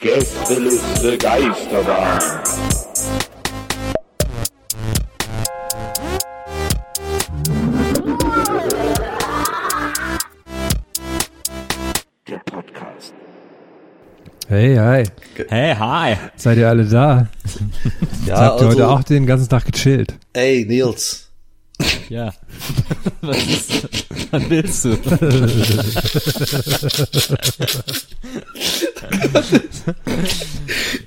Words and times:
Gästeliste 0.00 1.18
Geisterbahn. 1.18 2.20
Der 12.28 12.38
Podcast. 12.44 13.14
Hey, 14.48 14.76
hi. 14.76 15.04
Hey, 15.48 15.74
hi. 15.74 16.16
Seid 16.36 16.58
ihr 16.58 16.68
alle 16.68 16.84
da? 16.84 17.28
Ja, 18.26 18.36
Habt 18.36 18.60
ihr 18.60 18.66
also, 18.66 18.68
heute 18.68 18.88
auch 18.88 19.02
den 19.02 19.26
ganzen 19.26 19.48
Tag 19.48 19.64
gechillt? 19.66 20.14
ey, 20.32 20.64
Nils. 20.66 21.24
Ja. 22.08 22.32
Was, 23.20 23.36
ist, 23.46 23.88
was 24.32 24.50
willst 24.50 24.84
du? 24.84 24.96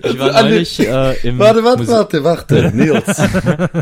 ich 0.04 0.20
war 0.20 0.36
An 0.36 0.50
neulich 0.50 0.80
äh, 0.80 1.28
im 1.28 1.40
Warte, 1.40 1.64
warte, 1.64 1.84
Muse- 1.84 1.92
warte, 1.92 2.23
warte. 2.23 2.72
Nils. 2.76 3.22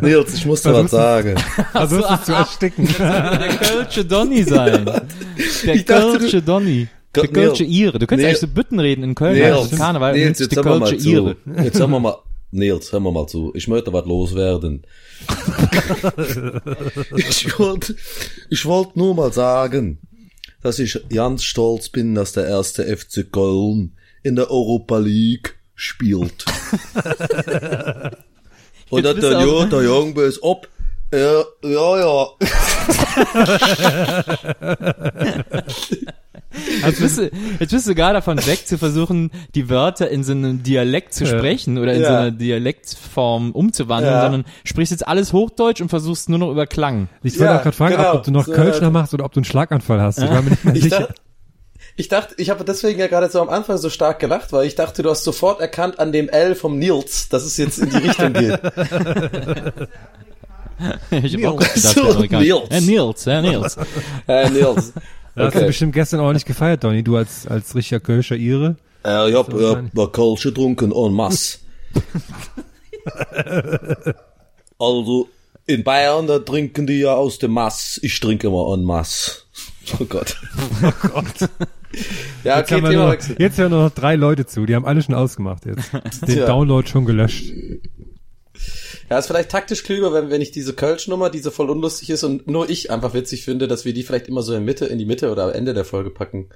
Nils, 0.01 0.33
ich 0.35 0.45
muss 0.45 0.61
dir 0.61 0.73
was 0.73 0.91
sagen. 0.91 1.35
Versuchst 1.71 2.09
es 2.11 2.25
zu 2.25 2.33
ersticken. 2.33 2.87
Der 2.97 3.57
Kölsche 3.61 4.05
Donny 4.05 4.43
sein. 4.43 4.85
Der 4.85 5.75
Ich 5.75 5.85
dachte, 5.85 6.17
Kölsche 6.19 6.41
Donny. 6.41 6.87
Der 7.15 7.27
Kölsche. 7.27 7.63
Ire. 7.63 7.97
Du 7.97 8.05
könntest 8.05 8.27
eigentlich 8.27 8.39
so 8.39 8.47
Bütten 8.47 8.79
reden 8.79 9.03
in 9.03 9.15
Köln. 9.15 9.33
Nils, 9.35 9.69
Nils, 9.71 9.77
Karneval. 9.79 10.13
Nils, 10.13 10.39
jetzt 10.39 10.55
mal 10.55 10.79
Kölsche. 10.79 10.95
Ire. 10.95 11.35
Jetzt 11.63 11.79
hören 11.79 11.91
wir 11.91 11.99
mal, 11.99 12.17
Nils, 12.51 12.91
hör 12.91 12.99
mal 12.99 13.11
mal 13.11 13.27
zu. 13.27 13.51
Ich 13.55 13.67
möchte 13.67 13.91
was 13.93 14.05
loswerden. 14.05 14.83
ich 17.15 17.59
wollte, 17.59 17.95
ich 18.49 18.65
wollte 18.65 18.97
nur 18.97 19.15
mal 19.15 19.33
sagen, 19.33 19.99
dass 20.61 20.79
ich 20.79 20.99
ganz 21.09 21.43
stolz 21.43 21.89
bin, 21.89 22.15
dass 22.15 22.33
der 22.33 22.45
erste 22.47 22.85
FC 22.85 23.31
Köln 23.31 23.93
in 24.23 24.35
der 24.35 24.49
Europa 24.51 24.97
League 24.97 25.55
spielt. 25.75 26.43
Und 28.89 29.05
dass 29.05 29.13
bist 29.15 29.27
der, 29.27 29.41
Jo- 29.41 29.65
der 29.65 29.83
Junge 29.83 30.21
ist 30.23 30.41
ob. 30.41 30.67
Ja, 31.13 31.43
ja, 31.63 31.99
ja. 31.99 32.27
Jetzt 36.85 36.99
bist, 36.99 37.17
du, 37.19 37.29
jetzt 37.59 37.69
bist 37.71 37.87
du 37.87 37.93
gar 37.95 38.13
davon 38.13 38.37
weg, 38.45 38.65
zu 38.67 38.77
versuchen, 38.79 39.29
die 39.53 39.69
Wörter 39.69 40.09
in 40.09 40.23
so 40.23 40.31
einem 40.31 40.63
Dialekt 40.63 41.13
zu 41.13 41.25
sprechen 41.27 41.77
oder 41.77 41.93
in 41.93 42.01
Ja. 42.01 42.07
so 42.07 42.13
einer 42.15 42.31
Dialektform 42.31 43.51
umzuwandeln, 43.51 44.13
Ja. 44.15 44.21
sondern 44.23 44.45
sprichst 44.63 44.91
jetzt 44.91 45.07
alles 45.07 45.31
Hochdeutsch 45.31 45.79
und 45.81 45.89
versuchst 45.89 46.27
nur 46.27 46.39
noch 46.39 46.49
über 46.51 46.65
Klang. 46.65 47.07
Ich 47.21 47.33
wollte 47.39 47.53
Ja, 47.53 47.59
auch 47.59 47.63
gerade 47.63 47.77
fragen, 47.77 47.95
genau. 47.97 48.15
ob 48.15 48.23
du 48.23 48.31
noch 48.31 48.45
So, 48.45 48.51
Kölschner 48.53 48.87
äh, 48.87 48.91
machst 48.91 49.13
oder 49.13 49.25
ob 49.25 49.31
du 49.33 49.39
einen 49.39 49.45
Schlaganfall 49.45 50.01
hast. 50.01 50.17
Ich 50.19 50.29
war 50.29 50.41
mir 50.41 50.49
nicht 50.51 50.65
mehr 50.65 50.75
Ich 50.75 50.83
sicher. 50.83 50.99
dachte, 51.01 51.13
ich 51.95 52.07
dachte, 52.07 52.35
ich 52.37 52.49
habe 52.49 52.63
deswegen 52.63 52.99
ja 52.99 53.07
gerade 53.07 53.29
so 53.29 53.41
am 53.41 53.49
Anfang 53.49 53.77
so 53.77 53.89
stark 53.89 54.19
gelacht, 54.19 54.51
weil 54.53 54.65
ich 54.67 54.75
dachte, 54.75 55.03
du 55.03 55.09
hast 55.09 55.23
sofort 55.23 55.59
erkannt 55.61 55.99
an 55.99 56.11
dem 56.11 56.29
L 56.29 56.55
vom 56.55 56.77
Nils, 56.79 57.29
dass 57.29 57.43
es 57.43 57.57
jetzt 57.57 57.79
in 57.79 57.89
die 57.89 57.97
Richtung 57.97 58.33
geht. 58.33 58.59
Ich 61.11 61.35
hab 61.43 61.53
auch 61.55 61.59
Nils. 61.59 61.73
gedacht, 61.73 61.95
So. 61.95 62.19
Nils. 62.37 62.69
Ja, 62.69 62.81
Nils, 62.81 63.25
ja, 63.25 63.41
Nils. 63.41 63.77
Äh, 64.27 64.49
Nils. 64.49 64.93
Da 65.35 65.45
hast 65.45 65.53
du 65.53 65.57
Okay. 65.59 65.67
bestimmt 65.67 65.93
gestern 65.93 66.19
ordentlich 66.21 66.45
gefeiert, 66.45 66.83
Donny. 66.83 67.03
Du 67.03 67.15
als, 67.17 67.45
als 67.47 67.75
richtiger 67.75 67.99
Kölscher 67.99 68.35
Ire. 68.35 68.75
Äh, 69.05 69.29
ich 69.29 69.35
hab, 69.35 69.51
So 69.51 69.59
ich 69.59 69.65
hab 69.65 69.69
wahrscheinlich. 69.75 69.93
mal 69.93 70.11
Kölsch 70.11 70.43
getrunken 70.43 70.91
en 70.91 71.13
masse. 71.13 71.59
also, 74.79 75.27
in 75.65 75.83
Bayern, 75.83 76.27
da 76.27 76.39
trinken 76.39 76.87
die 76.87 76.99
ja 77.01 77.13
aus 77.13 77.37
dem 77.39 77.51
Mass. 77.51 77.99
Ich 78.01 78.19
trinke 78.19 78.47
immer 78.47 78.73
en 78.73 78.83
masse. 78.83 79.43
Oh 79.99 80.05
Gott. 80.05 80.35
Oh 80.83 80.91
Gott. 81.09 81.49
Ja, 82.43 82.59
Jetzt, 82.59 82.71
okay, 82.71 82.75
haben 82.75 82.83
wir 82.83 82.89
Thema 82.91 83.03
nur, 83.03 83.11
wechseln. 83.11 83.35
jetzt 83.39 83.57
hören 83.57 83.71
nur 83.71 83.83
noch 83.83 83.91
drei 83.91 84.15
Leute 84.15 84.45
zu. 84.45 84.65
Die 84.65 84.75
haben 84.75 84.85
alle 84.85 85.01
schon 85.01 85.15
ausgemacht 85.15 85.65
jetzt. 85.65 85.91
Den 85.93 86.35
Tja. 86.35 86.45
Download 86.45 86.87
schon 86.87 87.05
gelöscht. 87.05 87.51
Ja, 89.09 89.17
ist 89.17 89.27
vielleicht 89.27 89.49
taktisch 89.49 89.83
klüger, 89.83 90.13
wenn, 90.13 90.29
wenn 90.29 90.41
ich 90.41 90.51
diese 90.51 90.73
Kölsch-Nummer, 90.73 91.31
die 91.31 91.39
so 91.39 91.49
voll 91.49 91.69
unlustig 91.69 92.11
ist 92.11 92.23
und 92.23 92.47
nur 92.47 92.69
ich 92.69 92.91
einfach 92.91 93.13
witzig 93.15 93.43
finde, 93.43 93.67
dass 93.67 93.85
wir 93.85 93.93
die 93.93 94.03
vielleicht 94.03 94.27
immer 94.27 94.43
so 94.43 94.53
in 94.53 94.63
Mitte, 94.65 94.85
in 94.85 94.99
die 94.99 95.05
Mitte 95.05 95.31
oder 95.31 95.45
am 95.45 95.51
Ende 95.51 95.73
der 95.73 95.85
Folge 95.85 96.11
packen. 96.11 96.49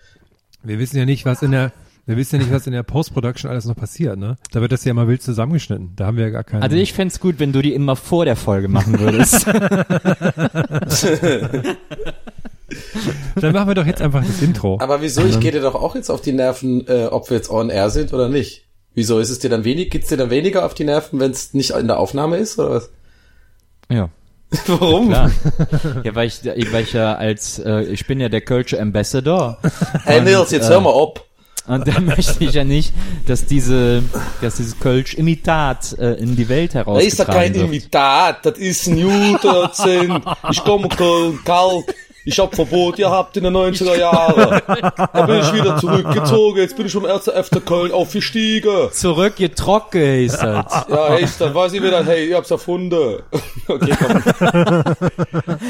Wir 0.61 0.77
wissen 0.77 0.97
ja 0.97 1.05
nicht, 1.05 1.25
was 1.25 1.41
in 1.41 1.51
der, 1.51 1.71
wir 2.05 2.15
wissen 2.15 2.35
ja 2.35 2.41
nicht, 2.43 2.53
was 2.53 2.67
in 2.67 2.73
der 2.73 2.83
Post-Production 2.83 3.49
alles 3.49 3.65
noch 3.65 3.75
passiert, 3.75 4.19
ne? 4.19 4.37
Da 4.51 4.61
wird 4.61 4.71
das 4.71 4.85
ja 4.85 4.93
mal 4.93 5.07
wild 5.07 5.23
zusammengeschnitten. 5.23 5.93
Da 5.95 6.05
haben 6.05 6.17
wir 6.17 6.25
ja 6.25 6.29
gar 6.29 6.43
keinen. 6.43 6.61
Also 6.61 6.75
ich 6.75 6.93
fänd's 6.93 7.19
gut, 7.19 7.39
wenn 7.39 7.53
du 7.53 7.63
die 7.63 7.73
immer 7.73 7.95
vor 7.95 8.25
der 8.25 8.35
Folge 8.35 8.67
machen 8.67 8.99
würdest. 8.99 9.47
Dann 13.35 13.53
machen 13.53 13.67
wir 13.67 13.75
doch 13.75 13.85
jetzt 13.85 14.01
einfach 14.01 14.25
das 14.25 14.41
Intro. 14.41 14.77
Aber 14.81 15.01
wieso? 15.01 15.25
Ich 15.25 15.39
gehe 15.39 15.51
dir 15.51 15.61
doch 15.61 15.75
auch 15.75 15.95
jetzt 15.95 16.09
auf 16.09 16.21
die 16.21 16.33
Nerven, 16.33 16.87
äh, 16.87 17.05
ob 17.05 17.29
wir 17.29 17.37
jetzt 17.37 17.49
on 17.49 17.69
air 17.69 17.89
sind 17.89 18.13
oder 18.13 18.29
nicht. 18.29 18.65
Wieso 18.95 19.19
ist 19.19 19.29
es 19.29 19.39
dir 19.39 19.49
dann 19.49 19.63
wenig? 19.63 19.89
Geht's 19.89 20.09
dir 20.09 20.17
dann 20.17 20.29
weniger 20.29 20.65
auf 20.65 20.73
die 20.73 20.83
Nerven, 20.83 21.19
wenn 21.19 21.31
es 21.31 21.53
nicht 21.53 21.71
in 21.71 21.87
der 21.87 21.99
Aufnahme 21.99 22.37
ist 22.37 22.59
oder 22.59 22.71
was? 22.71 22.89
ja. 23.89 24.09
Warum? 24.67 25.09
Klar. 25.09 25.31
Ja, 26.03 26.13
weil 26.13 26.27
ich, 26.27 26.45
weil 26.45 26.83
ich 26.83 26.93
ja 26.93 27.15
als, 27.15 27.57
äh, 27.57 27.85
ich 27.85 28.05
bin 28.05 28.19
ja 28.19 28.29
der 28.29 28.41
Kölsche 28.41 28.79
Ambassador. 28.79 29.57
Hey 30.03 30.21
Nils, 30.21 30.51
jetzt 30.51 30.69
hör 30.69 30.79
mal 30.79 30.93
ab. 30.93 31.25
Und 31.65 31.87
da 31.87 31.99
möchte 32.01 32.43
ich 32.43 32.53
ja 32.53 32.63
nicht, 32.63 32.93
dass 33.25 33.45
diese, 33.45 34.03
dass 34.41 34.57
dieses 34.57 34.79
Kölsch-Imitat 34.79 35.97
äh, 35.97 36.13
in 36.15 36.35
die 36.35 36.49
Welt 36.49 36.75
Das 36.75 36.81
ist 37.03 37.19
ja 37.19 37.25
kein 37.25 37.53
herausgetragen 37.53 37.53
wird. 37.55 37.65
Imitat, 37.65 38.45
das 38.45 38.57
ist 38.57 38.87
ein 38.87 38.97
Juderzent. 38.97 40.23
Ich 40.51 40.63
komme 40.63 40.89
Köln, 40.89 41.39
Kalk. 41.45 41.95
Ich 42.25 42.39
hab 42.39 42.55
Verbot 42.55 42.95
gehabt 42.95 43.35
in 43.37 43.43
den 43.43 43.55
90er 43.55 43.97
Jahren. 43.97 44.61
Da 44.67 45.25
bin 45.25 45.39
ich 45.41 45.53
wieder 45.53 45.77
zurückgezogen. 45.77 46.59
Jetzt 46.59 46.77
bin 46.77 46.85
ich 46.85 46.91
vom 46.93 47.05
1. 47.05 47.25
FC 47.25 47.65
Köln 47.65 47.91
aufgestiegen. 47.91 48.89
Zurück, 48.91 49.33
ihr 49.39 49.53
Trocke 49.53 50.23
ist 50.23 50.37
das. 50.41 50.85
Ja, 50.89 51.17
echt, 51.17 51.41
dann 51.41 51.53
weiß 51.53 51.73
ich 51.73 51.83
wieder, 51.83 52.05
hey, 52.05 52.29
ich 52.29 52.33
hab's 52.33 52.51
erfunden. 52.51 53.19
Okay, 53.65 53.93
komm. 53.97 54.21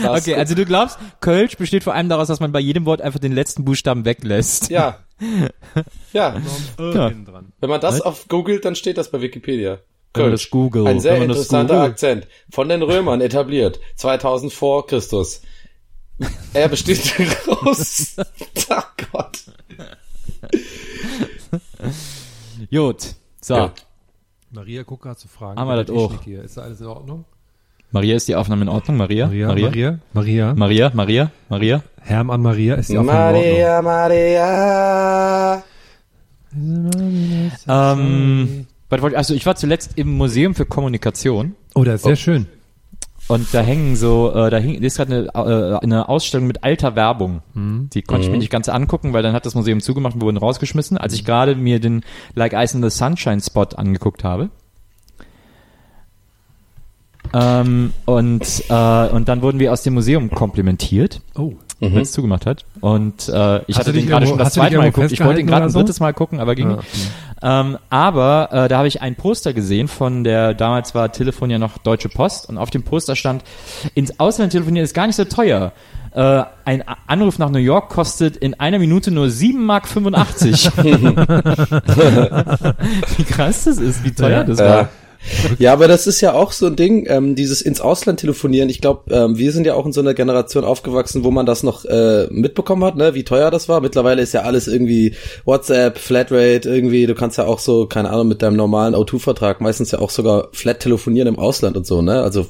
Das 0.01 0.21
Okay, 0.21 0.35
also 0.35 0.55
du 0.55 0.65
glaubst, 0.65 0.97
Kölsch 1.21 1.57
besteht 1.57 1.83
vor 1.83 1.93
allem 1.93 2.09
daraus, 2.09 2.27
dass 2.27 2.39
man 2.39 2.51
bei 2.51 2.59
jedem 2.59 2.85
Wort 2.87 3.01
einfach 3.01 3.19
den 3.19 3.33
letzten 3.33 3.65
Buchstaben 3.65 4.05
weglässt. 4.05 4.69
Ja. 4.69 4.99
Ja. 6.11 6.35
Ja. 6.77 7.11
Wenn 7.59 7.69
man 7.69 7.81
das 7.81 8.01
auf 8.01 8.27
googelt, 8.27 8.65
dann 8.65 8.75
steht 8.75 8.97
das 8.99 9.09
bei 9.09 9.21
Wikipedia. 9.21 9.79
Das 10.13 10.49
googelt, 10.51 10.85
Ein 10.85 10.99
sehr 10.99 11.13
das 11.15 11.23
interessanter. 11.23 11.81
Akzent. 11.81 12.27
Von 12.51 12.69
den 12.69 12.83
Römern 12.83 13.19
etabliert. 13.19 13.79
2000 13.95 14.53
vor 14.53 14.85
Christus. 14.85 15.41
Er 16.53 16.69
besteht 16.69 17.13
aus... 17.47 18.15
Oh 18.17 18.23
Gott. 19.11 19.39
Gut. 22.71 23.15
So. 23.41 23.55
Ja. 23.55 23.73
Maria 24.51 24.83
guck 24.83 25.01
gerade 25.01 25.17
zu 25.17 25.27
fragen. 25.27 25.59
Haben 25.59 25.67
wir 25.67 25.83
das 25.83 25.95
auch? 25.95 26.23
Hier. 26.23 26.43
Ist 26.43 26.57
da 26.57 26.61
alles 26.61 26.79
in 26.79 26.87
Ordnung? 26.87 27.25
Maria, 27.91 28.15
ist 28.15 28.27
die 28.27 28.35
Aufnahme 28.35 28.63
in 28.63 28.69
Ordnung? 28.69 28.97
Maria? 28.97 29.27
Maria, 29.27 29.47
Maria? 29.47 29.65
Maria, 29.71 29.99
Maria. 30.13 30.53
Maria? 30.55 30.91
Maria? 30.93 31.31
Maria? 31.49 31.83
Herm 32.01 32.29
an 32.31 32.41
Maria 32.41 32.75
ist 32.75 32.89
die 32.89 32.97
Aufnahme 32.97 33.43
in 33.43 33.63
Ordnung. 33.65 33.83
Maria, 33.83 35.63
Maria. 35.63 35.63
Ähm, 37.67 38.67
was 38.89 39.01
wollte 39.01 39.13
ich, 39.13 39.17
also 39.17 39.33
ich 39.33 39.45
war 39.45 39.55
zuletzt 39.55 39.91
im 39.95 40.15
Museum 40.17 40.55
für 40.55 40.65
Kommunikation 40.65 41.55
Oh, 41.75 41.83
das 41.83 41.95
ist 41.95 42.03
sehr 42.03 42.15
schön. 42.15 42.47
Und 43.27 43.53
da 43.53 43.61
hängen 43.61 43.95
so, 43.95 44.31
äh, 44.33 44.49
da 44.49 44.57
hing, 44.57 44.75
ist 44.81 44.97
gerade 44.97 45.31
eine, 45.33 45.75
äh, 45.75 45.79
eine 45.83 46.09
Ausstellung 46.09 46.47
mit 46.47 46.63
alter 46.63 46.95
Werbung. 46.95 47.41
Die 47.55 48.01
konnte 48.01 48.25
ich 48.25 48.31
mir 48.31 48.37
nicht 48.37 48.49
ganz 48.51 48.69
angucken, 48.69 49.13
weil 49.13 49.23
dann 49.23 49.33
hat 49.33 49.45
das 49.45 49.55
Museum 49.55 49.79
zugemacht 49.81 50.15
und 50.15 50.21
wurden 50.21 50.37
rausgeschmissen, 50.37 50.97
als 50.97 51.13
ich 51.13 51.23
gerade 51.25 51.55
mir 51.55 51.79
den 51.79 52.03
Like 52.35 52.53
Ice 52.53 52.75
in 52.77 52.83
the 52.83 52.89
Sunshine 52.89 53.41
Spot 53.41 53.63
angeguckt 53.75 54.23
habe. 54.23 54.49
Ähm, 57.33 57.93
und, 58.05 58.63
äh, 58.69 59.07
und 59.09 59.27
dann 59.27 59.41
wurden 59.41 59.59
wir 59.59 59.71
aus 59.73 59.81
dem 59.83 59.93
Museum 59.95 60.29
komplimentiert, 60.29 61.21
Oh. 61.35 61.53
weil 61.79 62.01
es 62.01 62.11
zugemacht 62.11 62.45
hat. 62.45 62.65
Und 62.81 63.27
äh, 63.29 63.59
ich 63.65 63.77
Hast 63.77 63.79
hatte 63.79 63.93
den 63.93 64.05
gerade 64.07 64.27
schon 64.27 64.37
das 64.37 64.53
zweite 64.53 64.77
Mal 64.77 64.91
geguckt. 64.91 65.11
Ich 65.11 65.23
wollte 65.23 65.39
ihn 65.39 65.47
gerade 65.47 65.65
ein 65.65 65.71
drittes 65.73 65.99
Mal 65.99 66.13
gucken, 66.13 66.39
aber 66.39 66.53
ging 66.55 66.69
Ja. 66.69 66.75
nicht. 66.77 66.87
Ähm, 67.45 67.77
aber 67.89 68.49
äh, 68.53 68.67
da 68.69 68.77
habe 68.77 68.87
ich 68.87 69.01
ein 69.01 69.15
Poster 69.15 69.51
gesehen 69.53 69.89
von 69.89 70.23
der, 70.23 70.53
damals 70.53 70.95
war 70.95 71.11
Telefon 71.11 71.49
ja 71.49 71.59
noch 71.59 71.77
Deutsche 71.77 72.07
Post 72.07 72.47
und 72.47 72.57
auf 72.57 72.69
dem 72.69 72.83
Poster 72.83 73.17
stand, 73.17 73.43
ins 73.95 74.17
Ausland 74.19 74.53
telefonieren 74.53 74.85
ist 74.85 74.93
gar 74.93 75.07
nicht 75.07 75.17
so 75.17 75.25
teuer. 75.25 75.73
Äh, 76.15 76.43
ein 76.63 76.83
Anruf 77.07 77.39
nach 77.39 77.49
New 77.49 77.57
York 77.59 77.89
kostet 77.89 78.37
in 78.37 78.53
einer 78.59 78.79
Minute 78.79 79.11
nur 79.11 79.25
7,85 79.27 80.09
Mark. 80.09 80.29
wie 83.17 83.23
krass 83.23 83.65
das 83.65 83.77
ist, 83.77 84.03
wie 84.05 84.11
teuer 84.11 84.29
Ja. 84.29 84.43
das 84.45 84.59
Ja. 84.59 84.65
war. 84.65 84.89
Ja, 85.59 85.73
aber 85.73 85.87
das 85.87 86.07
ist 86.07 86.21
ja 86.21 86.33
auch 86.33 86.51
so 86.51 86.65
ein 86.67 86.75
Ding, 86.75 87.05
ähm, 87.07 87.35
dieses 87.35 87.61
ins 87.61 87.79
Ausland 87.81 88.19
telefonieren. 88.19 88.69
Ich 88.69 88.81
glaube, 88.81 89.13
ähm, 89.13 89.37
wir 89.37 89.51
sind 89.51 89.65
ja 89.65 89.75
auch 89.75 89.85
in 89.85 89.93
so 89.93 90.01
einer 90.01 90.13
Generation 90.13 90.63
aufgewachsen, 90.63 91.23
wo 91.23 91.31
man 91.31 91.45
das 91.45 91.63
noch 91.63 91.85
äh, 91.85 92.27
mitbekommen 92.29 92.83
hat, 92.83 92.95
ne, 92.95 93.13
wie 93.13 93.23
teuer 93.23 93.51
das 93.51 93.69
war. 93.69 93.81
Mittlerweile 93.81 94.21
ist 94.21 94.33
ja 94.33 94.41
alles 94.41 94.67
irgendwie 94.67 95.15
WhatsApp, 95.45 95.97
Flatrate, 95.97 96.69
irgendwie, 96.69 97.05
du 97.05 97.15
kannst 97.15 97.37
ja 97.37 97.45
auch 97.45 97.59
so, 97.59 97.85
keine 97.85 98.09
Ahnung, 98.09 98.27
mit 98.27 98.41
deinem 98.41 98.57
normalen 98.57 98.95
O2-Vertrag 98.95 99.61
meistens 99.61 99.91
ja 99.91 99.99
auch 99.99 100.09
sogar 100.09 100.49
flat 100.53 100.79
telefonieren 100.79 101.27
im 101.27 101.39
Ausland 101.39 101.77
und 101.77 101.85
so, 101.85 102.01
ne? 102.01 102.21
Also 102.21 102.47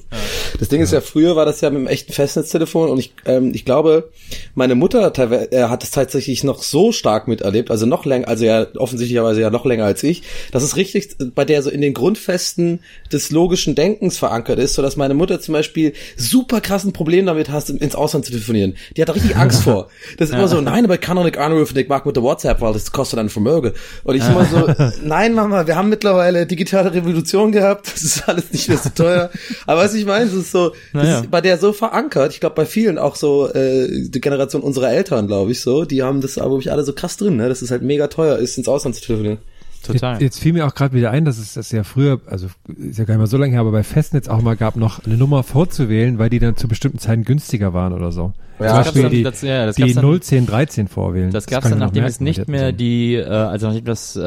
das 0.59 0.69
Ding 0.69 0.81
ist 0.81 0.93
ja, 0.93 1.01
früher 1.01 1.35
war 1.35 1.45
das 1.45 1.61
ja 1.61 1.69
mit 1.69 1.79
einem 1.79 1.87
echten 1.87 2.13
Festnetztelefon 2.13 2.89
und 2.89 2.99
ich, 2.99 3.13
ähm, 3.25 3.51
ich 3.53 3.65
glaube, 3.65 4.09
meine 4.55 4.75
Mutter 4.75 5.07
teilwe- 5.09 5.51
äh, 5.51 5.63
hat 5.63 5.83
es 5.83 5.91
tatsächlich 5.91 6.43
noch 6.43 6.61
so 6.63 6.91
stark 6.91 7.27
miterlebt, 7.27 7.71
also 7.71 7.85
noch 7.85 8.05
länger, 8.05 8.27
also 8.27 8.45
ja 8.45 8.67
offensichtlicherweise 8.77 9.41
ja 9.41 9.49
noch 9.49 9.65
länger 9.65 9.85
als 9.85 10.03
ich, 10.03 10.23
dass 10.51 10.63
es 10.63 10.75
richtig 10.75 11.09
bei 11.35 11.45
der 11.45 11.61
so 11.61 11.69
in 11.69 11.81
den 11.81 11.93
Grundfesten 11.93 12.62
des 13.11 13.31
logischen 13.31 13.75
Denkens 13.75 14.17
verankert 14.17 14.59
ist, 14.59 14.73
so 14.73 14.81
dass 14.81 14.95
meine 14.95 15.13
Mutter 15.13 15.39
zum 15.39 15.53
Beispiel 15.53 15.93
super 16.17 16.61
krassen 16.61 16.93
Problem 16.93 17.25
damit 17.25 17.49
hat, 17.49 17.69
ins 17.69 17.95
Ausland 17.95 18.25
zu 18.25 18.31
telefonieren. 18.31 18.75
Die 18.95 19.01
hat 19.01 19.09
da 19.09 19.13
richtig 19.13 19.35
Angst 19.35 19.63
vor. 19.63 19.89
Das 20.17 20.29
ist 20.29 20.35
immer 20.35 20.47
so, 20.47 20.61
nein, 20.61 20.85
aber 20.85 20.95
ich 20.95 21.01
kann 21.01 21.15
doch 21.17 21.23
nicht 21.23 21.37
anrufen, 21.37 21.77
ich 21.77 21.87
mag 21.87 22.05
mit 22.05 22.15
der 22.15 22.23
WhatsApp, 22.23 22.61
weil 22.61 22.73
das 22.73 22.91
kostet 22.91 23.19
dann 23.19 23.29
Vermögen. 23.29 23.71
Und 24.03 24.15
ich 24.15 24.23
immer 24.27 24.45
so, 24.45 24.67
nein, 25.03 25.33
Mama, 25.33 25.65
wir 25.67 25.75
haben 25.75 25.89
mittlerweile 25.89 26.45
digitale 26.45 26.93
Revolution 26.93 27.51
gehabt, 27.51 27.87
das 27.93 28.03
ist 28.03 28.27
alles 28.27 28.51
nicht 28.51 28.69
mehr 28.69 28.77
so 28.77 28.89
teuer. 28.89 29.29
Aber 29.65 29.81
was 29.81 29.93
ich 29.93 30.05
meine, 30.05 30.25
das 30.25 30.33
ist 30.35 30.51
so, 30.51 30.69
das 30.69 31.03
Naja. 31.03 31.19
ist 31.19 31.31
bei 31.31 31.41
der 31.41 31.57
so 31.57 31.73
verankert, 31.73 32.33
ich 32.33 32.39
glaube 32.39 32.55
bei 32.55 32.65
vielen 32.65 32.97
auch 32.97 33.15
so, 33.15 33.49
äh, 33.49 33.87
die 34.09 34.21
Generation 34.21 34.61
unserer 34.61 34.91
Eltern, 34.91 35.27
glaube 35.27 35.51
ich, 35.51 35.61
so, 35.61 35.85
die 35.85 36.03
haben 36.03 36.21
das 36.21 36.37
aber 36.37 36.51
wirklich 36.51 36.71
alle 36.71 36.83
so 36.83 36.93
krass 36.93 37.17
drin, 37.17 37.37
ne, 37.37 37.49
dass 37.49 37.61
es 37.61 37.71
halt 37.71 37.81
mega 37.81 38.07
teuer 38.07 38.37
ist, 38.37 38.57
ins 38.57 38.67
Ausland 38.67 38.95
zu 38.95 39.01
telefonieren. 39.01 39.39
Total. 39.83 40.13
Jetzt, 40.13 40.21
jetzt 40.21 40.39
fiel 40.39 40.53
mir 40.53 40.65
auch 40.67 40.73
gerade 40.75 40.95
wieder 40.95 41.11
ein, 41.11 41.25
dass 41.25 41.37
es 41.37 41.53
das 41.53 41.71
ja 41.71 41.83
früher, 41.83 42.21
also 42.27 42.47
ist 42.75 42.97
ja 42.99 43.05
gar 43.05 43.15
nicht 43.15 43.19
mal 43.21 43.27
so 43.27 43.37
lange 43.37 43.51
her, 43.51 43.61
aber 43.61 43.71
bei 43.71 43.83
Festnetz 43.83 44.27
auch 44.27 44.41
mal 44.41 44.55
gab, 44.55 44.75
noch 44.75 45.05
eine 45.05 45.17
Nummer 45.17 45.43
vorzuwählen, 45.43 46.17
weil 46.19 46.29
die 46.29 46.39
dann 46.39 46.55
zu 46.55 46.67
bestimmten 46.67 46.97
Zeiten 46.99 47.23
günstiger 47.23 47.73
waren 47.73 47.93
oder 47.93 48.11
so. 48.11 48.33
Ja, 48.59 48.67
Zum 48.67 48.67
das 48.67 48.85
Beispiel 48.85 49.01
gab's 49.01 49.11
die, 49.11 49.23
dann- 49.23 49.31
das- 49.33 49.41
ja, 49.41 49.65
das 49.65 49.75
die 49.75 49.81
gab's 49.81 49.93
dann- 49.95 50.05
01013 50.05 50.87
vorwählen. 50.87 51.31
Das 51.31 51.47
gab's 51.47 51.63
kann 51.63 51.71
dann, 51.71 51.79
nachdem 51.79 52.03
es 52.05 52.19
nicht 52.21 52.47
mehr 52.47 52.71
die- 52.71 53.15
äh, 53.15 53.25
also 53.25 53.67
nachdem 53.67 53.85
das 53.85 54.15
äh, 54.15 54.19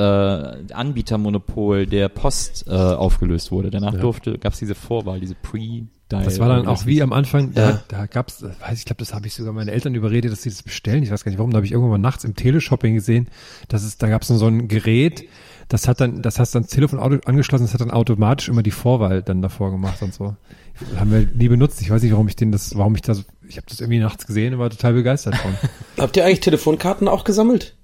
Anbietermonopol 0.73 1.87
der 1.87 2.09
Post 2.09 2.65
äh, 2.69 2.73
aufgelöst 2.73 3.53
wurde. 3.53 3.71
Danach 3.71 3.95
Ja. 3.95 4.01
durfte, 4.01 4.39
gab's 4.39 4.59
diese 4.59 4.75
Vorwahl, 4.75 5.21
diese 5.21 5.35
Pre- 5.35 5.85
Das 6.09 6.39
war 6.39 6.49
dann 6.49 6.67
auch 6.69 6.87
wie 6.87 7.03
am 7.03 7.13
Anfang, 7.13 7.53
da, 7.55 7.71
Ja. 7.71 7.83
da 7.89 8.07
gab's, 8.07 8.43
weiß 8.43 8.79
ich 8.79 8.85
glaube, 8.85 8.99
das 9.01 9.13
habe 9.13 9.27
ich 9.27 9.35
sogar 9.35 9.53
meine 9.53 9.73
Eltern 9.73 9.95
überredet, 9.95 10.31
dass 10.31 10.43
sie 10.43 10.51
das 10.51 10.63
bestellen. 10.63 11.03
Ich 11.03 11.11
weiß 11.11 11.25
gar 11.25 11.31
nicht 11.31 11.39
warum, 11.39 11.51
da 11.51 11.57
habe 11.57 11.67
ich 11.67 11.73
irgendwann 11.73 11.91
mal 11.93 11.99
nachts 12.09 12.25
im 12.25 12.35
Teleshopping 12.37 12.95
gesehen, 12.95 13.29
dass 13.69 13.83
es, 13.85 13.99
da 13.99 14.09
gab's 14.09 14.29
dann 14.29 14.39
so 14.39 14.47
ein 14.47 14.69
Gerät, 14.69 15.25
das 15.69 15.89
hat 15.89 16.01
dann, 16.01 16.23
das 16.23 16.39
hast 16.39 16.55
dann 16.55 16.63
das 16.63 16.71
Telefon 16.71 16.99
angeschlossen, 17.01 17.65
das 17.65 17.75
hat 17.75 17.81
dann 17.81 17.91
automatisch 17.91 18.49
immer 18.49 18.63
die 18.63 18.71
Vorwahl 18.71 19.23
dann 19.23 19.43
davor 19.43 19.71
gemacht 19.71 20.01
und 20.03 20.15
so. 20.15 20.37
Haben 20.99 21.11
wir 21.11 21.27
nie 21.35 21.49
benutzt. 21.49 21.81
Ich 21.81 21.91
weiß 21.91 22.03
nicht, 22.03 22.13
warum 22.13 22.29
ich 22.29 22.37
den 22.37 22.53
das, 22.53 22.77
warum 22.77 22.95
ich 22.95 23.03
das, 23.03 23.25
ich 23.49 23.57
habe 23.57 23.67
das 23.69 23.81
irgendwie 23.81 23.99
nachts 23.99 24.27
gesehen 24.27 24.55
und 24.55 24.61
war 24.61 24.71
total 24.71 24.93
begeistert 24.93 25.37
von. 25.37 25.53
Habt 25.99 26.17
ihr 26.17 26.25
eigentlich 26.25 26.41
Telefonkarten 26.41 27.09
auch 27.09 27.25
gesammelt? 27.25 27.75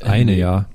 Eine, 0.00 0.34
ja. 0.36 0.66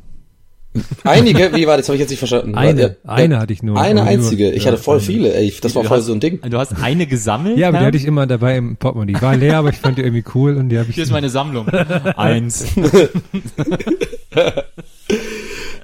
Einige, 1.04 1.56
wie 1.56 1.66
war 1.66 1.78
das? 1.78 1.88
Habe 1.88 1.96
ich 1.96 2.02
jetzt 2.02 2.10
nicht 2.12 2.20
verstanden. 2.20 2.54
Eine, 2.56 2.82
Ja, 2.82 2.88
ja, 2.90 2.96
eine 3.06 3.40
hatte 3.40 3.52
ich 3.52 3.64
nur. 3.64 3.80
Eine 3.82 4.04
einzige. 4.04 4.52
Ich 4.52 4.66
ja, 4.66 4.72
hatte 4.72 4.82
voll 4.82 5.00
viele. 5.00 5.34
Ey, 5.34 5.52
das 5.62 5.74
war 5.76 5.84
voll 5.84 5.98
hast- 5.98 6.06
so 6.06 6.14
ein 6.14 6.20
Ding. 6.20 6.40
Du 6.42 6.58
hast 6.60 6.76
eine 6.82 7.08
gesammelt? 7.08 7.58
Ja, 7.58 7.70
aber 7.70 7.80
die 7.80 7.86
hatte 7.86 7.98
ich 7.98 8.06
immer 8.06 8.28
dabei 8.28 8.58
im 8.58 8.78
Portemonnaie. 8.78 9.14
Die 9.14 9.22
war 9.22 9.36
leer, 9.36 9.58
aber 9.58 9.70
ich 9.70 9.78
fand 9.78 9.98
die 9.98 10.04
irgendwie 10.04 10.24
cool 10.36 10.56
und 10.56 10.70
die 10.70 10.78
habe 10.78 10.90
ich. 10.90 10.96
Hier 10.96 11.04
ist 11.06 11.12
meine 11.12 11.30
Sammlung. 11.30 11.68
Eins. 12.16 12.66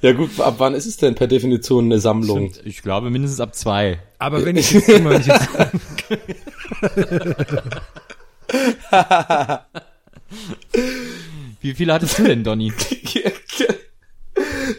Ja 0.04 0.12
gut, 0.12 0.38
ab 0.38 0.56
wann 0.58 0.74
ist 0.74 0.84
es 0.84 0.98
denn 0.98 1.14
per 1.14 1.26
Definition 1.26 1.86
eine 1.86 1.98
Sammlung? 1.98 2.52
Ich 2.66 2.82
glaube 2.82 3.08
mindestens 3.08 3.40
ab 3.40 3.54
zwei. 3.54 4.00
aber 4.18 4.44
wenn 4.44 4.54
ich 4.54 4.70
jetzt 4.70 4.90
immer, 4.90 5.18
ich 5.18 5.24
jetzt, 5.24 5.48
Wie 11.62 11.72
viele 11.72 11.94
hattest 11.94 12.18
du 12.18 12.24
denn, 12.24 12.44
Donny? 12.44 12.70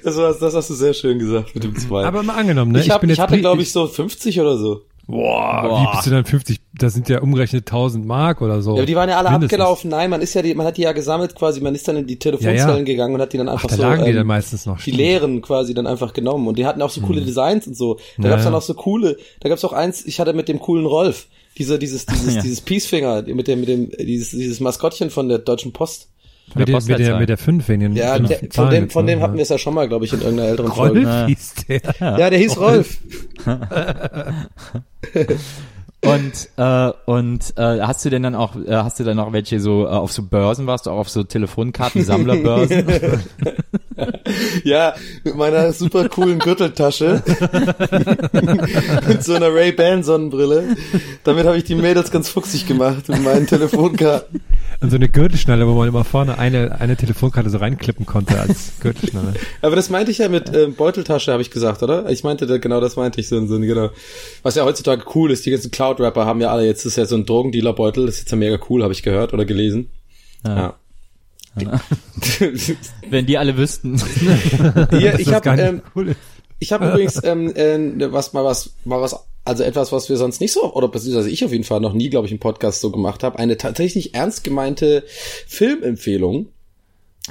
Das, 0.04 0.18
war, 0.18 0.34
das 0.34 0.54
hast 0.54 0.70
du 0.70 0.74
sehr 0.74 0.94
schön 0.94 1.18
gesagt 1.18 1.56
mit 1.56 1.64
dem 1.64 1.76
zwei. 1.76 2.06
aber 2.06 2.22
mal 2.22 2.36
angenommen, 2.36 2.72
ne? 2.72 2.82
ich, 2.82 2.90
hab, 2.90 3.02
bin 3.02 3.10
ich 3.10 3.18
jetzt 3.18 3.24
hatte, 3.24 3.40
glaube 3.40 3.62
ich, 3.62 3.72
so 3.72 3.88
50 3.88 4.40
oder 4.40 4.58
so. 4.58 4.84
Boah, 5.08 5.62
Boah. 5.62 5.82
wie 5.92 5.96
bist 5.96 6.08
du 6.08 6.12
dann 6.12 6.26
50? 6.26 6.62
Das 6.74 6.94
sind 6.94 7.08
ja 7.10 7.22
umgerechnet 7.22 7.68
1000 7.68 8.06
Mark 8.06 8.42
oder 8.42 8.62
so. 8.62 8.72
Ja, 8.72 8.78
aber 8.78 8.86
die 8.86 8.96
waren 8.96 9.08
ja 9.08 9.18
alle 9.18 9.30
Mindestens. 9.30 9.54
abgelaufen. 9.60 9.90
Nein, 9.92 10.10
man 10.10 10.22
ist 10.22 10.34
ja 10.34 10.42
die, 10.42 10.56
man 10.56 10.66
hat 10.66 10.78
die 10.78 10.82
ja 10.82 10.94
gesammelt 10.94 11.36
quasi. 11.36 11.62
Man 11.62 11.76
ist 11.76 11.88
dann 11.88 11.98
in 11.98 12.08
die 12.08 12.18
Telefonzellen 12.18 12.58
Ja, 12.58 12.76
ja. 12.78 12.84
gegangen 12.84 13.14
und 13.14 13.22
hat 13.22 13.32
die 13.32 13.38
dann 13.38 13.48
Ach, 13.48 13.54
einfach 13.54 13.70
da 13.70 13.76
so 13.76 13.82
lagen 13.84 14.04
die 14.06 14.10
ähm, 14.10 14.16
dann 14.18 14.28
meistens 14.28 14.66
noch. 14.66 14.78
die 14.78 14.82
stimmt. 14.82 14.98
leeren 14.98 15.42
quasi 15.42 15.74
dann 15.74 15.86
einfach 15.88 16.14
genommen 16.14 16.48
und 16.48 16.58
die 16.58 16.66
hatten 16.66 16.82
auch 16.82 16.90
so 16.90 17.02
coole 17.02 17.22
Designs 17.22 17.68
und 17.68 17.78
so. 17.78 18.00
Da 18.18 18.24
Ja, 18.24 18.30
gab's 18.32 18.44
dann 18.46 18.56
auch 18.56 18.62
so 18.64 18.74
coole. 18.74 19.18
Da 19.42 19.50
gab's 19.50 19.64
auch 19.64 19.74
eins. 19.74 20.06
Ich 20.06 20.20
hatte 20.20 20.34
mit 20.34 20.48
dem 20.50 20.60
coolen 20.60 20.86
Rolf 20.86 21.28
dieser 21.58 21.78
dieses 21.78 22.06
dieses 22.08 22.36
Ja. 22.36 22.42
dieses 22.42 22.62
Peacefinger 22.62 23.22
mit 23.28 23.48
dem 23.48 23.60
mit 23.60 23.70
dem 23.70 23.92
dieses 23.92 24.32
dieses 24.32 24.60
Maskottchen 24.60 25.10
von 25.12 25.30
der 25.30 25.38
Deutschen 25.38 25.72
Post. 25.72 26.10
Von 26.52 26.60
Mit, 26.60 26.68
der 26.70 26.76
mit, 26.76 27.00
der, 27.00 27.20
mit 27.20 27.30
der 27.30 27.38
5 27.38 27.70
in 27.70 27.80
den 27.80 27.96
Ja, 27.96 28.20
der, 28.20 28.40
von 28.52 28.70
dem 28.70 28.90
von 28.90 29.06
ne? 29.06 29.12
dem 29.12 29.20
ja. 29.20 29.26
hatten 29.26 29.36
wir 29.36 29.42
es 29.42 29.50
ja 29.50 29.58
schon 29.58 29.74
mal, 29.74 29.88
glaube 29.88 30.06
ich, 30.06 30.14
in 30.14 30.22
irgendeiner 30.22 30.50
älteren 30.50 30.72
Rolf 30.72 30.94
Folge. 30.94 31.26
hieß 31.26 31.54
der. 31.68 31.82
Ja, 32.00 32.30
der 32.30 32.40
hieß 32.40 32.58
Rolf. 32.58 32.98
Und 36.06 36.50
äh, 36.58 36.92
und 37.06 37.54
äh, 37.58 37.82
hast 37.82 38.06
du 38.06 38.10
denn 38.10 38.24
dann 38.24 38.36
auch 38.36 38.56
äh, 38.56 38.76
hast 38.76 39.00
du 39.00 39.04
dann 39.04 39.18
auch 39.20 39.34
welche 39.34 39.60
so 39.60 39.86
äh, 39.86 39.90
auf 39.90 40.12
so 40.12 40.22
Börsen 40.24 40.68
warst 40.68 40.86
du 40.86 40.92
auch 40.92 41.00
auf 41.00 41.10
so 41.10 41.24
Telefonkarten-Sammlerbörsen? 41.24 42.86
Ja, 44.64 44.96
mit 45.24 45.36
meiner 45.36 45.72
super 45.74 46.10
coolen 46.10 46.40
Gürteltasche. 46.40 47.24
mit 49.08 49.24
so 49.24 49.34
einer 49.34 49.54
Ray-Ban 49.54 50.04
Sonnenbrille. 50.04 50.76
Damit 51.24 51.46
habe 51.46 51.58
ich 51.58 51.64
die 51.64 51.76
Mädels 51.76 52.12
ganz 52.12 52.30
fuchsig 52.30 52.66
gemacht 52.66 53.08
mit 53.10 53.24
meinen 53.24 53.48
Telefonkarten. 53.48 54.42
Und 54.82 54.90
so 54.90 54.96
eine 54.96 55.08
Gürtelschnalle, 55.08 55.68
wo 55.68 55.74
man 55.74 55.88
immer 55.88 56.04
vorne 56.04 56.38
eine, 56.38 56.80
eine 56.80 56.96
Telefonkarte 56.96 57.50
so 57.50 57.58
reinklippen 57.58 58.06
konnte 58.06 58.40
als 58.40 58.74
Gürtelschnalle. 58.82 59.34
Aber 59.62 59.76
das 59.76 59.90
meinte 59.90 60.12
ich 60.12 60.18
ja 60.18 60.30
mit 60.30 60.54
ähm, 60.54 60.76
Beuteltasche, 60.76 61.32
habe 61.32 61.42
ich 61.42 61.52
gesagt, 61.52 61.82
oder? 61.84 62.10
Ich 62.10 62.24
meinte 62.24 62.46
da, 62.46 62.58
genau, 62.58 62.82
das 62.82 62.96
meinte 62.96 63.22
ich 63.22 63.28
so, 63.28 63.46
so 63.46 63.60
genau. 63.60 63.90
Was 64.44 64.56
ja 64.56 64.66
heutzutage 64.66 65.04
cool 65.16 65.32
ist, 65.32 65.46
die 65.46 65.52
ganzen 65.52 65.72
Cloud-Rapper 65.72 66.26
haben 66.26 66.42
ja 66.42 66.52
alle 66.52 66.66
jetzt, 66.66 66.86
das 66.86 66.94
ist 66.94 66.98
ja 66.98 67.06
so 67.06 67.16
ein 67.16 67.26
Drogendealer-Beutel, 67.26 68.06
das 68.06 68.16
ist 68.16 68.22
jetzt 68.22 68.32
ja 68.32 68.38
mega 68.38 68.60
cool, 68.70 68.84
habe 68.84 68.94
ich 68.94 69.04
gehört 69.04 69.34
oder 69.34 69.46
gelesen. 69.46 69.90
Ja. 70.46 70.76
Wenn 73.10 73.26
die 73.26 73.38
alle 73.38 73.58
wüssten. 73.58 73.98
Dass 74.92 75.20
ich 75.20 75.34
habe 75.34 75.50
ähm, 75.50 75.82
cool. 75.96 76.16
Ich 76.60 76.72
habe 76.72 76.88
übrigens 76.88 77.22
ähm, 77.24 77.56
äh, 77.56 78.12
was 78.12 78.34
mal 78.34 78.44
was 78.44 78.72
mal 78.84 79.02
was 79.02 79.16
also 79.44 79.64
etwas, 79.64 79.92
was 79.92 80.10
wir 80.10 80.18
sonst 80.18 80.42
nicht 80.42 80.52
so 80.52 80.74
oder 80.74 80.88
beziehungsweise 80.88 81.30
ich 81.30 81.46
auf 81.46 81.52
jeden 81.52 81.64
Fall 81.64 81.80
noch 81.80 81.94
nie, 81.94 82.10
glaube 82.10 82.26
ich, 82.26 82.34
im 82.34 82.40
Podcast 82.40 82.82
so 82.82 82.92
gemacht 82.92 83.24
habe, 83.24 83.38
eine 83.38 83.58
tatsächlich 83.58 84.16
ernst 84.16 84.44
gemeinte 84.44 85.04
Filmempfehlung. 85.48 86.50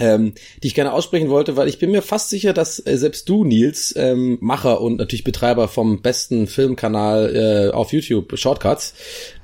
Ähm, 0.01 0.35
die 0.61 0.67
ich 0.67 0.75
gerne 0.75 0.93
aussprechen 0.93 1.29
wollte, 1.29 1.57
weil 1.57 1.69
ich 1.69 1.79
bin 1.79 1.93
mir 1.93 2.03
fast 2.03 2.29
sicher, 2.29 2.53
dass 2.53 2.85
äh, 2.85 2.99
selbst 2.99 3.29
du, 3.29 3.45
Nils, 3.45 3.95
ähm, 3.97 4.39
Macher 4.41 4.81
und 4.81 4.97
natürlich 4.97 5.23
Betreiber 5.23 5.69
vom 5.69 6.03
besten 6.03 6.49
Filmkanal 6.49 7.71
äh, 7.71 7.73
auf 7.73 7.93
YouTube, 7.93 8.37
Shortcuts, 8.37 8.95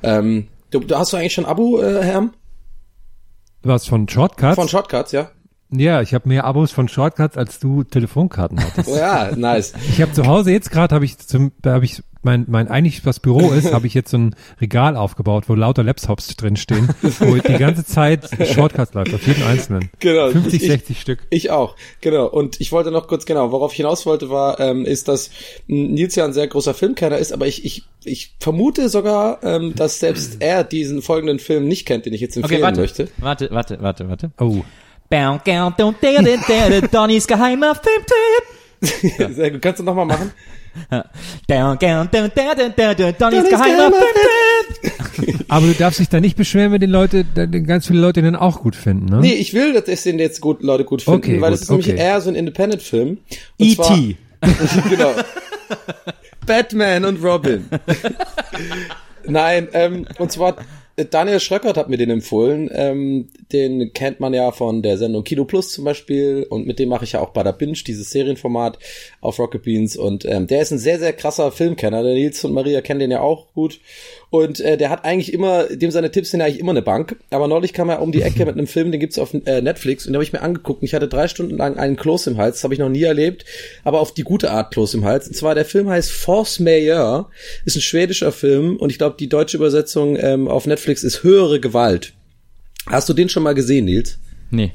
ähm, 0.03 0.49
du, 0.73 0.81
du 0.81 0.99
hast 0.99 1.13
du 1.13 1.17
eigentlich 1.17 1.35
schon 1.35 1.45
ein 1.45 1.51
Abo, 1.53 1.81
äh, 1.81 2.03
Herm? 2.03 2.33
Was 3.63 3.87
von 3.87 4.09
Shortcuts? 4.09 4.55
Von 4.55 4.69
Shortcuts, 4.69 5.13
ja? 5.13 5.31
ja, 5.71 6.01
ich 6.01 6.15
habe 6.15 6.29
mehr 6.29 6.45
Abos 6.45 6.73
von 6.73 6.89
Shortcuts, 6.89 7.37
als 7.37 7.59
du 7.61 7.85
Telefonkarten 7.85 8.59
hattest. 8.63 8.89
Oh 8.89 8.97
ja, 8.97 9.31
nice. 9.37 9.75
Ich 9.89 10.01
habe 10.01 10.13
zu 10.13 10.27
Hause 10.27 10.51
jetzt 10.51 10.71
gerade 10.71 10.95
habe 10.95 11.05
ich 11.05 11.19
zum 11.19 11.53
habe 11.65 11.85
ich 11.85 12.03
mein 12.23 12.45
mein 12.49 12.69
eigentlich 12.69 13.05
was 13.07 13.21
Büro 13.21 13.51
ist, 13.53 13.73
habe 13.73 13.87
ich 13.87 13.95
jetzt 13.95 14.11
so 14.11 14.19
ein 14.19 14.37
Regal 14.61 14.97
aufgebaut, 14.97 15.45
wo 15.49 15.55
lauter 15.55 15.83
Laptops 15.83 16.37
drin 16.37 16.57
stehen, 16.57 16.89
wo 17.21 17.35
die 17.37 17.59
ganze 17.59 17.85
Zeit 17.85 18.29
Shortcuts 18.53 18.95
läuft 18.95 19.15
auf 19.15 19.27
jeden 19.27 19.43
einzelnen. 19.43 19.91
Genau. 20.01 20.31
50, 20.31 20.63
Ich- 20.63 20.69
60 20.69 21.01
Stück. 21.01 21.21
Ich 21.31 21.51
auch, 21.51 21.77
genau. 22.01 22.27
Und 22.27 22.61
ich 22.61 22.73
wollte 22.73 22.91
noch 22.91 23.09
kurz, 23.09 23.25
genau, 23.27 23.53
worauf 23.53 23.73
ich 23.73 23.77
hinaus 23.79 24.07
wollte, 24.07 24.29
war, 24.31 24.61
ähm, 24.61 24.85
ist, 24.85 25.09
dass 25.09 25.31
Nils 25.67 26.15
ja 26.17 26.25
ein 26.25 26.33
sehr 26.33 26.47
großer 26.49 26.75
Filmkenner 26.75 27.19
ist, 27.19 27.33
aber 27.33 27.47
ich, 27.47 27.65
ich, 27.65 27.85
ich 28.05 28.35
vermute 28.39 28.89
sogar, 28.89 29.43
ähm, 29.43 29.75
dass 29.75 29.99
selbst 29.99 30.37
er 30.41 30.65
diesen 30.65 31.03
folgenden 31.03 31.39
Film 31.39 31.67
nicht 31.69 31.87
kennt, 31.87 32.07
den 32.07 32.13
ich 32.13 32.21
jetzt 32.21 32.37
Okay, 32.37 32.43
empfehlen 32.45 32.63
warte, 32.63 32.81
möchte. 32.81 33.09
warte, 33.19 33.49
warte, 33.51 33.79
warte, 33.81 34.09
warte. 34.09 34.31
Oh, 34.39 34.63
Donnys 36.89 37.27
geheimer 37.27 37.75
Filmtipp. 37.75 39.35
Sehr 39.37 39.51
gut. 39.51 39.61
Kannst 39.63 39.81
du 39.81 39.85
nochmal 39.85 40.07
machen? 40.07 40.31
Down, 40.91 41.79
down, 41.79 41.79
down, 41.79 42.11
down, 42.11 42.31
down, 42.35 42.75
down, 42.77 42.97
down, 42.97 43.15
Donnys 43.19 43.49
geheimer 43.49 43.91
Filmtipp. 43.93 45.45
aber 45.49 45.67
du 45.67 45.75
darfst 45.75 46.01
dich 46.01 46.09
da 46.09 46.21
nicht 46.21 46.37
beschweren, 46.37 46.73
wenn 46.73 46.81
die 46.81 46.87
Leute 46.87 47.25
wenn 47.35 47.67
ganz 47.67 47.87
viele 47.87 48.01
Leute 48.01 48.23
den 48.23 48.37
auch 48.37 48.61
gut 48.61 48.77
finden, 48.77 49.07
ne? 49.07 49.21
Nee, 49.21 49.35
ich 49.35 49.53
will, 49.53 49.73
dass 49.73 50.03
den 50.03 50.19
jetzt 50.19 50.41
gut, 50.41 50.63
Leute 50.63 50.85
gut 50.85 51.03
finden, 51.03 51.19
Okay, 51.19 51.41
weil 51.41 51.53
es 51.53 51.63
ist 51.63 51.71
nämlich 51.71 51.89
okay. 51.89 51.99
eher 51.99 52.21
so 52.21 52.31
ein 52.31 52.37
Independent-Film. 52.37 53.19
E.T. 53.59 54.17
genau. 54.89 55.13
Batman 56.47 57.05
und 57.05 57.23
Robin. 57.23 57.67
Nein, 59.25 59.69
ähm, 59.73 60.07
und 60.19 60.33
zwar 60.33 60.57
Daniel 61.05 61.41
Schröckert 61.41 61.77
hat 61.77 61.89
mir 61.89 61.97
den 61.97 62.11
empfohlen. 62.11 62.71
Ähm, 62.73 63.29
den 63.53 63.93
kennt 63.93 64.21
man 64.21 64.35
ja 64.35 64.53
von 64.53 64.83
der 64.83 64.99
Sendung 64.99 65.25
Kino 65.25 65.45
Plus 65.45 65.73
zum 65.73 65.85
Beispiel. 65.85 66.47
Und 66.49 66.67
mit 66.67 66.79
dem 66.79 66.89
mache 66.89 67.05
ich 67.05 67.13
ja 67.13 67.21
auch 67.21 67.33
der 67.33 67.53
Binge, 67.53 67.79
dieses 67.87 68.11
Serienformat 68.11 68.79
auf 69.21 69.39
Rocket 69.39 69.63
Beans. 69.63 69.97
Und 69.97 70.25
ähm, 70.25 70.47
der 70.47 70.63
ist 70.63 70.71
ein 70.71 70.79
sehr, 70.79 70.99
sehr 70.99 71.13
krasser 71.13 71.53
Filmkenner. 71.53 72.03
Der 72.03 72.15
Nils 72.15 72.45
und 72.45 72.53
Maria 72.53 72.81
kennen 72.81 73.01
den 73.01 73.11
ja 73.11 73.21
auch 73.21 73.53
gut. 73.53 73.81
Und 74.31 74.61
äh, 74.61 74.77
der 74.77 74.91
hat 74.91 75.05
eigentlich 75.05 75.33
immer, 75.33 75.65
dem 75.65 75.91
seine 75.91 76.13
Tipps 76.13 76.31
sind 76.31 76.39
ja 76.39 76.47
eigentlich 76.47 76.61
immer 76.61 76.71
eine 76.71 76.83
Bank. 76.83 77.17
Aber 77.31 77.49
neulich 77.49 77.73
kam 77.73 77.89
er 77.89 78.01
um 78.01 78.13
die 78.13 78.23
Ecke 78.23 78.39
mit 78.47 78.55
einem 78.55 78.69
Film, 78.69 78.93
den 78.93 79.01
gibt's 79.01 79.19
auf 79.19 79.35
äh, 79.35 79.61
Netflix. 79.61 80.07
Und 80.07 80.13
den 80.13 80.17
habe 80.17 80.25
ich 80.25 80.33
mir 80.33 80.43
angeguckt. 80.43 80.83
Und 80.83 80.87
ich 80.87 80.95
hatte 80.95 81.09
drei 81.09 81.27
Stunden 81.27 81.57
lang 81.57 81.79
einen 81.79 81.97
Kloß 81.97 82.29
im 82.29 82.39
Hals. 82.39 82.57
Das 82.57 82.65
habe 82.65 82.75
ich 82.75 82.81
noch 82.81 82.89
nie 82.89 83.03
erlebt. 83.03 83.45
Aber 83.83 84.01
auf 84.01 84.15
die 84.15 84.23
gute 84.23 84.53
Art 84.53 84.73
Kloß 84.73 84.95
im 84.95 85.05
Hals. 85.05 85.27
Und 85.27 85.35
zwar 85.35 85.57
der 85.57 85.65
Film 85.65 85.89
heißt 85.89 86.13
Force 86.13 86.61
Majeure. 86.61 87.29
Ist 87.65 87.77
ein 87.77 87.83
schwedischer 87.83 88.31
Film. 88.31 88.77
Und 88.77 88.91
ich 88.91 88.99
glaube, 88.99 89.17
die 89.19 89.29
deutsche 89.29 89.57
Übersetzung 89.57 90.17
ähm, 90.17 90.47
auf 90.47 90.67
Netflix 90.67 91.03
ist 91.03 91.25
höhere 91.25 91.59
Gewalt. 91.59 92.13
Hast 92.87 93.09
du 93.09 93.15
den 93.15 93.29
schon 93.29 93.43
mal 93.43 93.55
gesehen, 93.55 93.87
Nils? 93.87 94.19
Nee. 94.51 94.73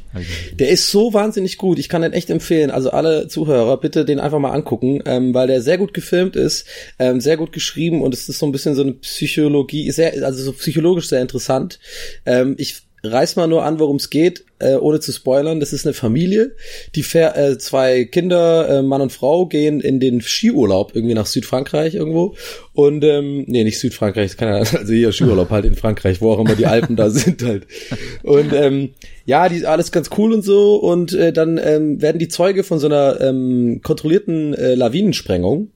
Der 0.53 0.69
ist 0.69 0.89
so 0.89 1.13
wahnsinnig 1.13 1.57
gut. 1.57 1.79
Ich 1.79 1.89
kann 1.89 2.01
den 2.01 2.13
echt 2.13 2.29
empfehlen. 2.29 2.71
Also 2.71 2.91
alle 2.91 3.27
Zuhörer, 3.27 3.77
bitte 3.77 4.05
den 4.05 4.19
einfach 4.19 4.39
mal 4.39 4.51
angucken, 4.51 5.01
ähm, 5.05 5.33
weil 5.33 5.47
der 5.47 5.61
sehr 5.61 5.77
gut 5.77 5.93
gefilmt 5.93 6.35
ist, 6.35 6.65
ähm, 6.97 7.19
sehr 7.19 7.35
gut 7.35 7.51
geschrieben 7.51 8.01
und 8.01 8.13
es 8.13 8.29
ist 8.29 8.39
so 8.39 8.45
ein 8.45 8.53
bisschen 8.53 8.75
so 8.75 8.83
eine 8.83 8.93
Psychologie, 8.93 9.91
sehr, 9.91 10.25
also 10.25 10.43
so 10.43 10.53
psychologisch 10.53 11.09
sehr 11.09 11.21
interessant. 11.21 11.79
Ähm, 12.25 12.55
ich 12.57 12.84
reiß 13.05 13.35
mal 13.35 13.47
nur 13.47 13.63
an, 13.63 13.79
worum 13.79 13.97
es 13.97 14.09
geht, 14.09 14.45
äh, 14.59 14.75
ohne 14.75 14.99
zu 14.99 15.11
spoilern. 15.11 15.59
Das 15.59 15.73
ist 15.73 15.85
eine 15.85 15.93
Familie, 15.93 16.55
die 16.95 17.03
fähr, 17.03 17.37
äh, 17.37 17.57
zwei 17.57 18.05
Kinder, 18.05 18.69
äh, 18.69 18.81
Mann 18.81 19.01
und 19.01 19.11
Frau, 19.11 19.45
gehen 19.45 19.81
in 19.81 19.99
den 19.99 20.21
Skiurlaub 20.21 20.95
irgendwie 20.95 21.13
nach 21.13 21.25
Südfrankreich 21.25 21.95
irgendwo. 21.95 22.35
Und 22.73 23.03
ähm, 23.03 23.45
nee, 23.47 23.63
nicht 23.63 23.79
Südfrankreich, 23.79 24.37
kann 24.37 24.49
ja, 24.49 24.55
also 24.77 24.93
hier 24.93 25.11
Skiurlaub 25.11 25.49
halt 25.49 25.65
in 25.65 25.75
Frankreich, 25.75 26.21
wo 26.21 26.31
auch 26.31 26.39
immer 26.39 26.55
die 26.55 26.65
Alpen 26.65 26.95
da 26.95 27.09
sind 27.11 27.43
halt. 27.43 27.67
Und 28.23 28.53
ähm, 28.53 28.91
ja, 29.25 29.49
die 29.49 29.65
alles 29.65 29.91
ganz 29.91 30.09
cool 30.17 30.33
und 30.33 30.43
so. 30.43 30.75
Und 30.75 31.13
äh, 31.13 31.33
dann 31.33 31.57
ähm, 31.57 32.01
werden 32.01 32.19
die 32.19 32.27
Zeuge 32.27 32.63
von 32.63 32.79
so 32.79 32.87
einer 32.87 33.19
ähm, 33.21 33.81
kontrollierten 33.83 34.53
äh, 34.53 34.75
Lawinensprengung. 34.75 35.71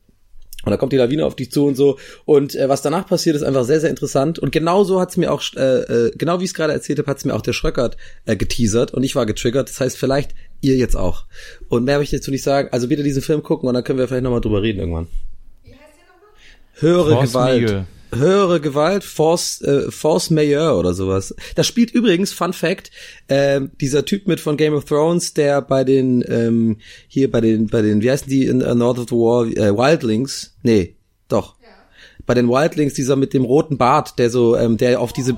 Und 0.65 0.71
da 0.71 0.77
kommt 0.77 0.91
die 0.91 0.97
Lawine 0.97 1.25
auf 1.25 1.35
dich 1.35 1.51
zu 1.51 1.65
und 1.65 1.75
so. 1.75 1.97
Und 2.25 2.55
äh, 2.55 2.67
was 2.67 2.81
danach 2.81 3.07
passiert, 3.07 3.35
ist 3.35 3.43
einfach 3.43 3.63
sehr, 3.63 3.79
sehr 3.79 3.89
interessant. 3.89 4.39
Und 4.39 4.51
genau 4.51 4.83
so 4.83 4.99
hat's 4.99 5.15
mir 5.15 5.31
auch, 5.31 5.41
äh, 5.55 6.07
äh, 6.07 6.11
genau 6.17 6.39
wie 6.39 6.43
ich 6.43 6.49
es 6.49 6.53
gerade 6.53 6.73
erzählt 6.73 6.99
habe, 6.99 7.09
hat's 7.09 7.23
mir 7.23 7.33
auch 7.33 7.41
der 7.41 7.53
Schröckert 7.53 7.95
äh, 8.25 8.35
geteasert. 8.35 8.93
Und 8.93 9.03
ich 9.03 9.15
war 9.15 9.25
getriggert. 9.25 9.69
Das 9.69 9.79
heißt, 9.79 9.97
vielleicht 9.97 10.35
ihr 10.61 10.75
jetzt 10.75 10.95
auch. 10.95 11.25
Und 11.69 11.85
mehr 11.85 11.97
möchte 11.97 12.15
ich 12.15 12.21
dazu 12.21 12.31
nicht 12.31 12.43
sagen. 12.43 12.69
Also 12.71 12.89
bitte 12.89 13.03
diesen 13.03 13.21
Film 13.21 13.41
gucken 13.41 13.69
und 13.69 13.73
dann 13.73 13.83
können 13.83 13.99
wir 13.99 14.07
vielleicht 14.07 14.23
nochmal 14.23 14.41
drüber 14.41 14.61
reden 14.61 14.79
irgendwann. 14.79 15.07
Höhere 16.75 17.25
Gewalt. 17.25 17.61
Majeure. 17.61 17.87
Höhere 18.11 18.59
Gewalt, 18.59 19.03
Force, 19.03 19.61
äh, 19.61 19.91
Force 19.91 20.29
Majeure 20.29 20.77
oder 20.77 20.93
sowas. 20.93 21.35
Das 21.55 21.67
spielt 21.67 21.91
übrigens, 21.91 22.33
Fun 22.33 22.53
Fact, 22.53 22.91
äh, 23.27 23.61
dieser 23.79 24.05
Typ 24.05 24.27
mit 24.27 24.39
von 24.39 24.57
Game 24.57 24.73
of 24.73 24.85
Thrones, 24.85 25.33
der 25.33 25.61
bei 25.61 25.83
den, 25.83 26.23
ähm, 26.27 26.77
hier 27.07 27.29
bei 27.29 27.41
den, 27.41 27.67
bei 27.67 27.81
den, 27.81 28.01
wie 28.01 28.09
heißen 28.09 28.29
die 28.29 28.45
in 28.45 28.61
uh, 28.61 28.73
North 28.73 28.99
of 28.99 29.05
the 29.09 29.15
War, 29.15 29.45
äh, 29.45 29.75
Wildlings? 29.75 30.55
Nee, 30.63 30.95
doch. 31.27 31.55
Bei 32.25 32.33
den 32.33 32.47
Wildlings, 32.47 32.93
dieser 32.93 33.15
mit 33.15 33.33
dem 33.33 33.43
roten 33.43 33.77
Bart, 33.77 34.19
der 34.19 34.29
so, 34.29 34.55
ähm, 34.55 34.77
der 34.77 34.99
auf 34.99 35.13
diese, 35.13 35.37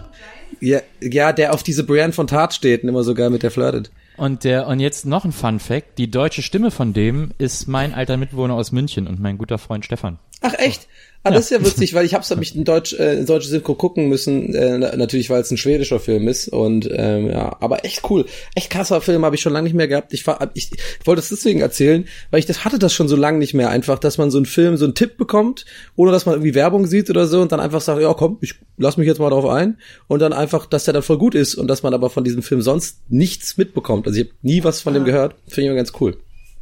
ja, 0.60 0.82
ja, 1.02 1.34
der 1.34 1.54
auf 1.54 1.64
diese 1.64 1.84
Brienne 1.84 2.14
von 2.14 2.28
Tat 2.28 2.54
steht 2.54 2.84
und 2.84 2.90
immer 2.90 3.04
so 3.04 3.14
geil 3.14 3.30
mit 3.30 3.44
der 3.44 3.52
flirtet. 3.52 3.92
Und 4.18 4.44
der 4.44 4.68
und 4.68 4.80
jetzt 4.80 5.06
noch 5.06 5.26
ein 5.26 5.32
Fun 5.32 5.60
Fact: 5.60 5.98
Die 5.98 6.12
deutsche 6.12 6.42
Stimme 6.42 6.70
von 6.70 6.94
dem 6.94 7.32
ist 7.38 7.68
mein 7.68 7.94
alter 7.94 8.18
Mitbewohner 8.18 8.54
aus 8.54 8.72
München 8.72 9.08
und 9.08 9.20
mein 9.20 9.38
guter 9.38 9.58
Freund 9.58 9.86
Stefan. 9.86 10.20
Ach 10.42 10.54
echt? 10.58 10.88
Ah, 11.24 11.30
das 11.30 11.46
ist 11.46 11.50
ja 11.52 11.64
witzig, 11.64 11.94
weil 11.94 12.04
ich 12.04 12.16
hab's 12.16 12.36
mich 12.36 12.56
in 12.56 12.64
Deutsch, 12.64 12.94
äh, 12.94 13.20
in 13.20 13.28
deutsche 13.28 13.48
Synchro 13.48 13.76
gucken 13.76 14.10
müssen, 14.10 14.56
äh, 14.56 14.78
na- 14.80 14.96
natürlich, 14.96 15.30
weil 15.30 15.42
es 15.42 15.52
ein 15.52 15.58
schwedischer 15.58 16.00
Film 16.00 16.28
ist 16.28 16.48
und 16.48 16.90
ähm, 16.92 17.28
ja, 17.30 17.58
aber 17.60 17.86
echt 17.86 18.10
cool, 18.10 18.26
echt 18.56 18.72
krasser 18.72 19.02
Film 19.02 19.24
habe 19.24 19.36
ich 19.36 19.42
schon 19.42 19.54
lange 19.54 19.66
nicht 19.66 19.76
mehr 19.76 19.88
gehabt. 19.88 20.14
Ich, 20.14 20.26
war, 20.26 20.50
ich, 20.56 20.72
ich 20.72 21.06
wollte 21.06 21.20
es 21.20 21.30
deswegen 21.30 21.60
erzählen, 21.62 22.06
weil 22.32 22.40
ich 22.40 22.48
das 22.48 22.66
hatte 22.66 22.80
das 22.80 22.92
schon 22.94 23.08
so 23.08 23.16
lange 23.16 23.38
nicht 23.38 23.54
mehr, 23.54 23.70
einfach, 23.70 24.00
dass 24.00 24.18
man 24.18 24.32
so 24.32 24.40
einen 24.40 24.48
Film, 24.48 24.78
so 24.78 24.86
einen 24.86 24.96
Tipp 24.96 25.18
bekommt, 25.18 25.66
ohne 25.96 26.12
dass 26.12 26.26
man 26.26 26.34
irgendwie 26.34 26.56
Werbung 26.56 26.88
sieht 26.88 27.10
oder 27.12 27.28
so 27.28 27.40
und 27.40 27.52
dann 27.52 27.60
einfach 27.60 27.82
sagt, 27.82 28.02
ja 28.02 28.12
komm, 28.16 28.40
ich 28.42 28.56
lass 28.78 28.98
mich 28.98 29.06
jetzt 29.06 29.20
mal 29.20 29.30
drauf 29.30 29.46
ein 29.46 29.78
und 30.08 30.22
dann 30.24 30.34
einfach, 30.34 30.66
dass 30.66 30.86
der 30.86 30.96
dann 30.96 31.04
voll 31.04 31.20
gut 31.20 31.36
ist 31.36 31.54
und 31.54 31.68
dass 31.68 31.84
man 31.84 31.94
aber 31.94 32.10
von 32.10 32.24
diesem 32.24 32.42
Film 32.42 32.64
sonst 32.64 32.98
nichts 33.10 33.58
mitbekommt. 33.58 34.08
Also 34.08 34.20
ich 34.20 34.26
habe 34.28 34.36
nie 34.42 34.64
was 34.64 34.82
von 34.82 34.96
dem 34.96 35.04
gehört, 35.06 35.36
finde 35.48 35.62
ich 35.62 35.68
immer 35.68 35.76
ganz 35.76 35.92
cool. 36.02 36.18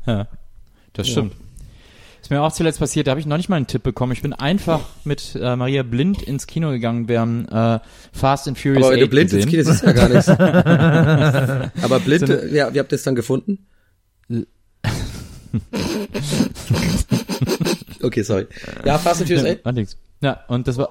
Ja, 0.06 0.28
das 0.92 1.08
stimmt. 1.08 1.34
Ist 2.22 2.30
mir 2.30 2.42
auch 2.42 2.52
zuletzt 2.52 2.80
passiert, 2.80 3.08
da 3.08 3.12
habe 3.12 3.20
ich 3.20 3.26
noch 3.26 3.38
nicht 3.38 3.50
mal 3.50 3.56
einen 3.56 3.68
Tipp 3.68 3.84
bekommen. 3.84 4.12
Ich 4.12 4.22
bin 4.22 4.34
einfach 4.34 4.82
mit 5.04 5.36
äh, 5.40 5.56
Maria 5.56 5.84
blind 5.84 6.22
ins 6.22 6.48
Kino 6.48 6.70
gegangen, 6.72 7.08
wir 7.08 7.22
haben 7.22 7.48
äh, 7.48 7.80
Fast 8.12 8.48
and 8.48 8.58
Furious 8.58 8.84
Aber 8.84 8.94
wenn 8.94 9.00
du 9.00 9.06
8 9.06 9.12
blind 9.12 9.34
ins 9.34 9.46
gesehen. 9.46 9.64
Kino 9.64 9.72
siehst 9.72 9.84
ja 9.84 9.92
gar 9.94 10.10
nichts. 10.10 10.28
Aber 11.84 12.00
blind, 12.00 12.28
ja, 12.52 12.74
wie 12.74 12.80
habt 12.80 12.92
ihr 12.92 12.96
es 12.96 13.04
dann 13.04 13.16
gefunden? 13.16 13.66
okay, 18.04 18.22
sorry. 18.24 18.48
Ja, 18.86 18.98
Fast 18.98 19.22
and 19.22 19.30
Furious 19.30 19.46
8. 19.46 19.60
Ah, 19.66 19.72
nix. 19.72 19.98
Ja, 20.22 20.44
und 20.48 20.68
das 20.68 20.78
war, 20.78 20.90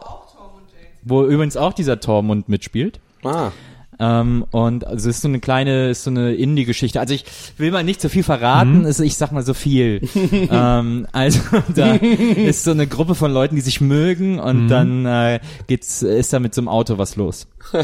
wo 1.02 1.24
übrigens 1.24 1.56
auch 1.56 1.72
dieser 1.74 2.00
Tormund 2.00 2.48
mitspielt. 2.48 3.00
Ah, 3.22 3.52
Ähm, 4.00 4.44
und 4.50 4.86
also 4.86 5.08
es 5.10 5.16
ist 5.16 5.22
so 5.22 5.28
eine 5.28 5.40
kleine, 5.40 5.90
ist 5.90 6.04
so 6.04 6.10
eine 6.10 6.34
Indie-Geschichte. 6.34 7.00
Also 7.00 7.14
ich 7.14 7.24
will 7.56 7.70
mal 7.70 7.82
nicht 7.84 8.00
zu 8.00 8.08
viel 8.08 8.22
verraten, 8.22 8.84
ist, 8.84 9.00
ich 9.00 9.16
sag 9.16 9.32
mal 9.32 9.42
so 9.44 9.54
viel. 9.54 10.00
ähm, 10.50 11.06
also 11.12 11.40
da 11.74 11.94
ist 11.94 12.64
so 12.64 12.70
eine 12.70 12.86
Gruppe 12.86 13.14
von 13.14 13.32
Leuten, 13.32 13.56
die 13.56 13.60
sich 13.62 13.80
mögen 13.80 14.38
und 14.38 14.68
dann 14.68 15.04
äh, 15.06 15.40
geht's, 15.66 16.02
ist 16.02 16.32
da 16.32 16.38
mit 16.38 16.54
so 16.54 16.60
einem 16.60 16.68
Auto 16.68 16.98
was 16.98 17.16
los. 17.16 17.46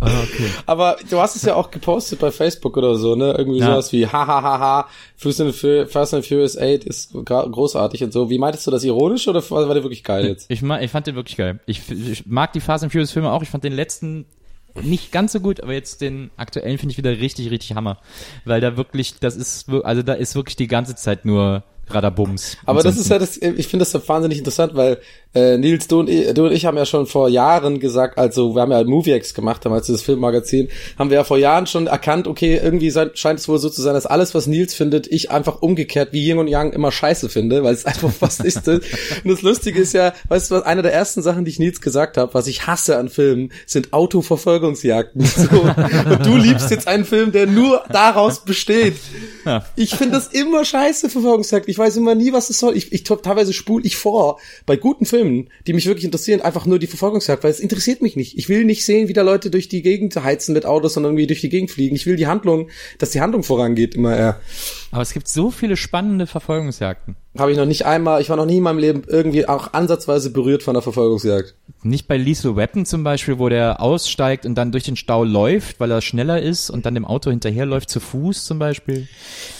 Ah, 0.00 0.06
okay. 0.22 0.48
aber 0.66 0.96
du 1.10 1.18
hast 1.18 1.34
es 1.34 1.42
ja 1.42 1.54
auch 1.56 1.70
gepostet 1.70 2.20
bei 2.20 2.30
Facebook 2.30 2.76
oder 2.76 2.94
so, 2.96 3.16
ne? 3.16 3.34
Irgendwie 3.36 3.58
Ja. 3.58 3.66
sowas 3.72 3.92
wie 3.92 4.06
hahaha, 4.06 4.86
Fast 5.16 5.40
and 5.40 5.54
Fu- 5.54 5.86
Fast 5.86 6.14
and 6.14 6.24
Furious 6.24 6.56
8 6.56 6.84
ist 6.84 7.12
großartig 7.12 8.04
und 8.04 8.12
so. 8.12 8.30
Wie 8.30 8.38
meintest 8.38 8.66
du 8.66 8.70
das 8.70 8.84
ironisch 8.84 9.26
oder 9.26 9.42
war 9.50 9.64
der 9.74 9.82
wirklich 9.82 10.04
geil 10.04 10.26
jetzt? 10.26 10.46
Ich, 10.50 10.62
ich 10.62 10.90
fand 10.90 11.06
den 11.06 11.16
wirklich 11.16 11.36
geil. 11.36 11.58
Ich, 11.66 11.90
ich 11.90 12.26
mag 12.26 12.52
die 12.52 12.60
Fast 12.60 12.84
and 12.84 12.92
Furious 12.92 13.10
Filme 13.10 13.30
auch. 13.32 13.42
Ich 13.42 13.48
fand 13.48 13.64
den 13.64 13.72
letzten 13.72 14.26
nicht 14.82 15.12
ganz 15.12 15.32
so 15.32 15.40
gut, 15.40 15.62
aber 15.62 15.72
jetzt 15.72 16.00
den 16.00 16.30
aktuellen 16.36 16.78
finde 16.78 16.92
ich 16.92 16.98
wieder 16.98 17.10
richtig, 17.10 17.50
richtig 17.50 17.74
Hammer. 17.76 17.98
Weil 18.44 18.60
da 18.60 18.76
wirklich, 18.76 19.18
das 19.20 19.36
ist, 19.36 19.68
also 19.70 20.02
da 20.02 20.14
ist 20.14 20.34
wirklich 20.34 20.56
die 20.56 20.68
ganze 20.68 20.94
Zeit 20.94 21.24
nur 21.24 21.64
Radabums. 21.90 22.56
Aber 22.66 22.82
das 22.82 22.96
ist 22.96 23.10
ja 23.10 23.18
das, 23.18 23.36
ich 23.36 23.68
finde 23.68 23.84
das 23.84 23.92
so 23.92 24.08
wahnsinnig 24.08 24.38
interessant, 24.38 24.74
weil 24.74 24.98
äh, 25.34 25.58
Nils, 25.58 25.88
du 25.88 26.00
und, 26.00 26.08
ich, 26.08 26.32
du 26.32 26.46
und 26.46 26.52
ich 26.52 26.64
haben 26.64 26.76
ja 26.76 26.86
schon 26.86 27.06
vor 27.06 27.28
Jahren 27.28 27.80
gesagt, 27.80 28.18
also 28.18 28.54
wir 28.54 28.62
haben 28.62 28.72
ja 28.72 28.82
MovieX 28.82 29.34
gemacht, 29.34 29.64
damals 29.64 29.86
dieses 29.86 30.02
Filmmagazin, 30.02 30.68
haben 30.98 31.10
wir 31.10 31.18
ja 31.18 31.24
vor 31.24 31.36
Jahren 31.36 31.66
schon 31.66 31.86
erkannt, 31.86 32.26
okay, 32.26 32.58
irgendwie 32.62 32.90
sein, 32.90 33.10
scheint 33.14 33.38
es 33.38 33.48
wohl 33.48 33.58
so 33.58 33.68
zu 33.68 33.82
sein, 33.82 33.94
dass 33.94 34.06
alles, 34.06 34.34
was 34.34 34.46
Nils 34.46 34.74
findet, 34.74 35.06
ich 35.06 35.30
einfach 35.30 35.60
umgekehrt 35.60 36.12
wie 36.12 36.26
Yin 36.26 36.38
und 36.38 36.48
Yang 36.48 36.72
immer 36.72 36.90
scheiße 36.90 37.28
finde, 37.28 37.62
weil 37.62 37.74
es 37.74 37.84
einfach 37.84 38.10
was 38.20 38.40
ist. 38.40 38.66
Und 38.68 38.82
das 39.24 39.42
Lustige 39.42 39.80
ist 39.80 39.92
ja, 39.92 40.14
weißt 40.28 40.50
du 40.50 40.56
was, 40.56 40.62
eine 40.62 40.82
der 40.82 40.92
ersten 40.92 41.22
Sachen, 41.22 41.44
die 41.44 41.50
ich 41.50 41.58
Nils 41.58 41.80
gesagt 41.80 42.16
habe, 42.16 42.32
was 42.34 42.46
ich 42.46 42.66
hasse 42.66 42.96
an 42.96 43.08
Filmen, 43.08 43.52
sind 43.66 43.92
Autoverfolgungsjagden. 43.92 45.26
So. 45.38 45.60
Und 45.60 46.26
du 46.26 46.36
liebst 46.36 46.70
jetzt 46.70 46.88
einen 46.88 47.04
Film, 47.04 47.30
der 47.30 47.46
nur 47.46 47.84
daraus 47.90 48.44
besteht. 48.44 48.96
Ich 49.76 49.94
finde 49.94 50.16
das 50.16 50.28
immer 50.28 50.64
scheiße, 50.64 51.08
Verfolgungsjagd. 51.08 51.68
Ich 51.68 51.77
weiß 51.78 51.96
immer 51.96 52.14
nie, 52.14 52.32
was 52.32 52.50
es 52.50 52.58
soll. 52.58 52.76
Ich, 52.76 52.92
ich 52.92 53.04
teilweise 53.04 53.52
spule 53.52 53.84
ich 53.84 53.96
vor 53.96 54.40
bei 54.66 54.76
guten 54.76 55.06
Filmen, 55.06 55.48
die 55.66 55.72
mich 55.72 55.86
wirklich 55.86 56.04
interessieren, 56.04 56.40
einfach 56.40 56.66
nur 56.66 56.78
die 56.78 56.86
Verfolgungsjagd, 56.86 57.44
weil 57.44 57.50
es 57.50 57.60
interessiert 57.60 58.02
mich 58.02 58.16
nicht. 58.16 58.36
Ich 58.36 58.48
will 58.48 58.64
nicht 58.64 58.84
sehen, 58.84 59.08
wie 59.08 59.12
da 59.12 59.22
Leute 59.22 59.50
durch 59.50 59.68
die 59.68 59.82
Gegend 59.82 60.16
heizen 60.16 60.52
mit 60.52 60.66
Autos, 60.66 60.94
sondern 60.94 61.12
irgendwie 61.12 61.26
durch 61.26 61.40
die 61.40 61.48
Gegend 61.48 61.70
fliegen. 61.70 61.96
Ich 61.96 62.06
will 62.06 62.16
die 62.16 62.26
Handlung, 62.26 62.68
dass 62.98 63.10
die 63.10 63.20
Handlung 63.20 63.42
vorangeht, 63.42 63.94
immer 63.94 64.16
eher. 64.16 64.40
Aber 64.90 65.02
es 65.02 65.12
gibt 65.12 65.28
so 65.28 65.50
viele 65.50 65.76
spannende 65.76 66.26
Verfolgungsjagden. 66.26 67.16
Habe 67.36 67.52
ich 67.52 67.58
noch 67.58 67.66
nicht 67.66 67.84
einmal, 67.84 68.22
ich 68.22 68.30
war 68.30 68.36
noch 68.36 68.46
nie 68.46 68.56
in 68.56 68.62
meinem 68.62 68.78
Leben 68.78 69.02
irgendwie 69.06 69.46
auch 69.46 69.74
ansatzweise 69.74 70.30
berührt 70.30 70.62
von 70.62 70.74
der 70.74 70.82
Verfolgungsjagd. 70.82 71.54
Nicht 71.82 72.08
bei 72.08 72.16
Lethal 72.16 72.56
Weapon 72.56 72.86
zum 72.86 73.04
Beispiel, 73.04 73.38
wo 73.38 73.50
der 73.50 73.82
aussteigt 73.82 74.46
und 74.46 74.54
dann 74.54 74.72
durch 74.72 74.84
den 74.84 74.96
Stau 74.96 75.24
läuft, 75.24 75.78
weil 75.78 75.90
er 75.90 76.00
schneller 76.00 76.40
ist 76.40 76.70
und 76.70 76.86
dann 76.86 76.94
dem 76.94 77.04
Auto 77.04 77.30
hinterherläuft, 77.30 77.90
zu 77.90 78.00
Fuß 78.00 78.46
zum 78.46 78.58
Beispiel. 78.58 79.06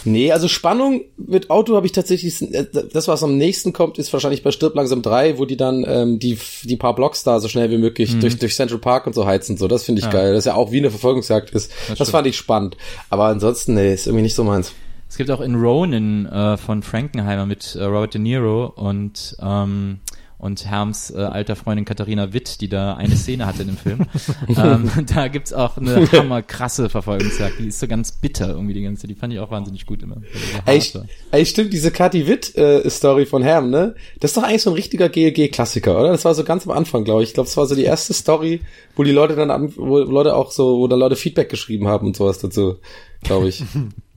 Nee, 0.05 0.33
also 0.33 0.49
Spannung 0.49 1.03
mit 1.19 1.51
Auto 1.51 1.77
habe 1.77 1.87
ich 1.87 1.93
tatsächlich, 1.93 2.41
äh, 2.53 2.67
das 2.93 3.07
was 3.07 3.23
am 3.23 3.37
nächsten 3.37 3.75
kommt, 3.75 3.99
ist 3.99 4.13
wahrscheinlich 4.13 4.43
bei 4.43 4.51
Stirb 4.51 4.75
langsam 4.75 5.03
3, 5.03 5.39
wo 5.39 5.45
die 5.45 5.59
dann 5.59 5.85
ähm, 5.87 6.19
die, 6.19 6.39
die 6.63 6.77
paar 6.77 6.95
Blocks 6.95 7.23
da 7.23 7.39
so 7.39 7.49
schnell 7.49 7.71
wie 7.71 7.79
möglich 7.79 8.19
durch, 8.19 8.39
durch 8.39 8.57
Central 8.57 8.81
Park 8.81 9.07
und 9.07 9.15
so 9.15 9.27
heizen. 9.27 9.59
So, 9.59 9.69
das 9.69 9.85
finde 9.85 10.01
ich 10.01 10.11
geil. 10.11 10.33
Das 10.33 10.41
ist 10.41 10.47
ja 10.47 10.55
auch 10.55 10.73
wie 10.73 10.79
eine 10.79 10.91
Verfolgungsjagd 10.91 11.51
ist. 11.51 11.71
Das, 11.87 11.97
stimmt. 11.97 12.11
fand 12.11 12.27
ich 12.27 12.37
spannend. 12.37 12.77
Aber 13.11 13.27
ansonsten, 13.27 13.75
nee, 13.75 13.93
ist 13.93 14.07
irgendwie 14.07 14.23
nicht 14.23 14.35
so 14.35 14.43
meins. 14.43 14.73
Es 15.09 15.17
gibt 15.17 15.31
auch 15.31 15.41
in 15.41 15.55
Ronin 15.55 16.27
äh, 16.27 16.57
von 16.57 16.83
Frankenheimer 16.83 17.47
mit 17.47 17.75
äh, 17.75 17.85
Robert 17.85 18.15
De 18.15 18.21
Niro 18.21 18.67
und 18.67 19.37
ähm, 19.41 20.01
und 20.39 20.67
Herms 20.67 21.11
äh, 21.11 21.19
alter 21.19 21.57
Freundin 21.57 21.85
Katharina 21.85 22.33
Witt, 22.33 22.61
die 22.61 22.69
da 22.69 22.95
eine 22.95 23.17
Szene 23.17 23.45
hatte 23.45 23.63
in 23.63 23.69
dem 23.69 23.77
Film. 23.77 24.07
ähm, 24.57 24.91
da 25.13 25.27
gibt's 25.29 25.53
auch 25.53 25.77
eine 25.77 26.11
hammerkrasse 26.13 26.89
Verfolgungsjagd. 26.89 27.59
Die 27.59 27.69
ist 27.69 27.81
so 27.81 27.89
ganz 27.89 28.13
bitter 28.13 28.51
irgendwie 28.51 28.75
die 28.75 28.83
ganze. 28.83 29.09
Die 29.09 29.17
fand 29.17 29.33
ich 29.33 29.41
auch 29.41 29.51
wahnsinnig 29.51 29.85
gut 29.85 30.03
immer. 30.03 30.17
weil 30.65 30.79
die 30.79 30.85
so 30.85 31.01
Ey, 31.01 31.07
ey, 31.33 31.47
stimmt, 31.47 31.73
diese 31.73 31.91
Kathi 31.91 32.29
Witt-Story 32.29 33.27
von 33.27 33.43
Herm, 33.43 33.71
ne? 33.71 33.97
Das 34.21 34.31
ist 34.31 34.37
doch 34.37 34.45
eigentlich 34.45 34.63
so 34.63 34.71
ein 34.71 34.75
richtiger 34.75 35.09
GLG-Klassiker, 35.09 35.99
oder? 35.99 36.13
Das 36.13 36.25
war 36.25 36.35
so 36.35 36.45
ganz 36.45 36.65
am 36.67 36.73
Anfang, 36.73 37.03
glaube 37.03 37.25
ich. 37.25 37.31
Ich 37.31 37.35
glaube, 37.35 37.49
das 37.49 37.57
war 37.57 37.67
so 37.67 37.75
die 37.75 37.85
erste 37.85 38.15
Story, 38.15 38.61
wo 38.95 39.03
die 39.03 39.11
Leute 39.11 39.35
dann, 39.35 39.51
an, 39.51 39.73
wo 39.77 39.99
Leute 39.99 40.37
auch 40.37 40.53
so, 40.53 40.79
wo 40.79 40.87
dann 40.87 41.01
Leute 41.01 41.17
Feedback 41.17 41.49
geschrieben 41.49 41.89
haben 41.89 42.07
und 42.07 42.17
sowas 42.17 42.39
dazu, 42.39 42.77
glaube 43.23 43.49
ich. 43.49 43.65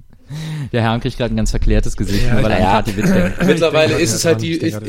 Der 0.71 0.81
Herr 0.83 0.99
kriegt 0.99 1.17
gerade 1.17 1.33
ein 1.33 1.37
ganz 1.37 1.51
verklärtes 1.51 1.97
Gesicht, 1.97 2.25
Ja, 2.27 2.41
weil 2.41 2.51
er 2.51 2.59
ja. 2.59 2.85
Witt 2.85 2.97
denkt. 2.97 3.43
Mittlerweile 3.45 3.95
Ich 3.97 4.03
ist 4.03 4.13
es 4.13 4.25
halt 4.25 4.41
die, 4.41 4.57
ich 4.57 4.63
ist, 4.73 4.81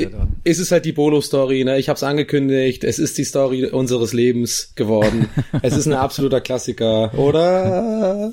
ist 0.44 0.58
es 0.60 0.70
halt 0.72 0.84
die 0.84 0.92
Bolo-Story, 0.92 1.64
ne? 1.64 1.78
Ich 1.78 1.88
hab's 1.88 2.02
angekündigt, 2.02 2.84
es 2.84 2.98
ist 2.98 3.18
die 3.18 3.24
Story 3.24 3.66
unseres 3.66 4.12
Lebens 4.12 4.72
geworden. 4.76 5.28
es 5.62 5.76
ist 5.76 5.86
ein 5.86 5.92
absoluter 5.94 6.40
Klassiker, 6.40 7.12
oder? 7.18 8.32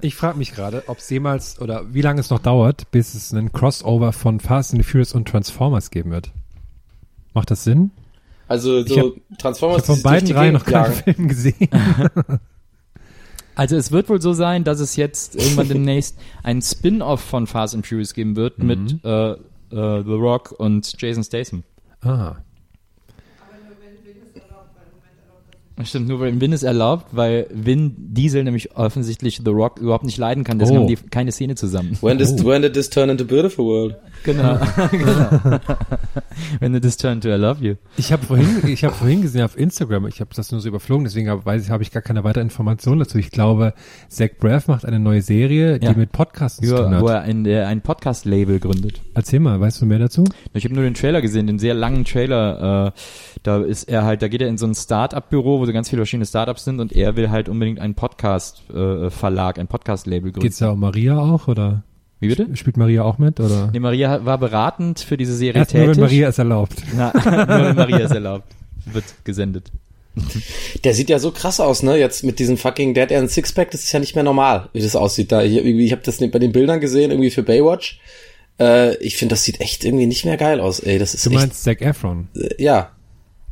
Ich 0.00 0.14
frage 0.14 0.38
mich 0.38 0.54
gerade, 0.54 0.84
ob 0.86 0.98
es 0.98 1.08
jemals 1.10 1.60
oder 1.60 1.84
wie 1.92 2.02
lange 2.02 2.20
es 2.20 2.30
noch 2.30 2.38
dauert, 2.38 2.90
bis 2.90 3.14
es 3.14 3.32
einen 3.32 3.52
Crossover 3.52 4.12
von 4.12 4.40
Fast 4.40 4.72
and 4.72 4.82
the 4.84 4.88
Furious 4.88 5.12
und 5.12 5.26
Transformers 5.28 5.90
geben 5.90 6.10
wird. 6.10 6.30
Macht 7.34 7.50
das 7.50 7.64
Sinn? 7.64 7.90
Also 8.48 8.80
Ich 8.80 8.88
so 8.88 8.98
hab- 8.98 9.12
Ich 9.30 9.38
Transformers 9.38 9.78
habe 9.78 9.86
von 9.86 9.96
die 9.96 10.02
durch 10.02 10.12
beiden 10.12 10.26
die 10.26 10.32
Reihen 10.32 10.52
noch 10.54 10.64
keinen. 10.64 10.92
Film 10.92 11.28
gesehen. 11.28 11.68
Also 13.56 13.74
es 13.76 13.90
wird 13.90 14.08
wohl 14.08 14.20
so 14.20 14.32
sein, 14.32 14.62
dass 14.62 14.78
es 14.80 14.94
jetzt 14.96 15.34
irgendwann 15.34 15.66
demnächst 15.74 16.16
ein 16.44 16.62
Spin-off 16.62 17.20
von 17.20 17.46
Fast 17.48 17.74
and 17.74 17.84
Furious 17.86 18.14
geben 18.14 18.36
wird 18.36 18.58
Mhm. 18.58 18.66
mit 18.66 19.04
äh, 19.04 19.32
äh, 19.32 19.36
The 19.70 20.12
Rock 20.12 20.52
und 20.56 20.94
Jason 21.00 21.24
Statham. 21.24 21.64
Ah. 22.02 22.36
Stimmt, 25.84 26.08
nur 26.08 26.20
weil 26.20 26.40
Vin 26.40 26.52
ist 26.52 26.62
erlaubt, 26.62 27.08
weil 27.12 27.46
Vin 27.52 27.94
Diesel 27.98 28.44
nämlich 28.44 28.74
offensichtlich 28.76 29.42
The 29.44 29.50
Rock 29.50 29.78
überhaupt 29.78 30.04
nicht 30.04 30.16
leiden 30.16 30.42
kann. 30.42 30.58
Deswegen 30.58 30.78
Oh. 30.78 30.82
haben 30.82 30.88
die 30.88 30.96
keine 30.96 31.32
Szene 31.32 31.54
zusammen. 31.54 31.98
When, 32.00 32.16
does, 32.16 32.32
Oh. 32.32 32.46
when 32.46 32.62
did 32.62 32.72
this 32.72 32.88
turn 32.88 33.10
into 33.10 33.26
beautiful 33.26 33.66
world? 33.66 33.96
Genau. 34.26 34.58
genau. 34.90 35.58
When 36.60 36.74
it 36.74 36.84
is 36.84 36.96
turned 36.96 37.22
to 37.22 37.28
I 37.30 37.36
love 37.36 37.64
you. 37.64 37.76
Ich 37.96 38.12
habe 38.12 38.26
vorhin, 38.26 38.66
ich 38.66 38.84
habe 38.84 38.94
vorhin 38.94 39.22
gesehen 39.22 39.42
auf 39.42 39.56
Instagram, 39.58 40.06
ich 40.08 40.20
habe 40.20 40.30
das 40.34 40.50
nur 40.52 40.60
so 40.60 40.68
überflogen, 40.68 41.04
deswegen 41.04 41.30
hab, 41.30 41.46
weiß 41.46 41.62
ich, 41.64 41.70
habe 41.70 41.82
ich 41.82 41.90
gar 41.92 42.02
keine 42.02 42.24
weitere 42.24 42.42
Information 42.42 42.98
dazu. 42.98 43.16
Ich 43.18 43.30
glaube, 43.30 43.72
Zach 44.08 44.30
Braff 44.38 44.68
macht 44.68 44.84
eine 44.84 44.98
neue 45.00 45.22
Serie, 45.22 45.78
die 45.78 45.86
Ja. 45.86 45.92
mit 45.94 46.12
Podcasts 46.12 46.58
zu 46.60 46.74
tun 46.76 47.00
wo 47.00 47.08
hat. 47.08 47.14
er 47.16 47.20
ein, 47.22 47.44
der 47.44 47.68
ein 47.68 47.80
Podcast-Label 47.80 48.58
gründet. 48.58 49.00
Erzähl 49.14 49.40
mal, 49.40 49.60
weißt 49.60 49.80
du 49.80 49.86
mehr 49.86 49.98
dazu? 50.00 50.24
Ich 50.52 50.64
habe 50.64 50.74
nur 50.74 50.84
den 50.84 50.94
Trailer 50.94 51.22
gesehen, 51.22 51.46
den 51.46 51.58
sehr 51.58 51.74
langen 51.74 52.04
Trailer. 52.04 52.88
Äh, 52.88 53.00
da 53.44 53.58
ist 53.62 53.84
er 53.84 54.04
halt, 54.04 54.22
da 54.22 54.28
geht 54.28 54.42
er 54.42 54.48
in 54.48 54.58
so 54.58 54.66
ein 54.66 54.74
Start-up-Büro, 54.74 55.60
wo 55.60 55.66
so 55.66 55.72
ganz 55.72 55.88
viele 55.88 56.00
verschiedene 56.00 56.26
Startups 56.26 56.64
sind 56.64 56.80
und 56.80 56.92
er 56.92 57.14
will 57.16 57.30
halt 57.30 57.48
unbedingt 57.48 57.78
einen 57.78 57.94
Podcast-Verlag, 57.94 59.58
ein 59.58 59.68
Podcast-Label 59.68 60.32
gründen. 60.32 60.40
Geht's 60.40 60.58
da 60.58 60.70
um 60.70 60.80
Maria 60.80 61.18
auch 61.18 61.46
oder 61.48 61.82
Wie 62.28 62.34
bitte? 62.34 62.56
spielt 62.56 62.76
Maria 62.76 63.02
auch 63.02 63.18
mit 63.18 63.40
oder? 63.40 63.70
Nee, 63.72 63.80
Maria 63.80 64.24
war 64.24 64.38
beratend 64.38 65.00
für 65.00 65.16
diese 65.16 65.34
Serie 65.34 65.60
Erst 65.62 65.74
nur, 65.74 65.82
tätig. 65.84 65.96
wenn 65.96 66.02
Maria 66.04 66.28
es 66.28 66.38
erlaubt. 66.38 66.74
Na, 66.96 67.12
nur 67.24 67.66
wenn 67.66 67.76
Maria 67.76 67.98
ist 67.98 68.12
erlaubt. 68.14 68.46
Wird 68.86 69.04
gesendet. 69.24 69.70
Der 70.84 70.94
sieht 70.94 71.10
ja 71.10 71.18
so 71.18 71.30
krass 71.30 71.60
aus, 71.60 71.82
ne? 71.82 71.98
Jetzt 71.98 72.24
mit 72.24 72.38
diesem 72.38 72.56
fucking, 72.56 72.94
ja 72.94 73.18
ein 73.18 73.28
Sixpack, 73.28 73.70
das 73.70 73.82
ist 73.82 73.92
ja 73.92 73.98
nicht 74.00 74.14
mehr 74.14 74.24
normal, 74.24 74.68
wie 74.72 74.80
das 74.80 74.96
aussieht. 74.96 75.30
Da, 75.30 75.42
ich, 75.42 75.54
irgendwie, 75.56 75.84
ich 75.84 75.92
habe 75.92 76.02
das 76.04 76.18
bei 76.18 76.38
den 76.38 76.52
Bildern 76.52 76.80
gesehen, 76.80 77.10
irgendwie 77.10 77.30
für 77.30 77.42
Baywatch. 77.42 78.00
Äh, 78.58 78.96
ich 78.96 79.16
finde, 79.18 79.34
das 79.34 79.44
sieht 79.44 79.60
echt 79.60 79.84
irgendwie 79.84 80.06
nicht 80.06 80.24
mehr 80.24 80.38
geil 80.38 80.60
aus, 80.60 80.80
ey. 80.80 80.98
Das 80.98 81.12
ist 81.12 81.26
Du 81.26 81.30
echt, 81.30 81.38
meinst 81.40 81.62
Zac 81.64 81.82
Efron. 81.82 82.28
äh, 82.34 82.62
ja. 82.62 82.90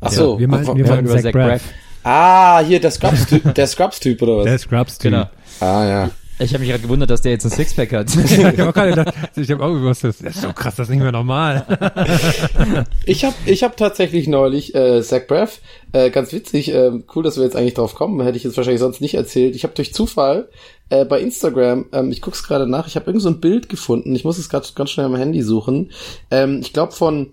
Ach 0.01 0.11
Ja, 0.11 0.17
so. 0.17 0.39
wir 0.39 0.49
meinen- 0.49 0.67
wir 0.67 0.75
Wir 0.77 0.87
meinen 0.87 1.05
über 1.05 1.15
Zach 1.17 1.23
Zach 1.25 1.33
Braff. 1.33 1.49
Braff. 1.49 1.63
ah, 2.05 2.61
hier, 2.67 2.81
der 2.81 2.91
Scrubs-Typ, 2.91 3.55
der 3.55 3.67
Scrubs-Typ 3.67 4.23
oder 4.23 4.37
was? 4.39 4.45
Der 4.45 4.59
Scrubs-Typ. 4.59 5.11
Genau. 5.11 5.29
ah, 5.61 5.85
ja. 5.87 6.11
Ich 6.39 6.53
habe 6.53 6.61
mich 6.61 6.71
gerade 6.71 6.83
gewundert, 6.83 7.11
dass 7.11 7.23
der 7.23 7.33
jetzt 7.33 7.45
ein 7.45 7.51
Sixpack 7.51 7.93
hat. 7.93 8.17
ich 8.25 8.45
habe 8.45 8.69
auch 8.69 8.75
gerade 8.75 8.91
gedacht, 8.91 9.15
ich 9.37 9.51
habe 9.51 9.65
auch 9.65 9.73
gewusst, 9.73 10.03
das 10.03 10.21
ist 10.21 10.41
so 10.41 10.53
krass, 10.53 10.75
das 10.75 10.89
ist 10.89 10.95
nicht 10.95 11.03
mehr 11.03 11.13
normal. 11.13 11.65
Ich 13.07 13.25
habe 13.25 13.35
ich 13.45 13.63
hab 13.63 13.77
tatsächlich 13.77 14.27
neulich 14.29 14.75
äh, 14.75 15.03
Zach 15.03 15.27
Braff, 15.27 15.61
äh, 15.93 16.11
ganz 16.11 16.33
witzig, 16.33 16.73
äh, 16.73 16.91
cool, 17.15 17.23
dass 17.23 17.37
wir 17.37 17.45
jetzt 17.45 17.55
eigentlich 17.55 17.75
drauf 17.75 17.95
kommen, 17.95 18.21
hätte 18.23 18.37
ich 18.37 18.45
jetzt 18.45 18.57
wahrscheinlich 18.57 18.81
sonst 18.81 19.01
nicht 19.01 19.15
erzählt. 19.15 19.55
Ich 19.55 19.65
habe 19.65 19.75
durch 19.75 19.93
Zufall 19.93 20.49
äh, 20.89 21.05
bei 21.05 21.21
Instagram, 21.21 21.87
ähm, 21.93 22.11
ich 22.11 22.23
guck's 22.23 22.43
gerade 22.43 22.67
nach, 22.67 22.87
ich 22.87 22.97
habe 22.97 23.07
irgend 23.07 23.23
so 23.23 23.29
ein 23.29 23.41
Bild 23.41 23.69
gefunden, 23.69 24.15
ich 24.15 24.25
muss 24.25 24.39
es 24.39 24.49
gerade 24.49 24.67
ganz 24.75 24.91
schnell 24.91 25.07
am 25.07 25.17
Handy 25.17 25.43
suchen. 25.43 25.93
Ähm, 26.31 26.61
ich 26.63 26.73
glaube 26.73 26.93
von 26.93 27.33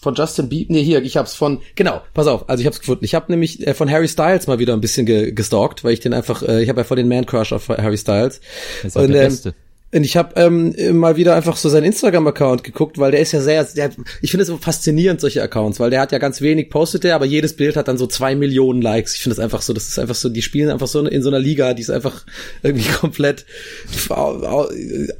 von 0.00 0.14
Justin 0.14 0.48
Bieber, 0.48 0.72
nee, 0.72 0.82
hier, 0.82 1.02
ich 1.02 1.16
hab's 1.16 1.34
von, 1.34 1.60
genau, 1.74 2.02
pass 2.14 2.26
auf, 2.26 2.48
also 2.48 2.60
ich 2.60 2.66
hab's 2.66 2.80
gefunden. 2.80 3.04
Ich 3.04 3.14
habe 3.14 3.30
nämlich 3.30 3.66
äh, 3.66 3.74
von 3.74 3.90
Harry 3.90 4.08
Styles 4.08 4.46
mal 4.46 4.58
wieder 4.58 4.72
ein 4.72 4.80
bisschen 4.80 5.06
ge 5.06 5.32
gestalkt, 5.32 5.84
weil 5.84 5.92
ich 5.92 6.00
den 6.00 6.14
einfach, 6.14 6.42
äh, 6.42 6.62
ich 6.62 6.68
habe 6.68 6.80
ja 6.80 6.84
voll 6.84 6.96
den 6.96 7.08
Man-Crush 7.08 7.52
auf 7.52 7.68
Harry 7.68 7.98
Styles. 7.98 8.40
Das 8.82 8.94
ist 8.94 8.96
auch 8.96 9.06
der 9.06 9.12
Beste. 9.12 9.54
Und 9.90 10.04
ich 10.04 10.18
habe 10.18 10.34
ähm, 10.36 10.74
mal 10.98 11.16
wieder 11.16 11.34
einfach 11.34 11.56
so 11.56 11.70
seinen 11.70 11.84
Instagram-Account 11.84 12.62
geguckt, 12.62 12.98
weil 12.98 13.10
der 13.10 13.20
ist 13.20 13.32
ja 13.32 13.40
sehr, 13.40 13.64
der, 13.64 13.90
ich 14.20 14.30
finde 14.30 14.42
es 14.42 14.48
so 14.48 14.58
faszinierend, 14.58 15.20
solche 15.20 15.42
Accounts, 15.42 15.80
weil 15.80 15.88
der 15.88 16.02
hat 16.02 16.12
ja 16.12 16.18
ganz 16.18 16.42
wenig 16.42 16.68
postet 16.68 17.04
der, 17.04 17.14
aber 17.14 17.24
jedes 17.24 17.56
Bild 17.56 17.74
hat 17.74 17.88
dann 17.88 17.96
so 17.96 18.06
zwei 18.06 18.34
Millionen 18.34 18.82
Likes. 18.82 19.14
Ich 19.14 19.22
finde 19.22 19.36
das 19.36 19.42
einfach 19.42 19.62
so, 19.62 19.72
das 19.72 19.88
ist 19.88 19.98
einfach 19.98 20.14
so, 20.14 20.28
die 20.28 20.42
spielen 20.42 20.68
einfach 20.68 20.88
so 20.88 21.06
in 21.06 21.22
so 21.22 21.30
einer 21.30 21.38
Liga, 21.38 21.72
die 21.72 21.80
ist 21.80 21.90
einfach 21.90 22.26
irgendwie 22.62 22.88
komplett 23.00 23.46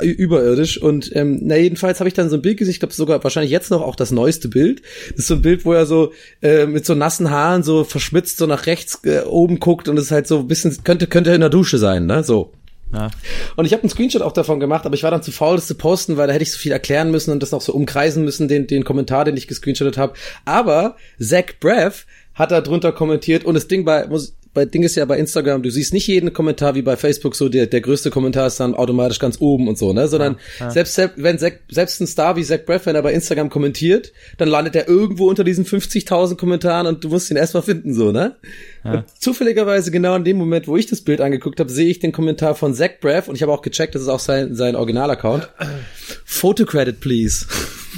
überirdisch. 0.03 0.83
Und 0.83 1.17
ähm, 1.17 1.39
na 1.43 1.57
jedenfalls 1.57 2.01
habe 2.01 2.09
ich 2.09 2.15
dann 2.15 2.29
so 2.29 2.37
ein 2.37 2.43
Bild 2.43 2.59
gesehen, 2.59 2.73
ich 2.73 2.81
glaube 2.81 2.93
sogar 2.93 3.25
wahrscheinlich 3.25 3.53
jetzt 3.53 3.71
noch 3.71 3.81
auch 3.81 3.97
das 3.97 4.11
neueste 4.11 4.49
Bild. 4.49 4.83
Das 5.11 5.21
ist 5.21 5.29
so 5.29 5.35
ein 5.35 5.43
Bild, 5.43 5.65
wo 5.65 5.73
er 5.73 5.87
so 5.87 6.13
äh, 6.43 6.67
mit 6.67 6.85
so 6.85 6.95
nassen 6.95 7.31
Haaren 7.31 7.63
so 7.63 7.85
verschmitzt 7.85 8.37
so 8.37 8.45
nach 8.45 8.67
rechts 8.67 9.01
äh, 9.05 9.23
oben 9.23 9.61
guckt 9.61 9.89
und 9.89 9.99
es 9.99 10.11
halt 10.11 10.27
so 10.27 10.41
ein 10.41 10.47
bisschen, 10.49 10.77
könnte, 10.85 11.07
könnte 11.07 11.33
in 11.33 11.41
der 11.41 11.49
Dusche 11.49 11.79
sein, 11.79 12.05
ne? 12.05 12.23
So. 12.23 12.53
Ja. 12.93 13.11
Und 13.57 13.67
ich 13.67 13.73
habe 13.73 13.83
einen 13.83 13.91
Screenshot 13.91 14.23
auch 14.23 14.33
davon 14.33 14.61
gemacht, 14.61 14.87
aber 14.87 14.95
ich 14.95 15.03
war 15.03 15.11
dann 15.11 15.23
zu 15.23 15.31
faul, 15.31 15.57
das 15.57 15.67
zu 15.67 15.75
posten, 15.75 16.17
weil 16.17 16.27
da 16.27 16.33
hätte 16.33 16.43
ich 16.43 16.53
so 16.53 16.59
viel 16.59 16.73
erklären 16.73 17.11
müssen 17.11 17.33
und 17.33 17.43
das 17.43 17.53
noch 17.53 17.61
so 17.61 17.73
umkreisen 17.73 18.25
müssen, 18.25 18.49
den, 18.49 18.67
den 18.67 18.85
Kommentar, 18.85 19.25
den 19.25 19.37
ich 19.37 19.47
gescreenshottet 19.47 19.99
habe. 19.99 20.15
Aber 20.45 20.97
Zach 21.21 21.53
Braff 21.61 22.07
hat 22.35 22.51
da 22.51 22.61
drunter 22.61 22.93
kommentiert 22.93 23.45
und 23.45 23.55
das 23.55 23.69
Ding 23.69 23.85
bei, 23.85 24.07
muss, 24.07 24.37
bei 24.59 24.65
Ding 24.65 24.83
ist 24.83 24.97
ja 24.97 25.05
bei 25.05 25.19
Instagram, 25.19 25.63
du 25.63 25.71
siehst 25.71 25.93
nicht 25.93 26.09
jeden 26.09 26.33
Kommentar 26.33 26.75
wie 26.75 26.83
bei 26.83 26.97
Facebook 26.97 27.37
so, 27.37 27.49
der, 27.49 27.69
der 27.69 27.81
größte 27.81 28.11
Kommentar 28.11 28.49
ist 28.49 28.59
dann 28.59 28.75
automatisch 28.75 29.21
ganz 29.21 29.41
oben 29.41 29.69
und 29.69 29.79
so, 29.79 29.93
ne? 29.93 30.09
Sondern 30.09 30.37
selbst, 30.69 30.97
selbst 30.97 31.23
wenn 31.23 31.39
Zach, 31.39 31.53
selbst 31.71 32.01
ein 32.01 32.09
Star 32.09 32.35
wie 32.35 32.43
Zach 32.43 32.65
Braff, 32.67 32.87
wenn 32.87 32.97
er 32.97 33.03
bei 33.03 33.13
Instagram 33.13 33.51
kommentiert, 33.51 34.13
dann 34.37 34.49
landet 34.49 34.75
er 34.75 34.89
irgendwo 34.89 35.29
unter 35.29 35.45
diesen 35.45 35.65
50.000 35.65 36.35
Kommentaren 36.35 36.89
und 36.89 37.05
du 37.05 37.09
musst 37.09 37.31
ihn 37.31 37.37
erstmal 37.37 37.63
finden, 37.63 37.95
so, 37.95 38.11
ne? 38.11 38.35
Und 38.83 39.05
zufälligerweise 39.21 39.93
genau 39.93 40.17
in 40.17 40.25
dem 40.25 40.39
Moment, 40.39 40.67
wo 40.67 40.77
ich 40.77 40.87
das 40.87 41.03
Bild 41.03 41.21
angeguckt 41.21 41.61
habe, 41.61 41.71
sehe 41.71 41.89
ich 41.89 42.01
den 42.01 42.11
Kommentar 42.11 42.57
von 42.57 42.75
Zach 42.75 42.99
Braff 43.01 43.29
und 43.29 43.37
ich 43.37 43.43
habe 43.43 43.53
auch 43.53 43.63
gecheckt, 43.63 43.95
das 43.95 44.03
ist 44.03 44.09
auch 44.09 44.19
sein, 44.19 44.57
sein 44.57 44.75
Original-Account. 44.75 45.51
Photocredit, 46.25 46.99
please. 46.99 47.47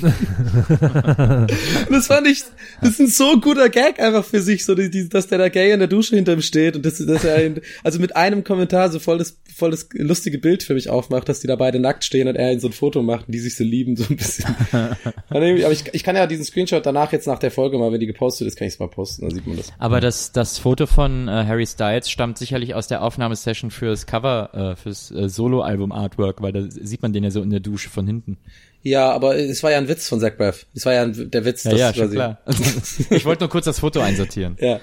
Das 1.91 2.07
fand 2.07 2.27
ich, 2.27 2.43
das 2.81 2.91
ist 2.91 3.01
ein 3.01 3.07
so 3.09 3.41
guter 3.41 3.69
Gag 3.69 4.01
einfach 4.01 4.25
für 4.25 4.41
sich, 4.41 4.65
so 4.65 4.75
die, 4.75 4.91
die, 4.91 5.09
dass 5.09 5.27
der 5.27 5.39
da 5.39 5.49
gay 5.49 5.73
in 5.73 5.79
der 5.79 5.89
Dusche 5.89 6.17
hinter 6.17 6.33
ihm 6.33 6.43
steht 6.43 6.77
und 6.77 6.87
das, 6.87 6.99
dass 6.99 7.25
er 7.25 7.37
ein, 7.37 7.61
also 7.83 7.99
mit 7.99 8.17
einem 8.17 8.45
Kommentar 8.45 8.91
so 8.91 8.99
voll 8.99 9.19
das, 9.19 9.39
voll 9.55 9.71
das 9.71 9.89
lustige 9.93 10.39
Bild 10.39 10.63
für 10.63 10.75
mich 10.75 10.89
aufmacht, 10.89 11.29
dass 11.29 11.41
die 11.41 11.47
da 11.47 11.57
beide 11.57 11.81
nackt 11.81 12.05
stehen 12.05 12.29
und 12.29 12.37
er 12.37 12.53
in 12.53 12.61
so 12.61 12.69
ein 12.69 12.73
Foto 12.73 13.03
macht 13.03 13.27
und 13.27 13.33
die 13.33 13.39
sich 13.39 13.57
so 13.57 13.65
lieben, 13.65 13.97
so 13.97 14.05
ein 14.09 14.17
bisschen. 14.17 14.55
Aber 15.29 15.43
ich, 15.43 15.85
ich 15.93 16.05
kann 16.05 16.17
ja 16.17 16.27
diesen 16.27 16.45
Screenshot 16.45 16.85
danach 16.85 17.13
jetzt 17.13 17.27
nach 17.27 17.39
der 17.39 17.51
Folge 17.51 17.79
mal, 17.79 17.93
wenn 17.93 18.01
die 18.01 18.07
gepostet 18.07 18.47
ist, 18.47 18.57
kann 18.57 18.69
ich 18.69 18.75
es 18.75 18.81
mal 18.81 18.89
posten, 18.89 19.23
dann 19.23 19.35
sieht 19.35 19.47
man 19.47 19.57
das. 19.57 19.73
Aber 19.79 20.01
das, 20.01 20.33
das 20.33 20.59
Foto 20.59 20.87
von 20.87 21.29
äh, 21.29 21.45
Harry 21.47 21.67
Styles 21.67 22.11
stammt 22.11 22.39
sicherlich 22.39 22.75
aus 22.75 22.89
der 22.89 23.03
Aufnahmesession 23.03 23.71
fürs 23.71 24.07
Cover, 24.07 24.51
äh, 24.73 24.77
fürs 24.77 25.11
äh, 25.11 25.29
Solo-Album-Artwork, 25.29 26.43
weil 26.43 26.53
da 26.53 26.63
sieht 26.69 27.03
man 27.03 27.13
den 27.13 27.25
ja 27.25 27.31
so 27.31 27.43
in 27.43 27.51
der 27.51 27.61
Dusche 27.61 27.91
von 27.91 28.07
hinten. 28.07 28.39
Ja, 28.83 29.11
aber 29.13 29.37
es 29.37 29.63
war 29.63 29.71
ja 29.71 29.79
ein 29.79 29.89
Witz 29.89 30.09
von 30.09 30.21
Zach 30.21 30.37
Braff. 30.39 30.65
Es 30.75 30.87
war 30.87 30.95
ja 30.95 31.03
ein, 31.03 31.31
der 31.31 31.45
Witz, 31.45 31.65
Ja, 31.65 31.73
ja, 31.73 31.93
schon 31.93 32.05
quasi- 32.05 32.15
klar. 32.17 32.39
ich 33.11 33.25
wollte 33.25 33.43
nur 33.45 33.51
kurz 33.51 33.67
das 33.67 33.79
Foto 33.81 34.01
einsortieren. 34.01 34.57
Ja. 34.59 34.81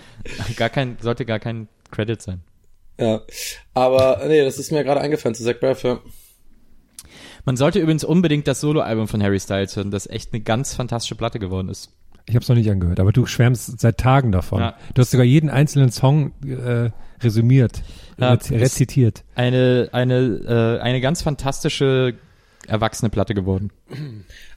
Gar 0.55 0.69
kein, 0.69 0.97
sollte 1.01 1.25
gar 1.25 1.39
kein 1.39 1.67
Credit 1.91 2.21
sein. 2.21 2.41
Ja, 2.99 3.21
aber 3.73 4.21
nee, 4.27 4.43
das 4.43 4.57
ist 4.59 4.71
mir 4.71 4.83
gerade 4.83 5.01
eingefallen 5.01 5.33
zu 5.35 5.43
Zach 5.43 5.59
Braff. 5.59 5.83
Ja. 5.83 5.99
Man 7.45 7.55
sollte 7.57 7.79
übrigens 7.79 8.03
unbedingt 8.03 8.47
das 8.47 8.59
Solo-Album 8.59 9.07
von 9.07 9.23
Harry 9.23 9.39
Styles 9.39 9.75
hören, 9.75 9.89
das 9.91 10.07
echt 10.07 10.33
eine 10.33 10.41
ganz 10.43 10.73
fantastische 10.75 11.15
Platte 11.15 11.39
geworden 11.39 11.69
ist. 11.69 11.91
Ich 12.29 12.35
habe 12.35 12.43
es 12.43 12.49
noch 12.49 12.57
nicht 12.57 12.69
angehört, 12.69 12.99
aber 12.99 13.13
du 13.13 13.25
schwärmst 13.25 13.79
seit 13.79 13.97
Tagen 13.97 14.33
davon. 14.33 14.59
Ja. 14.59 14.75
Du 14.93 15.01
hast 15.01 15.11
sogar 15.11 15.25
jeden 15.25 15.49
einzelnen 15.49 15.91
Song 15.91 16.33
äh, 16.45 16.89
resümiert, 17.23 17.81
Ja, 18.19 18.33
rez- 18.33 18.51
rezitiert. 18.51 19.23
Eine, 19.33 19.87
eine, 19.93 20.77
äh, 20.79 20.81
eine 20.83 20.99
ganz 20.99 21.21
fantastische 21.21 22.15
erwachsene 22.67 23.09
Platte 23.09 23.33
geworden. 23.33 23.71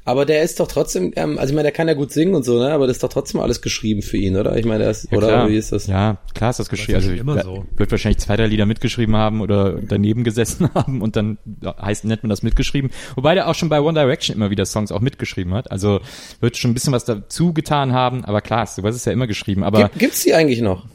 Aber 0.05 0.25
der 0.25 0.43
ist 0.43 0.59
doch 0.61 0.67
trotzdem, 0.67 1.13
ähm, 1.17 1.39
also 1.39 1.51
ich 1.53 1.55
meine, 1.55 1.65
der 1.65 1.73
kann 1.73 1.87
ja 1.87 1.95
gut 1.95 2.11
singen 2.11 2.35
und 2.35 2.43
so, 2.45 2.59
ne? 2.59 2.73
Aber 2.73 2.87
das 2.87 2.97
ist 2.97 3.03
doch 3.03 3.09
trotzdem 3.11 3.41
alles 3.41 3.61
geschrieben 3.63 4.03
für 4.03 4.17
ihn, 4.17 4.37
oder? 4.37 4.57
Ich 4.57 4.65
meine, 4.65 4.85
er 4.85 4.91
ist, 4.91 5.13
oder 5.13 5.29
klar. 5.29 5.49
wie 5.49 5.57
ist 5.57 5.73
das? 5.73 5.87
Ja, 5.87 6.17
klar 6.35 6.51
ist 6.51 6.59
das 6.59 6.69
geschrieben. 6.69 6.93
ja 7.01 7.07
Also 7.07 7.13
immer 7.13 7.43
so. 7.43 7.65
wird 7.77 7.91
wahrscheinlich 7.91 8.19
zwei, 8.19 8.37
drei 8.37 8.47
Lieder 8.47 8.67
mitgeschrieben 8.67 9.15
haben 9.15 9.41
oder 9.41 9.75
daneben 9.81 10.25
gesessen 10.25 10.69
haben 10.75 11.03
und 11.03 11.17
dann 11.17 11.39
ja, 11.63 11.77
heißt, 11.81 12.05
nennt 12.05 12.23
man 12.23 12.31
das 12.31 12.43
mitgeschrieben. 12.43 12.91
Wobei 13.15 13.35
der 13.35 13.49
auch 13.49 13.55
schon 13.55 13.69
bei 13.69 13.81
One 13.81 13.99
Direction 13.99 14.35
immer 14.37 14.51
wieder 14.51 14.65
Songs 14.67 14.91
auch 14.91 15.01
mitgeschrieben 15.01 15.55
hat. 15.55 15.71
Also 15.71 16.01
wird 16.41 16.57
schon 16.57 16.71
ein 16.73 16.75
bisschen 16.75 16.93
was 16.93 17.05
dazu 17.05 17.53
getan 17.53 17.93
haben. 17.93 18.25
Aber 18.25 18.41
klar, 18.41 18.67
sowas 18.67 18.97
ist 18.97 19.05
ja 19.07 19.13
immer 19.13 19.27
geschrieben. 19.27 19.63
Aber 19.63 19.83
Gibt, 19.85 19.99
gibt's 19.99 20.23
die 20.25 20.35
eigentlich 20.35 20.61
noch? 20.63 20.87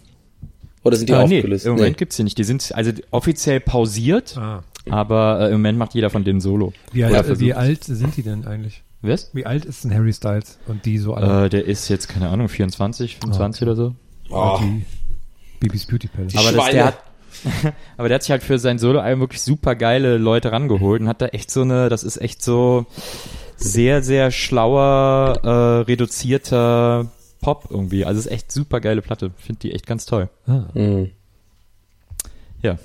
Oder 0.83 0.97
sind 0.97 1.09
die 1.09 1.13
äh, 1.13 1.27
nee, 1.27 1.37
aufgelöst? 1.37 1.65
im 1.65 1.73
Moment 1.73 1.97
gibt's 1.97 2.15
die 2.17 2.23
nicht. 2.23 2.37
Die 2.37 2.43
sind 2.43 2.71
also 2.75 2.91
offiziell 3.11 3.59
pausiert, 3.59 4.35
Ah. 4.37 4.63
Aber 4.89 5.41
äh, 5.41 5.45
im 5.47 5.53
Moment 5.53 5.77
macht 5.77 5.93
jeder 5.93 6.09
von 6.09 6.23
denen 6.23 6.41
Solo. 6.41 6.73
Wie 6.91 7.03
alt, 7.03 7.25
versucht 7.25 7.39
wie 7.39 7.53
alt 7.53 7.83
sind 7.83 8.15
die 8.17 8.23
denn 8.23 8.45
eigentlich? 8.45 8.83
Was? 9.01 9.29
Wie 9.33 9.45
alt 9.45 9.65
ist 9.65 9.83
denn 9.83 9.93
Harry 9.93 10.13
Styles 10.13 10.57
und 10.67 10.85
die 10.85 10.97
so 10.97 11.13
alle? 11.13 11.45
Äh, 11.45 11.49
der 11.49 11.65
ist 11.65 11.89
jetzt, 11.89 12.07
keine 12.07 12.29
Ahnung, 12.29 12.49
24, 12.49 13.17
25 13.17 13.61
oder 13.63 13.75
so. 13.75 13.95
Oh, 14.29 14.59
die 14.61 14.85
Bibis 15.59 15.85
Beauty 15.85 16.07
Palace. 16.07 16.33
Die 16.33 16.37
aber 16.37 16.51
das, 16.51 16.69
der 16.69 16.85
hat, 16.85 17.03
aber 17.97 18.07
der 18.07 18.15
hat 18.15 18.23
sich 18.23 18.31
halt 18.31 18.43
für 18.43 18.57
sein 18.57 18.79
Solo-Album 18.79 19.21
wirklich 19.21 19.41
super 19.41 19.75
geile 19.75 20.17
Leute 20.17 20.51
rangeholt 20.51 21.01
und 21.01 21.07
hat 21.07 21.21
da 21.21 21.27
echt 21.27 21.51
so 21.51 21.61
eine, 21.61 21.89
das 21.89 22.03
ist 22.03 22.17
echt 22.17 22.43
so 22.43 22.85
sehr, 23.57 24.01
sehr 24.01 24.31
schlauer, 24.31 25.39
äh, 25.43 25.81
reduzierter 25.89 27.11
Pop 27.41 27.67
irgendwie. 27.69 28.05
Also 28.05 28.19
es 28.19 28.25
ist 28.25 28.31
echt 28.31 28.51
super 28.51 28.79
geile 28.79 29.01
Platte. 29.01 29.31
Finde 29.37 29.59
die 29.59 29.71
echt 29.73 29.85
ganz 29.85 30.05
toll. 30.05 30.29
ah. 30.47 30.65
hm. 30.73 31.11
Ja. 32.61 32.77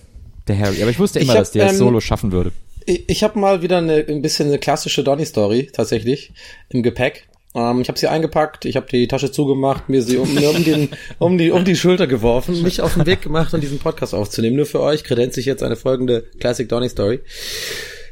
Der 0.50 0.58
Harry. 0.58 0.82
Aber 0.82 0.90
ich 0.90 0.98
wusste 0.98 1.20
Ich 1.20 1.24
immer, 1.24 1.34
hab, 1.34 1.40
dass 1.40 1.52
der 1.52 1.66
es 1.66 1.72
ähm, 1.72 1.78
Solo 1.78 2.00
schaffen 2.00 2.32
würde. 2.32 2.50
Ich, 2.86 3.08
ich 3.08 3.22
habe 3.22 3.38
mal 3.38 3.62
wieder 3.62 3.78
eine, 3.78 4.04
ein 4.08 4.20
bisschen 4.20 4.48
eine 4.48 4.58
klassische 4.58 5.04
Donny-Story 5.04 5.70
tatsächlich 5.72 6.32
im 6.70 6.82
Gepäck. 6.82 7.28
Ähm, 7.54 7.80
ich 7.80 7.88
habe 7.88 7.98
sie 7.98 8.08
eingepackt, 8.08 8.64
ich 8.64 8.76
habe 8.76 8.86
die 8.90 9.06
Tasche 9.06 9.30
zugemacht, 9.30 9.88
mir 9.88 10.02
sie 10.02 10.16
um, 10.16 10.34
mir 10.34 10.50
um, 10.50 10.64
den, 10.64 10.88
um, 11.18 11.38
die, 11.38 11.52
um 11.52 11.64
die 11.64 11.76
Schulter 11.76 12.08
geworfen, 12.08 12.62
mich 12.62 12.80
auf 12.80 12.94
den 12.94 13.06
Weg 13.06 13.22
gemacht, 13.22 13.54
um 13.54 13.60
diesen 13.60 13.78
Podcast 13.78 14.12
aufzunehmen. 14.12 14.56
Nur 14.56 14.66
für 14.66 14.80
euch 14.80 15.04
kredenze 15.04 15.38
ich 15.38 15.46
jetzt 15.46 15.62
eine 15.62 15.76
folgende 15.76 16.24
Classic 16.40 16.68
Donny-Story. 16.68 17.20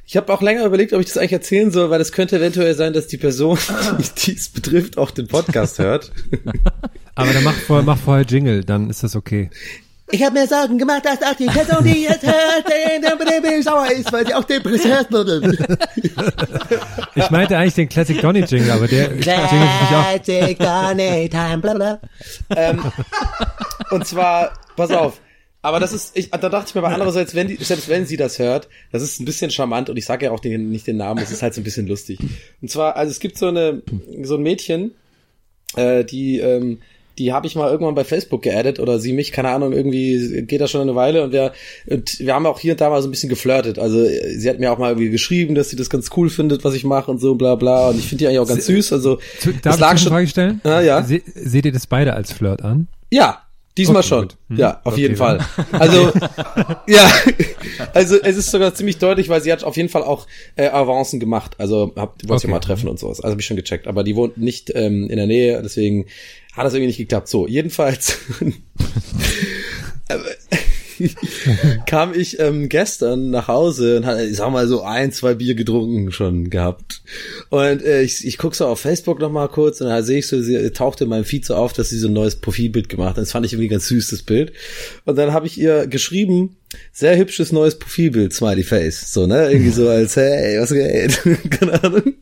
Ich 0.06 0.16
habe 0.16 0.32
auch 0.32 0.40
länger 0.40 0.64
überlegt, 0.64 0.92
ob 0.92 1.00
ich 1.00 1.06
das 1.06 1.18
eigentlich 1.18 1.32
erzählen 1.32 1.70
soll, 1.70 1.90
weil 1.90 2.00
es 2.00 2.12
könnte 2.12 2.36
eventuell 2.36 2.74
sein, 2.74 2.92
dass 2.92 3.08
die 3.08 3.18
Person, 3.18 3.58
die 4.24 4.32
es 4.32 4.48
betrifft, 4.48 4.96
auch 4.96 5.10
den 5.10 5.26
Podcast 5.26 5.78
hört. 5.78 6.12
Aber 7.14 7.32
dann 7.32 7.42
mach 7.42 7.54
vorher, 7.54 7.84
mach 7.84 7.98
vorher 7.98 8.24
Jingle, 8.24 8.64
dann 8.64 8.90
ist 8.90 9.02
das 9.02 9.16
okay. 9.16 9.50
Ich 10.10 10.22
habe 10.22 10.38
mir 10.38 10.46
Sorgen 10.46 10.78
gemacht, 10.78 11.04
dass 11.04 11.22
auch 11.22 11.34
die 11.34 11.46
Person, 11.46 11.84
die 11.84 12.02
jetzt 12.04 12.26
hört, 12.26 12.64
der 12.68 13.62
sauer 13.62 13.90
ist, 13.90 14.12
weil 14.12 14.26
sie 14.26 14.34
auch 14.34 14.44
depressiert 14.44 15.12
wurde. 15.12 15.56
Ich 17.14 17.30
meinte 17.30 17.56
eigentlich 17.56 17.74
den 17.74 17.88
Classic 17.88 18.20
Donny 18.20 18.40
Jingle, 18.40 18.70
aber 18.70 18.88
der. 18.88 19.16
Classic 19.18 20.58
Donny 20.58 21.28
Time, 21.28 21.58
bla 21.58 21.74
bla. 21.74 22.00
ähm, 22.56 22.92
und 23.90 24.06
zwar, 24.06 24.52
pass 24.76 24.90
auf. 24.90 25.20
Aber 25.60 25.80
das 25.80 25.92
ist, 25.92 26.16
ich, 26.16 26.30
da 26.30 26.48
dachte 26.48 26.66
ich 26.68 26.74
mir 26.74 26.82
aber 26.82 26.94
andererseits, 26.94 27.34
wenn 27.34 27.48
die, 27.48 27.56
selbst 27.56 27.88
wenn 27.88 28.06
sie 28.06 28.16
das 28.16 28.38
hört, 28.38 28.68
das 28.92 29.02
ist 29.02 29.20
ein 29.20 29.24
bisschen 29.24 29.50
charmant 29.50 29.90
und 29.90 29.96
ich 29.96 30.06
sage 30.06 30.26
ja 30.26 30.30
auch 30.30 30.40
den, 30.40 30.70
nicht 30.70 30.86
den 30.86 30.96
Namen, 30.96 31.22
es 31.22 31.32
ist 31.32 31.42
halt 31.42 31.52
so 31.52 31.60
ein 31.60 31.64
bisschen 31.64 31.88
lustig. 31.88 32.20
Und 32.62 32.70
zwar, 32.70 32.96
also 32.96 33.10
es 33.10 33.18
gibt 33.18 33.36
so 33.36 33.48
eine, 33.48 33.82
so 34.22 34.36
ein 34.36 34.42
Mädchen, 34.42 34.94
äh, 35.76 36.04
die, 36.04 36.38
ähm, 36.38 36.80
die 37.18 37.32
habe 37.32 37.46
ich 37.46 37.56
mal 37.56 37.70
irgendwann 37.70 37.94
bei 37.94 38.04
Facebook 38.04 38.42
geaddet 38.42 38.78
oder 38.80 38.98
sie 39.00 39.12
mich, 39.12 39.32
keine 39.32 39.50
Ahnung, 39.50 39.72
irgendwie 39.72 40.42
geht 40.42 40.60
das 40.60 40.70
schon 40.70 40.80
eine 40.80 40.94
Weile 40.94 41.24
und 41.24 41.32
wir, 41.32 41.52
und 41.86 42.18
wir 42.20 42.34
haben 42.34 42.46
auch 42.46 42.60
hier 42.60 42.72
und 42.72 42.80
da 42.80 42.88
mal 42.90 43.02
so 43.02 43.08
ein 43.08 43.10
bisschen 43.10 43.28
geflirtet. 43.28 43.78
Also 43.78 44.04
sie 44.04 44.48
hat 44.48 44.58
mir 44.60 44.72
auch 44.72 44.78
mal 44.78 44.90
irgendwie 44.90 45.10
geschrieben, 45.10 45.54
dass 45.54 45.70
sie 45.70 45.76
das 45.76 45.90
ganz 45.90 46.10
cool 46.16 46.30
findet, 46.30 46.64
was 46.64 46.74
ich 46.74 46.84
mache 46.84 47.10
und 47.10 47.20
so 47.20 47.34
bla 47.34 47.56
bla. 47.56 47.88
Und 47.90 47.98
ich 47.98 48.06
finde 48.08 48.20
die 48.24 48.26
eigentlich 48.28 48.38
auch 48.40 48.48
ganz 48.48 48.66
süß. 48.66 48.92
Also 48.92 49.18
darf 49.62 49.74
ich 49.74 49.80
lag 49.80 49.90
eine 49.90 49.98
schon. 49.98 50.08
Frage 50.12 50.26
stellen? 50.28 50.60
Ah, 50.64 50.80
ja. 50.80 51.02
Se, 51.02 51.20
seht 51.34 51.64
ihr 51.66 51.72
das 51.72 51.86
beide 51.86 52.12
als 52.14 52.32
Flirt 52.32 52.62
an? 52.62 52.88
Ja, 53.10 53.42
diesmal 53.76 53.98
Okay, 53.98 54.08
schon. 54.08 54.28
Hm. 54.48 54.56
Ja, 54.58 54.80
auf 54.84 54.92
Okay, 54.94 55.02
jeden 55.02 55.16
dann. 55.16 55.40
Fall. 55.40 55.66
Also, 55.78 56.12
ja, 56.88 57.10
also 57.94 58.16
es 58.20 58.36
ist 58.36 58.50
sogar 58.50 58.74
ziemlich 58.74 58.98
deutlich, 58.98 59.28
weil 59.28 59.40
sie 59.40 59.52
hat 59.52 59.62
auf 59.64 59.76
jeden 59.76 59.88
Fall 59.88 60.02
auch 60.02 60.26
äh, 60.56 60.66
Avancen 60.68 61.20
gemacht. 61.20 61.54
Also 61.58 61.92
hab, 61.96 62.16
wollte 62.28 62.32
Okay. 62.34 62.46
ich 62.46 62.50
mal 62.50 62.58
treffen 62.60 62.88
und 62.88 62.98
sowas. 62.98 63.20
Also 63.20 63.32
hab 63.32 63.40
ich 63.40 63.46
schon 63.46 63.56
gecheckt. 63.56 63.86
Aber 63.86 64.02
die 64.04 64.16
wohnt 64.16 64.36
nicht 64.38 64.72
ähm, 64.74 65.08
in 65.08 65.16
der 65.16 65.26
Nähe, 65.26 65.60
deswegen 65.62 66.06
hat 66.58 66.66
das 66.66 66.74
irgendwie 66.74 66.88
nicht 66.88 66.98
geklappt. 66.98 67.28
So, 67.28 67.46
jedenfalls 67.46 68.18
kam 71.86 72.14
ich 72.14 72.38
ähm, 72.40 72.68
gestern 72.68 73.30
nach 73.30 73.48
Hause 73.48 73.98
und 73.98 74.06
hatte, 74.06 74.24
ich 74.24 74.36
sag 74.36 74.50
mal, 74.50 74.66
so 74.66 74.82
ein, 74.82 75.12
zwei 75.12 75.34
Bier 75.34 75.54
getrunken 75.54 76.12
schon 76.12 76.50
gehabt. 76.50 77.02
Und 77.50 77.82
äh, 77.82 78.02
ich, 78.02 78.26
ich 78.26 78.38
guck 78.38 78.54
so 78.54 78.66
auf 78.66 78.80
Facebook 78.80 79.20
noch 79.20 79.30
mal 79.30 79.48
kurz 79.48 79.80
und 79.80 79.88
da 79.88 80.02
sehe 80.02 80.18
ich 80.18 80.26
so, 80.26 80.40
sie 80.40 80.70
tauchte 80.70 81.04
in 81.04 81.10
meinem 81.10 81.24
Feed 81.24 81.44
so 81.44 81.54
auf, 81.54 81.72
dass 81.72 81.90
sie 81.90 81.98
so 81.98 82.08
ein 82.08 82.14
neues 82.14 82.36
Profilbild 82.36 82.88
gemacht 82.88 83.10
hat. 83.10 83.18
Das 83.18 83.32
fand 83.32 83.46
ich 83.46 83.52
irgendwie 83.52 83.68
ganz 83.68 83.88
süß, 83.88 84.10
das 84.10 84.22
Bild. 84.22 84.52
Und 85.04 85.16
dann 85.16 85.32
habe 85.32 85.46
ich 85.46 85.58
ihr 85.58 85.86
geschrieben, 85.86 86.56
sehr 86.92 87.16
hübsches 87.16 87.52
neues 87.52 87.78
Profilbild, 87.78 88.32
Smiley 88.32 88.62
Face. 88.62 89.12
So, 89.12 89.26
ne? 89.26 89.50
Irgendwie 89.50 89.70
so 89.70 89.88
als, 89.88 90.16
hey, 90.16 90.60
was 90.60 90.72
geht? 90.72 91.50
Keine 91.50 91.82
Ahnung. 91.82 92.14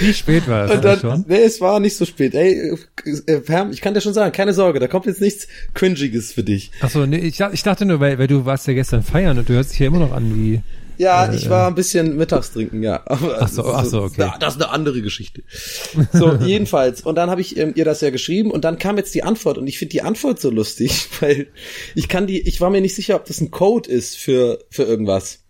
Wie 0.00 0.14
spät 0.14 0.48
war 0.48 0.66
es 0.66 0.70
Und 0.72 0.84
dann, 0.84 1.00
schon? 1.00 1.24
nee, 1.28 1.42
es 1.42 1.60
war 1.60 1.80
nicht 1.80 1.96
so 1.96 2.04
spät. 2.04 2.34
Ey, 2.34 2.74
äh, 3.26 3.40
Pam, 3.40 3.70
ich 3.70 3.80
kann 3.80 3.94
dir 3.94 4.00
schon 4.00 4.14
sagen, 4.14 4.32
keine 4.32 4.54
Sorge, 4.54 4.78
da 4.78 4.88
kommt 4.88 5.06
jetzt 5.06 5.20
nichts 5.20 5.46
Cringiges 5.74 6.32
für 6.32 6.42
dich. 6.42 6.70
Achso, 6.80 7.06
nee, 7.06 7.18
ich, 7.18 7.40
ich 7.40 7.62
dachte 7.62 7.84
nur, 7.84 8.00
weil, 8.00 8.18
weil 8.18 8.28
du 8.28 8.44
warst 8.44 8.66
ja 8.66 8.74
gestern 8.74 9.02
feiern 9.02 9.38
und 9.38 9.48
du 9.48 9.54
hörst 9.54 9.72
dich 9.72 9.78
ja 9.80 9.86
immer 9.88 9.98
noch 9.98 10.12
an 10.12 10.34
wie. 10.36 10.60
Ja, 10.98 11.32
ich 11.32 11.48
war 11.50 11.68
ein 11.68 11.74
bisschen 11.74 12.16
mittags 12.16 12.52
trinken, 12.52 12.82
ja. 12.82 13.02
Aber 13.06 13.38
Ach 13.40 13.48
so, 13.48 13.62
das 13.62 13.70
ist 13.72 13.76
ach 13.78 13.84
so, 13.84 14.02
okay. 14.02 14.14
na, 14.18 14.38
Das 14.38 14.54
ist 14.56 14.62
eine 14.62 14.70
andere 14.72 15.02
Geschichte. 15.02 15.42
So, 16.12 16.34
jedenfalls. 16.44 17.02
Und 17.02 17.16
dann 17.16 17.30
habe 17.30 17.40
ich 17.40 17.56
ähm, 17.56 17.72
ihr 17.76 17.84
das 17.84 18.00
ja 18.00 18.10
geschrieben 18.10 18.50
und 18.50 18.64
dann 18.64 18.78
kam 18.78 18.96
jetzt 18.96 19.14
die 19.14 19.22
Antwort 19.22 19.58
und 19.58 19.66
ich 19.66 19.78
finde 19.78 19.92
die 19.92 20.02
Antwort 20.02 20.40
so 20.40 20.50
lustig, 20.50 21.08
weil 21.20 21.48
ich 21.94 22.08
kann 22.08 22.26
die, 22.26 22.40
ich 22.48 22.60
war 22.60 22.70
mir 22.70 22.80
nicht 22.80 22.94
sicher, 22.94 23.16
ob 23.16 23.24
das 23.26 23.40
ein 23.40 23.50
Code 23.50 23.90
ist 23.90 24.16
für, 24.16 24.64
für 24.70 24.84
irgendwas. 24.84 25.40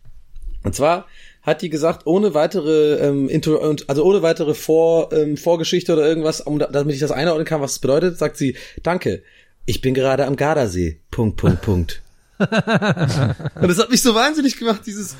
Und 0.64 0.74
zwar 0.74 1.06
hat 1.42 1.62
die 1.62 1.68
gesagt, 1.70 2.06
ohne 2.06 2.34
weitere, 2.34 2.94
ähm, 2.96 3.28
Intro, 3.28 3.76
also 3.86 4.02
ohne 4.04 4.22
weitere 4.22 4.52
Vor, 4.54 5.12
ähm, 5.12 5.36
Vorgeschichte 5.36 5.92
oder 5.92 6.04
irgendwas, 6.04 6.40
um, 6.40 6.58
da- 6.58 6.66
damit 6.66 6.94
ich 6.94 7.00
das 7.00 7.12
einordnen 7.12 7.44
kann, 7.46 7.60
was 7.60 7.72
es 7.72 7.78
bedeutet, 7.78 8.18
sagt 8.18 8.36
sie, 8.36 8.56
danke, 8.82 9.22
ich 9.64 9.80
bin 9.80 9.94
gerade 9.94 10.26
am 10.26 10.34
Gardasee. 10.34 10.98
Punkt, 11.12 11.36
Punkt, 11.36 11.62
Punkt. 11.62 12.02
und 12.38 12.50
das 13.68 13.78
hat 13.78 13.90
mich 13.90 14.02
so 14.02 14.14
wahnsinnig 14.14 14.58
gemacht, 14.58 14.82
dieses, 14.86 15.16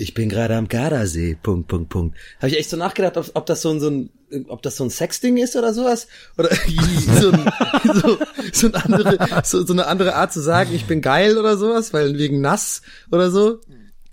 ich 0.00 0.14
bin 0.14 0.28
gerade 0.30 0.56
am 0.56 0.68
Gardasee. 0.68 1.36
Punkt, 1.40 1.68
Punkt, 1.68 1.90
Punkt. 1.90 2.16
Habe 2.38 2.48
ich 2.48 2.58
echt 2.58 2.70
so 2.70 2.76
nachgedacht, 2.76 3.16
ob, 3.18 3.30
ob 3.34 3.46
das 3.46 3.60
so 3.60 3.70
ein, 3.70 3.80
so 3.80 3.90
ein, 3.90 4.10
ob 4.48 4.62
das 4.62 4.76
so 4.76 4.84
ein 4.84 4.90
Sexding 4.90 5.36
ist 5.36 5.56
oder 5.56 5.74
sowas? 5.74 6.08
Oder 6.38 6.48
so, 7.20 7.30
ein, 7.30 7.52
so, 7.94 8.18
so, 8.52 8.66
eine 8.68 8.84
andere, 8.84 9.42
so, 9.44 9.66
so 9.66 9.72
eine 9.72 9.86
andere 9.86 10.14
Art 10.14 10.32
zu 10.32 10.40
sagen, 10.40 10.74
ich 10.74 10.86
bin 10.86 11.02
geil 11.02 11.36
oder 11.36 11.58
sowas, 11.58 11.92
weil 11.92 12.16
wegen 12.16 12.40
nass 12.40 12.80
oder 13.12 13.30
so. 13.30 13.60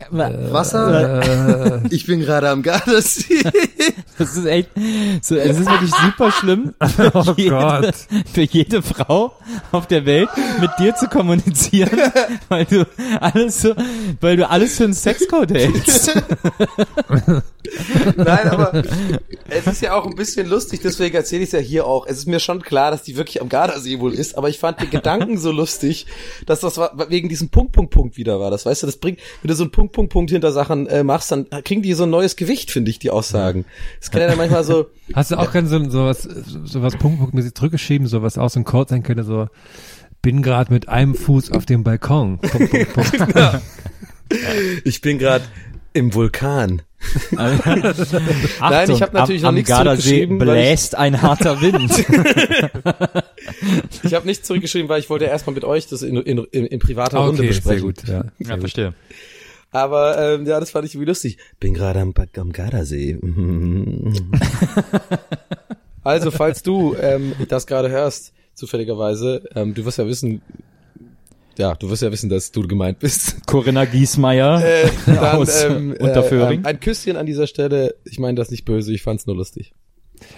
Wasser? 0.10 1.82
Ich 1.90 2.06
bin 2.06 2.20
gerade 2.20 2.50
am 2.50 2.62
Gardasee. 2.62 3.44
Das 4.18 4.36
ist 4.36 4.46
echt, 4.48 4.70
so, 5.22 5.36
es 5.36 5.60
ist 5.60 5.70
wirklich 5.70 5.92
super 5.92 6.32
schlimm 6.32 6.74
für, 6.96 7.12
Oh 7.14 7.34
jede, 7.38 7.50
Gott. 7.52 7.96
für 8.34 8.42
jede 8.42 8.82
Frau 8.82 9.32
auf 9.72 9.86
der 9.86 10.08
Welt 10.08 10.30
mit 10.60 10.72
dir 10.80 10.96
zu 10.96 11.08
kommunizieren, 11.08 11.92
weil 12.50 12.66
du 12.66 12.88
alles 13.22 13.62
so, 13.62 13.76
weil 14.20 14.36
du 14.38 14.50
alles 14.50 14.78
für 14.78 14.86
einen 14.86 14.96
Sexcode 14.96 15.52
hältst. 15.52 16.16
Nein, 18.16 18.50
aber 18.50 18.84
es 19.50 19.68
ist 19.68 19.82
ja 19.82 19.94
auch 19.94 20.08
ein 20.08 20.16
bisschen 20.16 20.50
lustig, 20.50 20.80
deswegen 20.84 21.16
erzähle 21.16 21.44
ich 21.44 21.50
es 21.50 21.54
ja 21.54 21.60
hier 21.60 21.86
auch. 21.86 22.08
Es 22.08 22.18
ist 22.18 22.28
mir 22.28 22.40
schon 22.40 22.64
klar, 22.64 22.90
dass 22.90 23.04
die 23.04 23.18
wirklich 23.18 23.40
am 23.40 23.50
Gardasee 23.50 24.00
wohl 24.00 24.16
ist, 24.16 24.36
aber 24.36 24.50
ich 24.50 24.58
fand 24.58 24.82
den 24.82 24.90
Gedanken 24.90 25.38
so 25.38 25.52
lustig, 25.52 26.08
dass 26.48 26.62
das 26.62 26.78
war, 26.80 26.92
wegen 27.10 27.30
diesem 27.30 27.50
Punkt, 27.50 27.74
Punkt, 27.74 27.94
Punkt 27.94 28.18
wieder 28.18 28.40
war. 28.40 28.50
Das 28.50 28.66
weißt 28.66 28.82
du, 28.82 28.88
das 28.88 28.98
bringt, 28.98 29.20
wenn 29.44 29.50
du 29.50 29.54
so 29.54 29.64
einen 29.64 29.72
Punkt, 29.72 29.87
Punkt, 29.92 30.12
Punkt 30.12 30.32
hinter 30.32 30.52
Sachen 30.52 30.88
äh, 30.88 31.04
machst, 31.04 31.32
dann 31.32 31.48
kriegen 31.64 31.82
die 31.82 31.94
so 31.94 32.04
ein 32.04 32.10
neues 32.10 32.36
Gewicht, 32.36 32.72
finde 32.72 32.92
ich, 32.92 33.00
die 33.00 33.10
Aussagen. 33.10 33.66
Das 34.00 34.12
kann 34.12 34.22
ja 34.22 34.28
dann 34.28 34.38
manchmal 34.38 34.64
so, 34.64 34.88
Hast 35.14 35.32
du 35.32 35.38
auch 35.38 35.52
gerne 35.52 35.68
so, 35.68 35.90
so 35.90 36.06
was, 36.06 36.24
so 36.24 36.82
was 36.82 36.96
Punkt, 36.98 37.20
Punkt, 37.20 37.34
mäßig 37.34 37.54
zurückgeschrieben, 37.54 38.08
so 38.08 38.22
was 38.22 38.38
auch 38.38 38.50
so 38.50 38.60
ein 38.60 38.64
Code 38.66 38.90
sein 38.90 39.04
könnte, 39.04 39.24
so, 39.24 39.48
bin 40.22 40.42
gerade 40.42 40.74
mit 40.74 40.90
einem 40.90 41.16
Fuß 41.16 41.52
auf 41.52 41.66
dem 41.66 41.84
Balkon. 41.84 42.40
Punkt, 42.40 42.72
Punkt, 42.72 42.94
Punkt. 42.94 43.62
ich 44.84 45.02
bin 45.02 45.20
gerade 45.20 45.46
im 45.94 46.14
Vulkan. 46.14 46.82
Achtung, 47.36 48.96
ich 48.96 49.02
hab 49.02 49.14
natürlich 49.14 49.42
noch 49.42 49.50
am, 49.50 49.54
am 49.54 49.56
nichts 49.56 49.70
Gardasee 49.70 50.02
zurückgeschrieben, 50.02 50.40
weil 50.40 50.48
ich- 50.48 50.54
bläst 50.54 50.96
ein 50.96 51.22
harter 51.22 51.62
Wind. 51.62 51.92
Ich 54.04 54.14
habe 54.14 54.26
nichts 54.26 54.46
zurückgeschrieben, 54.46 54.90
weil 54.90 55.00
ich 55.00 55.10
wollte 55.10 55.26
erstmal 55.26 55.54
mit 55.54 55.64
euch 55.64 55.88
das 55.88 56.02
in, 56.02 56.18
in, 56.18 56.38
in, 56.52 56.66
in 56.66 56.80
privater 56.80 57.20
Runde 57.20 57.40
Okay, 57.40 57.48
besprechen. 57.48 57.80
sehr 57.80 57.82
gut, 57.82 58.00
ja. 58.02 58.06
Sehr 58.06 58.32
ja, 58.40 58.54
gut. 58.56 58.60
verstehe. 58.62 58.94
Aber 59.72 60.18
ähm, 60.18 60.46
ja, 60.46 60.60
das 60.60 60.72
fand 60.72 60.86
ich 60.86 60.94
irgendwie 60.94 61.10
lustig. 61.10 61.38
Bin 61.60 61.74
gerade 61.74 62.00
am, 62.00 62.14
am 62.38 62.52
Gardasee. 62.52 63.18
also, 66.04 66.32
falls 66.32 66.64
du 66.64 66.96
ähm, 66.96 67.34
das 67.50 67.68
gerade 67.68 67.90
hörst, 67.90 68.34
zufälligerweise, 68.54 69.44
ähm, 69.56 69.74
du 69.74 69.86
wirst 69.86 69.98
ja 69.98 70.08
wissen, 70.08 70.42
ja, 71.58 71.76
du 71.76 71.90
wirst 71.90 72.02
ja 72.02 72.12
wissen, 72.12 72.30
dass 72.30 72.52
du 72.52 72.68
gemeint 72.68 73.00
bist. 73.00 73.46
Corinna 73.48 73.86
Giesmeier 73.86 74.64
Äh, 74.64 74.90
dann, 75.06 75.18
aus 75.18 75.64
ähm, 75.64 75.94
äh, 75.94 76.04
Unterföhring. 76.04 76.60
ähm, 76.60 76.66
ein 76.66 76.80
Küsschen 76.80 77.18
an 77.18 77.26
dieser 77.26 77.48
Stelle. 77.48 77.96
Ich 78.06 78.20
meine 78.20 78.36
das 78.36 78.52
nicht 78.52 78.64
böse, 78.66 78.94
ich 78.94 79.02
fand's 79.02 79.26
nur 79.28 79.36
lustig. 79.36 79.74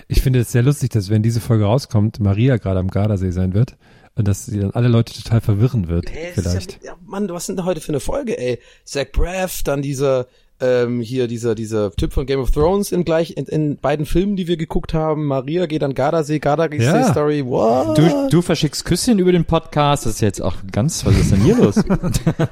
Ich 0.08 0.22
finde 0.22 0.40
es 0.40 0.52
sehr 0.52 0.64
lustig, 0.64 0.90
dass 0.90 1.10
wenn 1.10 1.24
diese 1.24 1.40
Folge 1.40 1.66
rauskommt, 1.66 2.20
Maria 2.20 2.58
gerade 2.58 2.80
am 2.80 2.90
Gardasee 2.90 3.32
sein 3.32 3.54
wird 3.54 3.78
und 4.20 4.28
dass 4.28 4.46
sie 4.46 4.60
dann 4.60 4.72
alle 4.72 4.90
Leute 4.90 5.14
total 5.14 5.40
verwirren 5.40 5.88
wird, 5.88 6.10
vielleicht. 6.34 6.84
Ja, 6.84 6.92
ja, 6.92 6.98
Mann, 7.06 7.30
was 7.30 7.46
sind 7.46 7.58
denn 7.58 7.66
heute 7.66 7.80
für 7.80 7.90
eine 7.90 8.02
Folge, 8.02 8.38
ey? 8.38 8.60
Zach 8.84 9.06
Braff, 9.14 9.64
dann 9.64 9.82
dieser, 9.82 10.28
ähm, 10.60 11.00
hier 11.00 11.28
dieser, 11.28 11.56
dieser 11.56 11.92
Typ 11.94 12.12
von 12.12 12.26
Game 12.26 12.42
of 12.42 12.52
Thrones 12.52 12.92
in 12.92 13.06
gleich, 13.06 13.38
in, 13.38 13.46
in 13.46 13.78
beiden 13.78 14.06
Filmen, 14.06 14.36
die 14.36 14.48
wir 14.48 14.58
geguckt 14.58 14.94
haben. 14.94 15.26
Maria 15.26 15.68
geht 15.68 15.84
an 15.84 15.94
Gardasee, 15.94 16.40
Gardasee 16.40 16.84
Ja. 16.84 17.10
Story, 17.12 17.46
what? 17.46 17.98
Du, 17.98 18.28
du 18.30 18.42
verschickst 18.42 18.84
Küsschen 18.84 19.20
über 19.20 19.32
den 19.32 19.46
Podcast. 19.46 20.06
Das 20.06 20.16
ist 20.16 20.20
jetzt 20.20 20.42
auch 20.42 20.56
ganz, 20.70 21.06
was 21.06 21.18
ist 21.18 21.32
denn 21.32 21.42
hier 21.42 21.56
los? 21.56 21.76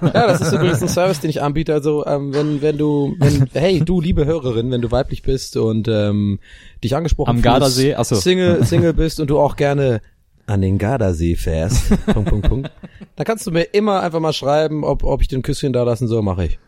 Ja, 0.01 0.27
das 0.27 0.39
ist 0.39 0.53
übrigens 0.53 0.82
ein 0.82 0.88
Service, 0.88 1.19
den 1.19 1.30
ich 1.30 1.41
anbiete. 1.41 1.73
Also, 1.73 2.06
ähm, 2.06 2.34
wenn, 2.34 2.62
wenn 2.62 2.77
du, 2.77 3.15
wenn, 3.19 3.49
hey, 3.51 3.82
du, 3.82 3.99
liebe 3.99 4.25
Hörerin, 4.25 4.71
wenn 4.71 4.82
du 4.82 4.89
weiblich 4.89 5.21
bist 5.21 5.58
und 5.58 5.89
ähm, 5.89 6.39
dich 6.82 6.95
angesprochen 6.95 7.30
Am 7.30 7.41
Gardasee? 7.41 7.95
Ach 7.95 8.06
so. 8.06 8.15
Single, 8.15 8.63
Single 8.63 8.93
bist 8.93 9.19
und 9.19 9.30
du 9.30 9.38
auch 9.39 9.58
gerne 9.58 10.01
an 10.47 10.62
den 10.62 10.77
Gardasee 10.77 11.36
fährst, 11.36 11.89
Punkt, 12.07 12.29
Punkt, 12.29 12.49
Punkt, 12.49 12.71
dann 13.15 13.25
kannst 13.25 13.45
du 13.45 13.51
mir 13.51 13.63
immer 13.63 14.01
einfach 14.01 14.19
mal 14.19 14.33
schreiben, 14.33 14.83
ob, 14.83 15.03
ob 15.03 15.21
ich 15.21 15.27
den 15.27 15.41
Küsschen 15.43 15.73
da 15.73 15.83
lassen 15.83 16.07
soll, 16.07 16.23
mache 16.23 16.45
ich. 16.45 16.60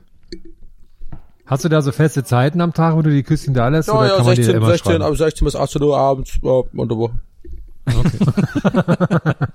Hast 1.45 1.65
du 1.65 1.69
da 1.69 1.81
so 1.81 1.91
feste 1.91 2.23
Zeiten 2.23 2.61
am 2.61 2.73
Tag, 2.73 2.95
wo 2.95 3.01
du 3.01 3.09
die 3.09 3.23
Küsschen 3.23 3.55
da 3.55 3.69
lässt? 3.69 3.87
Ja, 3.87 3.95
oder 3.95 4.07
ja, 4.07 4.15
kann 4.17 4.25
man 4.25 4.35
dir 4.35 4.43
16, 4.43 4.55
immer 4.55 4.67
16, 4.67 4.91
schreiben? 4.91 5.03
ab 5.03 5.17
16 5.17 5.45
bis 5.45 5.55
18 5.55 5.81
Uhr 5.81 5.97
abends, 5.97 6.37
ja, 6.43 6.61
unter 6.73 6.97
Woche. 6.97 7.13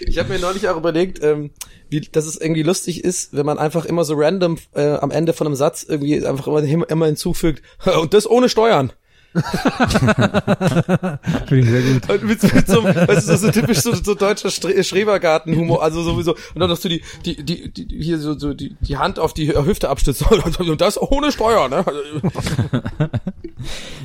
ich 0.00 0.18
habe 0.18 0.28
mir 0.28 0.38
neulich 0.38 0.68
auch 0.68 0.76
überlegt, 0.76 1.20
ähm, 1.24 1.50
wie, 1.88 2.02
dass 2.02 2.26
es 2.26 2.40
irgendwie 2.40 2.62
lustig 2.62 3.02
ist, 3.02 3.34
wenn 3.34 3.46
man 3.46 3.58
einfach 3.58 3.84
immer 3.84 4.04
so 4.04 4.14
random 4.16 4.58
äh, 4.74 4.94
am 4.94 5.10
Ende 5.10 5.32
von 5.32 5.48
einem 5.48 5.56
Satz 5.56 5.82
irgendwie 5.82 6.24
einfach 6.24 6.46
immer, 6.46 6.62
immer 6.62 7.06
hinzufügt, 7.06 7.62
und 8.00 8.14
das 8.14 8.30
ohne 8.30 8.48
Steuern. 8.48 8.92
Finde 11.46 11.58
ich 11.58 11.70
sehr 11.70 11.82
gut. 11.82 12.10
Und 12.10 12.24
mit, 12.24 12.54
mit 12.54 12.66
so, 12.66 12.84
weißt 12.84 13.28
du, 13.28 13.36
so, 13.36 13.46
so 13.46 13.50
typisch 13.50 13.78
so, 13.78 13.94
so 13.94 14.14
deutscher 14.14 14.50
Schrebergartenhumor, 14.50 15.82
also 15.82 16.02
sowieso. 16.02 16.32
Und 16.32 16.60
dann 16.60 16.70
hast 16.70 16.84
du 16.84 16.90
die, 16.90 17.02
die, 17.24 17.42
die, 17.42 17.72
die 17.72 18.02
hier 18.02 18.18
so, 18.18 18.38
so 18.38 18.52
die, 18.52 18.76
die 18.80 18.98
Hand 18.98 19.18
auf 19.18 19.32
die 19.32 19.54
Hüfte 19.54 19.88
abstützt. 19.88 20.24
Und 20.58 20.80
das 20.80 21.00
ohne 21.00 21.32
Steuer, 21.32 21.68
ne? 21.68 21.84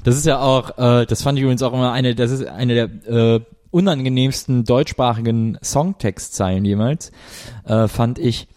Das 0.04 0.16
ist 0.16 0.26
ja 0.26 0.40
auch, 0.40 0.78
äh, 0.78 1.06
das 1.06 1.24
fand 1.24 1.38
ich 1.38 1.44
übrigens 1.44 1.64
auch 1.64 1.74
immer 1.74 1.92
eine, 1.92 2.16
das 2.16 2.32
ist 2.32 2.46
eine 2.46 2.76
der 2.76 3.36
äh, 3.36 3.40
unangenehmsten 3.72 4.64
deutschsprachigen 4.64 5.58
Songtextzeilen 5.64 6.64
jemals, 6.64 7.12
äh, 7.66 7.88
fand 7.88 8.20
ich, 8.20 8.48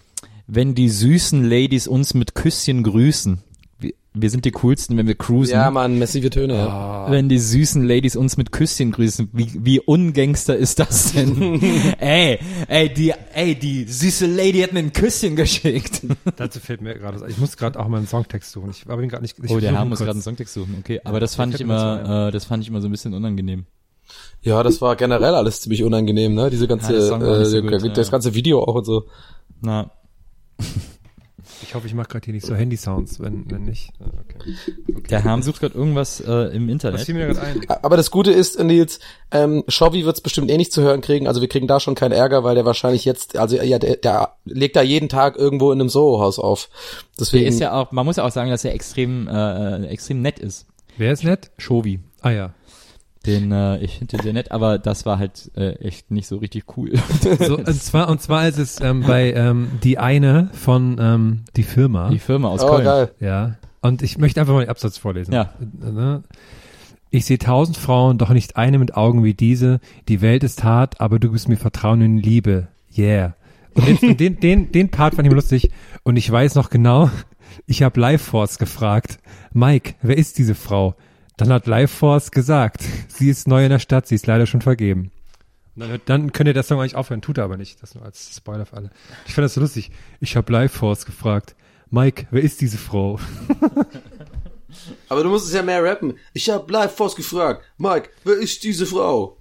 wenn 0.47 0.75
die 0.75 0.89
süßen 0.89 1.49
Ladies 1.49 1.89
uns 1.89 2.15
mit 2.15 2.35
Küsschen 2.35 2.83
grüßen. 2.83 3.43
Wir, 4.13 4.29
sind 4.29 4.45
die 4.45 4.51
coolsten, 4.51 4.97
wenn 4.97 5.07
wir 5.07 5.15
cruisen. 5.15 5.53
Ja, 5.53 5.71
Mann, 5.71 5.99
massive 5.99 6.31
Töne. 6.31 6.55
Ja. 6.55 7.11
Wenn 7.11 7.29
die 7.29 7.39
süßen 7.39 7.87
Ladies 7.87 8.17
uns 8.17 8.37
mit 8.37 8.51
Küsschen 8.51 8.91
grüßen, 8.91 9.29
wie, 9.33 9.49
wie 9.65 9.79
ungangster 9.81 10.57
ist 10.57 10.81
das 10.81 11.13
denn? 11.13 11.63
ey, 12.01 12.39
ey, 12.67 12.93
die, 12.93 13.13
ey, 13.35 13.55
die 13.55 13.85
süße 13.85 14.27
Lady 14.27 14.61
hat 14.63 14.73
mir 14.73 14.81
ein 14.81 14.93
Küsschen 14.93 15.37
geschickt. 15.37 16.03
Dazu 16.37 16.59
fällt 16.59 16.81
mir 16.81 16.95
gerade, 16.99 17.25
ich 17.29 17.39
muss 17.39 17.57
gerade 17.57 17.79
auch 17.79 17.87
mal 17.87 17.99
einen 17.99 18.09
Songtext 18.09 18.51
suchen. 18.51 18.71
Ich 18.71 18.85
aber 18.89 19.01
den 19.01 19.11
gerade 19.11 19.23
nicht. 19.23 19.37
Ich 19.43 19.51
Oh, 19.51 19.61
der 19.61 19.73
Herr 19.73 19.83
ihn 19.83 19.89
muss 19.89 20.01
gerade 20.01 20.13
einen 20.13 20.23
Songtext 20.23 20.55
suchen, 20.55 20.77
okay. 20.81 21.01
Aber 21.05 21.21
das 21.21 21.37
fand 21.37 21.55
ich 21.55 21.61
das 21.61 21.65
immer, 21.65 22.29
äh, 22.29 22.31
das 22.33 22.45
fand 22.45 22.63
ich 22.65 22.69
immer 22.69 22.81
so 22.81 22.89
ein 22.89 22.91
bisschen 22.91 23.15
unangenehm. 23.15 23.67
ja, 24.43 24.63
das 24.65 24.81
war 24.81 24.97
generell 24.97 25.35
alles 25.35 25.61
ziemlich 25.61 25.85
unangenehm, 25.85 26.35
ne? 26.35 26.51
Diese 26.51 26.67
ganze, 26.67 26.95
Ja, 26.95 27.11
war 27.11 27.39
nicht 27.39 27.49
so 27.49 27.59
äh, 27.59 27.63
gut, 27.63 27.97
das 27.97 28.09
ja. 28.09 28.11
ganze 28.11 28.35
Video 28.35 28.63
auch 28.65 28.75
und 28.75 28.85
so. 28.85 29.05
Na, 29.61 29.93
Ich 31.63 31.75
hoffe, 31.75 31.87
ich 31.87 31.95
mache 31.95 32.09
gerade 32.09 32.25
hier 32.25 32.35
nicht 32.35 32.47
so 32.47 32.55
Handy-Sounds, 32.55 33.21
wenn, 33.21 33.51
wenn 33.51 33.65
nicht. 33.65 33.93
äh, 34.01 34.05
Okay. 34.31 34.55
der 35.11 35.23
Herr 35.25 35.43
sucht 35.43 35.61
gerade 35.61 35.75
irgendwas 35.77 36.21
äh, 36.21 36.55
im 36.55 36.67
Was 36.67 36.73
Internet. 36.73 37.01
fiel 37.03 37.15
mir 37.15 37.27
gerade 37.27 37.41
ein? 37.43 37.61
Aber 37.69 37.97
das 37.97 38.11
Gute 38.11 38.31
ist, 38.31 38.59
Nils, 38.63 39.01
ähm, 39.31 39.65
Shovi 39.69 40.05
wird's 40.05 40.21
bestimmt 40.21 40.51
eh 40.51 40.57
nicht 40.57 40.73
zu 40.73 40.83
hören 40.83 41.01
kriegen. 41.01 41.27
Also 41.27 41.41
wir 41.41 41.49
kriegen 41.49 41.67
da 41.67 41.81
schon 41.81 41.95
keinen 41.95 42.13
Ärger, 42.13 42.45
weil 42.45 42.55
der 42.55 42.65
wahrscheinlich 42.65 43.05
jetzt, 43.05 43.37
also 43.37 43.57
ja, 43.57 43.79
der, 43.79 43.97
der 43.97 44.35
legt 44.45 44.77
da 44.77 44.83
jeden 44.83 45.09
Tag 45.09 45.37
irgendwo 45.37 45.73
in 45.73 45.81
einem 45.81 45.89
Soho-Haus 45.89 46.39
auf. 46.39 46.69
Deswegen, 47.19 47.45
Der 47.45 47.53
ist 47.53 47.61
ja 47.61 47.73
auch, 47.73 47.93
man 47.93 48.07
muss 48.07 48.17
ja 48.17 48.25
auch 48.25 48.31
sagen, 48.33 48.51
dass 48.51 48.65
er 48.65 48.75
extrem, 48.75 49.29
äh, 49.29 49.87
extrem 49.87 50.23
nett 50.23 50.39
ist. 50.39 50.67
Wer 50.97 51.13
ist 51.13 51.25
nett? 51.25 51.51
Shovi. 51.59 52.01
Ah 52.21 52.31
ja. 52.31 52.55
Den, 53.27 53.53
äh, 53.53 53.79
ich 53.79 53.99
finde 53.99 54.17
den 54.17 54.23
sehr 54.23 54.33
nett, 54.33 54.51
aber 54.51 54.79
das 54.79 55.05
war 55.05 55.19
halt 55.19 55.51
äh, 55.55 55.73
echt 55.75 56.11
nicht 56.11 56.27
so 56.27 56.39
richtig 56.39 56.65
cool. 56.77 56.93
So, 57.39 57.59
und 57.59 57.83
zwar, 57.83 58.09
und 58.09 58.23
zwar 58.23 58.49
ist 58.49 58.59
es 58.59 58.81
ähm, 58.81 59.03
bei 59.03 59.33
ähm, 59.33 59.73
die 59.83 59.99
eine 59.99 60.49
von 60.55 60.97
ähm, 60.99 61.45
die 61.55 61.63
Firma. 61.63 62.09
Die 62.09 62.19
Firma 62.19 62.49
aus 62.49 62.63
oh, 62.63 62.71
Köln. 62.71 62.85
geil. 62.85 63.11
Ja. 63.21 63.57
Und 63.83 64.03
ich 64.03 64.19
möchte 64.19 64.41
einfach 64.41 64.55
mal 64.55 64.61
den 64.61 64.71
Absatz 64.71 64.97
vorlesen. 64.97 65.33
Ja. 65.33 65.53
Ne? 65.79 66.23
Ich 67.11 67.27
sehe 67.27 67.39
tausend 67.39 67.77
Frauen, 67.77 68.19
doch 68.19 68.31
nicht 68.31 68.57
eine 68.57 68.79
mit 68.79 68.95
Augen 68.95 69.23
wie 69.25 69.35
diese. 69.35 69.81
Die 70.09 70.23
Welt 70.23 70.45
ist 70.45 70.65
hart, 70.65 71.01
aber 71.01 71.19
du 71.19 71.31
gibst 71.31 71.49
mir 71.49 71.57
Vertrauen 71.57 72.01
in 72.01 72.19
Liebe. 72.19 72.69
Yeah. 72.97 73.35
Und 73.75 73.87
den, 73.87 74.11
und 74.11 74.21
den, 74.21 74.41
den, 74.41 74.73
den 74.73 74.91
Part 74.91 75.15
fand 75.15 75.29
ich 75.29 75.35
lustig. 75.35 75.71
Und 76.05 76.17
ich 76.17 76.31
weiß 76.31 76.55
noch 76.55 76.71
genau, 76.71 77.11
ich 77.67 77.83
habe 77.83 78.01
Life 78.01 78.31
Force 78.31 78.59
gefragt. 78.59 79.19
Mike, 79.53 79.95
wer 80.03 80.17
ist 80.17 80.39
diese 80.39 80.55
Frau? 80.55 80.95
Dann 81.41 81.55
hat 81.55 81.67
Life 81.67 81.97
Force 81.97 82.31
gesagt, 82.31 82.83
sie 83.09 83.31
ist 83.31 83.49
neu 83.49 83.65
in 83.65 83.71
der 83.71 83.79
Stadt, 83.79 84.07
sie 84.07 84.15
ist 84.15 84.27
leider 84.27 84.45
schon 84.47 84.61
vergeben. 84.61 85.11
Und 85.75 85.89
dann, 85.89 86.01
dann 86.05 86.33
könnt 86.33 86.49
ihr 86.49 86.53
das 86.53 86.69
Song 86.69 86.81
eigentlich 86.81 86.97
aufhören, 86.97 87.23
tut 87.23 87.39
er 87.39 87.45
aber 87.45 87.57
nicht. 87.57 87.83
Das 87.83 87.95
nur 87.95 88.05
als 88.05 88.37
Spoiler 88.37 88.67
für 88.67 88.77
alle. 88.77 88.91
Ich 89.27 89.33
fand 89.33 89.47
das 89.47 89.55
so 89.55 89.63
lustig. 89.63 89.91
Ich 90.21 90.37
habe 90.37 90.53
Life 90.53 90.77
Force 90.77 91.07
gefragt. 91.07 91.55
Mike, 91.89 92.27
wer 92.31 92.43
ist 92.43 92.61
diese 92.61 92.77
Frau? 92.77 93.19
Aber 95.09 95.23
du 95.23 95.31
musst 95.31 95.47
es 95.47 95.55
ja 95.55 95.63
mehr 95.63 95.83
rappen. 95.83 96.15
Ich 96.35 96.51
hab 96.51 96.71
live 96.71 96.95
Force 96.95 97.17
gefragt. 97.17 97.65
Mike, 97.79 98.11
wer 98.25 98.35
ist 98.35 98.63
diese 98.63 98.85
Frau? 98.85 99.39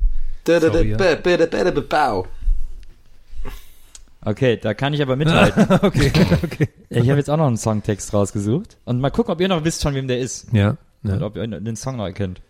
Okay, 4.26 4.58
da 4.58 4.74
kann 4.74 4.94
ich 4.94 5.02
aber 5.02 5.18
mithalten. 5.18 5.68
okay, 5.82 6.12
okay. 6.44 6.70
ich 6.90 7.10
habe 7.10 7.18
jetzt 7.18 7.30
auch 7.30 7.38
noch 7.38 7.48
einen 7.48 7.58
Songtext 7.58 8.14
rausgesucht. 8.14 8.78
Und 8.86 9.02
mal 9.02 9.12
gucken, 9.12 9.34
ob 9.34 9.42
ihr 9.42 9.50
noch 9.50 9.66
wisst, 9.66 9.84
von 9.84 9.94
wem 9.94 10.08
der 10.08 10.20
ist. 10.20 10.48
Ja. 10.54 10.78
Und 11.04 11.20
ja. 11.20 11.22
ob 11.26 11.36
ihr 11.36 11.48
den 11.48 11.76
Song 11.76 11.98
noch 11.98 12.06
erkennt. 12.06 12.42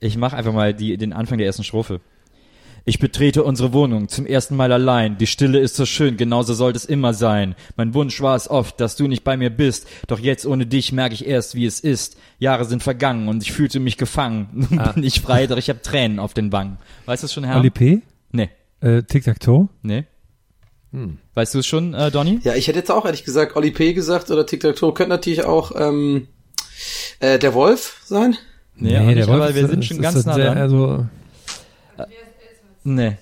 Ich 0.00 0.16
mache 0.16 0.36
einfach 0.36 0.52
mal 0.52 0.74
die, 0.74 0.96
den 0.96 1.12
Anfang 1.12 1.38
der 1.38 1.46
ersten 1.46 1.64
Strophe. 1.64 2.00
Ich 2.88 3.00
betrete 3.00 3.42
unsere 3.42 3.72
Wohnung 3.72 4.08
zum 4.08 4.26
ersten 4.26 4.54
Mal 4.54 4.70
allein. 4.70 5.18
Die 5.18 5.26
Stille 5.26 5.58
ist 5.58 5.74
so 5.74 5.86
schön, 5.86 6.16
genauso 6.16 6.54
sollte 6.54 6.76
es 6.76 6.84
immer 6.84 7.14
sein. 7.14 7.56
Mein 7.76 7.94
Wunsch 7.94 8.20
war 8.20 8.36
es 8.36 8.48
oft, 8.48 8.80
dass 8.80 8.94
du 8.94 9.08
nicht 9.08 9.24
bei 9.24 9.36
mir 9.36 9.50
bist. 9.50 9.88
Doch 10.06 10.20
jetzt 10.20 10.46
ohne 10.46 10.66
dich 10.66 10.92
merke 10.92 11.14
ich 11.14 11.26
erst, 11.26 11.56
wie 11.56 11.66
es 11.66 11.80
ist. 11.80 12.16
Jahre 12.38 12.64
sind 12.64 12.84
vergangen 12.84 13.26
und 13.28 13.42
ich 13.42 13.50
fühlte 13.50 13.80
mich 13.80 13.96
gefangen. 13.96 14.48
Nun 14.70 14.94
bin 14.94 15.02
ich 15.02 15.20
frei, 15.20 15.48
doch 15.48 15.56
ich 15.56 15.68
habe 15.68 15.82
Tränen 15.82 16.20
auf 16.20 16.32
den 16.32 16.52
Wangen. 16.52 16.78
Weißt 17.06 17.24
du 17.24 17.26
es 17.26 17.32
schon, 17.32 17.42
Herr? 17.42 17.58
Oli 17.58 17.70
P. 17.70 18.02
Nee, 18.30 18.50
Äh, 18.80 19.02
Tic-Tac-Toe. 19.02 19.68
nee. 19.82 20.04
Weißt 21.34 21.54
du 21.54 21.58
es 21.58 21.66
schon, 21.66 21.92
äh, 21.92 22.10
Donny? 22.10 22.40
Ja, 22.42 22.54
ich 22.54 22.68
hätte 22.68 22.78
jetzt 22.78 22.90
auch 22.90 23.04
ehrlich 23.04 23.24
gesagt 23.24 23.54
Oli 23.56 23.70
P. 23.70 23.92
gesagt 23.92 24.30
oder 24.30 24.46
Tic-Tac-Toe. 24.46 24.94
Könnte 24.94 25.10
natürlich 25.10 25.44
auch 25.44 25.72
ähm, 25.76 26.28
äh, 27.20 27.38
der 27.38 27.54
Wolf 27.54 28.00
sein. 28.04 28.36
Nee, 28.76 28.98
auch 28.98 29.02
nicht, 29.02 29.28
aber 29.28 29.54
wir 29.54 29.68
sind 29.68 29.84
schon 29.84 30.00
ganz 30.00 30.24
nah 30.26 30.36
dran. 30.36 30.58
Also, 30.58 31.06
Nee. 32.84 33.16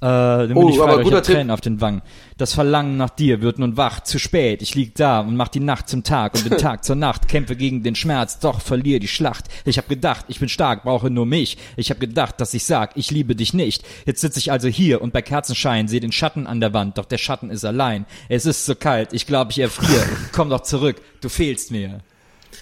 Äh, 0.00 0.04
dann 0.46 0.56
Oh, 0.56 0.68
ich 0.68 0.76
frei, 0.76 0.84
aber 0.84 1.02
guter 1.02 1.22
Tipp. 1.22 1.34
Tränen 1.34 1.50
auf 1.50 1.60
den 1.60 1.80
Wangen. 1.80 2.02
Das 2.36 2.52
Verlangen 2.54 2.96
nach 2.98 3.10
dir 3.10 3.40
wird 3.40 3.58
nun 3.58 3.76
wach, 3.76 4.00
zu 4.00 4.20
spät. 4.20 4.62
Ich 4.62 4.76
lieg 4.76 4.94
da 4.94 5.20
und 5.20 5.34
mach 5.34 5.48
die 5.48 5.58
Nacht 5.58 5.88
zum 5.88 6.04
Tag 6.04 6.34
und 6.34 6.48
den 6.48 6.58
Tag 6.58 6.84
zur 6.84 6.94
Nacht. 6.94 7.26
Kämpfe 7.26 7.56
gegen 7.56 7.82
den 7.82 7.96
Schmerz, 7.96 8.38
doch 8.38 8.60
verliere 8.60 9.00
die 9.00 9.08
Schlacht. 9.08 9.46
Ich 9.64 9.76
hab 9.76 9.88
gedacht, 9.88 10.26
ich 10.28 10.38
bin 10.38 10.48
stark, 10.48 10.84
brauche 10.84 11.10
nur 11.10 11.26
mich. 11.26 11.58
Ich 11.76 11.90
hab 11.90 11.98
gedacht, 11.98 12.40
dass 12.40 12.54
ich 12.54 12.64
sag, 12.64 12.96
ich 12.96 13.10
liebe 13.10 13.34
dich 13.34 13.54
nicht. 13.54 13.82
Jetzt 14.06 14.20
sitze 14.20 14.38
ich 14.38 14.52
also 14.52 14.68
hier 14.68 15.02
und 15.02 15.12
bei 15.12 15.22
Kerzenschein 15.22 15.88
sehe 15.88 16.00
den 16.00 16.12
Schatten 16.12 16.46
an 16.46 16.60
der 16.60 16.72
Wand, 16.74 16.98
doch 16.98 17.06
der 17.06 17.18
Schatten 17.18 17.50
ist 17.50 17.64
allein. 17.64 18.06
Es 18.28 18.46
ist 18.46 18.66
so 18.66 18.76
kalt, 18.76 19.12
ich 19.12 19.26
glaube, 19.26 19.50
ich 19.50 19.58
erfriere. 19.58 20.06
Komm 20.32 20.48
doch 20.50 20.62
zurück, 20.62 21.00
du 21.22 21.28
fehlst 21.28 21.72
mir. 21.72 22.02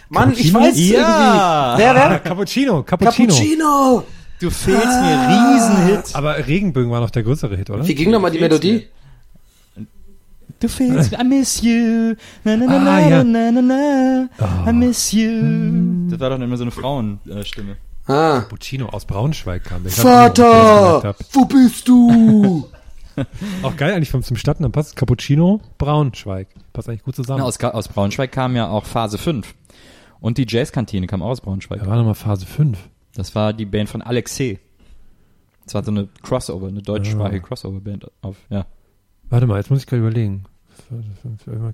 Mann, 0.09 0.33
ich 0.37 0.53
weiß 0.55 0.79
Ja. 0.79 1.79
irgendwie. 1.79 1.83
Wer, 1.83 1.91
ah, 2.07 2.11
wer? 2.11 2.19
Cappuccino, 2.21 2.83
Cappuccino. 2.83 3.29
Cappuccino. 3.35 4.05
Du 4.41 4.51
fehlst 4.51 4.85
mir, 5.01 5.29
Riesenhit. 5.29 6.15
Aber 6.15 6.37
Regenbögen 6.47 6.91
war 6.91 7.01
noch 7.01 7.11
der 7.11 7.23
größere 7.23 7.57
Hit, 7.57 7.71
oder? 7.71 7.87
Wie 7.87 7.95
ging 7.95 8.11
nochmal 8.11 8.31
die 8.31 8.39
Melodie? 8.39 8.87
Du 10.61 10.69
fehlst 10.69 11.11
mir, 11.13 11.21
I 11.21 11.25
miss 11.25 11.61
you. 11.63 12.15
Na, 12.45 12.57
na, 12.57 12.67
na, 12.67 12.77
Ah, 12.77 12.81
na, 12.81 13.09
ja. 13.09 13.25
na, 13.25 13.51
na, 13.53 13.63
na, 13.63 14.71
I 14.71 14.73
miss 14.73 15.13
you. 15.13 16.09
Das 16.11 16.21
war 16.21 16.31
doch 16.31 16.39
immer 16.41 16.57
so 16.57 16.65
eine 16.65 16.71
Frauenstimme. 16.71 17.77
Ah. 18.07 18.41
Cappuccino 18.41 18.87
aus 18.87 19.05
Braunschweig 19.05 19.65
kam 19.65 19.83
der. 19.83 19.93
Vater, 19.93 21.15
wo 21.33 21.45
bist 21.45 21.89
du? 21.89 22.69
Auch 23.63 23.77
geil 23.77 23.95
eigentlich 23.95 24.11
vom 24.11 24.23
zum 24.23 24.37
Stadt, 24.37 24.59
dann 24.61 24.71
passt 24.73 24.95
Cappuccino, 24.97 25.61
Braunschweig. 25.79 26.49
Passt 26.73 26.89
eigentlich 26.89 27.03
gut 27.03 27.17
zusammen. 27.17 27.41
Na, 27.41 27.47
aus, 27.47 27.59
aus 27.59 27.89
Braunschweig 27.89 28.31
kam 28.31 28.55
ja 28.55 28.69
auch 28.69 28.85
Phase 28.85 29.17
5. 29.19 29.55
Und 30.21 30.39
die 30.39 30.47
Jazzkantine 30.49 31.07
kam 31.07 31.23
auch 31.23 31.29
aus 31.31 31.41
Braunschweig. 31.41 31.81
da 31.81 31.87
war 31.87 31.97
nochmal 31.97 32.15
Phase 32.15 32.47
5. 32.47 32.79
Das 33.15 33.35
war 33.35 33.53
die 33.53 33.65
Band 33.67 33.89
von 33.89 34.03
Alexei. 34.03 34.59
Das 35.65 35.75
war 35.75 35.83
so 35.85 35.91
eine 35.91 36.09
Crossover, 36.23 36.69
eine 36.69 36.83
deutschsprachige 36.83 37.41
Crossover-Band 37.41 38.07
auf, 38.23 38.37
ja. 38.51 38.67
Warte 39.29 39.47
mal, 39.47 39.57
jetzt 39.57 39.71
muss 39.71 39.81
ich 39.81 39.87
gerade 39.87 40.01
überlegen. 40.03 40.45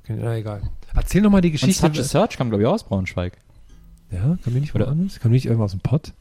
Ja, 0.08 0.34
egal. 0.34 0.62
Erzähl 0.94 1.20
noch 1.22 1.30
mal 1.30 1.40
die 1.40 1.48
Und 1.48 1.52
Geschichte. 1.52 1.86
Such 1.92 1.98
a 2.00 2.04
Search 2.04 2.36
kam, 2.38 2.48
glaube 2.48 2.62
ich, 2.62 2.68
auch 2.68 2.74
aus 2.74 2.84
Braunschweig. 2.84 3.36
ja, 4.10 4.38
kann 4.42 4.52
mir 4.54 4.60
nicht 4.60 4.74
Oder- 4.74 4.86
woanders? 4.86 5.20
Kann 5.20 5.30
mir 5.30 5.36
nicht 5.36 5.46
irgendwo 5.46 5.64
aus 5.64 5.72
dem 5.72 5.80
Pott? 5.80 6.12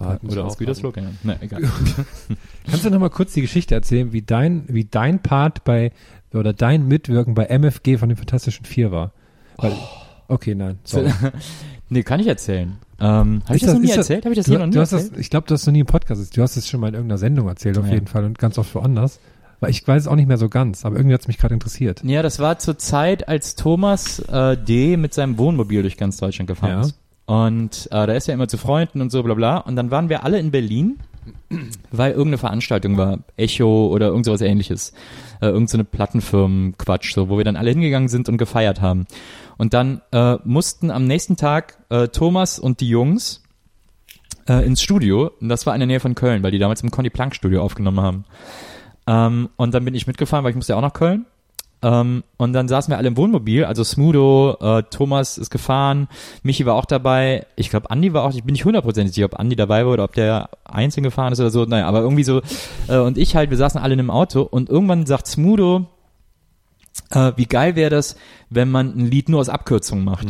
Ah, 0.00 0.18
muss 0.22 0.32
Oder 0.32 0.44
aus. 0.46 0.58
Gütersloh. 0.58 0.92
Ne, 1.22 1.38
egal. 1.40 1.62
Kannst 2.68 2.84
du 2.84 2.90
noch 2.90 2.98
mal 2.98 3.10
kurz 3.10 3.32
die 3.34 3.42
Geschichte 3.42 3.74
erzählen, 3.76 4.12
wie 4.12 4.22
dein, 4.22 4.64
wie 4.68 4.84
dein 4.84 5.22
Part 5.22 5.62
bei, 5.64 5.92
oder 6.32 6.52
dein 6.52 6.88
Mitwirken 6.88 7.34
bei 7.34 7.44
MFG 7.46 7.96
von 7.98 8.08
den 8.08 8.16
Fantastischen 8.16 8.64
Vier 8.64 8.90
war? 8.90 9.12
Weil, 9.56 9.72
Okay, 10.28 10.54
nein, 10.54 10.78
sorry. 10.84 11.10
nee, 11.90 12.02
kann 12.02 12.20
ich 12.20 12.26
erzählen. 12.26 12.76
Ähm, 13.00 13.42
Habe 13.44 13.56
ich 13.56 13.62
Ist 13.62 13.68
das 13.68 13.74
noch 13.74 13.82
nie 13.82 13.90
erzählt? 13.90 14.24
Habe 14.24 14.32
ich 14.34 14.38
das 14.38 14.46
hier 14.46 14.58
noch 14.58 14.66
nie 14.66 14.76
erzählt? 14.76 15.12
das, 15.12 15.18
Ich 15.18 15.28
glaube, 15.30 15.46
du 15.46 15.54
hast 15.54 15.66
noch 15.66 15.72
nie 15.72 15.80
im 15.80 15.86
Podcast. 15.86 16.36
Du 16.36 16.42
hast 16.42 16.56
es 16.56 16.68
schon 16.68 16.80
mal 16.80 16.88
in 16.88 16.94
irgendeiner 16.94 17.18
Sendung 17.18 17.48
erzählt, 17.48 17.76
auf 17.78 17.86
Ja. 17.86 17.94
jeden 17.94 18.06
Fall, 18.06 18.24
und 18.24 18.38
ganz 18.38 18.56
oft 18.58 18.74
woanders. 18.74 19.20
Weil 19.60 19.70
ich 19.70 19.86
weiß 19.86 20.02
es 20.02 20.08
auch 20.08 20.16
nicht 20.16 20.26
mehr 20.28 20.36
so 20.36 20.48
ganz, 20.48 20.84
aber 20.84 20.96
irgendwie 20.96 21.14
hat 21.14 21.20
es 21.22 21.28
mich 21.28 21.38
gerade 21.38 21.54
interessiert. 21.54 22.02
Ja, 22.04 22.22
das 22.22 22.38
war 22.38 22.58
zur 22.58 22.76
Zeit, 22.78 23.28
als 23.28 23.54
Thomas 23.54 24.18
äh, 24.20 24.56
D. 24.56 24.96
mit 24.96 25.14
seinem 25.14 25.38
Wohnmobil 25.38 25.82
durch 25.82 25.96
ganz 25.96 26.16
Deutschland 26.18 26.48
gefahren 26.48 26.70
Ja. 26.70 26.80
ist. 26.82 26.98
Und 27.26 27.86
äh, 27.90 28.06
da 28.06 28.12
ist 28.12 28.28
er 28.28 28.34
immer 28.34 28.48
zu 28.48 28.58
Freunden 28.58 29.00
und 29.00 29.10
so, 29.10 29.22
bla 29.22 29.34
bla. 29.34 29.58
Und 29.58 29.76
dann 29.76 29.90
waren 29.90 30.08
wir 30.10 30.24
alle 30.24 30.38
in 30.38 30.50
Berlin, 30.50 30.98
weil 31.90 32.10
irgendeine 32.10 32.38
Veranstaltung 32.38 32.96
war, 32.98 33.20
Echo 33.36 33.86
oder 33.88 34.08
irgend 34.08 34.26
sowas 34.26 34.42
ähnliches. 34.42 34.92
Äh, 35.40 35.46
irgend 35.46 35.70
so 35.70 35.76
eine 35.78 35.84
Plattenfirmen-Quatsch, 35.84 37.14
so, 37.14 37.28
wo 37.30 37.38
wir 37.38 37.44
dann 37.44 37.56
alle 37.56 37.70
hingegangen 37.70 38.08
sind 38.08 38.28
und 38.28 38.36
gefeiert 38.38 38.80
haben. 38.82 39.06
Und 39.56 39.74
dann 39.74 40.02
äh, 40.12 40.36
mussten 40.44 40.90
am 40.90 41.04
nächsten 41.06 41.36
Tag 41.36 41.78
äh, 41.90 42.08
Thomas 42.08 42.58
und 42.58 42.80
die 42.80 42.88
Jungs 42.88 43.42
äh, 44.48 44.64
ins 44.64 44.82
Studio. 44.82 45.30
Und 45.40 45.48
das 45.48 45.66
war 45.66 45.74
in 45.74 45.80
der 45.80 45.86
Nähe 45.86 46.00
von 46.00 46.14
Köln, 46.14 46.42
weil 46.42 46.50
die 46.50 46.58
damals 46.58 46.82
im 46.82 46.90
Conny 46.90 47.10
Plank 47.10 47.34
Studio 47.34 47.62
aufgenommen 47.62 48.00
haben. 48.00 48.24
Ähm, 49.06 49.50
und 49.56 49.74
dann 49.74 49.84
bin 49.84 49.94
ich 49.94 50.06
mitgefahren, 50.06 50.44
weil 50.44 50.50
ich 50.50 50.56
musste 50.56 50.72
ja 50.72 50.78
auch 50.78 50.82
nach 50.82 50.92
Köln. 50.92 51.26
Ähm, 51.84 52.24
und 52.38 52.54
dann 52.54 52.66
saßen 52.66 52.90
wir 52.90 52.96
alle 52.96 53.08
im 53.08 53.16
Wohnmobil, 53.18 53.64
also 53.66 53.84
Smudo, 53.84 54.56
äh, 54.58 54.84
Thomas 54.84 55.36
ist 55.36 55.50
gefahren, 55.50 56.08
Michi 56.42 56.64
war 56.64 56.76
auch 56.76 56.86
dabei, 56.86 57.46
ich 57.56 57.68
glaube 57.68 57.90
Andi 57.90 58.14
war 58.14 58.24
auch, 58.24 58.32
ich 58.32 58.42
bin 58.42 58.54
nicht 58.54 58.64
hundertprozentig 58.64 59.14
sicher, 59.14 59.26
ob 59.26 59.38
Andi 59.38 59.54
dabei 59.54 59.84
war 59.84 59.92
oder 59.92 60.04
ob 60.04 60.14
der 60.14 60.48
einzeln 60.64 61.02
gefahren 61.02 61.34
ist 61.34 61.40
oder 61.40 61.50
so, 61.50 61.66
naja, 61.66 61.86
aber 61.86 62.00
irgendwie 62.00 62.24
so, 62.24 62.40
äh, 62.88 62.96
und 62.96 63.18
ich 63.18 63.36
halt, 63.36 63.50
wir 63.50 63.58
saßen 63.58 63.78
alle 63.78 63.92
in 63.92 64.00
einem 64.00 64.10
Auto 64.10 64.40
und 64.40 64.70
irgendwann 64.70 65.04
sagt 65.04 65.26
Smudo, 65.26 65.84
äh, 67.10 67.32
wie 67.36 67.46
geil 67.46 67.76
wäre 67.76 67.90
das, 67.90 68.16
wenn 68.50 68.70
man 68.70 68.96
ein 68.96 69.06
Lied 69.06 69.28
nur 69.28 69.40
aus 69.40 69.48
Abkürzungen 69.48 70.04
macht. 70.04 70.26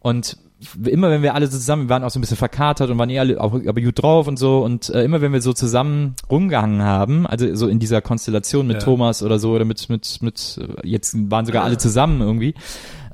Und 0.00 0.36
immer 0.84 1.10
wenn 1.10 1.22
wir 1.22 1.34
alle 1.34 1.46
so 1.46 1.58
zusammen, 1.58 1.84
wir 1.84 1.88
waren 1.90 2.04
auch 2.04 2.10
so 2.10 2.18
ein 2.18 2.22
bisschen 2.22 2.36
verkatert 2.36 2.90
und 2.90 2.98
waren 2.98 3.10
eh 3.10 3.18
alle 3.18 3.40
auch 3.40 3.54
aber 3.54 3.80
gut 3.80 4.02
drauf 4.02 4.26
und 4.28 4.38
so 4.38 4.62
und 4.64 4.88
äh, 4.88 5.04
immer 5.04 5.20
wenn 5.20 5.32
wir 5.32 5.42
so 5.42 5.52
zusammen 5.52 6.14
rumgehangen 6.30 6.82
haben, 6.82 7.26
also 7.26 7.54
so 7.54 7.68
in 7.68 7.78
dieser 7.78 8.00
Konstellation 8.00 8.66
mit 8.66 8.78
Ja. 8.78 8.82
Thomas 8.82 9.22
oder 9.22 9.38
so 9.38 9.52
oder 9.52 9.64
mit 9.64 9.88
mit 9.90 10.22
mit 10.22 10.58
äh, 10.62 10.88
jetzt 10.88 11.16
waren 11.30 11.44
sogar 11.46 11.64
alle 11.64 11.76
zusammen 11.76 12.20
irgendwie, 12.20 12.54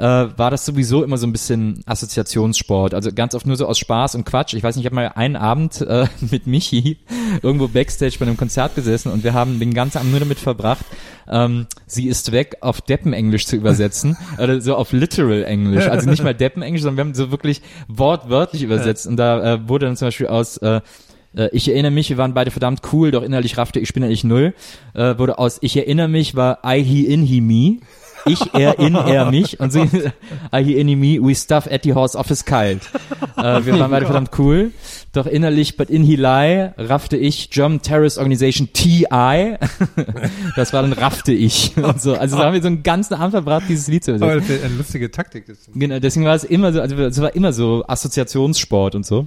äh, 0.00 0.28
war 0.38 0.50
das 0.50 0.64
sowieso 0.64 1.04
immer 1.04 1.18
so 1.18 1.26
ein 1.26 1.32
bisschen 1.32 1.82
Assoziationssport, 1.84 2.94
also 2.94 3.12
ganz 3.12 3.34
oft 3.34 3.46
nur 3.46 3.56
so 3.56 3.66
aus 3.66 3.78
Spaß 3.78 4.14
und 4.14 4.24
Quatsch. 4.24 4.54
Ich 4.54 4.62
weiß 4.62 4.76
nicht, 4.76 4.84
ich 4.84 4.86
habe 4.86 4.96
mal 4.96 5.08
einen 5.14 5.36
Abend 5.36 5.82
äh, 5.82 6.06
mit 6.30 6.46
Michi 6.46 6.96
irgendwo 7.42 7.68
backstage 7.68 8.16
bei 8.18 8.26
einem 8.26 8.38
Konzert 8.38 8.74
gesessen 8.74 9.12
und 9.12 9.24
wir 9.24 9.34
haben 9.34 9.60
den 9.60 9.74
ganzen 9.74 9.98
Abend 9.98 10.12
nur 10.12 10.20
damit 10.20 10.38
verbracht, 10.38 10.86
ähm, 11.28 11.66
sie 11.86 12.08
ist 12.08 12.32
weg 12.32 12.56
auf 12.62 12.80
Deppenenglisch 12.80 13.46
zu 13.46 13.56
übersetzen 13.56 14.16
oder 14.38 14.60
so 14.62 14.74
auf 14.74 14.92
literal 14.92 15.44
Englisch, 15.44 15.86
also 15.86 16.08
nicht 16.08 16.24
mal 16.24 16.34
Deppenenglisch, 16.34 16.82
sondern 16.82 16.96
wir 16.96 17.04
haben 17.04 17.14
so 17.14 17.30
wirklich 17.30 17.60
wortwörtlich 17.86 18.62
übersetzt 18.62 19.06
und 19.06 19.18
da 19.18 19.54
äh, 19.54 19.68
wurde 19.68 19.86
dann 19.86 19.96
zum 19.96 20.08
Beispiel 20.08 20.28
aus 20.28 20.56
äh, 20.58 20.80
äh, 21.36 21.48
ich 21.52 21.68
erinnere 21.68 21.92
mich, 21.92 22.08
wir 22.08 22.16
waren 22.16 22.34
beide 22.34 22.50
verdammt 22.50 22.80
cool, 22.92 23.10
doch 23.10 23.22
innerlich 23.22 23.58
raffte 23.58 23.80
ich 23.80 23.92
bin 23.92 24.02
innerlich 24.02 24.24
null. 24.24 24.54
Äh, 24.94 25.18
wurde 25.18 25.38
aus 25.38 25.58
Ich 25.60 25.76
erinnere 25.76 26.08
mich 26.08 26.34
war 26.34 26.60
I 26.64 26.82
he 26.82 27.06
in 27.06 27.22
he 27.22 27.40
me. 27.40 27.80
Ich 28.26 28.54
er 28.54 28.78
in 28.78 28.94
er 28.94 29.30
mich 29.30 29.60
und 29.60 29.72
sie 29.72 29.80
in 30.52 30.88
he 30.88 30.96
me 30.96 31.18
we 31.20 31.34
stuff 31.34 31.66
at 31.70 31.82
the 31.84 31.94
horse 31.94 32.16
office 32.16 32.44
kalt. 32.44 32.82
Äh, 33.36 33.64
wir 33.64 33.78
waren 33.78 33.90
beide 33.90 34.06
verdammt 34.06 34.30
cool, 34.38 34.72
doch 35.12 35.26
innerlich 35.26 35.76
but 35.76 35.90
in 35.90 36.02
he 36.02 36.16
lie 36.16 36.72
raffte 36.76 37.16
ich 37.16 37.50
German 37.50 37.82
Terrorist 37.82 38.18
Organization 38.18 38.68
TI. 38.72 39.06
das 40.56 40.72
war 40.72 40.82
dann 40.82 40.92
raffte 40.92 41.32
ich 41.32 41.76
und 41.76 42.00
so. 42.00 42.14
Also 42.14 42.36
da 42.36 42.44
haben 42.44 42.54
wir 42.54 42.62
so 42.62 42.68
einen 42.68 42.82
ganzen 42.82 43.14
Abend 43.14 43.32
verbracht, 43.32 43.64
dieses 43.68 43.88
Lied 43.88 44.04
zu 44.04 44.14
übersetzen. 44.14 44.64
Eine 44.64 44.74
lustige 44.74 45.10
Taktik. 45.10 45.44
Genau, 45.74 45.98
deswegen 45.98 46.26
war 46.26 46.34
es 46.34 46.44
immer 46.44 46.72
so, 46.72 46.80
also 46.80 46.96
es 46.96 47.20
war 47.20 47.34
immer 47.34 47.52
so 47.52 47.84
Assoziationssport 47.86 48.94
und 48.94 49.06
so. 49.06 49.26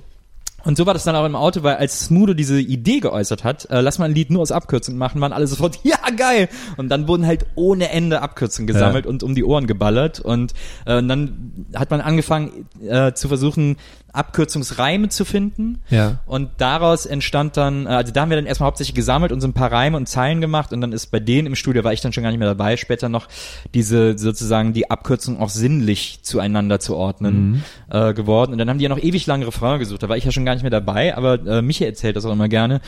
Und 0.65 0.77
so 0.77 0.85
war 0.85 0.93
das 0.93 1.03
dann 1.03 1.15
auch 1.15 1.25
im 1.25 1.35
Auto, 1.35 1.63
weil 1.63 1.75
als 1.75 2.05
Smudo 2.05 2.33
diese 2.33 2.59
Idee 2.59 2.99
geäußert 2.99 3.43
hat, 3.43 3.69
äh, 3.69 3.81
lass 3.81 3.99
mal 3.99 4.05
ein 4.05 4.13
Lied 4.15 4.29
nur 4.29 4.41
aus 4.41 4.51
Abkürzungen 4.51 4.97
machen, 4.97 5.19
waren 5.21 5.33
alle 5.33 5.47
sofort, 5.47 5.79
ja 5.83 5.97
geil! 6.15 6.47
Und 6.77 6.89
dann 6.89 7.07
wurden 7.07 7.25
halt 7.25 7.45
ohne 7.55 7.89
Ende 7.89 8.21
Abkürzungen 8.21 8.67
gesammelt 8.67 9.05
Ja. 9.05 9.09
und 9.11 9.23
um 9.23 9.35
die 9.35 9.43
Ohren 9.43 9.67
geballert. 9.67 10.19
Und 10.19 10.53
äh, 10.85 11.03
dann 11.03 11.65
hat 11.75 11.91
man 11.91 12.01
angefangen 12.01 12.67
äh, 12.87 13.13
zu 13.13 13.27
versuchen, 13.27 13.77
Abkürzungsreime 14.13 15.09
zu 15.09 15.25
finden. 15.25 15.79
Ja. 15.89 16.19
Und 16.25 16.49
daraus 16.57 17.05
entstand 17.05 17.57
dann, 17.57 17.85
äh, 17.87 17.89
also 17.89 18.13
da 18.13 18.21
haben 18.21 18.29
wir 18.29 18.37
dann 18.37 18.45
erstmal 18.45 18.67
hauptsächlich 18.67 18.95
gesammelt 18.95 19.31
und 19.31 19.41
so 19.41 19.47
ein 19.47 19.53
paar 19.53 19.71
Reime 19.71 19.97
und 19.97 20.07
Zeilen 20.07 20.39
gemacht 20.39 20.71
und 20.71 20.81
dann 20.81 20.91
ist 20.91 21.07
bei 21.07 21.19
denen 21.19 21.47
im 21.47 21.55
Studio, 21.55 21.83
war 21.83 21.93
ich 21.93 22.01
dann 22.01 22.13
schon 22.13 22.23
gar 22.23 22.29
nicht 22.29 22.39
mehr 22.39 22.47
dabei, 22.47 22.77
später 22.77 23.09
noch 23.09 23.27
diese 23.73 24.17
sozusagen 24.17 24.73
die 24.73 24.89
Abkürzung 24.89 25.39
auch 25.39 25.49
sinnlich 25.49 26.19
zueinander 26.21 26.79
zu 26.79 26.95
ordnen 26.95 27.63
äh, 27.89 28.13
geworden. 28.13 28.51
Und 28.51 28.59
dann 28.59 28.69
haben 28.69 28.77
die 28.77 28.83
ja 28.83 28.89
noch 28.89 29.01
ewig 29.01 29.25
lange 29.25 29.47
Refrain 29.47 29.79
gesucht, 29.79 30.03
da 30.03 30.09
war 30.09 30.17
ich 30.17 30.25
ja 30.25 30.31
schon 30.31 30.45
gar 30.45 30.53
nicht 30.53 30.63
mehr 30.63 30.71
dabei, 30.71 31.17
aber 31.17 31.45
äh, 31.45 31.61
Michi 31.61 31.83
erzählt 31.83 32.15
das 32.15 32.25
auch 32.25 32.31
immer 32.31 32.47
gerne. 32.47 32.81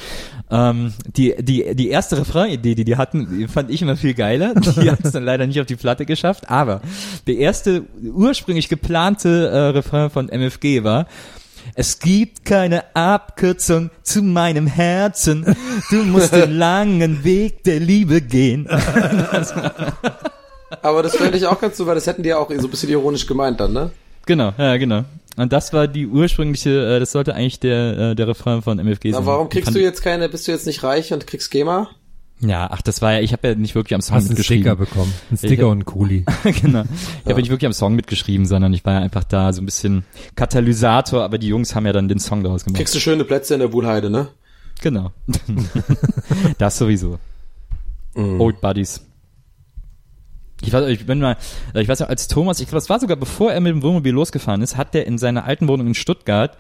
Ähm, 0.51 0.93
die, 1.15 1.35
die, 1.39 1.75
die 1.75 1.89
erste 1.89 2.17
Refrain-Idee, 2.17 2.75
die 2.75 2.85
die 2.85 2.97
hatten, 2.97 3.39
die 3.39 3.47
fand 3.47 3.71
ich 3.71 3.81
immer 3.81 3.97
viel 3.97 4.13
geiler. 4.13 4.53
Die 4.53 4.91
hat 4.91 4.99
es 5.03 5.11
dann 5.11 5.23
leider 5.23 5.47
nicht 5.47 5.59
auf 5.59 5.65
die 5.65 5.75
Platte 5.75 6.05
geschafft, 6.05 6.49
aber 6.49 6.81
der 7.25 7.38
erste 7.38 7.83
ursprünglich 8.01 8.69
geplante 8.69 9.47
äh, 9.47 9.57
Refrain 9.69 10.09
von 10.09 10.29
MFG 10.29 10.83
war, 10.83 11.07
es 11.73 11.99
gibt 11.99 12.45
keine 12.45 12.95
Abkürzung 12.95 13.89
zu 14.04 14.21
meinem 14.21 14.67
Herzen. 14.67 15.56
Du 15.89 16.04
musst 16.04 16.34
den 16.34 16.51
langen 16.58 17.23
Weg 17.23 17.63
der 17.63 17.80
Liebe 17.80 18.21
gehen. 18.21 18.67
Aber 20.82 21.04
das 21.04 21.15
fände 21.15 21.38
ich 21.38 21.45
auch 21.45 21.60
ganz 21.60 21.78
so, 21.78 21.88
weil 21.88 21.95
das 21.95 22.08
hätten 22.08 22.23
die 22.23 22.30
ja 22.30 22.38
auch 22.38 22.49
so 22.49 22.67
ein 22.67 22.69
bisschen 22.69 22.89
ironisch 22.89 23.25
gemeint 23.25 23.60
dann, 23.60 23.73
ne? 23.73 23.91
Genau, 24.25 24.54
ja, 24.58 24.78
genau. 24.78 25.04
Und 25.38 25.51
das 25.51 25.73
war 25.73 25.88
die 25.88 26.08
ursprüngliche, 26.08 26.95
äh, 26.95 26.99
das 26.99 27.12
sollte 27.12 27.36
eigentlich 27.36 27.60
der, 27.60 27.97
äh, 27.97 28.15
der 28.15 28.28
Refrain 28.28 28.62
von 28.62 28.80
MFG 28.80 29.12
sein. 29.12 29.21
Na, 29.21 29.25
warum 29.25 29.49
kriegst 29.49 29.75
du 29.75 29.80
jetzt 29.80 30.01
keine, 30.01 30.30
bist 30.30 30.47
du 30.47 30.51
jetzt 30.51 30.65
nicht 30.65 30.84
reich 30.84 31.13
und 31.13 31.28
kriegst 31.28 31.51
GEMA? 31.51 31.89
Ja, 32.41 32.69
ach, 32.69 32.81
das 32.81 33.01
war 33.01 33.13
ja, 33.13 33.19
ich 33.21 33.31
habe 33.31 33.47
ja 33.47 33.55
nicht 33.55 33.75
wirklich 33.75 33.95
am 33.95 34.01
Song 34.01 34.17
Hast 34.17 34.29
einen 34.29 34.43
Sticker 34.43 34.71
mitgeschrieben. 34.71 34.77
bekommen. 34.77 35.13
Einen 35.29 35.37
Sticker 35.37 35.63
hab- 35.63 35.71
und 35.71 35.77
einen 35.77 35.85
Kuli. 35.85 36.25
genau. 36.43 36.83
Ich 37.23 37.29
habe 37.29 37.39
nicht 37.39 37.49
wirklich 37.49 37.65
am 37.65 37.73
Song 37.73 37.95
mitgeschrieben, 37.95 38.45
sondern 38.45 38.73
ich 38.73 38.83
war 38.85 38.93
ja 38.93 38.99
einfach 38.99 39.23
da 39.23 39.53
so 39.53 39.61
ein 39.61 39.65
bisschen 39.65 40.03
Katalysator, 40.35 41.23
aber 41.23 41.37
die 41.37 41.47
Jungs 41.47 41.75
haben 41.75 41.85
ja 41.85 41.93
dann 41.93 42.07
den 42.07 42.19
Song 42.19 42.43
daraus 42.43 42.65
gemacht. 42.65 42.77
Kriegst 42.77 42.93
du 42.93 42.99
schöne 42.99 43.23
Plätze 43.23 43.53
in 43.53 43.61
der 43.61 43.71
Wuhlheide, 43.71 44.09
ne? 44.09 44.27
Genau. 44.81 45.11
das 46.57 46.77
sowieso. 46.77 47.19
Old 48.15 48.61
Buddies. 48.61 49.01
Ich 50.61 50.71
weiß, 50.71 50.87
ich 50.87 51.05
bin 51.05 51.19
mal, 51.19 51.35
ich 51.73 51.87
weiß 51.89 51.99
ja, 51.99 52.07
als 52.07 52.29
Thomas, 52.29 52.61
ich 52.61 52.67
glaube, 52.67 52.77
das 52.77 52.89
war 52.89 52.99
sogar 52.99 53.17
bevor 53.17 53.51
er 53.51 53.59
mit 53.59 53.71
dem 53.71 53.83
Wohnmobil 53.83 54.13
losgefahren 54.13 54.61
ist, 54.61 54.77
hat 54.77 54.93
der 54.93 55.05
in 55.05 55.17
seiner 55.17 55.43
alten 55.43 55.67
Wohnung 55.67 55.87
in 55.87 55.93
Stuttgart, 55.95 56.57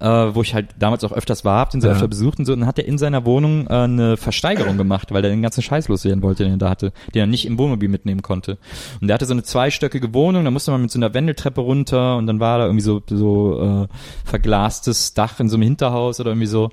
äh, 0.00 0.06
wo 0.06 0.42
ich 0.42 0.52
halt 0.54 0.68
damals 0.78 1.02
auch 1.02 1.12
öfters 1.12 1.46
war, 1.46 1.60
hab 1.60 1.70
den 1.70 1.80
so 1.80 1.88
Ja. 1.88 1.94
öfter 1.94 2.08
besucht 2.08 2.38
und 2.38 2.44
so, 2.44 2.52
und 2.52 2.60
dann 2.60 2.68
hat 2.68 2.78
er 2.78 2.84
in 2.84 2.98
seiner 2.98 3.24
Wohnung 3.24 3.66
äh, 3.66 3.70
eine 3.72 4.16
Versteigerung 4.18 4.76
gemacht, 4.76 5.12
weil 5.12 5.24
er 5.24 5.30
den 5.30 5.40
ganzen 5.40 5.62
Scheiß 5.62 5.88
loswerden 5.88 6.22
wollte, 6.22 6.44
den 6.44 6.52
er 6.52 6.58
da 6.58 6.68
hatte, 6.70 6.92
den 7.14 7.20
er 7.20 7.26
nicht 7.26 7.46
im 7.46 7.58
Wohnmobil 7.58 7.88
mitnehmen 7.88 8.20
konnte. 8.20 8.58
Und 9.00 9.08
der 9.08 9.14
hatte 9.14 9.24
so 9.26 9.32
eine 9.32 9.42
zweistöckige 9.42 10.12
Wohnung, 10.12 10.44
da 10.44 10.50
musste 10.50 10.70
man 10.70 10.82
mit 10.82 10.90
so 10.90 10.98
einer 10.98 11.14
Wendeltreppe 11.14 11.62
runter 11.62 12.18
und 12.18 12.26
dann 12.26 12.40
war 12.40 12.58
da 12.58 12.66
irgendwie 12.66 12.84
so, 12.84 13.02
so 13.08 13.86
äh, 13.88 13.88
verglastes 14.26 15.14
Dach 15.14 15.40
in 15.40 15.48
so 15.48 15.56
einem 15.56 15.62
Hinterhaus 15.64 16.20
oder 16.20 16.30
irgendwie 16.30 16.46
so. 16.46 16.70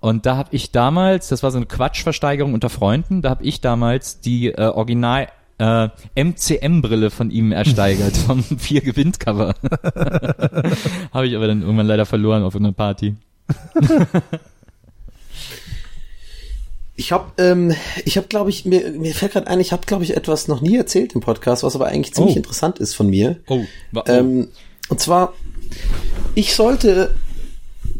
Und 0.00 0.24
da 0.26 0.36
habe 0.36 0.48
ich 0.52 0.72
damals, 0.72 1.28
das 1.28 1.42
war 1.42 1.50
so 1.50 1.58
eine 1.58 1.66
Quatschversteigerung 1.66 2.54
unter 2.54 2.70
Freunden, 2.70 3.22
da 3.22 3.30
habe 3.30 3.44
ich 3.44 3.60
damals 3.60 4.20
die 4.20 4.48
äh, 4.48 4.62
Original 4.62 5.28
äh, 5.58 5.88
MCM-Brille 6.14 7.10
von 7.10 7.30
ihm 7.30 7.52
ersteigert, 7.52 8.16
vom 8.26 8.42
vier 8.42 8.80
gewinnt 8.82 9.18
cover 9.20 9.54
habe 11.12 11.26
ich 11.26 11.34
aber 11.36 11.46
dann 11.46 11.62
irgendwann 11.62 11.86
leider 11.86 12.06
verloren 12.06 12.42
auf 12.42 12.54
einer 12.56 12.72
Party. 12.72 13.14
Ich 16.98 17.12
habe, 17.12 17.30
ähm, 17.36 17.74
ich 18.06 18.16
habe, 18.16 18.26
glaube 18.26 18.48
ich, 18.48 18.64
mir, 18.64 18.90
mir 18.92 19.14
fällt 19.14 19.32
gerade 19.32 19.48
ein, 19.48 19.60
ich 19.60 19.72
habe, 19.72 19.84
glaube 19.84 20.02
ich, 20.02 20.16
etwas 20.16 20.48
noch 20.48 20.62
nie 20.62 20.76
erzählt 20.76 21.14
im 21.14 21.20
Podcast, 21.20 21.62
was 21.62 21.74
aber 21.74 21.86
eigentlich 21.88 22.14
ziemlich 22.14 22.36
Oh. 22.36 22.38
interessant 22.38 22.78
ist 22.78 22.94
von 22.94 23.10
mir. 23.10 23.36
Oh, 23.48 23.64
oh. 23.94 24.00
Ähm, 24.06 24.48
und 24.88 24.98
zwar, 24.98 25.34
ich 26.34 26.54
sollte 26.54 27.14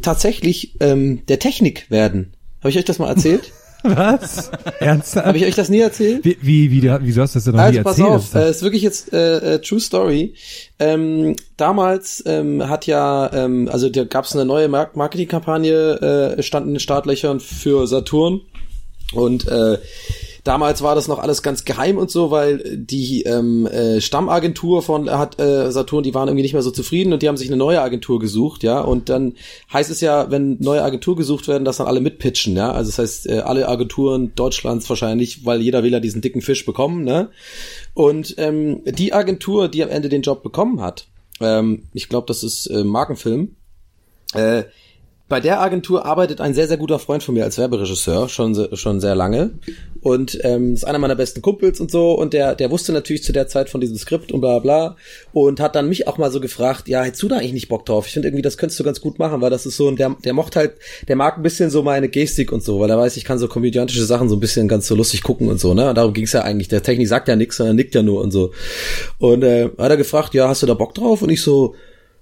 tatsächlich 0.00 0.72
ähm, 0.80 1.26
der 1.26 1.38
Technik 1.38 1.90
werden. 1.90 2.32
Habe 2.60 2.70
ich 2.70 2.78
euch 2.78 2.86
das 2.86 2.98
mal 2.98 3.08
erzählt? 3.08 3.52
Was? 3.94 4.50
Ernsthaft? 4.80 5.26
Habe 5.26 5.38
ich 5.38 5.44
euch 5.46 5.54
das 5.54 5.68
nie 5.68 5.80
erzählt? 5.80 6.24
Wie, 6.24 6.36
wie, 6.40 6.70
wie, 6.70 6.80
du- 6.80 6.98
wieso 7.02 7.22
hast 7.22 7.34
du 7.34 7.38
das 7.38 7.44
denn 7.44 7.54
noch 7.54 7.60
nie 7.60 7.78
Also 7.78 7.82
pass 7.82 7.98
erzählt? 7.98 8.14
auf, 8.16 8.34
äh, 8.34 8.50
ist 8.50 8.62
wirklich 8.62 8.82
jetzt 8.82 9.12
äh, 9.12 9.54
äh, 9.54 9.58
True 9.60 9.80
Story. 9.80 10.34
Ähm, 10.78 11.36
damals 11.56 12.22
ähm, 12.26 12.68
hat 12.68 12.86
ja, 12.86 13.30
ähm, 13.32 13.68
also 13.72 13.88
da 13.88 14.04
gab 14.04 14.24
es 14.24 14.34
eine 14.34 14.44
neue 14.44 14.68
Mar 14.68 14.90
Marketingkampagne, 14.94 16.34
äh, 16.38 16.42
stand 16.42 16.66
in 16.66 16.74
den 16.74 16.80
Startlöchern 16.80 17.40
für 17.40 17.86
Saturn 17.86 18.40
und 19.12 19.46
äh, 19.48 19.78
Damals 20.46 20.80
war 20.80 20.94
das 20.94 21.08
noch 21.08 21.18
alles 21.18 21.42
ganz 21.42 21.64
geheim 21.64 21.98
und 21.98 22.08
so, 22.08 22.30
weil 22.30 22.76
die 22.76 23.22
ähm, 23.22 23.66
äh, 23.66 24.00
Stammagentur 24.00 24.80
von 24.80 25.10
hat 25.10 25.40
äh, 25.40 25.72
Saturn, 25.72 26.04
die 26.04 26.14
waren 26.14 26.28
irgendwie 26.28 26.42
nicht 26.42 26.52
mehr 26.52 26.62
so 26.62 26.70
zufrieden 26.70 27.12
und 27.12 27.20
die 27.20 27.26
haben 27.26 27.36
sich 27.36 27.48
eine 27.48 27.56
neue 27.56 27.82
Agentur 27.82 28.20
gesucht, 28.20 28.62
ja. 28.62 28.80
Und 28.80 29.08
dann 29.08 29.34
heißt 29.72 29.90
es 29.90 30.00
ja, 30.00 30.30
wenn 30.30 30.56
neue 30.60 30.84
Agentur 30.84 31.16
gesucht 31.16 31.48
werden, 31.48 31.64
dass 31.64 31.78
dann 31.78 31.88
alle 31.88 32.00
mitpitchen, 32.00 32.54
ja. 32.54 32.70
Also 32.70 32.90
das 32.92 32.98
heißt, 33.00 33.28
äh, 33.28 33.40
alle 33.40 33.68
Agenturen 33.68 34.36
Deutschlands 34.36 34.88
wahrscheinlich, 34.88 35.44
weil 35.44 35.60
jeder 35.62 35.82
will 35.82 35.92
ja 35.92 35.98
diesen 35.98 36.20
dicken 36.20 36.42
Fisch 36.42 36.64
bekommen, 36.64 37.02
ne? 37.02 37.30
Und 37.94 38.36
ähm, 38.38 38.82
die 38.84 39.12
Agentur, 39.14 39.66
die 39.66 39.82
am 39.82 39.90
Ende 39.90 40.08
den 40.08 40.22
Job 40.22 40.44
bekommen 40.44 40.80
hat, 40.80 41.08
ähm, 41.40 41.88
ich 41.92 42.08
glaube, 42.08 42.28
das 42.28 42.44
ist 42.44 42.68
äh, 42.68 42.84
Markenfilm, 42.84 43.56
äh, 44.32 44.62
bei 45.28 45.40
der 45.40 45.60
Agentur 45.60 46.06
arbeitet 46.06 46.40
ein 46.40 46.54
sehr, 46.54 46.68
sehr 46.68 46.76
guter 46.76 47.00
Freund 47.00 47.20
von 47.20 47.34
mir 47.34 47.42
als 47.42 47.58
Werberegisseur, 47.58 48.28
schon, 48.28 48.68
schon 48.76 49.00
sehr 49.00 49.16
lange. 49.16 49.50
Und 50.00 50.38
ähm, 50.44 50.74
ist 50.74 50.86
einer 50.86 51.00
meiner 51.00 51.16
besten 51.16 51.42
Kumpels 51.42 51.80
und 51.80 51.90
so. 51.90 52.12
Und 52.12 52.32
der, 52.32 52.54
der 52.54 52.70
wusste 52.70 52.92
natürlich 52.92 53.24
zu 53.24 53.32
der 53.32 53.48
Zeit 53.48 53.68
von 53.68 53.80
diesem 53.80 53.96
Skript 53.98 54.30
und 54.30 54.40
bla 54.40 54.60
bla. 54.60 54.96
Und 55.32 55.58
hat 55.58 55.74
dann 55.74 55.88
mich 55.88 56.06
auch 56.06 56.16
mal 56.16 56.30
so 56.30 56.38
gefragt, 56.40 56.86
ja, 56.86 57.02
hättest 57.02 57.24
du 57.24 57.28
da 57.28 57.38
eigentlich 57.38 57.54
nicht 57.54 57.68
Bock 57.68 57.84
drauf? 57.84 58.06
Ich 58.06 58.12
finde 58.12 58.28
irgendwie, 58.28 58.42
das 58.42 58.56
könntest 58.56 58.78
du 58.78 58.84
ganz 58.84 59.00
gut 59.00 59.18
machen, 59.18 59.40
weil 59.40 59.50
das 59.50 59.66
ist 59.66 59.76
so, 59.76 59.88
und 59.88 59.98
der, 59.98 60.14
der 60.24 60.32
mocht 60.32 60.54
halt, 60.54 60.74
der 61.08 61.16
mag 61.16 61.38
ein 61.38 61.42
bisschen 61.42 61.70
so 61.70 61.82
meine 61.82 62.08
Gestik 62.08 62.52
und 62.52 62.62
so, 62.62 62.78
weil 62.78 62.90
er 62.90 62.98
weiß, 62.98 63.16
ich 63.16 63.24
kann 63.24 63.40
so 63.40 63.48
komödiantische 63.48 64.04
Sachen 64.04 64.28
so 64.28 64.36
ein 64.36 64.40
bisschen 64.40 64.68
ganz 64.68 64.86
so 64.86 64.94
lustig 64.94 65.24
gucken 65.24 65.48
und 65.48 65.58
so, 65.58 65.74
ne? 65.74 65.88
Und 65.88 65.98
darum 65.98 66.12
ging's 66.12 66.32
ja 66.34 66.42
eigentlich. 66.42 66.68
Der 66.68 66.84
Technik 66.84 67.08
sagt 67.08 67.26
ja 67.26 67.34
nichts, 67.34 67.56
sondern 67.56 67.74
nickt 67.74 67.96
ja 67.96 68.02
nur 68.02 68.20
und 68.20 68.30
so. 68.30 68.52
Und 69.18 69.42
äh, 69.42 69.70
hat 69.76 69.90
er 69.90 69.96
gefragt, 69.96 70.34
ja, 70.34 70.46
hast 70.46 70.62
du 70.62 70.66
da 70.66 70.74
Bock 70.74 70.94
drauf? 70.94 71.22
Und 71.22 71.30
ich 71.30 71.42
so, 71.42 71.74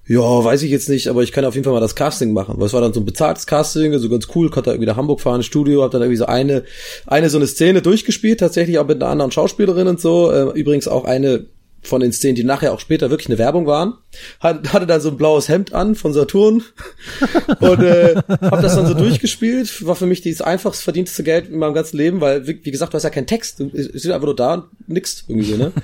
ja, 0.07 0.45
weiß 0.45 0.63
ich 0.63 0.71
jetzt 0.71 0.89
nicht, 0.89 1.09
aber 1.09 1.23
ich 1.23 1.33
kann 1.33 1.45
auf 1.45 1.55
jeden 1.55 1.65
Fall 1.65 1.73
mal 1.73 1.81
das 1.81 1.95
Casting 1.95 2.33
machen. 2.33 2.57
Weil 2.59 2.67
es 2.67 2.73
war 2.73 2.83
dann 2.83 2.93
so 2.93 3.01
ein 3.01 3.07
bezahltes 3.07 3.47
Casting, 3.47 3.99
so 3.99 4.09
ganz 4.11 4.29
cool, 4.35 4.51
konnte 4.51 4.71
irgendwie 4.71 4.87
nach 4.87 4.97
Hamburg 4.97 5.21
fahren, 5.21 5.43
Studio, 5.43 5.83
hab 5.83 5.93
dann 5.93 6.03
irgendwie 6.03 6.19
so 6.19 6.27
eine, 6.27 6.65
eine 7.07 7.31
so 7.31 7.39
eine 7.39 7.47
Szene 7.47 7.81
durchgespielt, 7.81 8.41
tatsächlich 8.41 8.79
auch 8.79 8.87
mit 8.87 9.03
einer 9.03 9.11
anderen 9.11 9.31
Schauspielerin 9.31 9.89
und 9.89 10.01
so. 10.01 10.31
Äh, 10.31 10.59
übrigens 10.59 10.89
auch 10.89 11.05
eine 11.05 11.47
von 11.87 12.01
den 12.01 12.13
Szenen, 12.13 12.35
die 12.35 12.45
nachher 12.45 12.73
auch 12.73 12.81
später 12.81 13.11
wirklich 13.11 13.29
eine 13.29 13.39
Werbung 13.39 13.67
waren. 13.67 13.95
Hat, 14.41 14.73
hatte 14.73 14.87
dann 14.87 15.01
so 15.01 15.11
ein 15.11 15.17
blaues 15.17 15.49
Hemd 15.49 15.73
an 15.73 15.95
von 15.95 16.13
Saturn 16.13 16.63
und 17.61 17.83
äh, 17.83 18.17
hab 18.17 18.63
das 18.63 18.75
dann 18.75 18.87
so 18.87 18.95
durchgespielt. 18.95 19.87
War 19.87 19.95
für 19.95 20.07
mich 20.07 20.23
das 20.23 20.41
einfachst 20.41 20.83
verdienteste 20.83 21.23
Geld 21.23 21.49
in 21.49 21.59
meinem 21.59 21.75
ganzen 21.75 21.97
Leben, 21.97 22.21
weil, 22.21 22.47
wie, 22.47 22.59
wie 22.63 22.71
gesagt, 22.71 22.93
du 22.93 22.97
hast 22.97 23.05
ja 23.05 23.11
keinen 23.11 23.27
Text. 23.27 23.61
Du 23.61 23.69
bist 23.69 24.07
einfach 24.07 24.27
nur 24.27 24.37
da 24.37 24.55
und 24.55 24.65
nix 24.87 25.25
irgendwie 25.29 25.51
so, 25.51 25.57
ne? 25.57 25.73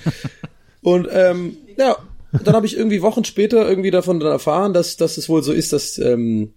Und 0.83 1.09
ähm, 1.13 1.59
ja, 1.77 1.99
dann 2.33 2.55
habe 2.55 2.67
ich 2.67 2.77
irgendwie 2.77 3.03
Wochen 3.03 3.25
später 3.25 3.69
irgendwie 3.69 3.91
davon 3.91 4.21
erfahren, 4.21 4.73
dass, 4.73 4.97
dass 4.97 5.19
es 5.19 5.29
wohl 5.29 5.43
so 5.43 5.53
ist, 5.53 5.73
dass 5.73 5.99
ähm, 5.99 6.55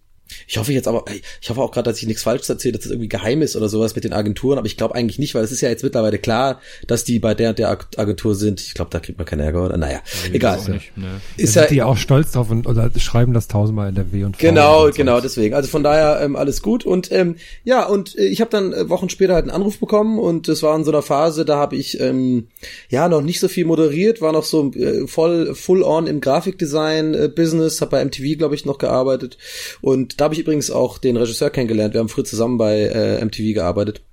ich 0.48 0.58
hoffe 0.58 0.74
jetzt 0.74 0.88
aber, 0.88 1.06
ich 1.42 1.50
hoffe 1.50 1.62
auch 1.62 1.72
gerade, 1.72 1.90
dass 1.90 2.00
ich 2.00 2.08
nichts 2.08 2.24
Falsches 2.24 2.50
erzähle, 2.50 2.74
dass 2.74 2.82
das 2.84 2.92
irgendwie 2.92 3.10
geheim 3.10 3.42
ist 3.42 3.56
oder 3.56 3.70
sowas 3.70 3.96
mit 3.96 4.04
den 4.04 4.14
Agenturen, 4.14 4.58
aber 4.58 4.68
ich 4.68 4.78
glaube 4.78 4.96
eigentlich 4.96 5.20
nicht, 5.20 5.36
weil 5.36 5.44
es 5.44 5.52
ist 5.52 5.62
ja 5.62 5.70
jetzt 5.70 5.84
mittlerweile 5.84 6.18
klar, 6.18 6.60
dass 6.88 7.04
die 7.04 7.20
bei 7.20 7.34
der 7.34 7.50
und 7.50 7.60
der 7.60 7.70
Ag- 7.70 7.88
Agentur 7.98 8.36
sind. 8.36 8.62
Ich 8.62 8.74
glaube, 8.74 8.92
da 8.92 9.00
kriegt 9.00 9.18
man 9.18 9.26
keinen 9.26 9.42
Ärger 9.42 9.66
oder 9.66 9.78
naja, 9.78 10.00
egal. 10.32 10.60
Auch 10.60 10.68
nicht, 10.68 10.96
ne. 10.98 11.22
Ist 11.38 11.54
sind 11.54 11.64
ja 11.64 11.68
die 11.70 11.82
auch 11.84 11.98
stolz 11.98 12.32
drauf 12.32 12.50
und 12.50 12.68
oder 12.68 12.90
schreiben 12.98 13.34
das 13.34 13.48
tausendmal 13.48 13.90
in 13.90 13.96
der 13.96 14.12
W 14.12 14.24
und 14.24 14.38
V 14.38 14.42
Genau, 14.42 14.86
und 14.86 14.96
genau, 14.96 15.20
deswegen. 15.22 15.54
Also 15.56 15.70
von 15.70 15.84
daher 15.84 16.22
ähm, 16.22 16.36
alles 16.36 16.62
gut. 16.62 16.86
Und 16.86 17.12
ähm, 17.12 17.36
ja, 17.64 17.86
und 17.86 18.18
äh, 18.18 18.26
ich 18.26 18.42
habe 18.42 18.50
dann 18.52 18.74
äh, 18.74 18.90
Wochen 18.90 19.10
später 19.10 19.34
halt 19.34 19.44
einen 19.44 19.52
Anruf 19.52 19.80
bekommen 19.80 20.20
und 20.20 20.48
das 20.48 20.64
war 20.64 20.76
in 20.76 20.84
so 20.84 20.92
einer 20.92 21.02
Phase, 21.02 21.46
da 21.46 21.58
habe 21.58 21.76
ich 21.76 22.00
ähm, 22.00 22.48
ja 22.90 23.08
noch 23.10 23.22
nicht 23.22 23.40
so 23.40 23.48
viel 23.48 23.66
moderiert, 23.66 24.22
war 24.22 24.32
noch 24.32 24.44
so 24.44 24.72
äh, 24.74 25.08
voll 25.08 25.54
full 25.56 25.84
on 25.84 26.08
im 26.08 26.22
Grafikdesign 26.22 27.14
äh, 27.14 27.28
Business, 27.34 27.82
habe 27.82 27.92
bei 27.92 28.06
MTV 28.06 28.38
glaube 28.38 28.56
ich 28.56 28.66
noch 28.66 28.78
gearbeitet 28.78 29.38
und 29.82 30.20
da 30.24 30.26
habe 30.28 30.36
ich 30.36 30.40
übrigens 30.40 30.72
auch 30.72 31.00
den 31.00 31.18
Regisseur 31.18 31.50
kennengelernt. 31.50 31.94
Wir 31.94 32.00
haben 32.00 32.08
früher 32.08 32.24
zusammen 32.24 32.58
bei 32.58 32.84
äh, 32.84 33.26
MTV 33.26 33.54
gearbeitet. 33.54 34.04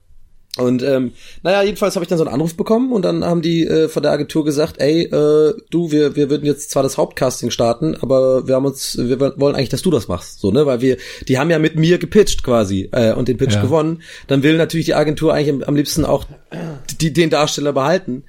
Und 0.58 0.82
ähm, 0.82 1.12
naja, 1.44 1.62
jedenfalls 1.62 1.94
habe 1.94 2.02
ich 2.02 2.08
dann 2.08 2.18
so 2.18 2.24
einen 2.24 2.34
Anruf 2.34 2.56
bekommen 2.56 2.92
und 2.92 3.02
dann 3.02 3.24
haben 3.24 3.42
die 3.42 3.64
äh, 3.64 3.88
von 3.88 4.02
der 4.02 4.11
Agentur 4.11 4.44
gesagt, 4.44 4.80
ey, 4.80 5.02
äh, 5.04 5.54
du, 5.70 5.92
wir, 5.92 6.16
wir 6.16 6.28
würden 6.28 6.44
jetzt 6.46 6.70
zwar 6.72 6.82
das 6.82 6.98
Hauptcasting 6.98 7.52
starten, 7.52 7.96
aber 8.00 8.48
wir 8.48 8.56
haben 8.56 8.64
uns, 8.64 8.98
wir 8.98 9.20
wollen 9.20 9.54
eigentlich, 9.54 9.68
dass 9.68 9.82
du 9.82 9.92
das 9.92 10.08
machst, 10.08 10.40
so 10.40 10.50
ne, 10.50 10.66
weil 10.66 10.80
wir, 10.80 10.96
die 11.28 11.38
haben 11.38 11.48
ja 11.48 11.61
mit 11.61 11.76
mir 11.76 11.98
gepitcht 11.98 12.42
quasi 12.42 12.88
äh, 12.90 13.12
und 13.12 13.28
den 13.28 13.36
Pitch 13.36 13.54
Ja. 13.54 13.62
gewonnen. 13.62 14.02
Dann 14.26 14.42
will 14.42 14.56
natürlich 14.56 14.86
die 14.86 14.94
Agentur 14.94 15.32
eigentlich 15.32 15.50
am, 15.50 15.62
am 15.62 15.76
liebsten 15.76 16.04
auch 16.04 16.24
die, 17.00 17.12
den 17.12 17.30
Darsteller 17.30 17.72
behalten. 17.72 18.24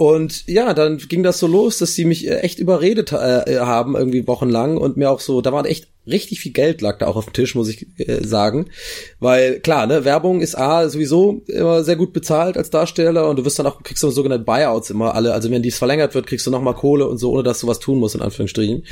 Und 0.00 0.46
ja, 0.46 0.74
dann 0.74 0.98
ging 0.98 1.24
das 1.24 1.40
so 1.40 1.48
los, 1.48 1.78
dass 1.78 1.96
sie 1.96 2.04
mich 2.04 2.24
äh, 2.24 2.36
echt 2.36 2.60
überredet 2.60 3.10
äh, 3.10 3.58
haben, 3.58 3.96
irgendwie 3.96 4.28
wochenlang 4.28 4.76
und 4.76 4.96
mir 4.96 5.10
auch 5.10 5.18
so, 5.18 5.40
da 5.40 5.52
war 5.52 5.66
echt 5.66 5.88
richtig 6.06 6.38
viel 6.38 6.52
Geld 6.52 6.80
lag 6.80 6.98
da 6.98 7.08
auch 7.08 7.16
auf 7.16 7.24
dem 7.24 7.32
Tisch, 7.32 7.56
muss 7.56 7.68
ich 7.68 7.84
äh, 7.98 8.24
sagen. 8.24 8.66
Weil 9.18 9.58
klar, 9.58 9.88
ne, 9.88 10.04
Werbung 10.04 10.40
ist 10.40 10.56
A 10.56 10.88
sowieso 10.88 11.42
immer 11.48 11.82
sehr 11.82 11.96
gut 11.96 12.12
bezahlt 12.12 12.56
als 12.56 12.70
Darsteller 12.70 13.28
und 13.28 13.40
du 13.40 13.44
wirst 13.44 13.58
dann 13.58 13.66
auch, 13.66 13.82
kriegst 13.82 14.00
du 14.04 14.10
sogenannte 14.10 14.44
Buyouts 14.44 14.90
immer 14.90 15.16
alle. 15.16 15.34
Also 15.34 15.50
wenn 15.50 15.64
dies 15.64 15.78
verlängert 15.78 16.14
wird, 16.14 16.28
kriegst 16.28 16.46
du 16.46 16.52
nochmal 16.52 16.74
Kohle 16.74 17.08
und 17.08 17.18
so, 17.18 17.32
ohne 17.32 17.42
dass 17.42 17.58
du 17.58 17.66
was 17.66 17.80
tun 17.80 17.98
musst, 17.98 18.14
in 18.14 18.22
Anführungsstrichen. 18.22 18.84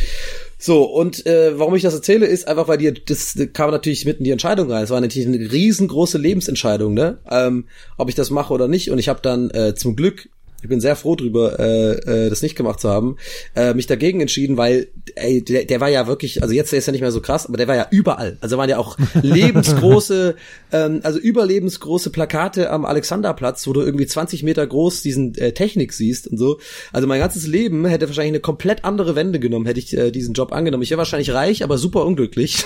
So, 0.59 0.83
und 0.83 1.25
äh, 1.25 1.57
warum 1.57 1.77
ich 1.77 1.83
das 1.83 1.95
erzähle, 1.95 2.27
ist 2.27 2.49
einfach, 2.49 2.67
weil 2.67 2.79
die, 2.79 2.93
das 2.93 3.39
kam 3.53 3.71
natürlich 3.71 4.07
mitten 4.07 4.23
in 4.23 4.25
die 4.25 4.31
Entscheidung 4.33 4.73
rein. 4.73 4.83
Es 4.83 4.91
war 4.91 5.01
natürlich 5.01 5.29
eine 5.29 5.53
riesengroße 5.53 6.19
Lebensentscheidung, 6.19 6.95
ne? 6.95 7.19
Ähm, 7.31 7.67
ob 7.97 8.09
ich 8.09 8.17
das 8.17 8.31
mache 8.31 8.53
oder 8.53 8.67
nicht. 8.67 8.91
Und 8.91 8.99
ich 8.99 9.09
habe 9.09 9.21
dann 9.23 9.51
äh, 9.51 9.77
zum 9.77 9.95
Glück 9.95 10.29
ich 10.67 10.69
bin 10.69 10.81
sehr 10.81 10.97
froh 10.97 11.15
drüber, 11.15 11.61
äh, 11.61 11.93
äh, 11.93 12.29
das 12.29 12.43
nicht 12.43 12.57
gemacht 12.57 12.81
zu 12.81 12.89
haben, 12.89 13.19
äh, 13.55 13.73
mich 13.73 13.87
dagegen 13.87 14.21
entschieden, 14.21 14.57
weil 14.57 14.89
ey, 15.15 15.45
der, 15.45 15.65
der 15.65 15.81
war 15.81 15.89
ja 15.89 16.09
wirklich, 16.09 16.43
also 16.43 16.53
jetzt 16.53 16.73
der 16.73 16.81
ist 16.81 16.87
ja 16.87 16.93
nicht 16.93 17.03
mehr 17.03 17.13
so 17.13 17.21
krass, 17.21 17.47
aber 17.47 17.57
der 17.57 17.69
war 17.69 17.77
ja 17.77 17.87
überall. 17.91 18.37
Also 18.41 18.59
waren 18.59 18.69
ja 18.69 18.79
auch 18.79 18.99
lebensgroße, 19.23 20.35
ähm, 20.73 21.01
also 21.05 21.21
überlebensgroße 21.21 22.11
Plakate 22.11 22.71
am 22.71 22.85
Alexanderplatz, 22.85 23.65
wo 23.69 23.73
du 23.75 23.81
irgendwie 23.81 24.09
20 24.09 24.43
Meter 24.43 24.67
groß 24.67 25.03
diesen 25.03 25.37
äh, 25.37 25.53
Technik 25.53 25.93
siehst 25.93 26.27
und 26.27 26.37
so. 26.37 26.59
Also 26.93 27.07
mein 27.07 27.21
ganzes 27.21 27.47
Leben 27.47 27.85
hätte 27.87 28.09
wahrscheinlich 28.09 28.33
eine 28.33 28.41
komplett 28.41 28.85
andere 28.85 29.15
Wende 29.15 29.39
genommen, 29.39 29.67
hätte 29.67 29.79
ich 29.79 29.97
äh, 29.97 30.11
diesen 30.11 30.35
Job 30.35 30.53
angenommen. 30.53 30.83
Ich 30.83 30.91
wäre 30.91 30.99
wahrscheinlich 30.99 31.33
reich, 31.33 31.63
aber 31.63 31.79
super 31.79 32.05
unglücklich. 32.05 32.65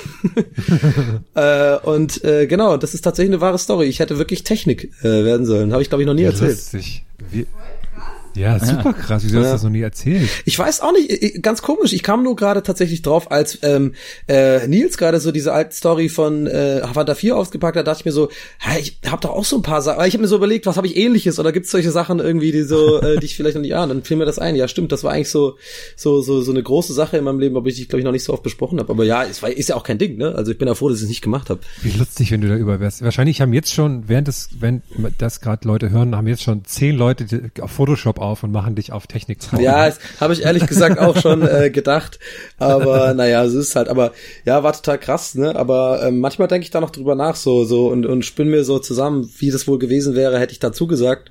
äh, 1.35 1.77
und 1.77 2.25
äh, 2.25 2.47
genau, 2.47 2.79
das 2.79 2.95
ist 2.95 3.03
tatsächlich 3.03 3.35
eine 3.35 3.43
wahre 3.43 3.59
Story. 3.59 3.85
Ich 3.85 3.99
hätte 3.99 4.17
wirklich 4.17 4.43
Technik 4.43 4.91
äh, 5.03 5.05
werden 5.05 5.45
sollen. 5.45 5.73
Habe 5.73 5.83
ich 5.83 5.91
glaube 5.91 6.03
ich 6.03 6.07
noch 6.07 6.15
nie 6.15 6.23
erzählt. 6.23 6.53
Lustig. 6.53 7.05
Wie, 7.31 7.47
ja, 8.37 8.59
super 8.59 8.93
krass. 8.93 9.23
Wieso 9.25 9.39
hast 9.39 9.47
du 9.47 9.53
das 9.53 9.63
noch 9.63 9.71
nie 9.71 9.81
erzählt? 9.83 10.29
Ich 10.45 10.59
weiß 10.59 10.81
auch 10.81 10.93
nicht, 10.93 11.11
äh, 11.11 11.39
ganz 11.41 11.63
komisch. 11.63 11.93
Ich 11.93 12.03
kam 12.03 12.23
nur 12.23 12.37
gerade 12.37 12.63
tatsächlich 12.63 13.03
drauf, 13.03 13.31
als 13.31 13.59
ähm, 13.63 13.95
äh, 14.29 14.67
Nils 14.67 14.99
gerade 14.99 15.21
so 15.21 15.33
diese 15.33 15.53
alte 15.53 15.75
Story 15.75 16.09
von 16.09 16.47
äh, 16.47 16.81
Havana 16.83 17.15
4 17.15 17.37
ausgepackt 17.37 17.77
hat, 17.77 17.87
dachte 17.87 18.01
ich 18.01 18.05
mir 18.05 18.13
so, 18.13 18.29
hä, 18.59 18.79
ich 18.81 18.99
habe 19.07 19.21
doch 19.23 19.31
auch 19.31 19.45
so 19.45 19.57
ein 19.57 19.63
paar 19.63 19.83
Sachen. 19.83 20.05
Ich 20.07 20.15
habe 20.15 20.23
mir 20.23 20.29
so 20.29 20.37
überlegt, 20.37 20.67
was 20.67 20.77
habe 20.77 20.87
ich 20.87 20.97
ähnliches 20.97 21.39
oder 21.39 21.53
gibt's 21.53 21.71
solche 21.71 21.91
Sachen 21.91 22.19
irgendwie, 22.21 22.53
die 22.53 22.63
so, 22.63 23.01
äh, 23.03 23.19
die 23.19 23.27
ich 23.27 23.37
vielleicht 23.37 23.55
noch 23.57 23.63
nicht 23.63 23.75
ahne. 23.75 23.95
Dann 23.95 24.03
fiel 24.05 24.17
mir 24.17 24.27
das 24.27 24.39
ein. 24.39 24.57
Ja, 24.57 24.69
stimmt, 24.69 24.93
das 24.93 25.05
war 25.05 25.13
eigentlich 25.13 25.31
so 25.31 25.57
so 25.97 26.23
so 26.23 26.43
so 26.43 26.51
eine 26.53 26.63
große 26.63 26.93
Sache 26.93 27.17
in 27.17 27.25
meinem 27.25 27.41
Leben, 27.41 27.57
aber 27.57 27.67
ich 27.69 27.89
glaube 27.89 28.01
ich 28.01 28.05
noch 28.05 28.13
nicht 28.13 28.25
so 28.25 28.33
oft 28.33 28.43
besprochen 28.43 28.79
habe. 28.79 28.91
Aber 28.93 29.05
ja, 29.05 29.25
es 29.25 29.43
war, 29.43 29.51
ist 29.51 29.69
ja 29.69 29.77
auch 29.77 29.83
kein 29.85 29.99
Ding, 29.99 30.17
ne? 30.17 30.35
Also 30.35 30.53
ich 30.53 30.59
bin 30.59 30.69
ja 30.69 30.75
froh, 30.75 30.89
dass 30.89 30.99
ich 30.99 31.05
es 31.05 31.09
nicht 31.09 31.23
gemacht 31.23 31.51
habe. 31.51 31.61
Wie 31.83 31.91
lustig, 31.97 32.31
wenn 32.31 32.41
du 32.41 32.49
da 32.49 32.57
über 32.57 32.81
wärst. 32.81 33.03
Wahrscheinlich 33.03 33.41
haben 33.41 33.53
jetzt 33.53 33.73
schon, 33.73 34.09
während 34.09 34.29
das, 34.29 34.49
wenn 34.59 34.83
das 35.19 35.41
gerade 35.41 35.67
Leute 35.67 35.91
hören, 35.91 36.15
haben 36.17 36.27
jetzt 36.29 36.43
schon 36.43 36.65
zehn 36.65 36.97
Leute 36.97 37.25
die- 37.25 37.63
auf 37.63 37.71
Photoshop 37.73 38.20
auf 38.21 38.43
und 38.43 38.53
machen 38.53 38.75
dich 38.75 38.93
auf 38.93 39.07
Technik 39.07 39.41
drauf. 39.41 39.61
Ja, 39.61 39.93
habe 40.21 40.33
ich 40.33 40.43
ehrlich 40.43 40.67
gesagt 40.67 40.99
auch 40.99 41.17
schon 41.17 41.43
äh, 41.47 41.71
gedacht. 41.71 42.19
Aber 42.59 43.15
naja, 43.15 43.45
es 43.45 43.55
ist 43.55 43.77
halt, 43.77 43.89
aber 43.89 44.13
ja, 44.45 44.63
war 44.63 44.73
total 44.73 44.99
krass, 44.99 45.35
ne? 45.35 45.57
Aber 45.57 46.03
ähm, 46.03 46.21
manchmal 46.21 46.49
denke 46.49 46.65
ich 46.65 46.71
da 46.71 46.81
noch 46.81 46.91
drüber 46.91 47.15
nach, 47.15 47.37
so, 47.37 47.65
so 47.65 47.89
und, 47.89 48.07
und 48.07 48.25
spinne 48.25 48.51
mir 48.51 48.65
so 48.65 48.79
zusammen, 48.79 49.31
wie 49.39 49.51
das 49.51 49.67
wohl 49.67 49.79
gewesen 49.79 50.15
wäre, 50.15 50.39
hätte 50.39 50.53
ich 50.53 50.59
dazu 50.59 50.87
gesagt. 50.87 51.31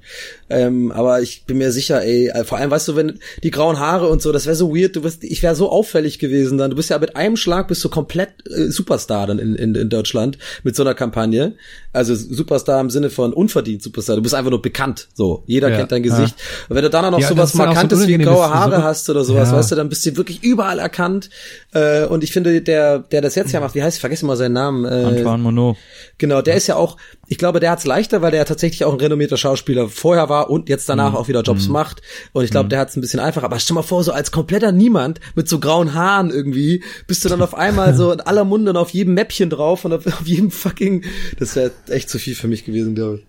Ähm, 0.50 0.92
aber 0.92 1.22
ich 1.22 1.46
bin 1.46 1.58
mir 1.60 1.72
sicher, 1.72 2.02
ey, 2.04 2.30
äh, 2.30 2.44
vor 2.44 2.58
allem, 2.58 2.72
weißt 2.72 2.88
du, 2.88 2.96
wenn 2.96 3.20
die 3.44 3.52
grauen 3.52 3.80
Haare 3.80 4.08
und 4.08 4.22
so, 4.22 4.32
das 4.32 4.46
wäre 4.46 4.56
so 4.56 4.76
weird, 4.76 4.96
du 4.96 5.02
bist, 5.02 5.24
ich 5.24 5.44
wäre 5.44 5.56
so 5.56 5.70
auffällig 5.70 6.20
gewesen 6.20 6.58
dann. 6.58 6.72
Du 6.72 6.76
bist 6.76 6.90
ja 6.90 6.98
mit 6.98 7.16
einem 7.16 7.38
Schlag 7.38 7.68
bist 7.68 7.84
du 7.84 7.90
komplett 7.90 8.30
äh, 8.50 8.70
Superstar 8.70 9.28
dann 9.28 9.40
in, 9.40 9.56
in, 9.56 9.76
in 9.76 9.90
Deutschland 9.90 10.38
mit 10.64 10.76
so 10.76 10.84
einer 10.84 10.96
Kampagne. 10.96 11.54
Also 11.94 12.16
Superstar 12.16 12.82
im 12.82 12.90
Sinne 12.90 13.10
von 13.10 13.34
unverdient 13.34 13.84
Superstar. 13.84 14.16
Du 14.16 14.22
bist 14.22 14.36
einfach 14.36 14.52
nur 14.52 14.62
bekannt. 14.62 15.08
So, 15.14 15.44
jeder 15.46 15.70
Ja. 15.70 15.78
kennt 15.78 15.92
dein 15.92 16.04
Gesicht. 16.04 16.36
Und 16.68 16.76
wenn 16.80 16.84
du 16.86 16.90
dann 16.90 17.12
noch 17.12 17.20
Ja, 17.20 17.28
sowas 17.28 17.50
auch 17.52 17.58
so 17.58 17.58
Markantes 17.66 18.08
wie 18.08 18.18
graue 18.18 18.50
Haare 18.50 18.78
so- 18.78 18.84
hast 18.84 19.10
oder 19.10 19.26
sowas, 19.26 19.52
Ja. 19.52 19.58
weißt 19.58 19.72
du, 19.72 19.76
dann 19.76 19.90
bist 19.90 20.06
du 20.06 20.16
wirklich 20.16 20.42
überall 20.44 20.80
erkannt. 20.80 21.30
Äh, 21.74 22.06
und 22.06 22.24
ich 22.24 22.32
finde, 22.32 22.62
der, 22.62 23.00
der 23.00 23.20
das 23.22 23.36
jetzt 23.36 23.52
ja 23.52 23.60
macht, 23.60 23.76
wie 23.76 23.84
heißt, 23.84 23.98
ich 23.98 24.02
vergesse 24.02 24.24
immer 24.24 24.38
seinen 24.38 24.54
Namen. 24.54 24.86
Äh, 24.86 25.04
Antoine 25.18 25.44
Monod. 25.44 25.78
Genau, 26.18 26.42
der 26.42 26.56
ist 26.56 26.68
ja 26.68 26.78
auch, 26.78 26.96
ich 27.28 27.38
glaube, 27.38 27.60
der 27.60 27.72
hat's 27.72 27.86
leichter, 27.86 28.22
weil 28.22 28.32
der 28.32 28.40
ja 28.40 28.46
tatsächlich 28.46 28.86
auch 28.86 28.94
ein 28.94 29.00
renommierter 29.00 29.36
Schauspieler 29.38 29.90
vorher 29.90 30.30
war 30.30 30.50
und 30.50 30.70
jetzt 30.70 30.88
danach 30.88 31.14
auch 31.14 31.28
wieder 31.28 31.42
Jobs 31.42 31.68
macht. 31.68 32.02
Und 32.32 32.46
ich 32.46 32.52
glaube, 32.52 32.70
der 32.70 32.80
hat's 32.80 32.96
ein 32.96 33.02
bisschen 33.02 33.20
einfacher. 33.20 33.46
Aber 33.46 33.60
stell 33.60 33.76
mal 33.76 33.84
vor, 33.84 34.04
so 34.04 34.12
als 34.14 34.32
kompletter 34.32 34.72
Niemand 34.72 35.20
mit 35.36 35.50
so 35.50 35.60
grauen 35.60 35.94
Haaren 35.94 36.30
irgendwie, 36.32 36.84
bist 37.08 37.26
du 37.26 37.30
dann 37.30 37.42
auf 37.42 37.54
einmal 37.56 37.94
so 37.96 38.12
in 38.12 38.22
aller 38.22 38.46
Munde 38.46 38.72
und 38.72 38.78
auf 38.78 38.92
jedem 38.92 39.14
Mäppchen 39.16 39.50
drauf 39.50 39.84
und 39.86 39.92
auf, 39.94 40.08
auf 40.08 40.26
jedem 40.26 40.50
fucking, 40.52 41.04
das 41.38 41.56
wäre 41.56 41.72
echt 41.90 42.10
zu 42.10 42.20
viel 42.20 42.36
für 42.36 42.48
mich 42.48 42.64
gewesen, 42.66 42.96
glaube 42.96 43.18
ich. 43.18 43.26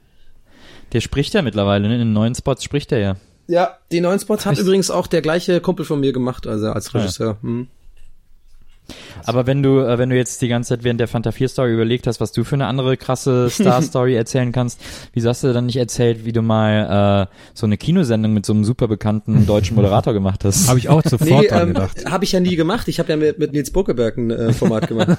Der 0.93 1.01
spricht 1.01 1.35
ja 1.35 1.43
mittlerweile, 1.43 1.87
ne? 1.87 1.95
in 1.95 2.01
den 2.01 2.13
neuen 2.13 2.35
Spots 2.35 2.65
spricht 2.65 2.91
er 2.93 2.99
ja. 2.99 3.17
Ja, 3.51 3.79
die 3.91 4.01
neuen 4.01 4.21
Spots 4.21 4.47
hat 4.47 4.59
übrigens 4.59 4.93
auch 4.93 5.09
der 5.09 5.23
gleiche 5.23 5.61
Kumpel 5.61 5.85
von 5.85 5.99
mir 5.99 6.13
gemacht, 6.13 6.47
also 6.47 6.71
als 6.71 6.95
Regisseur. 6.95 7.37
Hm. 7.43 7.67
Aber 9.27 9.47
wenn 9.47 9.63
du, 9.63 9.81
äh, 9.81 9.99
wenn 9.99 10.11
du 10.11 10.17
jetzt 10.17 10.41
die 10.43 10.49
ganze 10.49 10.71
Zeit 10.71 10.85
während 10.85 11.01
der 11.01 11.09
Fanta 11.09 11.33
4 11.33 11.49
Story 11.49 11.73
überlegt 11.73 12.07
hast, 12.07 12.21
was 12.21 12.33
du 12.33 12.45
für 12.45 12.55
eine 12.55 12.67
andere 12.67 12.97
krasse 12.97 13.49
Star-Story 13.51 14.15
erzählen 14.15 14.53
kannst, 14.53 14.81
wieso 15.13 15.29
hast 15.29 15.45
du 15.45 15.53
dann 15.53 15.67
nicht 15.67 15.77
erzählt, 15.77 16.25
wie 16.25 16.33
du 16.33 16.43
mal 16.43 17.29
äh, 17.31 17.35
so 17.55 17.67
eine 17.67 17.77
Kinosendung 17.77 18.33
mit 18.33 18.47
so 18.47 18.53
einem 18.53 18.65
super 18.65 18.89
bekannten 18.89 19.47
deutschen 19.47 19.77
Moderator 19.77 20.13
gemacht 20.13 20.45
hast? 20.45 20.69
Habe 20.71 20.79
ich 20.79 20.89
auch 20.89 21.03
sofort 21.03 21.29
Nee, 21.43 21.49
dran 21.49 21.63
ähm, 21.63 21.69
gedacht. 21.75 22.11
habe 22.11 22.25
ich 22.25 22.33
ja 22.33 22.41
nie 22.41 22.57
gemacht. 22.57 22.89
Ich 22.89 22.99
habe 22.99 23.11
ja 23.11 23.17
mit, 23.17 23.39
mit 23.39 23.53
Nils 23.53 23.71
Buckeberg 23.71 24.17
ein 24.17 24.31
äh, 24.31 24.53
Format 24.53 24.89
gemacht. 24.89 25.09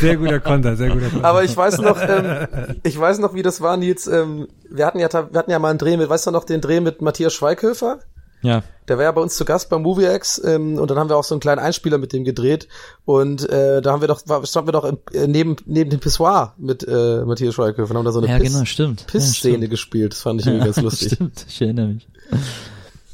Sehr 0.00 0.16
guter 0.16 0.40
Konter, 0.40 0.76
sehr 0.76 0.90
guter 0.90 1.08
Konter. 1.08 1.24
Aber 1.26 1.44
ich 1.44 1.56
weiß 1.56 1.80
noch, 1.80 1.98
ähm, 2.00 2.46
ich 2.82 2.98
weiß 2.98 3.18
noch, 3.18 3.34
wie 3.34 3.42
das 3.42 3.60
war, 3.60 3.76
Nils. 3.76 4.06
Ähm, 4.06 4.48
wir 4.70 4.86
hatten 4.86 4.98
ja, 4.98 5.08
wir 5.12 5.38
hatten 5.38 5.50
ja 5.50 5.58
mal 5.58 5.70
einen 5.70 5.78
Dreh 5.78 5.96
mit, 5.96 6.08
weißt 6.08 6.26
du 6.26 6.30
noch, 6.30 6.44
den 6.44 6.60
Dreh 6.60 6.80
mit 6.80 7.02
Matthias 7.02 7.34
Schweighöfer? 7.34 7.98
Ja. 8.42 8.62
Der 8.88 8.96
war 8.96 9.04
ja 9.04 9.12
bei 9.12 9.20
uns 9.20 9.36
zu 9.36 9.44
Gast 9.44 9.68
beim 9.68 9.82
MovieX 9.82 10.40
ähm, 10.42 10.78
und 10.78 10.90
dann 10.90 10.98
haben 10.98 11.10
wir 11.10 11.16
auch 11.18 11.24
so 11.24 11.34
einen 11.34 11.40
kleinen 11.40 11.58
Einspieler 11.58 11.98
mit 11.98 12.12
dem 12.14 12.24
gedreht 12.24 12.68
und 13.04 13.46
äh, 13.48 13.82
da 13.82 13.92
haben 13.92 14.00
wir 14.00 14.08
doch, 14.08 14.22
war, 14.26 14.46
standen 14.46 14.68
wir 14.68 14.72
doch 14.72 14.84
im, 14.84 14.98
äh, 15.12 15.26
neben 15.26 15.56
neben 15.66 15.90
dem 15.90 16.00
Pissoir 16.00 16.54
mit 16.56 16.86
äh, 16.88 17.22
Matthias 17.26 17.54
Schweighöfer 17.54 17.90
und 17.90 17.98
haben 17.98 18.04
da 18.06 18.12
so 18.12 18.20
eine 18.20 18.28
Ja, 18.28 18.38
Piss, 18.38 18.52
genau, 18.52 18.64
stimmt. 18.64 19.06
Piss-Szene 19.06 19.64
Ja, 19.64 19.70
gespielt. 19.70 20.12
Das 20.14 20.22
fand 20.22 20.40
ich 20.40 20.46
irgendwie 20.46 20.64
ganz 20.64 20.80
lustig. 20.80 21.12
Stimmt, 21.16 21.44
ich 21.46 21.60
erinnere 21.60 21.88
mich. 21.88 22.08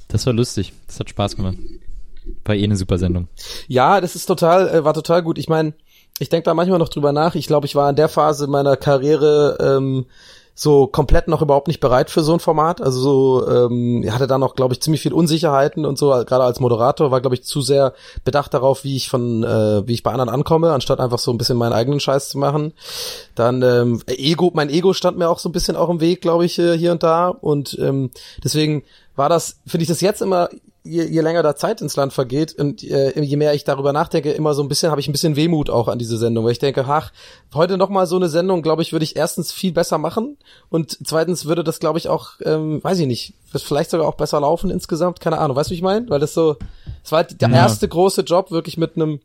Das 0.08 0.26
war 0.26 0.32
lustig. 0.32 0.72
Das 0.86 1.00
hat 1.00 1.10
Spaß 1.10 1.34
gemacht. 1.34 1.56
War 2.44 2.54
eh 2.54 2.62
eine 2.62 2.76
super 2.76 2.98
Sendung. 2.98 3.26
Ja, 3.66 4.00
das 4.00 4.14
ist 4.14 4.26
total, 4.26 4.68
äh, 4.68 4.84
war 4.84 4.94
total 4.94 5.22
gut. 5.22 5.38
Ich 5.38 5.48
meine, 5.48 5.74
ich 6.20 6.28
denke 6.28 6.44
da 6.44 6.54
manchmal 6.54 6.78
noch 6.78 6.88
drüber 6.88 7.12
nach. 7.12 7.34
Ich 7.34 7.48
glaube, 7.48 7.66
ich 7.66 7.74
war 7.74 7.90
in 7.90 7.96
der 7.96 8.08
Phase 8.08 8.46
meiner 8.46 8.76
Karriere 8.76 9.58
ähm, 9.60 10.06
so 10.54 10.86
komplett 10.86 11.26
noch 11.26 11.42
überhaupt 11.42 11.66
nicht 11.66 11.80
bereit 11.80 12.10
für 12.10 12.22
so 12.22 12.32
ein 12.32 12.40
Format. 12.40 12.80
Also 12.80 13.00
so, 13.00 13.48
ähm, 13.48 14.04
hatte 14.08 14.28
da 14.28 14.38
noch, 14.38 14.54
glaube 14.54 14.72
ich, 14.72 14.80
ziemlich 14.80 15.02
viel 15.02 15.12
Unsicherheiten 15.12 15.84
und 15.84 15.98
so. 15.98 16.10
Gerade 16.10 16.44
als 16.44 16.60
Moderator 16.60 17.10
war, 17.10 17.20
glaube 17.20 17.34
ich, 17.34 17.42
zu 17.42 17.60
sehr 17.60 17.92
bedacht 18.24 18.54
darauf, 18.54 18.84
wie 18.84 18.96
ich 18.96 19.08
von, 19.08 19.42
äh, 19.42 19.86
wie 19.86 19.94
ich 19.94 20.04
bei 20.04 20.12
anderen 20.12 20.30
ankomme, 20.30 20.72
anstatt 20.72 21.00
einfach 21.00 21.18
so 21.18 21.32
ein 21.32 21.38
bisschen 21.38 21.58
meinen 21.58 21.72
eigenen 21.72 21.98
Scheiß 21.98 22.28
zu 22.28 22.38
machen. 22.38 22.72
Dann 23.34 23.62
ähm, 23.62 24.02
Ego, 24.06 24.52
mein 24.54 24.70
Ego 24.70 24.92
stand 24.92 25.18
mir 25.18 25.28
auch 25.28 25.40
so 25.40 25.48
ein 25.48 25.52
bisschen 25.52 25.76
auch 25.76 25.90
im 25.90 26.00
Weg, 26.00 26.20
glaube 26.20 26.44
ich, 26.44 26.58
äh, 26.58 26.78
hier 26.78 26.92
und 26.92 27.02
da. 27.02 27.28
Und 27.28 27.76
ähm, 27.80 28.10
deswegen 28.42 28.84
war 29.16 29.28
das, 29.28 29.58
finde 29.66 29.82
ich 29.82 29.88
das 29.88 30.00
jetzt 30.00 30.22
immer, 30.22 30.48
je, 30.84 31.02
je 31.04 31.20
länger 31.22 31.42
da 31.42 31.56
Zeit 31.56 31.80
ins 31.80 31.96
Land 31.96 32.12
vergeht 32.12 32.54
und 32.58 32.84
äh, 32.84 33.18
je 33.20 33.36
mehr 33.36 33.54
ich 33.54 33.64
darüber 33.64 33.92
nachdenke, 33.92 34.32
immer 34.32 34.54
so 34.54 34.62
ein 34.62 34.68
bisschen, 34.68 34.90
habe 34.90 35.00
ich 35.00 35.08
ein 35.08 35.12
bisschen 35.12 35.34
Wehmut 35.34 35.70
auch 35.70 35.88
an 35.88 35.98
diese 35.98 36.18
Sendung, 36.18 36.44
weil 36.44 36.52
ich 36.52 36.58
denke, 36.58 36.84
ach, 36.86 37.10
heute 37.54 37.78
noch 37.78 37.88
mal 37.88 38.06
so 38.06 38.16
eine 38.16 38.28
Sendung, 38.28 38.62
glaube 38.62 38.82
ich, 38.82 38.92
würde 38.92 39.04
ich 39.04 39.16
erstens 39.16 39.50
viel 39.50 39.72
besser 39.72 39.98
machen 39.98 40.36
und 40.68 40.98
zweitens 41.04 41.46
würde 41.46 41.64
das, 41.64 41.80
glaube 41.80 41.98
ich, 41.98 42.08
auch, 42.08 42.32
ähm, 42.42 42.84
weiß 42.84 42.98
ich 42.98 43.06
nicht, 43.06 43.34
vielleicht 43.50 43.90
sogar 43.90 44.06
auch 44.06 44.14
besser 44.16 44.40
laufen 44.40 44.70
insgesamt, 44.70 45.20
keine 45.20 45.38
Ahnung, 45.38 45.56
weißt 45.56 45.70
du, 45.70 45.72
wie 45.72 45.76
ich 45.76 45.82
meine? 45.82 46.08
Weil 46.10 46.20
das 46.20 46.34
so, 46.34 46.56
es 47.02 47.10
war 47.12 47.18
halt 47.18 47.40
der 47.40 47.48
Ja. 47.50 47.56
erste 47.56 47.88
große 47.88 48.22
Job, 48.22 48.50
wirklich 48.50 48.76
mit 48.76 48.96
einem 48.96 49.20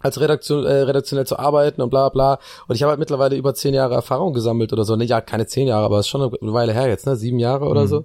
als 0.00 0.20
Redaktion, 0.20 0.66
äh, 0.66 0.82
redaktionell 0.82 1.26
zu 1.26 1.38
arbeiten 1.38 1.80
und 1.80 1.88
bla 1.88 2.10
bla. 2.10 2.38
Und 2.68 2.74
ich 2.74 2.82
habe 2.82 2.90
halt 2.90 2.98
mittlerweile 3.00 3.36
über 3.36 3.54
zehn 3.54 3.72
Jahre 3.72 3.94
Erfahrung 3.94 4.34
gesammelt 4.34 4.70
oder 4.74 4.84
so. 4.84 4.96
Ne, 4.96 5.04
ja, 5.04 5.22
keine 5.22 5.46
zehn 5.46 5.66
Jahre, 5.66 5.86
aber 5.86 5.98
es 5.98 6.04
ist 6.04 6.10
schon 6.10 6.20
eine 6.20 6.52
Weile 6.52 6.74
her 6.74 6.88
jetzt, 6.88 7.06
ne? 7.06 7.16
Sieben 7.16 7.38
Jahre 7.38 7.64
oder 7.66 7.86
so. 7.86 8.04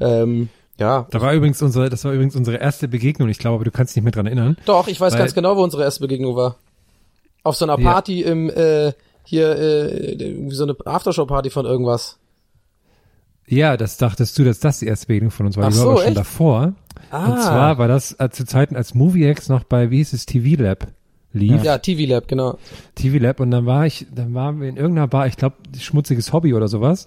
Ähm, 0.00 0.48
ja. 0.78 1.06
Da 1.10 1.20
war 1.20 1.32
übrigens 1.32 1.60
unsere, 1.62 1.88
das 1.88 2.04
war 2.04 2.12
übrigens 2.12 2.36
unsere 2.36 2.58
erste 2.58 2.88
Begegnung. 2.88 3.28
Ich 3.28 3.38
glaube, 3.38 3.56
aber 3.56 3.64
du 3.64 3.70
kannst 3.70 3.92
dich 3.92 3.96
nicht 3.96 4.04
mehr 4.04 4.12
dran 4.12 4.26
erinnern. 4.26 4.56
Doch, 4.66 4.88
ich 4.88 5.00
weiß 5.00 5.12
Weil- 5.14 5.18
ganz 5.20 5.34
genau, 5.34 5.56
wo 5.56 5.62
unsere 5.62 5.82
erste 5.82 6.00
Begegnung 6.00 6.36
war. 6.36 6.56
Auf 7.42 7.56
so 7.56 7.64
einer 7.64 7.78
Ja. 7.78 7.92
Party 7.92 8.22
im, 8.22 8.50
äh, 8.50 8.92
hier, 9.24 9.56
äh, 9.58 10.48
so 10.50 10.64
eine 10.64 10.76
Aftershow-Party 10.84 11.50
von 11.50 11.64
irgendwas. 11.66 12.18
Ja, 13.48 13.76
das 13.76 13.96
dachtest 13.96 14.36
du, 14.38 14.44
dass 14.44 14.58
das 14.60 14.80
die 14.80 14.86
erste 14.86 15.06
Begegnung 15.06 15.30
von 15.30 15.46
uns 15.46 15.56
war. 15.56 15.64
Ach 15.66 15.70
die 15.70 15.76
war 15.76 15.82
so, 15.84 15.90
aber 15.90 15.98
schon 16.00 16.08
echt? 16.08 16.16
davor. 16.16 16.72
Ah. 17.10 17.26
Und 17.32 17.40
zwar 17.40 17.78
war 17.78 17.88
das 17.88 18.12
äh, 18.18 18.30
zu 18.30 18.44
Zeiten, 18.44 18.74
als 18.76 18.94
MovieX 18.94 19.48
noch 19.48 19.64
bei, 19.64 19.90
wie 19.90 19.98
hieß 19.98 20.12
es, 20.12 20.26
TV 20.26 20.60
Lab 20.62 20.88
lief. 21.32 21.62
Ja, 21.62 21.78
TV 21.78 22.08
Lab, 22.12 22.26
genau. 22.28 22.58
TV 22.94 23.18
Lab 23.22 23.38
und 23.40 23.50
dann 23.50 23.66
war 23.66 23.86
ich, 23.86 24.06
dann 24.12 24.34
waren 24.34 24.60
wir 24.60 24.68
in 24.68 24.76
irgendeiner 24.76 25.06
Bar, 25.06 25.26
ich 25.28 25.36
glaube, 25.36 25.56
schmutziges 25.78 26.32
Hobby 26.32 26.54
oder 26.54 26.66
sowas. 26.66 27.06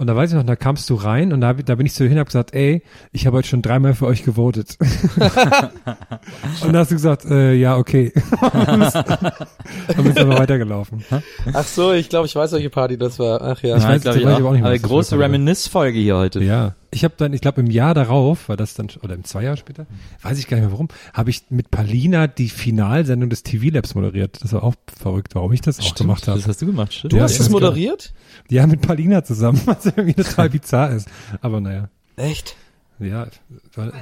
Und 0.00 0.06
da 0.06 0.16
weiß 0.16 0.30
ich 0.30 0.34
noch, 0.34 0.44
da 0.44 0.56
kamst 0.56 0.88
du 0.88 0.94
rein 0.94 1.30
und 1.30 1.42
da, 1.42 1.52
da 1.52 1.74
bin 1.74 1.84
ich 1.84 1.92
zu 1.92 2.04
dir 2.04 2.08
hin 2.08 2.16
und 2.16 2.20
hab 2.20 2.28
gesagt, 2.28 2.54
ey, 2.54 2.82
ich 3.12 3.26
habe 3.26 3.36
heute 3.36 3.48
schon 3.48 3.60
dreimal 3.60 3.92
für 3.92 4.06
euch 4.06 4.22
gewotet. 4.22 4.78
und 4.80 6.72
da 6.72 6.78
hast 6.78 6.90
du 6.90 6.94
gesagt, 6.94 7.26
äh, 7.26 7.52
ja, 7.52 7.76
okay. 7.76 8.10
dann 8.40 8.80
bist 8.80 8.96
du 8.96 10.22
aber 10.22 10.38
weitergelaufen. 10.38 11.04
Ach 11.52 11.66
so, 11.66 11.92
ich 11.92 12.08
glaube, 12.08 12.24
ich 12.24 12.34
weiß, 12.34 12.52
welche 12.52 12.70
Party 12.70 12.96
das 12.96 13.18
war. 13.18 13.42
Ach 13.42 13.62
ja. 13.62 13.76
Ich 13.76 13.84
weiß 13.84 14.00
glaub 14.00 14.16
jetzt 14.16 14.24
aber 14.24 14.48
auch 14.48 14.52
nicht 14.52 14.62
mehr, 14.62 14.70
aber 14.70 14.74
was 14.74 14.80
das 14.80 14.90
große 14.90 15.18
war. 15.18 15.24
Reminisce-Folge 15.26 15.98
hier 15.98 16.16
heute. 16.16 16.42
Ja. 16.42 16.76
Ich 16.92 17.04
habe 17.04 17.14
dann, 17.16 17.32
ich 17.32 17.40
glaube 17.40 17.60
im 17.60 17.70
Jahr 17.70 17.94
darauf, 17.94 18.48
war 18.48 18.56
das 18.56 18.74
dann, 18.74 18.88
oder 19.02 19.14
im 19.14 19.22
zwei 19.22 19.44
Jahre 19.44 19.56
später, 19.56 19.86
weiß 20.22 20.38
ich 20.38 20.48
gar 20.48 20.56
nicht 20.56 20.64
mehr 20.64 20.72
warum, 20.72 20.88
habe 21.14 21.30
ich 21.30 21.44
mit 21.48 21.70
Palina 21.70 22.26
die 22.26 22.48
Finalsendung 22.48 23.30
des 23.30 23.44
TV 23.44 23.72
Labs 23.72 23.94
moderiert. 23.94 24.42
Das 24.42 24.52
war 24.52 24.64
auch 24.64 24.74
verrückt, 25.00 25.36
warum 25.36 25.52
ich 25.52 25.60
das 25.60 25.78
auch 25.78 25.94
gemacht 25.94 26.26
habe. 26.26 26.38
Das 26.38 26.48
hast 26.48 26.62
du 26.62 26.66
gemacht, 26.66 26.92
stimmt. 26.92 27.12
Du 27.12 27.18
Ja, 27.18 27.24
hast 27.24 27.34
ich 27.34 27.40
es 27.40 27.46
weiß 27.46 27.52
moderiert? 27.52 28.12
Ja, 28.48 28.66
mit 28.66 28.80
Palina 28.80 29.22
zusammen, 29.22 29.60
was 29.66 29.84
irgendwie 29.96 30.22
total 30.22 30.50
bizarr 30.50 30.90
ist. 30.90 31.08
Aber 31.40 31.60
naja, 31.60 31.88
Echt? 32.16 32.56
ja. 32.98 33.26
war- 33.74 33.92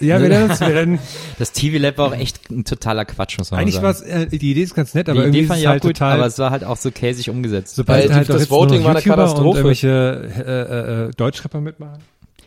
Ja, 0.00 0.20
wir 0.20 0.28
lernen 0.28 0.50
uns, 0.50 0.60
wir 0.60 0.68
lernen, 0.68 0.98
Das 1.38 1.52
TV 1.52 1.78
Lab 1.78 1.98
war 1.98 2.08
auch 2.08 2.14
echt 2.16 2.50
ein 2.50 2.64
totaler 2.64 3.04
Quatsch, 3.04 3.38
muss 3.38 3.50
man 3.50 3.60
eigentlich 3.60 3.74
sagen. 3.74 3.84
war 3.84 3.90
es, 3.90 4.00
äh, 4.02 4.26
die 4.26 4.50
Idee 4.52 4.62
ist 4.62 4.74
ganz 4.74 4.94
nett, 4.94 5.08
aber 5.08 5.18
die 5.20 5.24
irgendwie 5.26 5.38
Idee 5.38 5.44
ist 5.44 5.48
fand 5.48 5.56
es 5.58 5.62
ich 5.62 5.66
auch 5.68 5.72
halt 5.72 5.82
gut, 5.82 5.92
total, 5.96 6.12
aber 6.14 6.26
es 6.26 6.38
war 6.38 6.50
halt 6.50 6.64
auch 6.64 6.76
so 6.76 6.90
käsig 6.90 7.30
umgesetzt. 7.30 7.74
sobald 7.76 8.08
Weil 8.08 8.14
halt 8.14 8.28
das 8.28 8.48
Voting 8.50 8.84
war 8.84 8.92
eine 8.92 9.02
Katastrophe. 9.02 9.48
Und 9.48 9.56
irgendwelche 9.56 9.88
äh, 10.46 11.04
äh, 11.04 11.06
äh, 11.08 11.10
Deutschrapper 11.16 11.60
mitmachen. 11.60 11.98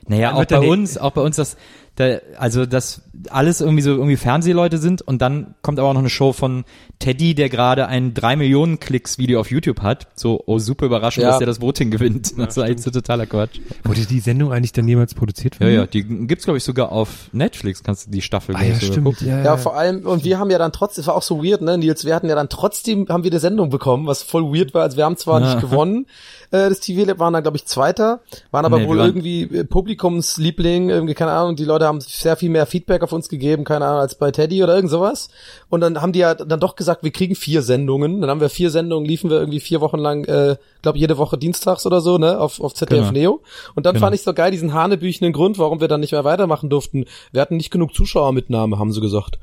Naja, 0.07 0.33
auch 0.33 0.45
bei 0.45 0.59
uns, 0.59 0.97
auch 0.97 1.11
bei 1.11 1.21
uns, 1.21 1.35
dass, 1.35 1.55
da, 1.99 2.19
also, 2.37 2.65
dass 2.65 3.01
alles 3.29 3.59
irgendwie 3.59 3.81
so 3.81 3.91
irgendwie 3.91 4.15
Fernsehleute 4.15 4.77
sind 4.77 5.01
und 5.01 5.21
dann 5.21 5.55
kommt 5.61 5.77
aber 5.79 5.89
auch 5.89 5.93
noch 5.93 5.99
eine 5.99 6.09
Show 6.09 6.31
von 6.31 6.63
Teddy, 6.99 7.35
der 7.35 7.49
gerade 7.49 7.87
ein 7.87 8.13
drei 8.13 8.37
Millionen 8.37 8.79
Klicks 8.79 9.17
Video 9.17 9.39
auf 9.41 9.51
YouTube 9.51 9.81
hat. 9.81 10.07
So, 10.15 10.41
oh, 10.45 10.59
super 10.59 10.85
überraschend, 10.85 11.23
Ja. 11.23 11.29
dass 11.31 11.39
der 11.39 11.47
das 11.47 11.59
Voting 11.61 11.91
gewinnt. 11.91 12.37
das 12.37 12.55
war 12.55 12.63
eigentlich 12.65 12.81
so 12.83 12.91
totaler 12.91 13.25
Quatsch. 13.25 13.59
Wurde 13.83 14.05
die 14.05 14.21
Sendung 14.21 14.53
eigentlich 14.53 14.71
dann 14.71 14.87
jemals 14.87 15.13
produziert 15.13 15.57
Ja, 15.59 15.67
ja, 15.67 15.85
die 15.85 16.03
gibt's, 16.03 16.45
glaube 16.45 16.57
ich, 16.57 16.63
sogar 16.63 16.91
auf 16.93 17.29
Netflix, 17.33 17.83
kannst 17.83 18.07
du 18.07 18.11
die 18.11 18.21
Staffel 18.21 18.55
Ah, 18.55 18.63
ja, 18.63 18.75
stimmt. 18.79 19.19
Ja, 19.21 19.43
Ja, 19.43 19.57
vor 19.57 19.75
allem, 19.75 20.05
und 20.05 20.23
wir 20.23 20.39
haben 20.39 20.49
ja 20.49 20.57
dann 20.57 20.71
trotzdem, 20.71 21.01
es 21.01 21.07
war 21.07 21.15
auch 21.15 21.21
so 21.23 21.43
weird, 21.43 21.61
ne, 21.61 21.77
Nils, 21.77 22.05
wir 22.05 22.15
hatten 22.15 22.29
ja 22.29 22.35
dann 22.35 22.47
trotzdem, 22.47 23.07
haben 23.09 23.23
wir 23.25 23.31
eine 23.31 23.39
Sendung 23.41 23.69
bekommen, 23.69 24.07
was 24.07 24.23
voll 24.23 24.43
weird 24.53 24.73
war, 24.73 24.83
also 24.83 24.95
wir 24.95 25.03
haben 25.03 25.17
zwar 25.17 25.41
Ja. 25.41 25.47
nicht 25.55 25.61
gewonnen, 25.61 26.05
äh, 26.51 26.69
das 26.69 26.79
TV 26.79 27.05
Lab 27.05 27.19
waren 27.19 27.33
dann, 27.33 27.43
glaube 27.43 27.57
ich, 27.57 27.65
Zweiter, 27.65 28.21
waren 28.51 28.63
aber 28.65 28.79
Nee, 28.79 28.87
wohl 28.87 28.95
wir 28.95 29.01
waren- 29.01 29.09
irgendwie 29.17 29.41
äh, 29.57 29.63
Publikumsliebling, 29.65 30.89
irgendwie, 30.89 31.13
keine 31.13 31.31
Ahnung, 31.31 31.55
die 31.55 31.65
Leute 31.65 31.87
haben 31.89 31.99
sehr 31.99 32.37
viel 32.37 32.49
mehr 32.49 32.65
Feedback 32.65 33.03
auf 33.03 33.11
uns 33.11 33.27
gegeben, 33.27 33.65
keine 33.65 33.85
Ahnung, 33.85 33.99
als 33.99 34.15
bei 34.15 34.31
Teddy 34.31 34.63
oder 34.63 34.73
irgend 34.75 34.89
sowas. 34.89 35.29
Und 35.69 35.81
dann 35.81 36.01
haben 36.01 36.13
die 36.13 36.19
ja 36.19 36.33
dann 36.35 36.61
doch 36.61 36.77
gesagt, 36.77 37.03
wir 37.03 37.11
kriegen 37.11 37.35
vier 37.35 37.61
Sendungen, 37.61 38.21
dann 38.21 38.29
haben 38.29 38.39
wir 38.39 38.49
vier 38.49 38.69
Sendungen, 38.69 39.05
liefen 39.05 39.29
wir 39.29 39.37
irgendwie 39.39 39.59
vier 39.59 39.81
Wochen 39.81 39.97
lang, 39.97 40.23
äh, 40.25 40.55
glaube 40.81 40.97
jede 40.97 41.17
Woche 41.17 41.37
dienstags 41.37 41.85
oder 41.85 41.99
so, 41.99 42.17
ne, 42.17 42.39
auf, 42.39 42.61
auf 42.61 42.73
ZDF 42.73 43.09
Genau. 43.09 43.11
Neo. 43.11 43.41
Und 43.75 43.85
dann 43.85 43.95
Genau. 43.95 44.05
fand 44.05 44.15
ich 44.15 44.21
so 44.21 44.33
geil, 44.33 44.51
diesen 44.51 44.73
hanebüchenden 44.73 45.33
Grund, 45.33 45.57
warum 45.59 45.81
wir 45.81 45.89
dann 45.89 45.99
nicht 45.99 46.13
mehr 46.13 46.23
weitermachen 46.23 46.69
durften. 46.69 47.05
Wir 47.33 47.41
hatten 47.41 47.57
nicht 47.57 47.71
genug 47.71 47.93
Zuschauermitnahme, 47.93 48.79
haben 48.79 48.93
sie 48.93 49.01
gesagt. 49.01 49.39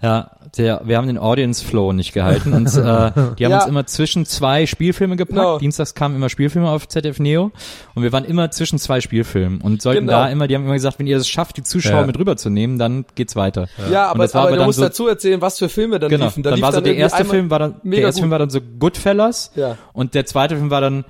Ja, 0.00 0.30
der, 0.56 0.82
wir 0.84 0.96
haben 0.96 1.08
den 1.08 1.18
Audience 1.18 1.64
Flow 1.64 1.92
nicht 1.92 2.12
gehalten 2.12 2.52
und 2.52 2.68
äh, 2.68 2.70
die 2.80 2.80
haben 2.84 3.36
Ja. 3.38 3.56
uns 3.58 3.66
immer 3.66 3.84
zwischen 3.86 4.24
zwei 4.26 4.64
Spielfilme 4.66 5.16
gepackt. 5.16 5.36
Genau. 5.36 5.58
Dienstags 5.58 5.92
kamen 5.94 6.14
immer 6.14 6.28
Spielfilme 6.28 6.70
auf 6.70 6.86
ZDF 6.86 7.18
Neo 7.18 7.50
und 7.96 8.02
wir 8.04 8.12
waren 8.12 8.24
immer 8.24 8.48
zwischen 8.52 8.78
zwei 8.78 9.00
Spielfilmen 9.00 9.60
und 9.60 9.82
sollten 9.82 10.06
Genau. 10.06 10.12
da 10.12 10.28
immer, 10.28 10.46
die 10.46 10.54
haben 10.54 10.64
immer 10.64 10.74
gesagt, 10.74 11.00
wenn 11.00 11.08
ihr 11.08 11.16
es 11.16 11.28
schafft, 11.28 11.56
die 11.56 11.64
Zuschauer 11.64 12.02
Ja. 12.02 12.06
mit 12.06 12.16
rüberzunehmen, 12.16 12.78
dann 12.78 13.06
geht's 13.16 13.34
weiter. 13.34 13.66
Ja, 13.90 14.12
Und 14.12 14.20
aber, 14.20 14.40
aber, 14.40 14.56
du 14.56 14.64
musst 14.64 14.78
so- 14.78 14.84
dazu 14.84 15.08
erzählen, 15.08 15.40
was 15.40 15.58
für 15.58 15.68
Filme 15.68 15.98
dann 15.98 16.10
Genau. 16.10 16.26
liefen. 16.26 16.44
Da 16.44 16.50
dann 16.50 16.58
lief 16.58 16.62
war 16.64 16.72
so 16.72 16.80
der 16.80 16.94
erste 16.96 17.24
Film 17.24 17.50
war 17.50 17.58
dann 17.58 17.74
der 17.82 17.98
erste 17.98 18.12
gut. 18.12 18.20
Film 18.20 18.30
war 18.30 18.38
dann 18.38 18.50
so 18.50 18.60
Goodfellas 18.60 19.50
Ja. 19.56 19.76
und 19.92 20.14
der 20.14 20.26
zweite 20.26 20.56
Film 20.56 20.70
war 20.70 20.80
dann 20.80 21.04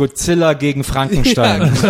Godzilla 0.00 0.54
gegen 0.54 0.82
Frankenstein. 0.82 1.60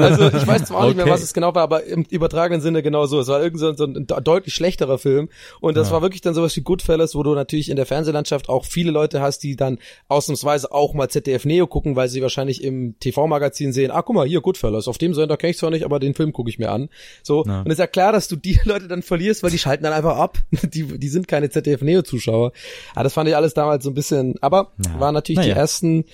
Also 0.00 0.28
ich 0.36 0.46
weiß 0.46 0.64
zwar 0.64 0.80
auch 0.80 0.86
nicht 0.86 0.96
mehr, 0.96 1.04
Okay. 1.04 1.12
was 1.14 1.22
es 1.22 1.32
genau 1.32 1.54
war, 1.54 1.62
aber 1.62 1.84
im 1.84 2.04
übertragenen 2.10 2.60
Sinne 2.60 2.82
genau 2.82 3.06
so. 3.06 3.20
Es 3.20 3.28
war 3.28 3.40
irgend 3.42 3.60
so, 3.60 3.72
so 3.74 3.84
ein 3.84 4.06
de- 4.06 4.20
deutlich 4.20 4.52
schlechterer 4.54 4.98
Film. 4.98 5.28
Und 5.60 5.76
das 5.76 5.90
war 5.92 6.02
wirklich 6.02 6.20
dann 6.22 6.34
sowas 6.34 6.56
wie 6.56 6.62
Goodfellas, 6.62 7.14
wo 7.14 7.22
du 7.22 7.34
natürlich 7.34 7.70
in 7.70 7.76
der 7.76 7.86
Fernsehlandschaft 7.86 8.48
auch 8.48 8.64
viele 8.64 8.90
Leute 8.90 9.20
hast, 9.20 9.44
die 9.44 9.54
dann 9.54 9.78
ausnahmsweise 10.08 10.72
auch 10.72 10.92
mal 10.94 11.08
ZDF 11.08 11.44
Neo 11.44 11.66
gucken, 11.68 11.94
weil 11.94 12.08
sie 12.08 12.20
wahrscheinlich 12.22 12.64
im 12.64 12.98
TV-Magazin 12.98 13.72
sehen, 13.72 13.90
ah 13.92 14.02
guck 14.02 14.16
mal, 14.16 14.26
hier 14.26 14.40
Goodfellas, 14.40 14.88
auf 14.88 14.98
dem 14.98 15.14
Sender 15.14 15.36
kenne 15.36 15.52
ich 15.52 15.58
zwar 15.58 15.70
nicht, 15.70 15.84
aber 15.84 16.00
den 16.00 16.14
Film 16.14 16.32
gucke 16.32 16.50
ich 16.50 16.58
mir 16.58 16.72
an. 16.72 16.88
So. 17.22 17.42
Und 17.44 17.66
ist 17.70 17.78
ja 17.78 17.86
klar, 17.86 18.10
dass 18.12 18.26
du 18.26 18.34
die 18.36 18.58
Leute 18.64 18.88
dann 18.88 19.02
verlierst, 19.02 19.42
weil 19.44 19.50
die 19.50 19.58
schalten 19.58 19.84
dann 19.84 19.92
einfach 19.92 20.16
ab. 20.16 20.38
Die, 20.72 20.98
die 20.98 21.08
sind 21.08 21.26
keine 21.28 21.50
ZDF 21.50 21.82
Neo-Zuschauer. 21.82 22.52
Ah, 22.94 23.02
das 23.04 23.12
fand 23.12 23.28
ich 23.28 23.36
alles 23.36 23.54
damals 23.54 23.84
so 23.84 23.90
ein 23.90 23.94
bisschen, 23.94 24.34
aber 24.40 24.72
waren 24.98 25.14
natürlich 25.14 25.44
die 25.44 25.50
ersten, 25.50 26.04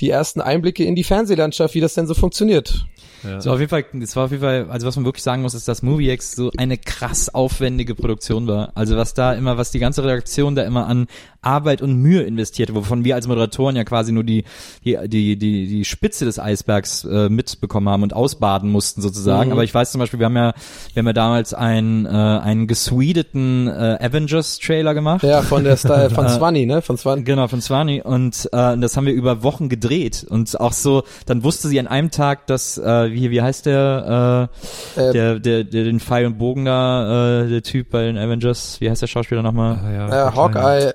die 0.00 0.10
ersten 0.10 0.40
Einblicke 0.40 0.59
in 0.64 0.94
die 0.94 1.04
Fernsehlandschaft, 1.04 1.74
wie 1.74 1.80
das 1.80 1.94
denn 1.94 2.06
so 2.06 2.14
funktioniert. 2.14 2.86
Es 3.22 3.44
war 3.44 3.54
auf 3.54 3.60
jeden 3.60 3.68
Fall, 3.68 3.84
es 4.00 4.16
war 4.16 4.24
auf 4.24 4.30
jeden 4.30 4.42
Fall, 4.42 4.66
also 4.70 4.86
was 4.86 4.96
man 4.96 5.04
wirklich 5.04 5.22
sagen 5.22 5.42
muss, 5.42 5.54
ist, 5.54 5.68
dass 5.68 5.82
MovieX 5.82 6.32
so 6.32 6.50
eine 6.56 6.78
krass 6.78 7.32
aufwendige 7.34 7.94
Produktion 7.94 8.46
war. 8.46 8.72
Also 8.74 8.96
was 8.96 9.12
da 9.12 9.34
immer, 9.34 9.58
was 9.58 9.70
die 9.70 9.78
ganze 9.78 10.02
Redaktion 10.02 10.54
da 10.54 10.62
immer 10.62 10.86
an 10.86 11.06
Arbeit 11.42 11.82
und 11.82 11.94
Mühe 11.96 12.22
investierte, 12.22 12.74
wovon 12.74 13.04
wir 13.04 13.14
als 13.14 13.26
Moderatoren 13.26 13.76
ja 13.76 13.84
quasi 13.84 14.12
nur 14.12 14.24
die, 14.24 14.44
die, 14.84 14.96
die, 15.08 15.36
die, 15.36 15.66
die 15.66 15.84
Spitze 15.84 16.24
des 16.24 16.38
Eisbergs 16.38 17.04
äh, 17.04 17.28
mitbekommen 17.28 17.88
haben 17.88 18.02
und 18.02 18.14
ausbaden 18.14 18.70
mussten 18.70 19.00
sozusagen. 19.02 19.52
Aber 19.52 19.64
ich 19.64 19.74
weiß 19.74 19.92
zum 19.92 19.98
Beispiel, 19.98 20.18
wir 20.18 20.26
haben 20.26 20.36
ja, 20.36 20.52
wir 20.94 21.00
haben 21.00 21.06
ja 21.06 21.12
damals 21.12 21.54
einen, 21.54 22.06
äh, 22.06 22.08
einen 22.08 22.66
gesweedeten 22.66 23.68
äh, 23.68 23.98
Avengers-Trailer 24.00 24.94
gemacht. 24.94 25.22
Ja, 25.22 25.42
von 25.42 25.64
der 25.64 25.76
Style, 25.76 26.10
von 26.10 26.28
Swanny, 26.30 26.66
ne? 26.66 26.82
Von 26.82 26.96
Swanny. 26.98 27.22
Genau, 27.22 27.48
von 27.48 27.60
Swanny. 27.60 28.02
Und 28.02 28.48
äh, 28.52 28.76
das 28.78 28.96
haben 28.96 29.06
wir 29.06 29.12
über 29.14 29.42
Wochen 29.42 29.68
gedreht. 29.68 30.26
Und 30.28 30.60
auch 30.60 30.72
so, 30.72 31.04
dann 31.26 31.42
wusste 31.44 31.68
sie 31.68 31.78
an 31.80 31.86
einem 31.86 32.10
Tag, 32.10 32.46
dass, 32.46 32.78
äh, 32.78 33.12
wie, 33.12 33.30
wie 33.30 33.42
heißt 33.42 33.66
der, 33.66 34.48
äh, 34.96 35.00
Äh, 35.00 35.12
der, 35.12 35.38
der, 35.40 35.64
der 35.64 35.84
den 35.84 36.00
Pfeil 36.00 36.26
und 36.26 36.38
Bogen 36.38 36.64
da, 36.64 37.42
äh, 37.44 37.48
der 37.48 37.62
Typ 37.62 37.90
bei 37.90 38.04
den 38.04 38.18
Avengers, 38.18 38.80
wie 38.80 38.90
heißt 38.90 39.02
der 39.02 39.06
Schauspieler 39.06 39.42
nochmal? 39.42 39.78
Ah, 39.84 39.92
ja, 39.92 40.28
Äh. 40.28 40.32
Hawkeye, 40.34 40.92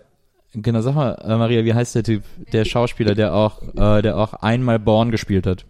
Genau, 0.56 0.82
sag 0.82 0.96
mal, 0.96 1.16
äh, 1.24 1.36
Maria, 1.36 1.66
wie 1.66 1.74
heißt 1.74 1.96
der 1.96 2.04
Typ? 2.04 2.24
Der 2.54 2.66
Schauspieler, 2.66 3.16
der 3.16 3.34
auch, 3.34 3.62
äh, 3.76 4.02
der 4.02 4.18
auch 4.18 4.34
einmal 4.34 4.80
Born 4.80 5.12
gespielt 5.12 5.46
hat. 5.46 5.66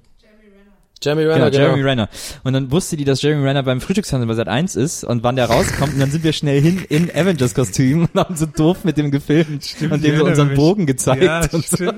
Jeremy 1.03 1.23
Genau, 1.23 1.33
Renner, 1.33 1.51
genau. 1.51 1.63
Jeremy 1.63 1.81
Renner. 1.83 2.09
Und 2.43 2.53
dann 2.53 2.71
wusste 2.71 2.97
die, 2.97 3.03
dass 3.03 3.21
Jeremy 3.21 3.45
Renner 3.45 3.63
beim 3.63 3.81
Frühstücksfernsehen 3.81 4.27
bei 4.27 4.33
Sat 4.33 4.47
1 4.47 4.75
ist 4.75 5.03
und 5.03 5.23
wann 5.23 5.35
der 5.35 5.45
rauskommt. 5.45 5.93
Und 5.93 5.99
dann 5.99 6.09
sind 6.09 6.23
wir 6.23 6.33
schnell 6.33 6.61
hin 6.61 6.83
in 6.89 7.11
Avengers-Kostüm 7.13 8.07
und 8.13 8.19
haben 8.19 8.35
so 8.35 8.45
doof 8.45 8.83
mit 8.83 8.97
dem 8.97 9.11
gefilmt 9.11 9.75
und 9.81 9.95
ich 9.95 10.01
dem 10.01 10.17
so 10.17 10.25
unseren 10.25 10.47
mich. 10.49 10.57
Bogen 10.57 10.85
gezeigt. 10.85 11.23
Ja, 11.23 11.41
und 11.51 11.65
so. 11.65 11.91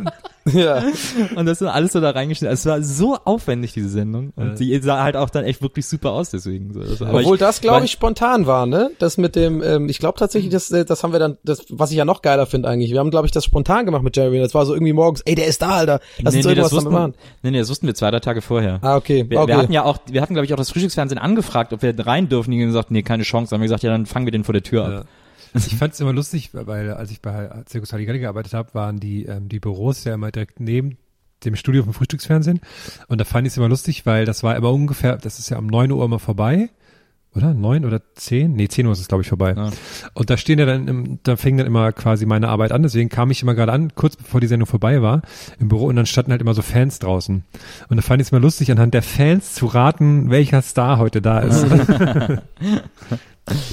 Ja. 0.53 0.83
Und 1.35 1.45
das 1.45 1.61
ist 1.61 1.67
alles 1.67 1.91
so 1.93 1.99
da 2.01 2.11
reingeschnitten. 2.11 2.49
Also 2.49 2.69
Es 2.69 2.73
war 2.73 2.81
so 2.83 3.17
aufwendig, 3.25 3.73
diese 3.73 3.89
Sendung. 3.89 4.31
Und 4.35 4.59
die 4.59 4.77
sah 4.79 5.03
halt 5.03 5.15
auch 5.15 5.29
dann 5.29 5.43
echt 5.45 5.61
wirklich 5.61 5.85
super 5.85 6.11
aus, 6.11 6.29
deswegen. 6.29 6.73
So. 6.73 6.81
Das 6.81 6.99
war- 7.01 7.09
aber 7.09 7.19
Obwohl 7.19 7.35
ich- 7.35 7.39
das, 7.39 7.61
glaube 7.61 7.85
ich, 7.85 7.91
spontan 7.91 8.45
war, 8.47 8.65
ne? 8.65 8.91
Das 8.99 9.17
mit 9.17 9.35
dem, 9.35 9.61
ähm, 9.63 9.89
ich 9.89 9.99
glaube 9.99 10.17
tatsächlich, 10.17 10.51
das, 10.51 10.71
äh, 10.71 10.85
das 10.85 11.03
haben 11.03 11.11
wir 11.11 11.19
dann, 11.19 11.37
das, 11.43 11.65
was 11.69 11.91
ich 11.91 11.97
ja 11.97 12.05
noch 12.05 12.21
geiler 12.21 12.45
finde 12.45 12.69
eigentlich. 12.69 12.91
Wir 12.91 12.99
haben, 12.99 13.11
glaube 13.11 13.25
ich, 13.27 13.31
das 13.31 13.45
spontan 13.45 13.85
gemacht 13.85 14.03
mit 14.03 14.15
Jeremy. 14.15 14.39
Das 14.39 14.53
war 14.53 14.65
so 14.65 14.73
irgendwie 14.73 14.93
morgens, 14.93 15.21
ey, 15.21 15.35
der 15.35 15.47
ist 15.47 15.61
da, 15.61 15.69
Alter. 15.71 15.99
Lass 16.21 16.33
nee, 16.33 16.39
uns 16.39 16.47
nee, 16.47 16.55
das 16.55 16.71
irgendwas 16.71 16.71
damit 16.71 16.85
wussten, 16.85 16.93
machen. 16.93 17.13
nee, 17.43 17.51
nee, 17.51 17.59
das 17.59 17.69
wussten 17.69 17.87
wir 17.87 17.95
zwei, 17.95 18.11
drei 18.11 18.19
Tage 18.19 18.41
vorher. 18.41 18.79
Ah, 18.81 18.95
okay. 18.95 19.25
Wir, 19.27 19.39
okay. 19.39 19.47
wir 19.49 19.57
hatten 19.57 19.73
ja 19.73 19.83
auch, 19.83 19.97
wir 20.09 20.21
hatten, 20.21 20.33
glaube 20.33 20.45
ich, 20.45 20.53
auch 20.53 20.57
das 20.57 20.69
Frühstücksfernsehen 20.71 21.19
angefragt, 21.19 21.73
ob 21.73 21.81
wir 21.81 21.93
rein 22.05 22.29
dürfen. 22.29 22.51
Die 22.51 22.59
haben 22.61 22.67
gesagt, 22.67 22.91
nee, 22.91 23.01
keine 23.03 23.23
Chance. 23.23 23.49
Dann 23.49 23.57
haben 23.57 23.61
wir 23.61 23.67
gesagt, 23.67 23.83
ja, 23.83 23.91
dann 23.91 24.05
fangen 24.05 24.25
wir 24.25 24.31
den 24.31 24.43
vor 24.43 24.53
der 24.53 24.63
Tür 24.63 24.89
Ja. 24.89 24.97
ab. 24.99 25.07
Ich 25.53 25.75
fand 25.75 25.93
es 25.93 25.99
immer 25.99 26.13
lustig, 26.13 26.49
weil 26.53 26.91
als 26.91 27.11
ich 27.11 27.21
bei 27.21 27.49
Circus 27.67 27.93
Halligalli 27.93 28.19
gearbeitet 28.19 28.53
habe, 28.53 28.73
waren 28.73 28.99
die, 28.99 29.25
ähm, 29.25 29.49
die 29.49 29.59
Büros 29.59 30.03
ja 30.03 30.13
immer 30.13 30.31
direkt 30.31 30.59
neben 30.59 30.97
dem 31.45 31.55
Studio 31.55 31.83
vom 31.83 31.93
Frühstücksfernsehen. 31.93 32.61
Und 33.07 33.19
da 33.19 33.25
fand 33.25 33.47
ich 33.47 33.53
es 33.53 33.57
immer 33.57 33.69
lustig, 33.69 34.05
weil 34.05 34.25
das 34.25 34.43
war 34.43 34.55
immer 34.55 34.71
ungefähr, 34.71 35.17
das 35.17 35.39
ist 35.39 35.49
ja 35.49 35.57
um 35.57 35.67
9 35.67 35.91
Uhr 35.91 36.03
immer 36.03 36.19
vorbei. 36.19 36.69
Oder? 37.37 37.53
Neun 37.53 37.85
oder 37.85 38.01
zehn? 38.15 38.53
Nee, 38.53 38.67
zehn 38.67 38.85
Uhr 38.85 38.93
ist 38.93 38.99
es, 38.99 39.07
glaube 39.07 39.21
ich, 39.21 39.29
vorbei. 39.29 39.53
Ja. 39.55 39.69
Und 40.13 40.29
da 40.29 40.37
stehen 40.37 40.59
ja 40.59 40.65
dann, 40.65 40.87
im, 40.87 41.19
da 41.23 41.35
fing 41.35 41.57
dann 41.57 41.67
immer 41.67 41.91
quasi 41.91 42.25
meine 42.25 42.49
Arbeit 42.49 42.71
an. 42.71 42.83
Deswegen 42.83 43.09
kam 43.09 43.31
ich 43.31 43.41
immer 43.43 43.55
gerade 43.55 43.71
an, 43.71 43.93
kurz 43.95 44.15
bevor 44.15 44.41
die 44.41 44.47
Sendung 44.47 44.67
vorbei 44.67 45.01
war, 45.01 45.21
im 45.59 45.69
Büro. 45.69 45.85
Und 45.85 45.95
dann 45.95 46.05
standen 46.05 46.31
halt 46.31 46.41
immer 46.41 46.53
so 46.53 46.61
Fans 46.61 46.99
draußen. 46.99 47.43
Und 47.89 47.97
da 47.97 48.01
fand 48.01 48.21
ich 48.21 48.27
es 48.27 48.31
immer 48.31 48.41
lustig, 48.41 48.71
anhand 48.71 48.93
der 48.93 49.03
Fans 49.03 49.53
zu 49.53 49.67
raten, 49.67 50.29
welcher 50.29 50.61
Star 50.61 50.97
heute 50.97 51.21
da 51.21 51.39
ist. 51.39 51.65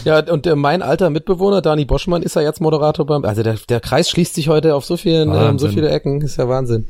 Ja, 0.04 0.20
und 0.30 0.46
äh, 0.46 0.54
mein 0.54 0.82
alter 0.82 1.10
Mitbewohner, 1.10 1.60
Dani 1.60 1.84
Boschmann, 1.84 2.22
ist 2.22 2.36
ja 2.36 2.42
jetzt 2.42 2.60
Moderator 2.60 3.06
beim, 3.06 3.24
also 3.24 3.42
der, 3.42 3.56
der 3.68 3.80
Kreis 3.80 4.08
schließt 4.08 4.34
sich 4.34 4.48
heute 4.48 4.76
auf 4.76 4.84
so 4.84 4.96
vielen, 4.96 5.34
ähm, 5.34 5.58
so 5.58 5.66
viele 5.66 5.88
Ecken. 5.88 6.20
Ist 6.20 6.36
ja 6.36 6.48
Wahnsinn. 6.48 6.86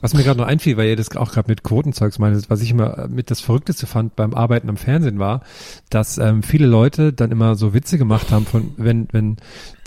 Was 0.00 0.14
mir 0.14 0.22
gerade 0.22 0.38
noch 0.38 0.46
einfiel, 0.46 0.76
weil 0.76 0.88
ihr 0.88 0.96
das 0.96 1.14
auch 1.16 1.32
gerade 1.32 1.50
mit 1.50 1.64
Quotenzeugs 1.64 2.18
meintet, 2.18 2.48
was 2.50 2.62
ich 2.62 2.70
immer 2.70 3.08
mit 3.08 3.30
das 3.30 3.40
Verrückteste 3.40 3.86
fand 3.86 4.14
beim 4.14 4.32
Arbeiten 4.32 4.68
am 4.68 4.76
Fernsehen 4.76 5.18
war, 5.18 5.42
dass 5.90 6.18
ähm, 6.18 6.42
viele 6.42 6.66
Leute 6.66 7.12
dann 7.12 7.32
immer 7.32 7.56
so 7.56 7.74
Witze 7.74 7.98
gemacht 7.98 8.30
haben 8.30 8.46
von, 8.46 8.70
wenn, 8.76 9.08
wenn 9.10 9.36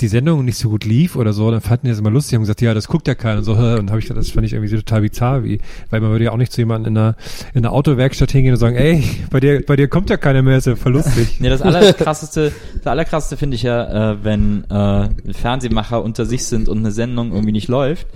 die 0.01 0.07
Sendung 0.07 0.43
nicht 0.43 0.57
so 0.57 0.69
gut 0.69 0.83
lief 0.83 1.15
oder 1.15 1.31
so, 1.31 1.49
dann 1.49 1.61
fanden 1.61 1.85
die 1.85 1.91
das 1.91 1.99
immer 1.99 2.09
lustig 2.09 2.37
und 2.37 2.43
gesagt, 2.43 2.61
ja, 2.61 2.73
das 2.73 2.87
guckt 2.87 3.07
ja 3.07 3.15
keiner 3.15 3.37
und 3.39 3.43
so, 3.45 3.53
und 3.53 3.89
habe 3.89 3.99
ich 3.99 4.07
gedacht, 4.07 4.19
das 4.19 4.31
fand 4.31 4.45
ich 4.45 4.53
irgendwie 4.53 4.69
so 4.69 4.77
total 4.77 5.01
bizarr, 5.01 5.43
wie, 5.43 5.61
weil 5.89 6.01
man 6.01 6.11
würde 6.11 6.25
ja 6.25 6.31
auch 6.31 6.37
nicht 6.37 6.51
zu 6.51 6.59
jemandem 6.59 6.93
in 6.93 6.97
einer, 6.97 7.15
in 7.53 7.65
einer 7.65 7.73
Autowerkstatt 7.73 8.31
hingehen 8.31 8.53
und 8.53 8.59
sagen, 8.59 8.75
ey, 8.75 9.03
bei 9.29 9.39
dir, 9.39 9.63
bei 9.65 9.75
dir 9.75 9.87
kommt 9.87 10.09
ja 10.09 10.17
keiner 10.17 10.41
mehr, 10.41 10.57
ist 10.57 10.67
ja 10.67 10.75
voll 10.75 10.93
lustig. 10.93 11.29
Nee, 11.41 11.49
das 11.49 11.61
allerkrasseste, 11.61 12.51
das 12.77 12.87
allerkrasseste 12.87 13.37
finde 13.37 13.55
ich 13.55 13.63
ja, 13.63 14.11
äh, 14.11 14.23
wenn 14.23 14.63
äh, 14.69 15.09
Fernsehmacher 15.33 16.03
unter 16.03 16.25
sich 16.25 16.45
sind 16.45 16.69
und 16.69 16.79
eine 16.79 16.91
Sendung 16.91 17.31
irgendwie 17.31 17.51
nicht 17.51 17.67
läuft, 17.67 18.07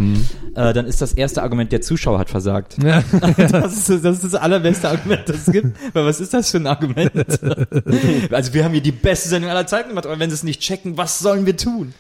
äh, 0.56 0.74
dann 0.74 0.86
ist 0.86 1.02
das 1.02 1.14
erste 1.14 1.42
Argument, 1.42 1.72
der 1.72 1.82
Zuschauer 1.86 2.20
hat 2.20 2.30
versagt. 2.30 2.78
Ja. 2.84 3.04
Das 3.52 3.90
ist, 3.90 4.04
das 4.04 4.18
ist 4.18 4.24
das 4.24 4.36
allerbeste 4.36 4.90
Argument, 4.90 5.28
das 5.28 5.48
es 5.48 5.54
gibt. 5.54 5.78
Weil 5.94 6.06
was 6.06 6.20
ist 6.20 6.34
das 6.34 6.52
für 6.52 6.58
ein 6.58 6.68
Argument? 6.68 7.12
Also 8.32 8.54
wir 8.54 8.64
haben 8.64 8.74
hier 8.74 8.82
die 8.82 8.92
beste 8.92 9.30
Sendung 9.30 9.50
aller 9.52 9.68
Zeiten 9.68 9.90
gemacht, 9.90 10.06
aber 10.06 10.20
wenn 10.20 10.30
sie 10.30 10.34
es 10.36 10.44
nicht 10.44 10.62
checken, 10.62 10.98
was 10.98 11.20
sollen 11.20 11.46
wir 11.46 11.56
tun? 11.58 11.94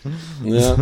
Ja. 0.43 0.77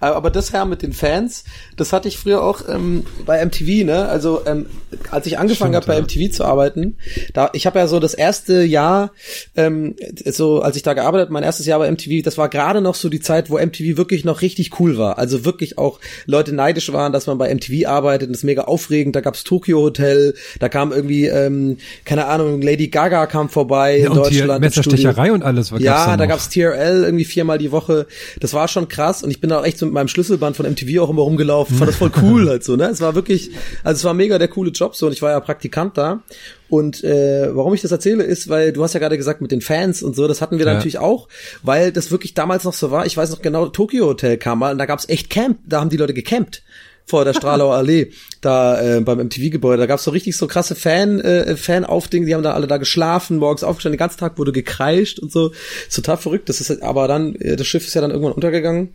Aber 0.00 0.30
das 0.30 0.52
Herr 0.52 0.64
mit 0.64 0.82
den 0.82 0.92
Fans, 0.92 1.44
das 1.76 1.92
hatte 1.92 2.08
ich 2.08 2.18
früher 2.18 2.42
auch 2.42 2.62
ähm, 2.68 3.04
bei 3.26 3.44
MTV, 3.44 3.84
ne? 3.84 4.08
Also 4.08 4.42
ähm, 4.46 4.66
als 5.10 5.26
ich 5.26 5.38
angefangen 5.38 5.74
habe 5.76 5.86
bei 5.86 6.00
MTV 6.00 6.30
zu 6.32 6.44
arbeiten, 6.44 6.96
da 7.32 7.50
ich 7.52 7.66
habe 7.66 7.78
ja 7.78 7.86
so 7.86 8.00
das 8.00 8.14
erste 8.14 8.62
Jahr, 8.62 9.12
ähm, 9.56 9.94
so 10.26 10.60
als 10.60 10.76
ich 10.76 10.82
da 10.82 10.94
gearbeitet, 10.94 11.30
mein 11.30 11.42
erstes 11.42 11.66
Jahr 11.66 11.78
bei 11.78 11.90
MTV, 11.90 12.22
das 12.24 12.38
war 12.38 12.48
gerade 12.48 12.80
noch 12.80 12.94
so 12.94 13.08
die 13.08 13.20
Zeit, 13.20 13.50
wo 13.50 13.58
MTV 13.58 13.96
wirklich 13.96 14.24
noch 14.24 14.42
richtig 14.42 14.78
cool 14.80 14.98
war. 14.98 15.18
Also 15.18 15.44
wirklich 15.44 15.78
auch 15.78 16.00
Leute 16.26 16.54
neidisch 16.54 16.92
waren, 16.92 17.12
dass 17.12 17.26
man 17.26 17.38
bei 17.38 17.52
MTV 17.54 17.86
arbeitet, 17.88 18.30
das 18.30 18.38
ist 18.38 18.44
mega 18.44 18.62
aufregend. 18.62 19.16
Da 19.16 19.20
gab's 19.20 19.44
Tokyo 19.44 19.80
Hotel, 19.80 20.34
da 20.60 20.68
kam 20.68 20.92
irgendwie, 20.92 21.26
ähm, 21.26 21.78
keine 22.04 22.26
Ahnung, 22.26 22.62
Lady 22.62 22.88
Gaga 22.88 23.26
kam 23.26 23.48
vorbei 23.48 23.98
in 23.98 24.08
und 24.08 24.14
die 24.30 24.36
Deutschland. 24.38 24.60
Messerstecherei 24.60 25.32
und 25.32 25.42
alles. 25.42 25.72
was 25.72 25.80
gab's 25.82 25.84
Ja, 25.84 26.16
da 26.16 26.24
noch? 26.24 26.28
gab's 26.28 26.48
TRL 26.48 27.04
irgendwie 27.04 27.24
viermal 27.24 27.58
die 27.58 27.72
Woche. 27.72 28.06
Das 28.40 28.52
war 28.54 28.68
schon 28.68 28.88
krass 28.88 29.22
und 29.22 29.30
ich 29.30 29.40
bin 29.40 29.50
da 29.54 29.60
auch 29.60 29.64
echt 29.66 29.78
so 29.78 29.86
mit 29.86 29.94
meinem 29.94 30.08
Schlüsselband 30.08 30.56
von 30.56 30.66
MTV 30.70 31.00
auch 31.00 31.10
immer 31.10 31.22
rumgelaufen. 31.22 31.76
Fand 31.78 31.88
das 31.88 31.96
voll 31.96 32.12
cool 32.22 32.48
halt 32.50 32.62
so, 32.64 32.76
ne? 32.76 32.88
Es 32.88 33.00
war 33.00 33.14
wirklich, 33.14 33.50
also 33.82 33.98
es 33.98 34.04
war 34.04 34.12
mega 34.14 34.38
der 34.38 34.48
coole 34.48 34.70
Job 34.70 34.94
so 34.94 35.06
und 35.06 35.12
ich 35.12 35.22
war 35.22 35.30
ja 35.30 35.40
Praktikant 35.40 35.96
da. 35.96 36.22
Und 36.68 37.02
äh, 37.04 37.54
warum 37.54 37.72
ich 37.74 37.82
das 37.82 37.92
erzähle, 37.92 38.24
ist, 38.24 38.48
weil 38.48 38.72
du 38.72 38.82
hast 38.82 38.94
ja 38.94 39.00
gerade 39.00 39.16
gesagt 39.16 39.40
mit 39.40 39.52
den 39.52 39.60
Fans 39.60 40.02
und 40.02 40.16
so, 40.16 40.26
das 40.28 40.40
hatten 40.40 40.58
wir 40.58 40.64
da 40.64 40.72
Ja. 40.72 40.76
natürlich 40.76 40.98
auch, 40.98 41.28
weil 41.62 41.92
das 41.92 42.10
wirklich 42.10 42.34
damals 42.34 42.64
noch 42.64 42.74
so 42.74 42.90
war. 42.90 43.06
Ich 43.06 43.16
weiß 43.16 43.30
noch 43.30 43.42
genau, 43.42 43.66
Tokyo 43.68 44.06
Hotel 44.06 44.36
kam 44.38 44.58
mal 44.58 44.72
und 44.72 44.78
da 44.78 44.86
gab's 44.86 45.08
echt 45.08 45.30
Camp, 45.30 45.58
da 45.66 45.80
haben 45.80 45.90
die 45.90 45.96
Leute 45.96 46.14
gecampt 46.14 46.62
vor 47.06 47.26
der 47.26 47.34
Stralauer 47.34 47.74
Allee, 47.76 48.12
da 48.40 48.80
äh, 48.96 49.00
beim 49.02 49.18
MTV-Gebäude. 49.18 49.76
Da 49.78 49.86
gab's 49.86 50.04
so 50.04 50.10
richtig 50.10 50.38
so 50.38 50.46
krasse 50.46 50.74
Fan, 50.74 51.20
äh, 51.20 51.54
Fan-Aufdinge, 51.54 52.24
die 52.26 52.34
haben 52.34 52.42
da 52.42 52.54
alle 52.54 52.66
da 52.66 52.78
geschlafen, 52.78 53.36
morgens 53.36 53.62
aufgestanden, 53.62 53.96
den 53.96 53.98
ganzen 53.98 54.18
Tag 54.18 54.38
wurde 54.38 54.52
gekreischt 54.52 55.18
und 55.18 55.30
so. 55.30 55.52
Ist 55.86 55.94
total 55.94 56.16
verrückt. 56.16 56.48
Das 56.48 56.62
ist 56.62 56.82
aber 56.82 57.06
dann, 57.06 57.34
äh, 57.36 57.56
das 57.56 57.66
Schiff 57.66 57.86
ist 57.86 57.92
ja 57.92 58.00
dann 58.00 58.10
irgendwann 58.10 58.32
untergegangen. 58.32 58.94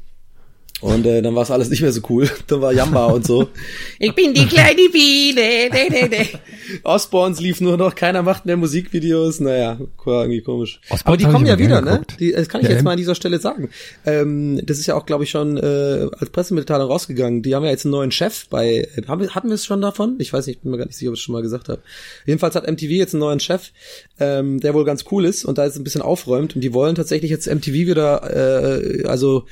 Und 0.81 1.05
äh, 1.05 1.21
dann 1.21 1.35
war 1.35 1.43
es 1.43 1.51
alles 1.51 1.69
nicht 1.69 1.81
mehr 1.81 1.91
so 1.91 2.01
cool. 2.09 2.29
Dann 2.47 2.61
war 2.61 2.71
Jamba 2.71 3.07
und 3.07 3.25
so. 3.25 3.49
ich 3.99 4.15
bin 4.15 4.33
die 4.33 4.45
kleine 4.45 4.89
Biene. 4.91 5.69
De, 5.69 5.89
de, 5.89 6.09
de. 6.09 6.27
Osborns 6.83 7.41
lief 7.41 7.59
nur 7.59 7.75
noch, 7.77 7.95
keiner 7.95 8.23
macht 8.23 8.45
mehr 8.45 8.55
Musikvideos. 8.55 9.41
Naja, 9.41 9.77
war 10.05 10.23
irgendwie 10.23 10.41
komisch. 10.41 10.79
Osborns 10.85 11.05
Aber 11.05 11.17
die 11.17 11.23
ich 11.25 11.29
kommen 11.29 11.45
ja 11.45 11.59
wieder, 11.59 11.81
ne? 11.81 12.01
Die, 12.19 12.31
das 12.31 12.47
kann 12.47 12.61
ich 12.61 12.67
Ja, 12.67 12.73
jetzt 12.73 12.83
mal 12.83 12.91
an 12.91 12.97
dieser 12.97 13.15
Stelle 13.15 13.39
sagen. 13.39 13.69
Ähm, 14.05 14.61
das 14.65 14.79
ist 14.79 14.85
ja 14.85 14.95
auch, 14.95 15.05
glaube 15.05 15.25
ich, 15.25 15.29
schon 15.29 15.57
äh, 15.57 16.07
als 16.17 16.29
Pressemitteilung 16.29 16.87
rausgegangen. 16.87 17.41
Die 17.41 17.55
haben 17.55 17.65
ja 17.65 17.71
jetzt 17.71 17.85
einen 17.85 17.91
neuen 17.91 18.11
Chef 18.11 18.47
bei. 18.49 18.87
Haben 19.07 19.21
wir, 19.21 19.35
hatten 19.35 19.49
wir 19.49 19.55
es 19.55 19.65
schon 19.65 19.81
davon? 19.81 20.15
Ich 20.19 20.31
weiß 20.31 20.47
nicht, 20.47 20.61
bin 20.61 20.71
mir 20.71 20.77
gar 20.77 20.85
nicht 20.85 20.97
sicher, 20.97 21.09
ob 21.09 21.15
ich 21.15 21.19
es 21.19 21.25
schon 21.25 21.33
mal 21.33 21.41
gesagt 21.41 21.67
habe. 21.67 21.81
Jedenfalls 22.25 22.55
hat 22.55 22.69
MTV 22.69 22.89
jetzt 22.89 23.13
einen 23.13 23.21
neuen 23.21 23.41
Chef, 23.41 23.71
ähm, 24.19 24.59
der 24.61 24.73
wohl 24.73 24.85
ganz 24.85 25.03
cool 25.11 25.25
ist 25.25 25.43
und 25.43 25.57
da 25.57 25.65
jetzt 25.65 25.77
ein 25.77 25.83
bisschen 25.83 26.01
aufräumt. 26.01 26.55
Und 26.55 26.61
die 26.61 26.73
wollen 26.73 26.95
tatsächlich 26.95 27.31
jetzt 27.31 27.47
MTV 27.47 27.73
wieder, 27.73 28.23
äh, 28.33 29.03
also 29.05 29.45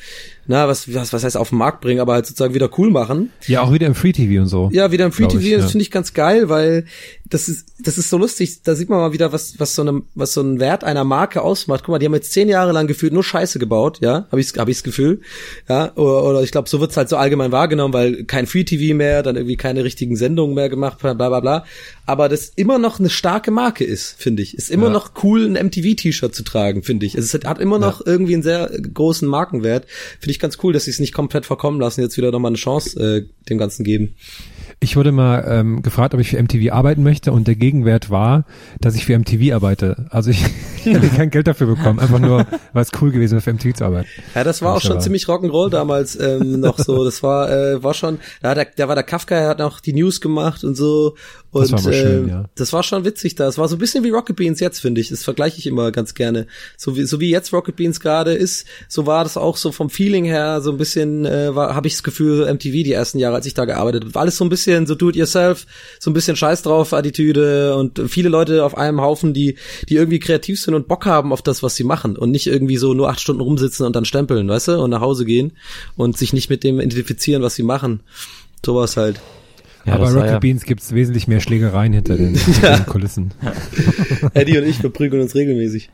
na, 0.48 0.68
was, 0.68 0.94
was, 0.94 1.14
was 1.14 1.24
heißt 1.24 1.38
auf 1.38 1.50
den 1.50 1.58
Markt 1.58 1.82
bringen, 1.82 2.00
aber 2.00 2.14
halt 2.14 2.26
sozusagen 2.26 2.54
wieder 2.54 2.70
cool 2.78 2.90
machen. 2.90 3.32
Ja, 3.46 3.62
auch 3.62 3.74
wieder 3.74 3.86
im 3.86 3.96
Free 3.96 4.14
TV 4.14 4.42
und 4.42 4.48
so. 4.48 4.70
Ja, 4.72 4.92
wieder 4.92 5.06
im 5.06 5.12
Free 5.12 5.28
TV, 5.28 5.40
ich, 5.40 5.52
das 5.52 5.64
ja. 5.64 5.68
finde 5.70 5.82
ich 5.84 5.92
ganz 5.92 6.14
geil, 6.14 6.50
weil 6.50 6.86
das 7.30 7.50
ist, 7.50 7.68
das 7.80 7.98
ist 7.98 8.10
so 8.10 8.18
lustig. 8.18 8.62
Da 8.64 8.76
sieht 8.76 8.90
man 8.90 9.00
mal 9.00 9.12
wieder, 9.14 9.34
was, 9.34 9.60
was 9.60 9.76
so 9.76 9.82
eine, 9.82 10.02
was 10.16 10.34
so 10.34 10.42
ein 10.42 10.60
Wert 10.60 10.84
einer 10.84 11.04
Marke 11.04 11.42
ausmacht. 11.42 11.84
Guck 11.84 11.94
mal, 11.94 12.00
die 12.00 12.06
haben 12.06 12.14
jetzt 12.14 12.32
zehn 12.32 12.48
Jahre 12.48 12.72
lang 12.72 12.88
gefühlt 12.88 13.12
nur 13.14 13.24
Scheiße 13.24 13.60
gebaut, 13.60 14.00
ja, 14.02 14.28
habe 14.32 14.40
ich, 14.40 14.54
hab 14.58 14.68
ich 14.70 14.78
das 14.78 14.84
Gefühl, 14.84 15.22
ja, 15.68 15.92
oder, 15.96 16.24
oder 16.24 16.44
ich 16.44 16.52
glaube, 16.52 16.70
so 16.70 16.80
wird's 16.80 16.96
halt 16.98 17.10
so 17.10 17.18
allgemein 17.18 17.52
wahrgenommen, 17.52 17.94
weil 17.94 18.24
kein 18.26 18.46
Free 18.48 18.64
TV 18.64 18.96
mehr, 18.96 19.24
dann 19.24 19.36
irgendwie 19.36 19.58
keine 19.58 19.84
richtigen 19.84 20.16
Sendungen 20.16 20.56
mehr 20.56 20.70
gemacht, 20.70 21.00
bla 21.00 21.14
bla 21.14 21.40
bla. 21.40 21.66
Aber 22.06 22.30
das 22.30 22.52
immer 22.56 22.80
noch 22.80 23.00
eine 23.00 23.10
starke 23.10 23.52
Marke 23.52 23.84
ist, 23.84 24.16
finde 24.22 24.42
ich. 24.44 24.56
Ist 24.56 24.70
immer 24.72 24.88
Ja. 24.88 24.94
noch 24.94 25.12
cool, 25.24 25.46
ein 25.46 25.54
MTV-T-Shirt 25.68 26.34
zu 26.34 26.44
tragen, 26.44 26.84
finde 26.84 27.06
ich. 27.06 27.16
Es 27.16 27.34
hat, 27.34 27.46
hat 27.46 27.60
immer 27.60 27.80
noch 27.80 28.06
irgendwie 28.06 28.34
einen 28.36 28.44
sehr 28.44 28.70
großen 28.94 29.28
Markenwert. 29.28 29.86
Finde 30.20 30.32
ich 30.32 30.40
ganz 30.40 30.58
cool, 30.64 30.72
dass 30.72 30.86
sie 30.86 30.92
es 30.92 31.00
nicht 31.00 31.14
komplett 31.14 31.46
verkommen 31.46 31.82
lassen, 31.82 32.02
jetzt 32.02 32.16
wieder 32.16 32.32
nochmal 32.32 32.52
eine 32.52 32.58
Chance 32.58 33.26
äh, 33.28 33.50
dem 33.50 33.58
Ganzen 33.58 33.84
geben. 33.84 34.16
Ich 34.80 34.96
wurde 34.96 35.12
mal 35.12 35.44
ähm, 35.50 35.82
gefragt, 35.82 36.14
ob 36.14 36.20
ich 36.20 36.30
für 36.30 36.42
MTV 36.42 36.72
arbeiten 36.72 37.02
möchte 37.02 37.17
und 37.26 37.48
der 37.48 37.56
Gegenwert 37.56 38.10
war, 38.10 38.46
dass 38.80 38.96
ich 38.96 39.06
für 39.06 39.18
MTV 39.18 39.54
arbeite. 39.56 40.06
Also 40.10 40.30
ich 40.32 40.44
hätte 40.84 41.08
kein 41.10 41.30
Geld 41.30 41.48
dafür 41.48 41.68
bekommen, 41.68 42.00
einfach 42.00 42.20
nur, 42.20 42.46
weil 42.74 42.84
es 42.84 42.92
cool 43.02 43.12
gewesen 43.12 43.34
wäre, 43.34 43.42
für 43.42 43.54
MTV 43.54 43.74
zu 43.76 43.86
arbeiten. 43.86 44.08
Ja, 44.36 44.44
das 44.44 44.62
war 44.62 44.76
auch 44.76 44.82
schon 44.82 44.94
aber- 44.94 45.00
ziemlich 45.02 45.26
Rock'n'Roll 45.26 45.70
damals 45.70 46.20
ähm, 46.20 46.60
noch 46.60 46.78
so. 46.78 47.04
Das 47.04 47.24
war 47.24 47.50
äh, 47.52 47.84
war 47.84 47.94
schon, 47.94 48.20
da, 48.42 48.54
der, 48.54 48.68
da 48.76 48.88
war 48.88 48.96
der 48.96 49.04
Kafka, 49.04 49.36
er 49.36 49.50
hat 49.50 49.62
auch 49.62 49.80
die 49.80 49.94
News 49.94 50.22
gemacht 50.22 50.64
und 50.64 50.76
so. 50.76 51.16
Und 51.58 51.72
Das 51.72 51.86
war 51.86 51.94
schön, 51.94 52.28
äh, 52.28 52.32
ja. 52.32 52.46
das 52.56 52.74
war 52.74 52.84
schon 52.84 53.06
witzig 53.06 53.36
da. 53.36 53.48
Es 53.48 53.58
war 53.58 53.68
so 53.68 53.76
ein 53.76 53.80
bisschen 53.80 54.04
wie 54.04 54.10
Rocket 54.10 54.36
Beans 54.36 54.60
jetzt, 54.60 54.80
finde 54.80 55.02
ich. 55.02 55.10
Das 55.10 55.24
vergleiche 55.24 55.58
ich 55.60 55.68
immer 55.68 55.92
ganz 55.92 56.14
gerne. 56.14 56.48
So 56.78 56.96
wie 56.96 57.04
so 57.04 57.20
wie 57.20 57.30
jetzt 57.30 57.54
Rocket 57.54 57.76
Beans 57.76 58.00
gerade 58.00 58.34
ist, 58.34 58.66
so 58.88 59.06
war 59.06 59.24
das 59.24 59.38
auch 59.38 59.58
so 59.58 59.72
vom 59.72 59.90
Feeling 59.90 60.26
her 60.26 60.62
so 60.62 60.72
ein 60.72 60.78
bisschen, 60.78 61.26
äh, 61.26 61.56
war 61.56 61.76
habe 61.76 61.88
ich 61.88 61.94
das 61.94 62.04
Gefühl, 62.04 62.52
MTV 62.52 62.72
die 62.84 62.94
ersten 62.94 63.20
Jahre, 63.20 63.36
als 63.36 63.46
ich 63.46 63.54
da 63.54 63.66
gearbeitet 63.66 64.04
habe, 64.04 64.16
war 64.16 64.22
alles 64.22 64.38
so 64.38 64.46
ein 64.46 64.50
bisschen 64.50 64.88
so 64.88 64.96
do 64.96 65.10
it 65.10 65.16
yourself, 65.16 65.66
so 66.00 66.10
ein 66.10 66.14
bisschen 66.14 66.36
Scheiß 66.36 66.62
drauf 66.62 66.94
Attitüde 66.94 67.76
und 67.76 68.02
viele 68.08 68.30
Leute 68.30 68.64
auf 68.64 68.78
einem 68.78 69.02
Haufen, 69.02 69.34
die 69.34 69.56
die 69.90 69.96
irgendwie 69.96 70.20
kreativ 70.20 70.60
sind 70.60 70.74
und 70.74 70.88
Bock 70.88 71.06
haben 71.06 71.32
auf 71.34 71.42
das, 71.42 71.64
was 71.64 71.76
sie 71.76 71.84
machen 71.84 72.18
und 72.18 72.32
nicht 72.32 72.48
irgendwie 72.48 72.78
so 72.78 72.94
nur 72.94 73.10
acht 73.10 73.20
Stunden 73.20 73.42
rumsitzen 73.42 73.86
und 73.86 73.96
dann 73.96 74.06
stempeln, 74.06 74.48
weißt 74.48 74.70
du, 74.70 74.82
und 74.82 74.90
nach 74.90 75.02
Hause 75.02 75.26
gehen 75.26 75.54
und 75.96 76.18
sich 76.18 76.34
nicht 76.34 76.50
mit 76.50 76.64
dem 76.64 76.80
identifizieren, 76.80 77.42
was 77.42 77.56
sie 77.56 77.64
machen. 77.64 78.02
Sowas 78.66 78.98
halt. 78.98 79.22
Ja, 79.88 79.94
aber 79.96 80.12
Rocket 80.14 80.30
ja- 80.32 80.40
Beans 80.40 80.64
gibt's 80.66 80.94
wesentlich 80.94 81.28
mehr 81.28 81.40
Schlägereien 81.40 81.94
hinter 81.94 82.16
den, 82.18 82.36
hinter 82.36 82.78
den 82.78 82.86
Kulissen. 82.86 83.32
Eddie 84.34 84.58
und 84.58 84.66
ich 84.68 84.78
verprügeln 84.78 85.22
uns 85.22 85.34
regelmäßig. 85.36 85.90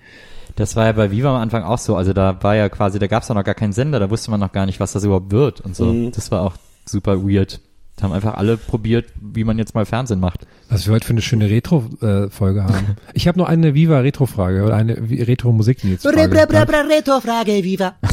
Das 0.55 0.75
war 0.75 0.85
ja 0.85 0.91
bei 0.91 1.09
Viva 1.11 1.29
am 1.35 1.41
Anfang 1.41 1.63
auch 1.63 1.77
so. 1.79 1.95
Also 1.95 2.13
da 2.13 2.37
war 2.43 2.55
ja 2.55 2.69
quasi, 2.69 2.99
da 2.99 3.07
gab's 3.07 3.29
auch 3.31 3.35
noch 3.35 3.43
gar 3.43 3.55
keinen 3.55 3.73
Sender, 3.73 3.99
da 3.99 4.09
wusste 4.09 4.29
man 4.31 4.39
noch 4.39 4.51
gar 4.51 4.65
nicht, 4.65 4.79
was 4.79 4.91
das 4.93 5.03
überhaupt 5.03 5.31
wird 5.31 5.61
und 5.61 5.75
so. 5.75 5.85
Mhm. 5.85 6.11
Das 6.11 6.29
war 6.31 6.41
auch 6.41 6.53
super 6.85 7.23
weird. 7.23 7.59
Da 7.95 8.03
haben 8.03 8.11
einfach 8.13 8.35
alle 8.35 8.57
probiert, 8.57 9.05
wie 9.21 9.43
man 9.43 9.59
jetzt 9.59 9.75
mal 9.75 9.85
Fernsehen 9.85 10.19
macht. 10.19 10.47
Was 10.69 10.87
wir 10.87 10.93
heute 10.95 11.05
für 11.05 11.13
eine 11.13 11.21
schöne 11.21 11.49
Retro-Folge 11.49 12.63
haben. 12.63 12.95
Ich 13.13 13.27
habe 13.27 13.37
noch 13.37 13.47
eine 13.47 13.75
Viva-Retro-Frage 13.75 14.63
oder 14.63 14.75
eine 14.75 14.95
Vi- 14.97 15.21
Retro-Musik-Frage. 15.21 16.31
Retro-Frage, 16.89 17.63
Viva. 17.63 17.93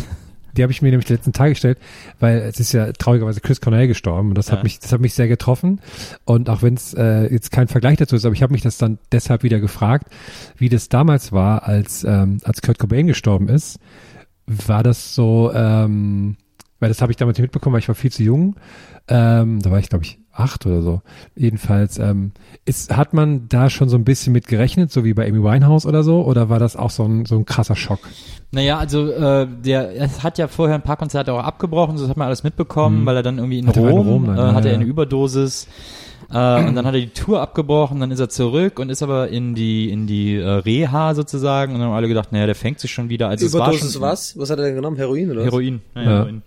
Die 0.57 0.63
habe 0.63 0.73
ich 0.73 0.83
mir 0.83 0.91
nämlich 0.91 1.07
die 1.07 1.13
letzten 1.15 1.33
Tage 1.33 1.51
gestellt, 1.53 1.79
weil 2.19 2.39
es 2.39 2.59
ist 2.61 2.73
ja 2.73 2.93
traurigerweise 2.93 3.41
Chris 3.41 3.61
Cornell 3.61 3.87
gestorben 3.89 4.31
und 4.31 4.35
das 4.39 4.49
Ja. 4.49 4.55
hat 4.57 4.65
mich, 4.65 4.79
das 4.81 4.93
hat 4.93 5.01
mich 5.01 5.15
sehr 5.15 5.29
getroffen. 5.29 5.81
Und 6.25 6.49
auch 6.51 6.63
wenn 6.63 6.75
es 6.75 6.95
äh, 6.95 7.33
jetzt 7.33 7.51
kein 7.53 7.69
Vergleich 7.69 7.99
dazu 7.99 8.17
ist, 8.17 8.25
aber 8.25 8.35
ich 8.35 8.43
habe 8.43 8.53
mich 8.53 8.63
das 8.63 8.79
dann 8.79 8.99
deshalb 9.13 9.43
wieder 9.43 9.61
gefragt, 9.61 10.07
wie 10.57 10.69
das 10.69 10.89
damals 10.89 11.33
war, 11.33 11.65
als 11.67 12.05
ähm, 12.05 12.39
als 12.45 12.63
Kurt 12.63 12.79
Cobain 12.79 13.07
gestorben 13.07 13.49
ist. 13.49 13.79
War 14.47 14.83
das 14.83 15.15
so, 15.15 15.53
ähm, 15.55 16.37
weil 16.81 16.89
das 16.89 17.01
habe 17.03 17.13
ich 17.13 17.17
damals 17.17 17.39
nicht 17.39 17.45
mitbekommen, 17.45 17.75
weil 17.75 17.81
ich 17.81 17.89
war 17.89 17.95
viel 17.95 18.11
zu 18.11 18.23
jung. 18.23 18.57
Ähm, 19.09 19.61
da 19.61 19.71
war 19.71 19.79
ich 19.79 19.89
glaube 19.89 20.05
ich 20.05 20.19
acht 20.41 20.67
oder 20.67 20.83
so. 20.83 21.03
Jedenfalls 21.37 21.99
ähm, 21.99 22.33
ist, 22.65 22.97
hat 22.97 23.13
man 23.15 23.49
da 23.49 23.71
schon 23.71 23.89
so 23.89 23.97
ein 23.97 24.05
bisschen 24.05 24.33
mit 24.33 24.47
gerechnet, 24.47 24.91
so 24.91 25.05
wie 25.05 25.15
bei 25.15 25.29
Amy 25.29 25.43
Winehouse 25.43 25.87
oder 25.87 26.03
so, 26.03 26.23
oder 26.25 26.49
war 26.49 26.59
das 26.59 26.77
auch 26.77 26.91
so 26.91 27.05
ein 27.05 27.27
so 27.27 27.37
ein 27.37 27.45
krasser 27.45 27.77
Schock? 27.77 28.01
Naja, 28.53 28.79
also 28.79 29.09
äh, 29.11 29.47
der 29.65 29.95
es 30.01 30.23
hat 30.23 30.39
ja 30.39 30.49
vorher 30.49 30.75
ein 30.75 30.83
paar 30.83 30.97
Konzerte 30.97 31.33
auch 31.33 31.45
abgebrochen, 31.45 31.97
so 31.97 32.05
das 32.05 32.11
hat 32.11 32.17
man 32.17 32.27
alles 32.27 32.43
mitbekommen, 32.43 33.03
Mhm. 33.03 33.07
weil 33.07 33.17
er 33.17 33.23
dann 33.23 33.39
irgendwie 33.39 33.59
in 33.61 33.67
Hat 33.69 33.77
Rom, 33.77 33.89
in 33.89 33.97
Rom 34.09 34.27
dann, 34.27 34.37
äh, 34.37 34.41
ja, 34.41 34.55
hatte 34.55 34.69
er 34.69 34.75
ja. 34.75 34.81
eine 34.81 34.89
Überdosis 34.89 35.69
äh, 36.31 36.65
und 36.65 36.75
dann 36.75 36.87
hat 36.87 36.95
er 36.95 37.01
die 37.01 37.09
Tour 37.11 37.41
abgebrochen, 37.41 38.01
dann 38.01 38.11
ist 38.11 38.21
er 38.21 38.29
zurück 38.29 38.79
und 38.79 38.89
ist 38.91 39.03
aber 39.03 39.29
in 39.29 39.55
die 39.55 39.91
in 39.91 40.07
die 40.07 40.37
äh, 40.37 40.49
Reha 40.49 41.15
sozusagen 41.15 41.73
und 41.75 41.81
dann 41.81 41.89
haben 41.89 41.95
alle 41.97 42.09
gedacht, 42.09 42.33
naja, 42.33 42.47
der 42.47 42.55
fängt 42.55 42.81
sich 42.81 42.91
schon 42.93 43.09
wieder. 43.09 43.29
Also 43.29 43.47
es 43.47 43.53
war 43.53 43.69
Überdosis 43.69 43.93
schon, 43.95 44.03
was? 44.03 44.39
Was 44.39 44.51
hat 44.51 44.59
er 44.59 44.65
denn 44.67 44.75
genommen? 44.77 44.97
Heroin 44.97 45.31
oder 45.31 45.41
was? 45.41 45.47
Heroin. 45.47 45.81
Ja, 45.95 46.03
Ja. 46.03 46.09
Heroin. 46.19 46.43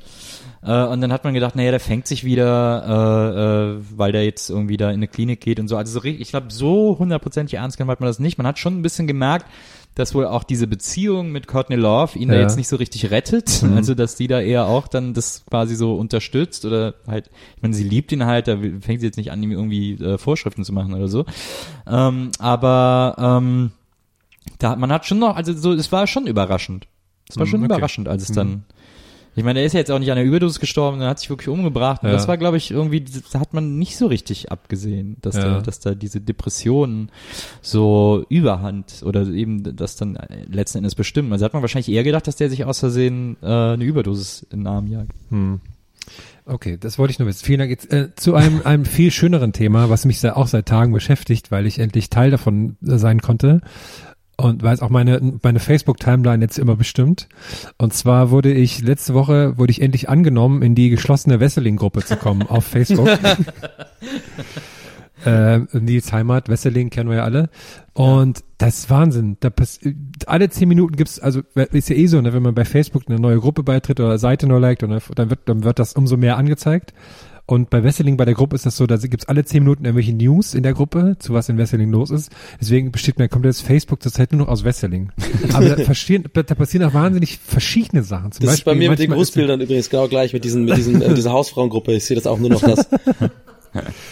Äh, 0.65 0.85
und 0.85 1.01
dann 1.01 1.11
hat 1.11 1.23
man 1.23 1.33
gedacht, 1.33 1.55
naja, 1.55 1.71
der 1.71 1.79
fängt 1.79 2.07
sich 2.07 2.23
wieder, 2.23 3.75
äh, 3.75 3.79
äh, 3.79 3.83
weil 3.97 4.11
der 4.11 4.23
jetzt 4.25 4.49
irgendwie 4.49 4.77
da 4.77 4.89
in 4.89 4.95
eine 4.95 5.07
Klinik 5.07 5.41
geht 5.41 5.59
und 5.59 5.67
so. 5.67 5.75
Also 5.77 5.99
so, 5.99 6.05
ich 6.05 6.29
glaube, 6.29 6.47
so 6.49 6.97
hundertprozentig 6.99 7.55
ernst 7.55 7.77
genommen 7.77 7.91
hat 7.91 7.99
man 7.99 8.07
das 8.07 8.19
nicht. 8.19 8.37
Man 8.37 8.47
hat 8.47 8.59
schon 8.59 8.77
ein 8.79 8.81
bisschen 8.81 9.07
gemerkt, 9.07 9.45
dass 9.95 10.15
wohl 10.15 10.25
auch 10.25 10.43
diese 10.43 10.65
Beziehung 10.65 11.31
mit 11.31 11.47
Courtney 11.47 11.75
Love 11.75 12.17
ihn 12.17 12.29
da 12.29 12.35
Ja. 12.35 12.41
jetzt 12.41 12.55
nicht 12.57 12.67
so 12.67 12.77
richtig 12.77 13.11
rettet. 13.11 13.63
Also, 13.75 13.93
dass 13.93 14.15
die 14.15 14.27
da 14.27 14.39
eher 14.41 14.65
auch 14.65 14.87
dann 14.87 15.13
das 15.13 15.43
quasi 15.47 15.75
so 15.75 15.95
unterstützt 15.95 16.65
oder 16.65 16.95
halt, 17.07 17.29
ich 17.57 17.61
meine, 17.61 17.75
sie 17.75 17.83
liebt 17.83 18.11
ihn 18.11 18.25
halt, 18.25 18.47
da 18.47 18.57
fängt 18.57 19.01
sie 19.01 19.05
jetzt 19.05 19.17
nicht 19.17 19.31
an, 19.31 19.43
ihm 19.43 19.51
irgendwie 19.51 19.93
äh, 19.93 20.17
Vorschriften 20.17 20.63
zu 20.63 20.73
machen 20.73 20.93
oder 20.95 21.07
so. 21.09 21.25
Ähm, 21.85 22.31
aber 22.39 23.15
ähm, 23.19 23.71
da 24.59 24.75
man 24.75 24.91
hat 24.91 25.05
schon 25.05 25.19
noch, 25.19 25.35
also 25.35 25.53
so, 25.53 25.73
es 25.73 25.91
war 25.91 26.07
schon 26.07 26.25
überraschend. 26.25 26.87
Es 27.29 27.37
war 27.37 27.45
Mhm, 27.45 27.49
schon 27.51 27.59
okay. 27.63 27.73
überraschend, 27.73 28.07
als 28.07 28.23
es 28.23 28.31
dann. 28.31 28.63
Ich 29.35 29.43
meine, 29.43 29.59
er 29.59 29.65
ist 29.65 29.73
ja 29.73 29.79
jetzt 29.79 29.89
auch 29.91 29.99
nicht 29.99 30.11
an 30.11 30.17
der 30.17 30.25
Überdosis 30.25 30.59
gestorben, 30.59 31.01
er 31.01 31.07
hat 31.09 31.19
sich 31.19 31.29
wirklich 31.29 31.47
umgebracht. 31.49 32.03
Und 32.03 32.09
Ja. 32.09 32.13
das 32.13 32.27
war, 32.27 32.37
glaube 32.37 32.57
ich, 32.57 32.69
irgendwie, 32.71 33.01
das 33.01 33.33
hat 33.33 33.53
man 33.53 33.77
nicht 33.79 33.97
so 33.97 34.07
richtig 34.07 34.51
abgesehen, 34.51 35.17
dass, 35.21 35.35
Ja. 35.35 35.55
da, 35.55 35.61
dass 35.61 35.79
da 35.79 35.95
diese 35.95 36.21
Depressionen 36.21 37.09
so 37.61 38.25
überhand 38.29 39.01
oder 39.05 39.27
eben 39.27 39.75
das 39.75 39.95
dann 39.95 40.17
letzten 40.47 40.79
Endes 40.79 40.95
bestimmen. 40.95 41.31
Also 41.33 41.45
hat 41.45 41.53
man 41.53 41.61
wahrscheinlich 41.63 41.89
eher 41.89 42.03
gedacht, 42.03 42.27
dass 42.27 42.35
der 42.35 42.49
sich 42.49 42.65
aus 42.65 42.79
Versehen 42.79 43.37
äh, 43.41 43.47
eine 43.47 43.83
Überdosis 43.83 44.45
in 44.51 44.59
den 44.61 44.67
Arm 44.67 44.87
jagt. 44.87 45.11
Hm. 45.29 45.59
Okay, 46.45 46.77
das 46.77 46.99
wollte 46.99 47.11
ich 47.11 47.19
nur 47.19 47.27
wissen. 47.29 47.45
Vielen 47.45 47.59
Dank. 47.59 47.71
Jetzt, 47.71 47.91
äh, 47.93 48.13
zu 48.15 48.35
einem, 48.35 48.61
einem 48.65 48.83
viel 48.83 49.11
schöneren 49.11 49.53
Thema, 49.53 49.89
was 49.89 50.03
mich 50.05 50.23
auch 50.29 50.47
seit 50.47 50.65
Tagen 50.65 50.91
beschäftigt, 50.91 51.49
weil 51.51 51.65
ich 51.65 51.79
endlich 51.79 52.09
Teil 52.09 52.31
davon 52.31 52.75
sein 52.81 53.21
konnte. 53.21 53.61
Und 54.35 54.63
weil 54.63 54.73
es 54.73 54.81
auch 54.81 54.89
meine, 54.89 55.21
meine 55.43 55.59
Facebook-Timeline 55.59 56.43
jetzt 56.43 56.57
immer 56.57 56.75
bestimmt. 56.75 57.29
Und 57.77 57.93
zwar 57.93 58.31
wurde 58.31 58.51
ich, 58.51 58.81
letzte 58.81 59.13
Woche 59.13 59.57
wurde 59.57 59.71
ich 59.71 59.81
endlich 59.81 60.09
angenommen, 60.09 60.63
in 60.63 60.73
die 60.73 60.89
geschlossene 60.89 61.39
Wesseling-Gruppe 61.39 62.03
zu 62.03 62.17
kommen 62.17 62.41
auf 62.43 62.65
Facebook. 62.65 63.07
äh, 65.25 65.59
Nils 65.73 66.11
Heimat, 66.11 66.49
Wesseling 66.49 66.89
kennen 66.89 67.09
wir 67.09 67.17
ja 67.17 67.23
alle. 67.23 67.49
Und 67.93 68.43
das 68.57 68.79
ist 68.79 68.89
Wahnsinn. 68.89 69.37
Da 69.39 69.51
pass 69.51 69.79
alle 70.25 70.49
zehn 70.49 70.67
Minuten 70.67 70.95
gibt's, 70.95 71.19
also 71.19 71.41
ist 71.71 71.89
ja 71.89 71.95
eh 71.95 72.07
so, 72.07 72.19
ne, 72.19 72.33
wenn 72.33 72.43
man 72.43 72.55
bei 72.55 72.65
Facebook 72.65 73.03
eine 73.07 73.19
neue 73.19 73.39
Gruppe 73.39 73.61
beitritt 73.61 73.99
oder 73.99 74.17
Seite 74.17 74.47
neu 74.47 74.57
liked, 74.57 74.83
und 74.83 74.99
dann 75.15 75.29
wird, 75.29 75.41
dann 75.45 75.63
wird 75.63 75.77
das 75.77 75.93
umso 75.93 76.17
mehr 76.17 76.37
angezeigt. 76.37 76.93
Und 77.45 77.69
bei 77.69 77.83
Wesseling, 77.83 78.15
bei 78.15 78.23
der 78.23 78.35
Gruppe 78.35 78.55
ist 78.55 78.65
das 78.65 78.77
so, 78.77 78.87
da 78.87 78.95
gibt's 78.95 79.27
alle 79.27 79.43
zehn 79.43 79.63
Minuten 79.63 79.83
irgendwelche 79.83 80.13
News 80.13 80.53
in 80.53 80.63
der 80.63 80.73
Gruppe, 80.73 81.17
zu 81.19 81.33
was 81.33 81.49
in 81.49 81.57
Wesseling 81.57 81.91
los 81.91 82.09
ist. 82.09 82.31
Deswegen 82.61 82.91
besteht 82.91 83.19
mein 83.19 83.29
komplettes 83.29 83.59
Facebook 83.59 84.01
zurzeit 84.01 84.31
nur 84.31 84.41
noch 84.41 84.47
aus 84.47 84.63
Wesseling. 84.63 85.11
Aber 85.53 85.75
da, 85.75 85.83
verstehen, 85.83 86.23
da 86.31 86.43
passieren 86.43 86.87
auch 86.87 86.93
wahnsinnig 86.93 87.39
verschiedene 87.39 88.03
Sachen. 88.03 88.31
Zum 88.31 88.45
Das 88.45 88.55
ist 88.55 88.63
bei 88.63 88.75
mir 88.75 88.89
mit 88.89 88.99
den 88.99 89.11
Grußbildern 89.11 89.59
übrigens 89.59 89.89
genau 89.89 90.07
gleich, 90.07 90.31
mit 90.31 90.45
diesen, 90.45 90.65
mit 90.65 90.77
diesen, 90.77 91.01
äh, 91.01 91.13
dieser 91.13 91.33
Hausfrauengruppe. 91.33 91.93
Ich 91.93 92.05
sehe 92.05 92.15
das 92.15 92.27
auch 92.27 92.39
nur 92.39 92.49
noch 92.49 92.61
das. 92.61 92.87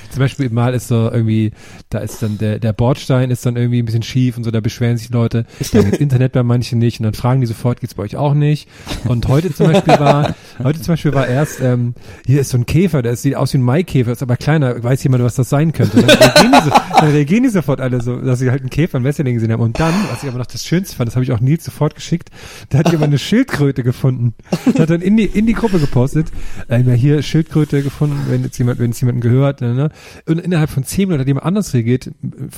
Zum 0.09 0.19
Beispiel 0.19 0.49
mal 0.49 0.73
ist 0.73 0.87
so 0.87 1.09
irgendwie, 1.11 1.51
da 1.89 1.99
ist 1.99 2.21
dann 2.21 2.37
der, 2.37 2.59
der 2.59 2.73
Bordstein 2.73 3.31
ist 3.31 3.45
dann 3.45 3.55
irgendwie 3.55 3.81
ein 3.81 3.85
bisschen 3.85 4.03
schief 4.03 4.37
und 4.37 4.43
so, 4.43 4.51
da 4.51 4.59
beschweren 4.59 4.97
sich 4.97 5.09
Leute, 5.09 5.45
dann 5.71 5.85
geht's 5.85 5.97
Internet 5.97 6.33
bei 6.33 6.43
manchen 6.43 6.79
nicht 6.79 6.99
und 6.99 7.03
dann 7.03 7.13
fragen 7.13 7.41
die 7.41 7.47
sofort, 7.47 7.79
geht's 7.79 7.93
bei 7.93 8.03
euch 8.03 8.15
auch 8.15 8.33
nicht? 8.33 8.67
Und 9.05 9.27
heute 9.27 9.53
zum 9.53 9.71
Beispiel 9.71 9.99
war, 9.99 10.35
heute 10.63 10.81
zum 10.81 10.93
Beispiel 10.93 11.13
war 11.13 11.27
erst, 11.27 11.61
ähm, 11.61 11.93
hier 12.25 12.41
ist 12.41 12.49
so 12.49 12.57
ein 12.57 12.65
Käfer, 12.65 13.01
der 13.01 13.15
sieht 13.15 13.35
aus 13.35 13.53
wie 13.53 13.59
ein 13.59 13.63
Maikäfer, 13.63 14.11
ist 14.11 14.23
aber 14.23 14.37
kleiner, 14.37 14.83
weiß 14.83 15.03
jemand, 15.03 15.23
was 15.23 15.35
das 15.35 15.49
sein 15.49 15.73
könnte? 15.73 16.01
Dann 16.01 16.09
reagieren, 16.09 16.51
die 16.51 16.69
so, 16.69 16.75
dann 16.99 17.11
reagieren 17.11 17.43
die 17.43 17.49
sofort 17.49 17.81
alle 17.81 18.01
so, 18.01 18.17
dass 18.17 18.39
sie 18.39 18.49
halt 18.49 18.61
einen 18.61 18.69
Käfer 18.69 18.97
in 18.97 19.03
Wesseling 19.03 19.35
gesehen 19.35 19.51
haben. 19.51 19.61
Und 19.61 19.79
dann, 19.79 19.93
was 20.11 20.23
ich 20.23 20.29
aber 20.29 20.37
noch 20.37 20.45
das 20.45 20.65
Schönste 20.65 20.95
fand, 20.95 21.07
das 21.07 21.15
habe 21.15 21.23
ich 21.23 21.31
auch 21.31 21.39
Nils 21.39 21.63
sofort 21.63 21.95
geschickt, 21.95 22.29
da 22.69 22.79
hat 22.79 22.91
jemand 22.91 23.09
eine 23.09 23.19
Schildkröte 23.19 23.83
gefunden. 23.83 24.33
Das 24.65 24.79
hat 24.79 24.89
dann 24.89 25.01
in 25.01 25.17
die, 25.17 25.25
in 25.25 25.45
die 25.45 25.53
Gruppe 25.53 25.79
gepostet, 25.79 26.31
äh, 26.67 26.81
hier 26.91 27.21
Schildkröte 27.21 27.83
gefunden, 27.83 28.17
wenn 28.29 28.43
jetzt 28.43 28.57
jemand, 28.57 28.79
wenn 28.79 28.91
es 28.91 29.01
jemanden 29.01 29.21
gehört, 29.21 29.50
ne, 29.59 29.73
ne? 29.73 29.89
Und 30.25 30.39
innerhalb 30.39 30.69
von 30.69 30.85
zehn 30.85 31.09
Minuten 31.09 31.19
hat 31.21 31.27
jemand 31.27 31.45
anders 31.45 31.73
reagiert, 31.73 32.09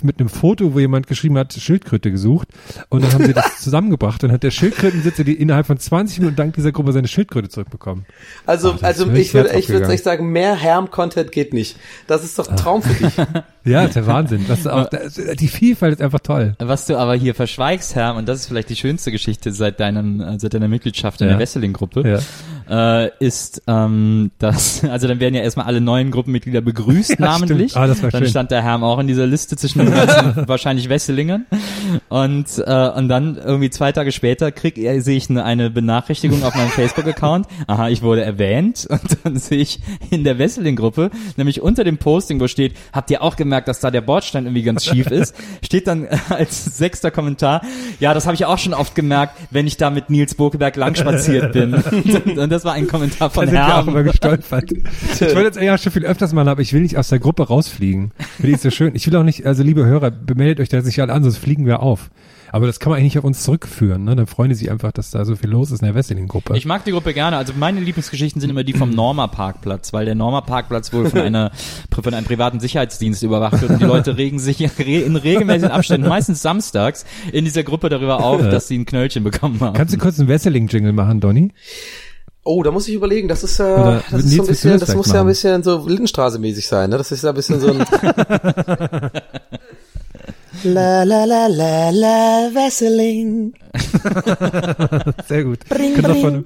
mit 0.03 0.19
einem 0.19 0.29
Foto, 0.29 0.75
wo 0.75 0.79
jemand 0.79 1.07
geschrieben 1.07 1.37
hat, 1.39 1.53
Schildkröte 1.53 2.11
gesucht. 2.11 2.49
Und 2.89 3.03
dann 3.03 3.13
haben 3.13 3.25
sie 3.25 3.33
das 3.33 3.57
zusammengebracht 3.61 4.23
und 4.23 4.31
hat 4.31 4.43
der 4.43 4.51
Schildkrötenbesitzer 4.51 5.23
die 5.23 5.33
innerhalb 5.33 5.65
von 5.65 5.79
20 5.79 6.19
Minuten 6.19 6.35
dank 6.35 6.53
dieser 6.53 6.71
Gruppe 6.71 6.91
seine 6.93 7.07
Schildkröte 7.07 7.49
zurückbekommen. 7.49 8.05
Also, 8.45 8.75
Ach, 8.77 8.83
also 8.83 9.09
ich 9.11 9.33
würde, 9.33 9.57
ich 9.57 9.69
würde 9.69 9.87
echt 9.87 10.03
sagen, 10.03 10.31
mehr 10.31 10.55
Herm-Content 10.55 11.31
geht 11.31 11.53
nicht. 11.53 11.77
Das 12.05 12.23
ist 12.23 12.37
doch 12.37 12.47
ein 12.49 12.57
Traum 12.57 12.83
für 12.83 12.93
dich. 12.93 13.13
Ja, 13.65 13.87
der 13.87 14.05
Wahnsinn. 14.07 14.43
Das 14.49 14.59
ist 14.59 14.67
auch, 14.67 14.89
das, 14.89 15.13
die 15.39 15.47
Vielfalt 15.47 15.93
ist 15.93 16.01
einfach 16.01 16.19
toll. 16.19 16.53
Was 16.59 16.85
du 16.85 16.97
aber 16.97 17.15
hier 17.15 17.33
verschweigst, 17.33 17.95
Herr, 17.95 18.13
und 18.15 18.27
das 18.27 18.39
ist 18.41 18.47
vielleicht 18.47 18.69
die 18.69 18.75
schönste 18.75 19.09
Geschichte 19.09 19.53
seit 19.53 19.79
deinen, 19.79 20.19
äh, 20.19 20.37
seit 20.37 20.53
deiner 20.53 20.67
Mitgliedschaft 20.67 21.21
in 21.21 21.27
Ja. 21.27 21.33
der 21.35 21.39
Wesseling-Gruppe. 21.39 22.03
Ja. 22.05 22.19
Äh, 22.69 23.09
ist, 23.19 23.61
ähm, 23.67 24.31
dass, 24.39 24.83
also 24.89 25.07
dann 25.07 25.19
werden 25.19 25.35
ja 25.35 25.41
erstmal 25.41 25.65
alle 25.65 25.81
neuen 25.81 26.11
Gruppenmitglieder 26.11 26.61
begrüßt, 26.61 27.11
Ja, 27.19 27.25
namentlich. 27.25 27.75
Ah, 27.75 27.87
das 27.87 28.01
war 28.03 28.09
dann 28.11 28.23
schön. 28.23 28.29
stand 28.29 28.51
der 28.51 28.63
Herm 28.63 28.83
auch 28.83 28.99
in 28.99 29.07
dieser 29.07 29.27
Liste 29.27 29.55
zwischen 29.55 29.79
den 29.79 29.93
ganzen 29.93 30.47
wahrscheinlich 30.47 30.89
Wesselingern. 30.89 31.45
Und, 32.09 32.47
äh, 32.65 32.89
und 32.89 33.07
dann 33.09 33.37
irgendwie 33.37 33.69
zwei 33.69 33.91
Tage 33.91 34.11
später 34.11 34.51
krieg, 34.51 34.77
äh, 34.77 34.99
sehe 34.99 35.17
ich 35.17 35.29
eine, 35.29 35.43
eine 35.43 35.69
Benachrichtigung 35.69 36.43
auf 36.43 36.55
meinem 36.55 36.69
Facebook-Account. 36.69 37.47
Aha, 37.67 37.89
ich 37.89 38.01
wurde 38.01 38.23
erwähnt. 38.23 38.87
Und 38.89 39.17
dann 39.23 39.37
sehe 39.37 39.59
ich 39.59 39.79
in 40.09 40.23
der 40.23 40.37
Wesseling-Gruppe, 40.37 41.11
nämlich 41.37 41.61
unter 41.61 41.83
dem 41.83 41.97
Posting, 41.97 42.39
wo 42.39 42.47
steht, 42.47 42.73
habt 42.91 43.09
ihr 43.11 43.21
auch 43.21 43.35
gemerkt, 43.35 43.67
dass 43.67 43.79
da 43.79 43.91
der 43.91 44.01
Bordstein 44.01 44.45
irgendwie 44.45 44.63
ganz 44.63 44.85
schief 44.85 45.07
ist, 45.07 45.35
steht 45.63 45.87
dann 45.87 46.07
als 46.29 46.77
sechster 46.77 47.11
Kommentar, 47.11 47.61
ja, 47.99 48.13
das 48.13 48.25
habe 48.25 48.35
ich 48.35 48.45
auch 48.45 48.57
schon 48.57 48.73
oft 48.73 48.95
gemerkt, 48.95 49.37
wenn 49.51 49.67
ich 49.67 49.77
da 49.77 49.89
mit 49.89 50.09
Nils 50.09 50.35
Bokeberg 50.35 50.75
langspaziert 50.75 51.53
bin. 51.53 51.73
Und, 51.73 52.37
und 52.37 52.49
das 52.53 52.65
war 52.65 52.73
ein 52.73 52.87
Kommentar 52.87 53.29
von 53.29 53.45
Da 53.45 53.83
sind 53.83 53.93
wir 53.93 54.01
auch 54.01 54.03
gestolpert. 54.03 54.71
Ich 55.13 55.21
wollte 55.21 55.41
jetzt 55.41 55.61
ja 55.61 55.77
schon 55.77 55.91
viel 55.91 56.05
öfters 56.05 56.33
mal, 56.33 56.47
aber 56.47 56.61
ich 56.61 56.73
will 56.73 56.81
nicht 56.81 56.97
aus 56.97 57.09
der 57.09 57.19
Gruppe 57.19 57.47
rausfliegen. 57.47 58.11
Finde 58.37 58.55
ich 58.55 58.61
so 58.61 58.69
schön. 58.69 58.95
Ich 58.95 59.07
will 59.07 59.15
auch 59.15 59.23
nicht, 59.23 59.45
also 59.45 59.63
liebe 59.63 59.85
Hörer, 59.85 60.11
bemeldet 60.11 60.59
euch 60.59 60.69
da 60.69 60.81
sich 60.81 61.01
alle 61.01 61.13
an, 61.13 61.23
sonst 61.23 61.37
fliegen 61.37 61.65
wir 61.65 61.81
auf. 61.81 62.09
Aber 62.53 62.67
das 62.67 62.79
kann 62.79 62.91
man 62.91 62.99
eigentlich 62.99 63.15
nicht 63.15 63.17
auf 63.17 63.25
uns 63.25 63.41
zurückführen. 63.41 64.03
Ne? 64.03 64.15
Dann 64.15 64.27
freuen 64.27 64.49
die 64.49 64.55
sich 64.55 64.69
einfach, 64.69 64.91
dass 64.91 65.09
da 65.09 65.25
so 65.25 65.35
viel 65.35 65.49
los 65.49 65.71
ist 65.71 65.81
in 65.81 65.87
der 65.87 65.95
Wesseling-Gruppe. 65.95 66.55
Ich 66.55 66.67
mag 66.67 66.85
die 66.85 66.91
Gruppe 66.91 67.15
gerne. 67.15 67.35
Also 67.35 67.53
meine 67.57 67.79
Lieblingsgeschichten 67.79 68.39
sind 68.39 68.51
immer 68.51 68.63
die 68.63 68.73
vom 68.73 68.91
Norma 68.91 69.25
Parkplatz, 69.25 69.91
weil 69.91 70.05
der 70.05 70.13
Norma 70.13 70.41
Parkplatz 70.41 70.93
wohl 70.93 71.09
von 71.09 71.21
einer 71.21 71.51
von 71.91 72.13
einem 72.13 72.27
privaten 72.27 72.59
Sicherheitsdienst 72.59 73.23
überwacht 73.23 73.59
wird 73.59 73.71
und 73.71 73.81
die 73.81 73.85
Leute 73.85 74.17
regen 74.19 74.37
sich 74.37 74.61
in 74.61 75.15
regelmäßigen 75.15 75.71
Abständen, 75.71 76.07
meistens 76.07 76.43
samstags, 76.43 77.05
in 77.31 77.43
dieser 77.43 77.63
Gruppe 77.63 77.89
darüber 77.89 78.23
auf, 78.23 78.41
dass 78.41 78.67
sie 78.67 78.77
ein 78.77 78.85
Knöllchen 78.85 79.23
bekommen 79.23 79.59
haben. 79.59 79.73
Kannst 79.73 79.95
du 79.95 79.97
kurz 79.97 80.19
einen 80.19 80.27
Wesseling-Jingle 80.27 80.93
machen, 80.93 81.21
Donny? 81.21 81.53
Oh, 82.45 82.61
da 82.61 82.71
muss 82.71 82.87
ich 82.89 82.93
überlegen, 82.95 83.27
das 83.29 83.43
ist, 83.43 83.59
äh, 83.59 83.63
Oder 83.63 84.03
das 84.11 84.23
ist 84.23 84.31
so 84.35 84.41
ein 84.43 84.47
bisschen, 84.47 84.79
das 84.79 84.95
muss 84.95 85.07
ja 85.07 85.13
ein 85.13 85.17
machen? 85.19 85.27
bisschen 85.27 85.63
so 85.63 85.77
Lindenstraße-mäßig 85.87 86.67
sein, 86.67 86.89
ne? 86.89 86.97
Das 86.97 87.11
ist 87.11 87.23
ja 87.23 87.29
ein 87.29 87.35
bisschen 87.35 87.61
so 87.61 87.67
ein, 87.71 87.85
La 90.65 91.03
la 91.03 91.25
la 91.25 91.47
la 91.47 91.89
la 91.89 92.49
Wesseling. 92.53 93.53
Sehr 95.27 95.43
gut. 95.43 95.59
Bring, 95.67 95.93
bring. 96.01 96.45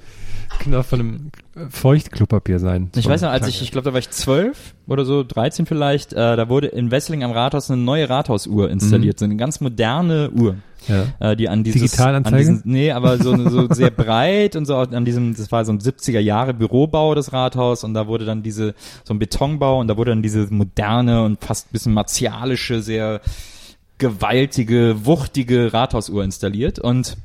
auch 0.74 0.86
von 0.86 1.00
einem 1.00 1.32
Feuchtklopapier 1.70 2.60
sein. 2.60 2.92
Ich 2.96 3.08
weiß 3.08 3.22
noch, 3.22 3.30
als 3.30 3.48
ich, 3.48 3.62
ich 3.62 3.72
glaube, 3.72 3.86
da 3.86 3.94
war 3.94 4.00
ich 4.00 4.10
zwölf 4.10 4.76
oder 4.88 5.06
so, 5.06 5.24
13 5.24 5.66
vielleicht, 5.66 6.14
äh, 6.14 6.36
da 6.36 6.50
wurde 6.50 6.68
in 6.68 6.92
Wesseling 6.92 7.24
am 7.24 7.32
Rathaus 7.32 7.70
eine 7.70 7.82
neue 7.82 8.10
Rathausuhr 8.10 8.70
installiert, 8.70 9.20
so 9.20 9.26
eine 9.26 9.36
ganz 9.36 9.60
moderne 9.60 10.32
Uhr. 10.32 10.56
Ja. 10.88 11.32
äh, 11.32 11.36
die 11.36 11.50
an 11.50 11.64
dieses 11.64 11.82
Digitalanzeige? 11.82 12.36
an 12.36 12.40
diesen, 12.40 12.62
nee, 12.64 12.92
aber 12.92 13.18
so, 13.18 13.36
so 13.50 13.68
sehr 13.74 13.90
breit 13.90 14.56
und 14.56 14.66
so 14.66 14.78
an 14.78 15.04
diesem 15.04 15.36
das 15.36 15.52
war 15.52 15.66
so 15.66 15.74
ein 15.74 15.80
70er 15.80 16.20
Jahre 16.20 16.54
Bürobau 16.54 17.14
das 17.14 17.34
Rathaus 17.34 17.84
und 17.84 17.94
da 17.94 18.08
wurde 18.08 18.26
dann 18.26 18.44
diese 18.44 18.74
so 19.04 19.14
ein 19.14 19.20
Betonbau 19.20 19.80
und 19.80 19.88
da 19.88 19.98
wurde 19.98 20.12
dann 20.12 20.22
diese 20.22 20.48
moderne 20.54 21.24
und 21.24 21.44
fast 21.44 21.68
ein 21.68 21.74
bisschen 21.74 21.94
martialische 21.94 22.82
sehr 22.82 23.22
gewaltige 23.98 25.06
wuchtige 25.06 25.74
Rathausuhr 25.74 26.24
installiert 26.24 26.80
und 26.80 27.18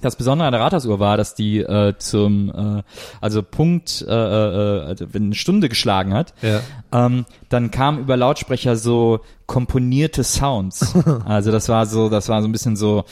das 0.00 0.16
Besondere 0.16 0.46
an 0.48 0.52
der 0.52 0.60
Rathausuhr 0.60 1.00
war, 1.00 1.16
dass 1.16 1.34
die 1.34 1.58
äh, 1.58 1.94
zum 1.98 2.50
äh, 2.78 2.82
also 3.20 3.42
Punkt, 3.42 4.04
äh, 4.06 4.10
äh, 4.12 4.80
also 4.84 5.06
wenn 5.12 5.24
eine 5.26 5.34
Stunde 5.34 5.68
geschlagen 5.68 6.14
hat, 6.14 6.34
Ja. 6.42 6.60
ähm, 6.92 7.24
dann 7.48 7.70
kam 7.70 7.98
über 7.98 8.16
Lautsprecher 8.16 8.76
so 8.76 9.20
komponierte 9.46 10.24
Sounds. 10.24 10.94
Also 11.24 11.50
das 11.52 11.68
war 11.68 11.86
so, 11.86 12.08
das 12.08 12.28
war 12.28 12.42
so 12.42 12.48
ein 12.48 12.52
bisschen 12.52 12.76
so 12.76 13.04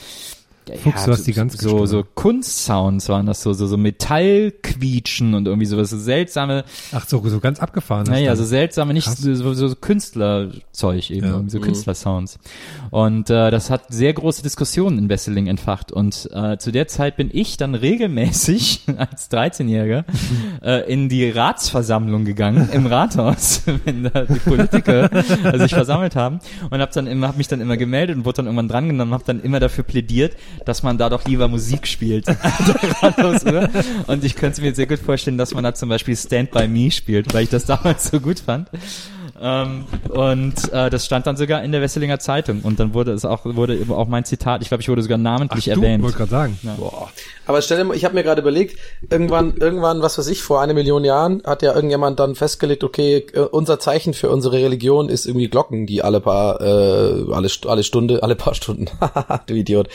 Fuchs, 0.83 1.05
du 1.05 1.11
hast 1.11 1.25
die 1.27 1.33
ganz 1.33 1.57
so, 1.57 1.85
so 1.85 2.03
Kunstsounds 2.15 3.09
waren 3.09 3.25
das 3.25 3.41
so, 3.41 3.53
so, 3.53 3.67
so 3.67 3.77
Metallquietschen 3.77 5.33
und 5.33 5.47
irgendwie 5.47 5.65
sowas, 5.65 5.89
so 5.89 5.97
seltsame, 5.97 6.63
Ach 6.91 7.05
so, 7.07 7.21
so 7.27 7.39
ganz 7.39 7.59
abgefahren. 7.59 8.03
ist 8.03 8.09
naja, 8.09 8.35
so 8.35 8.43
seltsame, 8.43 8.93
nicht 8.93 9.05
Krass. 9.05 9.17
so, 9.19 9.33
so, 9.35 9.53
so 9.53 9.75
Künstlerzeug 9.75 11.09
eben, 11.11 11.27
Ja. 11.27 11.43
so 11.47 11.59
Künstlersounds. 11.59 12.39
Und 12.91 13.29
äh, 13.29 13.51
das 13.51 13.69
hat 13.69 13.83
sehr 13.89 14.13
große 14.13 14.43
Diskussionen 14.43 14.97
in 14.97 15.09
Wesseling 15.09 15.47
entfacht. 15.47 15.91
Und 15.91 16.29
äh, 16.33 16.57
zu 16.57 16.71
der 16.71 16.87
Zeit 16.87 17.17
bin 17.17 17.29
ich 17.31 17.57
dann 17.57 17.75
regelmäßig 17.75 18.81
als 18.97 19.29
13-Jähriger 19.31 20.05
äh, 20.63 20.91
in 20.91 21.09
die 21.09 21.29
Ratsversammlung 21.29 22.25
gegangen 22.25 22.69
im 22.71 22.85
Rathaus, 22.85 23.61
wenn 23.85 24.03
da 24.03 24.23
die 24.25 24.39
Politiker 24.39 25.09
sich 25.57 25.73
versammelt 25.73 26.15
haben 26.15 26.39
und 26.69 26.79
habe 26.79 26.91
dann 26.93 27.07
immer, 27.07 27.27
hab 27.29 27.37
mich 27.37 27.47
dann 27.47 27.61
immer 27.61 27.77
gemeldet 27.77 28.15
und 28.17 28.25
wurde 28.25 28.37
dann 28.37 28.45
irgendwann 28.45 28.67
drangenommen, 28.67 29.13
habe 29.13 29.23
dann 29.25 29.41
immer 29.41 29.59
dafür 29.59 29.83
plädiert, 29.83 30.35
dass 30.65 30.83
man 30.83 30.97
da 30.97 31.09
doch 31.09 31.25
lieber 31.25 31.47
Musik 31.47 31.87
spielt. 31.87 32.27
und 34.07 34.23
ich 34.23 34.35
könnte 34.35 34.61
mir 34.61 34.73
sehr 34.75 34.87
gut 34.87 34.99
vorstellen, 34.99 35.37
dass 35.37 35.53
man 35.53 35.63
da 35.63 35.73
zum 35.73 35.89
Beispiel 35.89 36.15
Stand 36.15 36.51
By 36.51 36.67
Me 36.67 36.91
spielt, 36.91 37.33
weil 37.33 37.43
ich 37.43 37.49
das 37.49 37.65
damals 37.65 38.09
so 38.09 38.19
gut 38.19 38.39
fand. 38.39 38.69
Ähm, 39.39 39.85
und 40.09 40.73
äh, 40.73 40.89
das 40.89 41.05
stand 41.05 41.27
dann 41.27 41.37
sogar 41.37 41.63
in 41.63 41.71
der 41.71 41.81
Wesselinger 41.81 42.19
Zeitung 42.19 42.61
und 42.63 42.79
dann 42.79 42.93
wurde 42.93 43.11
es 43.11 43.23
auch 43.23 43.45
wurde 43.45 43.75
eben 43.75 43.93
auch 43.93 44.07
mein 44.07 44.25
Zitat, 44.25 44.61
ich 44.61 44.69
glaube, 44.69 44.81
ich 44.81 44.89
wurde 44.89 45.03
sogar 45.03 45.17
namentlich 45.17 45.65
du, 45.65 45.71
erwähnt. 45.71 46.03
wollte 46.03 46.17
gerade 46.17 46.31
sagen. 46.31 46.59
aber 47.45 47.61
stell 47.61 47.77
dir 47.77 47.83
mal, 47.83 47.95
ich 47.95 48.03
habe 48.03 48.15
mir 48.15 48.23
gerade 48.23 48.41
überlegt, 48.41 48.79
irgendwann, 49.09 49.55
irgendwann, 49.57 50.01
was 50.01 50.17
weiß 50.17 50.27
ich, 50.27 50.41
vor 50.41 50.61
eine 50.61 50.73
Million 50.73 51.03
Jahren 51.03 51.43
hat 51.45 51.61
ja 51.61 51.75
irgendjemand 51.75 52.19
dann 52.19 52.35
festgelegt, 52.35 52.83
okay, 52.83 53.25
äh, 53.33 53.41
unser 53.41 53.79
Zeichen 53.79 54.13
für 54.13 54.29
unsere 54.29 54.57
Religion 54.57 55.09
ist 55.09 55.25
irgendwie 55.25 55.49
Glocken, 55.49 55.85
die 55.85 56.01
alle 56.01 56.19
paar, 56.19 56.59
äh, 56.61 57.31
alle, 57.31 57.49
alle 57.67 57.83
Stunde, 57.83 58.23
alle 58.23 58.35
paar 58.35 58.55
Stunden, 58.55 58.87
Haha, 58.99 59.41
du 59.47 59.53
Idiot, 59.53 59.87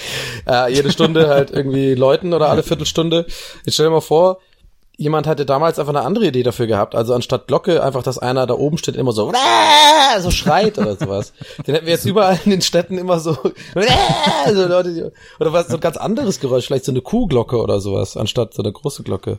äh, 0.48 0.72
jede 0.72 0.92
Stunde 0.92 1.28
halt 1.28 1.50
irgendwie 1.50 1.94
läuten 1.94 2.32
oder 2.32 2.48
alle 2.48 2.62
Viertelstunde. 2.62 3.26
Jetzt 3.64 3.74
stell 3.74 3.86
dir 3.86 3.92
mal 3.92 4.00
vor, 4.00 4.38
jemand 5.02 5.26
hatte 5.26 5.44
damals 5.44 5.78
einfach 5.78 5.94
eine 5.94 6.06
andere 6.06 6.26
Idee 6.26 6.42
dafür 6.42 6.66
gehabt. 6.66 6.94
Also 6.94 7.14
anstatt 7.14 7.48
Glocke 7.48 7.82
einfach, 7.82 8.02
dass 8.02 8.18
einer 8.18 8.46
da 8.46 8.54
oben 8.54 8.78
steht, 8.78 8.96
immer 8.96 9.12
so, 9.12 9.32
so 10.20 10.30
schreit 10.30 10.78
oder 10.78 10.96
sowas. 10.96 11.32
Den 11.66 11.74
hätten 11.74 11.86
wir 11.86 11.92
jetzt 11.92 12.06
überall 12.06 12.38
in 12.44 12.50
den 12.50 12.62
Städten 12.62 12.98
immer 12.98 13.18
so, 13.20 13.32
so 14.54 14.66
Leute, 14.66 14.94
die, 14.94 15.04
oder 15.40 15.52
was, 15.52 15.68
so 15.68 15.74
ein 15.74 15.80
ganz 15.80 15.96
anderes 15.96 16.40
Geräusch, 16.40 16.66
vielleicht 16.66 16.84
so 16.84 16.92
eine 16.92 17.00
Kuhglocke 17.00 17.60
oder 17.60 17.80
sowas, 17.80 18.16
anstatt 18.16 18.54
so 18.54 18.62
eine 18.62 18.72
große 18.72 19.02
Glocke. 19.02 19.38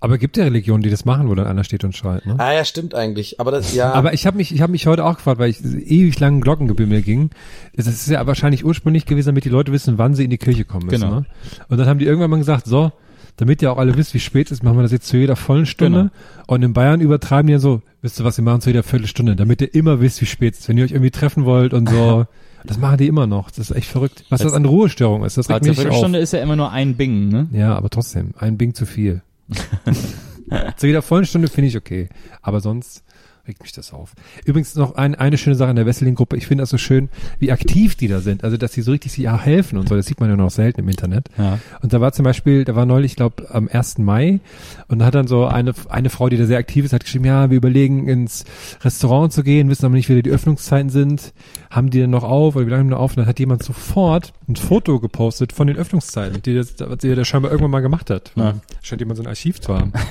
Aber 0.00 0.18
gibt 0.18 0.36
ja 0.36 0.42
Religionen, 0.42 0.82
die 0.82 0.90
das 0.90 1.04
machen, 1.04 1.28
wo 1.28 1.34
dann 1.36 1.46
einer 1.46 1.62
steht 1.62 1.84
und 1.84 1.96
schreit. 1.96 2.26
Ne? 2.26 2.34
Ah 2.38 2.52
ja, 2.52 2.64
stimmt 2.64 2.92
eigentlich. 2.92 3.38
Aber 3.38 3.52
das, 3.52 3.72
ja. 3.72 3.92
Aber 3.92 4.12
ich 4.12 4.26
habe 4.26 4.36
mich, 4.36 4.52
ich 4.52 4.60
habe 4.60 4.72
mich 4.72 4.88
heute 4.88 5.04
auch 5.04 5.14
gefragt, 5.14 5.38
weil 5.38 5.50
ich 5.50 5.62
ewig 5.62 6.18
langen 6.18 6.40
Glockengebimmel 6.40 7.02
ging. 7.02 7.30
Das 7.76 7.86
ist 7.86 8.08
ja 8.08 8.26
wahrscheinlich 8.26 8.64
ursprünglich 8.64 9.06
gewesen, 9.06 9.28
damit 9.28 9.44
die 9.44 9.48
Leute 9.48 9.70
wissen, 9.70 9.98
wann 9.98 10.14
sie 10.14 10.24
in 10.24 10.30
die 10.30 10.38
Kirche 10.38 10.64
kommen 10.64 10.86
müssen. 10.86 11.02
Genau. 11.02 11.20
Ne? 11.20 11.26
Und 11.68 11.78
dann 11.78 11.86
haben 11.86 12.00
die 12.00 12.06
irgendwann 12.06 12.30
mal 12.30 12.38
gesagt, 12.38 12.66
so, 12.66 12.90
damit 13.36 13.62
ihr 13.62 13.72
auch 13.72 13.78
alle 13.78 13.96
wisst, 13.96 14.14
wie 14.14 14.20
spät 14.20 14.46
es 14.48 14.52
ist, 14.58 14.62
machen 14.62 14.76
wir 14.78 14.82
das 14.82 14.92
jetzt 14.92 15.08
zu 15.08 15.16
jeder 15.16 15.36
vollen 15.36 15.66
Stunde. 15.66 15.98
Genau. 16.00 16.44
Und 16.46 16.62
in 16.62 16.72
Bayern 16.72 17.00
übertreiben 17.00 17.46
die 17.46 17.52
ja 17.54 17.58
so, 17.58 17.82
wisst 18.02 18.20
ihr 18.20 18.24
was, 18.24 18.36
wir 18.36 18.44
machen 18.44 18.60
zu 18.60 18.70
jeder 18.70 18.82
Viertelstunde, 18.82 19.36
damit 19.36 19.60
ihr 19.62 19.74
immer 19.74 20.00
wisst, 20.00 20.20
wie 20.20 20.26
spät 20.26 20.54
es 20.54 20.60
ist. 20.60 20.68
Wenn 20.68 20.78
ihr 20.78 20.84
euch 20.84 20.92
irgendwie 20.92 21.10
treffen 21.10 21.44
wollt 21.44 21.74
und 21.74 21.88
so. 21.88 22.26
Das 22.64 22.78
machen 22.78 22.96
die 22.98 23.08
immer 23.08 23.26
noch. 23.26 23.50
Das 23.50 23.58
ist 23.70 23.76
echt 23.76 23.88
verrückt. 23.88 24.24
Was 24.28 24.38
das, 24.38 24.52
Das- 24.52 24.54
an 24.54 24.64
Ruhestörung 24.66 25.24
ist, 25.24 25.36
das 25.36 25.48
regt 25.48 25.62
Also 25.62 25.70
mich 25.70 25.80
eine 25.80 25.88
auf. 25.88 25.94
Viertelstunde 25.94 26.18
ist 26.20 26.32
ja 26.32 26.40
immer 26.40 26.54
nur 26.54 26.70
ein 26.70 26.94
Bing, 26.94 27.28
ne? 27.28 27.48
Ja, 27.50 27.74
aber 27.74 27.90
trotzdem, 27.90 28.34
ein 28.38 28.56
Bing 28.56 28.72
zu 28.72 28.86
viel. 28.86 29.20
zu 30.76 30.86
jeder 30.86 31.02
vollen 31.02 31.24
Stunde 31.26 31.48
finde 31.48 31.68
ich 31.68 31.76
okay. 31.76 32.08
Aber 32.40 32.60
sonst 32.60 33.02
regt 33.46 33.62
mich 33.62 33.72
das 33.72 33.92
auf. 33.92 34.12
Übrigens 34.44 34.74
noch 34.76 34.94
ein, 34.94 35.14
eine 35.14 35.36
schöne 35.36 35.56
Sache 35.56 35.70
in 35.70 35.76
der 35.76 35.86
Wesseling-Gruppe. 35.86 36.36
Ich 36.36 36.46
finde 36.46 36.62
das 36.62 36.70
so 36.70 36.78
schön, 36.78 37.08
wie 37.40 37.50
aktiv 37.50 37.96
die 37.96 38.06
da 38.06 38.20
sind. 38.20 38.44
Also, 38.44 38.56
dass 38.56 38.72
die 38.72 38.82
so 38.82 38.92
richtig 38.92 39.12
sich 39.12 39.28
auch 39.28 39.40
helfen 39.40 39.78
und 39.78 39.88
so. 39.88 39.96
Das 39.96 40.06
sieht 40.06 40.20
man 40.20 40.30
ja 40.30 40.36
noch 40.36 40.50
selten 40.50 40.80
im 40.80 40.88
Internet. 40.88 41.28
Ja. 41.36 41.58
Und 41.80 41.92
da 41.92 42.00
war 42.00 42.12
zum 42.12 42.24
Beispiel, 42.24 42.64
da 42.64 42.76
war 42.76 42.86
neulich, 42.86 43.12
ich 43.12 43.16
glaube, 43.16 43.50
am 43.50 43.68
1. 43.68 43.98
Mai 43.98 44.40
und 44.88 45.00
da 45.00 45.06
hat 45.06 45.14
dann 45.14 45.26
so 45.26 45.46
eine, 45.46 45.72
eine 45.88 46.08
Frau, 46.08 46.28
die 46.28 46.36
da 46.36 46.46
sehr 46.46 46.58
aktiv 46.58 46.84
ist, 46.84 46.92
hat 46.92 47.02
geschrieben, 47.02 47.24
ja, 47.24 47.50
wir 47.50 47.56
überlegen 47.56 48.08
ins 48.08 48.44
Restaurant 48.82 49.32
zu 49.32 49.42
gehen, 49.42 49.68
wissen 49.68 49.86
aber 49.86 49.96
nicht, 49.96 50.08
wie 50.08 50.22
die 50.22 50.30
Öffnungszeiten 50.30 50.90
sind. 50.90 51.32
Haben 51.70 51.90
die 51.90 51.98
denn 51.98 52.10
noch 52.10 52.24
auf 52.24 52.54
oder 52.54 52.66
wie 52.66 52.70
lange 52.70 52.80
haben 52.80 52.88
die 52.88 52.94
noch 52.94 53.00
auf? 53.00 53.12
Und 53.12 53.18
dann 53.18 53.26
hat 53.26 53.40
jemand 53.40 53.62
sofort 53.64 54.32
ein 54.48 54.56
Foto 54.56 55.00
gepostet 55.00 55.52
von 55.52 55.66
den 55.66 55.76
Öffnungszeiten, 55.76 56.42
die 56.42 56.54
das, 56.54 56.74
was 56.78 56.98
die 56.98 57.14
da 57.14 57.24
scheinbar 57.24 57.50
irgendwann 57.50 57.72
mal 57.72 57.80
gemacht 57.80 58.10
hat. 58.10 58.32
Ja. 58.36 58.54
Scheint 58.82 59.00
jemand 59.00 59.16
so 59.16 59.24
ein 59.24 59.28
Archiv 59.28 59.60
zu 59.60 59.74
haben. 59.74 59.92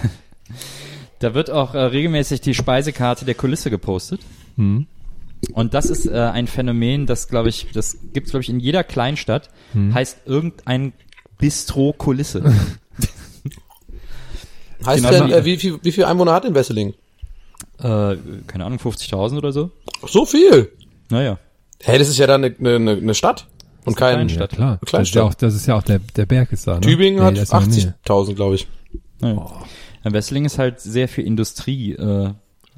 Da 1.21 1.33
wird 1.33 1.49
auch 1.49 1.73
äh, 1.75 1.79
regelmäßig 1.79 2.41
die 2.41 2.53
Speisekarte 2.53 3.23
der 3.25 3.35
Kulisse 3.35 3.69
gepostet. 3.69 4.19
Hm. 4.57 4.87
Und 5.53 5.73
das 5.73 5.85
ist 5.89 6.05
äh, 6.05 6.11
ein 6.17 6.47
Phänomen, 6.47 7.05
das 7.05 7.27
glaube 7.27 7.49
ich, 7.49 7.67
das 7.73 7.97
gibt's 8.13 8.31
glaube 8.31 8.43
ich 8.43 8.49
in 8.49 8.59
jeder 8.59 8.83
Kleinstadt, 8.83 9.49
heißt 9.75 10.19
irgendein 10.25 10.93
Bistro 11.39 11.93
Kulisse. 11.93 12.43
heißt 14.85 15.03
genau 15.03 15.11
denn, 15.11 15.27
wie- 15.29 15.33
äh, 15.33 15.45
wie, 15.45 15.57
viel, 15.57 15.79
wie 15.81 15.91
viel 15.91 16.05
Einwohner 16.05 16.33
hat 16.33 16.43
denn 16.43 16.55
Wesseling? 16.55 16.93
äh, 17.79 18.15
keine 18.47 18.65
Ahnung, 18.65 18.77
50.000 18.79 19.37
oder 19.37 19.51
so. 19.51 19.71
So 20.07 20.25
viel. 20.25 20.71
Naja. 21.09 21.39
Hey, 21.83 21.97
das 21.97 22.09
ist 22.09 22.17
ja 22.19 22.27
dann 22.27 22.43
eine, 22.43 22.55
eine, 22.75 22.91
eine 22.91 23.13
Stadt 23.15 23.47
und 23.85 23.95
kein 23.97 24.15
Kleinstadt. 24.15 24.51
Ja, 24.53 24.57
klar. 24.57 24.71
Das 24.81 24.81
ist 24.81 24.89
Kleinstadt. 24.89 25.15
ja 25.15 25.23
auch, 25.29 25.33
das 25.33 25.55
ist 25.55 25.65
ja 25.65 25.75
auch 25.77 25.83
der, 25.83 25.99
der 26.15 26.25
Berg 26.27 26.51
ist 26.51 26.67
da, 26.67 26.75
ne? 26.75 26.81
Tübingen 26.81 27.19
Nee, 27.19 27.25
hat 27.25 27.35
der 27.37 27.43
ist 27.43 27.51
ja 27.51 27.59
in 27.59 27.69
der 27.71 27.77
Nähe. 27.85 27.95
80.000, 28.05 28.33
glaube 28.35 28.55
ich. 28.55 28.67
naja. 29.19 29.35
Ja, 29.35 29.51
Wesseling 30.03 30.45
ist 30.45 30.57
halt 30.57 30.79
sehr 30.79 31.07
viel 31.07 31.25
Industrie 31.25 31.93
äh, 31.93 32.31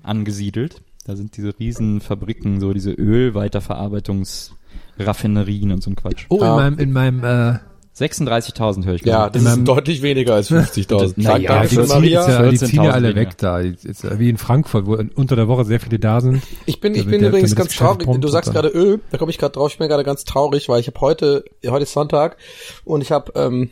angesiedelt. 0.03 0.81
Da 1.05 1.15
sind 1.15 1.37
diese 1.37 1.53
riesen 1.59 2.01
Fabriken, 2.01 2.59
so 2.61 2.73
diese 2.73 2.91
Ölweiterverarbeitungsraffinerien 2.91 5.71
und 5.71 5.81
so 5.83 5.91
ein 5.91 5.95
Quatsch. 5.95 6.25
Oh, 6.29 6.37
in 6.41 6.47
meinem, 6.49 6.79
in 6.79 6.91
meinem, 6.91 7.23
äh, 7.23 7.59
36.000 7.95 8.85
höre 8.85 8.95
ich 8.95 9.05
Ja, 9.05 9.27
gerade. 9.27 9.39
das 9.39 9.55
ist 9.57 9.65
deutlich 9.67 10.01
weniger 10.01 10.33
als 10.33 10.49
50.000. 10.49 11.13
Na 11.17 11.33
Danke 11.33 11.43
ja, 11.43 11.61
für 11.63 11.67
die, 11.67 11.75
ziehen, 11.75 11.87
Maria. 11.89 12.27
ja, 12.27 12.49
die 12.49 12.57
ziehen 12.57 12.83
ja 12.83 12.89
14.000 12.89 12.93
alle 12.93 13.07
weniger. 13.09 13.21
weg 13.29 13.37
da. 13.37 13.59
Jetzt, 13.61 14.03
ja 14.03 14.17
wie 14.19 14.29
in 14.29 14.37
Frankfurt, 14.37 14.87
wo 14.87 14.97
unter 15.13 15.35
der 15.35 15.47
Woche 15.47 15.63
sehr 15.63 15.79
viele 15.79 15.99
da 15.99 16.19
sind. 16.19 16.41
Ich 16.65 16.79
bin, 16.79 16.95
ich 16.95 17.05
bin 17.05 17.19
der- 17.19 17.29
übrigens 17.29 17.55
ganz 17.55 17.75
traurig. 17.75 18.07
Du 18.19 18.27
sagst 18.29 18.51
gerade 18.51 18.69
Öl, 18.69 18.99
da 19.11 19.19
komme 19.19 19.29
ich 19.29 19.37
gerade 19.37 19.51
drauf. 19.53 19.71
Ich 19.71 19.77
bin 19.77 19.87
gerade 19.89 20.03
ganz 20.03 20.23
traurig, 20.23 20.69
weil 20.69 20.79
ich 20.79 20.87
habe 20.87 20.99
heute, 21.01 21.45
heute 21.67 21.83
ist 21.83 21.93
Sonntag 21.93 22.37
und 22.83 23.01
ich 23.01 23.11
habe 23.11 23.31
ähm, 23.35 23.69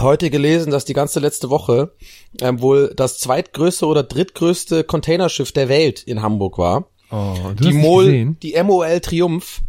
heute 0.00 0.30
gelesen, 0.30 0.70
dass 0.70 0.84
die 0.84 0.92
ganze 0.92 1.20
letzte 1.20 1.50
Woche 1.50 1.92
ähm, 2.40 2.60
wohl 2.60 2.92
das 2.96 3.18
zweitgrößte 3.18 3.86
oder 3.86 4.02
drittgrößte 4.02 4.84
Containerschiff 4.84 5.52
der 5.52 5.68
Welt 5.68 6.02
in 6.02 6.22
Hamburg 6.22 6.58
war. 6.58 6.88
Oh, 7.10 7.34
die 7.58 7.72
MOL, 7.72 8.36
die 8.42 8.60
MOL 8.62 9.00
Triumph 9.00 9.60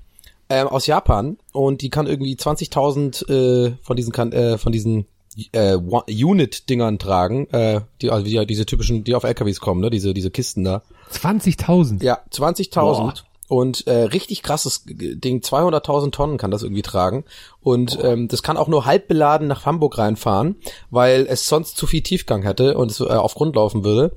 ähm, 0.49 0.67
aus 0.67 0.87
Japan 0.87 1.37
und 1.51 1.81
die 1.81 1.89
kann 1.89 2.07
irgendwie 2.07 2.35
20.000 2.35 3.29
äh, 3.29 3.73
von 3.81 3.95
diesen 3.95 4.11
kan 4.11 4.31
äh, 4.31 4.57
von 4.57 4.71
diesen 4.71 5.05
äh, 5.51 5.75
Unit-Dingern 5.75 6.97
tragen, 6.97 7.47
äh, 7.51 7.81
die 8.01 8.09
also 8.09 8.25
die, 8.25 8.45
diese 8.45 8.65
typischen, 8.65 9.03
die 9.03 9.15
auf 9.15 9.25
LKWs 9.25 9.59
kommen, 9.59 9.81
ne, 9.81 9.89
diese 9.89 10.13
diese 10.13 10.31
Kisten 10.31 10.63
da. 10.63 10.81
20.000. 11.11 12.03
Ja, 12.03 12.19
20.000 12.31 13.23
und 13.47 13.85
äh, 13.87 14.03
richtig 14.03 14.41
krasses 14.41 14.83
Ding, 14.85 15.41
200.000 15.41 16.11
Tonnen 16.11 16.37
kann 16.37 16.51
das 16.51 16.63
irgendwie 16.63 16.81
tragen 16.81 17.25
und 17.61 17.99
ähm, 18.01 18.27
das 18.27 18.43
kann 18.43 18.57
auch 18.57 18.67
nur 18.67 18.85
halb 18.85 19.07
beladen 19.07 19.47
nach 19.47 19.65
Hamburg 19.65 19.97
reinfahren, 19.97 20.55
weil 20.89 21.27
es 21.29 21.47
sonst 21.47 21.77
zu 21.77 21.85
viel 21.87 22.01
Tiefgang 22.01 22.41
hätte 22.43 22.77
und 22.77 22.91
es 22.91 22.99
äh, 22.99 23.05
auf 23.05 23.35
Grund 23.35 23.55
laufen 23.55 23.83
würde. 23.83 24.15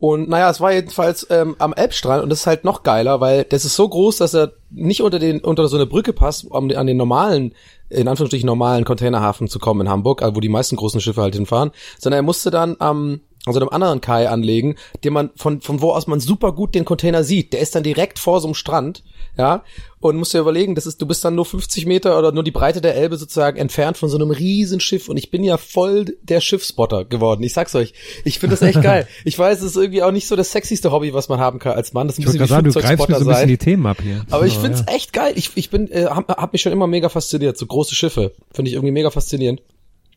Und 0.00 0.28
naja, 0.28 0.50
es 0.50 0.60
war 0.60 0.72
jedenfalls 0.72 1.26
ähm, 1.30 1.56
am 1.58 1.72
Elbstrand 1.72 2.22
und 2.22 2.28
das 2.28 2.40
ist 2.40 2.46
halt 2.46 2.64
noch 2.64 2.82
geiler, 2.82 3.20
weil 3.20 3.44
das 3.44 3.64
ist 3.64 3.76
so 3.76 3.88
groß, 3.88 4.18
dass 4.18 4.34
er 4.34 4.52
nicht 4.70 5.02
unter 5.02 5.18
den 5.18 5.40
unter 5.40 5.66
so 5.68 5.76
eine 5.76 5.86
Brücke 5.86 6.12
passt, 6.12 6.44
um 6.44 6.70
an 6.70 6.86
den 6.86 6.96
normalen 6.96 7.54
in 7.88 8.08
Anführungsstrichen 8.08 8.46
normalen 8.46 8.84
Containerhafen 8.84 9.48
zu 9.48 9.58
kommen 9.58 9.82
in 9.82 9.88
Hamburg, 9.88 10.22
also 10.22 10.36
wo 10.36 10.40
die 10.40 10.48
meisten 10.48 10.76
großen 10.76 11.00
Schiffe 11.00 11.22
halt 11.22 11.34
hinfahren, 11.34 11.70
sondern 11.98 12.18
er 12.18 12.22
musste 12.22 12.50
dann 12.50 12.76
am 12.80 13.20
also 13.46 13.60
einem 13.60 13.68
anderen 13.68 14.00
Kai 14.00 14.28
anlegen, 14.28 14.76
den 15.02 15.12
man 15.12 15.30
von 15.36 15.60
von 15.60 15.82
wo 15.82 15.92
aus 15.92 16.06
man 16.06 16.20
super 16.20 16.52
gut 16.52 16.74
den 16.74 16.84
Container 16.84 17.24
sieht. 17.24 17.52
Der 17.52 17.60
ist 17.60 17.74
dann 17.74 17.82
direkt 17.82 18.18
vor 18.18 18.40
so 18.40 18.46
einem 18.46 18.54
Strand, 18.54 19.04
ja, 19.36 19.62
und 20.00 20.16
musst 20.16 20.34
dir 20.34 20.40
überlegen, 20.40 20.74
das 20.74 20.86
ist 20.86 21.00
du 21.00 21.06
bist 21.06 21.24
dann 21.24 21.34
nur 21.34 21.44
50 21.44 21.86
Meter 21.86 22.18
oder 22.18 22.32
nur 22.32 22.44
die 22.44 22.50
Breite 22.50 22.80
der 22.80 22.94
Elbe 22.94 23.16
sozusagen 23.16 23.58
entfernt 23.58 23.96
von 23.96 24.08
so 24.08 24.16
einem 24.16 24.30
riesen 24.30 24.80
Schiff 24.80 25.08
und 25.08 25.16
ich 25.16 25.30
bin 25.30 25.44
ja 25.44 25.56
voll 25.56 26.16
der 26.22 26.40
Schiffspotter 26.40 27.04
geworden. 27.04 27.42
Ich 27.42 27.52
sag's 27.52 27.74
euch, 27.74 27.94
ich 28.24 28.38
finde 28.38 28.56
das 28.56 28.62
echt 28.62 28.82
geil. 28.82 29.06
Ich 29.24 29.38
weiß, 29.38 29.58
es 29.58 29.64
ist 29.64 29.76
irgendwie 29.76 30.02
auch 30.02 30.12
nicht 30.12 30.26
so 30.26 30.36
das 30.36 30.52
sexyste 30.52 30.92
Hobby, 30.92 31.12
was 31.12 31.28
man 31.28 31.38
haben 31.38 31.58
kann 31.58 31.72
als 31.72 31.92
Mann. 31.92 32.06
Das 32.06 32.18
ist 32.18 32.26
ein 32.26 32.40
Ich 32.40 32.48
sagen, 32.48 32.64
du 32.70 32.72
greifst 32.72 33.08
mir 33.08 33.16
so 33.16 33.24
ein 33.24 33.28
bisschen 33.28 33.48
die. 33.48 33.58
Themen 33.58 33.86
ab 33.86 33.98
hier. 34.02 34.24
Aber 34.30 34.46
ich 34.46 34.54
So, 34.54 34.60
find's 34.60 34.84
ja. 34.86 34.94
echt 34.94 35.12
geil. 35.12 35.32
Ich, 35.36 35.52
ich 35.54 35.70
bin, 35.70 35.90
äh, 35.90 36.06
hab, 36.06 36.28
hab 36.28 36.52
mich 36.52 36.62
schon 36.62 36.72
immer 36.72 36.86
mega 36.86 37.08
fasziniert. 37.08 37.56
So 37.56 37.66
große 37.66 37.94
Schiffe 37.94 38.32
finde 38.52 38.70
ich 38.70 38.74
irgendwie 38.74 38.92
mega 38.92 39.10
faszinierend. 39.10 39.62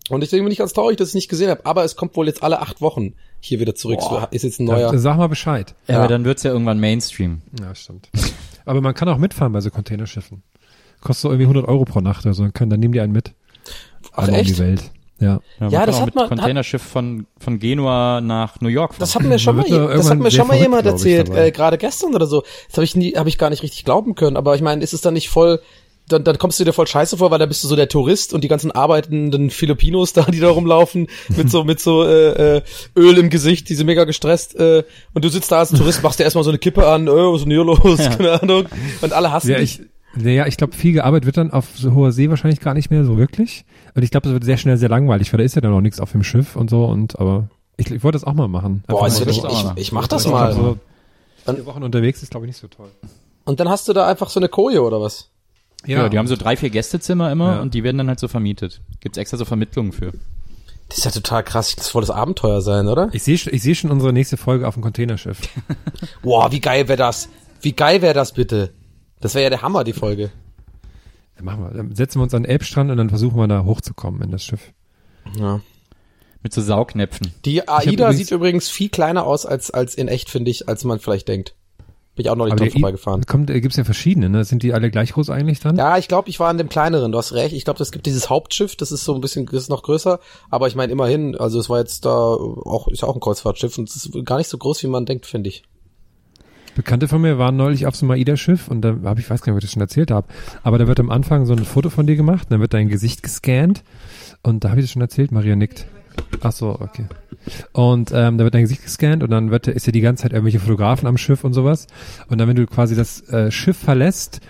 Und 0.10 0.22
deswegen 0.22 0.46
bin 0.46 0.52
ich 0.52 0.58
ganz 0.60 0.74
traurig, 0.74 0.98
dass 0.98 1.10
ich 1.10 1.16
nicht 1.16 1.28
gesehen 1.30 1.50
habe. 1.50 1.66
Aber 1.66 1.84
es 1.84 1.96
kommt 1.96 2.16
wohl 2.16 2.28
jetzt 2.28 2.42
alle 2.44 2.62
acht 2.62 2.82
Wochen 2.82 3.14
hier 3.42 3.60
wieder 3.60 3.76
zurück. 3.76 4.00
So, 4.02 4.22
ist 4.32 4.44
jetzt 4.44 4.60
ein 4.60 4.66
neuer. 4.66 4.92
Ja, 4.94 4.98
sag 4.98 5.18
mal 5.18 5.28
Bescheid. 5.28 5.76
Ja, 5.88 5.96
Ja. 5.96 6.00
aber 6.00 6.08
dann 6.08 6.24
wird's 6.26 6.44
ja 6.44 6.52
irgendwann 6.52 6.80
Mainstream. 6.80 7.42
Ja, 7.62 7.74
stimmt. 7.76 8.10
Aber 8.66 8.82
man 8.82 8.94
kann 8.94 9.08
auch 9.08 9.18
mitfahren 9.18 9.54
bei 9.54 9.62
so 9.62 9.70
Containerschiffen. 9.70 10.44
Kostet 11.00 11.22
so 11.22 11.30
irgendwie 11.30 11.44
100 11.46 11.68
Euro 11.70 11.86
pro 11.86 12.02
Nacht 12.02 12.26
oder 12.26 12.34
so. 12.34 12.44
Dann, 12.44 12.52
können, 12.54 12.70
dann 12.70 12.80
nehmen 12.82 12.92
die 12.94 13.00
einen 13.00 13.14
mit. 13.14 13.34
Ach, 14.12 14.20
Einmal 14.20 14.30
um 14.30 14.36
echt? 14.42 14.50
die 14.50 14.58
Welt. 14.60 14.92
Ja. 15.20 15.40
Ja, 15.60 15.70
kann 15.70 15.86
das 15.88 15.96
auch 15.96 16.00
hat 16.02 16.06
mit 16.08 16.16
man- 16.16 16.24
hat- 16.26 16.30
Containerschiff 16.30 16.82
von, 16.82 17.28
von 17.40 17.60
Genua 17.60 18.20
nach 18.22 18.60
New 18.62 18.68
York 18.68 18.92
fahren. 18.94 19.00
Das 19.00 19.16
hat 19.16 19.24
mir 19.24 19.40
schon 19.40 19.56
mal, 19.56 19.64
das 19.70 20.10
hat 20.10 20.20
mir 20.20 20.32
schon 20.32 20.48
mal 20.48 20.58
jemand 20.58 20.86
erzählt, 20.86 21.30
äh, 21.30 21.52
gerade 21.52 21.78
gestern 21.78 22.14
oder 22.14 22.28
so. 22.28 22.44
Das 22.68 22.78
habe 22.78 22.84
ich 22.84 22.96
nie, 22.96 23.14
habe 23.14 23.30
ich 23.30 23.38
gar 23.38 23.50
nicht 23.50 23.64
richtig 23.64 23.86
glauben 23.86 24.16
können. 24.16 24.36
Aber 24.38 24.54
ich 24.56 24.62
meine, 24.62 24.84
ist 24.84 24.94
es 24.94 25.02
dann 25.02 25.14
nicht 25.14 25.30
voll? 25.30 25.62
Dann, 26.10 26.24
dann 26.24 26.38
kommst 26.38 26.60
du 26.60 26.64
dir 26.64 26.72
voll 26.74 26.88
scheiße 26.88 27.18
vor, 27.18 27.32
weil 27.32 27.40
da 27.40 27.46
bist 27.46 27.64
du 27.64 27.68
so 27.68 27.76
der 27.76 27.90
Tourist 27.90 28.34
und 28.34 28.44
die 28.44 28.48
ganzen 28.48 28.72
arbeitenden 28.72 29.50
Filipinos 29.50 30.14
da, 30.14 30.24
die 30.24 30.40
da 30.40 30.50
rumlaufen, 30.50 31.08
mit 31.36 31.50
so, 31.50 31.64
mit 31.64 31.80
so 31.80 32.04
äh, 32.06 32.58
äh, 32.58 32.62
Öl 32.96 33.18
im 33.18 33.30
Gesicht, 33.30 33.68
die 33.70 33.76
sind 33.76 33.88
mega 33.88 34.04
gestresst. 34.06 34.56
Äh, 34.56 34.84
und 35.14 35.26
du 35.26 35.30
sitzt 35.30 35.52
da 35.52 35.60
als 35.60 35.72
Tourist, 35.72 36.04
machst 36.04 36.20
dir 36.20 36.24
erstmal 36.24 36.44
so 36.44 36.50
eine 36.50 36.60
Kippe 36.60 36.88
an, 36.88 37.08
äh, 37.08 37.36
ist 37.36 37.42
denn 37.44 37.52
hier 37.52 37.64
los? 37.66 37.98
Keine 38.18 38.42
Ahnung. 38.42 38.66
Und 39.02 39.14
alle 39.14 39.32
hassen 39.32 39.52
Ja, 39.52 39.58
dich. 39.58 39.80
ich, 39.82 39.86
naja, 40.24 40.48
ich 40.48 40.58
glaube, 40.58 40.76
viel 40.76 40.94
gearbeitet 40.94 41.26
wird 41.26 41.38
dann 41.38 41.52
auf 41.52 41.66
so 41.76 41.94
hoher 41.94 42.12
See 42.12 42.30
wahrscheinlich 42.30 42.60
gar 42.62 42.74
nicht 42.74 42.90
mehr 42.90 43.04
so 43.04 43.18
wirklich. 43.18 43.66
Und 43.94 44.04
ich 44.04 44.10
glaube, 44.12 44.24
das 44.24 44.34
wird 44.34 44.44
sehr 44.46 44.58
schnell 44.58 44.78
sehr 44.78 44.90
langweilig, 44.90 45.32
weil 45.34 45.38
da 45.40 45.44
ist 45.44 45.56
ja 45.56 45.62
dann 45.62 45.74
auch 45.74 45.82
nichts 45.82 46.00
auf 46.00 46.12
dem 46.14 46.24
Schiff 46.24 46.56
und 46.56 46.70
so 46.70 46.86
und 46.86 47.20
aber 47.20 47.50
ich, 47.76 47.92
ich 47.92 48.04
wollte 48.04 48.16
das 48.16 48.24
auch 48.24 48.34
mal 48.34 48.48
machen. 48.48 48.84
Boah, 48.88 49.06
Einfach 49.06 49.20
ja 49.20 49.26
mal 49.26 49.32
nicht, 49.32 49.42
so. 49.42 49.72
ich, 49.76 49.82
ich 49.82 49.92
mach 49.92 50.08
das 50.08 50.26
Ich 50.26 50.32
mal. 50.32 50.54
So 50.54 50.78
vier 51.46 51.66
Wochen 51.66 51.84
unterwegs 51.84 52.24
ist, 52.24 52.32
glaube 52.32 52.46
ich, 52.46 52.50
nicht 52.50 52.60
so 52.60 52.68
toll. 52.68 52.90
Und 53.46 53.60
dann 53.60 53.70
hast 53.70 53.88
du 53.88 53.94
da 53.94 54.08
einfach 54.08 54.30
so 54.30 54.40
eine 54.40 54.50
Koje 54.50 54.82
oder 54.82 55.00
was? 55.00 55.30
Ja, 55.86 56.10
die 56.10 56.18
haben 56.18 56.28
so 56.28 56.36
drei, 56.36 56.58
vier 56.58 56.70
Gästezimmer 56.70 57.32
immer 57.32 57.56
Ja. 57.56 57.62
und 57.62 57.74
die 57.74 57.84
werden 57.84 57.98
dann 57.98 58.08
halt 58.10 58.20
so 58.20 58.28
vermietet. 58.28 58.82
Gibt's 59.00 59.18
extra 59.18 59.38
so 59.38 59.46
Vermittlungen 59.46 59.92
für. 59.94 60.12
Das 60.90 61.00
ist 61.00 61.04
ja 61.06 61.12
total 61.12 61.44
krass. 61.44 61.76
Das 61.76 61.88
soll 61.90 62.02
das 62.02 62.10
Abenteuer 62.10 62.62
sein, 62.62 62.88
oder? 62.88 63.10
Ich 63.12 63.24
sehe 63.24 63.36
ich 63.36 63.62
seh 63.62 63.76
schon 63.76 63.92
unsere 63.92 64.14
nächste 64.14 64.38
Folge 64.38 64.68
auf 64.68 64.74
dem 64.74 64.84
Containerschiff. 64.84 65.38
Boah, 66.24 66.52
wie 66.52 66.60
geil 66.62 66.88
wäre 66.88 66.98
das? 66.98 67.30
Wie 67.62 67.74
geil 67.74 68.02
wäre 68.02 68.14
das 68.14 68.34
bitte? 68.34 68.72
Das 69.20 69.34
wäre 69.36 69.44
ja 69.44 69.50
der 69.50 69.62
Hammer, 69.62 69.84
die 69.84 69.94
Folge. 69.94 70.32
Dann 71.36 71.46
machen 71.46 71.64
wir. 71.64 71.72
Dann 71.72 71.94
setzen 71.96 72.20
wir 72.20 72.24
uns 72.24 72.34
an 72.34 72.44
den 72.44 72.50
Elbstrand 72.52 72.90
und 72.90 72.98
dann 72.98 73.10
versuchen 73.10 73.38
wir 73.38 73.48
da 73.48 73.64
hochzukommen 73.66 74.22
in 74.22 74.32
das 74.32 74.44
Schiff. 74.44 74.72
Ja. 75.38 75.60
Mit 76.42 76.54
so 76.54 76.62
Saugnäpfen. 76.62 77.34
Die 77.46 77.68
AIDA 77.68 77.92
übrigens- 77.92 78.18
sieht 78.18 78.32
übrigens 78.32 78.70
viel 78.70 78.90
kleiner 78.90 79.26
aus 79.26 79.46
als, 79.46 79.72
als 79.72 79.96
in 79.96 80.08
echt, 80.08 80.30
finde 80.30 80.52
ich, 80.52 80.70
als 80.70 80.84
man 80.86 81.00
vielleicht 81.00 81.28
denkt. 81.28 81.54
Bin 82.18 82.26
ich 82.26 82.32
auch 82.32 82.36
noch 82.36 82.46
nicht 82.46 82.60
dran 82.60 82.72
vorbeigefahren. 82.72 83.26
Kommt, 83.28 83.52
äh, 83.52 83.62
gibt's 83.62 83.78
ja 83.78 83.84
verschiedene, 83.84 84.28
ne? 84.28 84.44
Sind 84.44 84.64
die 84.64 84.74
alle 84.74 84.90
gleich 84.90 85.14
groß 85.14 85.30
eigentlich 85.30 85.60
dann? 85.60 85.78
Ja, 85.78 86.00
ich 86.00 86.08
glaube, 86.08 86.30
ich 86.30 86.40
war 86.40 86.50
an 86.50 86.58
dem 86.58 86.68
kleineren, 86.68 87.12
du 87.12 87.18
hast 87.20 87.34
recht. 87.34 87.54
Ich 87.54 87.64
glaube, 87.64 87.82
es 87.84 87.92
gibt 87.92 88.08
dieses 88.08 88.28
Hauptschiff, 88.28 88.76
das 88.76 88.92
ist 88.92 89.06
so 89.06 89.14
ein 89.14 89.22
bisschen, 89.22 89.46
das 89.46 89.64
ist 89.64 89.70
noch 89.70 89.84
größer, 89.84 90.20
aber 90.50 90.68
ich 90.68 90.74
meine 90.74 90.92
immerhin, 90.92 91.38
also 91.38 91.60
es 91.60 91.70
war 91.70 91.78
jetzt 91.78 92.06
da 92.06 92.10
auch, 92.10 92.88
ist 92.88 93.04
ja 93.04 93.08
auch 93.08 93.14
ein 93.14 93.20
Kreuzfahrtschiff 93.20 93.78
und 93.78 93.88
es 93.88 93.98
ist 93.98 94.26
gar 94.26 94.40
nicht 94.40 94.48
so 94.48 94.58
groß, 94.58 94.82
wie 94.82 94.88
man 94.88 95.06
denkt, 95.06 95.28
finde 95.28 95.50
ich. 95.50 95.62
Bekannte 96.76 97.08
von 97.08 97.22
mir 97.22 97.38
waren 97.38 97.56
neulich 97.56 97.86
auf 97.86 97.96
so 97.96 98.08
einem 98.08 98.12
AIDA-Schiff 98.20 98.68
und 98.68 98.82
da 98.82 98.96
habe 99.04 99.20
ich 99.20 99.30
weiß 99.30 99.44
gar 99.44 99.52
nicht, 99.54 99.58
ob 99.58 99.64
ich 99.64 99.66
das 99.66 99.74
schon 99.74 99.82
erzählt 99.82 100.10
habe, 100.10 100.28
aber 100.64 100.80
da 100.80 100.88
wird 100.88 101.00
am 101.00 101.12
Anfang 101.12 101.46
so 101.46 101.54
ein 101.54 101.66
Foto 101.66 101.92
von 101.92 102.08
dir 102.08 102.16
gemacht, 102.16 102.48
dann 102.50 102.62
wird 102.62 102.74
dein 102.74 102.90
Gesicht 102.90 103.22
gescannt 103.22 103.84
und 104.42 104.64
da 104.64 104.70
habe 104.72 104.80
ich 104.80 104.86
das 104.88 104.92
schon 104.92 105.04
erzählt, 105.04 105.32
Maria 105.32 105.56
nickt. 105.56 105.86
Ach 106.42 106.52
so, 106.52 106.70
okay. 106.80 107.06
Und 107.74 108.12
ähm, 108.14 108.38
da 108.38 108.44
wird 108.44 108.54
dein 108.54 108.62
Gesicht 108.62 108.84
gescannt 108.84 109.24
und 109.24 109.30
dann 109.30 109.52
wird, 109.52 109.68
ist 109.68 109.86
ja 109.86 109.92
die 109.92 110.02
ganze 110.02 110.24
Zeit 110.24 110.34
irgendwelche 110.34 110.60
Fotografen 110.60 111.08
am 111.08 111.18
Schiff 111.18 111.44
und 111.44 111.54
sowas. 111.54 111.88
Und 112.28 112.40
dann, 112.40 112.48
wenn 112.48 112.56
du 112.56 112.66
quasi 112.66 112.96
das 112.96 113.22
äh, 113.30 113.52
Schiff 113.52 113.78
verlässt, 113.78 114.42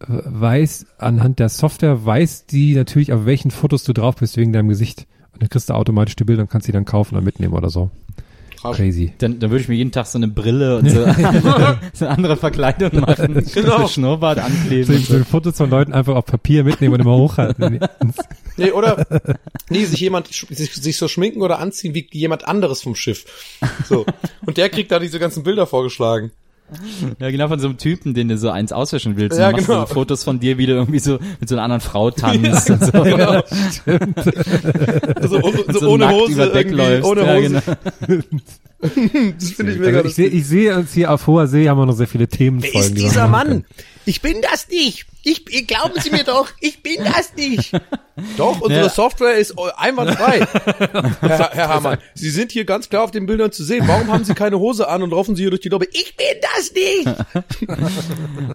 weiß 0.00 0.86
anhand 0.98 1.38
der 1.38 1.48
Software 1.48 2.04
weiß 2.04 2.46
die 2.46 2.74
natürlich, 2.74 3.12
auf 3.12 3.26
welchen 3.26 3.50
Fotos 3.50 3.84
du 3.84 3.92
drauf 3.92 4.16
bist 4.16 4.36
wegen 4.36 4.52
deinem 4.52 4.68
Gesicht. 4.68 5.06
Und 5.32 5.42
dann 5.42 5.48
kriegst 5.48 5.70
du 5.70 5.74
automatisch 5.74 6.16
die 6.16 6.24
Bilder 6.24 6.42
und 6.42 6.50
kannst 6.50 6.68
die 6.68 6.72
dann 6.72 6.84
kaufen 6.84 7.16
oder 7.16 7.24
mitnehmen 7.24 7.54
oder 7.54 7.70
so. 7.70 7.90
Crazy. 8.62 9.12
Dann, 9.18 9.38
dann 9.38 9.50
würde 9.50 9.62
ich 9.62 9.68
mir 9.68 9.76
jeden 9.76 9.92
Tag 9.92 10.06
so 10.06 10.18
eine 10.18 10.28
Brille 10.28 10.78
und 10.78 10.90
so, 10.90 11.04
so 11.92 12.04
eine 12.04 12.14
andere 12.14 12.36
Verkleidung 12.36 13.00
machen. 13.00 13.44
Genau. 13.54 13.82
So 13.82 13.88
Schnurrbart 13.88 14.38
ankleben. 14.38 14.98
so 14.98 15.18
So. 15.18 15.24
Fotos 15.24 15.56
von 15.56 15.70
Leuten 15.70 15.92
einfach 15.92 16.14
auf 16.14 16.26
Papier 16.26 16.64
mitnehmen 16.64 16.94
und 16.94 17.00
immer 17.00 17.16
hochhalten. 17.16 17.80
Nee, 18.56 18.72
oder? 18.72 19.06
nee, 19.70 19.84
sich 19.84 20.00
jemand, 20.00 20.26
sich, 20.26 20.74
sich 20.74 20.96
so 20.96 21.06
schminken 21.06 21.42
oder 21.42 21.60
anziehen 21.60 21.94
wie 21.94 22.08
jemand 22.10 22.48
anderes 22.48 22.82
vom 22.82 22.96
Schiff. 22.96 23.24
So. 23.88 24.04
Und 24.44 24.56
der 24.56 24.68
kriegt 24.68 24.90
da 24.90 24.98
diese 24.98 25.20
ganzen 25.20 25.44
Bilder 25.44 25.64
vorgeschlagen. 25.68 26.32
Ja, 27.18 27.30
genau 27.30 27.48
von 27.48 27.58
so 27.58 27.68
einem 27.68 27.78
Typen, 27.78 28.12
den 28.14 28.28
du 28.28 28.36
so 28.36 28.50
eins 28.50 28.72
auswischen 28.72 29.16
willst. 29.16 29.38
Ja, 29.38 29.46
Ja, 29.46 29.52
machst 29.52 29.66
genau. 29.66 29.82
du 29.82 29.86
so 29.88 29.94
Fotos 29.94 30.24
von 30.24 30.38
dir, 30.40 30.58
wie 30.58 30.66
du 30.66 30.72
irgendwie 30.74 30.98
so 30.98 31.18
mit 31.40 31.48
so 31.48 31.54
einer 31.54 31.62
anderen 31.64 31.80
Frau 31.80 32.10
tanzt 32.10 32.70
und 32.70 32.84
so. 32.84 32.92
Genau. 32.92 33.42
so, 35.26 35.40
so, 35.72 35.80
So 35.80 35.88
ohne 35.90 36.04
nackt 36.06 36.14
Hose 36.20 36.32
über 36.32 36.46
Deck 36.48 36.70
läufst. 36.70 37.04
ohne 37.08 37.20
ja, 37.24 37.34
Hose. 37.34 37.62
genau. 38.06 38.22
Das 39.38 39.50
finde 39.50 39.72
ich 39.72 39.78
mega 39.80 39.98
Also 39.98 40.08
ich 40.08 40.14
sehe 40.14 40.28
ich 40.28 40.46
sehe 40.46 40.76
uns 40.76 40.92
hier 40.92 41.12
auf 41.12 41.26
hoher 41.26 41.48
See 41.48 41.68
haben 41.68 41.78
wir 41.78 41.86
noch 41.86 41.94
sehr 41.96 42.06
viele 42.06 42.28
Themen. 42.28 42.62
Wer 42.62 42.80
ist 42.80 42.96
dieser 42.96 43.26
Mann? 43.26 43.64
Ich 44.08 44.22
bin 44.22 44.40
das 44.40 44.68
nicht. 44.68 45.04
Ich, 45.22 45.44
glauben 45.66 46.00
Sie 46.00 46.10
mir 46.10 46.24
doch, 46.24 46.48
ich 46.60 46.82
bin 46.82 47.04
das 47.04 47.34
nicht. 47.36 47.72
Doch, 48.36 48.60
unsere 48.60 48.84
Ja. 48.84 48.88
Software 48.88 49.34
ist 49.34 49.54
einwandfrei. 49.76 50.40
Herr, 51.20 51.50
Herr 51.52 51.68
Hamann, 51.68 51.98
Sie 52.14 52.30
sind 52.30 52.50
hier 52.50 52.64
ganz 52.64 52.88
klar 52.88 53.04
auf 53.04 53.10
den 53.10 53.26
Bildern 53.26 53.52
zu 53.52 53.62
sehen. 53.62 53.86
Warum 53.86 54.10
haben 54.10 54.24
Sie 54.24 54.34
keine 54.34 54.58
Hose 54.58 54.88
an 54.88 55.02
und 55.02 55.10
laufen 55.10 55.36
Sie 55.36 55.42
hier 55.42 55.50
durch 55.50 55.60
die 55.60 55.68
Lobby? 55.68 55.86
Ich 55.92 56.16
bin 56.16 56.26
das 56.40 56.72
nicht. 56.72 57.88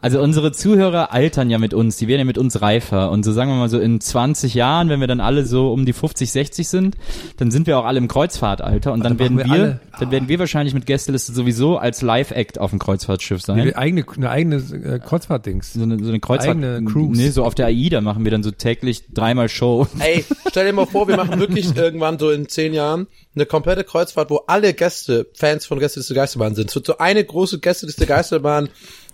Also 0.01 0.21
unsere 0.21 0.51
Zuhörer 0.51 1.13
altern 1.13 1.49
ja 1.49 1.57
mit 1.57 1.73
uns, 1.73 1.97
die 1.97 2.07
werden 2.07 2.19
ja 2.19 2.25
mit 2.25 2.37
uns 2.37 2.61
reifer. 2.61 3.11
Und 3.11 3.23
so 3.23 3.31
sagen 3.31 3.51
wir 3.51 3.55
mal 3.55 3.69
so 3.69 3.79
in 3.79 4.01
20 4.01 4.53
Jahren, 4.53 4.89
wenn 4.89 4.99
wir 4.99 5.07
dann 5.07 5.19
alle 5.19 5.45
so 5.45 5.71
um 5.71 5.85
die 5.85 5.93
50, 5.93 6.31
60 6.31 6.67
sind, 6.67 6.97
dann 7.37 7.51
sind 7.51 7.67
wir 7.67 7.77
auch 7.79 7.85
alle 7.85 7.99
im 7.99 8.07
Kreuzfahrtalter 8.07 8.91
und 8.91 9.03
dann 9.03 9.19
werden 9.19 9.35
machen 9.35 9.49
wir, 9.49 9.55
wir 9.57 9.63
alle. 9.63 9.79
dann 9.99 10.11
werden 10.11 10.27
wir 10.27 10.39
wahrscheinlich 10.39 10.73
mit 10.73 10.85
Gästeliste 10.85 11.31
sowieso 11.31 11.77
als 11.77 12.01
Live-Act 12.01 12.59
auf 12.59 12.71
dem 12.71 12.79
Kreuzfahrtschiff 12.79 13.41
sein. 13.41 13.59
Eine 13.59 13.77
eigene, 13.77 14.05
eine 14.15 14.29
eigene 14.29 14.55
äh, 14.55 14.99
Kreuzfahrtdings. 15.43 15.73
so 15.73 15.83
eine, 15.83 15.99
so 16.03 16.09
eine 16.09 16.19
Kreuzfahrt. 16.19 16.57
Eigene 16.57 16.83
Cruise. 16.85 17.21
Nee, 17.21 17.29
so 17.29 17.43
auf 17.43 17.55
der 17.55 17.67
AIDA 17.67 18.01
machen 18.01 18.23
wir 18.23 18.31
dann 18.31 18.43
so 18.43 18.51
täglich 18.51 19.03
dreimal 19.13 19.49
Show. 19.49 19.87
Ey, 19.99 20.25
stell 20.49 20.65
dir 20.65 20.73
mal 20.73 20.85
vor, 20.85 21.07
wir 21.07 21.17
machen 21.17 21.39
wirklich 21.39 21.75
irgendwann 21.75 22.17
so 22.19 22.31
in 22.31 22.47
zehn 22.47 22.73
Jahren 22.73 23.07
eine 23.35 23.45
komplette 23.45 23.83
Kreuzfahrt, 23.83 24.29
wo 24.29 24.37
alle 24.47 24.73
Gäste 24.73 25.27
Fans 25.33 25.65
von 25.65 25.79
Gästeliste 25.79 26.13
Geisterbahn 26.13 26.55
sind. 26.55 26.73
Wird 26.73 26.85
so 26.85 26.97
eine 26.97 27.23
große 27.23 27.59
Gästeliste 27.59 28.05
Geisterbahn, 28.05 28.69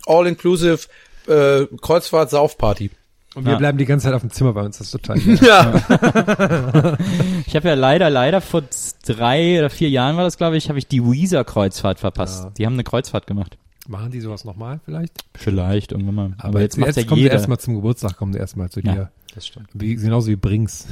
All-Inclusive 0.05 0.79
äh, 1.27 1.65
Kreuzfahrt-Saufparty. 1.81 2.91
Und 3.35 3.45
wir 3.45 3.51
Ja. 3.53 3.57
bleiben 3.59 3.77
die 3.77 3.85
ganze 3.85 4.05
Zeit 4.05 4.15
auf 4.15 4.21
dem 4.21 4.31
Zimmer 4.31 4.53
bei 4.53 4.63
uns, 4.63 4.79
das 4.79 4.87
ist 4.87 4.91
total 4.91 5.19
geil. 5.19 5.39
Ja. 5.41 6.97
Ich 7.45 7.55
habe 7.55 7.67
ja 7.67 7.73
leider, 7.73 8.09
leider 8.11 8.41
vor 8.41 8.63
drei 9.05 9.57
oder 9.59 9.69
vier 9.71 9.89
Jahren 9.89 10.17
war 10.17 10.23
das, 10.23 10.37
glaube 10.37 10.55
ich, 10.57 10.69
habe 10.69 10.77
ich 10.77 10.87
die 10.87 11.03
Weezer-Kreuzfahrt 11.03 11.99
verpasst. 11.99 12.43
Ja. 12.43 12.49
Die 12.57 12.65
haben 12.65 12.73
eine 12.73 12.83
Kreuzfahrt 12.83 13.25
gemacht. 13.27 13.57
Machen 13.89 14.11
die 14.11 14.21
sowas 14.21 14.45
nochmal 14.45 14.79
vielleicht? 14.85 15.23
Vielleicht 15.33 15.91
irgendwann 15.91 16.13
mal. 16.15 16.33
Aber, 16.37 16.61
jetzt, 16.61 16.77
jetzt, 16.77 16.95
ja 16.95 17.03
kommen 17.05 17.15
sie 17.17 17.23
jeder. 17.23 17.33
erstmal 17.33 17.59
zum 17.59 17.73
Geburtstag, 17.73 18.15
kommen 18.17 18.33
sie 18.33 18.39
erstmal 18.39 18.69
zu 18.69 18.81
Ja. 18.81 18.93
dir. 18.93 19.11
Das 19.33 19.47
stimmt. 19.47 19.67
Wie, 19.73 19.95
genauso 19.95 20.27
wie 20.27 20.35
Brings. 20.35 20.85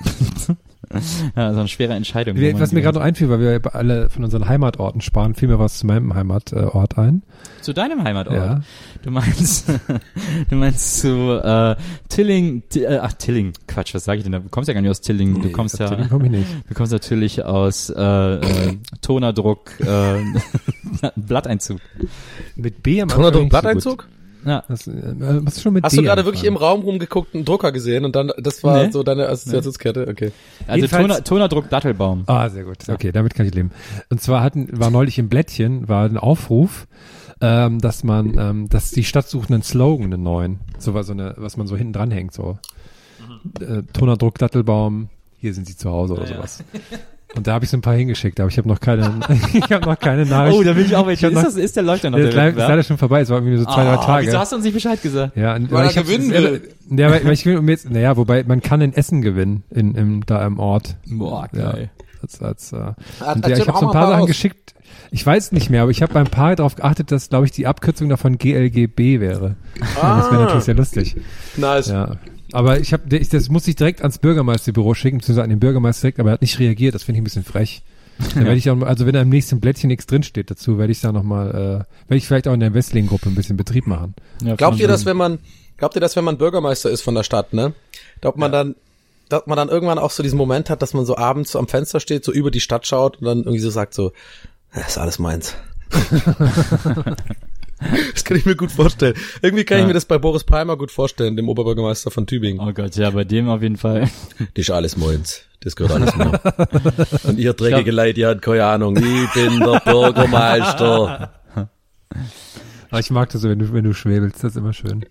Ja, 1.36 1.52
so 1.52 1.60
eine 1.60 1.68
schwere 1.68 1.94
Entscheidung. 1.94 2.34
man 2.36 2.60
was 2.60 2.72
mir 2.72 2.82
gerade 2.82 2.98
noch 2.98 3.04
einfiel, 3.04 3.28
weil 3.30 3.40
wir 3.40 3.74
alle 3.76 4.10
von 4.10 4.24
unseren 4.24 4.48
Heimatorten 4.48 5.00
sparen, 5.00 5.34
fiel 5.34 5.48
mir 5.48 5.58
was 5.58 5.78
zu 5.78 5.86
meinem 5.86 6.14
Heimatort 6.14 6.98
ein. 6.98 7.22
Zu 7.60 7.72
deinem 7.72 8.02
Heimatort. 8.02 8.34
Ja. 8.34 8.60
Du 9.02 9.10
meinst, 9.12 9.68
du 10.50 10.56
meinst 10.56 11.00
zu 11.00 11.40
äh, 11.42 11.76
Tilling, 12.08 12.64
Ti- 12.68 12.84
äh, 12.84 12.98
ach 13.00 13.12
Tilling, 13.12 13.52
Quatsch, 13.68 13.94
was 13.94 14.04
sage 14.04 14.18
ich 14.18 14.24
denn 14.24 14.32
da? 14.32 14.40
Du 14.40 14.48
kommst 14.48 14.66
ja 14.68 14.74
gar 14.74 14.80
nicht 14.80 14.90
aus 14.90 15.00
Tilling, 15.00 15.40
du 15.40 15.50
kommst 15.52 15.78
ja, 15.78 15.88
Deswegen 15.88 16.08
komme 16.08 16.24
ich 16.26 16.32
nicht. 16.32 16.46
du 16.68 16.74
kommst 16.74 16.92
natürlich 16.92 17.44
aus 17.44 17.90
äh, 17.90 18.02
äh, 18.34 18.76
Tonerdruck, 19.00 19.70
äh, 19.80 20.18
Blatteinzug. 21.16 21.80
Mit 22.56 22.82
B 22.82 23.00
am 23.00 23.08
Tonerdruck, 23.08 23.42
so 23.44 23.48
Blatteinzug? 23.48 23.98
gut. 23.98 24.08
Ja, 24.44 24.64
Das, 24.68 24.86
äh, 24.86 24.92
was 25.44 25.56
ist 25.56 25.62
schon 25.62 25.74
mit 25.74 25.84
Hast 25.84 25.92
D 25.92 25.98
du 25.98 26.02
gerade 26.02 26.24
wirklich 26.24 26.44
im? 26.44 26.56
Raum 26.56 26.80
rumgeguckt 26.82 27.34
einen 27.34 27.44
Drucker 27.44 27.72
gesehen 27.72 28.04
und 28.04 28.16
dann, 28.16 28.32
das 28.38 28.62
war 28.64 28.84
Nee. 28.86 28.90
so 28.90 29.02
deine 29.02 29.28
Assoziationskette? 29.28 30.08
Okay. 30.08 30.32
also 30.66 30.86
Toner, 30.86 31.22
Tonerdruck 31.24 31.68
Dattelbaum. 31.68 32.24
Ah, 32.26 32.48
sehr 32.48 32.64
gut. 32.64 32.78
Okay, 32.88 33.12
damit 33.12 33.34
kann 33.34 33.46
ich 33.46 33.54
leben. 33.54 33.70
Und 34.08 34.20
zwar 34.20 34.42
hatten, 34.42 34.68
war 34.78 34.90
neulich 34.90 35.18
im 35.18 35.28
Blättchen, 35.28 35.88
war 35.88 36.04
ein 36.06 36.16
Aufruf, 36.16 36.86
ähm, 37.40 37.80
dass 37.80 38.04
man, 38.04 38.38
ähm, 38.38 38.68
dass 38.68 38.90
die 38.90 39.04
Stadt 39.04 39.28
sucht 39.28 39.50
einen 39.50 39.62
Slogan, 39.62 40.12
einen 40.12 40.22
neuen. 40.22 40.60
So 40.78 40.94
was, 40.94 41.06
so 41.06 41.12
eine, 41.12 41.34
was 41.36 41.56
man 41.56 41.66
so 41.66 41.76
hinten 41.76 41.92
dran 41.92 42.10
hängt, 42.10 42.32
so. 42.32 42.58
Äh, 43.60 43.82
Tonerdruck, 43.92 44.38
Dattelbaum, 44.38 45.08
hier 45.38 45.54
sind 45.54 45.66
sie 45.66 45.76
zu 45.76 45.90
Hause 45.90 46.14
oder 46.14 46.26
sowas. 46.26 46.64
Und 47.36 47.46
da 47.46 47.52
habe 47.54 47.64
ich 47.64 47.70
so 47.70 47.76
ein 47.76 47.80
paar 47.80 47.94
hingeschickt, 47.94 48.40
aber 48.40 48.48
ich 48.48 48.58
habe 48.58 48.66
noch 48.68 48.80
keine, 48.80 49.20
ich 49.52 49.70
habe 49.72 49.86
noch 49.86 49.98
keine 49.98 50.26
Nachricht. 50.26 50.56
Oh, 50.58 50.62
da 50.64 50.74
will 50.74 50.84
ich 50.84 50.96
auch 50.96 51.06
welche. 51.06 51.28
Ist, 51.28 51.34
noch- 51.34 51.42
das, 51.44 51.54
ist 51.56 51.76
der 51.76 51.84
Leuchter 51.84 52.10
noch 52.10 52.16
Der 52.18 52.24
der 52.26 52.30
ist 52.30 52.36
leider, 52.36 52.48
ist 52.48 52.54
Wettbewerb? 52.56 52.70
leider 52.70 52.82
schon 52.82 52.98
vorbei, 52.98 53.20
es 53.20 53.28
war 53.30 53.36
irgendwie 53.38 53.56
so 53.56 53.64
zwei, 53.64 53.84
drei 53.84 53.90
Ah, 53.92 53.96
Tage. 54.04 54.26
Wieso 54.26 54.38
hast 54.38 54.50
du 54.52 54.56
uns 54.56 54.64
nicht 54.64 54.74
Bescheid 54.74 55.00
gesagt? 55.00 55.36
Ja, 55.36 55.54
und, 55.54 55.70
Weil 55.70 55.84
er 55.84 55.90
ich 55.90 55.96
gewinnen 55.96 56.30
will. 56.32 56.62
Ja, 56.90 57.10
weil, 57.10 57.24
weil 57.24 57.32
ich 57.32 57.46
will 57.46 57.56
um 57.58 57.68
jetzt, 57.68 57.88
naja, 57.88 58.16
wobei 58.16 58.42
man 58.42 58.60
kann 58.62 58.80
in 58.80 58.92
Essen 58.92 59.22
gewinnen, 59.22 59.62
in, 59.70 59.94
im, 59.94 60.26
da 60.26 60.44
im 60.44 60.58
Ort. 60.58 60.96
Boah, 61.06 61.48
Ja, 61.52 61.70
geil. 61.72 61.90
als, 62.20 62.42
als, 62.42 62.72
äh, 62.72 62.76
und 62.76 62.94
erzähl 63.20 63.50
ja, 63.50 63.56
ich 63.58 63.68
habe 63.68 63.78
so 63.78 63.86
ein 63.86 63.92
paar 63.92 64.08
Sachen 64.08 64.22
aus. 64.22 64.26
geschickt. 64.26 64.74
Ich 65.12 65.24
weiß 65.24 65.52
nicht 65.52 65.70
mehr, 65.70 65.82
aber 65.82 65.90
ich 65.92 66.02
habe 66.02 66.12
beim 66.12 66.26
paar 66.26 66.56
darauf 66.56 66.74
geachtet, 66.74 67.12
dass, 67.12 67.28
glaube 67.28 67.46
ich, 67.46 67.52
die 67.52 67.66
Abkürzung 67.68 68.08
davon 68.08 68.38
GLGB 68.38 69.20
wäre. 69.20 69.54
Das 70.00 70.30
wäre 70.32 70.42
natürlich 70.42 70.64
sehr 70.64 70.74
lustig. 70.74 71.16
Nice. 71.56 71.88
Ja. 71.88 72.16
Aber 72.52 72.80
ich 72.80 72.92
habe, 72.92 73.16
ich, 73.16 73.28
das 73.28 73.48
muss 73.48 73.66
ich 73.68 73.76
direkt 73.76 74.00
ans 74.00 74.18
Bürgermeisterbüro 74.18 74.94
schicken, 74.94 75.18
beziehungsweise 75.18 75.44
an 75.44 75.50
den 75.50 75.60
Bürgermeister 75.60 76.02
direkt, 76.02 76.20
aber 76.20 76.30
er 76.30 76.32
hat 76.34 76.42
nicht 76.42 76.58
reagiert. 76.58 76.94
Das 76.94 77.04
finde 77.04 77.18
ich 77.18 77.20
ein 77.22 77.24
bisschen 77.24 77.44
frech. 77.44 77.82
Dann 78.34 78.44
werde 78.44 78.56
ich 78.56 78.68
auch, 78.68 78.80
also 78.82 79.06
wenn 79.06 79.14
da 79.14 79.22
im 79.22 79.30
nächsten 79.30 79.60
Blättchen 79.60 79.88
nichts 79.88 80.06
drinsteht 80.06 80.50
dazu, 80.50 80.78
werde 80.78 80.92
ich 80.92 81.00
da 81.00 81.10
nochmal, 81.10 81.50
äh, 81.50 81.54
werde 81.54 82.16
ich 82.16 82.26
vielleicht 82.26 82.48
auch 82.48 82.52
in 82.52 82.60
der 82.60 82.74
Westling-Gruppe 82.74 83.30
ein 83.30 83.34
bisschen 83.34 83.56
Betrieb 83.56 83.86
machen. 83.86 84.14
Ja, 84.42 84.56
Glaubt 84.56 84.78
ihr, 84.78 84.88
dass 84.88 85.06
wenn 85.06 85.16
man, 85.16 85.38
glaubt 85.78 85.94
ihr, 85.94 86.00
dass 86.00 86.16
wenn 86.16 86.24
man 86.24 86.36
Bürgermeister 86.36 86.90
ist 86.90 87.00
von 87.00 87.14
der 87.14 87.22
Stadt, 87.22 87.54
ne? 87.54 87.72
Glaubt 88.20 88.36
man 88.36 88.52
dann, 88.52 88.74
dass 89.30 89.46
man 89.46 89.56
dann 89.56 89.70
irgendwann 89.70 89.98
auch 89.98 90.10
so 90.10 90.22
diesen 90.22 90.36
Moment 90.36 90.68
hat, 90.68 90.82
dass 90.82 90.92
man 90.92 91.06
so 91.06 91.16
abends 91.16 91.52
so 91.52 91.58
am 91.58 91.68
Fenster 91.68 91.98
steht, 91.98 92.24
so 92.24 92.32
über 92.32 92.50
die 92.50 92.60
Stadt 92.60 92.86
schaut 92.86 93.20
und 93.20 93.26
dann 93.26 93.38
irgendwie 93.38 93.60
so 93.60 93.70
sagt 93.70 93.94
so, 93.94 94.12
das 94.74 94.88
ist 94.88 94.98
alles 94.98 95.18
meins. 95.18 95.54
das 98.12 98.24
kann 98.24 98.36
ich 98.36 98.44
mir 98.46 98.56
gut 98.56 98.70
vorstellen. 98.70 99.14
Irgendwie 99.42 99.64
kann 99.64 99.78
ich 99.78 99.82
Ja. 99.82 99.88
mir 99.88 99.94
das 99.94 100.04
bei 100.04 100.18
Boris 100.18 100.44
Palmer 100.44 100.76
gut 100.76 100.90
vorstellen, 100.90 101.36
dem 101.36 101.48
Oberbürgermeister 101.48 102.10
von 102.10 102.26
Tübingen. 102.26 102.60
Oh 102.66 102.72
Gott, 102.72 102.96
ja, 102.96 103.10
bei 103.10 103.24
dem 103.24 103.48
auf 103.48 103.62
jeden 103.62 103.76
Fall. 103.76 104.08
Das 104.54 104.62
ist 104.64 104.70
alles 104.70 104.96
meins. 104.96 105.42
Das 105.60 105.76
gehört 105.76 105.92
alles 106.00 106.16
mir. 106.16 106.40
Und 107.24 107.38
ihr 107.38 107.52
dreckige 107.52 107.90
Leute, 107.92 108.20
ihr 108.20 108.28
habt 108.28 108.42
keine 108.42 108.64
Ahnung. 108.64 108.96
Ich 108.96 109.32
bin 109.34 109.60
der 109.60 109.80
Bürgermeister. 109.84 111.32
Aber 112.90 113.00
ich 113.00 113.10
mag 113.10 113.28
das 113.30 113.42
so, 113.42 113.48
wenn 113.48 113.58
du, 113.58 113.72
wenn 113.72 113.84
du 113.84 113.92
schwebelst, 113.92 114.36
das 114.42 114.52
ist 114.52 114.56
immer 114.56 114.72
schön. 114.72 115.04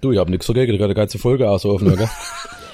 Du, 0.00 0.12
ich 0.12 0.18
hab 0.18 0.28
nix 0.28 0.46
dagegen, 0.46 0.78
gerade 0.78 0.94
ganze 0.94 1.18
Folge 1.18 1.50
ausrufen, 1.50 1.94
gell? 1.96 2.08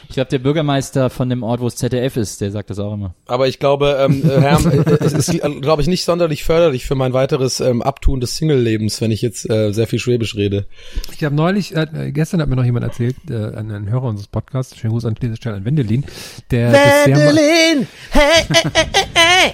Ich 0.08 0.14
glaube, 0.14 0.30
der 0.30 0.38
Bürgermeister 0.38 1.10
von 1.10 1.28
dem 1.28 1.42
Ort, 1.42 1.60
wo 1.60 1.66
es 1.66 1.76
ZDF 1.76 2.16
ist, 2.16 2.40
der 2.40 2.50
sagt 2.50 2.70
das 2.70 2.78
auch 2.78 2.94
immer. 2.94 3.14
Aber 3.26 3.48
ich 3.48 3.58
glaube, 3.58 3.96
ähm, 4.00 4.22
äh, 4.24 4.40
Herr, 4.40 4.60
äh, 4.64 4.96
es 5.04 5.12
ist, 5.12 5.28
äh, 5.34 5.38
glaube 5.60 5.82
ich, 5.82 5.88
nicht 5.88 6.04
sonderlich 6.04 6.44
förderlich 6.44 6.86
für 6.86 6.94
mein 6.94 7.12
weiteres 7.12 7.60
ähm, 7.60 7.82
Abtun 7.82 8.20
des 8.20 8.36
Single-Lebens, 8.36 9.00
wenn 9.00 9.10
ich 9.10 9.20
jetzt 9.22 9.48
äh, 9.50 9.72
sehr 9.72 9.86
viel 9.86 9.98
Schwäbisch 9.98 10.36
rede. 10.36 10.66
Ich 11.12 11.22
habe 11.24 11.34
neulich, 11.34 11.74
äh, 11.76 12.12
gestern 12.12 12.40
hat 12.40 12.48
mir 12.48 12.56
noch 12.56 12.64
jemand 12.64 12.84
erzählt, 12.84 13.16
äh, 13.28 13.34
ein, 13.56 13.70
ein 13.70 13.90
Hörer 13.90 14.04
unseres 14.04 14.28
Podcasts, 14.28 14.76
schönen 14.76 14.92
Gruß 14.92 15.04
an 15.04 15.14
dieser 15.20 15.36
Stelle 15.36 15.56
an 15.56 15.64
Wendelin, 15.64 16.04
der, 16.50 16.72
das 16.72 17.04
sehr, 17.04 17.16
mo- 17.16 17.22
Wendelin, 17.22 17.86
hey, 18.10 18.22
hey, 18.48 18.56
hey, 18.72 18.84
hey, 18.94 19.04
hey. 19.14 19.52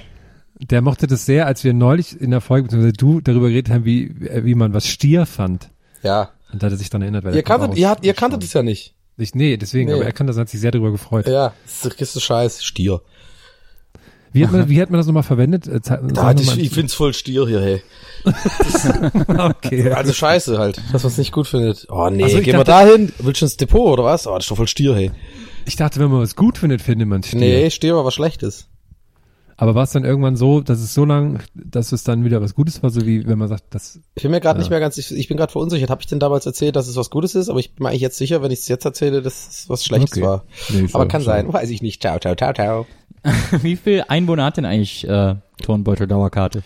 der 0.61 0.83
mochte 0.83 1.07
das 1.07 1.27
sehr, 1.27 1.47
als 1.47 1.65
wir 1.65 1.73
neulich 1.73 2.21
in 2.21 2.31
der 2.31 2.41
Folge, 2.41 2.65
beziehungsweise 2.65 2.93
du 2.93 3.21
darüber 3.21 3.49
geredet 3.49 3.73
haben, 3.73 3.85
wie, 3.85 4.05
äh, 4.27 4.45
wie 4.45 4.55
man 4.55 4.75
was 4.75 4.87
Stier 4.87 5.27
fand. 5.27 5.71
Ja. 6.03 6.31
Und 6.53 6.63
da 6.63 6.67
hat 6.67 6.75
er 6.75 6.77
sich 6.77 6.91
dann 6.91 7.01
erinnert, 7.03 7.25
weil 7.25 7.35
Ihr 7.35 7.43
kanntet, 7.43 7.71
aus- 7.71 7.77
ihr, 7.79 7.89
hat, 7.89 8.05
ihr 8.05 8.15
kanntet 8.15 8.45
es 8.45 8.53
ja 8.53 8.63
nicht. 8.63 8.95
Ich, 9.19 9.35
nee, 9.35 9.57
deswegen, 9.57 9.91
Nee. 9.91 9.97
aber 9.97 10.05
er 10.07 10.13
kann 10.13 10.27
das, 10.27 10.37
hat 10.39 10.49
sich 10.49 10.61
sehr 10.61 10.71
darüber 10.71 10.91
gefreut. 10.91 11.27
Ja, 11.29 11.53
das 11.83 11.95
ist, 12.17 12.23
scheiß. 12.23 12.65
Stier. 12.65 13.01
Wie, 14.33 14.45
hat 14.45 14.53
man, 14.53 14.69
wie 14.71 14.81
hat 14.81 14.89
man 14.91 14.99
das 14.99 15.07
nochmal 15.07 15.23
verwendet? 15.23 15.67
Äh, 15.67 15.83
ze- 15.83 16.01
Da 16.13 16.33
ich, 16.33 16.57
ich 16.59 16.71
find's 16.71 16.95
voll 16.95 17.13
Stier 17.13 17.47
hier, 17.47 17.61
hey. 17.61 17.83
okay. 19.29 19.91
Also 19.91 20.13
scheiße 20.15 20.59
halt, 20.59 20.81
dass 20.93 21.03
man's 21.03 21.19
nicht 21.19 21.33
gut 21.33 21.47
findet. 21.47 21.87
Oh 21.91 22.09
nee, 22.09 22.25
Ach 22.25 22.31
so, 22.31 22.39
ich 22.39 22.45
gehen 22.45 22.55
wir 22.57 22.65
dachte- 22.65 22.87
dahin? 22.89 23.13
Willst 23.19 23.43
du 23.43 23.45
ins 23.45 23.57
Depot 23.59 23.93
oder 23.93 24.05
was? 24.05 24.27
Oh, 24.27 24.35
das 24.35 24.45
ist 24.45 24.51
doch 24.51 24.57
voll 24.57 24.69
Stier, 24.69 24.95
hey. 24.95 25.11
Ich 25.67 25.77
dachte, 25.77 26.01
wenn 26.01 26.11
man 26.11 26.21
was 26.21 26.35
gut 26.35 26.59
findet, 26.59 26.81
findet 26.83 27.07
man 27.09 27.23
Stier. 27.23 27.39
Nee, 27.41 27.71
Stier 27.71 27.95
war 27.95 28.05
was 28.07 28.15
Schlechtes. 28.15 28.69
Aber 29.63 29.77
war 29.77 29.85
es 29.85 29.93
dann 29.93 30.05
irgendwann 30.05 30.35
so, 30.35 30.61
dass 30.61 30.81
es 30.81 30.93
so 30.93 31.05
lang, 31.05 31.39
dass 31.55 31.93
es 31.93 32.03
dann 32.03 32.25
wieder 32.25 32.43
was 32.43 32.57
Gutes 32.57 32.83
war, 32.83 32.91
so 32.91 33.07
wie 33.07 33.25
wenn 33.29 33.39
man 33.39 33.47
sagt, 33.47 33.63
das 33.71 34.01
Ich 34.17 34.25
bin 34.25 34.33
mir 34.33 34.41
gerade 34.41 34.59
nicht 34.59 34.71
mehr 34.71 34.81
ganz, 34.81 34.99
ich, 34.99 35.15
ich 35.15 35.29
bin 35.29 35.37
gerade 35.37 35.53
verunsichert. 35.53 35.89
Habe 35.89 36.01
ich 36.03 36.09
denn 36.09 36.19
damals 36.19 36.47
erzählt, 36.47 36.75
dass 36.75 36.89
es 36.89 36.97
was 36.97 37.11
Gutes 37.11 37.37
ist? 37.37 37.49
Aber 37.49 37.61
ich 37.61 37.73
bin 37.73 37.85
mir 37.85 37.91
eigentlich 37.91 38.01
jetzt 38.03 38.19
sicher, 38.19 38.43
wenn 38.43 38.51
ich 38.51 38.59
es 38.59 38.67
jetzt 38.67 38.85
erzähle, 38.85 39.23
dass 39.23 39.47
es 39.49 39.69
was 39.69 39.85
Schlechtes 39.85 40.15
Okay. 40.19 40.23
war. 40.27 40.45
Nee, 40.71 40.89
aber 40.93 41.05
ja 41.05 41.09
kann 41.09 41.23
schade. 41.23 41.45
sein, 41.45 41.53
weiß 41.53 41.71
ich 41.71 41.81
nicht. 41.81 42.03
Ciao, 42.03 42.19
ciao, 42.19 42.35
ciao, 42.35 42.53
ciao. 42.53 42.87
Wie 43.63 43.77
viel 43.77 44.03
Einwohner 44.09 44.47
hat 44.47 44.57
denn 44.57 44.65
eigentlich 44.65 45.07
äh, 45.09 45.37
Turnbeutel 45.63 46.09
Dauerkarte? 46.09 46.65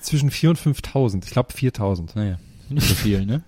zwischen 0.00 0.30
4 0.30 0.48
und 0.48 0.58
5.000. 0.58 1.24
Ich 1.26 1.30
glaube 1.32 1.52
4.000. 1.52 2.12
Naja, 2.14 2.38
nicht 2.70 2.88
so 2.88 2.94
viel, 2.94 3.26
ne? 3.26 3.42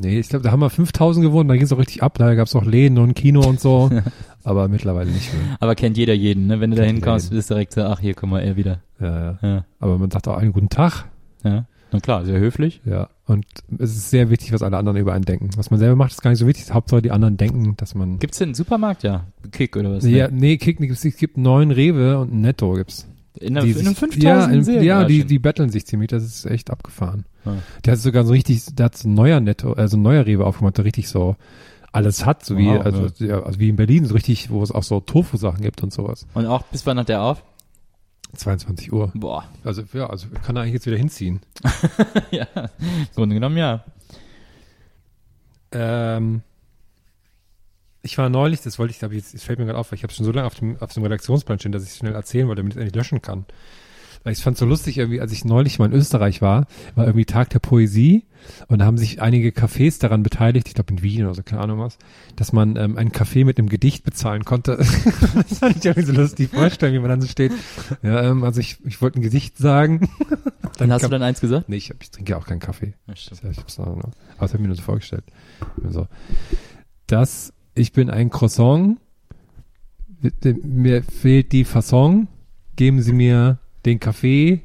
Nee, 0.00 0.18
ich 0.18 0.28
glaube, 0.28 0.42
da 0.42 0.50
haben 0.50 0.60
wir 0.60 0.70
5.000 0.70 1.20
gewonnen, 1.20 1.48
da 1.48 1.54
ging 1.54 1.64
es 1.64 1.72
auch 1.72 1.78
richtig 1.78 2.02
ab, 2.02 2.16
da 2.18 2.34
gab 2.34 2.46
es 2.46 2.56
auch 2.56 2.64
Läden 2.64 2.98
und 2.98 3.14
Kino 3.14 3.40
und 3.46 3.60
so, 3.60 3.90
aber 4.44 4.68
mittlerweile 4.68 5.10
nicht 5.10 5.32
mehr. 5.32 5.56
Aber 5.60 5.74
kennt 5.74 5.96
jeder 5.98 6.14
jeden, 6.14 6.46
ne? 6.46 6.60
Wenn 6.60 6.70
du 6.70 6.76
da 6.76 6.84
hinkommst, 6.84 7.30
bist 7.30 7.50
du 7.50 7.54
direkt 7.54 7.74
so, 7.74 7.82
ach, 7.82 8.00
hier, 8.00 8.14
guck 8.14 8.30
mal, 8.30 8.40
er 8.40 8.56
wieder. 8.56 8.80
Ja, 8.98 9.20
ja. 9.20 9.38
Ja, 9.42 9.64
Aber 9.78 9.98
man 9.98 10.10
sagt 10.10 10.26
auch 10.28 10.36
einen 10.38 10.52
guten 10.52 10.68
Tag, 10.70 11.04
ja. 11.44 11.66
Na 11.92 11.98
klar, 12.00 12.24
sehr 12.24 12.38
höflich. 12.38 12.80
ja. 12.84 13.08
Und 13.26 13.46
es 13.78 13.94
ist 13.94 14.10
sehr 14.10 14.28
wichtig, 14.28 14.52
was 14.52 14.62
alle 14.62 14.76
anderen 14.76 14.98
über 14.98 15.12
einen 15.12 15.24
denken. 15.24 15.50
Was 15.56 15.70
man 15.70 15.78
selber 15.78 15.94
macht, 15.94 16.10
ist 16.10 16.20
gar 16.22 16.30
nicht 16.30 16.40
so 16.40 16.48
wichtig. 16.48 16.72
Hauptsache 16.72 17.00
die 17.00 17.12
anderen 17.12 17.36
denken, 17.36 17.74
dass 17.76 17.94
man. 17.94 18.18
Gibt's 18.18 18.38
denn 18.38 18.48
einen 18.48 18.54
Supermarkt? 18.54 19.04
Ja. 19.04 19.26
Kick 19.52 19.76
oder 19.76 19.92
was? 19.92 20.04
ja, 20.04 20.26
Ne? 20.28 20.36
nee, 20.36 20.56
Kick 20.56 20.80
es 20.80 21.02
gibt 21.16 21.36
neun 21.36 21.70
Rewe 21.70 22.18
und 22.18 22.32
ein 22.32 22.40
Netto 22.40 22.72
gibt's. 22.74 23.06
In, 23.40 23.56
einer, 23.56 23.64
Die 23.64 23.72
in 23.72 23.78
einem 23.78 23.88
sich- 23.88 23.98
5000 23.98 24.66
ja, 24.68 24.74
in, 24.74 24.82
ja, 24.84 25.04
die, 25.04 25.24
die 25.24 25.38
betteln 25.38 25.70
sich 25.70 25.86
ziemlich, 25.86 26.08
das 26.08 26.22
ist 26.22 26.44
echt 26.46 26.70
abgefahren. 26.70 27.24
Ja. 27.44 27.56
Der 27.84 27.92
hat 27.94 27.98
sogar 28.00 28.24
so 28.24 28.32
richtig, 28.32 28.62
der 28.74 28.86
hat 28.86 28.96
so 28.98 29.08
ein 29.08 29.14
neuer 29.14 29.40
Netto, 29.40 29.72
also 29.72 29.96
ein 29.96 30.02
neuer 30.02 30.26
Rewe 30.26 30.44
aufgemacht, 30.44 30.76
der 30.76 30.84
richtig 30.84 31.08
so 31.08 31.36
alles 31.92 32.24
hat, 32.26 32.44
so 32.44 32.56
wie, 32.56 32.66
Wow, 32.66 32.84
also, 32.84 33.06
ja. 33.24 33.42
also 33.42 33.58
wie 33.58 33.70
in 33.70 33.76
Berlin, 33.76 34.04
so 34.04 34.14
richtig, 34.14 34.50
wo 34.50 34.62
es 34.62 34.70
auch 34.70 34.82
so 34.84 35.00
Tofu-Sachen 35.00 35.62
gibt 35.62 35.82
und 35.82 35.92
sowas. 35.92 36.26
Und 36.34 36.46
auch, 36.46 36.62
bis 36.64 36.84
wann 36.86 36.98
hat 36.98 37.08
der 37.08 37.22
auf? 37.22 37.42
22 38.36 38.92
Uhr. 38.92 39.10
Boah. 39.14 39.44
Also, 39.64 39.82
ja, 39.92 40.06
also 40.08 40.28
kann 40.44 40.54
er 40.56 40.62
eigentlich 40.62 40.74
jetzt 40.74 40.86
wieder 40.86 40.96
hinziehen. 40.98 41.40
ja, 42.30 42.46
im 42.54 43.08
Grunde 43.16 43.34
genommen 43.34 43.56
ja. 43.56 43.82
Ähm, 45.72 46.42
ich 48.02 48.16
war 48.18 48.28
neulich, 48.28 48.60
das 48.62 48.78
wollte 48.78 48.92
ich, 48.92 48.98
glaube 48.98 49.14
ich, 49.14 49.34
es 49.34 49.42
fällt 49.42 49.58
mir 49.58 49.66
gerade 49.66 49.78
auf, 49.78 49.90
weil 49.92 49.96
ich 49.96 50.02
habe 50.02 50.12
schon 50.12 50.24
so 50.24 50.32
lange 50.32 50.46
auf 50.46 50.54
dem, 50.54 50.76
auf 50.80 50.92
dem 50.92 51.02
Redaktionsplan 51.02 51.58
stehen, 51.58 51.72
dass 51.72 51.82
ich 51.84 51.90
es 51.90 51.98
schnell 51.98 52.14
erzählen 52.14 52.48
wollte, 52.48 52.60
damit 52.62 52.72
ich 52.72 52.76
es 52.78 52.82
endlich 52.82 52.96
löschen 52.96 53.22
kann. 53.22 53.44
Weil 54.22 54.34
ich 54.34 54.42
fand 54.42 54.58
so 54.58 54.66
lustig, 54.66 54.98
irgendwie, 54.98 55.20
als 55.22 55.32
ich 55.32 55.46
neulich 55.46 55.78
mal 55.78 55.86
in 55.86 55.92
Österreich 55.94 56.42
war, 56.42 56.66
war 56.94 57.06
irgendwie 57.06 57.24
Tag 57.24 57.48
der 57.50 57.58
Poesie 57.58 58.26
und 58.68 58.78
da 58.80 58.84
haben 58.84 58.98
sich 58.98 59.22
einige 59.22 59.48
Cafés 59.48 59.98
daran 59.98 60.22
beteiligt, 60.22 60.68
ich 60.68 60.74
glaube 60.74 60.92
in 60.92 61.02
Wien 61.02 61.24
oder 61.24 61.34
so, 61.34 61.42
keine 61.42 61.62
Ahnung 61.62 61.78
was, 61.78 61.96
dass 62.36 62.52
man 62.52 62.76
ähm, 62.76 62.98
einen 62.98 63.12
Kaffee 63.12 63.44
mit 63.44 63.58
einem 63.58 63.70
Gedicht 63.70 64.04
bezahlen 64.04 64.44
konnte. 64.44 64.76
das 65.48 65.58
fand 65.58 65.76
ich 65.76 65.84
irgendwie 65.86 66.06
so 66.06 66.12
lustig, 66.12 66.50
vorstellen, 66.50 66.92
wie 66.92 66.98
man 66.98 67.08
dann 67.08 67.22
so 67.22 67.28
steht. 67.28 67.52
Ja, 68.02 68.22
ähm, 68.24 68.44
also 68.44 68.60
ich, 68.60 68.84
ich 68.84 69.00
wollte 69.00 69.20
ein 69.20 69.22
Gedicht 69.22 69.56
sagen. 69.56 70.10
Dann 70.78 70.92
hast 70.92 71.02
kam- 71.02 71.10
du 71.10 71.18
dann 71.18 71.22
eins 71.22 71.40
gesagt? 71.40 71.68
Nee, 71.68 71.76
ich, 71.76 71.92
ich 72.00 72.10
trinke 72.10 72.32
ja 72.32 72.38
auch 72.38 72.46
keinen 72.46 72.60
Kaffee. 72.60 72.94
Ja, 73.06 73.12
ich 73.12 73.30
hab's 73.58 73.76
noch, 73.76 73.86
noch. 73.86 74.04
Aber 74.04 74.12
das 74.40 74.52
hab 74.52 74.54
ich 74.54 74.60
mir 74.60 74.68
nur 74.68 74.76
so 74.76 74.82
vorgestellt. 74.82 75.24
So. 75.86 76.06
Das, 77.06 77.52
ich 77.80 77.92
bin 77.92 78.10
ein 78.10 78.30
Croissant, 78.30 78.98
mir 80.42 81.02
fehlt 81.02 81.52
die 81.52 81.64
Fasson, 81.64 82.28
geben 82.76 83.02
Sie 83.02 83.12
mir 83.12 83.58
den 83.86 83.98
Kaffee, 83.98 84.60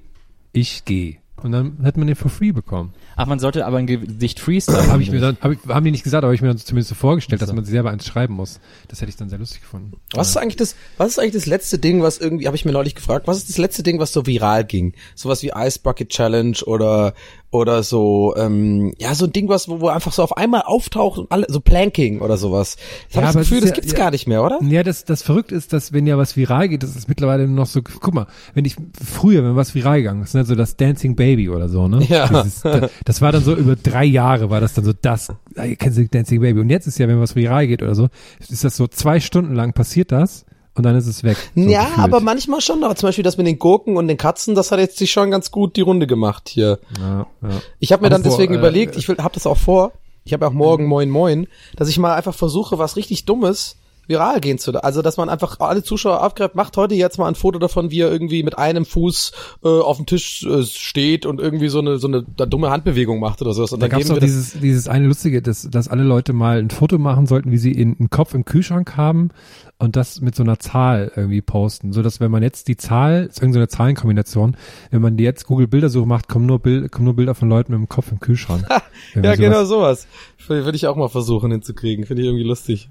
ich 0.52 0.86
gehe. 0.86 1.18
Und 1.42 1.52
dann 1.52 1.78
hat 1.84 1.96
man 1.96 2.08
den 2.08 2.16
for 2.16 2.32
free 2.32 2.52
bekommen. 2.52 2.94
Ach, 3.16 3.28
man 3.28 3.40
sollte 3.40 3.66
aber 3.66 3.78
ein 3.78 3.86
Gedicht 3.86 4.40
freestylen. 4.40 4.92
Hab 4.92 5.00
ich 5.00 5.12
mir 5.12 5.20
dann, 5.20 5.38
hab 5.42 5.52
ich, 5.52 5.60
haben 5.68 5.86
die 5.86 5.92
nicht 5.92 6.04
gesagt, 6.04 6.24
aber 6.24 6.34
ich 6.34 6.42
mir 6.42 6.48
dann 6.48 6.58
zumindest 6.58 6.90
so 6.90 6.96
vorgestellt, 6.96 7.42
dass 7.42 7.54
man 7.54 7.64
sich 7.64 7.72
selber 7.72 7.92
eins 7.92 8.06
schreiben 8.06 8.34
muss. 8.34 8.60
Das 8.88 9.02
hätte 9.02 9.10
ich 9.10 9.16
dann 9.16 9.30
sehr 9.30 9.38
lustig 9.38 9.62
gefunden. 9.62 9.94
Was 10.14 10.30
ist 10.30 10.38
eigentlich 10.38 10.56
das, 10.56 10.76
was 10.98 11.10
ist 11.10 11.20
eigentlich 11.20 11.34
das 11.34 11.46
letzte 11.46 11.78
Ding, 11.78 12.02
was 12.02 12.18
irgendwie, 12.18 12.48
habe 12.48 12.56
ich 12.56 12.66
mir 12.66 12.72
neulich 12.72 12.96
gefragt, 12.96 13.28
was 13.28 13.38
ist 13.38 13.50
das 13.50 13.58
letzte 13.58 13.84
Ding, 13.84 14.00
was 14.00 14.12
so 14.12 14.26
viral 14.26 14.66
ging? 14.66 14.94
Sowas 15.14 15.44
wie 15.44 15.52
Ice 15.56 15.80
Bucket 15.84 16.10
Challenge 16.10 16.58
oder, 16.66 17.14
oder 17.56 17.84
so, 17.84 18.34
ähm, 18.38 18.94
ja, 19.00 19.14
so 19.16 19.26
ein 19.26 19.32
Ding, 19.34 19.50
was, 19.50 19.68
wo, 19.68 19.82
wo 19.82 19.88
einfach 19.88 20.12
so 20.12 20.24
auf 20.24 20.38
einmal 20.38 20.62
auftaucht 20.64 21.18
und 21.20 21.32
alle, 21.32 21.46
so 21.50 21.60
Planking 21.60 22.22
oder 22.22 22.38
sowas. 22.38 22.78
Ich 23.10 23.16
Ja, 23.16 23.24
habe 23.24 23.34
das 23.40 23.48
Gefühl, 23.50 23.62
das 23.62 23.70
ja- 23.72 23.76
gibt's 23.76 23.92
ja- 23.92 23.98
gar 23.98 24.12
nicht 24.12 24.28
mehr, 24.28 24.44
oder? 24.44 24.60
Ja, 24.64 24.84
das, 24.84 25.06
das 25.06 25.22
verrückt 25.22 25.52
ist, 25.52 25.74
dass 25.74 25.94
wenn 25.94 26.08
ja 26.08 26.18
was 26.18 26.36
viral 26.38 26.70
geht, 26.70 26.84
das 26.84 26.96
ist 26.96 27.08
mittlerweile 27.10 27.48
noch 27.48 27.66
so, 27.66 27.82
guck 27.82 28.14
mal, 28.14 28.28
wenn 28.54 28.66
ich, 28.66 28.76
früher, 29.04 29.44
wenn 29.44 29.56
was 29.56 29.74
viral 29.76 29.98
gegangen 29.98 30.24
ist, 30.24 30.36
ne, 30.36 30.46
so 30.46 30.56
das 30.56 30.76
Dancing 30.78 31.16
Baby 31.16 31.50
oder 31.50 31.70
so, 31.70 31.88
ne? 31.88 32.04
Ja. 32.08 32.28
Dieses, 32.28 32.62
das, 32.62 32.92
das 33.04 33.22
war 33.22 33.32
dann 33.32 33.44
so 33.44 33.56
über 33.56 33.76
drei 33.76 34.06
Jahre 34.06 34.50
war 34.50 34.62
das 34.62 34.74
dann 34.74 34.86
so 34.86 34.94
das, 35.00 35.30
ah, 35.56 35.66
kennst 35.78 35.98
du 35.98 36.08
Dancing 36.08 36.42
Baby? 36.42 36.60
Und 36.60 36.70
jetzt 36.70 36.88
ist 36.88 36.98
ja, 37.00 37.08
wenn 37.08 37.20
was 37.20 37.36
viral 37.36 37.68
geht 37.68 37.82
oder 37.82 37.96
so, 37.96 38.10
ist 38.40 38.64
das 38.64 38.76
so 38.76 38.88
zwei 38.88 39.20
Stunden 39.20 39.54
lang 39.56 39.74
passiert 39.74 40.12
das 40.12 40.46
und 40.76 40.84
dann 40.84 40.96
ist 40.96 41.08
es 41.08 41.24
weg. 41.24 41.38
So 41.56 41.62
ja, 41.62 41.84
gefühlt. 41.84 42.00
aber 42.00 42.20
manchmal 42.20 42.62
schon, 42.62 42.84
aber 42.84 42.96
zum 42.96 43.08
Beispiel 43.08 43.24
das 43.24 43.38
mit 43.38 43.48
den 43.48 43.60
Gurken 43.60 43.98
und 43.98 44.08
den 44.08 44.18
Katzen, 44.18 44.56
das 44.56 44.72
hat 44.72 44.80
jetzt 44.80 44.98
sich 44.98 45.12
schon 45.12 45.32
ganz 45.32 45.50
gut 45.50 45.78
die 45.78 45.82
Runde 45.82 46.06
gemacht 46.06 46.50
hier. 46.50 46.80
Ja, 47.00 47.28
ja. 47.42 47.50
Ich 47.80 47.92
habe 47.92 48.04
mir 48.04 48.10
dann 48.10 48.22
Apropos, 48.22 48.38
deswegen 48.38 48.56
äh, 48.56 48.58
überlegt, 48.58 48.96
ich 48.98 49.08
will, 49.08 49.18
hab 49.18 49.34
das 49.34 49.48
auch 49.48 49.58
vor, 49.58 49.94
ich 50.26 50.34
habe 50.34 50.46
ja 50.46 50.50
auch 50.50 50.54
morgen 50.54 50.86
Moin 50.86 51.10
Moin, 51.10 51.48
dass 51.76 51.88
ich 51.88 51.98
mal 51.98 52.14
einfach 52.14 52.36
versuche, 52.36 52.78
was 52.78 52.98
richtig 52.98 53.26
Dummes 53.26 53.78
viral 54.08 54.40
gehen 54.40 54.58
zu 54.58 54.72
Also, 54.84 55.02
dass 55.02 55.18
man 55.18 55.30
einfach 55.30 55.60
alle 55.60 55.84
Zuschauer 55.84 56.22
abgreift, 56.22 56.56
macht 56.56 56.76
heute 56.78 56.96
jetzt 56.96 57.18
mal 57.18 57.28
ein 57.28 57.36
Foto 57.36 57.60
davon, 57.60 57.92
wie 57.92 58.02
er 58.02 58.12
irgendwie 58.12 58.44
mit 58.44 58.58
einem 58.58 58.86
Fuß 58.86 59.32
äh, 59.64 59.68
auf 59.68 59.98
dem 59.98 60.06
Tisch 60.06 60.46
äh, 60.46 60.64
steht 60.64 61.26
und 61.26 61.40
irgendwie 61.40 61.70
so 61.70 61.80
eine 61.80 61.98
so 61.98 62.08
eine 62.08 62.24
dumme 62.24 62.70
Handbewegung 62.70 63.20
macht 63.20 63.42
oder 63.42 63.54
sowas. 63.54 63.74
Und 63.74 63.82
Da 63.82 63.88
dann 63.88 63.92
gab 63.92 64.02
es 64.02 64.08
geben 64.08 64.20
doch 64.20 64.26
dieses, 64.26 64.60
dieses 64.60 64.88
eine 64.88 65.08
lustige, 65.08 65.42
dass, 65.42 65.68
dass 65.70 65.88
alle 65.88 66.04
Leute 66.04 66.34
mal 66.34 66.60
ein 66.60 66.70
Foto 66.70 66.98
machen 66.98 67.26
sollten, 67.26 67.52
wie 67.52 67.58
sie 67.58 67.72
in, 67.72 67.96
einen 68.00 68.10
Kopf 68.10 68.34
im 68.34 68.46
Kühlschrank 68.46 68.98
haben 68.98 69.30
und 69.78 69.96
das 69.96 70.22
mit 70.22 70.36
so 70.36 70.44
einer 70.44 70.60
Zahl 70.60 71.12
irgendwie 71.16 71.42
posten, 71.42 71.92
so 71.92 72.02
dass 72.02 72.20
wenn 72.20 72.32
man 72.32 72.44
jetzt 72.44 72.68
die 72.68 72.78
Zahl, 72.78 73.26
ist 73.26 73.42
irgendeine 73.42 73.68
Zahlenkombination, 73.68 74.56
wenn 74.92 75.02
man 75.02 75.18
die 75.18 75.24
jetzt 75.24 75.46
Google 75.48 75.68
Bildersuche 75.68 76.08
macht, 76.08 76.30
kommen 76.30 76.46
nur, 76.46 76.60
Bild, 76.60 76.92
kommen 76.92 77.06
nur 77.06 77.16
Bilder 77.16 77.36
von 77.36 77.50
Leuten 77.50 77.74
mit 77.74 77.80
dem 77.80 77.90
Kopf 77.90 78.12
im 78.12 78.20
Kühlschrank. 78.20 78.66
Ja, 79.14 79.22
sowas. 79.22 79.38
genau 79.38 79.66
sowas. 79.66 80.08
Würde 80.48 80.76
ich 80.76 80.88
auch 80.88 80.96
mal 80.96 81.10
versuchen 81.10 81.52
hinzukriegen. 81.52 82.06
Finde 82.06 82.22
ich 82.22 82.28
irgendwie 82.28 82.46
lustig. 82.46 82.90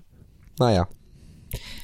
Naja. 0.58 0.86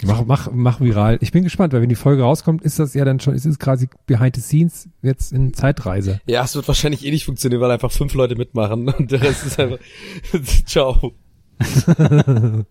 Mach, 0.03 0.25
mach, 0.25 0.51
mach 0.53 0.81
viral. 0.81 1.19
Ich 1.21 1.33
bin 1.33 1.45
gespannt, 1.45 1.73
weil 1.73 1.83
wenn 1.83 1.89
die 1.89 1.95
Folge 1.95 2.23
rauskommt, 2.23 2.63
ist 2.63 2.79
das 2.79 2.95
ja 2.95 3.05
dann 3.05 3.21
schon, 3.21 3.35
ist 3.35 3.45
es 3.45 3.59
quasi 3.59 3.89
behind 4.07 4.37
the 4.37 4.43
scenes 4.43 4.89
jetzt 5.03 5.33
in 5.33 5.55
Zeitreise. 5.55 6.21
Ja, 6.27 6.45
es 6.45 6.55
wird 6.55 6.67
wahrscheinlich 6.69 7.05
eh 7.05 7.11
nicht 7.11 7.25
funktionieren, 7.25 7.61
weil 7.61 7.71
einfach 7.71 7.93
fünf 7.93 8.15
Leute 8.15 8.37
mitmachen 8.37 8.89
und 8.89 9.11
der 9.11 9.21
Rest 9.23 9.47
ist 9.47 9.61
einfach 9.61 9.79
Ciao. 10.67 11.13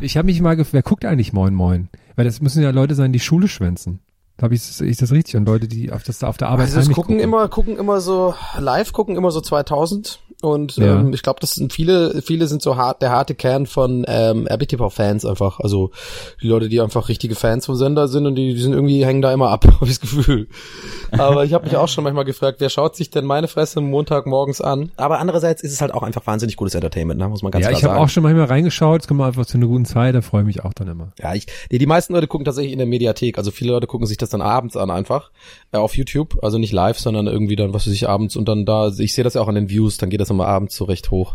Ich 0.00 0.16
habe 0.16 0.26
mich 0.26 0.40
mal 0.40 0.56
gefragt, 0.56 0.74
wer 0.74 0.82
guckt 0.82 1.04
eigentlich 1.04 1.32
Moin 1.32 1.54
Moin? 1.54 1.88
Weil 2.16 2.24
das 2.24 2.40
müssen 2.40 2.62
ja 2.62 2.70
Leute 2.70 2.94
sein, 2.94 3.12
die 3.12 3.20
Schule 3.20 3.48
schwänzen. 3.48 4.00
Habe 4.42 4.54
ich, 4.54 4.80
ich 4.80 4.96
das 4.96 5.12
richtig? 5.12 5.36
Und 5.36 5.46
Leute, 5.46 5.68
die 5.68 5.92
auf, 5.92 6.02
das, 6.02 6.24
auf 6.24 6.36
der 6.36 6.48
Arbeit 6.48 6.66
Also 6.66 6.80
es 6.80 6.84
heimlich 6.86 6.96
gucken 6.96 7.20
immer, 7.20 7.48
gucken 7.48 7.78
immer 7.78 8.00
so 8.00 8.34
live, 8.58 8.92
gucken 8.92 9.16
immer 9.16 9.30
so 9.30 9.40
2000 9.40 10.20
und 10.44 10.76
Ja. 10.76 11.00
ähm, 11.00 11.12
ich 11.12 11.22
glaube, 11.22 11.40
das 11.40 11.54
sind 11.54 11.72
viele, 11.72 12.22
viele 12.22 12.46
sind 12.46 12.62
so 12.62 12.76
hart, 12.76 13.02
der 13.02 13.10
harte 13.10 13.34
Kern 13.34 13.66
von 13.66 14.04
ähm, 14.06 14.46
RBTV-Fans 14.46 15.24
einfach. 15.24 15.58
Also 15.60 15.90
die 16.42 16.46
Leute, 16.48 16.68
die 16.68 16.80
einfach 16.80 17.08
richtige 17.08 17.34
Fans 17.34 17.66
vom 17.66 17.74
Sender 17.76 18.06
sind 18.08 18.26
und 18.26 18.34
die, 18.36 18.54
die 18.54 18.60
sind 18.60 18.72
irgendwie 18.72 19.04
hängen 19.04 19.22
da 19.22 19.32
immer 19.32 19.48
ab, 19.50 19.64
habe 19.80 19.84
ich 19.86 19.98
das 19.98 20.00
Gefühl. 20.00 20.48
Aber 21.12 21.44
ich 21.44 21.52
habe 21.52 21.64
mich 21.66 21.76
auch 21.76 21.88
schon 21.88 22.04
manchmal 22.04 22.24
gefragt, 22.24 22.56
wer 22.60 22.68
schaut 22.70 22.96
sich 22.96 23.10
denn 23.10 23.24
meine 23.24 23.48
Fresse 23.48 23.80
Montagmorgens 23.80 24.60
an? 24.60 24.90
Aber 24.96 25.18
andererseits 25.18 25.62
ist 25.62 25.72
es 25.72 25.80
halt 25.80 25.92
auch 25.94 26.02
einfach 26.02 26.26
wahnsinnig 26.26 26.56
gutes 26.56 26.74
Entertainment, 26.74 27.18
ne? 27.18 27.28
muss 27.28 27.42
man 27.42 27.50
ganz 27.52 27.62
Ja, 27.62 27.68
klar 27.70 27.78
ich 27.78 27.84
habe 27.84 27.94
sagen. 27.94 28.04
auch 28.04 28.08
schon 28.08 28.22
manchmal 28.22 28.46
reingeschaut, 28.46 29.08
kommen 29.08 29.20
wir 29.20 29.26
einfach 29.26 29.46
zu 29.46 29.56
einer 29.56 29.66
guten 29.66 29.84
Zeit, 29.84 30.14
da 30.14 30.20
freue 30.20 30.42
ich 30.42 30.46
mich 30.46 30.64
auch 30.64 30.72
dann 30.74 30.88
immer. 30.88 31.12
Ja, 31.18 31.34
ich, 31.34 31.46
nee, 31.70 31.78
die 31.78 31.86
meisten 31.86 32.12
Leute 32.14 32.26
gucken 32.26 32.44
tatsächlich 32.44 32.72
in 32.72 32.78
der 32.78 32.86
Mediathek. 32.86 33.38
Also 33.38 33.50
viele 33.50 33.72
Leute 33.72 33.86
gucken 33.86 34.06
sich 34.06 34.16
das 34.18 34.30
dann 34.30 34.42
abends 34.42 34.76
an 34.76 34.90
einfach 34.90 35.30
äh, 35.72 35.78
auf 35.78 35.96
YouTube, 35.96 36.38
also 36.42 36.58
nicht 36.58 36.72
live, 36.72 36.98
sondern 36.98 37.26
irgendwie 37.26 37.56
dann 37.56 37.72
was 37.72 37.86
weiß 37.86 37.92
ich 37.94 38.08
abends 38.08 38.36
und 38.36 38.48
dann 38.48 38.64
da. 38.66 38.88
Ich 38.98 39.14
sehe 39.14 39.24
das 39.24 39.34
ja 39.34 39.40
auch 39.40 39.48
an 39.48 39.54
den 39.54 39.68
Views, 39.70 39.96
dann 39.96 40.10
geht 40.10 40.20
das 40.20 40.30
immer 40.34 40.46
abends 40.46 40.76
so 40.76 40.84
recht 40.84 41.10
hoch, 41.10 41.34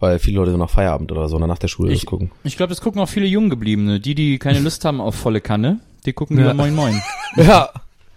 weil 0.00 0.18
viele 0.18 0.36
Leute 0.36 0.52
so 0.52 0.56
nach 0.56 0.70
Feierabend 0.70 1.10
oder 1.12 1.28
so 1.28 1.36
oder 1.36 1.46
nach 1.46 1.58
der 1.58 1.68
Schule 1.68 1.92
das 1.92 2.04
gucken. 2.06 2.30
Ich 2.44 2.56
glaube, 2.56 2.70
das 2.70 2.80
gucken 2.80 3.00
auch 3.00 3.08
viele 3.08 3.26
Junggebliebene. 3.26 3.98
Die, 4.00 4.14
die 4.14 4.38
keine 4.38 4.58
Lust 4.66 4.84
haben 4.84 5.00
auf 5.00 5.14
volle 5.14 5.40
Kanne, 5.40 5.80
die 6.04 6.12
gucken 6.12 6.36
Ja. 6.38 6.52
lieber 6.52 6.54
Moin 6.54 6.74
Moin. 6.74 7.02
Ja, 7.36 7.70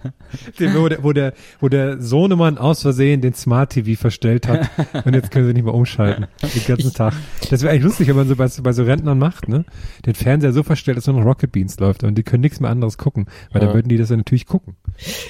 wo, 0.59 0.87
der, 0.87 1.03
wo, 1.03 1.13
der, 1.13 1.33
wo 1.59 1.69
der 1.69 2.01
Sohnemann 2.01 2.57
aus 2.57 2.81
Versehen 2.81 3.21
den 3.21 3.33
Smart 3.33 3.71
TV 3.71 3.99
verstellt 3.99 4.47
hat 4.47 4.69
und 5.05 5.13
jetzt 5.13 5.31
können 5.31 5.47
sie 5.47 5.53
nicht 5.53 5.63
mehr 5.65 5.73
umschalten. 5.73 6.27
Den 6.41 6.65
ganzen 6.65 6.93
Tag. 6.93 7.13
Das 7.49 7.61
wäre 7.61 7.71
eigentlich 7.73 7.83
lustig, 7.83 8.07
wenn 8.07 8.15
man 8.15 8.27
so 8.27 8.35
bei, 8.35 8.47
so 8.47 8.63
bei 8.63 8.73
so 8.73 8.83
Rentnern 8.83 9.17
macht, 9.19 9.47
ne? 9.47 9.65
Den 10.05 10.15
Fernseher 10.15 10.53
so 10.53 10.63
verstellt, 10.63 10.97
dass 10.97 11.07
nur 11.07 11.17
noch 11.19 11.25
Rocket 11.25 11.51
Beans 11.51 11.79
läuft 11.79 12.03
und 12.03 12.15
die 12.17 12.23
können 12.23 12.41
nichts 12.41 12.59
mehr 12.59 12.69
anderes 12.69 12.97
gucken, 12.97 13.25
weil 13.51 13.61
Ja. 13.61 13.67
dann 13.67 13.75
würden 13.75 13.89
die 13.89 13.97
das 13.97 14.09
ja 14.09 14.17
natürlich 14.17 14.45
gucken. 14.45 14.75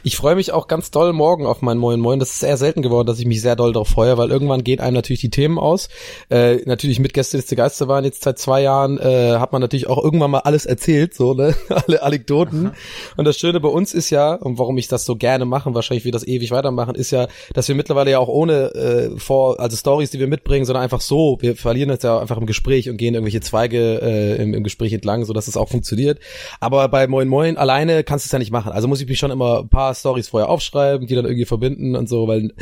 ich 0.04 0.16
freue 0.18 0.36
mich 0.36 0.52
auch 0.52 0.68
ganz 0.68 0.92
doll 0.92 1.14
morgen 1.14 1.46
auf 1.46 1.62
mein 1.62 1.78
Moin 1.78 2.00
Moin. 2.00 2.20
Das 2.20 2.34
ist 2.34 2.44
eher 2.44 2.58
selten 2.58 2.82
geworden, 2.82 3.08
dass 3.08 3.20
ich 3.20 3.26
mich 3.26 3.42
sehr 3.42 3.56
doll 3.56 3.74
darauf 3.74 3.88
freue, 3.90 4.18
weil 4.18 4.30
irgendwann 4.30 4.64
gehen 4.64 4.80
einem 4.80 4.96
natürlich 4.96 5.22
die 5.22 5.30
Themen 5.30 5.58
aus. 5.58 5.90
Äh, 6.30 6.58
natürlich 6.66 7.00
mit 7.00 7.14
Gästeliste 7.14 7.56
Geister 7.56 7.88
waren 7.88 8.04
jetzt 8.04 8.24
seit 8.24 8.38
zwei 8.38 8.62
Jahren, 8.62 8.98
äh, 9.00 9.38
hat 9.40 9.52
man 9.52 9.62
natürlich 9.62 9.88
auch 9.88 10.04
irgendwann 10.04 10.32
mal 10.32 10.40
alles 10.40 10.66
erzählt, 10.66 11.14
so, 11.14 11.34
ne? 11.34 11.56
Alle 11.88 12.04
Anekdoten. 12.04 12.72
Und 13.18 13.26
das 13.26 13.38
Schöne 13.38 13.60
bei 13.60 13.70
uns 13.70 13.94
ist 13.94 14.10
ja, 14.10 14.34
und 14.34 14.58
warum 14.60 14.78
ich 14.78 14.88
das 14.88 15.06
so 15.06 15.16
gerne 15.16 15.46
mache, 15.46 15.74
wahrscheinlich 15.74 16.06
wir 16.06 16.12
das 16.12 16.28
ewig 16.28 16.52
weitermachen, 16.52 16.96
ist 16.96 17.12
ja, 17.12 17.28
dass 17.54 17.68
wir 17.68 17.76
mittlerweile 17.76 18.12
ja 18.12 18.20
auch 18.20 18.28
ohne 18.28 18.74
äh, 18.76 19.20
vor, 19.20 19.60
also 19.60 19.76
Stories, 19.76 20.12
die 20.12 20.20
wir 20.20 20.28
mitbringen, 20.28 20.66
sondern 20.66 20.84
einfach 20.84 21.02
so, 21.02 21.38
wir 21.42 21.56
verlieren 21.56 21.92
uns 21.92 22.04
ja 22.04 22.20
einfach 22.20 22.38
im 22.38 22.46
Gespräch 22.46 22.90
und 22.90 22.98
gehen 22.98 23.14
irgendwelche 23.14 23.42
Zweige 23.42 24.02
äh, 24.02 24.42
im, 24.42 24.54
im 24.54 24.64
Gespräch 24.64 24.94
entlang, 24.94 25.26
so 25.26 25.34
dass 25.34 25.48
es 25.48 25.58
auch 25.58 25.70
funktioniert. 25.70 26.20
Aber 26.60 26.88
bei 26.90 27.08
Moin 27.08 27.28
Moin 27.28 27.58
alleine 27.58 28.04
kannst 28.04 28.26
du 28.26 28.28
es 28.28 28.32
ja 28.32 28.40
nicht 28.40 28.52
machen. 28.52 28.72
Also 28.72 28.88
muss 28.88 29.02
ich 29.02 29.08
mich 29.08 29.20
schon 29.20 29.32
immer 29.32 29.62
ein 29.62 29.70
paar 29.70 29.96
Stories 29.96 30.30
vorher 30.30 30.50
aufschreiben, 30.50 31.08
die 31.08 31.16
dann 31.16 31.26
irgendwie 31.26 31.46
verbinden 31.46 31.96
und 31.96 32.10
so, 32.10 32.28
weil 32.28 32.54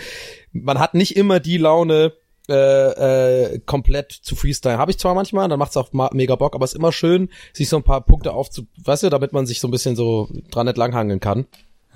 man 0.52 0.80
hat 0.80 0.94
nicht 0.94 1.16
immer 1.16 1.40
die 1.40 1.58
Laune, 1.58 2.14
äh, 2.50 3.54
äh, 3.54 3.60
komplett 3.66 4.12
zu 4.12 4.36
Freestyle. 4.36 4.78
Habe 4.78 4.92
ich 4.92 4.98
zwar 4.98 5.14
manchmal, 5.14 5.50
dann 5.50 5.60
macht's 5.60 5.76
auch 5.76 5.92
mega 6.14 6.36
Bock, 6.36 6.56
aber 6.56 6.64
es 6.64 6.72
ist 6.72 6.78
immer 6.78 6.94
schön, 6.94 7.30
sich 7.52 7.68
so 7.68 7.76
ein 7.76 7.84
paar 7.84 8.02
Punkte 8.02 8.32
aufzu, 8.32 8.68
weißt 8.86 9.04
du, 9.04 9.10
damit 9.10 9.34
man 9.34 9.46
sich 9.46 9.60
so 9.60 9.68
ein 9.68 9.72
bisschen 9.72 9.98
so 9.98 10.30
dran 10.50 10.68
entlanghangeln 10.68 11.20
kann. 11.20 11.46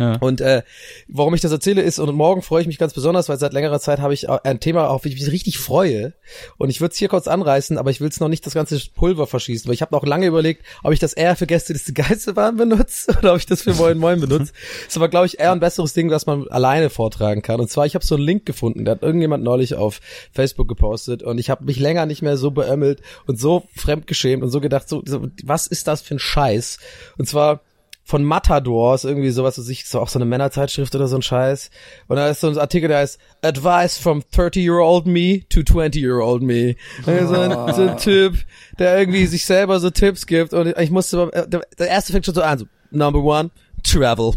Ja. 0.02 0.18
Und 0.19 0.41
äh, 0.41 0.64
warum 1.07 1.36
ich 1.36 1.41
das 1.41 1.52
erzähle 1.52 1.82
ist, 1.82 1.99
und 1.99 2.14
morgen 2.15 2.41
freue 2.41 2.61
ich 2.61 2.68
mich 2.68 2.80
ganz 2.80 2.94
besonders, 2.94 3.30
weil 3.30 3.38
seit 3.38 3.53
längerer 3.53 3.80
Zeit 3.80 3.99
habe 3.99 4.14
ich 4.14 4.28
auch 4.30 4.44
ein 4.44 4.60
Thema, 4.60 4.90
auf 4.90 5.03
das 5.03 5.11
ich 5.11 5.19
mich 5.19 5.32
richtig 5.32 5.60
freue. 5.60 6.14
Und 6.57 6.69
ich 6.69 6.82
würde 6.82 6.91
es 6.94 6.98
hier 6.98 7.07
kurz 7.07 7.28
anreißen, 7.28 7.78
aber 7.78 7.91
ich 7.91 8.02
will 8.02 8.10
es 8.10 8.19
noch 8.19 8.28
nicht 8.28 8.45
das 8.45 8.53
ganze 8.53 8.80
Pulver 8.95 9.28
verschießen, 9.28 9.68
weil 9.68 9.76
ich 9.76 9.82
habe 9.82 9.94
noch 9.94 10.03
lange 10.03 10.26
überlegt, 10.26 10.65
ob 10.84 10.91
ich 10.91 10.99
das 10.99 11.14
eher 11.14 11.36
für 11.36 11.45
Gäste 11.45 11.73
des 11.73 11.94
Geisterbahn 11.94 12.57
benutze 12.57 13.15
oder 13.19 13.34
ob 13.34 13.38
ich 13.38 13.45
das 13.45 13.61
für 13.61 13.76
Moin 13.76 13.98
Moin 13.98 14.19
benutze. 14.19 14.53
ist 14.88 14.98
aber, 14.98 15.10
glaube 15.10 15.28
ich, 15.28 15.40
eher 15.40 15.52
ein 15.52 15.60
besseres 15.60 15.94
Ding, 15.94 16.10
was 16.10 16.26
man 16.26 16.48
alleine 16.48 16.90
vortragen 16.90 17.44
kann. 17.44 17.60
Und 17.60 17.69
zwar, 17.69 17.86
ich 17.86 17.94
habe 17.94 18.06
so 18.06 18.15
einen 18.15 18.23
Link 18.23 18.45
gefunden, 18.45 18.86
der 18.86 18.95
hat 18.95 19.03
irgendjemand 19.03 19.44
neulich 19.44 19.76
auf 19.76 20.02
Facebook 20.32 20.68
gepostet 20.68 21.22
und 21.22 21.38
ich 21.38 21.49
habe 21.49 21.65
mich 21.65 21.80
länger 21.80 22.07
nicht 22.07 22.23
mehr 22.23 22.38
so 22.38 22.49
beömmelt 22.49 23.02
und 23.28 23.40
so 23.40 23.68
fremdgeschämt 23.76 24.41
und 24.41 24.49
so 24.49 24.61
gedacht, 24.61 24.90
so, 24.90 25.03
so 25.06 25.28
was 25.44 25.68
ist 25.68 25.88
das 25.88 26.02
für 26.02 26.15
ein 26.15 26.19
Scheiß? 26.19 26.80
Und 27.18 27.28
zwar 27.28 27.61
von 28.03 28.23
Matador, 28.23 28.95
ist 28.95 29.06
irgendwie 29.06 29.30
sowas, 29.30 29.57
was 29.57 29.69
ich, 29.69 29.86
so 29.86 29.99
auch 29.99 30.10
so 30.10 30.18
eine 30.18 30.26
Männerzeitschrift 30.26 30.94
oder 30.95 31.07
so 31.07 31.15
ein 31.15 31.22
Scheiß. 31.22 31.69
Und 32.07 32.18
da 32.18 32.30
ist 32.30 32.41
so 32.41 32.48
ein 32.48 32.57
Artikel, 32.57 32.88
der 32.88 32.99
heißt 32.99 33.19
Advice 33.41 33.98
from 33.98 34.23
30-year-old 34.34 35.06
me 35.06 35.44
to 35.49 35.61
20-year-old 35.61 36.41
me. 36.41 36.76
Und 37.06 37.28
so, 37.28 37.40
ein, 37.40 37.73
so 37.73 37.88
ein 37.88 37.98
Typ, 37.98 38.36
der 38.80 38.99
irgendwie 38.99 39.26
sich 39.28 39.45
selber 39.45 39.80
so 39.80 39.90
Tipps 39.90 40.26
gibt. 40.26 40.53
Und 40.53 40.76
ich 40.78 40.91
musste, 40.91 41.30
äh, 41.32 41.48
der, 41.48 41.88
erste 41.88 42.11
fängt 42.11 42.26
schon 42.26 42.36
so 42.36 42.41
an, 42.41 42.60
so, 42.60 42.65
number 42.91 43.19
one, 43.19 43.52
travel. 43.84 44.36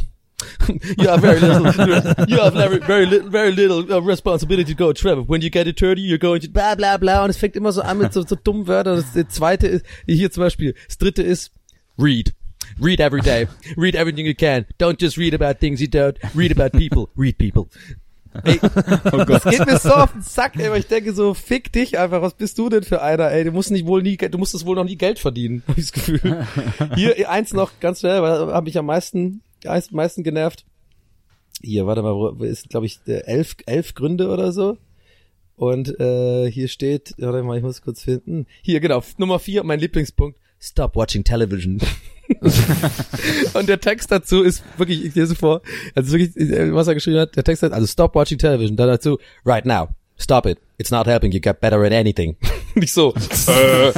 you 0.99 1.09
have 1.09 1.21
very 1.21 1.41
little, 1.41 1.65
you 2.29 2.39
have 2.39 2.55
very, 2.55 2.79
very 2.81 3.07
little, 3.07 3.31
very 3.31 3.53
little 3.53 3.93
uh, 3.93 4.01
responsibility 4.01 4.75
to 4.75 4.77
go 4.77 4.93
travel. 4.93 5.25
When 5.25 5.41
you 5.41 5.49
get 5.49 5.65
to 5.65 5.73
30, 5.73 6.03
you're 6.03 6.19
going 6.19 6.41
to 6.43 6.51
bla 6.51 6.75
bla 6.75 6.99
bla. 6.99 7.25
Und 7.25 7.31
es 7.31 7.39
fängt 7.39 7.57
immer 7.57 7.73
so 7.73 7.83
an 7.83 7.99
mit 7.99 8.13
so, 8.13 8.23
so 8.23 8.37
dummen 8.37 8.67
Wörtern. 8.67 8.99
Und 8.99 9.07
das 9.15 9.29
zweite 9.29 9.67
ist, 9.67 9.87
hier 10.07 10.31
zum 10.31 10.43
Beispiel, 10.43 10.75
das 10.87 10.99
dritte 10.99 11.23
ist, 11.23 11.53
read. 11.99 12.35
Read 12.81 13.01
every 13.01 13.21
day. 13.21 13.47
Read 13.77 13.95
everything 13.95 14.27
you 14.27 14.35
can. 14.35 14.67
Don't 14.79 15.01
just 15.01 15.17
read 15.17 15.35
about 15.35 15.61
things 15.61 15.81
you 15.81 15.89
don't. 15.89 16.17
Read 16.35 16.53
about 16.53 16.73
people. 16.79 17.11
Read 17.17 17.39
people. 17.39 17.69
Ey, 18.43 18.59
das 18.59 19.45
geht 19.45 19.65
mir 19.65 19.79
so 19.79 19.91
auf 19.91 20.13
den 20.13 20.23
Sack, 20.23 20.57
ey, 20.57 20.69
weil 20.69 20.81
ich 20.81 20.89
denke 20.89 21.13
so, 21.13 21.35
fick 21.35 21.73
dich 21.73 21.99
einfach, 21.99 22.21
was 22.21 22.35
bist 22.35 22.59
du 22.59 22.69
denn 22.69 22.83
für 22.83 23.01
einer, 23.01 23.31
ey, 23.31 23.45
du 23.45 23.53
musst 23.53 23.71
nicht 23.71 23.87
wohl 23.87 24.03
nie, 24.03 24.17
du 24.17 24.39
musstest 24.39 24.67
wohl 24.67 24.75
noch 24.75 24.85
nie 24.85 24.97
Geld 24.97 25.21
verdienen, 25.21 25.63
hab 25.69 25.79
ich 25.79 25.91
das 25.91 25.93
Gefühl. 25.93 26.45
Hier, 26.97 27.31
eins 27.31 27.53
noch, 27.53 27.79
ganz 27.79 28.01
schnell, 28.01 28.23
weil 28.23 28.53
hab 28.53 28.65
mich 28.65 28.77
am 28.77 28.87
meisten, 28.87 29.43
am 29.65 29.81
meisten 29.93 30.25
genervt. 30.25 30.65
Hier, 31.63 31.87
warte 31.87 32.03
mal, 32.03 32.13
wo 32.13 32.45
ist, 32.45 32.71
glaube 32.71 32.87
ich, 32.87 32.99
elf, 33.07 33.55
elf 33.67 33.95
Gründe 33.95 34.29
oder 34.29 34.51
so. 34.51 34.79
Und 35.57 35.99
äh, 36.01 36.51
hier 36.51 36.67
steht, 36.67 37.15
warte 37.19 37.43
mal, 37.45 37.57
ich 37.57 37.63
muss 37.63 37.83
kurz 37.83 38.03
finden. 38.03 38.47
Hier, 38.63 38.81
genau, 38.81 39.03
Nummer 39.19 39.39
vier, 39.39 39.63
mein 39.63 39.79
Lieblingspunkt. 39.79 40.39
Stop 40.59 40.97
watching 40.97 41.23
television. 41.23 41.81
und 43.55 43.69
der 43.69 43.81
Text 43.81 44.11
dazu 44.11 44.43
ist 44.43 44.63
wirklich, 44.77 45.05
ich 45.05 45.15
lese 45.15 45.35
vor, 45.35 45.63
also 45.95 46.13
wirklich, 46.13 46.33
was 46.73 46.89
er 46.89 46.95
geschrieben 46.95 47.21
hat, 47.21 47.37
der 47.37 47.45
Text 47.45 47.63
hat, 47.63 47.73
also 47.73 47.87
stop 47.87 48.15
watching 48.15 48.39
television, 48.39 48.77
dann 48.77 48.89
dazu, 48.89 49.19
right 49.45 49.67
now, 49.67 49.89
Stop 50.17 50.47
it. 50.47 50.59
It's 50.79 50.91
not 50.91 51.07
helping 51.07 51.33
you 51.33 51.41
get 51.41 51.61
better 51.61 51.85
at 51.85 51.93
anything. 51.93 52.37
Nicht 52.75 52.93
so. 52.93 53.15
äh, 53.15 53.93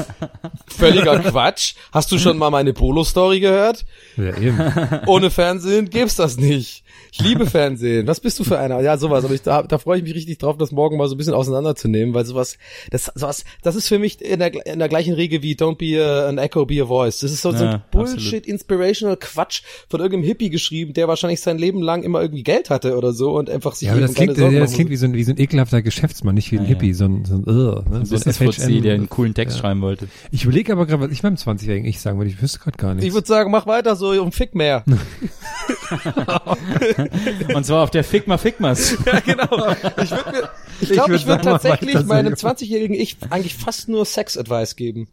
völliger 0.66 1.19
Quatsch. 1.20 1.74
Hast 1.93 2.11
du 2.11 2.19
schon 2.19 2.39
mal 2.39 2.51
meine 2.51 2.73
Polo-Story 2.73 3.40
gehört? 3.40 3.85
Ja, 4.16 4.36
eben. 4.36 4.59
Ohne 5.07 5.31
Fernsehen 5.31 5.89
gibt's 5.90 6.16
das 6.16 6.36
nicht. 6.36 6.85
Ich 7.18 7.22
liebe 7.24 7.47
Fernsehen. 7.47 8.06
Was 8.06 8.20
bist 8.20 8.38
du 8.38 8.44
für 8.44 8.59
einer? 8.59 8.80
Ja, 8.80 8.98
sowas. 8.98 9.24
Aber 9.24 9.32
ich, 9.32 9.40
da, 9.40 9.62
da 9.62 9.78
freue 9.78 9.97
ich 9.98 10.05
mich 10.05 10.14
richtig 10.14 10.36
drauf, 10.36 10.59
das 10.59 10.70
morgen 10.70 10.98
mal 10.98 11.09
so 11.09 11.14
ein 11.14 11.18
bisschen 11.18 11.32
auseinanderzunehmen, 11.32 12.14
weil 12.14 12.26
sowas, 12.26 12.59
das, 12.90 13.10
sowas, 13.14 13.44
das 13.62 13.74
ist 13.74 13.88
für 13.88 13.98
mich 13.98 14.20
in 14.20 14.38
der, 14.38 14.66
in 14.66 14.78
der 14.78 14.88
gleichen 14.88 15.14
Regel 15.14 15.43
wie 15.43 15.55
Don't 15.55 15.76
be 15.76 16.05
a, 16.05 16.28
an 16.28 16.36
echo, 16.36 16.66
be 16.66 16.82
a 16.82 16.84
voice. 16.84 17.20
Das 17.20 17.32
ist 17.32 17.40
so, 17.40 17.52
so 17.52 17.64
Ja, 17.64 17.70
ein 17.76 17.82
Bullshit, 17.90 18.47
inspirational 18.47 19.16
Quatsch 19.16 19.62
von 19.88 20.01
irgendeinem 20.01 20.26
Hippie 20.26 20.51
geschrieben, 20.51 20.93
der 20.93 21.09
wahrscheinlich 21.09 21.40
sein 21.40 21.56
Leben 21.56 21.80
lang 21.80 22.02
immer 22.02 22.20
irgendwie 22.20 22.43
Geld 22.43 22.68
hatte 22.68 22.97
oder 22.98 23.12
so 23.14 23.34
und 23.36 23.48
einfach 23.48 23.74
sich 23.74 23.86
Ja, 23.86 23.93
aber 23.93 24.02
das 24.02 24.12
klingt, 24.12 24.36
ja, 24.36 24.51
das 24.51 24.60
machen 24.60 24.74
klingt 24.74 24.90
wie 24.90 24.97
so, 24.97 25.06
ein, 25.06 25.14
wie 25.14 25.24
so 25.24 25.30
ein 25.32 25.40
ekelhafter 25.40 25.80
Geschäftsmann, 25.80 26.34
nicht 26.34 26.52
wie 26.52 26.59
ein 26.59 26.64
Ja, 26.64 26.68
Hippie, 26.68 26.93
so 26.93 27.06
ein, 27.06 27.24
so 27.24 27.36
ein, 27.36 27.48
uh, 27.48 27.52
ne? 27.52 27.84
so 27.88 27.94
ein 27.94 28.01
Business-Fuzzi, 28.10 28.82
der 28.82 28.94
einen 28.94 29.05
FHM. 29.06 29.10
coolen 29.10 29.32
Text 29.32 29.56
schreiben 29.59 29.80
wollte. 29.80 30.09
Ich 30.32 30.44
überlege 30.44 30.72
aber 30.72 30.84
gerade, 30.84 31.02
was 31.05 31.12
ich 31.12 31.22
meinem 31.22 31.36
20-Jährigen 31.36 31.88
ich 31.88 31.98
sagen 32.01 32.18
würde. 32.18 32.30
Ich 32.30 32.43
wüsste 32.43 32.59
gerade 32.59 32.76
gar 32.76 32.93
nichts. 32.94 33.06
Ich 33.06 33.14
würde 33.14 33.26
sagen, 33.26 33.51
mach 33.51 33.66
weiter 33.66 33.97
so 33.97 34.10
um 34.22 34.32
Fick 34.32 34.55
mehr. 34.55 34.84
Und 37.54 37.64
zwar 37.64 37.82
auf 37.82 37.90
der 37.90 38.04
Figma 38.04 38.38
Figmas. 38.38 38.96
ja, 39.06 39.20
genau. 39.20 39.72
Ich 40.02 40.10
würde 40.10 40.30
mir, 40.30 40.50
ich 40.80 40.90
glaube, 40.90 41.10
würd 41.10 41.20
ich 41.20 41.26
würde 41.26 41.44
mach 41.44 41.60
tatsächlich 41.60 42.04
meinem 42.04 42.34
20-jährigen 42.34 42.94
Ich 42.94 43.16
eigentlich 43.30 43.54
fast 43.54 43.88
nur 43.88 44.04
Sex-Advice 44.04 44.76
geben. 44.76 45.08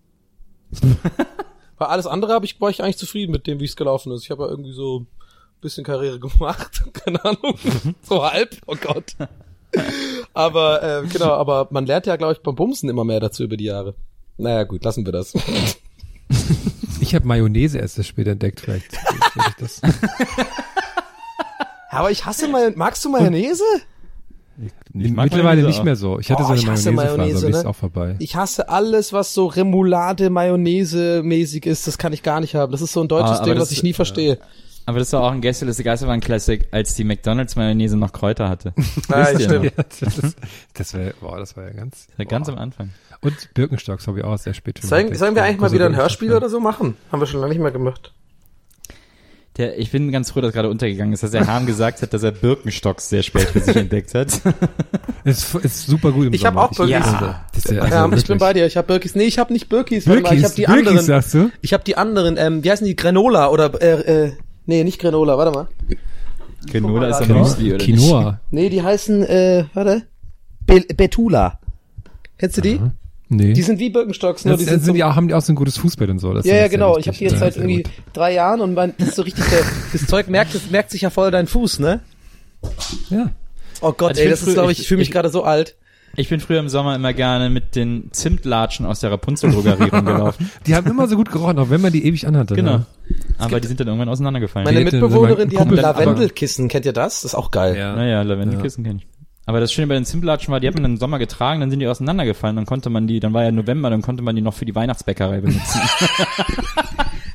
Weil 1.77 1.87
alles 1.87 2.07
andere 2.07 2.33
habe 2.33 2.45
ich, 2.45 2.59
war 2.61 2.69
ich 2.69 2.83
eigentlich 2.83 2.97
zufrieden 2.97 3.31
mit 3.31 3.47
dem, 3.47 3.59
wie 3.59 3.65
es 3.65 3.75
gelaufen 3.75 4.11
ist. 4.11 4.23
Ich 4.23 4.31
habe 4.31 4.43
ja 4.43 4.49
irgendwie 4.49 4.73
so 4.73 5.01
ein 5.01 5.07
bisschen 5.61 5.83
Karriere 5.83 6.19
gemacht. 6.19 6.83
Keine 6.93 7.23
Ahnung. 7.23 7.57
so 8.01 8.23
halb. 8.23 8.57
Oh 8.67 8.75
Gott. 8.79 9.15
Aber, 10.33 10.83
äh, 10.83 11.07
genau, 11.07 11.31
aber 11.31 11.67
man 11.71 11.85
lernt 11.85 12.05
ja, 12.05 12.15
glaube 12.15 12.33
ich, 12.33 12.39
beim 12.39 12.55
Bumsen 12.55 12.89
immer 12.89 13.03
mehr 13.03 13.19
dazu 13.19 13.43
über 13.43 13.57
die 13.57 13.65
Jahre. 13.65 13.95
Naja, 14.37 14.63
gut, 14.63 14.83
lassen 14.83 15.05
wir 15.05 15.11
das. 15.11 15.33
Ich 16.99 17.13
habe 17.13 17.27
Mayonnaise 17.27 17.77
erst 17.77 17.97
das 17.97 18.07
später 18.07 18.31
entdeckt, 18.31 18.61
vielleicht. 18.61 18.85
Ich 19.35 19.55
das. 19.55 19.81
Aber 21.89 22.11
ich 22.11 22.26
hasse 22.26 22.47
mal, 22.47 22.73
magst 22.76 23.03
du 23.05 23.10
Mayonnaise? 23.10 23.64
mag 24.57 24.72
Mittlerweile 24.93 25.61
Mayonnaise 25.61 25.68
nicht 25.68 25.80
auch. 25.80 25.84
mehr 25.84 25.95
so. 25.95 26.19
Ich 26.19 26.30
hatte 26.31 26.43
Oh, 26.43 26.45
so 26.47 26.51
eine 26.53 26.61
ich 26.61 26.68
hasse 26.68 26.91
Mayonnaise-Phase, 26.91 27.18
Mayonnaise, 27.18 27.38
aber 27.45 27.51
die 27.51 27.57
ist 27.57 27.64
ne? 27.64 27.69
auch 27.69 27.76
vorbei. 27.76 28.15
Ich 28.19 28.35
hasse 28.35 28.69
alles, 28.69 29.14
was 29.14 29.34
so 29.34 29.47
Remoulade, 29.47 30.30
Mayonnaise 30.30 31.22
mäßig 31.23 31.65
ist. 31.65 31.88
Das 31.88 31.97
kann 31.97 32.14
ich 32.14 32.23
gar 32.23 32.39
nicht 32.39 32.55
haben. 32.55 32.72
Das 32.72 32.81
ist 32.81 32.93
so 32.93 33.01
ein 33.01 33.07
deutsches 33.07 33.39
Ah, 33.39 33.43
Ding, 33.43 33.53
das 33.55 33.64
was 33.64 33.72
ich 33.72 33.84
nie 33.84 33.93
verstehe. 33.93 34.39
Aber 34.85 34.99
das 34.99 35.14
war 35.14 35.22
auch 35.23 35.31
ein 35.31 35.39
Gästeliste 35.39 35.84
Geisterbahn 35.84 36.19
Classic, 36.19 36.68
als 36.72 36.95
die 36.95 37.05
McDonalds 37.05 37.55
Mayonnaise 37.55 37.95
noch 37.95 38.11
Kräuter 38.11 38.49
hatte. 38.49 38.73
Ja, 39.10 39.30
ihr 39.31 39.39
stimmt. 39.39 39.64
noch? 39.65 39.72
Ja, 39.77 39.84
das 39.99 40.18
ist, 40.18 40.38
das 40.73 40.93
war, 40.93 41.01
boah, 41.22 41.38
das 41.39 41.55
war 41.55 41.64
ja 41.65 41.69
ganz. 41.72 42.07
Das 42.07 42.18
war 42.19 42.26
Ganz 42.26 42.49
am 42.49 42.57
Anfang. 42.57 42.89
Und 43.22 43.53
Birkenstocks 43.53 44.07
habe 44.07 44.19
ich 44.19 44.26
auch 44.26 44.38
sehr 44.38 44.53
spät. 44.53 44.80
Sollen, 44.84 45.15
sollen 45.15 45.35
wir 45.35 45.43
eigentlich 45.43 45.61
mal 45.61 45.72
wieder 45.72 45.85
ein 45.85 45.95
Hörspiel 45.95 46.34
oder 46.34 46.49
so 46.49 46.60
machen? 46.60 46.97
Haben 47.11 47.22
wir 47.22 47.26
schon 47.27 47.39
lange 47.39 47.53
nicht 47.53 47.61
mehr 47.61 47.72
gemacht. 47.72 48.14
Der, 49.57 49.77
ich 49.77 49.91
bin 49.91 50.11
ganz 50.11 50.31
froh, 50.31 50.41
dass 50.41 50.51
gerade 50.51 50.69
untergegangen 50.69 51.13
ist, 51.13 51.21
dass 51.21 51.30
der 51.30 51.45
Hahn 51.45 51.67
gesagt 51.67 52.01
hat, 52.01 52.11
dass 52.11 52.23
er 52.23 52.31
Birkenstocks 52.31 53.09
sehr 53.09 53.21
spät 53.21 53.43
für 53.49 53.59
sich 53.59 53.75
entdeckt 53.75 54.15
hat. 54.15 54.41
Ist, 55.25 55.55
ist 55.55 55.85
super 55.88 56.11
gut 56.11 56.25
im 56.27 56.34
Ich 56.34 56.43
hab 56.45 56.53
Sommer. 56.53 56.65
auch 56.65 56.75
Birkis. 56.75 56.89
Ja, 56.91 57.45
also 57.81 57.95
ja, 57.95 58.11
ich 58.13 58.25
bin 58.27 58.38
bei 58.39 58.51
dir. 58.51 58.65
Ich 58.65 58.75
habe 58.75 58.88
Birkis. 58.88 59.15
Nee, 59.15 59.23
ich 59.23 59.39
habe 59.39 59.53
nicht 59.53 59.69
Birkis. 59.69 60.05
Warte 60.05 60.21
mal, 60.21 60.34
ich 60.34 60.41
Birkis, 60.41 60.43
habe 60.49 60.55
die 60.55 60.65
Birkis, 60.65 60.88
anderen. 60.89 61.05
sagst 61.05 61.34
du? 61.34 61.49
Ich 61.61 61.71
habe 61.71 61.84
die 61.85 61.95
anderen. 61.95 62.35
Ähm, 62.38 62.61
wie 62.65 62.69
heißen 62.69 62.85
die? 62.85 62.93
Granola 62.97 63.47
oder 63.49 63.81
äh, 63.81 64.25
äh, 64.25 64.31
nee, 64.65 64.84
nicht 64.84 64.99
Granola. 64.99 65.38
Warte 65.38 65.51
mal. 65.57 65.67
Granola 66.69 67.07
ist 67.07 67.21
ein 67.21 67.31
Müsli, 67.38 67.73
oder 67.73 67.85
Quinoa. 67.85 68.39
Nee, 68.51 68.67
die 68.67 68.81
heißen 68.84 69.23
äh, 69.23 69.63
warte. 69.73 70.03
Be 70.65 70.81
Betula. 70.93 71.59
Kennst 72.38 72.57
du 72.57 72.61
die? 72.61 72.81
Nee. 73.35 73.53
Die 73.53 73.61
sind 73.61 73.80
wie 73.80 73.89
Birkenstocks, 73.89 74.45
nur 74.45 74.53
das, 74.53 74.60
die 74.60 74.65
sind, 74.65 74.84
sind 74.84 74.93
so, 74.93 74.99
ja 74.99 75.10
auch, 75.10 75.15
haben 75.15 75.27
die 75.27 75.34
auch 75.34 75.41
so 75.41 75.51
ein 75.53 75.55
gutes 75.55 75.77
Fußbett 75.77 76.10
und 76.10 76.19
so. 76.19 76.34
Das 76.34 76.45
Ja, 76.45 76.53
ist 76.55 76.61
ja, 76.61 76.68
genau. 76.68 76.97
Ich 76.97 77.07
habe 77.07 77.18
die 77.18 77.23
jetzt 77.23 77.34
Ja, 77.34 77.39
seit 77.39 77.53
sehr 77.55 77.64
irgendwie 77.64 77.84
gut. 77.84 77.91
drei 78.14 78.34
Jahren 78.34 78.61
und 78.61 78.73
man, 78.73 78.93
das 78.97 79.10
ist 79.10 79.15
so 79.15 79.22
richtig, 79.23 79.45
der, 79.49 79.60
das 79.91 80.05
Zeug 80.07 80.27
merkt, 80.30 80.53
das 80.55 80.69
merkt 80.69 80.91
sich 80.91 81.01
ja 81.01 81.10
voll 81.10 81.31
dein 81.31 81.47
Fuß, 81.47 81.80
ne? 81.80 82.01
Ja. 83.10 83.31
Oh 83.81 83.91
Gott, 83.91 84.11
Also 84.11 84.22
ey, 84.22 84.30
das 84.30 84.43
ist, 84.43 84.53
glaube 84.53 84.72
ich, 84.72 84.80
ich- 84.80 84.88
fühle 84.88 84.99
mich 84.99 85.10
ich- 85.10 85.14
gerade 85.14 85.30
so 85.30 85.43
alt. 85.43 85.76
Ich 86.15 86.30
bin 86.30 86.39
früher 86.39 86.60
im 86.60 86.69
Sommer 86.69 86.95
immer 86.95 87.11
gerne 87.11 87.49
mit 87.49 87.76
den 87.76 88.10
Zimtlatschen 88.11 88.85
aus 88.85 88.99
der 88.99 89.10
Rapunzel-Drogerie 89.10 89.89
rumgelaufen. 89.91 90.51
Die 90.68 90.76
haben 90.76 90.85
immer 90.88 91.07
so 91.07 91.15
gut 91.15 91.31
gerochen, 91.31 91.57
auch 91.57 91.72
wenn 91.72 91.81
man 91.81 91.91
die 91.91 92.05
ewig 92.05 92.27
anhatte. 92.27 92.53
Genau. 92.53 92.77
Ne? 92.77 92.85
Aber 93.39 93.60
die 93.60 93.68
sind 93.68 93.80
dann 93.80 93.88
irgendwann 93.88 94.10
auseinandergefallen. 94.10 94.65
Meine 94.65 94.77
Die 94.77 94.91
Mitbewohnerin, 94.95 95.49
die 95.49 95.57
hat 95.57 95.72
Lavendelkissen, 95.72 96.68
kennt 96.68 96.85
ihr 96.85 96.93
das? 96.93 97.22
Das 97.22 97.31
ist 97.31 97.35
auch 97.35 97.49
geil. 97.49 97.76
Ja. 97.76 97.95
Naja, 97.95 98.22
Lavendelkissen 98.22 98.84
kenn 98.84 98.97
ich. 98.97 99.07
Aber 99.45 99.60
das 99.60 99.74
Schöne 99.74 99.88
bei 99.88 99.95
den 99.95 100.06
Zimtlatschen 100.06 100.52
war, 100.52 100.61
die 100.61 100.68
hat 100.68 100.76
man 100.76 100.86
im 100.86 100.98
Sommer 100.98 101.20
getragen, 101.20 101.60
dann 101.60 101.70
sind 101.70 101.80
die 101.80 101.88
auseinandergefallen, 101.88 102.56
dann 102.56 102.65
konnte 102.65 102.90
man 102.90 103.07
die, 103.07 103.20
dann 103.20 103.34
war 103.34 103.44
ja 103.44 103.52
November, 103.52 103.90
dann 103.90 104.02
konnte 104.02 104.24
man 104.24 104.36
die 104.36 104.41
noch 104.41 104.53
für 104.53 104.65
die 104.65 104.74
Weihnachtsbäckerei 104.74 105.41
benutzen. 105.41 105.82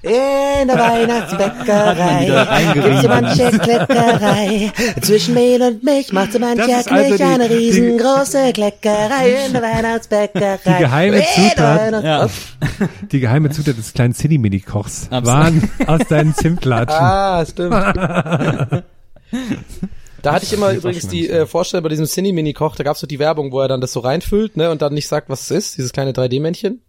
In 0.01 0.69
der 0.69 0.79
Weihnachtsbäckerei 0.79 2.73
gibt's 2.73 3.03
so 3.03 3.09
manche 3.09 3.51
Kleckerei. 3.59 4.73
Zwischen 5.03 5.35
Mehl 5.35 5.61
und 5.61 5.83
Milch 5.83 6.13
macht 6.13 6.33
so 6.33 6.39
mancher 6.39 6.81
ist 6.81 6.91
also 6.91 7.25
eine 7.25 7.51
riesengroße 7.51 8.53
Kleckerei 8.53 9.47
in 9.47 9.53
der 9.53 9.63
Weihnachtsbäckerei. 9.63 10.59
Die 10.65 10.79
geheime 10.79 11.23
Zutat. 11.35 12.05
Ja. 12.05 12.29
Die 13.11 13.21
geheime 13.21 13.51
Zutat 13.51 13.77
des 13.77 13.93
kleinen 13.93 14.15
Cine-Mini-Kochs 14.15 15.09
Absolut. 15.11 15.27
waren 15.27 15.71
aus 15.87 16.07
deinen 16.09 16.33
Zimtlatschen. 16.33 17.05
Ah, 17.05 17.45
stimmt. 17.45 17.75
Da 20.23 20.33
hatte 20.35 20.45
ich 20.45 20.53
immer 20.53 20.73
übrigens 20.73 21.07
die 21.09 21.29
äh, 21.29 21.47
Vorstellung 21.47 21.83
bei 21.85 21.89
diesem 21.91 22.07
Cine-Mini-Koch, 22.07 22.75
da 22.77 22.85
gab's 22.85 23.01
so 23.01 23.07
die 23.07 23.19
Werbung, 23.19 23.53
wo 23.53 23.61
er 23.61 23.69
dann 23.69 23.81
das 23.81 23.93
so 23.93 24.01
reinfüllt, 24.01 24.57
ne, 24.57 24.71
und 24.71 24.83
dann 24.83 24.93
nicht 24.95 25.07
sagt, 25.09 25.29
was 25.29 25.43
es 25.43 25.51
ist, 25.51 25.77
dieses 25.79 25.93
kleine 25.93 26.13
3D-Männchen. 26.13 26.83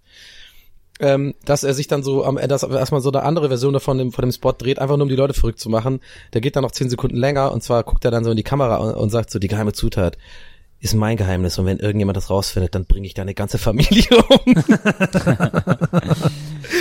Ähm, 1.01 1.33
dass 1.45 1.63
er 1.63 1.73
sich 1.73 1.87
dann 1.87 2.03
so 2.03 2.25
am 2.25 2.37
Ende 2.37 2.55
erstmal 2.55 2.99
so 3.01 3.09
eine 3.09 3.23
andere 3.23 3.47
Version 3.47 3.71
davon 3.71 3.97
dem, 3.97 4.11
von 4.11 4.23
dem 4.23 4.33
Spot 4.33 4.51
dreht, 4.51 4.79
einfach 4.79 4.97
nur 4.97 5.03
um 5.03 5.09
die 5.09 5.15
Leute 5.15 5.33
verrückt 5.33 5.59
zu 5.61 5.69
machen. 5.69 6.01
Der 6.33 6.41
geht 6.41 6.57
dann 6.57 6.63
noch 6.63 6.71
10 6.71 6.89
Sekunden 6.89 7.15
länger 7.15 7.53
und 7.53 7.63
zwar 7.63 7.83
guckt 7.83 8.03
er 8.03 8.11
dann 8.11 8.25
so 8.25 8.31
in 8.31 8.35
die 8.37 8.43
Kamera 8.43 8.75
und, 8.77 8.95
und 8.95 9.09
sagt 9.09 9.31
so, 9.31 9.39
die 9.39 9.47
geheime 9.47 9.71
Zutat 9.71 10.17
ist 10.81 10.95
mein 10.95 11.15
Geheimnis 11.15 11.57
und 11.57 11.65
wenn 11.65 11.79
irgendjemand 11.79 12.17
das 12.17 12.29
rausfindet, 12.29 12.75
dann 12.75 12.83
bringe 12.85 13.05
ich 13.07 13.13
deine 13.13 13.33
ganze 13.33 13.57
Familie 13.57 14.07
um. 14.45 14.55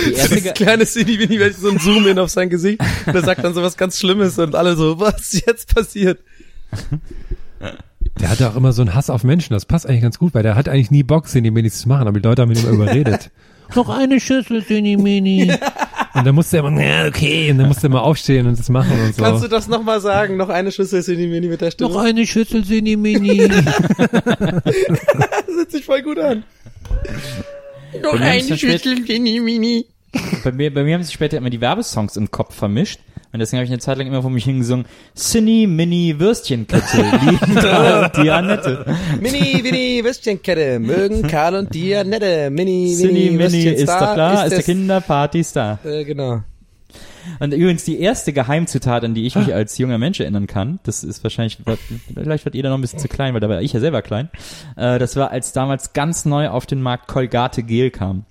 Die 0.05 0.13
erste, 0.13 0.35
Das 0.35 0.43
Ge- 0.43 0.53
kleine 0.53 0.85
Cine-Mini, 0.85 1.39
wenn 1.39 1.51
ich 1.51 1.57
so 1.57 1.69
ein 1.69 1.79
Zoom-In 1.79 2.19
auf 2.19 2.29
sein 2.29 2.49
Gesicht 2.49 2.79
und 3.05 3.15
er 3.15 3.23
sagt 3.23 3.43
dann 3.43 3.53
so 3.53 3.61
was 3.61 3.77
ganz 3.77 3.97
Schlimmes 3.99 4.37
und 4.39 4.55
alle 4.55 4.75
so, 4.75 4.99
was 4.99 5.33
jetzt 5.45 5.73
passiert? 5.73 6.19
Der 8.19 8.29
hatte 8.29 8.49
auch 8.49 8.55
immer 8.55 8.73
so 8.73 8.81
einen 8.81 8.95
Hass 8.95 9.09
auf 9.09 9.23
Menschen. 9.23 9.53
Das 9.53 9.65
passt 9.65 9.87
eigentlich 9.87 10.01
ganz 10.01 10.19
gut, 10.19 10.33
weil 10.33 10.43
der 10.43 10.55
hat 10.55 10.67
eigentlich 10.67 10.91
nie 10.91 11.03
Bock, 11.03 11.27
Cine-Minis 11.27 11.79
zu 11.79 11.87
machen, 11.87 12.07
aber 12.07 12.19
die 12.19 12.27
Leute 12.27 12.41
haben 12.41 12.51
ihn 12.51 12.57
immer 12.59 12.69
überredet. 12.69 13.31
Noch 13.75 13.89
eine 13.89 14.19
Schüssel 14.19 14.63
Cine-Mini. 14.63 15.53
Und 16.15 16.25
dann 16.25 16.33
musste 16.33 16.57
er 16.57 16.65
immer, 16.65 16.81
ja, 16.81 17.05
okay, 17.05 17.51
und 17.51 17.59
dann 17.59 17.67
musste 17.67 17.85
er 17.85 17.91
immer 17.91 18.01
aufstehen 18.01 18.47
und 18.47 18.57
das 18.57 18.67
machen 18.67 18.99
und 18.99 19.13
so. 19.13 19.21
Kannst 19.21 19.43
du 19.43 19.47
das 19.47 19.67
nochmal 19.67 20.01
sagen? 20.01 20.37
Noch 20.37 20.49
eine 20.49 20.71
Schüssel 20.71 21.03
Cine-Mini 21.03 21.47
mit 21.47 21.61
der 21.61 21.69
Stimme? 21.69 21.91
noch 21.91 22.01
eine 22.01 22.25
Schüssel 22.25 22.65
Cine-Mini. 22.65 23.47
Das 23.47 24.09
hört 25.55 25.69
sich 25.69 25.85
voll 25.85 26.01
gut 26.01 26.17
an. 26.17 26.43
Noch 28.01 28.19
eine 28.19 28.57
Schüssel 28.57 29.01
Mini-Mini. 29.01 29.85
bei 30.43 30.51
mir, 30.51 30.73
bei 30.73 30.83
mir 30.83 30.95
haben 30.95 31.03
sich 31.03 31.13
später 31.13 31.37
immer 31.37 31.51
die 31.51 31.61
Werbesongs 31.61 32.17
im 32.17 32.31
Kopf 32.31 32.55
vermischt. 32.55 32.99
Und 33.31 33.39
deswegen 33.39 33.59
habe 33.59 33.65
ich 33.65 33.71
eine 33.71 33.79
Zeit 33.79 33.97
lang 33.99 34.07
immer 34.07 34.21
vor 34.23 34.31
mich 34.31 34.43
hingesungen, 34.45 34.85
Cinny 35.15 35.67
Mini 35.67 36.19
Würstchenkette, 36.19 36.81
Karl 37.61 38.03
und 38.05 38.17
die 38.23 38.31
Annette. 38.31 38.85
Mini, 39.21 39.61
Mini, 39.61 40.01
Würstchenkette. 40.03 40.79
Mögen 40.79 41.21
Karl 41.27 41.55
und 41.55 41.73
Dianette. 41.73 42.49
Mini, 42.49 42.95
Mini, 42.99 43.29
Mini 43.31 43.63
ist 43.65 43.87
doch 43.87 44.13
klar, 44.13 44.45
ist, 44.45 44.51
der 44.51 44.59
es- 44.59 44.65
Kinderparty-Star. 44.65 45.79
Äh, 45.85 46.05
genau. 46.05 46.41
Und 47.39 47.53
übrigens 47.53 47.83
die 47.83 47.99
erste 47.99 48.33
Geheimzutat, 48.33 49.03
an 49.03 49.13
die 49.13 49.27
ich 49.27 49.35
mich 49.35 49.53
als 49.53 49.77
junger 49.77 49.99
Mensch 49.99 50.19
erinnern 50.19 50.47
kann, 50.47 50.79
das 50.83 51.03
ist 51.03 51.21
wahrscheinlich, 51.23 51.59
vielleicht 52.15 52.45
wird 52.45 52.55
jeder 52.55 52.69
noch 52.69 52.77
ein 52.77 52.81
bisschen 52.81 52.97
zu 52.99 53.07
klein, 53.07 53.33
weil 53.33 53.41
da 53.41 53.49
war 53.49 53.61
ich 53.61 53.71
ja 53.73 53.79
selber 53.79 54.01
klein, 54.01 54.29
äh, 54.75 54.97
das 54.97 55.15
war, 55.15 55.29
als 55.29 55.51
damals 55.53 55.93
ganz 55.93 56.25
neu 56.25 56.49
auf 56.49 56.65
den 56.65 56.81
Markt 56.81 57.07
Colgate 57.07 57.61
Gel 57.61 57.91
kam. 57.91 58.25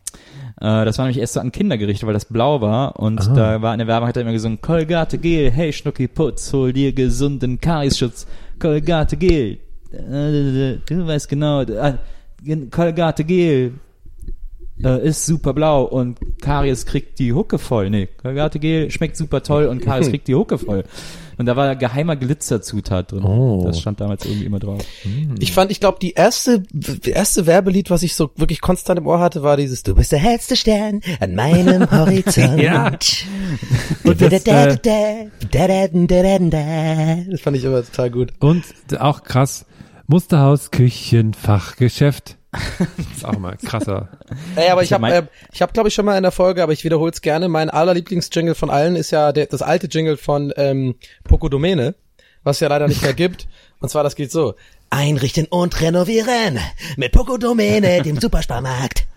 Äh, 0.61 0.85
das 0.85 0.99
war 0.99 1.05
nämlich 1.05 1.21
erst 1.21 1.35
so 1.35 1.41
an 1.41 1.53
Kinder 1.53 1.79
gerichtet, 1.79 2.07
weil 2.07 2.15
das 2.15 2.25
blau 2.25 2.61
war 2.61 2.99
und 2.99 3.25
da 3.37 3.63
war 3.63 3.75
in 3.75 3.79
der 3.79 3.87
Werbung, 3.87 4.09
hat 4.09 4.17
er 4.17 4.23
immer 4.23 4.33
gesungen, 4.33 4.61
Colgate 4.61 5.19
Gel, 5.19 5.51
hey 5.51 5.73
Schnucki 5.73 6.09
Putz, 6.09 6.53
hol 6.53 6.73
dir 6.73 6.93
gesunden 6.93 7.61
Kariesschutz, 7.61 8.27
Colgate 8.59 9.17
Gel, 9.17 9.59
äh, 9.93 10.79
du 10.87 11.07
weißt 11.07 11.29
genau, 11.29 11.63
äh, 11.63 11.95
Colgate 12.71 13.25
Gel, 13.25 13.75
äh, 14.83 15.07
ist 15.07 15.27
super 15.27 15.53
blau 15.55 15.85
und 15.85 16.19
Karies 16.41 16.87
kriegt 16.87 17.19
die 17.19 17.33
Hucke 17.33 17.59
voll. 17.59 17.91
Nee, 17.91 18.09
Colgate 18.21 18.59
Gel 18.59 18.91
schmeckt 18.91 19.17
super 19.17 19.43
toll 19.43 19.67
und 19.67 19.81
Karies 19.81 20.09
kriegt 20.11 20.29
die 20.29 20.35
Hucke 20.35 20.59
voll. 20.59 20.85
Und 21.39 21.47
da 21.47 21.57
war 21.57 21.77
geheimer 21.77 22.17
Glitzerzutat 22.17 23.13
drin. 23.13 23.23
Oh. 23.25 23.63
Das 23.65 23.81
stand 23.81 24.01
damals 24.01 24.25
irgendwie 24.25 24.45
immer 24.45 24.59
drauf. 24.59 24.83
Ich 25.39 25.53
fand, 25.53 25.71
ich 25.71 25.79
glaube, 25.79 25.99
die 26.03 26.13
erste, 26.13 26.65
die 26.73 27.11
erste 27.11 27.47
Werbelied, 27.47 27.91
was 27.91 28.03
ich 28.03 28.17
so 28.17 28.31
wirklich 28.37 28.61
konstant 28.61 28.99
im 28.99 29.07
Ohr 29.07 29.21
hatte, 29.21 29.43
war 29.45 29.57
dieses 29.57 29.85
Du 29.85 29.95
bist 29.95 30.11
der 30.11 30.19
hellste 30.19 30.57
Stern 30.57 31.01
an 31.21 31.35
meinem 31.37 31.89
Horizont. 31.91 32.61
Ja. 32.61 32.87
Und 34.05 34.21
das, 34.21 34.43
das 34.43 34.83
Das 37.31 37.41
fand 37.41 37.57
ich 37.57 37.65
immer 37.65 37.85
total 37.85 38.11
gut. 38.11 38.33
Und 38.41 38.65
auch 38.99 39.23
krass, 39.23 39.65
Musterhaus, 40.09 40.71
Küchen, 40.71 41.35
Fachgeschäft. 41.35 42.38
Ist 43.13 43.25
auch 43.25 43.39
mal 43.39 43.57
krasser. 43.57 44.09
Ey, 44.57 44.71
aber 44.71 44.83
ich 44.83 44.93
habe, 44.93 45.07
äh, 45.09 45.23
ich 45.53 45.63
habe, 45.63 45.73
glaube 45.73 45.89
ich, 45.89 45.95
schon 45.95 46.05
mal 46.05 46.17
in 46.17 46.23
der 46.23 46.33
Folge, 46.33 46.63
aber 46.63 46.73
ich 46.73 46.85
wiederhole 46.85 47.13
es 47.13 47.21
gerne. 47.21 47.49
Mein 47.49 47.71
allerlieblingsjingle 47.71 48.55
von 48.55 48.71
allen 48.71 48.97
ist 48.97 49.11
ja 49.11 49.33
der, 49.33 49.47
das 49.47 49.63
alte 49.63 49.87
Jingle 49.87 50.17
von 50.17 50.53
ähm, 50.57 50.95
Poco 51.25 51.49
Domene, 51.49 51.95
was 52.45 52.61
ja 52.61 52.69
leider 52.69 52.89
nicht 52.89 53.03
mehr 53.03 53.13
gibt. 53.15 53.49
Und 53.81 53.91
zwar, 53.91 54.03
das 54.03 54.17
geht 54.17 54.33
so: 54.33 54.55
Einrichten 54.91 55.47
und 55.47 55.81
renovieren 55.81 56.59
mit 56.97 57.13
Poco 57.13 57.37
Domäne, 57.37 58.03
dem 58.03 58.17
Supersparmarkt. 58.21 59.08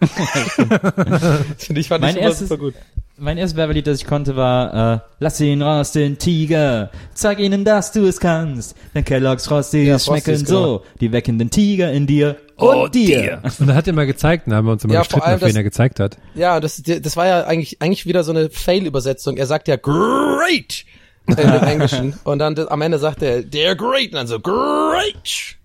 Ich 1.74 1.88
fand 1.88 2.02
Mein 2.02 2.16
erstes- 2.16 2.48
super 2.48 2.60
gut. 2.60 2.74
Mein 3.22 3.36
erstes 3.36 3.56
Werbelied, 3.58 3.86
das 3.86 3.98
ich 4.00 4.06
konnte, 4.06 4.34
war 4.34 4.94
äh, 4.94 4.98
Lass 5.18 5.38
ihn 5.40 5.60
raus, 5.60 5.92
den 5.92 6.16
Tiger. 6.16 6.90
Zeig 7.12 7.38
ihnen, 7.38 7.66
dass 7.66 7.92
du 7.92 8.06
es 8.06 8.18
kannst. 8.18 8.74
Denn 8.94 9.04
Kellogg's 9.04 9.46
Frosties 9.46 9.86
Ja, 9.86 9.98
Frosties, 9.98 10.24
schmecken 10.24 10.44
genau. 10.46 10.62
so. 10.78 10.84
Die 11.00 11.12
wecken 11.12 11.38
den 11.38 11.50
Tiger 11.50 11.92
in 11.92 12.06
dir 12.06 12.36
und, 12.56 12.94
dir. 12.94 13.42
Und 13.58 13.68
er 13.68 13.74
hat 13.74 13.86
immer 13.88 14.06
gezeigt, 14.06 14.44
da 14.46 14.56
haben 14.56 14.64
wir 14.66 14.72
uns 14.72 14.84
immer 14.84 14.94
Ja, 14.94 15.00
gestritten, 15.00 15.26
auf 15.26 15.40
wen 15.42 15.48
das- 15.48 15.54
er 15.56 15.62
gezeigt 15.64 16.00
hat. 16.00 16.16
Ja, 16.34 16.60
das, 16.60 16.82
das 16.82 17.16
war 17.16 17.26
ja 17.26 17.44
eigentlich, 17.44 17.82
eigentlich 17.82 18.06
wieder 18.06 18.24
so 18.24 18.32
eine 18.32 18.48
Fail-Übersetzung. 18.48 19.36
Er 19.36 19.46
sagt 19.46 19.68
ja 19.68 19.76
great 19.76 20.84
im 21.26 21.36
Englischen. 21.36 22.14
Und 22.24 22.38
dann 22.38 22.54
das, 22.54 22.68
am 22.68 22.80
Ende 22.80 22.98
sagt 22.98 23.22
er, 23.22 23.42
der 23.42 23.76
great. 23.76 24.06
Und 24.08 24.14
dann 24.14 24.26
so 24.28 24.40
great. 24.40 25.56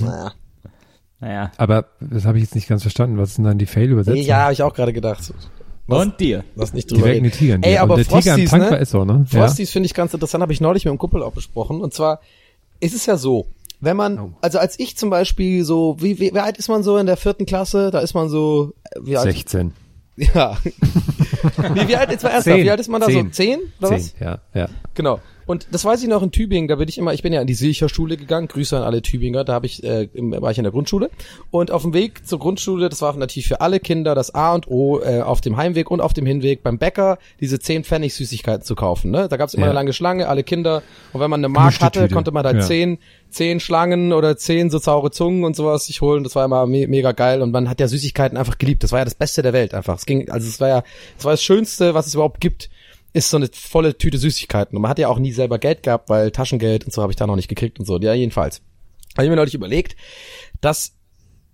Naja. 0.00 0.32
Naja. 1.22 1.52
Aber 1.56 1.86
das 2.00 2.24
habe 2.26 2.36
ich 2.38 2.44
jetzt 2.44 2.54
nicht 2.56 2.68
ganz 2.68 2.82
verstanden. 2.82 3.16
Was 3.16 3.30
ist 3.30 3.38
denn 3.38 3.44
dann 3.44 3.56
die 3.56 3.66
Fail-Übersetzung? 3.66 4.20
Ja, 4.22 4.42
habe 4.42 4.52
ich 4.52 4.62
auch 4.62 4.74
gerade 4.74 4.92
gedacht. 4.92 5.32
Und 5.86 6.20
dir. 6.20 6.42
Lass 6.56 6.72
nicht 6.74 6.90
drüber 6.90 7.04
wecken 7.06 7.24
reden. 7.24 7.30
die 7.32 7.38
Tiger 7.38 7.58
Ey, 7.62 7.78
aber 7.78 7.94
Und 7.94 7.98
der 8.00 8.06
Tiger 8.06 8.34
im 8.34 8.46
Frosties, 8.46 8.50
Tank 8.50 8.62
ne? 8.64 8.70
war 8.70 8.80
Esso, 8.80 9.04
ne? 9.04 9.24
Frosties 9.28 9.70
finde 9.70 9.86
ich 9.86 9.94
ganz 9.94 10.12
interessant, 10.12 10.42
habe 10.42 10.52
ich 10.52 10.60
neulich 10.60 10.84
mit 10.84 10.90
einem 10.90 10.98
Kumpel 10.98 11.22
auch 11.22 11.32
besprochen. 11.32 11.80
Und 11.80 11.94
zwar 11.94 12.20
ist 12.80 12.94
es 12.94 13.06
ja 13.06 13.16
so, 13.16 13.46
wenn 13.80 13.96
man, 13.96 14.18
Oh. 14.18 14.30
also 14.40 14.58
als 14.58 14.78
ich 14.80 14.96
zum 14.96 15.10
Beispiel 15.10 15.64
so, 15.64 15.96
wie, 16.00 16.18
wie, 16.18 16.34
wie 16.34 16.38
alt 16.38 16.56
ist 16.56 16.68
man 16.68 16.82
so 16.82 16.96
in 16.98 17.06
der 17.06 17.16
vierten 17.16 17.46
Klasse? 17.46 17.90
Da 17.92 18.00
ist 18.00 18.14
man 18.14 18.28
so, 18.28 18.72
äh, 18.90 18.98
wie 19.02 19.12
Ja. 19.12 19.20
alt? 19.20 19.32
16. 19.32 19.72
Ja. 20.16 20.56
Wie, 21.74 21.88
wie 21.88 21.96
alt, 21.96 22.10
jetzt 22.10 22.24
ernsthaft, 22.24 22.44
Zehn. 22.44 22.64
wie 22.64 22.70
alt 22.70 22.80
ist 22.80 22.88
man 22.88 23.00
da 23.00 23.06
so? 23.06 23.12
Zehn. 23.12 23.32
Zehn? 23.32 23.58
Oder 23.80 23.90
was? 23.90 24.14
Zehn, 24.14 24.26
ja, 24.26 24.38
ja. 24.54 24.68
Genau. 24.94 25.20
Und 25.44 25.66
das 25.72 25.84
weiß 25.84 26.00
ich 26.02 26.08
noch 26.08 26.22
in 26.22 26.30
Tübingen, 26.30 26.68
da 26.68 26.76
bin 26.76 26.88
ich 26.88 26.98
immer, 26.98 27.12
ich 27.14 27.22
bin 27.22 27.32
ja 27.32 27.40
in 27.40 27.48
die 27.48 27.54
Silcher-Schule 27.54 28.16
gegangen, 28.16 28.46
Grüße 28.46 28.76
an 28.76 28.84
alle 28.84 29.02
Tübinger, 29.02 29.42
da 29.42 29.54
habe 29.54 29.66
ich, 29.66 29.82
äh, 29.82 30.08
war 30.14 30.52
ich 30.52 30.58
in 30.58 30.62
der 30.62 30.70
Grundschule. 30.70 31.10
Und 31.50 31.72
auf 31.72 31.82
dem 31.82 31.92
Weg 31.94 32.26
zur 32.28 32.38
Grundschule, 32.38 32.88
das 32.88 33.02
war 33.02 33.12
natürlich 33.16 33.48
für 33.48 33.60
alle 33.60 33.80
Kinder 33.80 34.14
das 34.14 34.32
A 34.36 34.54
und 34.54 34.68
O, 34.68 35.00
äh, 35.00 35.20
auf 35.20 35.40
dem 35.40 35.56
Heimweg 35.56 35.90
und 35.90 36.00
auf 36.00 36.12
dem 36.12 36.26
Hinweg 36.26 36.62
beim 36.62 36.78
Bäcker, 36.78 37.18
diese 37.40 37.58
10 37.58 37.82
Pfennig 37.82 38.14
Süßigkeiten 38.14 38.62
zu 38.62 38.76
kaufen. 38.76 39.10
Ne? 39.10 39.26
Da 39.28 39.36
gab 39.36 39.48
es 39.48 39.54
immer 39.54 39.66
Ja. 39.66 39.70
eine 39.72 39.74
lange 39.80 39.92
Schlange, 39.92 40.28
alle 40.28 40.44
Kinder. 40.44 40.80
Und 41.12 41.20
wenn 41.20 41.28
man 41.28 41.40
eine 41.40 41.48
Mark 41.48 41.80
hatte, 41.80 42.08
konnte 42.08 42.30
man 42.30 42.44
da 42.44 42.52
Ja. 42.52 42.60
zehn, 42.60 42.98
zehn 43.32 43.60
Schlangen 43.60 44.12
oder 44.12 44.36
zehn 44.36 44.70
so 44.70 44.78
saure 44.78 45.10
Zungen 45.10 45.44
und 45.44 45.56
sowas 45.56 45.86
sich 45.86 46.00
holen. 46.00 46.24
Das 46.24 46.34
war 46.36 46.44
immer 46.44 46.66
me 46.66 46.86
mega 46.86 47.12
geil. 47.12 47.42
Und 47.42 47.50
man 47.50 47.68
hat 47.68 47.80
ja 47.80 47.88
Süßigkeiten 47.88 48.38
einfach 48.38 48.58
geliebt. 48.58 48.82
Das 48.82 48.92
war 48.92 49.00
ja 49.00 49.04
das 49.04 49.14
Beste 49.14 49.42
der 49.42 49.52
Welt 49.52 49.74
einfach. 49.74 49.96
Es 49.96 50.06
ging, 50.06 50.30
also 50.30 50.46
es 50.48 50.60
war 50.60 50.68
ja, 50.68 50.82
es 51.18 51.24
war 51.24 51.32
das 51.32 51.42
Schönste, 51.42 51.94
was 51.94 52.06
es 52.06 52.14
überhaupt 52.14 52.40
gibt 52.40 52.70
ist 53.12 53.30
so 53.30 53.36
eine 53.36 53.48
volle 53.52 53.96
Tüte 53.96 54.18
Süßigkeiten. 54.18 54.76
Und 54.76 54.82
man 54.82 54.90
hat 54.90 54.98
ja 54.98 55.08
auch 55.08 55.18
nie 55.18 55.32
selber 55.32 55.58
Geld 55.58 55.82
gehabt, 55.82 56.08
weil 56.08 56.30
Taschengeld 56.30 56.84
und 56.84 56.92
so 56.92 57.02
habe 57.02 57.12
ich 57.12 57.16
da 57.16 57.26
noch 57.26 57.36
nicht 57.36 57.48
gekriegt 57.48 57.78
und 57.78 57.84
so. 57.84 57.98
Ja, 58.00 58.14
jedenfalls. 58.14 58.62
Habe 59.16 59.24
ich 59.24 59.30
mir 59.30 59.36
neulich 59.36 59.54
überlegt, 59.54 59.96
dass 60.60 60.94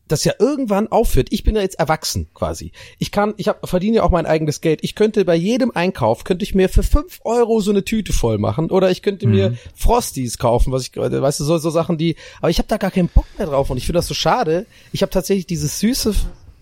das 0.08 0.24
ja 0.24 0.32
irgendwann 0.38 0.88
aufhört. 0.88 1.28
Ich 1.30 1.44
bin 1.44 1.56
ja 1.56 1.62
jetzt 1.62 1.78
erwachsen 1.78 2.28
quasi. 2.34 2.72
Ich 2.98 3.12
kann, 3.12 3.34
ich 3.36 3.48
hab, 3.48 3.68
verdiene 3.68 3.96
ja 3.96 4.02
auch 4.02 4.10
mein 4.10 4.26
eigenes 4.26 4.60
Geld. 4.60 4.80
Ich 4.82 4.94
könnte 4.94 5.24
bei 5.24 5.34
jedem 5.34 5.70
Einkauf, 5.72 6.24
könnte 6.24 6.44
ich 6.44 6.54
mir 6.54 6.68
für 6.68 6.82
fünf 6.82 7.20
Euro 7.24 7.60
so 7.60 7.70
eine 7.70 7.84
Tüte 7.84 8.12
voll 8.12 8.38
machen 8.38 8.70
oder 8.70 8.90
ich 8.90 9.02
könnte 9.02 9.26
mir 9.26 9.54
Frosties 9.74 10.38
kaufen, 10.38 10.72
was 10.72 10.82
ich, 10.82 10.96
weißt 10.96 11.40
du, 11.40 11.44
so, 11.44 11.58
so 11.58 11.70
Sachen, 11.70 11.98
die, 11.98 12.16
aber 12.40 12.50
ich 12.50 12.58
habe 12.58 12.68
da 12.68 12.76
gar 12.76 12.90
keinen 12.90 13.08
Bock 13.08 13.26
mehr 13.36 13.46
drauf 13.46 13.70
und 13.70 13.76
ich 13.76 13.86
finde 13.86 13.98
das 13.98 14.06
so 14.06 14.14
schade. 14.14 14.66
Ich 14.92 15.02
habe 15.02 15.10
tatsächlich 15.10 15.46
dieses 15.46 15.80
süße, 15.80 16.14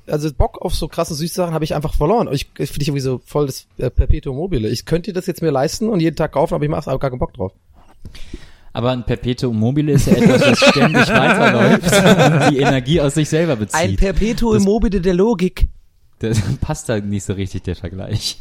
also 0.07 0.33
Bock 0.33 0.63
auf 0.63 0.75
so 0.75 0.89
krasse 0.89 1.15
süße 1.15 1.35
Sachen 1.35 1.55
habe 1.55 1.65
ich 1.65 1.75
einfach 1.75 1.95
verloren. 1.95 2.29
Ich, 2.33 2.51
ich 2.59 2.71
finde 2.71 2.83
ich 2.83 2.89
irgendwie 2.89 3.01
so 3.01 3.21
voll 3.25 3.47
das 3.47 3.67
äh, 3.79 3.91
Perpetuum 3.91 4.37
mobile. 4.37 4.69
Ich 4.69 4.85
könnte 4.85 5.13
das 5.13 5.27
jetzt 5.27 5.43
mir 5.43 5.51
leisten 5.51 5.89
und 5.89 6.01
jeden 6.01 6.17
Tag 6.17 6.33
kaufen, 6.33 6.55
aber 6.55 6.65
ich 6.65 6.71
mache 6.71 6.91
aber 6.91 6.99
gar 6.99 7.11
keinen 7.11 7.19
Bock 7.19 7.35
drauf. 7.35 7.53
Aber 8.77 8.91
ein 8.91 9.05
Perpetuum 9.05 9.59
mobile 9.59 9.91
ist 9.93 10.07
ja 10.07 10.17
etwas, 10.17 10.43
das 10.43 10.59
ständig 10.59 11.09
weiterläuft 11.09 11.85
und 11.87 12.51
die 12.53 12.59
Energie 12.59 13.01
aus 13.01 13.15
sich 13.15 13.27
selber 13.27 13.57
bezieht. 13.57 13.97
Perpetuum 13.97 14.63
mobile 14.63 15.01
der 15.01 15.15
Logik. 15.15 15.69
Das 16.19 16.43
passt 16.61 16.91
da 16.91 17.01
nicht 17.01 17.25
so 17.25 17.33
richtig, 17.33 17.63
der 17.63 17.75
Vergleich. 17.75 18.37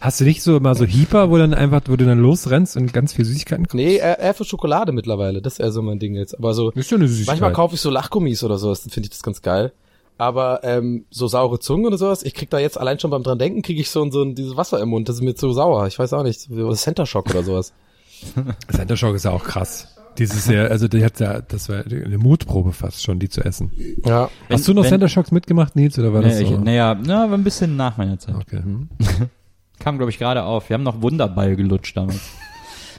Hast 0.00 0.18
du 0.18 0.24
nicht 0.24 0.42
so 0.42 0.56
immer 0.56 0.74
so 0.74 0.84
Heeper, 0.84 1.30
wo 1.30 1.38
dann 1.38 1.54
einfach, 1.54 1.82
wo 1.86 1.94
du 1.94 2.04
dann 2.06 2.18
losrennst 2.18 2.76
und 2.76 2.92
ganz 2.92 3.12
viel 3.12 3.24
Süßigkeiten 3.24 3.66
kaufst? 3.66 3.76
Nee, 3.76 3.98
eher, 3.98 4.18
eher 4.18 4.34
für 4.34 4.44
Schokolade 4.44 4.90
mittlerweile. 4.90 5.40
Das 5.40 5.52
ist 5.52 5.60
eher 5.60 5.70
so 5.70 5.80
mein 5.80 6.00
Ding 6.00 6.16
jetzt. 6.16 6.36
Aber 6.36 6.52
so, 6.52 6.72
Ist 6.72 6.90
ja 6.90 6.96
eine 6.96 7.06
Süßigkeit. 7.06 7.34
manchmal 7.34 7.52
kaufe 7.52 7.76
ich 7.76 7.80
so 7.80 7.88
Lachgummis 7.88 8.42
oder 8.42 8.58
sowas, 8.58 8.82
dann 8.82 8.90
finde 8.90 9.06
ich 9.06 9.10
das 9.10 9.22
ganz 9.22 9.42
geil. 9.42 9.72
Aber 10.18 10.64
ähm, 10.64 11.04
so 11.08 11.28
saure 11.28 11.60
Zungen 11.60 11.86
oder 11.86 11.98
sowas, 11.98 12.24
ich 12.24 12.34
krieg 12.34 12.50
da 12.50 12.58
jetzt 12.58 12.80
allein 12.80 12.98
schon 12.98 13.12
beim 13.12 13.22
dran 13.22 13.38
denken, 13.38 13.62
kriege 13.62 13.80
ich 13.80 13.90
so 13.90 14.02
ein, 14.02 14.10
so 14.10 14.24
ein 14.24 14.34
dieses 14.34 14.56
Wasser 14.56 14.80
im 14.80 14.88
Mund, 14.88 15.08
das 15.08 15.16
ist 15.16 15.22
mir 15.22 15.36
zu 15.36 15.52
sauer. 15.52 15.86
Ich 15.86 16.00
weiß 16.00 16.14
auch 16.14 16.24
nicht, 16.24 16.48
Center 16.74 17.06
Shock 17.06 17.30
oder 17.30 17.44
sowas. 17.44 17.72
Center 18.70 18.96
Shock 18.96 19.14
ist 19.16 19.24
ja 19.24 19.30
auch 19.32 19.44
krass. 19.44 19.88
Dieses 20.18 20.46
Jahr, 20.48 20.70
also 20.70 20.88
die 20.88 21.04
hat 21.04 21.20
ja, 21.20 21.40
das 21.40 21.68
war 21.68 21.84
eine 21.86 22.18
Mutprobe 22.18 22.72
fast 22.72 23.02
schon, 23.02 23.18
die 23.20 23.28
zu 23.28 23.42
essen. 23.42 23.70
Ja. 24.04 24.28
Hast 24.50 24.66
du 24.68 24.74
noch 24.74 24.82
wenn- 24.82 24.90
Center 24.90 25.08
Shocks 25.08 25.30
mitgemacht, 25.30 25.76
Nils, 25.76 25.98
oder 25.98 26.12
war 26.12 26.20
das 26.22 26.38
Nee, 26.38 26.44
so? 26.46 26.54
ich, 26.54 26.60
naja, 26.60 26.96
na, 27.02 27.24
aber 27.24 27.34
ein 27.34 27.44
bisschen 27.44 27.76
nach 27.76 27.96
meiner 27.96 28.18
Zeit. 28.18 28.34
Okay. 28.34 28.58
Hm. 28.62 28.88
Kam, 29.78 29.96
glaube 29.96 30.10
ich, 30.10 30.18
gerade 30.18 30.42
auf. 30.42 30.68
Wir 30.68 30.74
haben 30.74 30.82
noch 30.82 31.00
Wunderball 31.00 31.56
gelutscht 31.56 31.96
damals. 31.96 32.20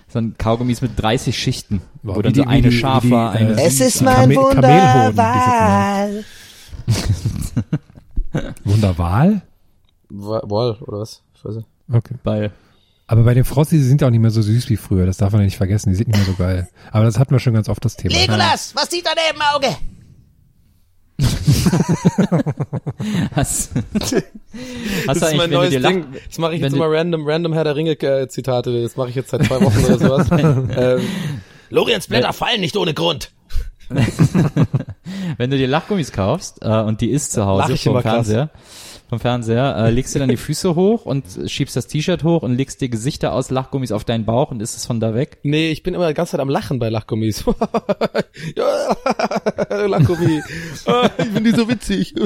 So 0.07 0.19
ein 0.19 0.35
Kaugummis 0.37 0.81
mit 0.81 0.91
30 0.99 1.37
Schichten, 1.37 1.81
Wow, 2.01 2.15
wo 2.15 2.19
wie 2.19 2.23
dann 2.23 2.33
die- 2.33 2.39
so 2.41 2.47
eine 2.47 2.71
scharf 2.71 3.09
war, 3.09 3.31
eine 3.33 3.51
äh, 3.61 3.65
Es 3.67 3.79
ist 3.81 4.03
war. 4.03 4.13
mein 4.25 4.29
Kamelhoden, 4.35 4.57
Wunderwahl. 4.63 6.23
Wunderwahl? 8.63 9.41
Wa- 10.09 10.41
Wall 10.45 10.77
oder 10.81 10.99
was? 10.99 11.21
Ich 11.35 11.45
weiß 11.45 11.55
nicht. 11.57 11.67
Okay. 11.91 12.15
Ball. 12.23 12.51
Aber 13.11 13.23
bei 13.23 13.33
den 13.33 13.43
Frosties, 13.43 13.81
die 13.81 13.87
sind 13.87 13.99
ja 13.99 14.07
auch 14.07 14.11
nicht 14.11 14.21
mehr 14.21 14.31
so 14.31 14.41
süß 14.41 14.69
wie 14.69 14.77
früher. 14.77 15.05
Das 15.05 15.17
darf 15.17 15.33
man 15.33 15.41
ja 15.41 15.45
nicht 15.45 15.57
vergessen. 15.57 15.89
Die 15.89 15.95
sind 15.95 16.07
nicht 16.07 16.15
mehr 16.15 16.25
so 16.25 16.33
geil. 16.33 16.69
Aber 16.93 17.03
das 17.03 17.19
hatten 17.19 17.31
wir 17.31 17.39
schon 17.39 17.53
ganz 17.53 17.67
oft 17.67 17.83
das 17.83 17.97
Thema. 17.97 18.15
Legolas, 18.15 18.73
was 18.73 18.89
sieht 18.89 19.05
da 19.05 19.11
im 19.11 19.41
Auge? 19.53 19.67
Hast, 23.35 23.71
hast 23.93 24.13
Das 25.07 25.19
du 25.19 25.25
ist 25.25 25.35
mein 25.35 25.49
neues 25.49 25.71
Ding. 25.71 26.05
Das 26.25 26.37
mache 26.37 26.55
ich 26.55 26.61
jetzt 26.61 26.73
immer 26.73 26.89
random, 26.89 27.27
random 27.27 27.51
Herr 27.51 27.65
der 27.65 27.75
Ringe 27.75 28.01
äh, 28.01 28.29
Zitate. 28.29 28.81
Das 28.81 28.95
mache 28.95 29.09
ich 29.09 29.15
jetzt 29.15 29.29
seit 29.29 29.43
zwei 29.43 29.59
Wochen 29.59 29.83
oder 29.83 29.99
sowas. 29.99 30.27
ähm, 30.31 31.01
Loriens 31.69 32.07
Blätter 32.07 32.31
fallen 32.31 32.61
nicht 32.61 32.77
ohne 32.77 32.93
Grund. 32.93 33.33
wenn 35.37 35.49
du 35.49 35.57
dir 35.57 35.67
Lachgummis 35.67 36.13
kaufst 36.13 36.59
äh, 36.61 36.79
und 36.79 37.01
die 37.01 37.09
isst 37.09 37.33
zu 37.33 37.45
Hause 37.45 37.75
vom 37.75 37.91
immer 37.91 38.03
krass. 38.03 38.31
Vom 39.11 39.19
Fernseher, 39.19 39.75
äh, 39.75 39.91
legst 39.91 40.15
du 40.15 40.19
dann 40.19 40.29
die 40.29 40.37
Füße 40.37 40.73
hoch 40.73 41.05
und 41.05 41.25
schiebst 41.45 41.75
das 41.75 41.87
T-Shirt 41.87 42.23
hoch 42.23 42.43
und 42.43 42.55
legst 42.55 42.79
dir 42.79 42.87
Gesichter 42.87 43.33
aus 43.33 43.51
Lachgummis 43.51 43.91
auf 43.91 44.05
deinen 44.05 44.23
Bauch 44.23 44.51
und 44.51 44.61
isst 44.61 44.77
es 44.77 44.85
von 44.85 45.01
da 45.01 45.13
weg. 45.13 45.39
nee, 45.43 45.69
ich 45.69 45.83
bin 45.83 45.93
immer 45.93 46.07
die 46.07 46.13
ganze 46.13 46.31
Zeit 46.31 46.39
am 46.39 46.47
Lachen 46.47 46.79
bei 46.79 46.87
Lachgummis. 46.87 47.43
ja, 48.55 49.85
Lachgummi. 49.85 50.41
Ah, 50.85 51.09
ich 51.17 51.25
finde 51.25 51.51
die 51.51 51.57
so 51.57 51.67
witzig. 51.67 52.15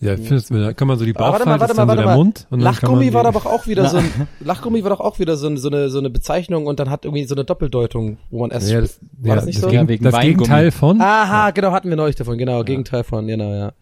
Ja, 0.00 0.14
ich 0.14 0.28
finde, 0.28 0.64
da 0.64 0.72
kann 0.74 0.86
man 0.86 0.96
so 0.96 1.04
die 1.04 1.12
Bauchfalte, 1.12 1.46
warte 1.46 1.50
mal, 1.50 1.60
warte 1.60 1.72
ist 1.72 1.76
mal, 1.76 1.82
so 1.82 1.88
warte 1.88 2.02
der 2.02 2.06
mal. 2.06 2.16
Mund. 2.16 2.46
Und 2.50 2.62
dann 2.62 2.72
kann 2.72 2.92
man 2.92 3.00
Lachgummi 3.00 3.12
war 3.14 3.32
doch 3.32 3.46
auch 3.46 3.66
wieder 3.66 3.88
so 3.88 3.96
ein 3.96 4.28
Lachgummi 4.38 4.84
war 4.84 4.90
doch 4.90 5.00
auch 5.00 5.18
wieder 5.18 5.36
so, 5.36 5.48
ein, 5.48 5.56
so 5.56 5.68
eine 5.68 5.90
so 5.90 5.98
eine 5.98 6.08
Bezeichnung 6.08 6.66
und 6.66 6.78
dann 6.78 6.88
hat 6.88 7.04
irgendwie 7.04 7.24
so 7.24 7.34
eine 7.34 7.44
Doppeldeutung, 7.44 8.18
wo 8.30 8.42
man 8.42 8.52
erst 8.52 8.70
Ja, 8.70 8.80
das, 8.80 9.00
war 9.18 9.30
ja, 9.30 9.34
das 9.34 9.46
nicht 9.46 9.56
das, 9.56 9.62
so? 9.64 9.70
Gegen, 9.70 9.88
Ja, 9.88 9.98
das 9.98 10.12
Weingummi. 10.12 10.34
Gegenteil 10.36 10.70
von. 10.70 11.00
Aha, 11.00 11.50
genau, 11.50 11.72
hatten 11.72 11.88
wir 11.88 11.96
neulich 11.96 12.14
davon, 12.14 12.38
genau, 12.38 12.62
Gegenteil 12.62 13.02
von, 13.02 13.26
genau, 13.26 13.52
ja. 13.52 13.72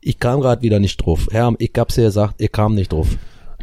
Ich 0.00 0.18
kam 0.18 0.40
gerade 0.40 0.62
wieder 0.62 0.78
nicht 0.80 0.96
drauf. 0.98 1.28
Herr, 1.30 1.52
ich 1.58 1.72
hab's 1.76 1.96
ja 1.96 2.04
gesagt, 2.04 2.34
ich 2.38 2.52
kam 2.52 2.74
nicht 2.74 2.92
drauf. 2.92 3.08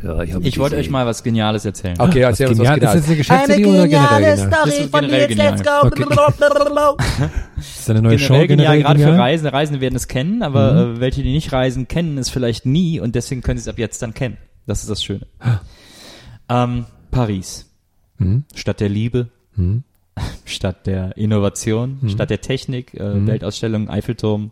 Ja, 0.03 0.21
ich 0.21 0.35
Ich 0.35 0.59
wollte 0.59 0.75
euch 0.75 0.89
mal 0.89 1.05
was 1.05 1.23
Geniales 1.23 1.63
erzählen. 1.65 1.95
Okay, 1.99 2.19
erzähl 2.19 2.47
uns 2.49 2.59
was 2.59 2.67
Genial, 2.67 2.77
ist 2.77 2.83
das 2.83 2.93
Geniales. 2.93 3.07
eine 3.07 3.17
Geschäftsidee 3.17 3.65
oder 3.65 3.87
generell 3.87 4.35
genial? 4.35 4.49
Das 4.51 4.79
ist 4.79 4.91
generell 4.91 5.27
genial. 5.27 5.55
Das 7.55 7.79
ist 7.79 7.89
eine 7.89 8.01
neue 8.01 8.19
Show 8.19 8.33
Generell 8.33 8.47
genial, 8.47 8.77
generell 8.77 8.83
gerade 8.83 8.99
für 8.99 9.05
genial? 9.05 9.21
Reisende. 9.21 9.53
Reisende 9.53 9.81
werden 9.81 9.95
es 9.95 10.07
kennen, 10.07 10.43
aber 10.43 10.75
äh, 10.75 10.99
welche, 10.99 11.23
die 11.23 11.31
nicht 11.31 11.51
reisen, 11.53 11.87
kennen 11.87 12.17
es 12.17 12.29
vielleicht 12.29 12.65
nie 12.65 12.99
und 12.99 13.15
deswegen 13.15 13.41
können 13.41 13.57
sie 13.57 13.63
es 13.63 13.67
ab 13.67 13.79
jetzt 13.79 14.01
dann 14.01 14.13
kennen. 14.13 14.37
Das 14.67 14.81
ist 14.81 14.89
das 14.89 15.03
Schöne. 15.03 15.27
ähm, 16.49 16.85
Paris. 17.11 17.71
Stadt 18.53 18.81
der 18.81 18.89
Liebe. 18.89 19.29
Stadt 20.45 20.85
der 20.87 21.17
Innovation. 21.17 21.99
Stadt 22.09 22.29
der 22.29 22.41
Technik. 22.41 22.93
Äh, 22.93 23.25
Weltausstellung, 23.25 23.89
Eiffelturm. 23.89 24.51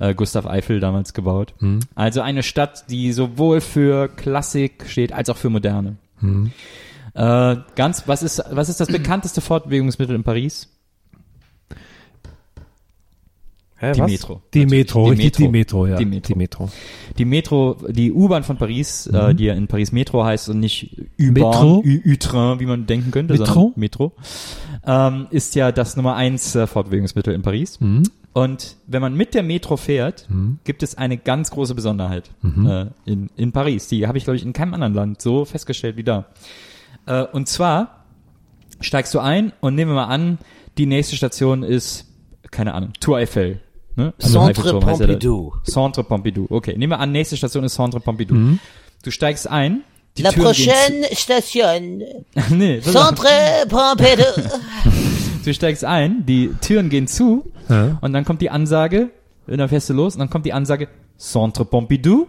Äh, 0.00 0.14
Gustav 0.14 0.46
Eiffel 0.46 0.80
damals 0.80 1.12
gebaut. 1.14 1.54
Also 1.94 2.20
eine 2.22 2.42
Stadt, 2.42 2.90
die 2.90 3.12
sowohl 3.12 3.60
für 3.60 4.08
Klassik 4.08 4.86
steht, 4.88 5.12
als 5.12 5.28
auch 5.30 5.36
für 5.36 5.50
Moderne. 5.50 5.96
Äh, 7.14 7.56
ganz, 7.76 8.08
was 8.08 8.22
ist, 8.24 8.42
was 8.50 8.68
ist 8.68 8.80
das 8.80 8.88
bekannteste 8.88 9.40
Fortbewegungsmittel 9.40 10.16
in 10.16 10.24
Paris? 10.24 10.68
Hä, 13.76 13.92
Die? 13.92 14.02
Metro. 14.02 14.42
Die. 14.52 14.66
Metro, 14.66 15.04
richtig, 15.06 15.32
die 15.36 15.48
Metro, 15.48 15.86
ja. 15.86 15.96
Die 15.96 16.04
Metro. 16.04 16.32
Die 16.34 16.38
Metro. 16.38 16.68
Die 17.16 17.24
Metro, 17.24 17.76
die 17.88 18.12
U-Bahn 18.12 18.42
von 18.42 18.58
Paris, 18.58 19.08
Mhm. 19.10 19.18
äh, 19.18 19.34
die 19.34 19.44
ja 19.44 19.54
in 19.54 19.68
Paris 19.68 19.90
Metro 19.92 20.22
heißt 20.22 20.50
und 20.50 20.60
nicht 20.60 20.96
Metro? 21.16 21.80
Ü- 21.82 22.02
Ü-Train, 22.04 22.60
wie 22.60 22.66
man 22.66 22.84
denken 22.86 23.10
könnte. 23.10 23.32
Metro? 23.32 23.46
sondern 23.54 23.72
Metro. 23.76 24.12
Ähm, 24.86 25.26
ist 25.30 25.54
ja 25.54 25.72
das 25.72 25.96
Nummer 25.96 26.14
eins 26.16 26.54
äh, 26.54 26.66
Fortbewegungsmittel 26.66 27.32
in 27.34 27.40
Paris. 27.40 27.80
Mhm. 27.80 28.02
Und 28.32 28.76
wenn 28.86 29.02
man 29.02 29.14
mit 29.14 29.34
der 29.34 29.42
Metro 29.42 29.76
fährt, 29.76 30.28
gibt 30.64 30.82
es 30.82 30.96
eine 30.96 31.16
ganz 31.16 31.50
große 31.50 31.74
Besonderheit 31.74 32.30
äh, 32.44 32.86
in, 33.04 33.28
in 33.36 33.50
Paris. 33.52 33.88
Die 33.88 34.06
habe 34.06 34.18
ich, 34.18 34.24
glaube 34.24 34.36
ich, 34.36 34.44
in 34.44 34.52
keinem 34.52 34.74
anderen 34.74 34.94
Land 34.94 35.22
so 35.22 35.44
festgestellt 35.44 35.96
wie 35.96 36.04
da. 36.04 36.26
Äh, 37.06 37.24
und 37.24 37.48
zwar 37.48 38.04
steigst 38.80 39.14
du 39.14 39.18
ein 39.18 39.52
und 39.60 39.74
nehmen 39.74 39.90
wir 39.90 39.96
mal 39.96 40.04
an, 40.04 40.38
die 40.78 40.86
nächste 40.86 41.16
Station 41.16 41.64
ist, 41.64 42.06
keine 42.50 42.74
Ahnung, 42.74 42.92
Tour 43.00 43.18
Eiffel. 43.18 43.60
Ne? 43.96 44.14
Also 44.22 44.44
Centre. 44.44 44.78
Pompidou. 44.78 45.52
Centre 45.64 46.04
Pompidou. 46.04 46.46
Okay, 46.48 46.76
nehmen 46.76 46.92
wir 46.92 47.00
an, 47.00 47.10
nächste 47.10 47.36
Station 47.36 47.64
ist 47.64 47.74
Centre 47.74 48.00
Pompidou. 48.00 48.58
Du 49.02 49.10
steigst 49.10 49.48
ein. 49.48 49.82
Die 50.16 50.22
La 50.22 50.30
Türen 50.30 50.52
gehen 50.52 50.66
prochaine 50.66 51.06
station, 51.16 52.02
zu. 52.34 52.54
nee. 52.54 52.80
Centre 52.80 53.66
Pompidou. 53.68 54.48
du 55.44 55.54
steigst 55.54 55.84
ein, 55.84 56.24
die 56.26 56.50
Türen 56.60 56.90
gehen 56.90 57.06
zu 57.06 57.50
Ja. 57.70 57.98
und 58.00 58.12
dann 58.12 58.24
kommt 58.24 58.40
die 58.42 58.50
Ansage, 58.50 59.10
und 59.46 59.58
dann 59.58 59.68
fährst 59.68 59.88
du 59.90 59.94
los 59.94 60.14
und 60.14 60.20
dann 60.20 60.30
kommt 60.30 60.44
die 60.46 60.52
Ansage 60.52 60.88
Centre 61.18 61.64
Pompidou 61.64 62.26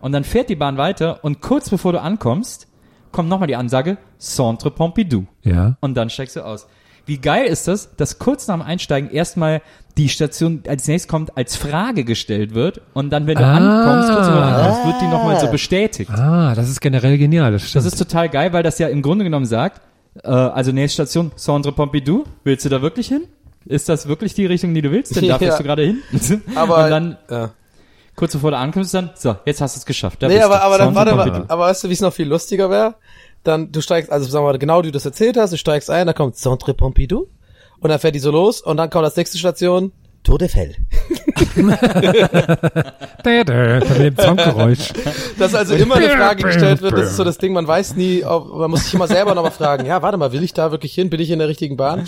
und 0.00 0.12
dann 0.12 0.24
fährt 0.24 0.48
die 0.48 0.56
Bahn 0.56 0.76
weiter 0.76 1.24
und 1.24 1.40
kurz 1.40 1.70
bevor 1.70 1.92
du 1.92 2.00
ankommst, 2.00 2.66
kommt 3.10 3.28
nochmal 3.28 3.48
die 3.48 3.56
Ansage 3.56 3.96
Centre 4.18 4.70
Pompidou 4.70 5.24
Ja. 5.42 5.76
und 5.80 5.94
dann 5.96 6.08
steigst 6.10 6.36
du 6.36 6.44
aus. 6.44 6.66
Wie 7.04 7.18
geil 7.18 7.46
ist 7.46 7.66
das, 7.66 7.96
dass 7.96 8.20
kurz 8.20 8.46
nach 8.46 8.54
dem 8.54 8.62
Einsteigen 8.62 9.10
erstmal 9.10 9.60
die 9.98 10.08
Station 10.08 10.62
als 10.68 10.86
nächstes 10.86 11.08
kommt, 11.08 11.36
als 11.36 11.56
Frage 11.56 12.04
gestellt 12.04 12.54
wird 12.54 12.80
und 12.94 13.10
dann, 13.10 13.26
wenn 13.26 13.36
du 13.36 13.44
Ah. 13.44 13.56
ankommst, 13.56 14.08
kurz 14.14 14.26
du 14.28 14.32
ankommst, 14.34 14.86
wird 14.86 15.00
die 15.00 15.06
nochmal 15.08 15.40
so 15.40 15.48
bestätigt. 15.50 16.10
Ah, 16.12 16.54
das 16.54 16.68
ist 16.70 16.80
generell 16.80 17.18
genial, 17.18 17.50
das 17.50 17.62
stimmt. 17.62 17.84
Das 17.84 17.92
ist 17.92 17.98
total 17.98 18.28
geil, 18.28 18.52
weil 18.52 18.62
das 18.62 18.78
ja 18.78 18.86
im 18.86 19.02
Grunde 19.02 19.24
genommen 19.24 19.46
sagt, 19.46 19.80
äh, 20.22 20.28
also 20.28 20.70
nächste 20.70 21.02
Station, 21.02 21.32
Centre 21.36 21.72
Pompidou, 21.72 22.24
willst 22.44 22.64
du 22.64 22.68
da 22.68 22.80
wirklich 22.82 23.08
hin? 23.08 23.22
Ist 23.66 23.88
das 23.88 24.06
wirklich 24.08 24.34
die 24.34 24.46
Richtung, 24.46 24.74
die 24.74 24.82
du 24.82 24.90
willst? 24.90 25.14
Denn 25.16 25.22
da 25.24 25.28
Ja. 25.34 25.38
fährst 25.38 25.60
du 25.60 25.64
gerade 25.64 25.82
hin. 25.84 26.02
Aber, 26.54 26.84
und 26.84 26.90
dann, 26.90 27.16
ja. 27.30 27.50
kurz 28.16 28.32
bevor 28.32 28.50
du 28.50 28.58
ankommst, 28.58 28.92
dann, 28.94 29.10
so, 29.14 29.36
jetzt 29.44 29.60
hast 29.60 29.76
du 29.76 29.78
es 29.80 29.86
geschafft. 29.86 30.22
Da 30.22 30.28
Nee, 30.28 30.34
bist 30.34 30.44
aber, 30.46 30.62
aber 30.62 30.78
dann 30.78 30.94
warte 30.94 31.14
mal, 31.14 31.44
aber 31.48 31.64
weißt 31.64 31.84
du, 31.84 31.88
wie 31.88 31.92
es 31.94 32.00
noch 32.00 32.12
viel 32.12 32.28
lustiger 32.28 32.70
wäre? 32.70 32.94
Dann, 33.44 33.72
du 33.72 33.80
steigst, 33.80 34.10
also 34.12 34.28
sagen 34.28 34.44
wir 34.44 34.52
mal, 34.52 34.58
genau 34.58 34.78
wie 34.80 34.86
du 34.86 34.92
das 34.92 35.04
erzählt 35.04 35.36
hast, 35.36 35.52
du 35.52 35.56
steigst 35.58 35.90
ein, 35.90 36.06
dann 36.06 36.14
kommt 36.14 36.36
Centre 36.36 36.74
Pompidou 36.74 37.26
und 37.80 37.88
dann 37.90 37.98
fährt 37.98 38.14
die 38.14 38.20
so 38.20 38.30
los 38.30 38.60
und 38.60 38.76
dann 38.76 38.90
kommt 38.90 39.04
als 39.04 39.16
nächste 39.16 39.38
Station 39.38 39.92
Tour 40.24 40.38
de 40.38 40.46
Fell. 40.48 40.76
Da, 43.24 43.44
da, 43.44 43.80
Von 43.84 43.98
dem 43.98 44.16
Soundgeräusch. 44.16 44.92
Dass 45.38 45.54
also 45.54 45.74
immer 45.74 45.96
eine 45.96 46.08
Frage 46.10 46.42
gestellt 46.44 46.80
wird, 46.82 46.92
das 46.92 47.10
ist 47.10 47.16
so 47.16 47.24
das 47.24 47.38
Ding, 47.38 47.52
man 47.52 47.66
weiß 47.66 47.96
nie, 47.96 48.24
ob, 48.24 48.54
man 48.56 48.70
muss 48.70 48.84
sich 48.84 48.94
immer 48.94 49.08
selber 49.08 49.34
nochmal 49.34 49.50
fragen, 49.52 49.86
ja, 49.86 50.02
warte 50.02 50.18
mal, 50.18 50.32
will 50.32 50.42
ich 50.44 50.52
da 50.54 50.70
wirklich 50.70 50.94
hin? 50.94 51.10
Bin 51.10 51.20
ich 51.20 51.30
in 51.30 51.38
der 51.40 51.48
richtigen 51.48 51.76
Bahn? 51.76 52.06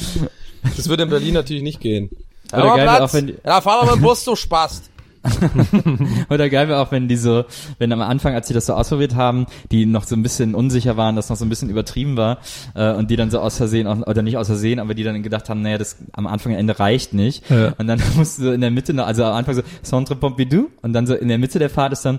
Das 0.76 0.88
würde 0.88 1.02
in 1.04 1.10
Berlin 1.10 1.34
natürlich 1.34 1.62
nicht 1.62 1.80
gehen. 1.80 2.10
Oder 2.52 2.62
Aber 2.64 2.76
geil, 2.76 2.86
Platz. 2.86 3.00
auch 3.10 3.14
wenn 3.14 3.26
die- 3.28 3.34
ja, 3.44 3.60
fahr 3.60 3.80
doch 3.80 3.86
mit 3.90 3.96
dem 3.96 4.02
Bus, 4.02 4.24
du 4.24 4.34
Spast. 4.36 4.90
Oder 6.30 6.50
geil 6.50 6.68
wäre 6.68 6.80
auch, 6.80 6.92
wenn 6.92 7.08
die 7.08 7.16
so, 7.16 7.44
wenn 7.78 7.90
am 7.92 8.02
Anfang, 8.02 8.34
als 8.34 8.48
sie 8.48 8.52
das 8.54 8.66
so 8.66 8.74
ausprobiert 8.74 9.14
haben, 9.14 9.46
die 9.72 9.86
noch 9.86 10.04
so 10.04 10.14
ein 10.16 10.22
bisschen 10.22 10.54
unsicher 10.54 10.96
waren, 10.98 11.16
das 11.16 11.30
noch 11.30 11.36
so 11.36 11.44
ein 11.46 11.48
bisschen 11.48 11.70
übertrieben 11.70 12.16
war, 12.18 12.38
äh, 12.74 12.92
und 12.92 13.10
die 13.10 13.16
dann 13.16 13.30
so 13.30 13.40
aus 13.40 13.56
Versehen, 13.56 13.86
auch- 13.86 14.06
oder 14.06 14.20
nicht 14.22 14.36
aus 14.36 14.46
Versehen, 14.48 14.78
aber 14.80 14.92
die 14.94 15.02
dann 15.02 15.22
gedacht 15.22 15.48
haben, 15.48 15.62
naja, 15.62 15.78
das 15.78 15.96
am 16.12 16.26
Anfang 16.26 16.52
Ende 16.52 16.78
reicht 16.78 17.14
nicht. 17.14 17.48
Ja. 17.50 17.72
Und 17.78 17.86
dann 17.86 18.00
musst 18.16 18.38
du 18.38 18.44
so 18.44 18.52
in 18.52 18.60
der 18.60 18.70
Mitte, 18.70 18.92
noch, 18.92 19.06
also 19.06 19.24
am 19.24 19.34
Anfang 19.34 19.54
so 19.54 19.62
Centre 19.82 20.14
Pompidou, 20.16 20.66
und 20.82 20.92
dann 20.92 21.06
so 21.06 21.14
in 21.14 21.28
der 21.28 21.38
Mitte 21.38 21.58
der 21.58 21.70
Fahrt 21.70 21.92
ist 21.94 22.04
dann, 22.04 22.18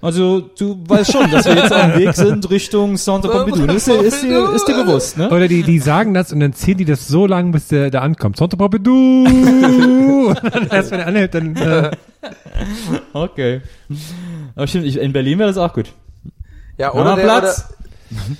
also 0.00 0.40
du 0.40 0.78
weißt 0.86 1.12
schon, 1.12 1.30
dass 1.30 1.44
wir 1.46 1.54
jetzt 1.56 1.72
auf 1.72 1.82
dem 1.92 1.94
Weg 1.98 2.14
sind 2.14 2.50
Richtung 2.50 2.96
Centre 2.96 3.30
Pompidou. 3.30 3.64
Ist, 3.72 3.86
dir- 3.88 4.00
ist, 4.00 4.22
dir, 4.22 4.52
ist 4.54 4.66
dir 4.68 4.84
bewusst, 4.84 5.16
ne? 5.18 5.28
Oder 5.30 5.48
die, 5.48 5.62
die 5.62 5.78
sagen 5.78 6.14
das 6.14 6.32
und 6.32 6.40
dann 6.40 6.52
ziehen 6.52 6.78
die 6.78 6.84
das 6.84 7.08
so 7.08 7.26
lang, 7.26 7.52
bis 7.52 7.68
der 7.68 7.90
da 7.90 8.00
ankommt. 8.00 8.36
Centre 8.36 8.56
Pompidou! 8.56 9.24
erst 10.70 10.90
wenn 10.90 11.00
er 11.00 11.06
anhält, 11.06 11.34
dann, 11.34 11.56
äh, 11.56 11.90
Okay. 13.12 13.60
Aber 14.54 14.66
stimmt, 14.66 14.86
ich, 14.86 14.98
in 14.98 15.12
Berlin 15.12 15.38
wäre 15.38 15.48
das 15.48 15.58
auch 15.58 15.72
gut. 15.72 15.92
Ja, 16.76 16.92
oder 16.94 17.16
der, 17.16 17.22
Platz? 17.24 17.64
oder, 17.68 17.77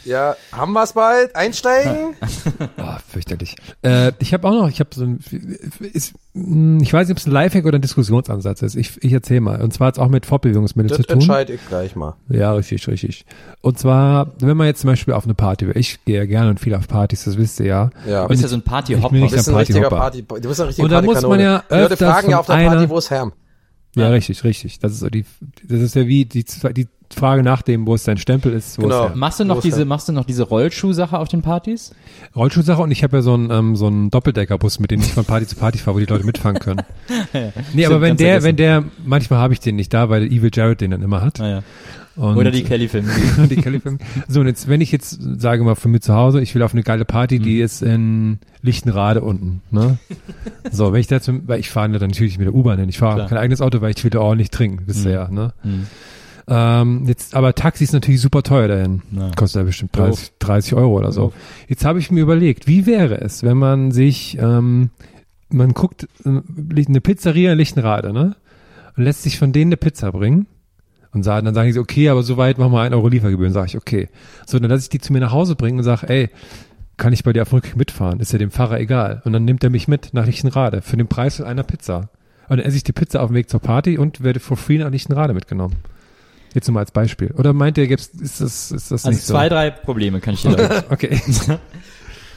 ja, 0.04 0.36
haben 0.52 0.72
wir's 0.72 0.92
bald? 0.92 1.34
Einsteigen? 1.36 2.14
oh, 2.78 2.82
fürchterlich. 3.08 3.56
Äh, 3.82 4.12
ich 4.18 4.32
habe 4.32 4.46
auch 4.48 4.52
noch, 4.52 4.68
ich 4.68 4.80
habe 4.80 4.90
so 4.94 5.04
ein, 5.04 5.18
ist, 5.92 6.14
mh, 6.34 6.82
ich 6.82 6.92
weiß 6.92 7.08
nicht, 7.08 7.14
ob 7.14 7.18
es 7.18 7.26
ein 7.26 7.32
Lifehack 7.32 7.64
oder 7.66 7.78
ein 7.78 7.82
Diskussionsansatz 7.82 8.62
ist. 8.62 8.74
Ich, 8.76 9.02
ich 9.02 9.12
erzähle 9.12 9.40
mal. 9.40 9.60
Und 9.60 9.72
zwar 9.74 9.88
hat 9.88 9.94
es 9.94 9.98
auch 9.98 10.08
mit 10.08 10.26
Fortbewegungsmitteln 10.26 10.88
Das 10.88 10.98
zu 10.98 11.02
tun. 11.04 11.14
entscheide 11.14 11.52
ich 11.54 11.66
gleich 11.68 11.96
mal. 11.96 12.14
Ja, 12.28 12.52
richtig, 12.52 12.86
richtig. 12.88 13.24
Und 13.60 13.78
zwar, 13.78 14.32
wenn 14.40 14.56
man 14.56 14.66
jetzt 14.66 14.80
zum 14.80 14.88
Beispiel 14.90 15.14
auf 15.14 15.24
eine 15.24 15.34
Party 15.34 15.66
will, 15.66 15.76
ich 15.76 16.04
gehe 16.04 16.16
ja 16.18 16.26
gerne 16.26 16.50
und 16.50 16.60
viel 16.60 16.74
auf 16.74 16.88
Partys, 16.88 17.24
das 17.24 17.36
wisst 17.36 17.60
ihr 17.60 17.66
ja. 17.66 17.90
Ja. 18.06 18.22
Du 18.22 18.28
bist 18.28 18.42
ja 18.42 18.48
so 18.48 18.56
ein 18.56 18.60
ich 18.60 18.64
bin 18.64 18.70
Partyhopper. 18.72 19.14
Du 19.16 19.28
bist 19.30 19.48
ein 19.48 19.54
richtiger 19.54 19.88
Party, 19.90 20.22
du 20.22 20.48
bist 20.48 20.60
ein 20.60 20.66
richtiger 20.66 20.84
Und 20.84 20.90
da 20.92 21.02
muss 21.02 21.14
man 21.22 21.38
Partykanone. 21.38 21.42
ja 21.42 21.64
Die 21.70 21.74
Leute 21.82 21.96
fragen 21.96 22.30
ja 22.30 22.38
auf 22.40 22.46
der 22.46 22.54
Party, 22.54 22.88
wo 22.88 22.98
ist 22.98 23.10
Herm? 23.10 23.32
Ja, 23.96 24.08
richtig, 24.10 24.44
richtig. 24.44 24.78
Das 24.78 24.92
ist 24.92 25.00
so 25.00 25.08
die, 25.08 25.24
das 25.64 25.80
ist 25.80 25.94
ja 25.96 26.06
wie 26.06 26.24
die, 26.24 26.44
die 26.44 26.88
Frage 27.12 27.42
nach 27.42 27.62
dem, 27.62 27.86
wo 27.86 27.94
es 27.94 28.04
dein 28.04 28.18
Stempel 28.18 28.52
ist, 28.52 28.78
wo 28.78 28.82
Genau. 28.82 29.04
es 29.06 29.10
ja. 29.10 29.16
Machst 29.16 29.40
du 29.40 29.44
noch 29.44 29.60
diese, 29.62 29.84
machst 29.86 30.08
du 30.08 30.12
noch 30.12 30.24
diese 30.26 30.42
Rollschuhsache 30.44 31.18
auf 31.18 31.28
den 31.28 31.40
Partys? 31.42 31.92
Rollschuhsache 32.36 32.82
und 32.82 32.90
ich 32.90 33.02
habe 33.02 33.16
ja 33.16 33.22
so 33.22 33.32
einen, 33.34 33.50
ähm, 33.50 33.76
so 33.76 33.86
einen 33.86 34.10
Doppeldeckerbus, 34.10 34.78
mit 34.78 34.90
dem 34.90 35.00
ich 35.00 35.12
von 35.12 35.24
Party 35.24 35.46
zu 35.46 35.56
Party 35.56 35.78
fahre, 35.78 35.96
wo 35.96 36.00
die 36.00 36.06
Leute 36.06 36.24
mitfahren 36.26 36.58
können. 36.58 36.82
nee, 37.72 37.86
aber 37.86 38.00
wenn 38.02 38.16
der, 38.18 38.40
vergessen. 38.42 38.44
wenn 38.46 38.56
der, 38.56 38.84
manchmal 39.04 39.38
habe 39.40 39.54
ich 39.54 39.60
den 39.60 39.76
nicht 39.76 39.92
da, 39.94 40.10
weil 40.10 40.24
Evil 40.24 40.50
Jared 40.52 40.80
den 40.82 40.90
dann 40.90 41.02
immer 41.02 41.22
hat. 41.22 41.38
Naja. 41.38 41.62
Und 42.18 42.36
Oder 42.36 42.50
die 42.50 42.64
Kelly-Filme. 42.64 43.08
die 43.48 43.56
Kelly 43.56 43.78
Film. 43.80 43.98
So, 44.26 44.40
und 44.40 44.48
jetzt, 44.48 44.66
wenn 44.68 44.80
ich 44.80 44.90
jetzt 44.90 45.20
sage 45.40 45.62
mal 45.62 45.76
für 45.76 45.88
mich 45.88 46.00
zu 46.02 46.14
Hause, 46.14 46.40
ich 46.40 46.52
will 46.54 46.62
auf 46.64 46.72
eine 46.74 46.82
geile 46.82 47.04
Party, 47.04 47.38
Mhm. 47.38 47.42
die 47.44 47.60
ist 47.60 47.80
in 47.82 48.38
Lichtenrade 48.60 49.20
unten, 49.22 49.62
ne? 49.70 49.98
So, 50.72 50.92
wenn 50.92 51.00
ich 51.00 51.06
dazu, 51.06 51.40
weil 51.46 51.60
ich 51.60 51.70
fahre 51.70 51.88
natürlich 51.88 52.36
mit 52.38 52.46
der 52.46 52.54
U-Bahn 52.54 52.78
hin. 52.80 52.88
Ich 52.88 52.98
fahre 52.98 53.26
kein 53.28 53.38
eigenes 53.38 53.60
Auto, 53.60 53.80
weil 53.80 53.92
ich 53.96 54.02
will 54.02 54.10
da 54.10 54.34
nicht 54.34 54.52
trinken, 54.52 54.84
ihr 55.06 55.28
Mhm. 55.28 55.34
ne? 55.34 55.52
Mhm. 55.62 55.86
Ähm, 56.50 57.04
jetzt, 57.06 57.34
aber 57.36 57.54
Taxi 57.54 57.84
ist 57.84 57.92
natürlich 57.92 58.20
super 58.22 58.42
teuer 58.42 58.68
dahin. 58.68 59.02
Ja. 59.12 59.30
Kostet 59.36 59.60
ja 59.60 59.64
bestimmt 59.66 59.94
30, 59.96 60.32
30 60.38 60.74
Euro 60.74 60.96
oder 60.98 61.12
so. 61.12 61.32
Jetzt 61.68 61.84
habe 61.84 61.98
ich 61.98 62.10
mir 62.10 62.20
überlegt, 62.22 62.66
wie 62.66 62.86
wäre 62.86 63.20
es, 63.20 63.42
wenn 63.42 63.58
man 63.58 63.92
sich, 63.92 64.38
ähm, 64.40 64.90
man 65.50 65.72
guckt, 65.74 66.08
äh, 66.24 66.40
eine 66.88 67.00
Pizzeria 67.00 67.52
in 67.52 67.58
Lichtenrade, 67.58 68.12
ne? 68.12 68.34
Und 68.96 69.04
lässt 69.04 69.22
sich 69.22 69.38
von 69.38 69.52
denen 69.52 69.68
eine 69.68 69.76
Pizza 69.76 70.10
bringen. 70.10 70.46
Und 71.12 71.22
sagen, 71.22 71.46
dann 71.46 71.54
sagen 71.54 71.72
sie, 71.72 71.78
okay, 71.78 72.10
aber 72.10 72.22
soweit 72.22 72.58
machen 72.58 72.72
wir 72.72 72.82
ein 72.82 72.92
Euro 72.92 73.08
Liefergebühren, 73.08 73.52
sage 73.52 73.68
ich, 73.68 73.76
okay. 73.76 74.08
So, 74.46 74.58
dann 74.58 74.70
lasse 74.70 74.82
ich 74.82 74.88
die 74.90 74.98
zu 75.00 75.12
mir 75.12 75.20
nach 75.20 75.32
Hause 75.32 75.56
bringen 75.56 75.78
und 75.78 75.84
sage, 75.84 76.08
ey, 76.08 76.28
kann 76.98 77.12
ich 77.12 77.24
bei 77.24 77.32
dir 77.32 77.50
Rückweg 77.50 77.76
mitfahren? 77.76 78.20
Ist 78.20 78.32
ja 78.32 78.38
dem 78.38 78.50
Fahrer 78.50 78.78
egal. 78.80 79.22
Und 79.24 79.32
dann 79.32 79.44
nimmt 79.44 79.64
er 79.64 79.70
mich 79.70 79.88
mit 79.88 80.12
nach 80.12 80.26
Lichtenrade 80.26 80.82
für 80.82 80.96
den 80.96 81.06
Preis 81.06 81.36
von 81.36 81.46
einer 81.46 81.62
Pizza. 81.62 82.10
Und 82.48 82.58
dann 82.58 82.66
esse 82.66 82.76
ich 82.76 82.84
die 82.84 82.92
Pizza 82.92 83.22
auf 83.22 83.28
dem 83.30 83.36
Weg 83.36 83.48
zur 83.48 83.60
Party 83.60 83.96
und 83.98 84.22
werde 84.22 84.40
for 84.40 84.56
free 84.56 84.78
nach 84.78 84.90
Lichtenrade 84.90 85.32
mitgenommen. 85.32 85.76
Jetzt 86.54 86.66
nur 86.66 86.74
mal 86.74 86.80
als 86.80 86.90
Beispiel. 86.90 87.30
Oder 87.36 87.52
meint 87.52 87.78
ihr, 87.78 87.86
gibt's, 87.86 88.08
ist 88.08 88.40
das, 88.40 88.72
ist 88.72 88.90
das 88.90 89.04
Also 89.04 89.10
nicht 89.10 89.26
zwei, 89.26 89.44
so? 89.48 89.54
drei 89.54 89.70
Probleme 89.70 90.20
kann 90.20 90.34
ich 90.34 90.42
dir 90.42 90.50
sagen. 90.58 90.84
Okay. 90.90 91.20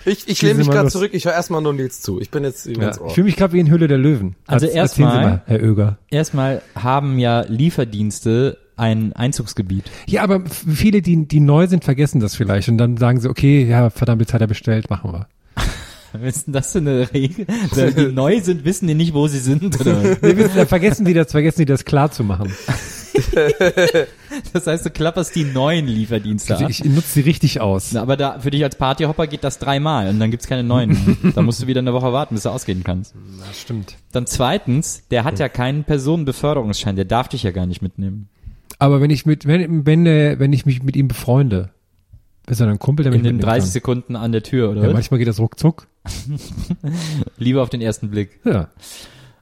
Ich, 0.05 0.27
ich 0.27 0.41
lehne 0.41 0.55
mich 0.59 0.69
gerade 0.69 0.89
zurück, 0.89 1.11
ich 1.13 1.25
höre 1.25 1.33
erstmal 1.33 1.61
nur 1.61 1.73
Nils 1.73 2.01
zu. 2.01 2.19
Ich 2.19 2.31
bin 2.31 2.43
jetzt 2.43 2.65
Ja. 2.65 2.91
Ich 3.07 3.13
fühle 3.13 3.25
mich 3.25 3.35
gerade 3.35 3.53
wie 3.53 3.59
in 3.59 3.69
Hülle 3.69 3.87
der 3.87 3.97
Löwen. 3.97 4.35
Also 4.47 4.65
Erz- 4.65 4.75
erst 4.75 4.99
erzählen 4.99 5.11
Sie 5.11 5.25
mal- 5.27 5.41
Herr 5.45 5.63
Oeger. 5.63 5.97
Erstmal 6.09 6.61
haben 6.75 7.19
ja 7.19 7.41
Lieferdienste 7.47 8.57
ein 8.77 9.13
Einzugsgebiet. 9.13 9.83
Ja, 10.07 10.23
aber 10.23 10.41
viele, 10.47 11.01
die, 11.03 11.27
die 11.27 11.39
neu 11.39 11.67
sind, 11.67 11.83
vergessen 11.83 12.19
das 12.19 12.35
vielleicht 12.35 12.67
und 12.69 12.77
dann 12.79 12.97
sagen 12.97 13.19
sie, 13.19 13.29
okay, 13.29 13.63
ja, 13.65 13.89
verdammt, 13.91 14.21
jetzt 14.21 14.33
hat 14.33 14.41
er 14.41 14.47
bestellt, 14.47 14.89
machen 14.89 15.11
wir. 15.13 15.27
Was 16.13 16.37
ist 16.37 16.47
denn 16.47 16.53
das 16.53 16.71
für 16.71 16.79
eine 16.79 17.13
Regel? 17.13 17.45
Weil 17.75 17.93
die 17.93 18.05
neu 18.11 18.41
sind, 18.41 18.65
wissen 18.65 18.87
die 18.87 18.95
nicht, 18.95 19.13
wo 19.13 19.27
sie 19.27 19.37
sind, 19.39 19.79
oder? 19.79 20.01
Nee, 20.21 20.35
wissen- 20.35 20.55
dann 20.55 20.67
vergessen 20.67 21.05
die 21.05 21.13
das, 21.13 21.31
vergessen 21.31 21.59
die 21.59 21.65
das 21.65 21.85
klar 21.85 22.11
zu 22.11 22.23
machen. 22.23 22.51
Das 24.53 24.67
heißt, 24.67 24.85
du 24.85 24.89
klapperst 24.89 25.35
die 25.35 25.43
neuen 25.43 25.87
Lieferdienste 25.87 26.57
ab. 26.57 26.69
Ich, 26.69 26.83
ich 26.83 26.91
nutze 26.91 27.09
sie 27.09 27.21
richtig 27.21 27.61
aus. 27.61 27.91
Na, 27.91 28.01
aber 28.01 28.17
da, 28.17 28.39
für 28.39 28.51
dich 28.51 28.63
als 28.63 28.75
Partyhopper 28.75 29.27
geht 29.27 29.43
das 29.43 29.59
dreimal 29.59 30.09
und 30.09 30.19
dann 30.19 30.31
gibt's 30.31 30.47
keine 30.47 30.63
neuen. 30.63 31.17
da 31.35 31.41
musst 31.41 31.61
du 31.61 31.67
wieder 31.67 31.79
eine 31.79 31.93
Woche 31.93 32.13
warten, 32.13 32.35
bis 32.35 32.43
du 32.43 32.49
ausgehen 32.49 32.83
kannst. 32.83 33.13
Das 33.47 33.59
stimmt. 33.59 33.95
Dann 34.11 34.25
zweitens, 34.25 35.03
der 35.09 35.23
hat 35.23 35.39
ja 35.39 35.49
keinen 35.49 35.83
Personenbeförderungsschein, 35.83 36.95
der 36.95 37.05
darf 37.05 37.27
dich 37.27 37.43
ja 37.43 37.51
gar 37.51 37.65
nicht 37.65 37.81
mitnehmen. 37.81 38.29
Aber 38.79 39.01
wenn 39.01 39.11
ich 39.11 39.25
mit, 39.25 39.45
wenn, 39.45 39.85
wenn, 39.85 40.05
äh, 40.05 40.39
wenn 40.39 40.53
ich 40.53 40.65
mich 40.65 40.81
mit 40.81 40.95
ihm 40.95 41.07
befreunde, 41.07 41.69
ist 42.47 42.59
er 42.59 42.67
dann 42.67 42.79
Kumpel, 42.79 43.03
der 43.03 43.11
mich 43.11 43.19
In 43.19 43.23
den 43.23 43.35
mitnehmen 43.35 43.53
30 43.53 43.71
Sekunden 43.71 44.15
an 44.15 44.31
der 44.31 44.43
Tür, 44.43 44.69
kann? 44.69 44.77
oder? 44.77 44.87
Ja, 44.87 44.93
manchmal 44.93 45.19
geht 45.19 45.27
das 45.27 45.39
ruckzuck. 45.39 45.87
Lieber 47.37 47.61
auf 47.61 47.69
den 47.69 47.81
ersten 47.81 48.09
Blick. 48.09 48.39
Ja. 48.43 48.69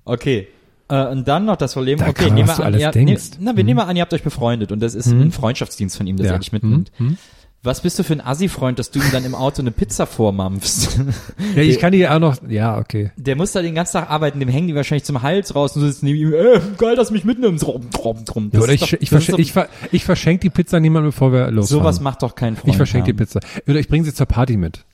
Okay. 0.03 0.47
Äh, 0.89 1.07
und 1.07 1.27
dann 1.27 1.45
noch 1.45 1.55
das 1.55 1.73
Problem, 1.73 1.99
Da 1.99 2.07
okay, 2.07 2.25
kann 2.25 2.33
nehmen 2.33 2.47
wir 2.47 2.65
an, 2.65 2.73
ihr, 2.77 2.91
ne, 2.93 3.17
na, 3.39 3.55
wir 3.55 3.63
nehmen 3.63 3.77
mal 3.77 3.83
an, 3.85 3.95
ihr 3.95 4.01
habt 4.01 4.13
euch 4.13 4.23
befreundet 4.23 4.71
und 4.71 4.79
das 4.81 4.95
ist 4.95 5.07
ein 5.07 5.31
Freundschaftsdienst 5.31 5.95
von 5.97 6.07
ihm, 6.07 6.17
dass 6.17 6.27
Ja. 6.27 6.33
er 6.33 6.39
dich 6.39 6.51
mitnimmt. 6.51 6.91
Mhm. 6.97 7.17
Was 7.61 7.81
bist 7.81 7.99
du 7.99 8.03
für 8.03 8.13
ein 8.13 8.21
Assi-Freund, 8.25 8.79
dass 8.79 8.89
du 8.89 8.99
ihm 8.99 9.11
dann 9.11 9.25
im 9.25 9.35
Auto 9.35 9.61
eine 9.61 9.71
Pizza 9.71 10.05
vormampfst? 10.05 10.97
Ja, 11.55 11.61
ich 11.61 11.77
kann 11.79 11.91
die 11.91 12.07
auch 12.07 12.19
noch, 12.19 12.37
ja, 12.47 12.77
okay. 12.77 13.11
Der 13.17 13.35
muss 13.35 13.51
da 13.51 13.61
den 13.61 13.75
ganzen 13.75 13.93
Tag 13.99 14.09
arbeiten, 14.09 14.39
dem 14.39 14.47
hängen 14.47 14.67
die 14.69 14.75
wahrscheinlich 14.75 15.03
zum 15.03 15.21
Hals 15.23 15.53
raus 15.55 15.75
und 15.75 15.81
du 15.81 15.87
sitzt 15.87 16.01
neben 16.03 16.17
ihm, 16.19 16.33
äh, 16.33 16.61
geil, 16.77 16.95
dass 16.95 17.09
du 17.09 17.13
mich 17.15 17.25
mitnimmst. 17.25 17.67
Rum, 17.67 17.89
drum, 17.91 18.23
drum. 18.23 18.49
Das 18.51 18.63
Oder 18.63 18.71
ich, 18.73 18.79
doch- 18.79 18.93
ich, 18.93 18.99
das 18.99 19.09
verschenke, 19.09 19.31
doch- 19.33 19.39
ich, 19.39 19.51
ver, 19.51 19.67
ich 19.91 20.05
verschenke 20.05 20.41
die 20.43 20.49
Pizza 20.51 20.79
niemandem, 20.79 21.09
bevor 21.11 21.33
wir 21.33 21.51
losfahren. 21.51 21.81
Sowas 21.83 21.99
macht 21.99 22.23
doch 22.23 22.33
kein 22.35 22.55
Freund. 22.55 22.69
Ich 22.71 22.77
verschenke 22.77 23.07
die. 23.07 23.13
Pizza. 23.17 23.41
Oder 23.67 23.79
ich 23.79 23.89
bringe 23.89 24.05
sie 24.05 24.13
zur 24.13 24.25
Party 24.25 24.55
mit. 24.55 24.85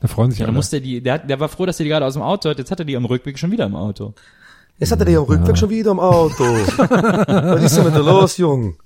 Da 0.00 0.08
freuen 0.08 0.30
sich 0.30 0.40
Ja, 0.40 0.46
alle. 0.46 0.54
muss 0.54 0.70
der 0.70 0.80
die, 0.80 1.02
der, 1.02 1.14
hat- 1.14 1.28
der 1.28 1.38
war 1.38 1.48
froh, 1.48 1.66
dass 1.66 1.78
er 1.80 1.84
die 1.84 1.90
gerade 1.90 2.06
aus 2.06 2.14
dem 2.14 2.22
Auto 2.22 2.48
hat, 2.48 2.58
jetzt 2.58 2.70
hat 2.70 2.78
er 2.78 2.84
die 2.86 2.96
am 2.96 3.04
Rückweg 3.04 3.38
schon 3.38 3.50
wieder 3.50 3.66
im 3.66 3.74
Auto. 3.74 4.14
Jetzt 4.78 4.92
hat 4.92 5.00
er 5.08 5.18
am 5.18 5.24
Rückweg 5.24 5.56
schon 5.56 5.70
wieder 5.70 5.90
im 5.90 6.00
Auto. 6.00 6.44
Was 6.44 7.62
ist 7.62 7.76
denn 7.78 7.84
mit 7.84 7.94
dir 7.94 8.02
los, 8.02 8.36
Jung? 8.36 8.76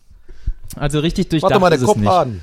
Also 0.76 1.00
richtig 1.00 1.28
durchdacht 1.28 1.50
Warte 1.50 1.60
mal, 1.60 1.70
der 1.70 1.80
Kopf 1.80 1.96
nicht. 1.96 2.08
an. 2.08 2.40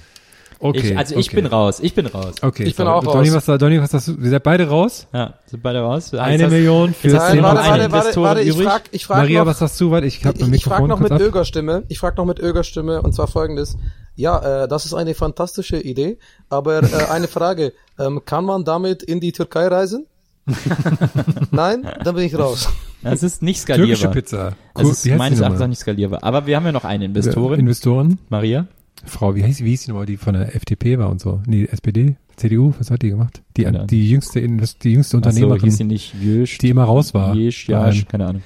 okay, 0.59 0.91
ich, 0.91 0.97
also 0.97 1.15
ich 1.15 1.27
okay. 1.27 1.35
bin 1.37 1.45
raus, 1.45 1.79
ich 1.81 1.95
bin 1.95 2.07
raus. 2.07 2.35
Okay, 2.41 2.63
Ich 2.65 2.75
bin 2.75 2.87
auch 2.87 3.01
Donny, 3.05 3.29
raus. 3.29 3.47
was, 3.47 3.57
Donny, 3.57 3.79
was 3.81 3.93
hast 3.93 4.09
du? 4.09 4.21
Wir 4.21 4.31
sind 4.31 4.43
beide 4.43 4.67
raus? 4.67 5.07
Ja, 5.13 5.35
sind 5.45 5.63
beide 5.63 5.79
raus. 5.79 6.13
Eine 6.13 6.33
Jetzt 6.33 6.43
hast- 6.43 6.51
Million 6.51 6.93
für 6.93 7.07
Nein, 7.07 7.41
warte, 7.41 7.61
eine 7.61 7.89
warte, 7.89 8.05
warte, 8.07 8.21
warte, 8.21 8.41
ich 8.41 8.49
übrig. 8.49 8.67
frag, 8.67 8.81
ich 8.91 9.05
frag 9.05 9.17
Maria, 9.19 9.39
noch, 9.39 9.45
was 9.47 9.61
hast 9.61 9.79
du? 9.79 9.91
Warte, 9.91 10.07
ich 10.07 10.25
habe 10.25 10.37
mein 10.41 10.49
ich, 10.49 10.55
ich 10.57 10.63
frag 10.65 10.85
noch 10.85 10.99
mit. 10.99 11.11
Ögerstimme, 11.13 11.83
ich 11.87 11.99
frag 11.99 12.17
noch 12.17 12.25
mit 12.25 12.39
Ögerstimme 12.39 13.01
und 13.01 13.13
zwar 13.13 13.27
folgendes. 13.27 13.77
Ja, 14.15 14.63
äh, 14.63 14.67
das 14.67 14.85
ist 14.85 14.93
eine 14.93 15.13
fantastische 15.13 15.77
Idee, 15.79 16.17
aber 16.49 16.83
äh, 16.83 17.05
eine 17.11 17.29
Frage, 17.29 17.71
ähm, 17.97 18.23
kann 18.25 18.43
man 18.43 18.65
damit 18.65 19.03
in 19.03 19.21
die 19.21 19.31
Türkei 19.31 19.67
reisen? 19.67 20.05
Nein? 21.51 21.87
Dann 22.03 22.15
bin 22.15 22.25
ich 22.25 22.37
raus. 22.37 22.67
Das 23.03 23.23
ist 23.23 23.41
nicht 23.41 23.65
Türkische 23.65 23.95
skalierbar. 23.95 24.13
Pizza. 24.13 24.55
Das 24.73 24.83
Cool. 24.85 24.91
ist 24.91 25.05
Wie 25.05 25.11
heißt 25.11 25.17
meines 25.19 25.39
Erachtens 25.39 25.61
auch 25.61 25.67
nicht 25.67 25.79
skalierbar. 25.79 26.23
Aber 26.23 26.47
wir 26.47 26.55
haben 26.55 26.65
ja 26.65 26.71
noch 26.71 26.83
eine 26.85 27.05
Investorin, 27.05 27.59
Investoren? 27.59 28.19
Maria. 28.29 28.67
Frau, 29.05 29.35
wie 29.35 29.43
hieß, 29.43 29.63
wie 29.63 29.69
hieß 29.69 29.83
die 29.85 29.91
nochmal, 29.91 30.05
die 30.07 30.17
von 30.17 30.33
der 30.33 30.55
FDP 30.55 30.97
war 30.97 31.09
und 31.09 31.21
so? 31.21 31.41
Nee, 31.45 31.65
SPD? 31.71 32.15
CDU? 32.35 32.73
Was 32.79 32.89
hat 32.91 33.01
die 33.03 33.09
gemacht? 33.09 33.41
Die, 33.55 33.65
Ahnung. 33.67 33.87
die 33.87 34.09
jüngste, 34.09 34.39
Invest- 34.39 34.83
die 34.83 34.93
jüngste 34.93 35.17
Unternehmerin, 35.17 35.61
hieß 35.61 35.77
sie 35.77 35.83
nicht 35.83 36.13
Jösch, 36.21 36.57
die 36.57 36.69
immer 36.69 36.83
raus 36.83 37.13
war. 37.13 37.33
Jösch, 37.35 37.69
allen. 37.69 38.07
keine 38.07 38.25
Ahnung. 38.27 38.41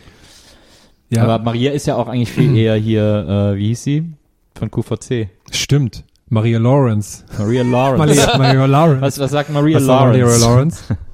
Ja, 1.09 1.23
Aber 1.23 1.43
Maria 1.43 1.71
ist 1.71 1.87
ja 1.87 1.95
auch 1.95 2.07
eigentlich 2.07 2.31
viel 2.31 2.55
eher 2.57 2.75
hier, 2.75 3.53
äh, 3.53 3.57
wie 3.57 3.67
hieß 3.67 3.83
sie? 3.83 4.13
Von 4.55 4.69
QVC. 4.71 5.29
stimmt. 5.51 6.03
Maria 6.29 6.59
Lawrence. 6.59 7.25
Maria 7.37 7.63
Lawrence. 7.63 7.97
Maria, 8.15 8.37
Maria 8.37 8.65
Lawrence. 8.67 9.01
Was, 9.01 9.19
was 9.19 9.31
sagt 9.31 9.49
Maria 9.49 9.77
Was 9.77 9.83
Lawrence? 9.85 10.19
Maria 10.19 10.37
Lawrence? 10.37 10.83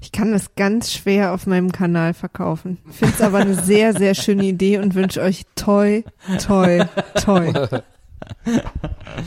Ich 0.00 0.12
kann 0.12 0.30
das 0.32 0.54
ganz 0.54 0.92
schwer 0.92 1.32
auf 1.32 1.46
meinem 1.46 1.72
Kanal 1.72 2.14
verkaufen. 2.14 2.78
Finde 2.90 3.14
es 3.14 3.20
aber 3.20 3.38
eine 3.38 3.54
sehr, 3.54 3.94
sehr 3.94 4.14
schöne 4.14 4.44
Idee 4.44 4.78
und 4.78 4.94
wünsche 4.94 5.20
euch 5.20 5.42
toi, 5.56 6.02
toi, 6.46 6.84
toi. 7.24 7.52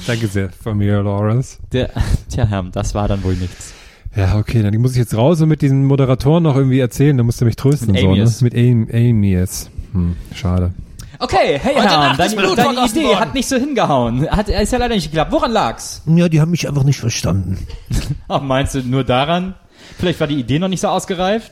Danke 0.07 0.27
sehr, 0.27 0.49
Maria 0.65 1.02
Lawrence. 1.02 1.57
Der, 1.72 1.89
tja, 2.30 2.45
Herr, 2.45 2.64
das 2.64 2.95
war 2.95 3.07
dann 3.07 3.23
wohl 3.23 3.35
nichts. 3.35 3.73
Ja, 4.15 4.38
okay, 4.38 4.61
dann 4.61 4.73
muss 4.77 4.91
ich 4.91 4.98
jetzt 4.98 5.15
raus 5.15 5.41
und 5.41 5.49
mit 5.49 5.61
diesen 5.61 5.85
Moderatoren 5.85 6.43
noch 6.43 6.56
irgendwie 6.56 6.80
erzählen, 6.80 7.15
dann 7.18 7.26
musst 7.26 7.39
du 7.41 7.45
mich 7.45 7.56
trösten. 7.56 7.91
Mit 7.91 8.02
so, 8.02 8.07
ne? 8.07 8.14
Amias. 8.14 8.41
Mit 8.41 8.53
Am- 8.56 8.88
Amias. 8.93 9.69
Hm, 9.93 10.15
schade. 10.35 10.73
Okay, 11.19 11.60
hey 11.61 11.76
Herr, 11.76 12.15
deine, 12.18 12.18
deine 12.56 12.85
Idee 12.85 13.03
worden. 13.03 13.19
hat 13.19 13.34
nicht 13.35 13.48
so 13.48 13.56
hingehauen. 13.56 14.27
Hat, 14.30 14.49
ist 14.49 14.72
ja 14.73 14.80
leider 14.80 14.95
nicht 14.95 15.11
geklappt. 15.11 15.31
Woran 15.31 15.52
lag's? 15.52 16.02
Ja, 16.07 16.27
die 16.27 16.41
haben 16.41 16.52
mich 16.52 16.68
einfach 16.68 16.84
nicht 16.84 16.99
verstanden. 16.99 17.60
Ach, 18.27 18.41
meinst 18.41 18.73
du 18.76 18.80
nur 18.81 19.03
daran? 19.03 19.53
Vielleicht 19.97 20.19
war 20.19 20.27
die 20.27 20.39
Idee 20.39 20.59
noch 20.59 20.68
nicht 20.68 20.81
so 20.81 20.88
ausgereift? 20.88 21.51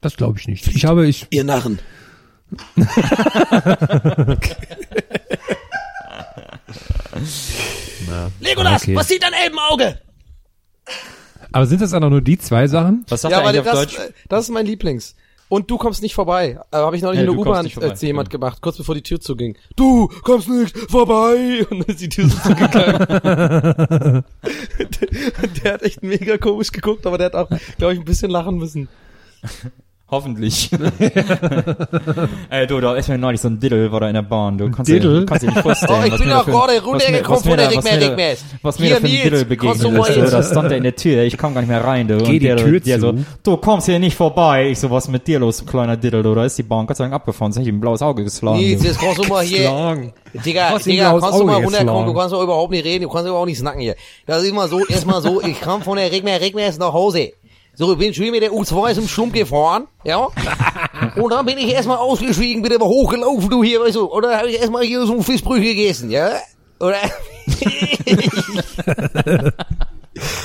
Das 0.00 0.16
glaube 0.16 0.38
ich 0.38 0.48
nicht. 0.48 0.66
Ich 0.68 0.84
habe, 0.84 1.06
ich, 1.06 1.26
Ihr 1.30 1.44
Narren. 1.44 1.78
Legolas, 8.40 8.82
Okay. 8.82 8.94
was 8.96 9.08
sieht 9.08 9.22
dein 9.22 9.32
Elbenauge? 9.32 9.98
aber 11.52 11.66
sind 11.66 11.80
das 11.82 11.92
auch 11.92 12.00
nur 12.00 12.20
die 12.20 12.38
zwei 12.38 12.66
Sachen? 12.68 13.04
Was 13.08 13.22
sagt 13.22 13.32
Ja, 13.32 13.38
er 13.40 13.44
weil 13.44 13.56
eigentlich 13.58 13.68
auf 13.68 13.74
das, 13.74 13.86
Deutsch? 13.96 13.98
äh, 13.98 14.12
das 14.28 14.44
ist 14.44 14.50
mein 14.50 14.66
Lieblings. 14.66 15.16
Und 15.50 15.68
du 15.68 15.78
kommst 15.78 16.00
nicht 16.00 16.14
vorbei. 16.14 16.60
Äh, 16.70 16.76
Habe 16.76 16.94
ich 16.94 17.02
neulich 17.02 17.20
Ja, 17.20 17.26
in 17.26 17.32
der 17.32 17.40
U-Bahn 17.40 17.64
nicht 17.64 17.76
äh, 17.76 17.92
zu 17.92 18.06
jemand 18.06 18.30
gemacht, 18.30 18.62
kurz 18.62 18.76
bevor 18.76 18.94
die 18.94 19.02
Tür 19.02 19.20
zuging. 19.20 19.58
Du 19.74 20.06
kommst 20.22 20.48
nicht 20.48 20.78
vorbei. 20.88 21.66
Und 21.70 21.80
dann 21.80 21.88
ist 21.88 22.00
die 22.00 22.08
Tür 22.08 22.28
so 22.28 22.38
zugegangen. 22.38 22.98
der, 23.98 24.24
der 25.64 25.72
hat 25.72 25.82
echt 25.82 26.04
mega 26.04 26.38
komisch 26.38 26.70
geguckt, 26.70 27.04
aber 27.04 27.18
der 27.18 27.26
hat 27.26 27.34
auch, 27.34 27.48
glaube 27.78 27.94
ich, 27.94 27.98
ein 27.98 28.04
bisschen 28.04 28.30
lachen 28.30 28.58
müssen. 28.58 28.88
Hoffentlich. 30.10 30.70
Ey, 32.50 32.66
du, 32.66 32.80
da 32.80 32.96
ist 32.96 33.08
mir 33.08 33.16
neulich 33.18 33.40
so 33.40 33.48
ein 33.48 33.60
Diddle, 33.60 33.92
war 33.92 34.00
da 34.00 34.08
in 34.08 34.14
der 34.14 34.22
Bahn. 34.22 34.58
Du 34.58 34.70
kannst 34.70 34.90
Diddle? 34.90 35.20
dir, 35.20 35.26
kannst 35.26 35.44
dir 35.44 35.50
nicht 35.50 35.60
vorstellen. 35.62 35.90
Oh, 36.00 36.04
ich 36.04 36.10
bin 36.18 36.28
für- 36.30 36.50
gerade 36.50 36.82
runtergekommen 36.82 37.38
was 37.38 37.44
mir 37.44 37.50
von 37.50 37.58
der 37.58 37.68
da- 37.70 37.76
was 37.76 37.84
mir 37.84 37.90
da- 37.90 38.06
Rigmer-Rigmers. 38.06 38.44
Was 38.62 38.78
mir 38.78 38.90
da 38.90 38.96
für 38.96 39.06
ein 39.06 39.10
Diddle 39.12 39.44
begegnet 39.44 39.76
ist. 39.76 39.84
Du, 39.84 39.90
jetzt- 40.20 40.32
da 40.32 40.42
stand 40.42 40.70
er 40.72 40.76
in 40.78 40.82
der 40.82 40.96
Tür, 40.96 41.22
ich 41.22 41.38
komm 41.38 41.54
gar 41.54 41.60
nicht 41.60 41.70
mehr 41.70 41.84
rein, 41.84 42.08
du. 42.08 42.16
Geh 42.18 42.24
Und 42.24 42.30
die 42.32 42.38
der, 42.40 42.56
Tür 42.56 42.80
der 42.80 42.98
zu. 43.00 43.06
so, 43.06 43.14
du 43.42 43.56
kommst 43.56 43.86
hier 43.86 43.98
nicht 43.98 44.16
vorbei. 44.16 44.70
Ich 44.70 44.78
so, 44.80 44.90
was 44.90 45.04
ist 45.04 45.10
mit 45.10 45.26
dir 45.26 45.38
los, 45.38 45.64
kleiner 45.64 45.96
Diddle, 45.96 46.22
du? 46.22 46.34
Da 46.34 46.44
ist 46.44 46.58
die 46.58 46.62
Bahn 46.64 46.86
Gott 46.86 46.96
sei 46.96 47.04
Dank 47.04 47.14
abgefahren, 47.14 47.50
das 47.52 47.56
hätte 47.58 47.62
ich 47.64 47.68
ihm 47.68 47.76
ein 47.78 47.80
blaues 47.80 48.02
Auge 48.02 48.24
geschlagen. 48.24 48.58
Nils, 48.58 48.80
du. 48.82 48.88
jetzt 48.88 48.98
kannst 49.00 49.18
du 49.24 49.28
mal 49.28 49.44
hier. 49.44 50.10
Digga, 50.44 50.78
Digga, 50.78 51.18
kannst 51.20 51.40
du 51.40 51.44
mal 51.44 51.62
runterkommen, 51.62 52.06
du 52.06 52.14
kannst 52.14 52.32
doch 52.32 52.42
überhaupt 52.42 52.70
nicht 52.70 52.84
reden, 52.84 53.02
du 53.04 53.08
kannst 53.10 53.26
überhaupt 53.28 53.46
nicht 53.48 53.58
snacken 53.58 53.80
hier. 53.80 53.94
Das 54.26 54.42
ist 54.42 54.48
immer 54.48 54.68
so, 54.68 54.84
erstmal 54.86 55.20
so, 55.22 55.40
ich 55.42 55.60
kam 55.60 55.82
von 55.82 55.96
der 55.96 56.10
Rigmer, 56.12 56.40
Rigmer 56.40 56.66
ist 56.66 56.78
nach 56.80 56.92
Hause. 56.92 57.32
So, 57.80 57.92
ich 57.92 57.98
bin 57.98 58.12
schön 58.12 58.30
mit 58.30 58.42
der 58.42 58.50
U2 58.50 58.92
zum 58.92 59.08
Schlumpf 59.08 59.32
gefahren, 59.32 59.86
ja. 60.04 60.28
Und 61.16 61.30
dann 61.30 61.46
bin 61.46 61.56
ich 61.56 61.72
erstmal 61.72 61.96
ausgestiegen, 61.96 62.60
bin 62.60 62.72
immer 62.72 62.84
hochgelaufen, 62.84 63.48
du 63.48 63.64
hier, 63.64 63.80
weißt 63.80 63.96
du. 63.96 64.04
Und 64.04 64.22
dann 64.22 64.36
habe 64.36 64.50
ich 64.50 64.60
erstmal 64.60 64.84
hier 64.84 65.06
so 65.06 65.14
ein 65.14 65.22
Fischbrüch 65.22 65.62
gegessen, 65.62 66.10
ja. 66.10 66.32
Oder? 66.78 66.98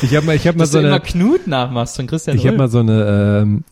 Ich 0.01 0.15
habe 0.15 0.25
mal, 0.25 0.35
ich 0.35 0.47
habe 0.47 0.57
mal 0.57 0.63
Dass 0.63 0.71
so 0.71 0.79
du 0.79 0.85
immer 0.85 0.95
eine, 0.95 1.03
Knut 1.03 1.47
nachmachst 1.47 1.97
von 1.97 2.07
Christian 2.07 2.37
ich 2.37 2.47
habe 2.47 2.55
mal 2.55 2.69
so 2.69 2.79
eine, 2.79 3.41
ähm, 3.41 3.65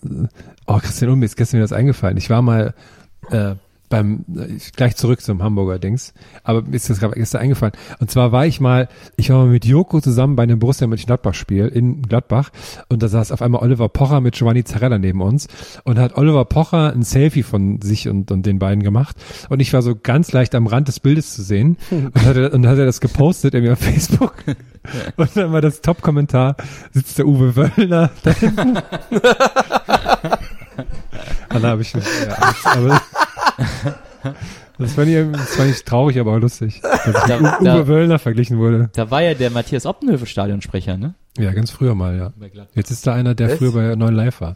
oh 0.68 0.78
Christian 0.80 1.12
Ulm, 1.12 1.24
ist 1.24 1.38
gestern 1.38 1.60
mir 1.60 1.64
das 1.64 1.72
eingefallen. 1.72 2.18
Ich 2.18 2.30
war 2.30 2.42
mal 2.42 2.74
äh, 3.30 3.56
beim 3.94 4.26
äh, 4.36 4.58
gleich 4.76 4.96
zurück 4.96 5.22
zum 5.22 5.44
Hamburger 5.44 5.78
Dings, 5.78 6.16
aber 6.44 6.64
mir 6.64 6.74
ist 6.74 6.90
das 6.90 7.00
gerade 7.00 7.14
gestern 7.14 7.42
eingefallen. 7.42 7.74
Und 8.00 8.10
zwar 8.10 8.32
war 8.32 8.48
ich 8.48 8.60
mal, 8.60 8.90
ich 9.18 9.30
war 9.30 9.46
mal 9.46 9.52
mit 9.52 9.66
Joko 9.66 10.02
zusammen 10.02 10.36
bei 10.36 10.42
einem 10.42 10.58
Borussia 10.58 10.88
Mönchengladbach 10.88 11.36
Spiel 11.36 11.68
in 11.68 12.02
Gladbach 12.02 12.50
und 12.90 13.04
da 13.04 13.08
saß 13.08 13.32
auf 13.32 13.44
einmal 13.44 13.62
Oliver 13.62 13.90
Pocher 13.90 14.20
mit 14.20 14.34
Giovanni 14.34 14.64
Zarella 14.64 14.98
neben 14.98 15.22
uns 15.22 15.48
und 15.84 16.00
hat 16.00 16.18
Oliver 16.18 16.44
Pocher 16.46 16.92
ein 16.92 17.04
Selfie 17.04 17.44
von 17.44 17.82
sich 17.84 18.10
und, 18.10 18.32
und 18.32 18.48
den 18.48 18.58
beiden 18.58 18.82
gemacht 18.82 19.16
und 19.50 19.60
ich 19.60 19.72
war 19.74 19.84
so 19.84 19.96
ganz 19.96 20.32
leicht 20.32 20.56
am 20.56 20.66
Rand 20.66 20.88
des 20.88 21.00
Bildes 21.00 21.36
zu 21.36 21.44
sehen 21.44 21.78
und 21.92 22.26
hat 22.26 22.36
er, 22.36 22.52
und 22.52 22.66
hat 22.66 22.80
er 22.80 22.88
das 22.88 23.00
gepostet 23.00 23.54
irgendwie 23.54 23.74
auf 23.74 23.80
Facebook 23.80 24.34
und 25.18 25.38
dann 25.38 25.52
war 25.52 25.62
das 25.62 25.82
Top-Kommentar, 25.82 26.56
sitzt 26.92 27.20
der 27.20 27.28
Uwe 27.28 27.56
Wöllner 27.56 28.10
da 28.24 28.32
hinten. 28.32 28.80
Dann 31.54 31.64
habe 31.64 31.82
ich, 31.84 31.94
ja, 31.94 32.00
aber, 32.66 33.02
das 34.78 34.94
fand, 34.94 35.08
ich, 35.10 35.32
das 35.32 35.56
fand 35.56 35.70
ich 35.72 35.84
traurig, 35.86 36.20
aber 36.20 36.34
auch 36.36 36.40
lustig, 36.40 36.82
dass 36.82 37.08
ich 37.08 37.14
Da- 37.28 37.40
mit 37.40 37.62
U- 37.62 37.64
da- 37.64 37.76
Uwe 37.76 37.88
Wöllner 37.88 38.20
verglichen 38.20 38.58
wurde. 38.58 38.90
Da 38.96 39.10
war 39.12 39.22
ja 39.22 39.34
der 39.34 39.50
Matthias 39.52 39.86
Oppenhöfe 39.86 40.26
Stadionsprecher, 40.26 40.98
ne? 40.98 41.14
Ja, 41.38 41.52
ganz 41.52 41.72
früher 41.72 41.96
mal, 41.96 42.16
ja. 42.18 42.34
Jetzt 42.76 42.92
ist 42.92 43.08
da 43.08 43.14
einer, 43.14 43.34
der 43.34 43.50
Echt? 43.50 43.58
früher 43.58 43.72
bei 43.72 43.96
9 43.96 44.14
Live 44.14 44.42
war. 44.42 44.56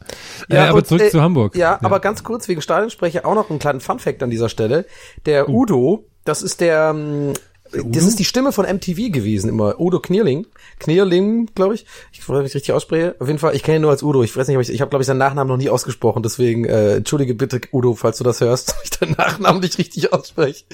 Ja, 0.49 0.65
äh, 0.65 0.67
aber 0.69 0.77
und, 0.79 0.87
zurück 0.87 1.01
äh, 1.01 1.09
zu 1.09 1.21
Hamburg. 1.21 1.55
Ja, 1.55 1.79
aber 1.81 1.99
ganz 1.99 2.23
kurz 2.23 2.47
wegen 2.47 2.61
Stadionsprecher 2.61 3.25
auch 3.25 3.33
noch 3.35 3.49
einen 3.49 3.59
kleinen 3.59 3.79
Funfact 3.79 4.21
an 4.21 4.29
dieser 4.29 4.49
Stelle. 4.49 4.85
Der 5.25 5.49
Udo, 5.49 6.05
das 6.23 6.41
ist 6.43 6.61
der, 6.61 6.91
ähm, 6.95 7.33
das 7.71 8.03
ist 8.05 8.19
die 8.19 8.25
Stimme 8.25 8.51
von 8.51 8.65
MTV 8.65 9.11
gewesen 9.11 9.49
immer. 9.49 9.79
Udo 9.79 9.99
Knierling. 9.99 10.47
Knierling, 10.79 11.47
glaube 11.55 11.75
ich. 11.75 11.85
Ich 12.11 12.19
weiß 12.19 12.29
nicht, 12.29 12.39
ob 12.39 12.45
ich 12.45 12.55
richtig 12.55 12.73
ausspreche. 12.73 13.15
Auf 13.19 13.27
jeden 13.27 13.39
Fall, 13.39 13.55
ich 13.55 13.63
kenne 13.63 13.77
ihn 13.77 13.81
nur 13.81 13.91
als 13.91 14.03
Udo. 14.03 14.23
Ich 14.23 14.35
weiß 14.35 14.47
nicht, 14.47 14.57
ob 14.57 14.63
ich, 14.63 14.69
ich 14.69 14.81
habe, 14.81 14.89
glaube 14.89 15.03
ich, 15.03 15.07
seinen 15.07 15.17
Nachnamen 15.17 15.47
noch 15.49 15.57
nie 15.57 15.69
ausgesprochen. 15.69 16.23
Deswegen, 16.23 16.65
äh, 16.65 16.95
entschuldige 16.95 17.35
bitte, 17.35 17.61
Udo, 17.71 17.93
falls 17.93 18.17
du 18.17 18.23
das 18.23 18.41
hörst, 18.41 18.75
ich 18.83 18.89
deinen 18.91 19.13
Nachnamen 19.13 19.61
nicht 19.61 19.77
richtig 19.77 20.13
ausspreche. 20.13 20.65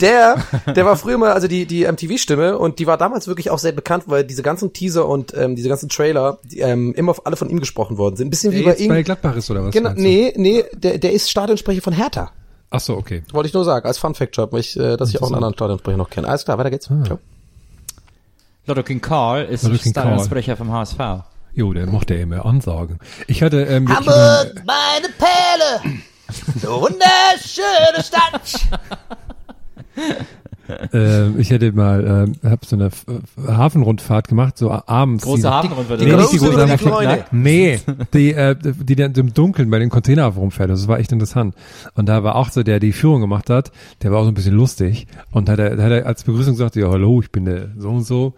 Der, 0.00 0.42
der 0.74 0.84
war 0.84 0.96
früher 0.96 1.18
mal, 1.18 1.32
also 1.32 1.48
die, 1.48 1.66
die 1.66 1.84
MTV-Stimme 1.84 2.58
und 2.58 2.78
die 2.78 2.86
war 2.86 2.96
damals 2.96 3.28
wirklich 3.28 3.50
auch 3.50 3.58
sehr 3.58 3.72
bekannt, 3.72 4.04
weil 4.06 4.24
diese 4.24 4.42
ganzen 4.42 4.72
Teaser 4.72 5.08
und 5.08 5.34
ähm, 5.36 5.56
diese 5.56 5.68
ganzen 5.68 5.88
Trailer 5.88 6.38
die, 6.44 6.60
ähm, 6.60 6.94
immer 6.94 7.14
alle 7.24 7.36
von 7.36 7.50
ihm 7.50 7.60
gesprochen 7.60 7.98
worden 7.98 8.16
sind. 8.16 8.28
Ein 8.28 8.30
bisschen 8.30 8.52
Der 8.52 8.60
wie 8.60 8.88
bei 8.88 8.94
bei 8.94 9.02
Gladbach 9.02 9.36
ist 9.36 9.50
oder 9.50 9.64
was? 9.64 9.72
Genau, 9.72 9.92
nee, 9.94 10.32
nee, 10.36 10.64
der, 10.72 10.98
der 10.98 11.12
ist 11.12 11.30
Stadionsprecher 11.30 11.82
von 11.82 11.92
Hertha. 11.92 12.32
Ach 12.74 12.80
so, 12.80 12.96
okay. 12.96 13.22
Wollte 13.30 13.46
ich 13.46 13.54
nur 13.54 13.64
sagen, 13.64 13.86
als 13.86 13.98
Fun 13.98 14.16
Fact 14.16 14.36
Job, 14.36 14.52
ich, 14.54 14.76
äh, 14.76 14.96
dass 14.96 15.10
ich 15.10 15.22
auch 15.22 15.26
einen 15.28 15.36
anderen 15.36 15.54
Stadionsprecher 15.54 15.96
noch 15.96 16.10
kenne. 16.10 16.26
Alles 16.26 16.44
klar, 16.44 16.58
weiter 16.58 16.70
geht's. 16.70 16.90
Ah. 16.90 17.04
Ciao. 17.04 17.18
Lotto 18.66 18.82
King 18.82 19.00
Karl 19.00 19.44
ist. 19.44 19.64
Stadionsprecher 19.88 20.56
vom 20.56 20.72
HSV. 20.72 20.98
Jo, 21.52 21.72
der 21.72 21.86
mochte 21.86 22.14
ja 22.14 22.22
immer 22.22 22.44
Ansagen. 22.44 22.98
Ich 23.28 23.44
hatte, 23.44 23.62
ähm, 23.62 23.84
ich, 23.84 23.94
Hamburg, 23.94 24.64
meine 24.66 25.08
Perle. 25.16 26.00
So 26.60 26.80
wunderschöne 26.80 28.02
Stadt. 28.02 28.68
äh, 30.92 31.28
ich 31.38 31.50
hätte 31.50 31.72
mal, 31.72 32.26
äh, 32.42 32.48
hab 32.48 32.64
so 32.64 32.76
eine 32.76 32.86
F- 32.86 33.04
Hafenrundfahrt 33.46 34.28
gemacht, 34.28 34.56
so 34.58 34.70
abends. 34.70 35.24
Große 35.24 35.42
die, 35.42 35.48
Hafenrundfahrt. 35.48 36.00
Nicht 36.00 36.12
die 36.12 36.16
Große 36.16 36.38
große 36.38 36.50
die 36.66 36.72
Hafenrundfahrt. 36.72 37.00
kleine? 37.02 37.24
Nee, 37.32 37.80
die, 38.12 38.32
äh, 38.32 38.56
die 38.62 38.96
dann 38.96 39.12
im 39.14 39.34
Dunkeln 39.34 39.70
bei 39.70 39.78
den 39.78 39.90
Containerhafen 39.90 40.40
rumfährt. 40.40 40.70
Das 40.70 40.88
war 40.88 40.98
echt 40.98 41.12
interessant. 41.12 41.54
Und 41.94 42.08
da 42.08 42.22
war 42.24 42.36
auch 42.36 42.50
so, 42.50 42.62
der 42.62 42.80
die 42.80 42.92
Führung 42.92 43.20
gemacht 43.20 43.50
hat, 43.50 43.72
der 44.02 44.10
war 44.12 44.20
auch 44.20 44.24
so 44.24 44.30
ein 44.30 44.34
bisschen 44.34 44.54
lustig. 44.56 45.06
Und 45.30 45.48
hat 45.48 45.58
er, 45.58 45.72
hat 45.72 45.92
er 45.92 46.06
als 46.06 46.24
Begrüßung 46.24 46.54
gesagt, 46.54 46.76
ja, 46.76 46.88
hallo, 46.88 47.20
ich 47.20 47.30
bin 47.30 47.44
der 47.44 47.68
so 47.76 47.90
und 47.90 48.04
so. 48.04 48.34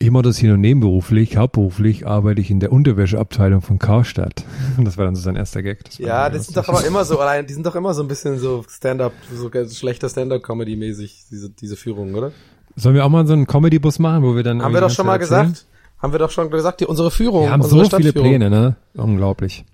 Ich 0.00 0.12
mache 0.12 0.22
das 0.22 0.38
hier 0.38 0.50
nur 0.50 0.58
nebenberuflich, 0.58 1.36
hauptberuflich 1.36 2.06
arbeite 2.06 2.40
ich 2.40 2.52
in 2.52 2.60
der 2.60 2.70
Unterwäscheabteilung 2.70 3.62
von 3.62 3.80
Karstadt. 3.80 4.44
Und 4.76 4.84
das 4.86 4.96
war 4.96 5.04
dann 5.04 5.16
so 5.16 5.22
sein 5.22 5.34
erster 5.34 5.62
Gag. 5.62 5.84
Das 5.84 5.98
Ja, 5.98 6.30
das 6.30 6.46
sind 6.46 6.56
doch 6.56 6.68
aber 6.68 6.84
immer 6.86 7.04
so, 7.04 7.18
allein, 7.18 7.46
die 7.46 7.52
sind 7.54 7.66
doch 7.66 7.74
immer 7.74 7.94
so 7.94 8.02
ein 8.02 8.08
bisschen 8.08 8.38
so 8.38 8.64
Stand-up, 8.68 9.12
so 9.34 9.50
ganz 9.50 9.76
schlechter 9.76 10.08
Stand-up-Comedy-mäßig, 10.08 11.24
diese, 11.30 11.50
diese 11.50 11.76
Führung, 11.76 12.14
oder? 12.14 12.30
Sollen 12.76 12.94
wir 12.94 13.04
auch 13.04 13.08
mal 13.08 13.26
so 13.26 13.32
einen 13.32 13.48
Comedy-Bus 13.48 13.98
machen, 13.98 14.22
wo 14.22 14.36
wir 14.36 14.44
dann 14.44 14.62
Haben 14.62 14.72
wir 14.72 14.80
doch 14.80 14.90
schon 14.90 15.06
mal 15.06 15.14
Zeit 15.14 15.22
gesagt? 15.22 15.66
Haben 15.98 16.12
wir 16.12 16.20
doch 16.20 16.30
schon 16.30 16.48
gesagt, 16.48 16.80
die, 16.80 16.86
unsere 16.86 17.10
Führung, 17.10 17.42
Wir 17.42 17.50
haben 17.50 17.62
unsere 17.62 17.86
so 17.86 17.96
viele. 17.96 18.12
Pläne, 18.12 18.50
ne? 18.50 18.76
Unglaublich. 18.94 19.64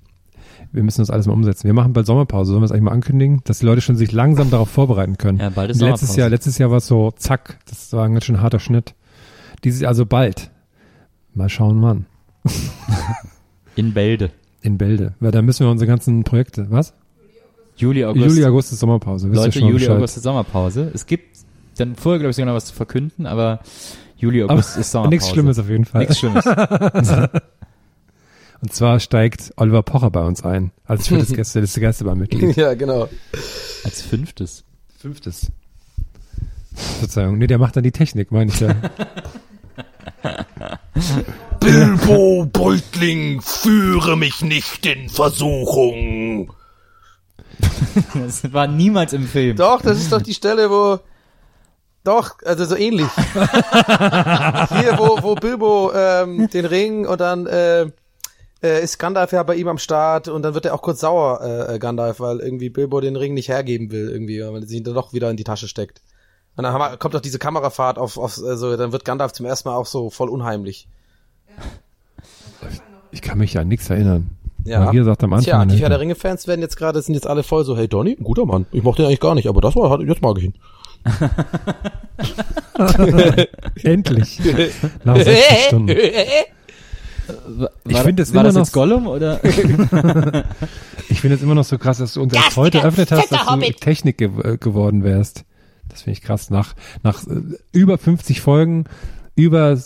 Wir 0.73 0.83
müssen 0.83 1.03
das 1.03 1.11
alles 1.11 1.27
mal 1.27 1.35
umsetzen. 1.35 1.67
Wir 1.67 1.75
machen 1.75 1.93
bald 1.93 2.07
Sommerpause. 2.07 2.51
Sollen 2.51 2.63
wir 2.63 2.65
es 2.65 2.73
eigentlich 2.73 2.85
mal 2.85 2.93
ankündigen, 2.93 3.43
dass 3.45 3.59
die 3.59 3.67
Leute 3.67 3.83
schon 3.83 3.97
sich 3.97 4.11
langsam 4.11 4.51
darauf 4.51 4.71
vorbereiten 4.71 5.19
können? 5.19 5.39
Ja, 5.39 5.51
bald 5.51 5.71
ist 5.71 5.83
letztes 5.83 6.01
Sommerpause. 6.01 6.21
Jahr, 6.21 6.29
letztes 6.31 6.59
Jahr 6.59 6.71
war 6.71 6.79
es 6.79 6.87
so, 6.87 7.11
zack, 7.11 7.59
das 7.69 7.93
war 7.93 8.07
ein 8.07 8.15
ganz 8.15 8.25
schön 8.25 8.41
harter 8.41 8.59
Schnitt. 8.59 8.95
Dieses 9.63 9.81
Jahr 9.81 9.91
also 9.91 10.07
bald. 10.07 10.51
Mal 11.35 11.49
schauen, 11.49 11.83
wann. 11.83 12.07
In 13.77 13.95
Bälde. 13.95 14.31
In 14.63 14.79
Bälde. 14.79 15.15
Weil 15.21 15.31
da 15.31 15.43
müssen 15.43 15.67
wir 15.67 15.71
unsere 15.71 15.89
ganzen 15.89 16.25
Projekte, 16.25 16.71
was? 16.71 16.95
Juli, 17.77 18.05
August. 18.05 18.27
Juli, 18.27 18.45
August 18.45 18.73
ist 18.73 18.81
Sommerpause. 18.81 19.31
Wisst 19.31 19.41
ihr 19.41 19.45
Leute, 19.45 19.59
Juli, 19.61 19.73
Bescheid. 19.75 19.91
August 19.91 20.17
ist 20.17 20.23
Sommerpause. 20.23 20.91
Es 20.95 21.07
gibt 21.07 21.39
dann 21.77 21.97
vorher, 21.97 22.21
glaube 22.21 22.31
ich, 22.31 22.37
sogar 22.37 22.47
noch 22.47 22.57
was 22.57 22.67
zu 22.67 22.75
verkünden, 22.75 23.27
aber 23.27 23.61
Juli, 24.17 24.45
August 24.45 24.77
ist 24.77 24.91
Sommerpause. 24.93 25.11
Nichts 25.11 25.31
Schlimmes 25.31 25.59
auf 25.59 25.69
jeden 25.69 25.85
Fall. 25.85 26.01
Nichts 26.01 26.19
Schlimmes. 26.19 26.45
Und 28.61 28.73
zwar 28.73 28.99
steigt 28.99 29.53
Oliver 29.57 29.83
Pocher 29.83 30.11
bei 30.11 30.23
uns 30.25 30.43
ein. 30.43 30.71
Als 30.87 31.09
viertes 31.09 31.33
Gäste, 31.35 31.61
das 31.61 31.75
Gästebahnmitglied. 31.75 32.57
Ja, 32.57 32.73
genau. 32.73 33.09
Als 33.85 34.01
fünftes. 34.01 34.65
Fünftes. 34.97 35.53
Verzeihung. 36.73 37.37
Nee, 37.37 37.47
der 37.47 37.59
macht 37.59 37.77
dann 37.77 37.85
die 37.85 37.93
Technik, 37.93 38.33
meine 38.33 38.51
ich 38.51 38.61
ja. 38.61 38.75
Bilbo 41.61 42.47
Beutling, 42.47 43.41
führe 43.41 44.17
mich 44.17 44.43
nicht 44.43 44.85
in 44.87 45.09
Versuchung. 45.09 46.53
Das 48.15 48.53
war 48.53 48.67
niemals 48.67 49.13
im 49.13 49.27
Film. 49.27 49.57
Doch, 49.57 49.81
das 49.81 49.99
ist 49.99 50.13
doch 50.13 50.21
die 50.21 50.35
Stelle, 50.35 50.69
wo. 50.69 50.99
Doch, 52.03 52.35
also 52.45 52.65
so 52.65 52.77
ähnlich. 52.77 53.07
Hier, 53.35 54.99
wo, 54.99 55.23
wo 55.23 55.35
Bilbo 55.37 55.93
ähm, 55.95 56.49
den 56.51 56.67
Ring 56.67 57.07
und 57.07 57.21
dann 57.21 57.47
äh, 57.47 57.87
äh, 58.63 58.83
ist 58.83 58.99
Gandalf 58.99 59.33
ja 59.33 59.43
bei 59.43 59.55
ihm 59.55 59.69
am 59.69 59.79
Start 59.79 60.29
und 60.29 60.43
dann 60.43 60.55
wird 60.55 60.67
er 60.67 60.75
auch 60.75 60.83
kurz 60.83 61.01
sauer, 61.01 61.41
äh, 61.43 61.75
äh, 61.75 61.79
Gandalf, 61.79 62.21
weil 62.21 62.41
irgendwie 62.41 62.71
Bilbo 62.71 63.01
den 63.01 63.17
Ring 63.17 63.35
nicht 63.35 63.49
hergeben 63.49 63.91
will, 63.91 64.11
irgendwie, 64.11 64.41
weil 64.41 64.63
er 64.63 64.67
sich 64.67 64.83
dann 64.83 64.95
doch 64.95 65.13
wieder 65.13 65.31
in 65.31 65.37
die 65.37 65.45
Tasche 65.45 65.69
steckt. 65.69 66.01
Und 66.57 66.65
dann 66.65 66.73
haben 66.73 66.93
wir, 66.93 66.97
kommt 66.97 67.15
doch 67.15 67.21
diese 67.21 67.39
Kamerafahrt 67.39 67.99
auf, 67.99 68.17
auf 68.17 68.39
also 68.45 68.77
dann 68.77 68.93
wird 68.93 69.05
Gandalf 69.05 69.33
zum 69.33 69.47
ersten 69.47 69.69
Mal 69.69 69.77
auch 69.77 69.87
so 69.87 70.11
voll 70.11 70.29
unheimlich. 70.29 70.87
Ich 73.11 73.23
kann 73.23 73.39
mich 73.39 73.55
ja 73.55 73.63
an 73.63 73.69
nichts 73.69 73.91
erinnern. 73.91 74.31
Ja. 74.65 74.81
Maria 74.81 75.05
sagt 75.05 75.23
am 75.25 75.33
Anfang. 75.33 75.45
Tja, 75.45 75.65
die 75.65 75.75
ne? 75.75 75.81
Herr 75.81 75.89
der 75.91 76.01
Ringe-Fans 76.01 76.47
werden 76.47 76.63
jetzt 76.63 76.77
gerade, 76.77 77.03
sind 77.03 77.15
jetzt 77.15 77.27
alle 77.27 77.43
voll 77.43 77.65
so, 77.65 77.77
hey 77.77 77.87
Donny, 77.87 78.17
ein 78.19 78.25
guter 78.25 78.47
Mann. 78.47 78.67
Ich 78.73 78.83
mochte 78.83 79.03
ihn 79.03 79.07
eigentlich 79.07 79.21
gar 79.21 79.35
nicht, 79.35 79.49
aber 79.49 79.61
das 79.61 79.77
war, 79.77 80.01
jetzt 80.01 80.23
mag 80.23 80.39
ich 80.39 80.45
ihn. 80.45 80.55
Endlich. 83.83 84.41
Nach 85.05 85.17
60 85.17 85.45
Stunden. 85.67 85.95
Ich 87.87 87.99
finde 87.99 88.23
das 88.23 88.33
war 88.33 88.41
immer 88.41 88.45
das 88.45 88.55
noch- 88.55 88.61
jetzt 88.63 88.73
Gollum 88.73 89.07
oder? 89.07 89.41
Ich 91.11 91.21
finde 91.21 91.37
es 91.37 91.43
immer 91.43 91.55
noch 91.55 91.65
so 91.65 91.79
krass, 91.79 91.99
dass 91.99 92.15
du 92.15 92.23
uns 92.23 92.33
erst 92.33 92.57
heute 92.57 92.79
eröffnet 92.79 93.13
hast, 93.13 93.31
dass 93.31 93.47
du 93.47 93.73
Technik 93.73 94.19
ge 94.19 94.31
äh, 94.43 94.57
geworden 94.57 95.05
wärst. 95.05 95.45
Das 95.89 96.03
finde 96.03 96.19
ich 96.19 96.23
krass. 96.25 96.51
Nach, 96.51 96.75
nach 97.03 97.27
äh, 97.27 97.41
über 97.73 97.99
50 97.99 98.41
Folgen, 98.41 98.85
über 99.37 99.73
äh, 99.73 99.77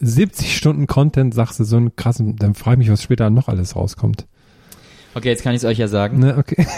70 0.00 0.56
Stunden 0.56 0.86
Content 0.86 1.34
sagst 1.34 1.60
du 1.60 1.64
so 1.64 1.76
einen 1.76 1.94
krassen, 1.96 2.36
dann 2.36 2.54
frage 2.54 2.74
ich 2.82 2.88
mich, 2.88 2.92
was 2.92 3.02
später 3.02 3.30
noch 3.30 3.48
alles 3.48 3.76
rauskommt. 3.76 4.26
Okay, 5.14 5.28
jetzt 5.28 5.42
kann 5.42 5.52
ich 5.54 5.58
es 5.58 5.64
euch 5.64 5.78
ja 5.78 5.88
sagen. 5.88 6.18
Ne, 6.18 6.36
okay. 6.38 6.66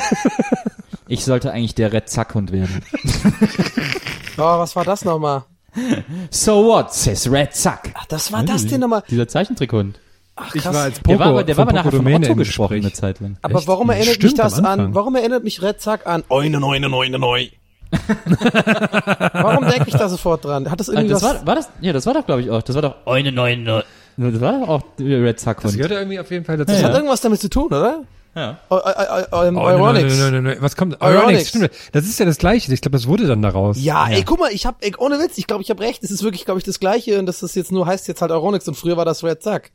Ich 1.06 1.22
sollte 1.26 1.52
eigentlich 1.52 1.74
der 1.74 1.92
Red 1.92 2.08
Zackhund 2.08 2.50
werden. 2.50 2.80
Oh, 4.36 4.58
was 4.58 4.74
war 4.74 4.84
das 4.84 5.04
nochmal? 5.04 5.44
So 6.30 6.64
what, 6.64 6.92
says 6.92 7.30
Red 7.30 7.54
Zack. 7.54 7.92
Ach, 7.94 8.04
das 8.06 8.32
war 8.32 8.42
das 8.42 8.66
denn 8.66 8.80
nochmal? 8.80 9.02
Dieser 9.08 9.28
Zeichentrickhund. 9.28 10.00
Ach, 10.34 10.52
Ich 10.54 10.64
war 10.64 10.74
als 10.74 11.00
Der 11.00 11.18
war 11.18 11.26
Poco- 11.26 11.30
aber, 11.30 11.44
der 11.44 11.56
war 11.56 11.62
aber 11.62 11.72
nachher 11.72 11.90
Poco 11.92 12.02
von 12.02 12.14
Otto 12.14 12.34
gesprochen 12.34 12.74
eine. 12.78 12.92
Zeit 12.92 13.20
lang. 13.20 13.36
Aber 13.42 13.58
Echt? 13.58 13.68
warum 13.68 13.90
erinnert 13.90 14.14
Stimmt, 14.16 14.32
mich 14.32 14.34
das 14.34 14.58
an, 14.58 14.92
warum 14.94 15.14
erinnert 15.14 15.44
mich 15.44 15.62
Red 15.62 15.80
Zack 15.80 16.06
an, 16.08 16.24
Oine, 16.30 16.58
neune, 16.58 16.88
neune, 16.88 17.18
neu. 17.18 17.46
warum 19.32 19.66
denke 19.68 19.88
ich 19.88 19.94
da 19.94 20.08
sofort 20.08 20.44
dran? 20.44 20.70
Hat 20.70 20.80
das 20.80 20.88
irgendwie 20.88 21.08
Das 21.08 21.22
was? 21.22 21.34
war, 21.40 21.46
war 21.46 21.54
das, 21.56 21.68
ja, 21.80 21.92
das 21.92 22.06
war 22.06 22.14
doch, 22.14 22.26
glaube 22.26 22.42
ich, 22.42 22.50
auch. 22.50 22.62
Das 22.62 22.74
war 22.74 22.82
doch 22.82 22.94
eine 23.06 23.32
neue, 23.32 23.56
neue. 23.56 23.84
Das 24.16 24.40
war 24.40 24.60
doch 24.60 24.68
auch 24.68 24.82
Red 25.00 25.36
Das 25.36 25.42
Zackhund. 25.44 25.74
gehört 25.74 25.90
ja 25.92 25.98
irgendwie 25.98 26.20
auf 26.20 26.30
jeden 26.30 26.44
Fall 26.44 26.56
dazu. 26.56 26.72
das 26.72 26.80
Ja, 26.80 26.86
hat 26.86 26.92
ja. 26.92 26.98
irgendwas 26.98 27.20
damit 27.20 27.40
zu 27.40 27.48
tun, 27.50 27.66
oder? 27.66 28.02
Ja. 28.36 28.58
Eu- 28.68 28.76
eu- 28.78 28.80
eu- 29.32 29.44
ähm, 29.46 29.56
Oh, 29.56 29.68
nein, 29.92 30.06
nein, 30.06 30.32
nein, 30.32 30.42
nein. 30.42 30.56
Was 30.60 30.74
kommt? 30.76 31.00
Euronics, 31.00 31.50
stimmt. 31.50 31.70
Das 31.92 32.04
ist 32.04 32.18
ja 32.18 32.26
das 32.26 32.38
Gleiche. 32.38 32.72
Ich 32.72 32.80
glaube, 32.80 32.96
das 32.96 33.06
wurde 33.06 33.26
dann 33.28 33.42
daraus. 33.42 33.76
Ja, 33.80 34.08
ey, 34.08 34.24
guck 34.24 34.40
mal, 34.40 34.50
ich 34.52 34.66
hab, 34.66 34.84
ey, 34.84 34.92
ohne 34.98 35.18
Witz, 35.20 35.38
ich 35.38 35.46
glaube, 35.46 35.62
ich 35.62 35.70
habe 35.70 35.80
recht. 35.82 36.02
Es 36.02 36.10
ist 36.10 36.22
wirklich, 36.24 36.44
glaube 36.44 36.58
ich, 36.58 36.64
das 36.64 36.80
Gleiche 36.80 37.18
und 37.20 37.26
das 37.26 37.42
ist 37.44 37.54
jetzt 37.54 37.70
nur 37.70 37.86
heißt 37.86 38.08
jetzt 38.08 38.22
halt 38.22 38.32
Euronics 38.32 38.66
und 38.66 38.74
früher 38.74 38.96
war 38.96 39.04
das 39.04 39.22
Red 39.22 39.42
Zack. 39.42 39.70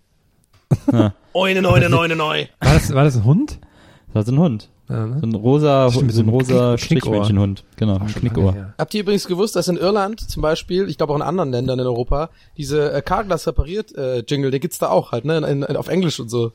Oine, 1.34 1.62
neune, 1.62 1.90
neune, 1.90 2.16
neu. 2.16 2.46
War 2.60 2.74
das, 2.74 2.94
war 2.94 3.04
das 3.06 3.16
ein 3.16 3.24
Hund? 3.24 3.60
Das 4.08 4.16
war 4.16 4.24
so 4.24 4.32
ein 4.34 4.40
Hund. 4.40 4.70
Ja, 4.90 5.06
ne? 5.06 5.20
So 5.22 5.28
ein 5.28 5.36
rosa, 5.36 5.92
Stimmt, 5.92 6.14
so 6.14 6.22
ein 6.22 6.30
rosa 6.30 6.76
Knick-. 6.76 6.80
Strichmännchenhund. 6.80 7.64
Genau, 7.76 7.98
ein 7.98 8.08
Knickohr. 8.08 8.56
Ja. 8.56 8.74
Habt 8.78 8.94
ihr 8.96 9.02
übrigens 9.02 9.28
gewusst, 9.28 9.56
dass 9.56 9.68
in 9.68 9.78
Irland 9.78 10.20
zum 10.20 10.42
Beispiel, 10.42 10.90
ich 10.90 10.98
glaube 10.98 11.14
auch 11.14 11.18
in 11.18 11.22
anderen 11.22 11.52
Ländern 11.52 11.80
in 11.80 11.86
Europa, 11.86 12.30
diese 12.58 12.92
äh, 12.92 13.02
Carglass 13.02 13.46
repariert 13.46 13.96
äh, 13.96 14.24
Jingle, 14.28 14.52
der 14.52 14.60
gibt's 14.60 14.80
da 14.80 14.90
auch 14.90 15.12
halt, 15.12 15.26
ne, 15.26 15.38
in, 15.38 15.64
in, 15.64 15.76
auf 15.76 15.88
Englisch 15.88 16.20
und 16.20 16.30
so. 16.30 16.52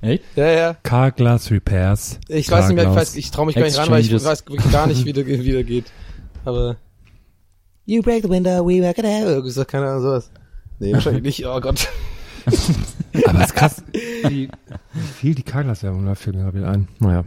Echt? 0.00 0.24
Ja, 0.36 0.46
ja. 0.46 0.76
Car 0.82 1.10
Glass 1.10 1.50
Repairs. 1.50 2.18
Ich 2.28 2.50
weiß 2.50 2.68
nicht 2.68 2.76
mehr, 2.76 2.84
ich, 2.84 2.88
Carglass. 2.88 3.08
weiß, 3.08 3.16
ich 3.16 3.30
traue 3.30 3.46
mich 3.46 3.54
gar 3.56 3.64
nicht 3.64 3.78
ran, 3.78 3.90
weil 3.90 4.00
ich 4.00 4.12
weiß 4.12 4.46
wirklich 4.46 4.72
gar 4.72 4.86
nicht, 4.86 5.04
wie 5.04 5.12
der, 5.12 5.26
wie 5.26 5.52
der 5.52 5.64
geht. 5.64 5.86
Aber 6.44 6.76
You 7.88 8.02
break 8.02 8.22
the 8.22 8.28
window, 8.28 8.64
we 8.64 8.80
break 8.80 8.98
it 8.98 9.04
out. 9.04 9.46
So, 9.46 9.64
keine 9.64 9.86
Ahnung, 9.86 10.02
sowas. 10.02 10.30
Nee, 10.80 10.92
wahrscheinlich 10.92 11.22
nicht. 11.22 11.46
Oh 11.46 11.60
Gott. 11.60 11.88
Aber 12.46 13.40
es 13.40 13.46
ist 13.46 13.54
krass, 13.54 13.82
wie, 13.92 14.48
viel 15.14 15.34
die 15.36 15.44
Carglass-Werbung 15.44 16.04
läuft 16.04 16.22
für 16.22 16.32
Gabriel 16.32 16.64
ein. 16.64 16.88
Naja. 16.98 17.24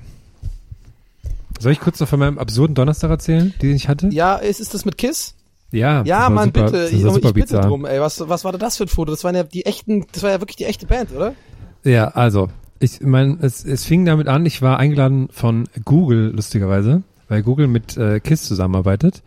Soll 1.59 1.71
ich 1.71 1.79
kurz 1.79 1.99
noch 1.99 2.07
von 2.07 2.19
meinem 2.19 2.39
absurden 2.39 2.73
Donnerstag 2.73 3.09
erzählen, 3.09 3.53
den 3.61 3.75
ich 3.75 3.87
hatte? 3.87 4.07
Ja, 4.11 4.35
ist, 4.35 4.59
ist 4.59 4.73
das 4.73 4.85
mit 4.85 4.97
Kiss? 4.97 5.35
Ja, 5.71 6.03
Ja, 6.03 6.29
Mann, 6.29 6.45
super, 6.45 6.71
bitte. 6.71 6.89
Ich, 6.91 7.03
ich 7.03 7.33
bitte 7.33 7.59
drum, 7.59 7.85
ey. 7.85 7.99
Was, 7.99 8.27
was 8.27 8.43
war 8.43 8.51
denn 8.51 8.61
das 8.61 8.77
für 8.77 8.85
ein 8.85 8.87
Foto? 8.87 9.11
Das 9.11 9.23
waren 9.23 9.35
ja 9.35 9.43
die 9.43 9.65
echten, 9.65 10.05
das 10.11 10.23
war 10.23 10.31
ja 10.31 10.41
wirklich 10.41 10.55
die 10.55 10.65
echte 10.65 10.87
Band, 10.87 11.11
oder? 11.11 11.35
Ja, 11.83 12.07
also, 12.07 12.49
ich 12.79 13.01
meine, 13.01 13.37
es, 13.41 13.63
es 13.63 13.85
fing 13.85 14.05
damit 14.05 14.27
an, 14.27 14.45
ich 14.45 14.61
war 14.61 14.79
eingeladen 14.79 15.27
von 15.31 15.67
Google, 15.85 16.31
lustigerweise, 16.35 17.03
weil 17.27 17.43
Google 17.43 17.67
mit 17.67 17.97
äh, 17.97 18.19
KISS 18.19 18.43
zusammenarbeitet, 18.43 19.21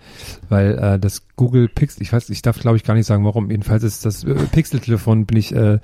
weil 0.48 0.78
äh, 0.78 0.98
das 0.98 1.22
Google 1.36 1.68
Pixel, 1.68 2.02
ich 2.02 2.12
weiß, 2.12 2.28
ich 2.30 2.42
darf 2.42 2.58
glaube 2.58 2.76
ich 2.76 2.84
gar 2.84 2.94
nicht 2.94 3.06
sagen, 3.06 3.24
warum, 3.24 3.50
jedenfalls 3.50 3.84
ist 3.84 4.04
das 4.04 4.24
äh, 4.24 4.34
Pixel-Telefon, 4.34 5.26
bin 5.26 5.36
ich, 5.38 5.54
äh, 5.54 5.78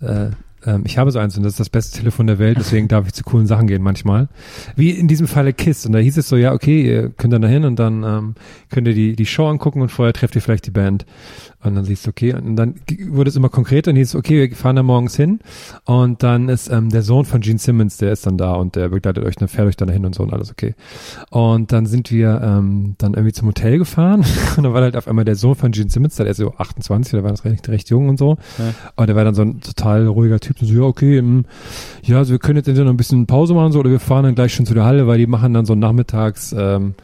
äh, 0.00 0.30
ähm, 0.66 0.82
ich 0.86 0.98
habe 0.98 1.10
so 1.10 1.18
eins 1.18 1.36
und 1.36 1.42
das 1.42 1.54
ist 1.54 1.60
das 1.60 1.70
beste 1.70 1.98
Telefon 1.98 2.26
der 2.26 2.38
Welt, 2.38 2.58
deswegen 2.58 2.88
darf 2.88 3.06
ich 3.06 3.12
zu 3.12 3.24
coolen 3.24 3.46
Sachen 3.46 3.66
gehen 3.66 3.82
manchmal. 3.82 4.28
Wie 4.76 4.90
in 4.90 5.08
diesem 5.08 5.26
Falle 5.26 5.52
KISS. 5.52 5.86
Und 5.86 5.92
da 5.92 5.98
hieß 5.98 6.16
es 6.16 6.28
so, 6.28 6.36
ja, 6.36 6.52
okay, 6.52 6.82
ihr 6.82 7.10
könnt 7.10 7.32
dann 7.32 7.42
dahin 7.42 7.64
und 7.64 7.78
dann 7.78 8.02
ähm, 8.02 8.34
könnt 8.70 8.86
ihr 8.86 8.94
die, 8.94 9.16
die 9.16 9.26
Show 9.26 9.46
angucken 9.46 9.80
und 9.80 9.90
vorher 9.90 10.12
trefft 10.12 10.34
ihr 10.36 10.42
vielleicht 10.42 10.66
die 10.66 10.70
Band. 10.70 11.06
Und 11.62 11.74
dann 11.74 11.84
siehst 11.84 12.06
du, 12.06 12.10
okay, 12.10 12.32
und 12.32 12.56
dann 12.56 12.76
wurde 13.08 13.28
es 13.28 13.36
immer 13.36 13.50
konkreter 13.50 13.90
und 13.90 13.96
hieß, 13.96 14.14
okay, 14.14 14.48
wir 14.48 14.56
fahren 14.56 14.76
da 14.76 14.82
morgens 14.82 15.14
hin 15.14 15.40
und 15.84 16.22
dann 16.22 16.48
ist 16.48 16.70
ähm, 16.70 16.88
der 16.88 17.02
Sohn 17.02 17.26
von 17.26 17.42
Gene 17.42 17.58
Simmons, 17.58 17.98
der 17.98 18.12
ist 18.12 18.26
dann 18.26 18.38
da 18.38 18.54
und 18.54 18.76
der 18.76 18.88
begleitet 18.88 19.24
euch, 19.24 19.36
dann 19.36 19.48
fährt 19.48 19.68
euch 19.68 19.76
dann 19.76 19.88
dahin 19.88 20.06
und 20.06 20.14
so 20.14 20.22
und 20.22 20.32
alles 20.32 20.50
okay. 20.50 20.74
Und 21.28 21.70
dann 21.72 21.84
sind 21.84 22.10
wir 22.10 22.40
ähm, 22.42 22.94
dann 22.96 23.12
irgendwie 23.12 23.34
zum 23.34 23.48
Hotel 23.48 23.76
gefahren 23.76 24.24
und 24.56 24.62
dann 24.62 24.72
war 24.72 24.80
halt 24.80 24.96
auf 24.96 25.06
einmal 25.06 25.26
der 25.26 25.36
Sohn 25.36 25.54
von 25.54 25.72
Gene 25.72 25.90
Simmons, 25.90 26.16
der 26.16 26.26
ist 26.26 26.38
so 26.38 26.54
28, 26.56 27.10
der 27.10 27.24
war 27.24 27.30
das 27.30 27.44
recht, 27.44 27.68
recht 27.68 27.90
jung 27.90 28.08
und 28.08 28.18
so. 28.18 28.38
Und 28.96 29.06
der 29.06 29.14
war 29.14 29.24
dann 29.24 29.34
so 29.34 29.42
ein 29.42 29.60
total 29.60 30.06
ruhiger 30.06 30.40
Typ, 30.40 30.58
so, 30.60 30.64
ja, 30.64 30.82
okay, 30.82 31.18
ähm, 31.18 31.44
ja, 32.02 32.18
also 32.18 32.32
wir 32.32 32.38
können 32.38 32.56
jetzt 32.56 32.68
entweder 32.68 32.86
noch 32.86 32.94
ein 32.94 32.96
bisschen 32.96 33.26
Pause 33.26 33.52
machen 33.52 33.72
so 33.72 33.80
oder 33.80 33.90
wir 33.90 34.00
fahren 34.00 34.24
dann 34.24 34.34
gleich 34.34 34.54
schon 34.54 34.64
zu 34.64 34.72
der 34.72 34.84
Halle, 34.84 35.06
weil 35.06 35.18
die 35.18 35.26
machen 35.26 35.52
dann 35.52 35.66
so 35.66 35.74
nachmittags 35.74 36.54
ähm, 36.56 36.94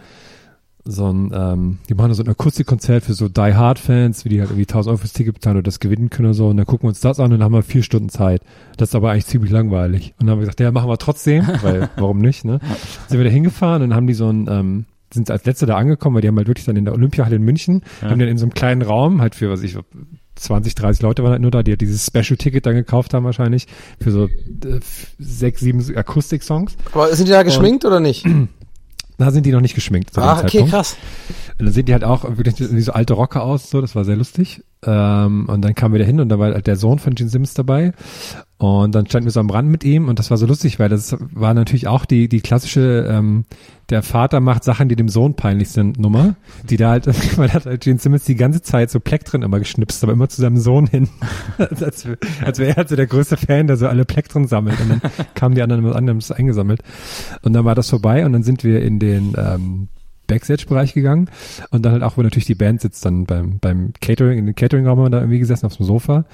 so 0.86 1.12
ein, 1.12 1.32
ähm, 1.34 1.78
die 1.88 1.94
machen 1.94 2.14
so 2.14 2.22
ein 2.22 2.28
Akustikkonzert 2.28 3.04
für 3.04 3.14
so 3.14 3.28
Die 3.28 3.54
Hard 3.54 3.78
Fans, 3.78 4.24
wie 4.24 4.28
die 4.28 4.40
halt 4.40 4.50
irgendwie 4.50 4.66
1000 4.66 4.90
Euro 4.90 4.98
fürs 4.98 5.12
Ticket 5.12 5.34
bezahlen 5.34 5.56
oder 5.56 5.64
das 5.64 5.80
gewinnen 5.80 6.10
können 6.10 6.28
oder 6.28 6.34
so. 6.34 6.48
Und 6.48 6.56
dann 6.56 6.66
gucken 6.66 6.84
wir 6.84 6.88
uns 6.88 7.00
das 7.00 7.18
an 7.18 7.26
und 7.26 7.32
dann 7.32 7.42
haben 7.42 7.52
wir 7.52 7.62
vier 7.62 7.82
Stunden 7.82 8.08
Zeit. 8.08 8.42
Das 8.76 8.90
ist 8.90 8.94
aber 8.94 9.10
eigentlich 9.10 9.26
ziemlich 9.26 9.50
langweilig. 9.50 10.14
Und 10.18 10.26
dann 10.26 10.30
haben 10.30 10.38
wir 10.38 10.42
gesagt, 10.42 10.60
ja, 10.60 10.70
machen 10.70 10.88
wir 10.88 10.98
trotzdem, 10.98 11.46
weil 11.62 11.90
warum 11.96 12.18
nicht, 12.18 12.44
ne? 12.44 12.60
Sind 13.08 13.18
wir 13.18 13.24
da 13.24 13.30
hingefahren 13.30 13.82
und 13.82 13.94
haben 13.94 14.06
die 14.06 14.14
so 14.14 14.30
ein, 14.30 14.46
ähm, 14.48 14.84
sind 15.12 15.30
als 15.30 15.44
letzte 15.44 15.66
da 15.66 15.76
angekommen, 15.76 16.14
weil 16.14 16.22
die 16.22 16.28
haben 16.28 16.36
halt 16.36 16.48
wirklich 16.48 16.66
dann 16.66 16.76
in 16.76 16.84
der 16.84 16.94
Olympiahalle 16.94 17.36
in 17.36 17.42
München, 17.42 17.82
haben 18.02 18.18
dann 18.18 18.28
in 18.28 18.38
so 18.38 18.44
einem 18.44 18.54
kleinen 18.54 18.82
Raum 18.82 19.20
halt 19.20 19.34
für, 19.34 19.50
was 19.50 19.62
ich, 19.62 19.76
20, 20.36 20.74
30 20.74 21.02
Leute 21.02 21.22
waren 21.22 21.32
halt 21.32 21.42
nur 21.42 21.50
da, 21.50 21.62
die 21.62 21.72
halt 21.72 21.80
dieses 21.80 22.06
Special-Ticket 22.06 22.66
dann 22.66 22.74
gekauft 22.74 23.14
haben 23.14 23.24
wahrscheinlich 23.24 23.66
für 24.00 24.10
so 24.10 24.26
äh, 24.26 24.80
sechs, 25.18 25.60
sieben 25.60 25.82
Akustik-Songs. 25.96 26.76
Aber 26.92 27.14
sind 27.14 27.26
die 27.26 27.32
da 27.32 27.42
geschminkt 27.42 27.84
oder 27.84 28.00
nicht? 28.00 28.26
Da 29.18 29.30
sind 29.30 29.46
die 29.46 29.52
noch 29.52 29.60
nicht 29.60 29.74
geschminkt. 29.74 30.12
zu 30.12 30.20
Ah, 30.20 30.40
okay, 30.42 30.64
krass. 30.64 30.96
Und 31.58 31.66
dann 31.66 31.72
sehen 31.72 31.86
die 31.86 31.92
halt 31.92 32.04
auch 32.04 32.24
wirklich 32.36 32.56
wie 32.58 32.80
so 32.80 32.92
alte 32.92 33.14
Rocker 33.14 33.42
aus, 33.42 33.70
so, 33.70 33.80
das 33.80 33.94
war 33.94 34.04
sehr 34.04 34.16
lustig. 34.16 34.62
Ähm, 34.84 35.48
und 35.48 35.62
dann 35.62 35.74
kamen 35.74 35.94
wir 35.94 35.98
da 35.98 36.04
hin 36.04 36.20
und 36.20 36.28
da 36.28 36.38
war 36.38 36.52
halt 36.52 36.66
der 36.66 36.76
Sohn 36.76 36.98
von 36.98 37.14
Gene 37.14 37.30
Simmons 37.30 37.54
dabei. 37.54 37.92
Und 38.58 38.94
dann 38.94 39.06
standen 39.06 39.26
wir 39.26 39.32
so 39.32 39.40
am 39.40 39.50
Rand 39.50 39.68
mit 39.68 39.84
ihm 39.84 40.08
und 40.08 40.18
das 40.18 40.30
war 40.30 40.38
so 40.38 40.46
lustig, 40.46 40.78
weil 40.78 40.88
das 40.88 41.14
war 41.18 41.52
natürlich 41.52 41.88
auch 41.88 42.06
die, 42.06 42.26
die 42.26 42.40
klassische, 42.40 43.06
ähm, 43.06 43.44
der 43.90 44.02
Vater 44.02 44.40
macht 44.40 44.64
Sachen, 44.64 44.88
die 44.88 44.96
dem 44.96 45.10
Sohn 45.10 45.34
peinlich 45.34 45.68
sind, 45.68 45.98
Nummer, 45.98 46.36
die 46.64 46.78
da 46.78 46.88
halt, 46.90 47.06
weil 47.36 47.52
hat 47.52 47.66
halt 47.66 47.82
Gene 47.82 47.98
Simmons 47.98 48.24
die 48.24 48.34
ganze 48.34 48.62
Zeit 48.62 48.90
so 48.90 48.98
Plektren 48.98 49.42
immer 49.42 49.58
geschnipst, 49.58 50.02
aber 50.02 50.14
immer 50.14 50.30
zu 50.30 50.40
seinem 50.40 50.56
Sohn 50.56 50.86
hin. 50.86 51.10
als 51.58 52.06
als 52.42 52.58
wäre 52.58 52.70
er 52.70 52.76
halt 52.76 52.88
so 52.88 52.96
der 52.96 53.06
größte 53.06 53.36
Fan, 53.36 53.66
der 53.66 53.76
so 53.76 53.88
alle 53.88 54.06
Plektren 54.06 54.46
sammelt. 54.46 54.80
Und 54.80 54.88
dann 54.88 55.00
kamen 55.34 55.54
die 55.54 55.60
anderen 55.60 55.84
mit 55.84 55.94
anderem 55.94 56.20
eingesammelt. 56.34 56.80
Und 57.42 57.52
dann 57.52 57.66
war 57.66 57.74
das 57.74 57.90
vorbei 57.90 58.24
und 58.24 58.32
dann 58.32 58.42
sind 58.42 58.64
wir 58.64 58.80
in 58.80 58.98
den 58.98 59.34
ähm, 59.36 59.88
Backstage-Bereich 60.26 60.94
gegangen. 60.94 61.30
Und 61.70 61.84
dann 61.84 61.92
halt 61.92 62.02
auch, 62.02 62.16
wo 62.16 62.22
natürlich 62.22 62.46
die 62.46 62.54
Band 62.54 62.80
sitzt, 62.80 63.04
dann 63.04 63.24
beim, 63.24 63.58
beim 63.58 63.92
Catering, 64.00 64.38
in 64.38 64.46
den 64.46 64.54
Catering-Raum 64.54 64.98
haben 64.98 65.06
wir 65.06 65.10
da 65.10 65.20
irgendwie 65.20 65.38
gesessen 65.38 65.66
auf 65.66 65.76
dem 65.76 65.86
Sofa 65.86 66.24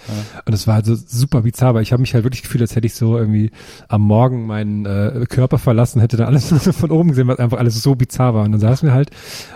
und 0.44 0.52
es 0.52 0.66
war 0.66 0.74
halt 0.74 0.86
so 0.86 0.94
super 0.94 1.42
bizarr, 1.42 1.74
weil 1.74 1.82
ich 1.82 1.92
habe 1.92 2.00
mich 2.00 2.14
halt 2.14 2.24
wirklich 2.24 2.42
gefühlt, 2.42 2.62
als 2.62 2.76
hätte 2.76 2.86
ich 2.86 2.94
so 2.94 3.16
irgendwie 3.16 3.50
am 3.88 4.02
Morgen 4.02 4.46
meinen 4.46 4.86
äh, 4.86 5.26
Körper 5.28 5.58
verlassen, 5.58 6.00
hätte 6.00 6.16
dann 6.16 6.26
alles 6.26 6.48
von 6.76 6.90
oben 6.90 7.10
gesehen, 7.10 7.28
was 7.28 7.38
einfach 7.38 7.58
alles 7.58 7.82
so 7.82 7.94
bizarr 7.94 8.34
war. 8.34 8.44
Und 8.44 8.52
dann 8.52 8.60
saßen 8.60 8.88
wir 8.88 8.94
halt 8.94 9.10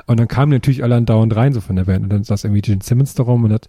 und 0.06 0.18
dann 0.20 0.28
kamen 0.28 0.52
natürlich 0.52 0.82
alle 0.82 0.96
andauernd 0.96 1.34
rein 1.34 1.52
so 1.52 1.60
von 1.60 1.76
der 1.76 1.84
Band. 1.84 2.04
Und 2.04 2.10
dann 2.10 2.24
saß 2.24 2.44
irgendwie 2.44 2.62
Gene 2.62 2.82
Simmons 2.82 3.14
da 3.14 3.22
rum 3.22 3.44
und 3.44 3.52
hat 3.52 3.68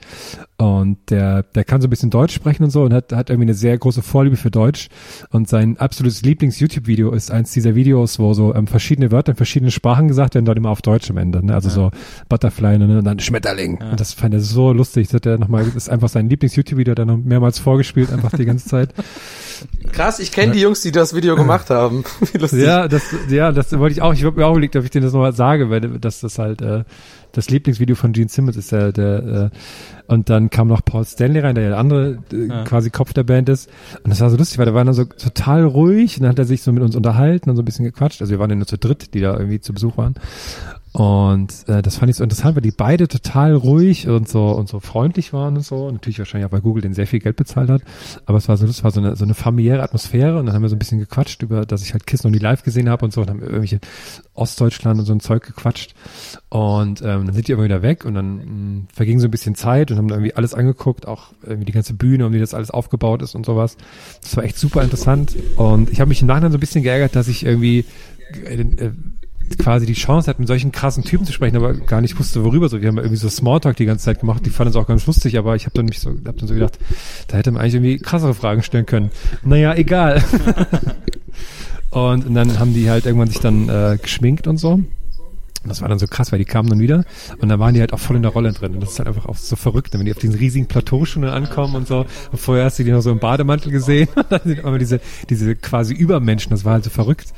und 0.58 0.98
der, 1.12 1.44
der 1.44 1.64
kann 1.64 1.82
so 1.82 1.88
ein 1.88 1.90
bisschen 1.90 2.10
Deutsch 2.10 2.34
sprechen 2.34 2.64
und 2.64 2.72
so 2.72 2.84
und 2.84 2.94
hat, 2.94 3.14
hat 3.14 3.30
irgendwie 3.30 3.46
eine 3.46 3.54
sehr 3.54 3.78
große 3.78 4.02
Vorliebe 4.02 4.38
für 4.38 4.50
Deutsch 4.50 4.90
und 5.30 5.48
sein 5.48 5.78
absolutes 5.78 6.24
Lieblings-YouTube-Video 6.24 7.12
ist 7.12 7.32
eins 7.32 7.52
dieser 7.52 7.76
Videos, 7.76 8.18
wo 8.18 8.34
so 8.34 8.56
ähm, 8.56 8.66
verschiedene 8.68 9.12
Wörter 9.12 9.34
in 9.34 9.36
verschiedenen 9.36 9.72
Sprachen 9.72 10.08
gesagt 10.08 10.34
werden, 10.34 10.46
dort 10.46 10.58
immer 10.58 10.72
auf 10.72 10.82
Deutsch 10.82 11.10
am 11.12 11.18
Ende, 11.18 11.46
ne? 11.46 11.54
also 11.54 11.70
so 11.70 11.92
Butterfly 12.28 12.80
ne? 12.80 12.98
und 12.98 13.06
dann 13.06 13.20
Schmetterling 13.20 13.78
und 13.78 14.00
das 14.00 14.14
fand 14.14 14.34
er 14.34 14.40
so 14.40 14.74
lustig, 14.74 15.08
das 15.08 15.16
hat 15.16 15.26
er 15.28 15.38
nochmal, 15.38 15.66
das 15.66 15.76
ist 15.76 15.90
einfach 15.90 16.10
sein 16.10 16.28
Lieblings-YouTube-Video, 16.30 16.92
hat 16.92 17.00
er 17.00 17.06
noch 17.06 17.18
mehrmals 17.18 17.60
vorgespielt, 17.60 18.12
einfach 18.12 18.32
die 18.32 18.46
ganze 18.46 18.68
Zeit. 18.68 18.94
Krass, 19.92 20.20
ich 20.20 20.32
kenne 20.32 20.54
die 20.54 20.62
Jungs, 20.62 20.82
die 20.82 20.92
das 20.92 21.16
Video 21.16 21.36
gemacht 21.36 21.70
haben. 21.70 22.04
Wie 22.32 22.38
lustig. 22.38 22.66
Ja, 22.66 22.88
das, 22.88 23.04
ja, 23.30 23.52
das 23.52 23.78
wollte 23.78 23.94
ich 23.94 24.02
auch. 24.02 24.14
Ich 24.14 24.24
habe 24.24 24.40
mir 24.40 24.46
auch 24.46 24.52
überlegt, 24.52 24.76
ob 24.76 24.84
ich 24.84 24.92
denen 24.92 25.06
das 25.06 25.14
nochmal 25.14 25.34
sage, 25.34 25.70
weil 25.70 25.82
das 25.82 26.20
das 26.20 26.38
halt 26.38 26.62
äh, 26.62 26.84
das 27.38 27.52
Lieblingsvideo 27.52 27.96
von 27.96 28.14
Gene 28.14 28.30
Simmons 28.30 28.58
ist 28.58 28.72
der, 28.72 28.92
der 28.92 29.52
äh, 29.54 29.58
und 30.08 30.30
dann 30.32 30.50
kam 30.50 30.68
noch 30.68 30.84
Paul 30.84 31.06
Stanley 31.06 31.40
rein, 31.42 31.54
der 31.54 31.66
ja 31.66 31.70
der 31.70 31.78
andere 31.78 32.18
äh, 32.32 32.64
quasi 32.66 32.90
Kopf 32.90 33.14
der 33.14 33.24
Band 33.24 33.48
ist. 33.48 33.70
Und 34.04 34.10
das 34.10 34.22
war 34.22 34.32
so 34.32 34.38
lustig, 34.38 34.58
weil 34.58 34.66
der 34.66 34.74
war 34.74 34.84
dann 34.84 34.96
so 34.96 35.04
total 35.04 35.64
ruhig 35.64 36.18
und 36.18 36.24
dann 36.24 36.32
hat 36.32 36.40
er 36.40 36.46
sich 36.46 36.64
so 36.64 36.72
mit 36.72 36.82
uns 36.82 36.96
unterhalten 36.96 37.52
und 37.52 37.56
so 37.56 37.62
ein 37.62 37.66
bisschen 37.66 37.86
gequatscht. 37.86 38.22
Also 38.22 38.32
wir 38.32 38.40
waren 38.40 38.50
ja 38.50 38.56
nur 38.56 38.66
zu 38.66 38.80
dritt, 38.80 39.14
die 39.14 39.22
da 39.22 39.38
irgendwie 39.38 39.60
zu 39.60 39.72
Besuch 39.72 39.98
waren. 39.98 40.16
Und 40.98 41.54
äh, 41.68 41.84
das 41.84 41.98
fand 41.98 42.10
ich 42.10 42.16
so 42.16 42.24
interessant, 42.24 42.56
weil 42.56 42.64
die 42.64 42.72
beide 42.72 43.08
total 43.08 43.54
ruhig 43.54 44.08
und 44.08 44.28
so 44.28 44.50
und 44.50 44.68
so 44.68 44.80
freundlich 44.80 45.32
waren 45.32 45.56
und 45.56 45.64
so. 45.64 45.92
Natürlich 45.92 46.18
wahrscheinlich 46.18 46.48
auch 46.48 46.52
bei 46.52 46.60
Google 46.60 46.82
den 46.82 46.96
sehr 46.96 47.06
viel 47.06 47.20
Geld 47.20 47.36
bezahlt 47.36 47.70
hat. 47.70 47.84
Aber 48.26 48.40
es 48.40 48.50
war 48.50 48.58
so, 48.58 48.66
das 48.66 48.84
war 48.84 48.90
so 48.90 49.00
eine, 49.00 49.16
so 49.16 49.24
eine 49.24 49.36
familiäre 49.36 49.84
Atmosphäre 49.84 50.40
und 50.40 50.48
dann 50.48 50.56
haben 50.56 50.64
wir 50.64 50.70
so 50.70 50.76
ein 50.76 50.80
bisschen 50.80 50.98
gequatscht 50.98 51.44
über, 51.44 51.68
dass 51.68 51.84
ich 51.84 51.94
halt 51.94 52.08
Kiss 52.08 52.24
noch 52.24 52.32
nie 52.32 52.40
live 52.40 52.64
gesehen 52.64 52.90
habe 52.90 53.06
und 53.06 53.14
so 53.14 53.22
und 53.22 53.30
haben 53.30 53.42
irgendwelche 53.42 53.80
Ostdeutschland 54.34 55.00
und 55.00 55.06
so 55.06 55.14
ein 55.14 55.20
Zeug 55.20 55.44
gequatscht. 55.46 55.94
Und 56.50 57.04
ähm, 57.04 57.28
dann 57.28 57.34
sind 57.34 57.48
die 57.48 57.52
immer 57.52 57.66
wieder 57.66 57.84
weg 57.84 58.04
und 58.04 58.16
dann 58.16 58.38
mh, 58.38 58.82
verging 58.92 59.20
so 59.20 59.28
ein 59.28 59.32
bisschen 59.32 59.54
Zeit 59.54 59.92
und 59.92 59.98
haben 59.98 60.10
irgendwie 60.10 60.34
alles 60.34 60.56
angeguckt, 60.56 61.08
auch 61.08 61.32
irgendwie 61.44 61.66
die 61.66 61.74
ganze 61.74 61.94
Bühne, 61.94 62.26
um 62.26 62.32
die 62.32 62.40
das 62.40 62.56
alles 62.56 62.72
aufgebaut 62.72 63.22
ist 63.22 63.36
und 63.36 63.46
sowas. 63.46 63.78
Das 64.24 64.36
war 64.36 64.44
echt 64.44 64.58
super 64.58 64.82
interessant. 64.82 65.36
Und 65.58 65.92
ich 65.92 66.00
habe 66.00 66.10
mich 66.10 66.22
im 66.22 66.28
Nachhinein 66.28 66.52
so 66.52 66.58
ein 66.58 66.60
bisschen 66.60 66.82
geärgert, 66.82 67.16
dass 67.16 67.28
ich 67.28 67.46
irgendwie 67.46 67.86
äh, 68.34 68.62
äh, 68.62 68.92
quasi 69.58 69.86
die 69.86 69.94
Chance 69.94 70.30
hat, 70.30 70.40
mit 70.40 70.48
solchen 70.48 70.72
krassen 70.72 71.04
Typen 71.04 71.26
zu 71.26 71.34
sprechen, 71.34 71.56
aber 71.56 71.74
gar 71.74 72.02
nicht 72.02 72.20
wusste, 72.20 72.44
worüber. 72.44 72.70
So, 72.70 72.82
wir 72.82 72.88
haben 72.88 72.98
irgendwie 72.98 73.18
so 73.18 73.30
Smalltalk 73.30 73.78
die 73.78 73.86
ganze 73.86 74.06
Zeit 74.06 74.20
gemacht. 74.20 74.46
Die 74.46 74.50
fanden 74.50 74.72
es 74.72 74.76
auch 74.76 74.88
ganz 74.88 75.06
lustig, 75.06 75.38
aber 75.38 75.56
ich 75.56 75.66
habe 75.66 75.74
dann 75.76 75.86
mich 75.86 76.00
so, 76.00 76.12
hab 76.26 76.38
dann 76.38 76.48
so 76.48 76.54
gedacht, 76.54 76.78
da 77.28 77.38
hätte 77.38 77.52
man 77.52 77.62
eigentlich 77.62 77.76
irgendwie 77.76 77.98
krassere 78.00 78.34
Fragen 78.34 78.64
stellen 78.64 78.86
können. 78.86 79.12
Naja, 79.44 79.74
egal. 79.76 80.24
und, 81.92 82.26
und 82.26 82.34
dann 82.34 82.60
haben 82.60 82.74
die 82.74 82.90
halt 82.90 83.06
irgendwann 83.06 83.30
sich 83.30 83.40
dann 83.40 83.70
äh, 83.70 83.98
geschminkt 84.02 84.48
und 84.48 84.58
so. 84.58 84.82
Und 85.68 85.72
das 85.72 85.82
war 85.82 85.90
dann 85.90 86.00
so 86.00 86.08
krass, 86.08 86.32
weil 86.32 86.40
die 86.40 86.46
kamen 86.46 86.70
dann 86.70 86.80
wieder 86.80 87.04
und 87.40 87.50
da 87.50 87.60
waren 87.60 87.74
die 87.74 87.82
halt 87.82 87.92
auch 87.92 88.00
voll 88.00 88.16
in 88.16 88.22
der 88.22 88.32
Rolle 88.32 88.54
drin. 88.54 88.76
Und 88.76 88.80
das 88.80 88.92
ist 88.92 89.00
halt 89.00 89.10
einfach 89.10 89.26
auch 89.26 89.36
so 89.36 89.58
verrückt, 89.58 89.94
wenn 89.94 90.06
die 90.06 90.14
auf 90.14 90.18
diesen 90.18 90.36
riesigen 90.36 90.68
Plateau 90.68 91.04
schon 91.04 91.26
ankommen 91.26 91.76
und 91.76 91.90
so. 91.90 92.06
Und 92.32 92.38
vorher 92.38 92.64
hast 92.64 92.80
du 92.80 92.86
die 92.86 92.92
noch 92.92 93.02
so 93.02 93.12
im 93.12 93.20
Bademantel 93.20 93.74
gesehen 93.74 94.08
und 94.16 94.32
dann 94.32 94.40
sind 94.46 94.64
aber 94.64 94.80
diese, 94.80 95.02
diese 95.30 95.58
quasi 95.58 95.94
Übermenschen, 95.94 96.52
das 96.52 96.64
war 96.64 96.72
halt 96.72 96.86
so 96.86 96.90
verrückt. 96.90 97.34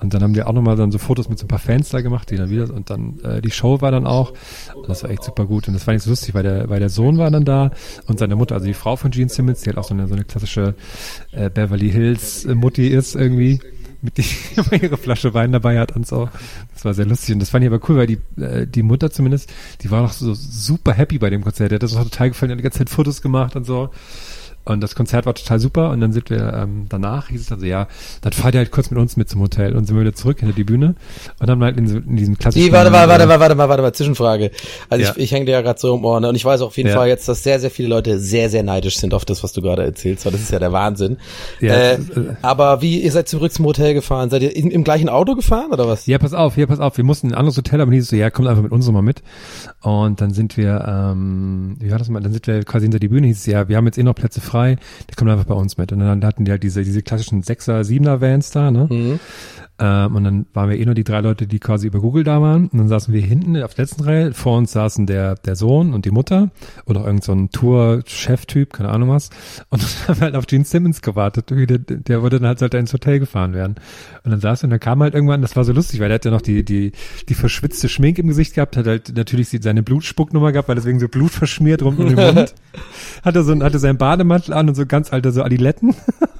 Und 0.00 0.12
dann 0.12 0.22
haben 0.22 0.34
die 0.34 0.42
auch 0.42 0.52
nochmal 0.52 0.76
dann 0.76 0.90
so 0.90 0.98
Fotos 0.98 1.28
mit 1.28 1.38
so 1.38 1.44
ein 1.44 1.48
paar 1.48 1.58
Fans 1.58 1.88
da 1.88 2.00
gemacht, 2.00 2.30
die 2.30 2.36
dann 2.36 2.50
wieder, 2.50 2.72
und 2.72 2.90
dann 2.90 3.20
äh, 3.20 3.40
die 3.40 3.50
Show 3.50 3.80
war 3.80 3.90
dann 3.90 4.06
auch. 4.06 4.32
Und 4.74 4.88
das 4.88 5.02
war 5.02 5.10
echt 5.10 5.24
super 5.24 5.46
gut. 5.46 5.68
Und 5.68 5.74
das 5.74 5.86
war 5.86 5.94
nicht 5.94 6.02
so 6.02 6.10
lustig, 6.10 6.34
weil 6.34 6.42
der, 6.42 6.68
weil 6.68 6.80
der 6.80 6.90
Sohn 6.90 7.16
war 7.16 7.30
dann 7.30 7.44
da 7.44 7.70
und 8.06 8.18
seine 8.18 8.36
Mutter, 8.36 8.54
also 8.54 8.66
die 8.66 8.74
Frau 8.74 8.96
von 8.96 9.10
Gene 9.10 9.28
Simmons, 9.28 9.60
die 9.62 9.70
halt 9.70 9.78
auch 9.78 9.84
so 9.84 9.94
eine, 9.94 10.08
so 10.08 10.14
eine 10.14 10.24
klassische 10.24 10.74
äh, 11.32 11.48
Beverly 11.48 11.90
Hills 11.90 12.44
äh, 12.44 12.54
Mutti 12.54 12.88
ist 12.88 13.14
irgendwie 13.14 13.60
mit 14.04 14.18
die 14.18 14.24
immer 14.56 14.82
ihre 14.82 14.96
Flasche 14.96 15.32
Wein 15.32 15.52
dabei 15.52 15.78
hat 15.80 15.92
und 15.96 16.06
so. 16.06 16.28
Das 16.74 16.84
war 16.84 16.94
sehr 16.94 17.06
lustig 17.06 17.34
und 17.34 17.40
das 17.40 17.50
fand 17.50 17.64
ich 17.64 17.70
aber 17.72 17.80
cool, 17.88 17.96
weil 17.96 18.06
die 18.06 18.18
äh, 18.40 18.66
die 18.66 18.82
Mutter 18.82 19.10
zumindest, 19.10 19.52
die 19.80 19.90
war 19.90 20.02
noch 20.02 20.12
so 20.12 20.34
super 20.34 20.92
happy 20.92 21.18
bei 21.18 21.30
dem 21.30 21.42
Konzert. 21.42 21.70
Die 21.70 21.76
hat 21.76 21.82
das 21.82 21.96
auch 21.96 22.04
total 22.04 22.28
gefallen, 22.28 22.50
die 22.50 22.52
hat 22.52 22.58
die 22.58 22.62
ganze 22.62 22.78
Zeit 22.78 22.90
Fotos 22.90 23.22
gemacht 23.22 23.56
und 23.56 23.64
so. 23.64 23.90
Und 24.64 24.80
das 24.80 24.94
Konzert 24.94 25.26
war 25.26 25.34
total 25.34 25.58
super 25.60 25.90
und 25.90 26.00
dann 26.00 26.12
sind 26.12 26.30
wir 26.30 26.52
ähm, 26.54 26.86
danach, 26.88 27.28
hieß 27.28 27.40
es 27.42 27.46
dann 27.48 27.60
so, 27.60 27.66
ja, 27.66 27.86
dann 28.22 28.32
fahrt 28.32 28.54
ihr 28.54 28.58
halt 28.58 28.70
kurz 28.70 28.90
mit 28.90 28.98
uns 28.98 29.16
mit 29.16 29.28
zum 29.28 29.42
Hotel 29.42 29.76
und 29.76 29.86
sind 29.86 29.94
wir 29.94 30.00
wieder 30.02 30.14
zurück 30.14 30.40
hinter 30.40 30.54
die 30.54 30.64
Bühne 30.64 30.94
und 31.38 31.50
haben 31.50 31.62
halt 31.62 31.76
in, 31.76 31.86
so, 31.86 31.98
in 31.98 32.16
diesem 32.16 32.38
klassischen... 32.38 32.66
Die, 32.66 32.72
warte, 32.72 32.90
warte, 32.90 33.08
warte, 33.08 33.24
äh, 33.24 33.28
warte, 33.28 33.40
warte 33.40 33.54
mal, 33.56 33.68
warte 33.68 33.82
mal, 33.82 33.92
Zwischenfrage. 33.92 34.50
Also 34.88 35.04
Ja. 35.04 35.10
ich, 35.10 35.24
ich 35.24 35.32
hänge 35.32 35.44
dir 35.44 35.52
ja 35.52 35.60
gerade 35.60 35.78
so 35.78 35.94
im 35.94 36.04
Ohr 36.04 36.18
ne? 36.20 36.30
und 36.30 36.34
ich 36.34 36.44
weiß 36.44 36.62
auf 36.62 36.76
jeden 36.78 36.88
Ja. 36.88 36.94
Fall 36.96 37.08
jetzt, 37.08 37.28
dass 37.28 37.42
sehr, 37.42 37.60
sehr 37.60 37.70
viele 37.70 37.88
Leute 37.88 38.18
sehr, 38.18 38.48
sehr 38.48 38.62
neidisch 38.62 38.98
sind 38.98 39.12
auf 39.12 39.24
das, 39.26 39.42
was 39.42 39.52
du 39.52 39.60
gerade 39.60 39.82
erzählst, 39.84 40.24
weil 40.24 40.32
das 40.32 40.40
ist 40.40 40.50
ja 40.50 40.58
der 40.58 40.72
Wahnsinn. 40.72 41.18
Ja, 41.60 41.74
äh, 41.74 41.98
ist, 41.98 42.16
äh, 42.16 42.20
aber 42.40 42.80
wie, 42.80 43.02
ihr 43.02 43.12
seid 43.12 43.28
zurück 43.28 43.52
zum 43.52 43.66
Hotel 43.66 43.92
gefahren? 43.92 44.30
Seid 44.30 44.42
ihr 44.42 44.56
in, 44.56 44.70
im 44.70 44.82
gleichen 44.82 45.10
Auto 45.10 45.34
gefahren 45.34 45.72
oder 45.72 45.86
was? 45.86 46.06
Ja, 46.06 46.16
pass 46.18 46.32
auf, 46.32 46.54
hier, 46.54 46.66
pass 46.66 46.80
auf. 46.80 46.96
Wir 46.96 47.04
mussten 47.04 47.26
in 47.28 47.32
ein 47.34 47.38
anderes 47.38 47.56
Hotel, 47.58 47.80
aber 47.82 47.92
hieß 47.92 48.04
es 48.04 48.10
so, 48.10 48.16
ja, 48.16 48.30
kommt 48.30 48.48
einfach 48.48 48.62
mit 48.62 48.72
uns 48.72 48.86
nochmal 48.86 49.02
mit. 49.02 49.22
Und 49.82 50.22
dann 50.22 50.32
sind 50.32 50.56
wir, 50.56 50.84
ähm, 50.88 51.76
wie 51.80 51.90
war 51.90 51.98
das 51.98 52.08
mal, 52.08 52.20
dann 52.20 52.32
sind 52.32 52.46
wir 52.46 52.64
quasi 52.64 52.84
hinter 52.86 52.98
die 52.98 53.08
Bühne, 53.08 53.26
hieß 53.26 53.40
es, 53.40 53.46
ja, 53.46 53.68
wir 53.68 53.76
haben 53.76 53.84
jetzt 53.86 53.98
eh 53.98 54.02
noch 54.02 54.14
Plätze 54.14 54.40
frei, 54.40 54.53
der 54.62 55.16
kommt 55.16 55.30
einfach 55.30 55.44
bei 55.44 55.54
uns 55.54 55.76
mit. 55.76 55.92
Und 55.92 56.00
dann 56.00 56.24
hatten 56.24 56.44
die 56.44 56.50
halt 56.50 56.62
diese, 56.62 56.82
diese 56.84 57.02
klassischen 57.02 57.42
Sechser, 57.42 57.84
Siebener 57.84 58.20
Vans 58.20 58.50
da, 58.50 58.70
ne? 58.70 58.86
Mhm. 58.90 59.20
Ähm, 59.78 60.14
und 60.14 60.24
dann 60.24 60.46
waren 60.52 60.70
wir 60.70 60.78
eh 60.78 60.84
nur 60.84 60.94
die 60.94 61.02
drei 61.02 61.20
Leute, 61.20 61.46
die 61.46 61.58
quasi 61.58 61.88
über 61.88 62.00
Google 62.00 62.22
da 62.22 62.40
waren. 62.40 62.68
Und 62.68 62.78
dann 62.78 62.88
saßen 62.88 63.12
wir 63.12 63.20
hinten 63.20 63.60
auf 63.62 63.74
der 63.74 63.84
letzten 63.84 64.04
Reihe. 64.04 64.32
Vor 64.32 64.56
uns 64.56 64.72
saßen 64.72 65.06
der, 65.06 65.34
der 65.34 65.56
Sohn 65.56 65.92
und 65.92 66.04
die 66.04 66.10
Mutter 66.10 66.50
auch 66.86 67.06
irgend 67.06 67.24
so 67.24 67.32
ein 67.32 67.50
Tour-Chef-Typ, 67.50 68.72
keine 68.72 68.90
Ahnung 68.90 69.10
was. 69.10 69.30
Und 69.70 69.82
dann 69.82 70.08
haben 70.08 70.20
wir 70.20 70.24
halt 70.26 70.36
auf 70.36 70.46
Gene 70.46 70.64
Simmons 70.64 71.02
gewartet. 71.02 71.50
Der, 71.50 71.78
der 71.78 72.22
wurde 72.22 72.38
dann 72.38 72.48
halt 72.48 72.60
sollte 72.60 72.78
ins 72.78 72.92
Hotel 72.92 73.18
gefahren 73.18 73.52
werden. 73.52 73.74
Und 74.22 74.30
dann 74.30 74.40
saß 74.40 74.62
er 74.62 74.64
und 74.64 74.70
dann 74.70 74.80
kam 74.80 75.02
halt 75.02 75.14
irgendwann, 75.14 75.42
das 75.42 75.56
war 75.56 75.64
so 75.64 75.72
lustig, 75.72 76.00
weil 76.00 76.08
der 76.08 76.16
hat 76.16 76.24
ja 76.24 76.30
noch 76.30 76.42
die, 76.42 76.64
die, 76.64 76.92
die 77.28 77.34
verschwitzte 77.34 77.88
Schmink 77.88 78.18
im 78.18 78.28
Gesicht 78.28 78.54
gehabt, 78.54 78.76
hat 78.76 78.86
halt 78.86 79.16
natürlich 79.16 79.48
seine 79.60 79.82
Blutspucknummer 79.82 80.52
gehabt, 80.52 80.68
weil 80.68 80.76
deswegen 80.76 81.00
so 81.00 81.08
Blut 81.08 81.30
verschmiert 81.30 81.82
rund 81.82 81.98
um 81.98 82.06
den 82.06 82.16
Mund. 82.34 82.54
Hatte 83.24 83.42
so 83.42 83.54
hatte 83.60 83.78
seinen 83.78 83.98
Bademantel 83.98 84.54
an 84.54 84.68
und 84.68 84.74
so 84.74 84.86
ganz 84.86 85.12
alte 85.12 85.32
so 85.32 85.42
Adiletten 85.42 85.94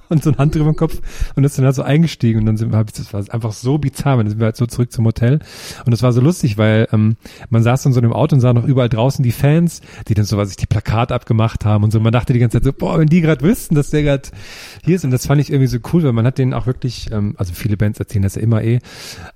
und 0.08 0.22
so 0.22 0.30
ein 0.30 0.38
Handtuch 0.38 0.60
über 0.60 0.72
dem 0.72 0.76
Kopf 0.76 1.00
und 1.34 1.44
ist 1.44 1.58
dann 1.58 1.64
halt 1.64 1.74
so 1.74 1.82
eingestiegen 1.82 2.40
und 2.40 2.46
dann 2.46 2.56
sind 2.56 2.72
wir, 2.72 2.84
ich, 2.84 2.92
das 2.92 3.12
war 3.12 3.24
einfach 3.30 3.52
so 3.52 3.78
bizarr, 3.78 4.16
dann 4.16 4.28
sind 4.28 4.38
wir 4.38 4.46
halt 4.46 4.56
so 4.56 4.66
zurück 4.66 4.92
zum 4.92 5.04
Hotel 5.06 5.40
und 5.84 5.90
das 5.90 6.02
war 6.02 6.12
so 6.12 6.20
lustig, 6.20 6.58
weil 6.58 6.88
ähm, 6.92 7.16
man 7.50 7.62
saß 7.62 7.82
dann 7.82 7.92
so 7.92 8.00
in 8.00 8.04
einem 8.04 8.14
Auto 8.14 8.34
und 8.34 8.40
sah 8.40 8.52
noch 8.52 8.64
überall 8.64 8.88
draußen 8.88 9.22
die 9.22 9.32
Fans, 9.32 9.80
die 10.08 10.14
dann 10.14 10.24
so 10.24 10.36
was 10.36 10.48
sich 10.48 10.56
die 10.56 10.66
Plakat 10.66 11.12
abgemacht 11.12 11.64
haben 11.64 11.84
und 11.84 11.90
so, 11.90 12.00
man 12.00 12.12
dachte 12.12 12.32
die 12.32 12.38
ganze 12.38 12.58
Zeit 12.58 12.64
so, 12.64 12.72
boah, 12.72 12.98
wenn 12.98 13.08
die 13.08 13.20
gerade 13.20 13.44
wüssten, 13.44 13.74
dass 13.74 13.90
der 13.90 14.02
gerade 14.02 14.28
hier 14.84 14.96
ist. 14.96 15.04
Und 15.04 15.10
das 15.10 15.26
fand 15.26 15.40
ich 15.40 15.50
irgendwie 15.50 15.66
so 15.66 15.78
cool, 15.92 16.02
weil 16.02 16.12
man 16.12 16.26
hat 16.26 16.38
denen 16.38 16.54
auch 16.54 16.66
wirklich, 16.66 17.10
ähm, 17.12 17.34
also 17.38 17.52
viele 17.54 17.76
Bands 17.76 17.98
erzählen 17.98 18.22
das 18.22 18.34
ja 18.34 18.42
immer 18.42 18.62
eh, 18.62 18.80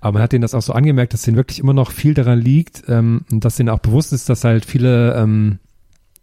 aber 0.01 0.15
man 0.15 0.23
hat 0.23 0.33
denen 0.33 0.43
das 0.43 0.55
auch 0.55 0.63
so 0.63 0.73
angemerkt, 0.73 1.13
dass 1.13 1.23
denen 1.23 1.37
wirklich 1.37 1.59
immer 1.59 1.75
noch 1.75 1.91
viel 1.91 2.15
daran 2.15 2.41
liegt 2.41 2.85
ähm, 2.89 3.25
und 3.31 3.45
dass 3.45 3.57
denen 3.57 3.69
auch 3.69 3.79
bewusst 3.79 4.13
ist, 4.13 4.29
dass 4.29 4.45
halt 4.45 4.65
viele 4.65 5.15
ähm, 5.15 5.59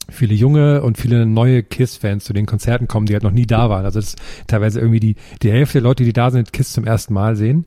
viele 0.10 0.34
junge 0.34 0.82
und 0.82 0.98
viele 0.98 1.26
neue 1.26 1.64
KISS-Fans 1.64 2.24
zu 2.24 2.34
den 2.34 2.46
Konzerten 2.46 2.88
kommen, 2.88 3.06
die 3.06 3.14
halt 3.14 3.24
noch 3.24 3.32
nie 3.32 3.46
da 3.46 3.70
waren. 3.70 3.86
Also 3.86 4.00
das 4.00 4.10
ist 4.10 4.22
teilweise 4.48 4.80
irgendwie 4.80 5.00
die, 5.00 5.16
die 5.42 5.52
Hälfte 5.52 5.80
der 5.80 5.84
Leute, 5.84 6.04
die 6.04 6.14
da 6.14 6.32
sind, 6.32 6.54
KISS 6.54 6.74
zum 6.74 6.86
ersten 6.86 7.14
Mal 7.14 7.36
sehen. 7.36 7.66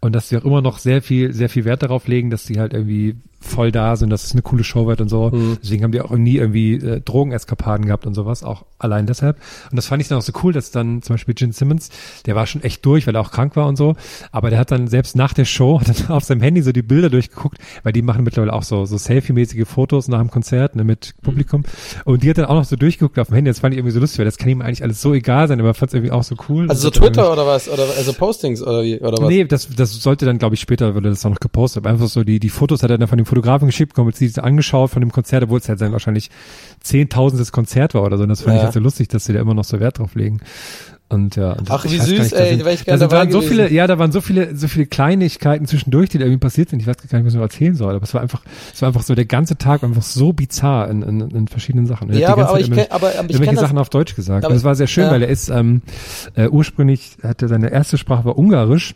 Und 0.00 0.14
dass 0.14 0.28
sie 0.28 0.36
auch 0.36 0.44
immer 0.44 0.62
noch 0.62 0.78
sehr 0.78 1.02
viel, 1.02 1.32
sehr 1.32 1.48
viel 1.48 1.64
Wert 1.64 1.82
darauf 1.82 2.06
legen, 2.08 2.30
dass 2.30 2.44
sie 2.44 2.58
halt 2.58 2.72
irgendwie 2.72 3.16
voll 3.44 3.72
da 3.72 3.96
sind, 3.96 4.10
dass 4.10 4.24
es 4.24 4.32
eine 4.32 4.42
coole 4.42 4.64
Show 4.64 4.86
wird 4.86 5.00
und 5.00 5.08
so. 5.08 5.30
Mhm. 5.30 5.58
Deswegen 5.62 5.84
haben 5.84 5.92
die 5.92 6.00
auch 6.00 6.10
nie 6.10 6.36
irgendwie 6.36 6.74
äh, 6.74 7.00
Drogeneskapaden 7.00 7.86
gehabt 7.86 8.06
und 8.06 8.14
sowas, 8.14 8.42
auch 8.42 8.64
allein 8.78 9.06
deshalb. 9.06 9.36
Und 9.70 9.76
das 9.76 9.86
fand 9.86 10.02
ich 10.02 10.08
dann 10.08 10.18
auch 10.18 10.22
so 10.22 10.32
cool, 10.42 10.52
dass 10.52 10.70
dann 10.70 11.02
zum 11.02 11.14
Beispiel 11.14 11.34
Gene 11.34 11.52
Simmons, 11.52 11.90
der 12.26 12.34
war 12.34 12.46
schon 12.46 12.62
echt 12.62 12.84
durch, 12.84 13.06
weil 13.06 13.14
er 13.14 13.20
auch 13.20 13.30
krank 13.30 13.56
war 13.56 13.66
und 13.66 13.76
so, 13.76 13.94
aber 14.32 14.50
der 14.50 14.58
hat 14.58 14.70
dann 14.70 14.88
selbst 14.88 15.16
nach 15.16 15.32
der 15.32 15.44
Show 15.44 15.80
hat 15.86 15.88
dann 15.88 16.16
auf 16.16 16.24
seinem 16.24 16.40
Handy 16.40 16.62
so 16.62 16.72
die 16.72 16.82
Bilder 16.82 17.10
durchgeguckt, 17.10 17.58
weil 17.82 17.92
die 17.92 18.02
machen 18.02 18.24
mittlerweile 18.24 18.52
auch 18.52 18.62
so, 18.62 18.84
so 18.84 18.96
Selfie-mäßige 18.96 19.66
Fotos 19.66 20.08
nach 20.08 20.20
dem 20.20 20.30
Konzert 20.30 20.76
ne, 20.76 20.84
mit 20.84 21.14
Publikum. 21.22 21.64
Und 22.04 22.22
die 22.22 22.30
hat 22.30 22.38
dann 22.38 22.46
auch 22.46 22.54
noch 22.54 22.64
so 22.64 22.76
durchgeguckt 22.76 23.18
auf 23.18 23.28
dem 23.28 23.34
Handy. 23.34 23.50
Das 23.50 23.60
fand 23.60 23.74
ich 23.74 23.78
irgendwie 23.78 23.92
so 23.92 24.00
lustig, 24.00 24.18
weil 24.18 24.24
das 24.24 24.38
kann 24.38 24.48
ihm 24.48 24.62
eigentlich 24.62 24.82
alles 24.82 25.00
so 25.00 25.14
egal 25.14 25.48
sein, 25.48 25.60
aber 25.60 25.74
fand 25.74 25.90
es 25.90 25.94
irgendwie 25.94 26.12
auch 26.12 26.22
so 26.22 26.36
cool. 26.48 26.68
Also 26.68 26.82
so 26.82 26.90
Twitter 26.90 27.32
oder 27.32 27.46
was? 27.46 27.68
Oder 27.68 27.84
also 27.96 28.12
Postings 28.12 28.62
oder 28.62 28.82
wie? 28.82 29.00
Oder 29.00 29.22
was? 29.22 29.28
Nee, 29.28 29.44
das, 29.44 29.68
das 29.68 29.92
sollte 29.94 30.26
dann, 30.26 30.38
glaube 30.38 30.54
ich, 30.54 30.60
später 30.60 30.94
würde 30.94 31.10
das 31.10 31.24
auch 31.24 31.30
noch 31.30 31.40
gepostet. 31.40 31.82
Aber 31.82 31.90
einfach 31.90 32.08
so 32.08 32.24
die, 32.24 32.40
die 32.40 32.48
Fotos 32.48 32.82
hat 32.82 32.90
er 32.90 32.98
dann 32.98 33.08
von 33.08 33.18
dem 33.18 33.26
Fotografen 33.34 33.66
geschickt, 33.66 33.94
kommt 33.94 34.14
sie 34.16 34.30
angeschaut 34.40 34.90
von 34.90 35.00
dem 35.00 35.10
Konzert, 35.12 35.42
obwohl 35.42 35.58
es 35.58 35.68
halt 35.68 35.78
sein 35.78 35.92
wahrscheinlich 35.92 36.30
zehntausendstes 36.80 37.52
Konzert 37.52 37.94
war 37.94 38.02
oder 38.02 38.16
so. 38.16 38.22
Und 38.22 38.28
das 38.28 38.42
fand 38.42 38.54
ich 38.56 38.58
Ja. 38.60 38.64
halt 38.64 38.74
so 38.74 38.80
lustig, 38.80 39.08
dass 39.08 39.24
sie 39.24 39.32
da 39.32 39.40
immer 39.40 39.54
noch 39.54 39.64
so 39.64 39.80
Wert 39.80 39.98
drauf 39.98 40.14
legen. 40.14 40.40
Und 41.10 41.36
ja. 41.36 41.52
und 41.52 41.70
Ach, 41.70 41.84
ich 41.84 41.92
wie 41.92 41.98
süß, 41.98 42.18
nicht, 42.18 42.32
da 42.32 42.38
ey, 42.38 42.48
sind- 42.50 42.60
da 42.60 42.64
wär 42.64 42.72
ich 42.72 42.78
da 42.80 42.84
gern 42.84 42.98
sind- 42.98 43.12
dabei 43.12 43.20
waren 43.20 43.30
so 43.30 43.38
gewesen. 43.40 43.50
viele, 43.52 43.70
ja, 43.72 43.86
da 43.86 43.98
waren 43.98 44.10
so 44.10 44.20
viele, 44.22 44.56
so 44.56 44.68
viele 44.68 44.86
Kleinigkeiten 44.86 45.66
zwischendurch, 45.66 46.08
die 46.08 46.18
da 46.18 46.24
irgendwie 46.24 46.40
passiert 46.40 46.70
sind. 46.70 46.80
Ich 46.80 46.86
weiß 46.86 46.96
gar 46.96 47.18
nicht, 47.18 47.26
was 47.26 47.34
ich 47.34 47.40
erzählen 47.40 47.74
soll. 47.74 47.94
Aber 47.94 48.02
es 48.04 48.14
war 48.14 48.22
einfach, 48.22 48.42
es 48.72 48.80
war 48.80 48.88
einfach 48.88 49.02
so 49.02 49.14
der 49.14 49.26
ganze 49.26 49.58
Tag 49.58 49.84
einfach 49.84 50.02
so 50.02 50.32
bizarr 50.32 50.88
in, 50.90 51.02
in, 51.02 51.20
in 51.30 51.46
verschiedenen 51.48 51.86
Sachen. 51.86 52.08
Ja, 52.10 52.16
die 52.18 52.26
aber, 52.26 52.48
aber 52.48 52.58
ich 52.58 52.70
kenn, 52.70 52.86
aber, 52.90 53.12
aber 53.18 53.28
ich 53.30 53.40
kenne. 53.40 53.60
Sachen 53.60 53.76
auf 53.78 53.90
Deutsch 53.90 54.16
gesagt. 54.16 54.44
Aber- 54.44 54.52
und 54.52 54.56
es 54.56 54.64
war 54.64 54.74
sehr 54.74 54.86
schön, 54.86 55.04
ja. 55.04 55.10
weil 55.10 55.22
er 55.22 55.28
ist 55.28 55.50
ähm, 55.50 55.82
äh, 56.36 56.48
ursprünglich 56.48 57.16
hatte 57.22 57.48
seine 57.48 57.70
erste 57.70 57.98
Sprache 57.98 58.24
war 58.24 58.38
Ungarisch. 58.38 58.94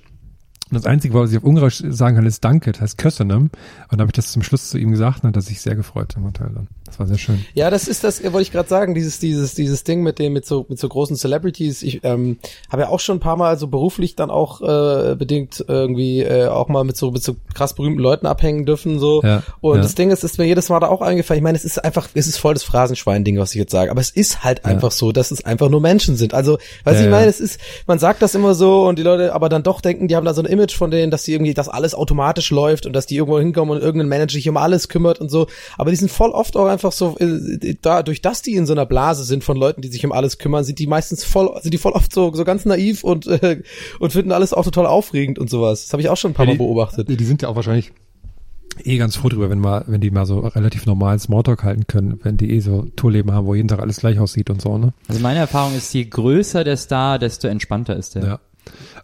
Und 0.71 0.75
das 0.75 0.87
Einzige, 0.87 1.15
was 1.15 1.33
ich 1.33 1.39
auf 1.39 1.45
Ungarisch 1.45 1.83
sagen 1.89 2.17
kann, 2.17 2.27
ist 2.27 2.45
Danke, 2.45 2.73
das 2.73 2.81
heißt 2.83 2.99
Köszönöm. 2.99 3.45
Und 3.45 3.53
dann 3.91 4.01
habe 4.01 4.09
ich 4.09 4.13
das 4.13 4.33
zum 4.33 4.43
Schluss 4.43 4.69
zu 4.69 4.79
ihm 4.79 4.91
gesagt 4.91 5.25
und 5.25 5.29
hat 5.29 5.37
er 5.37 5.43
sich 5.43 5.61
sehr 5.61 5.77
gefreut 5.77 6.15
im 6.17 6.25
Hotel 6.25 6.51
dann. 6.55 6.69
Das 6.89 6.99
war 6.99 7.07
sehr 7.07 7.19
schön. 7.19 7.45
Ja, 7.55 7.71
das 7.71 7.87
ist 7.87 8.05
das, 8.05 8.21
äh, 8.21 8.33
wollte 8.33 8.43
ich 8.43 8.53
gerade 8.53 8.69
sagen, 8.69 8.95
dieses, 8.95 9.19
dieses, 9.19 9.55
dieses 9.55 9.85
Ding 9.85 10.03
mit 10.03 10.19
dem, 10.19 10.33
mit 10.33 10.47
so, 10.47 10.67
mit 10.69 10.79
so 10.79 10.89
großen 10.89 11.17
Celebrities. 11.17 11.83
Ich 11.83 12.03
ähm, 12.05 12.39
habe 12.71 12.83
ja 12.83 12.89
auch 12.89 13.01
schon 13.01 13.19
ein 13.19 13.21
paar 13.21 13.37
Mal 13.37 13.59
so 13.59 13.69
beruflich 13.69 14.17
dann 14.17 14.31
auch 14.31 14.61
äh, 14.61 15.15
bedingt 15.15 15.65
irgendwie 15.67 16.23
äh, 16.23 16.47
auch 16.49 16.69
mal 16.69 16.85
mit 16.85 16.97
so, 16.97 17.11
mit 17.11 17.23
so 17.23 17.37
krass 17.55 17.75
berühmten 17.75 18.01
Leuten 18.01 18.27
abhängen 18.27 18.67
dürfen 18.67 18.99
so. 18.99 19.23
Ja, 19.23 19.43
Und 19.61 19.77
ja. 19.77 19.83
das 19.83 19.95
Ding 19.95 20.11
ist, 20.11 20.25
ist 20.25 20.39
mir 20.39 20.47
jedes 20.47 20.69
Mal 20.69 20.81
da 20.81 20.89
auch 20.89 21.03
eingefallen. 21.03 21.39
Ich 21.39 21.45
meine, 21.45 21.57
es 21.57 21.65
ist 21.65 21.85
einfach, 21.85 22.09
es 22.15 22.27
ist 22.27 22.39
voll 22.39 22.55
das 22.55 22.65
Phrasenschwein-Ding, 22.65 23.39
was 23.39 23.53
ich 23.53 23.59
jetzt 23.59 23.73
sage. 23.73 23.91
Aber 23.91 24.01
es 24.01 24.11
ist 24.11 24.45
halt 24.45 24.65
einfach 24.65 24.93
so, 24.93 25.13
dass 25.13 25.31
es 25.31 25.45
einfach 25.45 25.69
nur 25.69 25.81
Menschen 25.81 26.17
sind. 26.17 26.35
Also, 26.35 26.59
Ja, 26.85 26.93
du, 26.93 26.99
ich 26.99 27.05
ja. 27.05 27.11
meine, 27.11 27.29
es 27.29 27.41
ist, 27.41 27.61
man 27.87 27.99
sagt 27.99 28.23
das 28.23 28.35
immer 28.35 28.55
so 28.55 28.87
und 28.87 28.99
die 28.99 29.03
Leute 29.03 29.35
aber 29.35 29.49
dann 29.49 29.63
doch 29.63 29.81
denken, 29.81 30.09
die 30.09 30.17
haben 30.17 30.25
da 30.25 30.35
so 30.35 30.43
ein 30.43 30.47
Image 30.47 30.75
von 30.75 30.91
denen, 30.91 31.11
dass 31.11 31.25
sie 31.25 31.33
irgendwie, 31.33 31.55
dass 31.55 31.69
alles 31.69 31.95
automatisch 31.95 32.51
läuft 32.51 32.87
und 32.87 32.93
dass 32.93 33.07
die 33.07 33.17
irgendwo 33.17 33.39
hinkommen 33.39 33.77
und 33.77 33.83
irgendein 33.83 34.09
Manager 34.09 34.33
sich 34.33 34.49
um 34.49 34.57
alles 34.57 34.89
kümmert 34.89 35.21
und 35.21 35.31
so. 35.31 35.47
Aber 35.77 35.91
die 35.91 35.97
sind 35.97 36.11
voll 36.11 36.31
oft 36.31 36.57
auch 36.57 36.67
einfach 36.67 36.78
so, 36.93 37.17
äh, 37.19 37.75
dadurch, 37.83 38.23
dass 38.23 38.43
die 38.43 38.55
in 38.55 38.67
so 38.67 38.73
einer 38.73 38.87
Blase 38.87 39.25
sind 39.25 39.45
von 39.45 39.57
Leuten, 39.57 39.83
die 39.83 39.89
sich 39.89 40.05
um 40.05 40.13
alles 40.13 40.39
kümmern, 40.39 40.65
sind 40.65 40.79
die 40.79 40.87
meistens 40.87 41.25
voll, 41.25 41.51
sind 41.63 41.73
die 41.75 41.79
voll 41.79 41.93
oft 41.93 42.13
so, 42.13 42.33
so 42.35 42.45
ganz 42.45 42.65
naiv 42.65 43.05
und, 43.05 43.27
äh, 43.27 43.63
und 44.01 44.13
finden 44.13 44.33
alles 44.33 44.53
auch 44.53 44.65
total 44.65 44.87
aufregend 44.87 45.39
und 45.39 45.51
sowas. 45.51 45.83
Das 45.85 45.93
habe 45.93 46.03
ich 46.03 46.09
auch 46.09 46.17
schon 46.17 46.31
ein 46.33 46.35
paar 46.35 46.47
Ja, 46.47 46.51
Mal 46.51 46.55
die- 46.55 46.59
beobachtet. 46.59 47.09
Die, 47.09 47.17
die 47.17 47.25
sind 47.25 47.43
ja 47.43 47.49
auch 47.49 47.57
wahrscheinlich 47.57 47.93
eh 48.85 48.97
ganz 48.97 49.17
froh 49.17 49.29
drüber, 49.29 49.51
wenn 49.51 49.59
mal, 49.59 49.85
wenn 49.89 50.01
die 50.01 50.11
mal 50.11 50.25
so 50.27 50.39
relativ 50.41 50.87
normalen 50.87 51.19
Smalltalk 51.19 51.65
halten 51.65 51.87
können, 51.89 52.21
wenn 52.23 52.37
die 52.37 52.51
eh 52.53 52.61
so 52.61 52.87
Tourleben 52.97 53.33
haben, 53.33 53.47
wo 53.47 53.55
jeden 53.55 53.67
Tag 53.69 53.81
alles 53.81 53.97
gleich 53.99 54.19
aussieht 54.21 54.51
und 54.51 54.63
so, 54.63 54.79
ne? 54.79 54.93
Also 55.09 55.21
meine 55.21 55.41
Erfahrung 55.41 55.75
ist, 55.77 55.93
je 55.95 56.05
größer 56.05 56.63
der 56.63 56.77
Star, 56.77 57.19
desto 57.19 57.49
entspannter 57.49 57.97
ist 57.97 58.15
der. 58.15 58.25
Ja. 58.25 58.41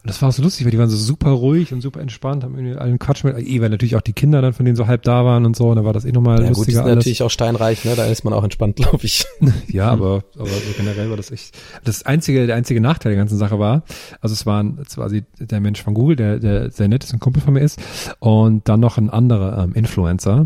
Und 0.05 0.09
das 0.09 0.21
war 0.21 0.29
auch 0.29 0.33
so 0.33 0.43
lustig, 0.43 0.67
weil 0.67 0.71
die 0.71 0.77
waren 0.77 0.87
so 0.87 0.97
super 0.97 1.31
ruhig 1.31 1.73
und 1.73 1.81
super 1.81 1.99
entspannt, 1.99 2.43
haben 2.43 2.53
irgendwie 2.55 2.77
allen 2.77 2.99
Quatsch 2.99 3.23
mit, 3.23 3.35
eh, 3.39 3.59
weil 3.59 3.69
natürlich 3.69 3.95
auch 3.95 4.01
die 4.01 4.13
Kinder 4.13 4.39
dann 4.39 4.53
von 4.53 4.63
denen 4.63 4.75
so 4.75 4.85
halb 4.85 5.01
da 5.01 5.25
waren 5.25 5.45
und 5.47 5.55
so, 5.55 5.69
und 5.69 5.77
da 5.77 5.83
war 5.83 5.93
das 5.93 6.05
eh 6.05 6.11
nochmal 6.11 6.43
Ja, 6.43 6.49
gut, 6.49 6.49
die 6.49 6.59
lustiger 6.59 6.75
sind 6.77 6.85
alles. 6.85 6.95
natürlich 6.97 7.23
auch 7.23 7.31
steinreich, 7.31 7.85
ne? 7.85 7.95
Da 7.95 8.05
ist 8.05 8.23
man 8.23 8.31
auch 8.31 8.43
entspannt, 8.43 8.75
glaube 8.75 9.03
ich. 9.03 9.25
Ja, 9.67 9.89
aber, 9.89 10.23
aber 10.37 10.45
so 10.45 10.73
generell 10.77 11.09
war 11.09 11.17
das 11.17 11.31
echt. 11.31 11.57
Das 11.85 12.03
einzige, 12.05 12.45
der 12.45 12.55
einzige 12.55 12.79
Nachteil 12.81 13.13
der 13.13 13.17
ganzen 13.17 13.39
Sache 13.39 13.57
war, 13.57 13.81
also 14.21 14.33
es 14.33 14.45
waren 14.45 14.77
quasi 14.83 15.23
der 15.39 15.59
Mensch 15.59 15.81
von 15.81 15.95
Google, 15.95 16.15
der, 16.15 16.37
der 16.37 16.69
sehr 16.69 16.87
nett 16.87 17.03
ist, 17.03 17.11
ein 17.11 17.19
Kumpel 17.19 17.41
von 17.41 17.55
mir 17.55 17.61
ist, 17.61 17.81
und 18.19 18.69
dann 18.69 18.81
noch 18.81 18.99
ein 18.99 19.09
anderer 19.09 19.63
ähm, 19.63 19.73
Influencer. 19.73 20.45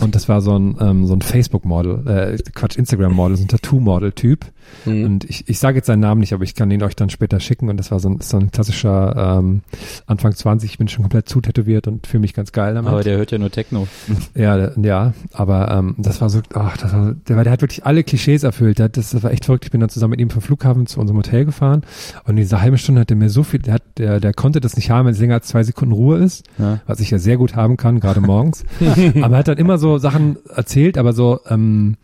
Und 0.00 0.16
das 0.16 0.28
war 0.28 0.40
so 0.40 0.58
ein, 0.58 0.76
ähm, 0.80 1.06
so 1.06 1.14
ein 1.14 1.22
Facebook-Model, 1.22 2.08
äh, 2.08 2.38
Quatsch, 2.56 2.76
Instagram-Model, 2.76 3.36
so 3.36 3.44
ein 3.44 3.48
Tattoo-Model-Typ. 3.48 4.46
Und 4.84 5.24
ich, 5.24 5.48
ich 5.48 5.58
sage 5.58 5.78
jetzt 5.78 5.86
seinen 5.86 6.00
Namen 6.00 6.20
nicht, 6.20 6.32
aber 6.32 6.44
ich 6.44 6.54
kann 6.54 6.70
ihn 6.70 6.82
euch 6.82 6.94
dann 6.94 7.10
später 7.10 7.40
schicken. 7.40 7.68
Und 7.68 7.76
das 7.76 7.90
war 7.90 7.98
so 7.98 8.08
ein, 8.08 8.20
so 8.20 8.36
ein 8.36 8.50
klassischer 8.52 9.38
ähm, 9.38 9.62
Anfang 10.06 10.32
20, 10.34 10.70
ich 10.70 10.78
bin 10.78 10.86
schon 10.88 11.02
komplett 11.02 11.28
zutätowiert 11.28 11.86
und 11.88 12.06
fühle 12.06 12.20
mich 12.20 12.34
ganz 12.34 12.52
geil 12.52 12.74
damit. 12.74 12.90
Aber 12.92 13.02
der 13.02 13.16
hört 13.18 13.32
ja 13.32 13.38
nur 13.38 13.50
Techno. 13.50 13.86
Ja, 14.34 14.70
ja, 14.76 15.14
aber 15.32 15.70
ähm, 15.70 15.94
das 15.98 16.20
war 16.20 16.28
so, 16.30 16.40
ach, 16.54 16.76
das 16.76 16.92
war, 16.92 17.14
der, 17.28 17.42
der 17.42 17.52
hat 17.52 17.62
wirklich 17.62 17.86
alle 17.86 18.04
Klischees 18.04 18.42
erfüllt. 18.42 18.78
Das, 18.78 18.90
das 18.92 19.22
war 19.22 19.30
echt 19.30 19.46
verrückt. 19.46 19.64
Ich 19.64 19.70
bin 19.70 19.80
dann 19.80 19.88
zusammen 19.88 20.10
mit 20.12 20.20
ihm 20.20 20.30
vom 20.30 20.42
Flughafen 20.42 20.86
zu 20.86 21.00
unserem 21.00 21.18
Hotel 21.18 21.44
gefahren 21.44 21.82
und 22.24 22.30
in 22.32 22.36
dieser 22.36 22.60
halben 22.60 22.76
Stunde 22.78 23.00
hat 23.00 23.10
er 23.10 23.16
mir 23.16 23.30
so 23.30 23.42
viel, 23.42 23.60
der, 23.60 23.74
hat, 23.74 23.82
der, 23.98 24.20
der 24.20 24.34
konnte 24.34 24.60
das 24.60 24.76
nicht 24.76 24.90
haben, 24.90 25.06
wenn 25.06 25.14
es 25.14 25.20
länger 25.20 25.34
als 25.34 25.46
zwei 25.48 25.62
Sekunden 25.62 25.92
Ruhe 25.94 26.18
ist, 26.18 26.44
Ja. 26.58 26.80
was 26.86 27.00
ich 27.00 27.10
ja 27.10 27.18
sehr 27.18 27.36
gut 27.36 27.56
haben 27.56 27.76
kann, 27.76 28.00
gerade 28.00 28.20
morgens. 28.20 28.64
aber 29.22 29.34
er 29.34 29.38
hat 29.38 29.48
dann 29.48 29.58
immer 29.58 29.78
so 29.78 29.98
Sachen 29.98 30.36
erzählt, 30.54 30.98
aber 30.98 31.12
so, 31.12 31.40
ähm, 31.48 31.96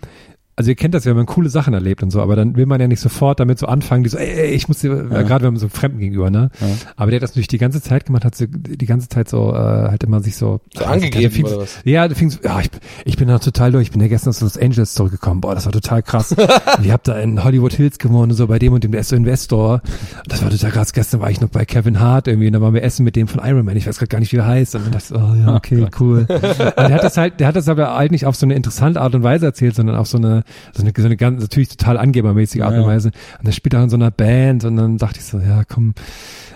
also 0.54 0.70
ihr 0.70 0.74
kennt 0.74 0.94
das 0.94 1.04
ja, 1.04 1.10
wenn 1.10 1.16
man 1.16 1.26
coole 1.26 1.48
Sachen 1.48 1.72
erlebt 1.72 2.02
und 2.02 2.10
so, 2.10 2.20
aber 2.20 2.36
dann 2.36 2.56
will 2.56 2.66
man 2.66 2.80
ja 2.80 2.86
nicht 2.86 3.00
sofort 3.00 3.40
damit 3.40 3.58
so 3.58 3.66
anfangen, 3.66 4.04
die 4.04 4.10
so, 4.10 4.18
ey, 4.18 4.28
ey 4.28 4.50
ich 4.50 4.68
muss 4.68 4.80
dir, 4.80 4.92
äh, 4.92 5.24
gerade 5.24 5.44
wenn 5.44 5.54
man 5.54 5.60
so 5.60 5.68
Fremden 5.68 5.98
gegenüber, 5.98 6.30
ne? 6.30 6.50
Aber 6.96 7.10
der 7.10 7.18
hat 7.18 7.22
das 7.22 7.30
natürlich 7.30 7.48
die 7.48 7.58
ganze 7.58 7.80
Zeit 7.80 8.04
gemacht, 8.04 8.24
hat 8.24 8.34
so, 8.34 8.44
die 8.46 8.86
ganze 8.86 9.08
Zeit 9.08 9.28
so, 9.28 9.52
äh, 9.52 9.56
halt 9.56 10.04
immer 10.04 10.20
sich 10.20 10.36
so, 10.36 10.60
So 10.74 10.84
angegeben, 10.84 11.32
fing- 11.32 11.46
oder 11.46 11.60
was? 11.60 11.78
Ja, 11.84 12.06
du 12.06 12.14
fingst, 12.14 12.40
ja, 12.44 12.60
ich, 12.60 12.70
ich 13.04 13.16
bin 13.16 13.28
da 13.28 13.38
total 13.38 13.72
durch, 13.72 13.84
ich 13.84 13.92
bin 13.92 14.02
ja 14.02 14.08
gestern 14.08 14.30
aus 14.30 14.40
Los 14.42 14.58
Angeles 14.58 14.94
zurückgekommen, 14.94 15.40
boah, 15.40 15.54
das 15.54 15.64
war 15.64 15.72
total 15.72 16.02
krass. 16.02 16.34
ich 16.82 16.90
hab 16.90 17.02
da 17.04 17.18
in 17.18 17.42
Hollywood 17.42 17.72
Hills 17.72 17.98
gewohnt 17.98 18.32
und 18.32 18.36
so 18.36 18.46
bei 18.46 18.58
dem 18.58 18.74
und 18.74 18.84
dem, 18.84 18.92
der 18.92 19.00
ist 19.00 19.08
so 19.08 19.16
Investor. 19.16 19.80
Das 20.26 20.42
war 20.42 20.50
total 20.50 20.70
krass, 20.70 20.92
gestern 20.92 21.20
war 21.20 21.30
ich 21.30 21.40
noch 21.40 21.48
bei 21.48 21.64
Kevin 21.64 21.98
Hart 21.98 22.28
irgendwie 22.28 22.48
und 22.48 22.52
da 22.52 22.60
waren 22.60 22.74
wir 22.74 22.82
essen 22.82 23.04
mit 23.04 23.16
dem 23.16 23.26
von 23.26 23.42
Iron 23.44 23.64
Man, 23.64 23.76
ich 23.76 23.86
weiß 23.86 23.98
gerade 23.98 24.08
gar 24.08 24.18
nicht, 24.18 24.32
wie 24.32 24.36
er 24.36 24.46
heißt. 24.46 24.74
Und 24.74 24.84
dann 24.84 24.92
dachte 24.92 25.04
ich, 25.04 25.08
so, 25.08 25.16
oh 25.16 25.34
ja, 25.34 25.56
okay, 25.56 25.86
cool. 26.00 26.26
Und 26.28 26.28
der 26.28 26.92
hat 26.92 27.04
das 27.04 27.16
halt, 27.16 27.40
der 27.40 27.46
hat 27.46 27.56
das 27.56 27.68
aber 27.68 27.94
halt 27.94 28.12
nicht 28.12 28.26
auf 28.26 28.36
so 28.36 28.44
eine 28.44 28.54
interessante 28.54 29.00
Art 29.00 29.14
und 29.14 29.22
Weise 29.22 29.46
erzählt, 29.46 29.74
sondern 29.74 29.96
auf 29.96 30.06
so 30.08 30.18
eine, 30.18 30.41
so 30.72 30.82
eine, 30.82 30.92
so 30.96 31.04
eine 31.04 31.16
ganz, 31.16 31.40
natürlich 31.40 31.68
total 31.68 31.98
angebermäßige 31.98 32.62
Art 32.62 32.74
und 32.74 32.86
Weise. 32.86 33.10
Und 33.38 33.46
der 33.46 33.52
spielt 33.52 33.74
auch 33.74 33.82
in 33.82 33.90
so 33.90 33.96
einer 33.96 34.10
Band 34.10 34.64
und 34.64 34.76
dann 34.76 34.98
dachte 34.98 35.18
ich 35.18 35.24
so, 35.24 35.38
ja, 35.38 35.62
komm, 35.64 35.94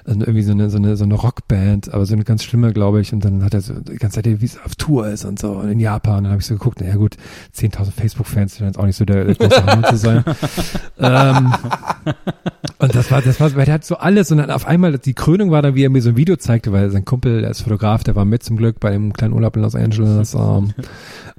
also 0.06 0.20
irgendwie 0.20 0.42
so 0.42 0.52
eine, 0.52 0.70
so 0.70 0.76
eine, 0.76 0.96
so 0.96 1.04
eine 1.04 1.14
Rockband, 1.14 1.92
aber 1.92 2.06
so 2.06 2.14
eine 2.14 2.24
ganz 2.24 2.44
schlimme, 2.44 2.72
glaube 2.72 3.00
ich. 3.00 3.12
Und 3.12 3.24
dann 3.24 3.42
hat 3.42 3.54
er 3.54 3.60
so 3.60 3.74
die 3.74 3.96
ganze 3.96 4.22
Zeit, 4.22 4.40
wie 4.40 4.44
es 4.44 4.58
auf 4.64 4.76
Tour 4.76 5.08
ist 5.08 5.24
und 5.24 5.38
so 5.38 5.52
und 5.52 5.68
in 5.68 5.80
Japan. 5.80 6.18
Und 6.18 6.24
dann 6.24 6.32
habe 6.32 6.40
ich 6.40 6.46
so 6.46 6.54
geguckt, 6.54 6.80
naja 6.80 6.94
gut, 6.94 7.16
10.000 7.56 7.90
Facebook-Fans 7.90 8.56
scheint 8.56 8.70
jetzt 8.70 8.78
auch 8.78 8.86
nicht 8.86 8.96
so 8.96 9.04
der, 9.04 9.24
der 9.24 9.34
große 9.34 9.66
Hammer 9.66 9.88
zu 9.88 9.96
sein. 9.96 10.24
ähm, 10.98 11.52
und 12.78 12.94
das 12.94 13.10
war, 13.10 13.20
das 13.20 13.40
war, 13.40 13.54
weil 13.56 13.64
der 13.64 13.74
hat 13.74 13.84
so 13.84 13.96
alles 13.96 14.30
und 14.30 14.38
dann 14.38 14.50
auf 14.50 14.66
einmal, 14.66 14.96
die 14.98 15.14
Krönung 15.14 15.50
war 15.50 15.62
dann, 15.62 15.74
wie 15.74 15.84
er 15.84 15.90
mir 15.90 16.02
so 16.02 16.10
ein 16.10 16.16
Video 16.16 16.36
zeigte, 16.36 16.72
weil 16.72 16.90
sein 16.90 17.04
Kumpel, 17.04 17.40
der 17.40 17.50
ist 17.50 17.62
Fotograf, 17.62 18.04
der 18.04 18.14
war 18.14 18.24
mit 18.24 18.44
zum 18.44 18.56
Glück 18.56 18.78
bei 18.78 18.90
einem 18.90 19.12
kleinen 19.12 19.34
Urlaub 19.34 19.56
in 19.56 19.62
Los 19.62 19.74
Angeles, 19.74 20.34
ähm, 20.34 20.72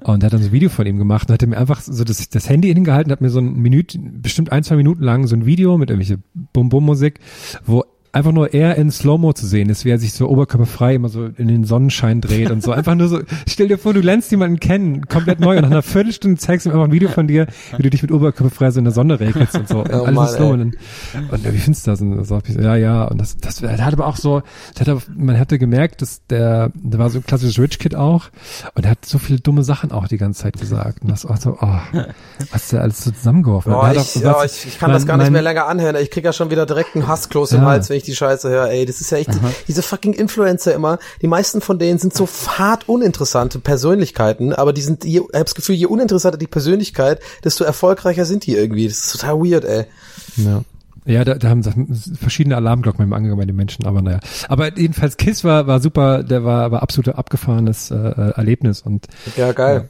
und 0.04 0.22
der 0.22 0.28
hat 0.28 0.34
dann 0.34 0.42
so 0.42 0.50
ein 0.50 0.52
Video 0.52 0.70
von 0.70 0.86
ihm 0.86 0.98
gemacht 0.98 1.30
und 1.30 1.34
hat 1.34 1.48
mir 1.48 1.58
einfach 1.58 1.82
so 1.82 2.04
das, 2.04 2.30
das 2.30 2.50
Handy 2.50 2.74
hingehalten, 2.74 3.12
hat 3.12 3.22
mir 3.22 3.30
so 3.30 3.40
ein 3.40 3.56
Minute, 3.56 3.98
bestimmt 4.00 4.52
ein, 4.52 4.64
zwei 4.64 4.76
Minuten 4.76 5.04
lang 5.04 5.26
so 5.26 5.36
ein 5.36 5.46
Video 5.46 5.78
mit 5.78 5.90
irgendwelche 5.90 6.20
Bum-Bum-Musik, 6.54 7.20
wo 7.66 7.84
einfach 8.18 8.32
nur 8.34 8.54
er 8.54 8.76
in 8.76 8.92
Slow-Mo 8.92 9.34
zu 9.34 9.48
sehen 9.48 9.70
ist, 9.70 9.86
wie 9.86 9.90
er 9.92 10.00
sich 10.00 10.14
so 10.14 10.28
oberkörperfrei 10.28 10.96
immer 10.96 11.10
so 11.10 11.26
in 11.38 11.48
den 11.48 11.64
Sonnenschein 11.64 12.20
dreht 12.22 12.52
und 12.52 12.62
so. 12.64 12.72
Einfach 12.72 12.96
nur 12.96 13.08
so, 13.08 13.20
stell 13.48 13.68
dir 13.68 13.78
vor, 13.78 13.94
du 13.94 14.02
lernst 14.02 14.32
jemanden 14.32 14.60
kennen, 14.60 15.08
komplett 15.08 15.40
neu 15.40 15.56
und 15.58 15.62
nach 15.64 15.72
einer 15.72 15.82
Viertelstunde 15.84 16.38
zeigst 16.40 16.66
du 16.66 16.70
ihm 16.70 16.74
einfach 16.74 16.86
ein 16.88 16.92
Video 16.92 17.10
von 17.10 17.28
dir, 17.28 17.48
wie 17.78 17.84
du 17.84 17.90
dich 17.90 18.02
mit 18.02 18.12
oberkörperfrei 18.12 18.72
so 18.72 18.80
in 18.80 18.86
der 18.86 18.94
Sonne 18.94 19.20
regelst 19.20 19.56
und 19.56 19.68
so. 19.70 19.78
Oh 19.92 20.04
Alles 20.04 20.16
Mann, 20.16 20.28
Slow. 20.28 20.50
Und, 20.54 20.62
und 21.32 21.54
wie 21.54 21.58
findest 21.58 21.88
du 21.88 21.92
das? 21.92 22.02
Und 22.02 22.24
so, 22.26 22.40
ja, 22.60 22.76
ja. 22.76 23.06
Und 23.06 23.20
das, 23.22 23.38
das, 23.38 23.58
der 23.58 23.84
hat 23.86 23.94
aber 23.94 24.08
auch 24.08 24.18
so, 24.18 24.42
hat, 24.80 24.90
aber- 24.90 25.02
man 25.16 25.40
hatte 25.40 25.58
gemerkt, 25.60 26.02
dass 26.02 26.26
der, 26.28 26.72
der 26.76 27.00
war 27.00 27.10
so 27.10 27.20
ein 27.20 27.24
klassisches 27.26 27.58
Rich 27.60 27.80
Kid 27.80 27.96
auch 27.96 28.26
und 28.76 28.86
er 28.86 28.92
hat 28.92 29.06
so 29.06 29.18
viele 29.18 29.40
dumme 29.40 29.64
Sachen 29.64 29.92
auch 29.92 30.08
die 30.08 30.18
ganze 30.18 30.42
Zeit 30.44 30.60
gesagt. 30.60 31.02
Und 31.04 31.10
das 31.12 31.28
war 31.30 31.38
so, 31.38 31.58
oh, 31.62 31.80
was 32.52 32.70
der 32.70 32.82
alles 32.82 33.04
so 33.04 33.12
zusammengeworfen 33.12 33.74
hat. 33.74 33.84
Hat 33.84 33.96
ich, 33.98 34.16
ja, 34.16 34.34
was- 34.36 34.58
ich, 34.58 34.68
ich 34.68 34.80
kann 34.80 34.90
mein- 34.90 34.96
das 34.96 35.06
gar 35.06 35.18
nicht 35.18 35.26
mein- 35.28 35.34
mehr 35.34 35.42
länger 35.42 35.68
anhören. 35.68 35.96
Ich 36.02 36.12
krieg 36.12 36.24
ja 36.26 36.34
schon 36.34 36.50
wieder 36.50 36.66
direkt 36.66 36.96
einen 36.96 37.08
Hasskloß 37.08 37.52
im 37.54 37.62
Ja. 37.62 37.68
Hals, 37.68 37.90
wenn 37.90 37.98
ich 37.98 38.04
die 38.08 38.16
Scheiße 38.16 38.50
höre. 38.50 38.70
Ey, 38.70 38.86
das 38.86 39.02
ist 39.02 39.12
ja 39.12 39.18
echt, 39.18 39.30
diese 39.68 39.82
fucking 39.82 40.14
Influencer 40.14 40.74
immer, 40.74 41.00
die 41.22 41.28
meisten 41.28 41.62
von 41.62 41.80
denen 41.80 42.00
sind 42.00 42.14
so 42.14 42.28
hart 42.58 42.88
uninteressante 42.90 43.60
Persönlichkeiten, 43.60 44.54
aber 44.54 44.74
die 44.74 44.82
sind, 44.82 45.06
je, 45.06 45.20
ich 45.20 45.40
hab 45.40 45.46
das 45.46 45.56
Gefühl, 45.56 45.76
je 45.76 45.86
uninteressanter 45.86 46.38
die 46.38 46.48
Persönlichkeit, 46.48 47.20
desto 47.44 47.64
erfolgreicher 47.64 48.26
sind 48.26 48.46
die 48.46 48.56
irgendwie. 48.56 48.88
Das 48.88 48.98
ist 49.00 49.12
total 49.12 49.40
weird, 49.40 49.66
ey. 49.66 49.86
Ja. 50.38 50.64
Ja, 51.08 51.24
da, 51.24 51.36
da 51.36 51.48
haben 51.48 51.64
verschiedene 52.20 52.58
Alarmglocken 52.58 53.00
mit 53.00 53.10
dem 53.10 53.14
angegangen 53.14 53.40
bei 53.40 53.46
den 53.46 53.56
Menschen, 53.56 53.86
aber 53.86 54.02
naja. 54.02 54.20
Aber 54.50 54.78
jedenfalls 54.78 55.16
Kiss 55.16 55.46
war, 55.46 55.66
war 55.66 55.80
super, 55.80 56.22
der 56.22 56.44
war, 56.44 56.70
war 56.72 56.84
absolut 56.84 57.16
abgefahrenes 57.16 57.92
äh, 57.92 57.96
äh, 57.96 58.32
Erlebnis 58.32 58.82
und 58.82 59.08
Ja, 59.38 59.54
geil. 59.54 59.90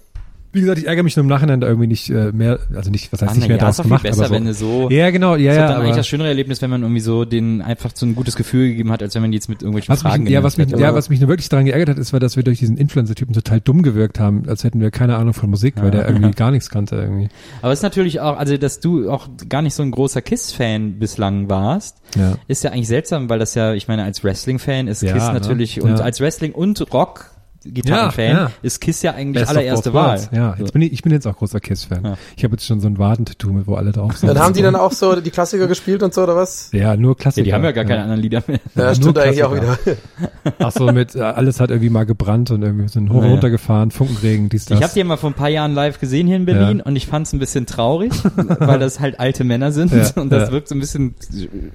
Wie 0.57 0.61
gesagt, 0.61 0.79
ich 0.79 0.87
ärgere 0.87 1.03
mich 1.03 1.15
nur 1.15 1.21
im 1.23 1.29
Nachhinein 1.29 1.61
da 1.61 1.67
irgendwie 1.67 1.87
nicht 1.87 2.09
äh, 2.09 2.31
mehr, 2.31 2.59
also 2.75 2.89
nicht, 2.89 3.13
was 3.13 3.21
heißt 3.21 3.31
Ah, 3.31 3.35
nicht 3.35 3.47
mehr 3.47 3.57
ja, 3.57 3.71
viel 3.71 3.83
gemacht, 3.83 4.03
besser, 4.03 4.19
aber 4.21 4.27
so. 4.29 4.33
wenn 4.33 4.45
du 4.45 4.53
so- 4.53 4.89
Ja, 4.89 5.09
genau, 5.11 5.35
ja, 5.35 5.49
Das 5.51 5.55
ja. 5.57 5.65
ist 5.65 5.71
dann 5.73 5.81
eigentlich 5.81 5.95
das 5.97 6.07
schönere 6.07 6.27
Erlebnis, 6.29 6.61
wenn 6.61 6.69
man 6.71 6.81
irgendwie 6.81 6.99
so 7.01 7.25
den 7.25 7.61
einfach 7.61 7.91
so 7.93 8.05
ein 8.05 8.15
gutes 8.15 8.35
Gefühl 8.35 8.69
gegeben 8.69 8.91
hat, 8.91 9.03
als 9.03 9.13
wenn 9.15 9.21
man 9.21 9.31
die 9.31 9.35
jetzt 9.37 9.49
mit 9.49 9.61
irgendwelchen 9.61 9.93
was 9.93 10.01
Fragen 10.01 10.23
mich, 10.23 10.33
ja, 10.33 10.41
was 10.43 10.57
mich, 10.57 10.69
ja, 10.71 10.93
was 10.95 11.09
mich 11.09 11.19
nur 11.19 11.29
wirklich 11.29 11.49
daran 11.49 11.65
geärgert 11.65 11.89
hat, 11.89 11.97
ist, 11.99 12.11
war, 12.13 12.19
dass 12.19 12.35
wir 12.35 12.43
durch 12.43 12.59
diesen 12.59 12.75
Influencer-Typen 12.77 13.33
total 13.33 13.61
dumm 13.61 13.83
gewirkt 13.83 14.19
haben, 14.19 14.43
als 14.47 14.63
hätten 14.63 14.79
wir 14.81 14.89
keine 14.91 15.17
Ahnung 15.17 15.33
von 15.33 15.49
Musik, 15.49 15.75
weil 15.77 15.91
der 15.91 16.07
irgendwie 16.07 16.31
gar 16.31 16.51
nichts 16.51 16.69
kannte 16.69 16.95
irgendwie. 16.95 17.29
Aber 17.61 17.71
es 17.71 17.79
ist 17.79 17.83
natürlich 17.83 18.19
auch, 18.19 18.37
also 18.37 18.57
dass 18.57 18.79
du 18.79 19.09
auch 19.11 19.27
gar 19.47 19.61
nicht 19.61 19.75
so 19.75 19.83
ein 19.83 19.91
großer 19.91 20.21
Kiss-Fan 20.21 20.99
bislang 20.99 21.49
warst, 21.49 21.97
Ja. 22.15 22.35
ist 22.47 22.63
ja 22.63 22.71
eigentlich 22.71 22.87
seltsam, 22.87 23.29
weil 23.29 23.37
das 23.39 23.53
ja, 23.55 23.73
ich 23.73 23.87
meine, 23.87 24.03
als 24.03 24.23
Wrestling-Fan 24.23 24.87
ist 24.87 25.01
Ja, 25.03 25.13
Kiss 25.13 25.27
ne? 25.27 25.33
natürlich 25.33 25.81
und 25.81 25.97
Ja. 25.99 26.03
als 26.03 26.19
Wrestling- 26.19 26.53
und 26.53 26.93
Rock 26.93 27.31
Gitarrenfan 27.73 28.25
Ja, 28.25 28.31
ja. 28.31 28.51
ist 28.61 28.81
Kiss 28.81 29.01
ja 29.01 29.13
eigentlich 29.13 29.43
Best 29.45 29.51
of 29.51 29.57
allererste 29.57 29.93
Wahl. 29.93 30.19
Ja, 30.31 30.55
So. 30.57 30.63
jetzt 30.63 30.73
bin 30.73 30.81
ich, 30.81 30.93
ich 30.93 31.01
bin 31.01 31.11
jetzt 31.11 31.25
auch 31.27 31.35
großer 31.37 31.59
Kiss-Fan. 31.59 32.03
Ja. 32.03 32.17
Ich 32.35 32.43
habe 32.43 32.53
jetzt 32.53 32.65
schon 32.65 32.79
so 32.79 32.87
ein 32.87 32.97
Wadentattoo, 32.97 33.51
mit 33.53 33.67
wo 33.67 33.75
alle 33.75 33.91
drauf 33.91 34.17
sind. 34.17 34.29
Dann 34.29 34.39
haben 34.39 34.53
die 34.53 34.61
dann 34.61 34.75
auch 34.75 34.91
so 34.91 35.19
die 35.19 35.29
Klassiker 35.31 35.67
gespielt 35.67 36.03
und 36.03 36.13
so, 36.13 36.23
oder 36.23 36.35
was? 36.35 36.69
ja, 36.71 36.95
nur 36.95 37.15
Klassiker. 37.17 37.41
Ja, 37.45 37.51
die 37.51 37.53
haben 37.53 37.63
ja 37.63 37.71
gar 37.71 37.85
keine 37.85 38.01
anderen 38.03 38.21
Lieder 38.21 38.43
mehr. 38.47 38.59
Ja, 38.75 38.85
nur 38.85 38.95
stimmt 38.95 39.17
eigentlich 39.19 39.43
auch 39.43 39.53
Klassiker. 39.53 39.97
wieder. 40.15 40.53
Ach 40.59 40.71
so, 40.71 40.91
mit, 40.91 41.15
äh, 41.15 41.21
alles 41.21 41.59
hat 41.59 41.69
irgendwie 41.69 41.89
mal 41.89 42.05
gebrannt 42.05 42.51
und 42.51 42.61
irgendwie 42.61 42.87
sind 42.87 43.09
hoch 43.09 43.15
und 43.15 43.21
Naja. 43.21 43.31
runter 43.33 43.49
gefahren, 43.49 43.91
Funkenregen, 43.91 44.49
dies, 44.49 44.65
das. 44.65 44.77
Ich 44.79 44.83
habe 44.83 44.93
die 44.93 44.99
ja 44.99 45.05
mal 45.05 45.17
vor 45.17 45.29
ein 45.29 45.33
paar 45.35 45.49
Jahren 45.49 45.73
live 45.73 45.99
gesehen 45.99 46.27
hier 46.27 46.35
in 46.37 46.45
Berlin 46.45 46.77
Ja. 46.79 46.85
und 46.85 46.95
ich 46.95 47.07
fand 47.07 47.27
es 47.27 47.33
ein 47.33 47.39
bisschen 47.39 47.65
traurig, 47.65 48.11
weil 48.59 48.79
das 48.79 48.99
halt 48.99 49.19
alte 49.19 49.43
Männer 49.43 49.71
sind 49.71 49.91
Ja, 49.91 50.05
und 50.21 50.31
das 50.31 50.47
ja. 50.47 50.51
wirkt 50.51 50.67
so 50.69 50.75
ein 50.75 50.79
bisschen 50.79 51.15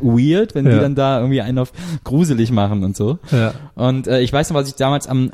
weird, 0.01 0.55
wenn 0.55 0.65
die 0.65 0.71
dann 0.79 0.95
da 0.95 1.19
irgendwie 1.21 1.41
einen 1.41 1.59
auf 1.59 1.73
gruselig 2.05 2.51
machen 2.53 2.85
und 2.85 2.97
so. 2.97 3.19
ja. 3.31 3.53
Und 3.75 4.07
äh, 4.07 4.21
ich 4.21 4.33
weiß 4.33 4.51
noch, 4.51 4.57
was 4.57 4.69
ich 4.69 4.75
damals 4.75 5.07
am 5.07 5.31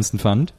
alleralbernsten 0.00 0.18
fand, 0.18 0.52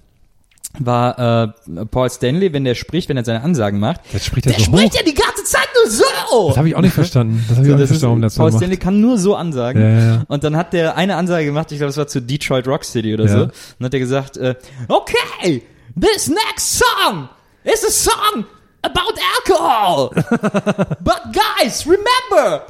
war 0.80 1.19
äh, 1.68 1.85
Paul 1.85 2.09
Stanley, 2.09 2.53
wenn 2.53 2.63
der 2.63 2.76
spricht, 2.76 3.09
wenn 3.09 3.18
er 3.18 3.26
seine 3.26 3.41
Ansagen 3.43 3.80
macht. 3.80 3.99
Jetzt 4.13 4.26
spricht 4.26 4.45
er 4.45 4.53
Der 4.53 4.61
so 4.61 4.72
hoch. 4.72 4.77
spricht 4.77 4.95
ja 4.95 5.03
die 5.03 5.13
ganze 5.13 5.43
Zeit 5.43 5.68
nur 5.76 5.91
so. 5.91 6.47
Das 6.47 6.57
habe 6.57 6.69
ich 6.69 6.76
auch 6.76 6.81
nicht 6.81 6.93
verstanden. 6.93 7.43
Das 7.49 7.57
habe 7.57 7.68
ich 7.68 7.73
auch 7.73 7.77
nicht 7.77 7.84
das 7.84 7.89
verstanden, 7.89 8.11
warum 8.11 8.22
das 8.22 8.35
so 8.35 8.41
Paul 8.41 8.51
macht. 8.51 8.59
Stanley 8.59 8.77
kann 8.77 9.01
nur 9.01 9.18
so 9.18 9.35
ansagen. 9.35 9.81
Ja, 9.81 9.89
ja, 9.89 9.99
ja. 10.15 10.23
Und 10.30 10.43
dann 10.45 10.55
hat 10.55 10.72
der 10.72 10.95
eine 10.95 11.18
Ansage 11.18 11.45
gemacht, 11.45 11.72
ich 11.73 11.77
glaube, 11.80 11.89
das 11.89 11.97
war 11.97 12.07
zu 12.07 12.22
Detroit 12.22 12.68
Rock 12.68 12.85
City 12.85 13.13
oder 13.13 13.26
Ja. 13.26 13.31
so. 13.31 13.43
Und 13.80 13.85
hat 13.85 13.93
er 13.93 13.99
gesagt, 13.99 14.38
äh, 14.38 14.55
okay, 14.88 15.61
this 15.99 16.30
next 16.30 16.80
song 16.80 17.27
is 17.65 17.84
a 17.85 17.91
song 17.91 18.45
about 18.81 19.19
alcohol. 19.35 20.11
But 21.03 21.22
guys, 21.34 21.85
remember, 21.85 22.63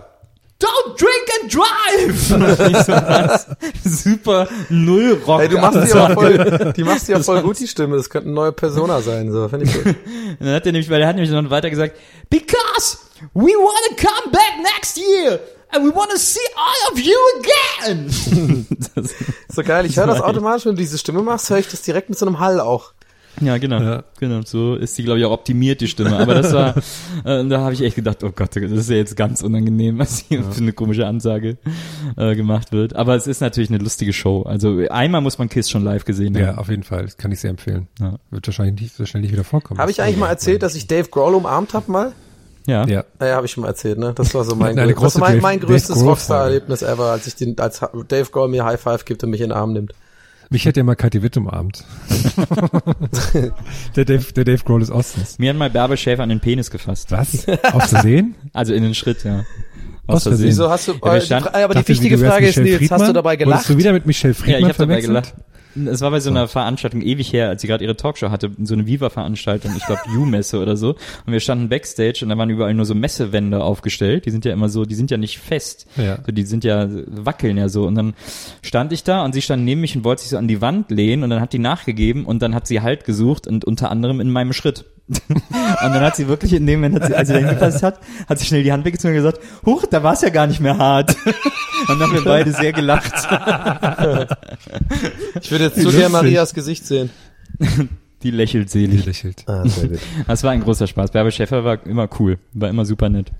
don't 0.61 0.97
drink 0.97 1.27
and 1.41 1.51
drive. 1.51 3.47
Super 3.83 4.47
null 4.69 5.21
Rock. 5.25 5.41
Ey, 5.41 5.49
du 5.49 5.57
machst 5.57 5.87
die 5.87 5.97
aber 5.97 6.13
voll, 6.13 6.73
die 6.77 6.83
machst 6.83 7.07
ja 7.09 7.19
voll 7.21 7.41
gut, 7.41 7.59
die 7.59 7.67
Stimme. 7.67 7.97
Das 7.97 8.09
könnte 8.09 8.27
eine 8.27 8.35
neue 8.35 8.51
Persona 8.51 9.01
sein, 9.01 9.31
so. 9.31 9.49
Finde 9.49 9.65
ich 9.65 9.73
gut. 9.73 9.95
Dann 10.39 10.53
hat 10.53 10.65
er 10.65 10.71
nämlich, 10.71 10.89
weil 10.89 11.01
er 11.01 11.07
hat 11.07 11.15
nämlich 11.15 11.31
noch 11.31 11.49
weiter 11.49 11.69
gesagt, 11.69 11.97
because 12.29 12.97
we 13.33 13.51
want 13.51 13.77
to 13.89 13.95
come 14.07 14.31
back 14.31 14.53
next 14.75 14.97
year 14.97 15.39
and 15.73 15.85
we 15.85 15.95
want 15.95 16.11
to 16.11 16.17
see 16.17 16.39
all 16.55 16.93
of 16.93 16.99
you 16.99 17.17
again. 17.39 18.67
das, 18.95 19.13
So 19.53 19.63
geil. 19.63 19.85
Ich 19.85 19.97
höre 19.97 20.07
das 20.07 20.21
automatisch, 20.21 20.65
wenn 20.65 20.75
du 20.75 20.81
diese 20.81 20.97
Stimme 20.97 21.21
machst, 21.21 21.49
höre 21.49 21.59
ich 21.59 21.67
das 21.67 21.81
direkt 21.81 22.09
mit 22.09 22.17
so 22.19 22.25
einem 22.25 22.39
Hall 22.39 22.59
auch. 22.59 22.93
Ja, 23.39 23.57
genau, 23.57 23.81
Ja. 23.81 24.03
genau. 24.19 24.41
So 24.45 24.75
ist 24.75 24.97
die, 24.97 25.03
glaube 25.03 25.19
ich, 25.19 25.25
auch 25.25 25.31
optimiert 25.31 25.79
die 25.81 25.87
Stimme. 25.87 26.17
Aber 26.17 26.33
das 26.35 26.51
war, 26.53 26.75
äh, 27.25 27.45
da 27.47 27.61
habe 27.61 27.73
ich 27.73 27.81
echt 27.81 27.95
gedacht, 27.95 28.23
oh 28.23 28.31
Gott, 28.35 28.55
das 28.55 28.71
ist 28.71 28.89
ja 28.89 28.97
jetzt 28.97 29.15
ganz 29.15 29.41
unangenehm, 29.41 29.97
was 29.99 30.19
hier 30.27 30.43
für 30.43 30.61
eine 30.61 30.73
komische 30.73 31.07
Ansage 31.07 31.57
äh, 32.17 32.35
gemacht 32.35 32.71
wird. 32.71 32.95
Aber 32.95 33.15
es 33.15 33.27
ist 33.27 33.39
natürlich 33.41 33.69
eine 33.69 33.79
lustige 33.79 34.13
Show. 34.13 34.43
Also 34.43 34.79
einmal 34.89 35.21
muss 35.21 35.37
man 35.37 35.47
Kiss 35.49 35.69
schon 35.69 35.83
live 35.83 36.05
gesehen 36.05 36.35
haben. 36.35 36.43
Ja, 36.43 36.55
auf 36.57 36.69
jeden 36.69 36.83
Fall. 36.83 37.03
Das 37.05 37.17
kann 37.17 37.31
ich 37.31 37.39
sehr 37.39 37.49
empfehlen. 37.51 37.87
Ja. 37.99 38.17
Wird 38.29 38.47
wahrscheinlich 38.47 38.81
nicht 38.81 38.95
so 38.95 39.05
schnell 39.05 39.21
nicht 39.21 39.31
wieder 39.31 39.43
vorkommen. 39.43 39.79
Habe 39.79 39.91
ich 39.91 40.01
eigentlich 40.01 40.17
mal 40.17 40.27
erzählt, 40.29 40.61
dass 40.63 40.75
ich 40.75 40.87
Dave 40.87 41.07
Grohl 41.09 41.33
umarmt 41.35 41.73
habe 41.73 41.91
mal? 41.91 42.11
Ja. 42.67 42.85
Ja. 42.85 43.03
Naja, 43.19 43.35
habe 43.37 43.47
ich 43.47 43.51
schon 43.53 43.61
mal 43.63 43.69
erzählt, 43.69 43.97
ne? 43.97 44.13
Das 44.13 44.35
war 44.35 44.43
so 44.43 44.55
mein, 44.55 44.77
Eine 44.79 44.91
grö- 44.91 44.95
das 44.95 45.13
große 45.15 45.21
war 45.21 45.29
mein, 45.31 45.41
mein 45.41 45.59
größtes. 45.59 46.03
Rockstar-Erlebnis 46.03 46.83
ever, 46.83 47.05
als 47.05 47.25
ich 47.25 47.35
den, 47.35 47.57
als 47.57 47.79
Dave 48.07 48.29
Grohl 48.29 48.49
mir 48.49 48.63
High 48.65 48.79
Five 48.79 49.03
gibt 49.05 49.23
und 49.23 49.31
mich 49.31 49.41
in 49.41 49.49
den 49.49 49.57
Arm 49.57 49.73
nimmt. 49.73 49.93
Mich 50.51 50.65
hätte 50.65 50.81
ja 50.81 50.83
mal 50.83 50.95
Kathi 50.95 51.23
Witt 51.23 51.37
umarmt. 51.37 51.85
der, 53.95 54.05
Dave, 54.05 54.33
der 54.33 54.43
Dave 54.43 54.63
Grohl 54.65 54.81
des 54.81 54.91
Ostens. 54.91 55.39
Mir 55.39 55.51
hat 55.51 55.57
mal 55.57 55.69
Bärbel 55.69 55.95
Schäfer 55.97 56.23
an 56.23 56.29
den 56.29 56.41
Penis 56.41 56.69
gefasst. 56.69 57.09
Was? 57.11 57.47
Aus 57.73 57.89
Versehen? 57.89 58.35
Also 58.53 58.73
in 58.73 58.83
den 58.83 58.93
Schritt, 58.93 59.23
ja. 59.23 59.45
Aus 60.07 60.23
Versehen. 60.23 60.49
Wieso 60.49 60.69
hast 60.69 60.89
du, 60.89 60.93
Ja, 61.03 61.15
äh, 61.15 61.19
die, 61.21 61.27
Fra- 61.27 61.37
aber 61.53 61.67
die 61.69 61.73
Dachte, 61.79 61.87
wichtige 61.87 62.17
Frage 62.17 62.47
ist, 62.47 62.57
Nils, 62.57 62.91
hast 62.91 63.07
du 63.07 63.13
dabei 63.13 63.31
Wurdest 63.31 63.45
gelacht? 63.45 63.69
du 63.69 63.77
wieder 63.77 63.93
mit 63.93 64.05
Michelle 64.05 64.33
Ja, 64.33 64.39
Friedmann 64.39 64.61
ich 64.61 64.67
habe 64.67 64.77
dabei 64.87 65.01
gelacht. 65.01 65.33
Es 65.85 66.01
war 66.01 66.11
bei 66.11 66.19
so 66.19 66.29
einer 66.29 66.47
Veranstaltung 66.47 67.01
ewig 67.01 67.31
her, 67.33 67.49
als 67.49 67.61
sie 67.61 67.67
gerade 67.67 67.83
ihre 67.83 67.95
Talkshow 67.95 68.29
hatte, 68.29 68.51
so 68.63 68.73
eine 68.73 68.85
Viva-Veranstaltung, 68.85 69.71
ich 69.75 69.85
glaube 69.85 70.01
U-Messe 70.17 70.59
oder 70.59 70.75
so. 70.75 70.95
Und 71.25 71.33
wir 71.33 71.39
standen 71.39 71.69
Backstage 71.69 72.19
und 72.23 72.29
da 72.29 72.37
waren 72.37 72.49
überall 72.49 72.73
nur 72.73 72.85
so 72.85 72.95
Messewände 72.95 73.63
aufgestellt. 73.63 74.25
Die 74.25 74.31
sind 74.31 74.45
ja 74.45 74.53
immer 74.53 74.69
so, 74.69 74.85
die 74.85 74.95
sind 74.95 75.11
ja 75.11 75.17
nicht 75.17 75.39
fest. 75.39 75.87
Ja. 75.97 76.19
So, 76.25 76.31
die 76.31 76.43
sind 76.43 76.63
ja, 76.63 76.87
wackeln 77.07 77.57
ja 77.57 77.69
so. 77.69 77.85
Und 77.85 77.95
dann 77.95 78.13
stand 78.61 78.93
ich 78.93 79.03
da 79.03 79.23
und 79.23 79.33
sie 79.33 79.41
stand 79.41 79.63
neben 79.63 79.81
mich 79.81 79.95
und 79.95 80.03
wollte 80.03 80.21
sich 80.21 80.31
so 80.31 80.37
an 80.37 80.47
die 80.47 80.61
Wand 80.61 80.91
lehnen 80.91 81.23
und 81.23 81.29
dann 81.29 81.41
hat 81.41 81.53
die 81.53 81.59
nachgegeben 81.59 82.25
und 82.25 82.41
dann 82.41 82.55
hat 82.55 82.67
sie 82.67 82.81
Halt 82.81 83.05
gesucht 83.05 83.47
und 83.47 83.63
unter 83.63 83.91
anderem 83.91 84.19
in 84.19 84.31
meinem 84.31 84.53
Schritt. 84.53 84.85
und 85.29 85.93
dann 85.93 86.01
hat 86.01 86.15
sie 86.15 86.27
wirklich 86.27 86.53
in 86.53 86.65
dem 86.65 86.81
Moment, 86.81 87.01
hat 87.01 87.07
sie, 87.07 87.15
als 87.15 87.27
sie 87.27 87.33
da 87.33 87.39
hingepasst 87.39 87.83
hat, 87.83 87.99
hat 88.27 88.39
sie 88.39 88.45
schnell 88.45 88.63
die 88.63 88.71
Hand 88.71 88.85
weggezogen 88.85 89.15
und 89.15 89.23
gesagt, 89.23 89.39
huch, 89.65 89.85
da 89.85 90.03
war 90.03 90.13
es 90.13 90.21
ja 90.21 90.29
gar 90.29 90.47
nicht 90.47 90.59
mehr 90.59 90.77
hart. 90.77 91.15
und 91.25 91.89
dann 91.89 91.99
haben 92.01 92.13
wir 92.13 92.23
beide 92.23 92.51
sehr 92.53 92.71
gelacht. 92.71 93.13
Ich 95.41 95.51
würde 95.51 95.65
jetzt 95.65 95.81
zu 95.81 95.89
gerne 95.89 96.09
Marias 96.09 96.53
Gesicht 96.53 96.85
sehen. 96.85 97.09
Die 98.23 98.31
lächelt 98.31 98.73
Die 98.73 98.85
selig. 98.85 99.05
lächelt. 99.05 99.43
Ah, 99.47 99.67
sehr 99.67 99.89
gut. 99.89 99.99
Das 100.27 100.43
war 100.43 100.51
ein 100.51 100.61
großer 100.61 100.87
Spaß. 100.87 101.11
Bärbel 101.11 101.31
Schäfer 101.31 101.63
war 101.63 101.85
immer 101.85 102.07
cool, 102.19 102.37
war 102.53 102.69
immer 102.69 102.85
super 102.85 103.09
nett. 103.09 103.31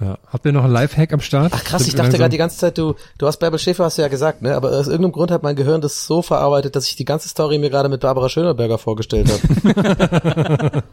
Ja. 0.00 0.16
Habt 0.28 0.46
ihr 0.46 0.52
noch 0.52 0.64
einen 0.64 0.72
Lifehack 0.72 1.12
am 1.12 1.20
Start? 1.20 1.52
Ach 1.54 1.62
krass, 1.62 1.82
ich 1.82 1.88
dachte 1.94 2.02
langsam- 2.04 2.18
gerade 2.20 2.30
die 2.30 2.38
ganze 2.38 2.56
Zeit, 2.56 2.78
du, 2.78 2.94
du 3.18 3.26
hast 3.26 3.36
Bärbel 3.38 3.58
Schäfer, 3.58 3.84
hast 3.84 3.98
du 3.98 4.02
ja 4.02 4.08
gesagt, 4.08 4.40
ne? 4.40 4.54
Aber 4.54 4.70
aus 4.70 4.86
irgendeinem 4.86 5.12
Grund 5.12 5.30
hat 5.30 5.42
mein 5.42 5.56
Gehirn 5.56 5.80
das 5.82 6.06
so 6.06 6.22
verarbeitet, 6.22 6.74
dass 6.74 6.86
ich 6.88 6.96
die 6.96 7.04
ganze 7.04 7.28
Story 7.28 7.58
mir 7.58 7.68
gerade 7.68 7.88
mit 7.90 8.00
Barbara 8.00 8.28
Schöneberger 8.30 8.78
vorgestellt 8.78 9.30
habe. 9.30 10.82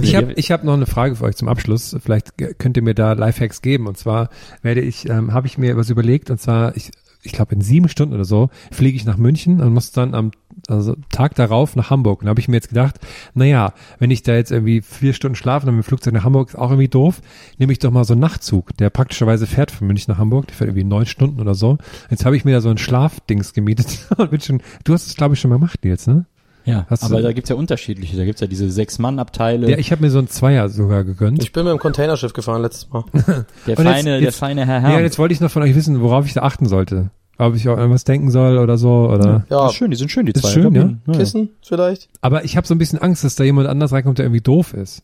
Ich 0.00 0.14
habe 0.14 0.32
ich 0.34 0.50
hab 0.50 0.64
noch 0.64 0.74
eine 0.74 0.86
Frage 0.86 1.16
für 1.16 1.24
euch 1.24 1.36
zum 1.36 1.48
Abschluss. 1.48 1.96
Vielleicht 2.02 2.32
könnt 2.58 2.76
ihr 2.76 2.82
mir 2.82 2.94
da 2.94 3.12
Lifehacks 3.12 3.60
geben. 3.60 3.86
Und 3.86 3.98
zwar 3.98 4.30
werde 4.62 4.80
ich, 4.80 5.08
ähm, 5.08 5.32
habe 5.34 5.46
ich 5.46 5.58
mir 5.58 5.76
was 5.76 5.90
überlegt. 5.90 6.30
Und 6.30 6.40
zwar, 6.40 6.76
ich, 6.76 6.90
ich 7.22 7.32
glaube 7.32 7.54
in 7.54 7.60
sieben 7.60 7.88
Stunden 7.88 8.14
oder 8.14 8.24
so 8.24 8.50
fliege 8.70 8.96
ich 8.96 9.04
nach 9.04 9.16
München 9.16 9.60
und 9.60 9.74
muss 9.74 9.92
dann 9.92 10.14
am 10.14 10.30
also 10.68 10.96
Tag 11.10 11.34
darauf 11.34 11.76
nach 11.76 11.90
Hamburg. 11.90 12.20
Und 12.20 12.26
da 12.26 12.30
habe 12.30 12.40
ich 12.40 12.48
mir 12.48 12.56
jetzt 12.56 12.68
gedacht, 12.68 12.98
naja, 13.34 13.72
wenn 13.98 14.10
ich 14.10 14.22
da 14.22 14.34
jetzt 14.34 14.50
irgendwie 14.50 14.82
vier 14.82 15.12
Stunden 15.12 15.36
schlafe, 15.36 15.66
dann 15.66 15.76
mit 15.76 15.84
dem 15.84 15.88
Flugzeug 15.88 16.14
nach 16.14 16.24
Hamburg 16.24 16.50
ist 16.50 16.56
auch 16.56 16.70
irgendwie 16.70 16.88
doof, 16.88 17.20
nehme 17.58 17.72
ich 17.72 17.78
doch 17.78 17.90
mal 17.90 18.04
so 18.04 18.14
einen 18.14 18.20
Nachtzug, 18.20 18.76
der 18.76 18.90
praktischerweise 18.90 19.46
fährt 19.46 19.70
von 19.70 19.86
München 19.86 20.12
nach 20.12 20.18
Hamburg, 20.18 20.46
der 20.48 20.56
fährt 20.56 20.68
irgendwie 20.68 20.84
neun 20.84 21.06
Stunden 21.06 21.40
oder 21.40 21.54
so. 21.54 21.78
Jetzt 22.10 22.24
habe 22.24 22.36
ich 22.36 22.44
mir 22.44 22.52
da 22.52 22.60
so 22.60 22.70
ein 22.70 22.78
Schlafdings 22.78 23.52
gemietet 23.52 24.06
und 24.16 24.30
bin 24.30 24.40
schon, 24.40 24.62
du 24.84 24.92
hast 24.92 25.06
es 25.06 25.16
glaube 25.16 25.34
ich 25.34 25.40
schon 25.40 25.50
mal 25.50 25.56
gemacht 25.56 25.80
jetzt, 25.84 26.08
ne? 26.08 26.26
Ja, 26.70 26.86
Hast 26.88 27.04
aber 27.04 27.16
du- 27.16 27.22
da 27.22 27.32
gibt's 27.32 27.50
ja 27.50 27.56
unterschiedliche. 27.56 28.16
Da 28.16 28.24
gibt's 28.24 28.40
ja 28.40 28.46
diese 28.46 28.70
Sechs-Mann-Abteile. 28.70 29.70
Ja, 29.70 29.78
ich 29.78 29.92
habe 29.92 30.02
mir 30.02 30.10
so 30.10 30.18
ein 30.18 30.28
Zweier 30.28 30.68
sogar 30.68 31.04
gegönnt. 31.04 31.42
Ich 31.42 31.52
bin 31.52 31.64
mit 31.64 31.72
dem 31.72 31.78
Containerschiff 31.78 32.32
gefahren 32.32 32.62
letztes 32.62 32.88
Mal. 32.90 33.04
der 33.12 33.34
Und 33.34 33.46
jetzt- 33.66 33.82
feine, 33.82 34.02
der 34.10 34.20
jetzt- 34.20 34.38
feine 34.38 34.66
Herr 34.66 34.80
Ja, 34.82 34.88
Herr. 34.88 35.00
jetzt 35.02 35.18
wollte 35.18 35.34
ich 35.34 35.40
noch 35.40 35.50
von 35.50 35.62
euch 35.62 35.74
wissen, 35.74 36.00
worauf 36.00 36.26
ich 36.26 36.32
da 36.34 36.42
achten 36.42 36.66
sollte. 36.66 37.10
Ob 37.38 37.54
ich 37.56 37.68
auch 37.70 37.78
irgendwas 37.78 38.04
denken 38.04 38.30
soll 38.30 38.58
oder 38.58 38.76
so, 38.76 39.08
oder. 39.10 39.46
Ja, 39.48 39.66
ist 39.68 39.74
schön, 39.74 39.90
die 39.90 39.96
sind 39.96 40.10
schön, 40.10 40.26
die 40.26 40.32
Ist 40.32 40.42
zwei. 40.42 40.50
schön, 40.50 40.62
Kabinen. 40.64 41.02
ja. 41.06 41.14
Kissen 41.14 41.48
vielleicht? 41.62 42.08
Aber 42.20 42.44
ich 42.44 42.56
habe 42.58 42.66
so 42.66 42.74
ein 42.74 42.78
bisschen 42.78 42.98
Angst, 42.98 43.24
dass 43.24 43.34
da 43.34 43.44
jemand 43.44 43.66
anders 43.66 43.92
reinkommt, 43.92 44.18
der 44.18 44.26
irgendwie 44.26 44.42
doof 44.42 44.74
ist. 44.74 45.02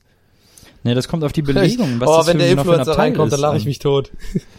Nee, 0.84 0.94
das 0.94 1.08
kommt 1.08 1.24
auf 1.24 1.32
die 1.32 1.40
Belegung. 1.42 1.98
Was 1.98 2.08
oh, 2.10 2.16
das 2.18 2.26
wenn 2.26 2.32
für 2.34 2.38
der 2.44 2.50
Influencer 2.52 2.92
reinkommt, 2.98 3.32
dann 3.32 3.38
ist. 3.38 3.42
lache 3.42 3.56
ich 3.56 3.64
mich 3.64 3.78
tot. 3.78 4.12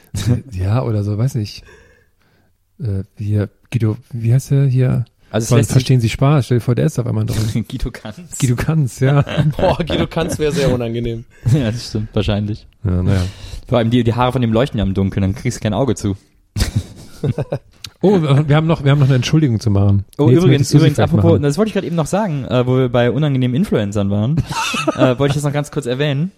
ja, 0.52 0.84
oder 0.84 1.04
so, 1.04 1.18
weiß 1.18 1.36
nicht. 1.36 1.64
Äh, 2.80 3.04
hier, 3.18 3.50
Guido, 3.72 3.98
wie 4.12 4.34
heißt 4.34 4.52
der 4.52 4.66
hier? 4.66 5.06
Also 5.30 5.58
sich 5.58 5.68
Verstehen 5.68 6.00
Sie 6.00 6.10
Spaß? 6.10 6.46
Stell 6.46 6.60
dir 6.60 6.64
vor, 6.64 6.76
der 6.76 6.86
ist 6.86 7.00
auf 7.00 7.06
einmal 7.06 7.26
drin. 7.26 7.66
Guido 7.70 7.92
kann's. 7.92 8.38
Guido 8.40 8.56
kann's, 8.56 9.00
ja. 9.00 9.24
Boah, 9.58 9.78
Guido 9.78 10.08
Kanz 10.08 10.40
wäre 10.40 10.52
sehr 10.52 10.74
unangenehm. 10.74 11.26
Ja, 11.54 11.72
das 11.72 11.90
stimmt, 11.90 12.10
wahrscheinlich. 12.14 12.68
ja, 12.84 13.04
naja. 13.04 13.26
Vor 13.68 13.78
allem 13.78 13.90
die, 13.90 14.04
die 14.04 14.14
Haare 14.14 14.32
von 14.32 14.42
dem 14.42 14.54
leuchten 14.54 14.78
ja 14.78 14.86
im 14.86 14.94
Dunkeln, 14.94 15.22
dann 15.22 15.36
kriegst 15.36 15.60
du 15.60 15.62
kein 15.62 15.74
Auge 15.74 15.96
zu. 15.96 16.16
Oh, 18.02 18.22
wir 18.22 18.56
haben 18.56 18.68
noch, 18.68 18.84
wir 18.84 18.92
haben 18.92 19.00
noch 19.00 19.08
eine 19.08 19.16
Entschuldigung 19.16 19.60
zu 19.60 19.72
machen. 19.72 20.06
Oh, 20.18 20.28
Nils, 20.28 20.44
übrigens, 20.44 20.74
übrigens, 20.74 21.00
apropos, 21.00 21.32
machen? 21.32 21.42
das 21.42 21.58
wollte 21.58 21.70
ich 21.70 21.74
gerade 21.74 21.88
eben 21.88 21.96
noch 21.96 22.06
sagen, 22.06 22.46
äh, 22.46 22.66
wo 22.68 22.78
wir 22.78 22.90
bei 22.90 23.10
unangenehmen 23.12 23.56
Influencern 23.56 24.12
waren, 24.12 24.38
äh, 24.96 25.18
wollte 25.18 25.30
ich 25.30 25.34
das 25.34 25.44
noch 25.44 25.54
ganz 25.54 25.72
kurz 25.72 25.88
erwähnen. 25.88 26.32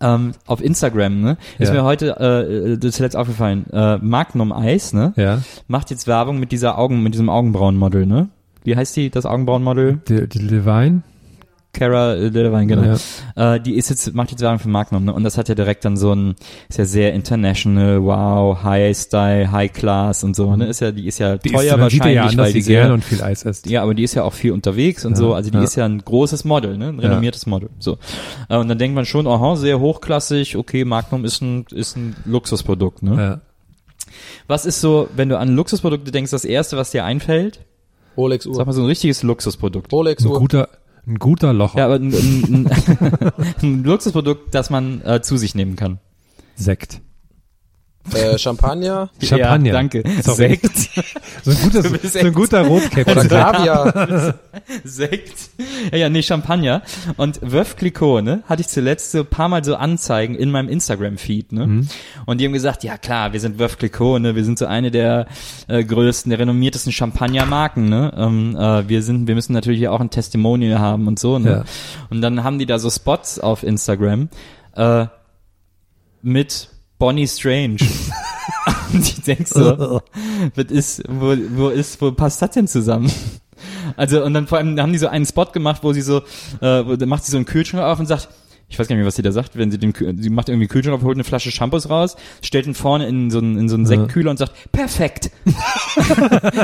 Ähm, 0.00 0.32
auf 0.46 0.62
Instagram, 0.62 1.20
ne, 1.20 1.36
ist 1.58 1.68
Ja. 1.68 1.74
mir 1.74 1.84
heute 1.84 2.16
äh, 2.20 2.72
äh, 2.86 2.90
zuletzt 2.92 3.16
aufgefallen, 3.16 3.66
äh, 3.72 3.96
Magnum 3.98 4.52
Eis, 4.52 4.92
ne, 4.92 5.12
Ja, 5.16 5.40
macht 5.68 5.90
jetzt 5.90 6.06
Werbung 6.06 6.38
mit 6.38 6.52
dieser 6.52 6.78
Augen, 6.78 7.02
mit 7.02 7.14
diesem 7.14 7.28
Augenbrauenmodel, 7.28 8.06
ne? 8.06 8.28
Wie 8.62 8.76
heißt 8.76 8.94
die, 8.96 9.10
das 9.10 9.26
Augenbrauenmodel? 9.26 10.00
die, 10.06 10.28
die 10.28 10.38
Levine. 10.38 11.02
Cara 11.72 12.16
äh, 12.16 12.30
Delevingne, 12.32 12.66
genau. 12.76 12.96
Äh, 13.54 13.60
die 13.60 13.74
ist 13.76 13.90
jetzt, 13.90 14.12
macht 14.12 14.32
jetzt 14.32 14.40
Werbung 14.40 14.58
für 14.58 14.68
Magnum, 14.68 15.04
ne? 15.04 15.12
Und 15.14 15.22
das 15.22 15.38
hat 15.38 15.48
ja 15.48 15.54
direkt 15.54 15.84
dann 15.84 15.96
so 15.96 16.12
ein, 16.12 16.34
ist 16.68 16.78
ja 16.78 16.84
sehr 16.84 17.12
international, 17.14 18.02
wow, 18.02 18.60
High 18.64 18.96
Style, 18.96 19.52
High 19.52 19.72
Class 19.72 20.24
und 20.24 20.34
so, 20.34 20.56
ne? 20.56 20.66
Ist 20.66 20.80
ja, 20.80 20.90
die 20.90 21.06
ist 21.06 21.18
ja 21.20 21.36
Die 21.38 21.50
teuer 21.50 21.74
ist, 21.76 21.80
wahrscheinlich, 21.80 22.16
ja 22.16 22.24
an, 22.24 22.36
weil 22.36 22.52
die 22.52 22.60
sie 22.62 22.72
gerne 22.72 22.86
sehr, 22.86 22.94
und 22.94 23.04
viel 23.04 23.22
Eis 23.22 23.44
isst. 23.44 23.70
ja, 23.70 23.82
aber 23.82 23.94
die 23.94 24.02
ist 24.02 24.14
ja 24.14 24.24
auch 24.24 24.32
viel 24.32 24.50
unterwegs 24.52 25.04
und 25.04 25.12
Ja, 25.12 25.16
so, 25.18 25.34
also 25.34 25.50
die 25.50 25.58
ja. 25.58 25.62
ist 25.62 25.76
ja 25.76 25.84
ein 25.84 25.98
großes 26.04 26.44
Model, 26.44 26.76
ne? 26.76 26.88
Ein 26.88 26.98
renommiertes 26.98 27.46
Model. 27.46 27.70
So. 27.78 27.98
Äh, 28.48 28.56
Und 28.56 28.68
dann 28.68 28.78
denkt 28.78 28.94
man 28.96 29.06
schon, 29.06 29.26
aha, 29.28 29.54
sehr 29.56 29.78
hochklassig, 29.78 30.56
okay, 30.56 30.84
Magnum 30.84 31.24
ist 31.24 31.40
ein, 31.40 31.66
ist 31.70 31.96
ein 31.96 32.16
Luxusprodukt, 32.24 33.02
ne? 33.04 33.14
Ja. 33.16 33.40
Was 34.48 34.66
ist 34.66 34.80
so, 34.80 35.08
wenn 35.14 35.28
du 35.28 35.38
an 35.38 35.54
Luxusprodukte 35.54 36.10
denkst, 36.10 36.32
das 36.32 36.44
erste, 36.44 36.76
was 36.76 36.90
dir 36.90 37.04
einfällt? 37.04 37.60
Rolex 38.16 38.44
Sag 38.44 38.54
Uhr. 38.54 38.66
mal 38.66 38.72
so 38.72 38.80
ein 38.82 38.86
richtiges 38.86 39.22
Luxusprodukt. 39.22 39.92
Rolex 39.92 40.24
Ein 40.24 40.30
Uhr. 40.32 40.38
guter, 40.40 40.68
ein 41.10 41.18
guter 41.18 41.52
Loch. 41.52 41.76
Ja, 41.76 41.86
aber 41.86 41.96
ein, 41.96 42.12
ein, 42.12 42.66
ein, 42.66 43.32
ein 43.62 43.84
Luxusprodukt, 43.84 44.54
das 44.54 44.70
man 44.70 45.02
äh, 45.04 45.20
zu 45.22 45.36
sich 45.36 45.54
nehmen 45.54 45.76
kann. 45.76 45.98
Sekt. 46.54 47.00
Äh, 48.14 48.38
Champagner. 48.38 49.10
Champagner. 49.22 49.66
Ja, 49.66 49.72
danke. 49.72 50.02
Sorry. 50.22 50.60
Sekt. 50.60 50.90
So 51.42 51.52
ein, 51.52 51.56
guter, 51.62 51.82
so 52.08 52.18
ein 52.18 52.34
guter 52.34 52.66
Rotkäppchen. 52.66 53.18
Oder 53.18 53.28
Kaviar. 53.28 54.34
Sekt. 54.84 55.50
Ja, 55.90 55.98
ja, 55.98 56.08
nee, 56.10 56.22
Champagner. 56.22 56.82
Und 57.16 57.40
Veuve 57.40 57.76
Clicquot, 57.76 58.20
ne, 58.20 58.42
hatte 58.46 58.60
ich 58.60 58.68
zuletzt 58.68 59.12
so 59.12 59.20
ein 59.20 59.26
paar 59.26 59.48
Mal 59.48 59.64
so 59.64 59.76
Anzeigen 59.76 60.34
in 60.34 60.50
meinem 60.50 60.68
Instagram-Feed, 60.68 61.52
ne. 61.52 61.66
Mhm. 61.66 61.88
Und 62.26 62.40
die 62.40 62.44
haben 62.44 62.52
gesagt, 62.52 62.84
ja 62.84 62.98
klar, 62.98 63.32
wir 63.32 63.40
sind 63.40 63.58
Veuve 63.58 63.76
Clicquot, 63.76 64.18
ne, 64.18 64.34
wir 64.36 64.44
sind 64.44 64.58
so 64.58 64.66
eine 64.66 64.90
der 64.90 65.26
äh, 65.68 65.82
größten, 65.82 66.28
der 66.28 66.38
renommiertesten 66.38 66.92
Champagner-Marken, 66.92 67.88
ne. 67.88 68.12
Ähm, 68.16 68.56
äh, 68.56 68.88
wir 68.88 69.02
sind, 69.02 69.26
wir 69.26 69.34
müssen 69.34 69.54
natürlich 69.54 69.88
auch 69.88 70.00
ein 70.00 70.10
Testimonial 70.10 70.78
haben 70.78 71.06
und 71.06 71.18
so, 71.18 71.38
ne. 71.38 71.50
Ja. 71.50 71.64
Und 72.10 72.20
dann 72.20 72.44
haben 72.44 72.58
die 72.58 72.66
da 72.66 72.78
so 72.78 72.90
Spots 72.90 73.38
auf 73.38 73.62
Instagram, 73.62 74.28
äh, 74.76 75.06
mit 76.22 76.68
Bonnie 77.00 77.26
Strange. 77.26 77.78
und 78.92 79.00
ich 79.00 79.22
denk 79.22 79.48
so, 79.48 80.00
was 80.54 80.64
ist, 80.66 81.02
wo, 81.08 81.34
wo 81.56 81.68
ist, 81.70 82.00
wo 82.00 82.12
passt 82.12 82.40
das 82.42 82.50
denn 82.50 82.68
zusammen? 82.68 83.10
Also, 83.96 84.22
und 84.22 84.34
dann 84.34 84.46
vor 84.46 84.58
allem 84.58 84.78
haben 84.78 84.92
die 84.92 84.98
so 84.98 85.08
einen 85.08 85.26
Spot 85.26 85.46
gemacht, 85.46 85.82
wo 85.82 85.92
sie 85.92 86.02
so, 86.02 86.18
äh, 86.60 86.86
wo, 86.86 86.96
da 86.96 87.06
macht 87.06 87.24
sie 87.24 87.32
so 87.32 87.38
einen 87.38 87.46
Kühlschrank 87.46 87.82
auf 87.82 87.98
und 87.98 88.06
sagt, 88.06 88.28
ich 88.68 88.78
weiß 88.78 88.86
gar 88.86 88.94
nicht 88.94 89.00
mehr, 89.00 89.06
was 89.06 89.16
sie 89.16 89.22
da 89.22 89.32
sagt, 89.32 89.56
wenn 89.56 89.70
sie 89.70 89.78
den, 89.78 89.92
sie 89.94 90.30
macht 90.30 90.48
irgendwie 90.48 90.64
einen 90.64 90.68
Kühlschrank 90.68 90.96
auf, 90.96 91.02
holt 91.02 91.16
eine 91.16 91.24
Flasche 91.24 91.50
Shampoos 91.50 91.90
raus, 91.90 92.16
stellt 92.42 92.66
ihn 92.66 92.74
vorne 92.74 93.08
in 93.08 93.30
so 93.30 93.38
einen, 93.38 93.58
in 93.58 93.68
so 93.68 93.74
einen 93.74 93.86
Sektkühler 93.86 94.30
und 94.30 94.36
sagt, 94.36 94.70
perfekt. 94.70 95.30
und 95.46 95.54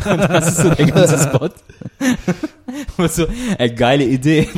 das 0.04 0.48
ist 0.48 0.58
so 0.58 0.70
der 0.70 0.86
ganze 0.86 1.18
Spot. 1.18 1.50
und 3.02 3.10
so, 3.10 3.26
äh, 3.58 3.70
geile 3.70 4.04
Idee. 4.04 4.48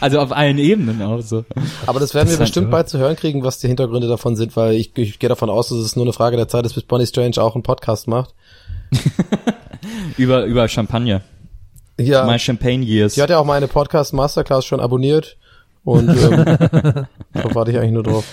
Also 0.00 0.20
auf 0.20 0.32
allen 0.32 0.58
Ebenen 0.58 1.02
auch 1.02 1.20
so. 1.20 1.44
Aber 1.86 2.00
das 2.00 2.14
werden 2.14 2.28
wir 2.28 2.32
Das 2.32 2.34
ist 2.34 2.38
bestimmt 2.40 2.66
halt, 2.66 2.72
bald 2.72 2.88
zu 2.88 2.98
hören 2.98 3.16
kriegen, 3.16 3.42
was 3.42 3.58
die 3.58 3.68
Hintergründe 3.68 4.08
davon 4.08 4.36
sind, 4.36 4.56
weil 4.56 4.74
ich, 4.74 4.96
ich 4.96 5.18
gehe 5.18 5.28
davon 5.28 5.50
aus, 5.50 5.68
dass 5.68 5.78
es 5.78 5.96
nur 5.96 6.04
eine 6.04 6.12
Frage 6.12 6.36
der 6.36 6.48
Zeit 6.48 6.66
ist, 6.66 6.74
bis 6.74 6.84
Bonnie 6.84 7.06
Strange 7.06 7.38
auch 7.38 7.54
einen 7.54 7.62
Podcast 7.62 8.08
macht. 8.08 8.34
Über, 10.16 10.44
über 10.44 10.68
Champagner. 10.68 11.22
Ja, 11.98 12.24
My 12.24 12.38
Champagne 12.38 12.84
Years. 12.84 13.14
die 13.14 13.22
hat 13.22 13.30
ja 13.30 13.38
auch 13.38 13.44
meine 13.44 13.68
Podcast 13.68 14.12
Masterclass 14.12 14.64
schon 14.64 14.80
abonniert 14.80 15.36
und 15.84 16.08
ähm, 16.08 16.44
da 17.32 17.54
warte 17.54 17.70
ich 17.70 17.78
eigentlich 17.78 17.92
nur 17.92 18.02
drauf. 18.02 18.24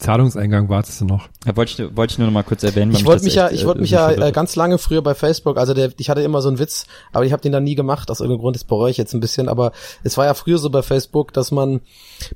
Zahlungseingang 0.00 0.70
wartest 0.70 1.02
du 1.02 1.04
noch. 1.04 1.28
Ja, 1.44 1.54
wollte 1.56 1.84
ich, 1.84 1.96
wollte 1.96 2.12
ich 2.12 2.18
nur 2.18 2.26
noch 2.26 2.32
mal 2.32 2.42
kurz 2.42 2.62
erwähnen. 2.62 2.92
Ich 2.92 3.04
wollte 3.04 3.18
das 3.18 3.24
mich 3.24 3.34
ja, 3.34 3.50
ich 3.50 3.64
äh, 3.64 3.66
wollte 3.66 3.82
mich 3.82 3.90
ja 3.90 4.10
äh, 4.10 4.32
ganz 4.32 4.56
lange 4.56 4.78
früher 4.78 5.02
bei 5.02 5.14
Facebook, 5.14 5.58
also 5.58 5.74
der, 5.74 5.92
ich 5.98 6.08
hatte 6.08 6.22
immer 6.22 6.40
so 6.40 6.48
einen 6.48 6.58
Witz, 6.58 6.86
aber 7.12 7.26
ich 7.26 7.32
habe 7.32 7.42
den 7.42 7.52
dann 7.52 7.64
nie 7.64 7.74
gemacht, 7.74 8.10
aus 8.10 8.20
irgendeinem 8.20 8.40
Grund, 8.40 8.56
das 8.56 8.64
bereue 8.64 8.90
ich 8.90 8.96
jetzt 8.96 9.12
ein 9.12 9.20
bisschen, 9.20 9.48
aber 9.48 9.72
es 10.02 10.16
war 10.16 10.24
ja 10.24 10.32
früher 10.32 10.56
so 10.56 10.70
bei 10.70 10.82
Facebook, 10.82 11.34
dass 11.34 11.50
man, 11.50 11.82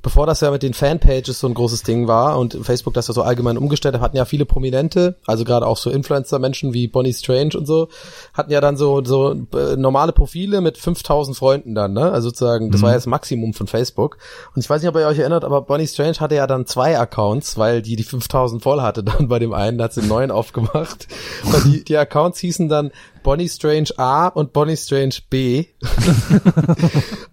bevor 0.03 0.27
das 0.27 0.41
ja 0.41 0.51
mit 0.51 0.61
den 0.61 0.75
Fanpages 0.75 1.39
so 1.39 1.47
ein 1.47 1.55
großes 1.55 1.81
Ding 1.81 2.07
war 2.07 2.37
und 2.37 2.55
Facebook 2.61 2.93
das 2.93 3.07
ja 3.07 3.15
so 3.15 3.23
allgemein 3.23 3.57
umgestellt 3.57 3.95
hat, 3.95 4.01
hatten 4.01 4.17
ja 4.17 4.25
viele 4.25 4.45
Prominente, 4.45 5.17
also 5.25 5.43
gerade 5.43 5.65
auch 5.65 5.77
so 5.77 5.89
Influencer-Menschen 5.89 6.73
wie 6.73 6.87
Bonnie 6.87 7.13
Strange 7.13 7.57
und 7.57 7.65
so, 7.65 7.89
hatten 8.35 8.51
ja 8.51 8.61
dann 8.61 8.77
so, 8.77 9.03
so 9.03 9.33
äh, 9.55 9.75
normale 9.75 10.13
Profile 10.13 10.61
mit 10.61 10.77
5000 10.77 11.35
Freunden 11.35 11.73
dann, 11.73 11.93
ne, 11.93 12.11
also 12.11 12.29
sozusagen, 12.29 12.69
das 12.69 12.83
war 12.83 12.91
ja 12.91 12.95
das 12.95 13.07
Maximum 13.07 13.55
von 13.55 13.65
Facebook 13.65 14.17
und 14.55 14.63
ich 14.63 14.69
weiß 14.69 14.83
nicht, 14.83 14.89
ob 14.89 14.95
ihr 14.95 15.07
euch 15.07 15.19
erinnert, 15.19 15.43
aber 15.43 15.63
Bonnie 15.63 15.87
Strange 15.87 16.19
hatte 16.19 16.35
ja 16.35 16.45
dann 16.45 16.67
zwei 16.67 16.99
Accounts, 16.99 17.54
weil 17.57 17.81
die 17.81 17.95
die 17.95 18.03
5000 18.03 18.61
voll 18.61 18.81
hatte 18.81 19.03
dann 19.03 19.27
bei 19.27 19.39
dem 19.39 19.53
einen, 19.53 19.77
da 19.77 19.85
hat 19.85 19.93
sie 19.93 20.01
einen 20.01 20.09
neuen 20.09 20.31
aufgemacht. 20.31 21.07
Und 21.43 21.65
die, 21.65 21.83
die 21.83 21.97
Accounts 21.97 22.39
hießen 22.39 22.69
dann 22.69 22.91
Bonnie 23.23 23.49
Strange 23.49 23.89
A 23.97 24.27
und 24.27 24.53
Bonnie 24.53 24.77
Strange 24.77 25.15
B. 25.29 25.65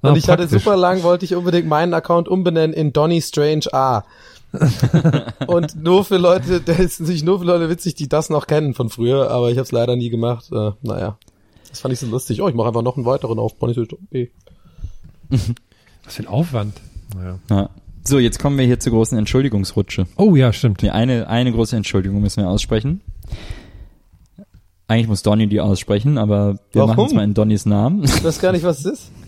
und 0.02 0.16
ich 0.16 0.28
hatte 0.28 0.48
super 0.48 0.76
lang, 0.76 1.02
wollte 1.02 1.24
ich 1.24 1.34
unbedingt 1.34 1.68
meinen 1.68 1.94
Account 1.94 2.28
umbenennen 2.28 2.74
in 2.74 2.92
Donny 2.92 3.20
Strange 3.20 3.72
A. 3.72 4.04
und 5.46 5.82
nur 5.82 6.04
für 6.04 6.18
Leute, 6.18 6.60
der 6.60 6.78
ist 6.78 6.98
sich 6.98 7.22
nur 7.22 7.38
für 7.38 7.46
Leute 7.46 7.70
witzig, 7.70 7.94
die 7.94 8.08
das 8.08 8.28
noch 8.28 8.46
kennen 8.46 8.74
von 8.74 8.90
früher, 8.90 9.30
aber 9.30 9.50
ich 9.50 9.56
habe 9.56 9.64
es 9.64 9.72
leider 9.72 9.96
nie 9.96 10.10
gemacht. 10.10 10.50
Äh, 10.52 10.72
naja. 10.82 11.18
Das 11.70 11.80
fand 11.80 11.94
ich 11.94 12.00
so 12.00 12.06
lustig. 12.06 12.42
Oh, 12.42 12.48
ich 12.48 12.54
mache 12.54 12.68
einfach 12.68 12.82
noch 12.82 12.96
einen 12.96 13.06
weiteren 13.06 13.38
auf 13.38 13.56
Bonnie 13.56 13.72
Strange 13.72 13.96
B. 14.10 14.28
Was 16.04 16.16
für 16.16 16.22
ein 16.22 16.28
Aufwand. 16.28 16.74
Naja. 17.14 17.38
Ja. 17.50 17.70
So, 18.04 18.18
jetzt 18.18 18.38
kommen 18.40 18.58
wir 18.58 18.66
hier 18.66 18.80
zur 18.80 18.92
großen 18.92 19.16
Entschuldigungsrutsche. 19.16 20.06
Oh 20.16 20.34
ja, 20.34 20.52
stimmt. 20.52 20.82
Eine, 20.82 21.28
eine 21.28 21.52
große 21.52 21.76
Entschuldigung 21.76 22.20
müssen 22.20 22.42
wir 22.42 22.48
aussprechen. 22.48 23.00
Eigentlich 24.88 25.08
muss 25.08 25.22
Donny 25.22 25.46
die 25.46 25.60
aussprechen, 25.60 26.18
aber 26.18 26.58
wir 26.72 26.82
Warum? 26.82 26.90
machen 26.90 27.06
es 27.06 27.12
mal 27.14 27.24
in 27.24 27.34
Donnys 27.34 27.64
Namen. 27.64 28.04
Ich 28.04 28.24
weiß 28.24 28.40
gar 28.40 28.52
nicht, 28.52 28.64
was 28.64 28.80
es 28.80 28.86
ist. 28.86 29.12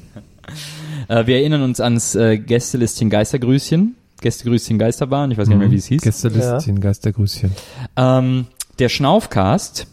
Äh, 1.06 1.26
wir 1.26 1.36
erinnern 1.36 1.60
uns 1.60 1.80
ans 1.80 2.14
äh, 2.14 2.38
Gästelistchen 2.38 3.10
Geistergrüßchen. 3.10 3.94
Gästegrüßchen 4.22 4.78
Geisterbahn, 4.78 5.30
ich 5.30 5.36
weiß 5.36 5.50
gar 5.50 5.56
nicht 5.56 5.64
mehr, 5.64 5.70
wie 5.70 5.76
es 5.76 5.84
hieß. 5.84 6.00
Gästelistchen, 6.00 6.80
Geistergrüßchen. 6.80 7.52
Ähm, 7.96 8.46
der 8.78 8.88
Schnaufcast, 8.88 9.86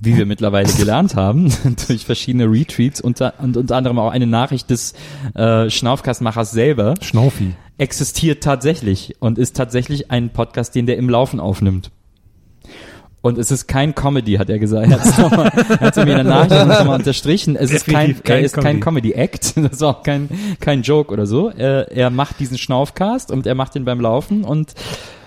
wie 0.00 0.16
wir 0.16 0.26
mittlerweile 0.26 0.72
gelernt 0.76 1.14
haben, 1.14 1.52
durch 1.86 2.04
verschiedene 2.04 2.50
Retweets 2.50 3.00
unter, 3.00 3.34
und 3.38 3.56
unter 3.56 3.76
anderem 3.76 4.00
auch 4.00 4.10
eine 4.10 4.26
Nachricht 4.26 4.68
des 4.68 4.94
äh, 5.34 5.70
Schnaufcastmachers 5.70 6.50
selber, 6.50 6.94
Schnaufi. 7.00 7.54
Existiert 7.78 8.42
tatsächlich 8.42 9.16
und 9.20 9.38
ist 9.38 9.56
tatsächlich 9.56 10.10
ein 10.10 10.30
Podcast, 10.30 10.74
den 10.74 10.86
der 10.86 10.96
im 10.96 11.08
Laufen 11.08 11.40
aufnimmt. 11.40 11.90
Und 13.26 13.38
es 13.38 13.50
ist 13.50 13.66
kein 13.66 13.94
Comedy, 13.94 14.34
hat 14.34 14.48
er 14.50 14.60
gesagt. 14.60 14.88
Er 14.88 15.00
hat 15.00 15.90
es 15.90 15.96
er 15.96 16.04
mir 16.04 16.12
in 16.12 16.18
der 16.18 16.24
Nachricht 16.24 16.68
nochmal 16.68 16.96
unterstrichen. 17.00 17.56
Es 17.56 17.72
ist 17.72 17.86
kein, 17.86 18.22
kein 18.22 18.38
er 18.38 18.44
ist 18.44 18.56
kein 18.56 18.78
Comedy-Act. 18.78 19.54
Das 19.66 19.72
ist 19.72 19.82
auch 19.82 20.04
kein, 20.04 20.28
kein 20.60 20.82
Joke 20.82 21.12
oder 21.12 21.26
so. 21.26 21.48
Er, 21.48 21.90
er 21.90 22.10
macht 22.10 22.38
diesen 22.38 22.56
Schnaufcast 22.56 23.32
und 23.32 23.46
er 23.46 23.56
macht 23.56 23.74
den 23.74 23.84
beim 23.84 24.00
Laufen 24.00 24.44
und 24.44 24.74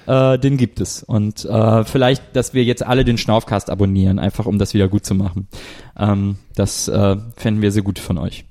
äh, 0.07 0.39
den 0.39 0.55
gibt 0.55 0.80
es. 0.80 1.03
Und 1.03 1.43
äh, 1.43 1.84
vielleicht, 1.84 2.35
dass 2.38 2.53
wir 2.53 2.63
jetzt 2.63 2.85
alle 2.85 3.03
den 3.03 3.17
Schnaufcast 3.17 3.69
abonnieren, 3.69 4.17
einfach 4.17 4.45
um 4.45 4.59
das 4.59 4.73
wieder 4.73 4.88
gut 4.88 5.05
zu 5.05 5.13
machen. 5.13 5.49
Ähm, 5.97 6.38
das 6.55 6.88
äh, 6.88 7.17
fänden 7.35 7.61
wir 7.61 7.71
sehr 7.73 7.84
gut 7.84 7.99
von 7.99 8.17
euch. 8.17 8.45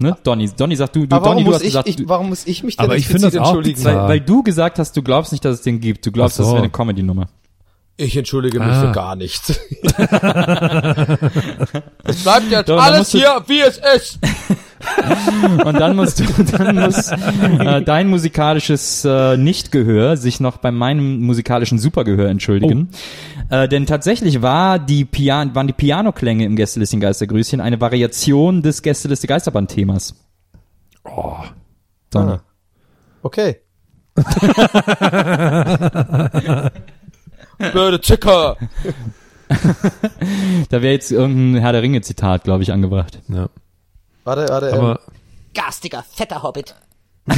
Ne? 0.00 0.16
Donny, 0.22 0.48
Donny 0.56 0.76
sagt 0.76 0.94
du, 0.94 1.06
du 1.06 1.16
Aber 1.16 1.30
Donny, 1.30 1.42
du 1.44 1.52
hast 1.52 1.62
ich, 1.62 1.68
gesagt, 1.68 1.88
ich, 1.88 1.96
du, 1.96 2.08
warum 2.08 2.28
muss 2.28 2.46
ich 2.46 2.62
mich 2.62 2.76
denn 2.76 2.84
Aber 2.84 2.96
ich 2.96 3.06
finde 3.08 3.22
das 3.30 3.36
auch 3.36 3.46
entschuldigen? 3.46 3.82
weil, 3.84 3.96
weil 3.96 4.20
du 4.20 4.42
gesagt 4.44 4.78
hast, 4.78 4.96
du 4.96 5.02
glaubst 5.02 5.32
nicht, 5.32 5.44
dass 5.44 5.56
es 5.56 5.62
den 5.62 5.80
gibt. 5.80 6.06
Du 6.06 6.12
glaubst, 6.12 6.36
so. 6.36 6.44
das 6.44 6.52
wäre 6.52 6.62
eine 6.62 6.70
Comedy-Nummer. 6.70 7.26
Ich 7.96 8.16
entschuldige 8.16 8.60
mich 8.60 8.68
Ah. 8.68 8.80
für 8.80 8.92
gar 8.92 9.16
nichts. 9.16 9.48
es 12.04 12.22
bleibt 12.22 12.50
jetzt 12.50 12.68
Doch, 12.68 12.80
alles 12.80 13.10
hier, 13.10 13.42
wie 13.48 13.60
es 13.60 13.80
ist. 13.96 14.20
Und 15.64 15.80
dann 15.80 15.96
musst 15.96 16.20
du, 16.20 16.24
dann 16.44 16.76
muss 16.76 17.10
äh, 17.10 17.82
dein 17.82 18.08
musikalisches 18.08 19.04
äh, 19.04 19.36
Nichtgehör 19.36 20.16
sich 20.16 20.40
noch 20.40 20.58
bei 20.58 20.70
meinem 20.70 21.20
musikalischen 21.20 21.78
Supergehör 21.78 22.28
entschuldigen. 22.28 22.90
Äh, 23.50 23.68
denn 23.68 23.86
tatsächlich 23.86 24.42
war 24.42 24.78
die 24.78 25.04
Pian 25.04 25.54
waren 25.54 25.66
die 25.66 25.72
Pianoklänge 25.72 26.44
im 26.44 26.56
Gästelistchen 26.56 27.00
Geistergrüßchen 27.00 27.60
eine 27.60 27.80
Variation 27.80 28.62
des 28.62 28.82
Gästeliste 28.82 29.26
Geisterbahn-Themas. 29.26 30.14
Oh. 31.04 31.36
Donny. 32.10 32.32
Ah. 32.32 32.42
Okay. 33.22 33.56
Blöde 37.72 38.00
Zicker. 38.00 38.56
Da 39.48 40.82
wäre 40.82 40.92
jetzt 40.92 41.10
irgendein 41.10 41.62
Herr 41.62 41.72
der 41.72 41.82
Ringe-Zitat, 41.82 42.44
glaube 42.44 42.62
ich, 42.62 42.72
angebracht. 42.72 43.20
Ja. 43.28 43.48
Warte, 44.28 44.46
warte. 44.50 44.68
ähm, 44.68 44.74
Aber 44.74 45.00
Garstiger, 45.54 46.04
fetter 46.06 46.42
Hobbit. 46.42 46.74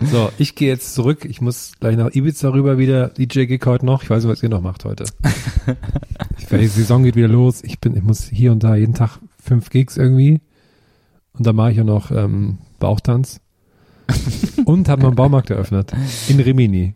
so, 0.00 0.30
ich 0.36 0.54
gehe 0.54 0.68
jetzt 0.68 0.94
zurück. 0.94 1.24
Ich 1.24 1.40
muss 1.40 1.72
gleich 1.80 1.96
nach 1.96 2.14
Ibiza 2.14 2.50
rüber 2.50 2.76
wieder. 2.76 3.08
DJ-Gig 3.08 3.64
heute 3.64 3.86
noch. 3.86 4.02
Ich 4.02 4.10
weiß 4.10 4.24
nicht, 4.24 4.32
was 4.32 4.42
ihr 4.42 4.50
noch 4.50 4.60
macht 4.60 4.84
heute. 4.84 5.04
ich, 6.38 6.46
die 6.46 6.66
Saison 6.66 7.04
geht 7.04 7.16
wieder 7.16 7.28
los. 7.28 7.64
Ich 7.64 7.80
bin, 7.80 7.96
ich 7.96 8.02
muss 8.02 8.24
hier 8.24 8.52
und 8.52 8.62
da 8.62 8.76
jeden 8.76 8.92
Tag 8.92 9.18
fünf 9.42 9.70
Gigs 9.70 9.96
irgendwie. 9.96 10.42
Und 11.32 11.46
dann 11.46 11.56
mache 11.56 11.72
ich 11.72 11.80
auch 11.80 11.84
noch 11.84 12.10
ähm, 12.10 12.58
Bauchtanz. 12.80 13.40
und 14.66 14.90
habe 14.90 15.00
noch 15.00 15.08
einen 15.08 15.16
Baumarkt 15.16 15.48
eröffnet. 15.48 15.94
In 16.28 16.38
Rimini. 16.38 16.94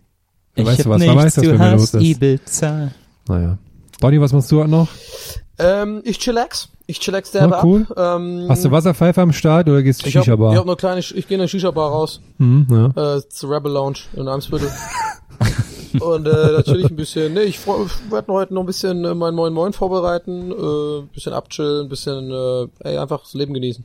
Da 0.54 0.66
weißt 0.66 0.84
du 0.84 0.90
was, 0.90 1.02
da 1.02 1.16
weißt 1.16 1.38
du, 1.38 1.40
was 1.40 1.58
bei 1.58 1.70
mir 1.70 1.72
los 1.76 1.94
ist. 1.94 2.02
Ibiza. 2.02 2.90
Naja. 3.26 3.58
Donny, 4.00 4.20
was 4.20 4.32
machst 4.32 4.50
du 4.50 4.60
heute 4.60 4.70
noch? 4.70 4.88
Ähm, 5.58 6.00
ich 6.04 6.18
chillax. 6.18 6.68
Ich 6.86 7.00
chillax 7.00 7.32
derbe 7.32 7.56
Oh, 7.58 7.64
cool. 7.64 7.86
ab. 7.94 8.18
Ähm, 8.20 8.46
Hast 8.48 8.64
du 8.64 8.70
Wasserpfeife 8.70 9.20
am 9.20 9.32
Start 9.32 9.68
oder 9.68 9.82
gehst 9.82 10.02
du 10.02 10.08
ich 10.08 10.16
hab, 10.16 10.24
Shisha-Bar? 10.24 10.52
ich 10.52 10.58
hab 10.58 10.66
nur 10.66 10.76
kleine, 10.76 11.00
ich 11.00 11.12
gehe 11.28 11.36
in 11.36 11.40
eine 11.40 11.48
Shisha-Bar 11.48 11.90
raus. 11.90 12.20
Hm, 12.38 12.66
ja. 12.96 13.16
Äh, 13.16 13.28
zur 13.28 13.50
Rebel 13.54 13.70
Lounge 13.72 13.98
in 14.14 14.26
Eimsbüttel. 14.26 14.70
Und 16.00 16.26
äh, 16.26 16.30
da 16.30 16.62
chill 16.62 16.80
ich 16.80 16.90
ein 16.90 16.96
bisschen. 16.96 17.34
Nee, 17.34 17.42
ich, 17.42 17.58
werde 17.66 18.32
heute 18.32 18.54
noch 18.54 18.62
ein 18.62 18.66
bisschen 18.66 19.04
äh, 19.04 19.14
mein 19.14 19.34
Moin 19.34 19.52
Moin 19.52 19.72
vorbereiten, 19.72 20.50
äh, 20.52 21.02
bisschen 21.12 21.32
abchillen, 21.32 21.86
ein 21.86 21.88
bisschen, 21.88 22.30
äh, 22.30 22.66
ey, 22.88 22.96
einfach 22.96 23.20
das 23.20 23.34
Leben 23.34 23.52
genießen. 23.52 23.84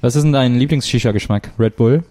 Was 0.00 0.16
ist 0.16 0.22
denn 0.22 0.32
dein 0.32 0.56
Lieblings-Shisha-Geschmack? 0.58 1.50
Red 1.58 1.76
Bull? 1.76 2.04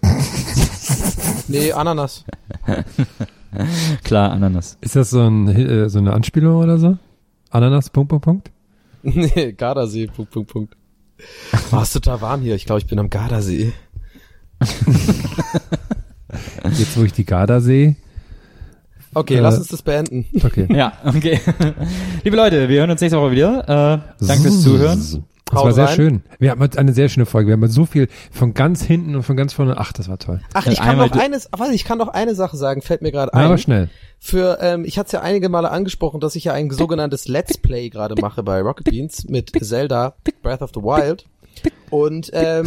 Nee, 1.48 1.72
Ananas. 1.72 2.24
Klar, 4.04 4.32
Ananas. 4.32 4.78
Ist 4.80 4.96
das 4.96 5.10
so, 5.10 5.20
ein, 5.20 5.48
äh, 5.48 5.88
so 5.88 5.98
eine 5.98 6.12
Anspielung 6.12 6.56
oder 6.56 6.78
so? 6.78 6.96
Ananas, 7.50 7.90
Punkt, 7.90 8.08
Punkt, 8.10 8.24
Punkt? 8.24 8.50
nee, 9.02 9.52
Gardasee, 9.52 10.06
Punkt, 10.06 10.30
Punkt, 10.32 10.50
Punkt. 10.50 10.76
Oh, 11.70 11.80
ist 11.80 11.92
total 11.92 12.20
warm 12.20 12.40
hier. 12.42 12.54
Ich 12.54 12.64
glaube, 12.66 12.80
ich 12.80 12.86
bin 12.86 12.98
am 12.98 13.10
Gardasee. 13.10 13.72
Jetzt, 16.78 16.96
wo 16.96 17.02
ich 17.04 17.12
die 17.12 17.24
Garda 17.24 17.60
sehe. 17.60 17.96
Okay, 19.14 19.36
Äh, 19.36 19.40
lass 19.40 19.58
uns 19.58 19.68
das 19.68 19.82
beenden. 19.82 20.24
Okay. 20.42 20.66
Ja, 20.74 20.94
okay. 21.04 21.40
Liebe 22.24 22.36
Leute, 22.36 22.68
wir 22.68 22.80
hören 22.80 22.90
uns 22.90 23.00
nächste 23.00 23.18
Woche 23.20 23.32
wieder. 23.32 24.02
Äh, 24.20 24.24
danke 24.26 24.42
fürs 24.44 24.62
Zuhören. 24.62 25.24
Das 25.52 25.60
Haut 25.60 25.66
war 25.66 25.72
sehr 25.72 25.84
rein. 25.84 25.94
schön. 25.94 26.22
Wir 26.38 26.50
hatten 26.50 26.62
heute 26.62 26.78
eine 26.78 26.94
sehr 26.94 27.10
schöne 27.10 27.26
Folge. 27.26 27.48
Wir 27.48 27.52
haben 27.52 27.62
heute 27.62 27.72
so 27.72 27.84
viel 27.84 28.08
von 28.30 28.54
ganz 28.54 28.82
hinten 28.82 29.14
und 29.14 29.22
von 29.22 29.36
ganz 29.36 29.52
vorne. 29.52 29.76
Ach, 29.76 29.92
das 29.92 30.08
war 30.08 30.18
toll. 30.18 30.40
Ach, 30.54 30.66
ich 30.66 30.78
kann 30.78 30.96
noch 30.96 31.12
eines, 31.12 31.48
warte, 31.54 31.74
ich 31.74 31.84
kann 31.84 31.98
noch 31.98 32.08
eine 32.08 32.34
Sache 32.34 32.56
sagen, 32.56 32.80
fällt 32.80 33.02
mir 33.02 33.12
gerade 33.12 33.34
ein. 33.34 33.44
aber 33.44 33.58
schnell. 33.58 33.90
Für, 34.18 34.58
ähm, 34.62 34.86
ich 34.86 34.98
hatte 34.98 35.08
es 35.08 35.12
ja 35.12 35.20
einige 35.20 35.50
Male 35.50 35.70
angesprochen, 35.70 36.20
dass 36.20 36.36
ich 36.36 36.44
ja 36.44 36.54
ein 36.54 36.70
sogenanntes 36.70 37.28
Let's 37.28 37.58
Play 37.58 37.90
gerade 37.90 38.14
mache 38.18 38.42
bei 38.42 38.62
Rocket 38.62 38.86
Beans 38.86 39.28
mit 39.28 39.52
Zelda 39.62 40.14
Breath 40.42 40.62
of 40.62 40.70
the 40.74 40.80
Wild. 40.80 41.26
Und 41.90 42.30
ähm, 42.32 42.66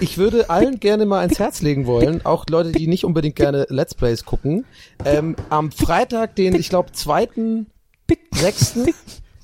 ich 0.00 0.18
würde 0.18 0.50
allen 0.50 0.80
gerne 0.80 1.06
mal 1.06 1.22
ins 1.22 1.38
Herz 1.38 1.62
legen 1.62 1.86
wollen, 1.86 2.26
auch 2.26 2.44
Leute, 2.50 2.72
die 2.72 2.88
nicht 2.88 3.04
unbedingt 3.04 3.36
gerne 3.36 3.66
Let's 3.68 3.94
Plays 3.94 4.24
gucken, 4.24 4.64
ähm, 5.04 5.36
am 5.48 5.70
Freitag, 5.70 6.34
den, 6.34 6.56
ich 6.56 6.68
glaube, 6.70 6.90
zweiten, 6.90 7.66
sechsten, 8.32 8.88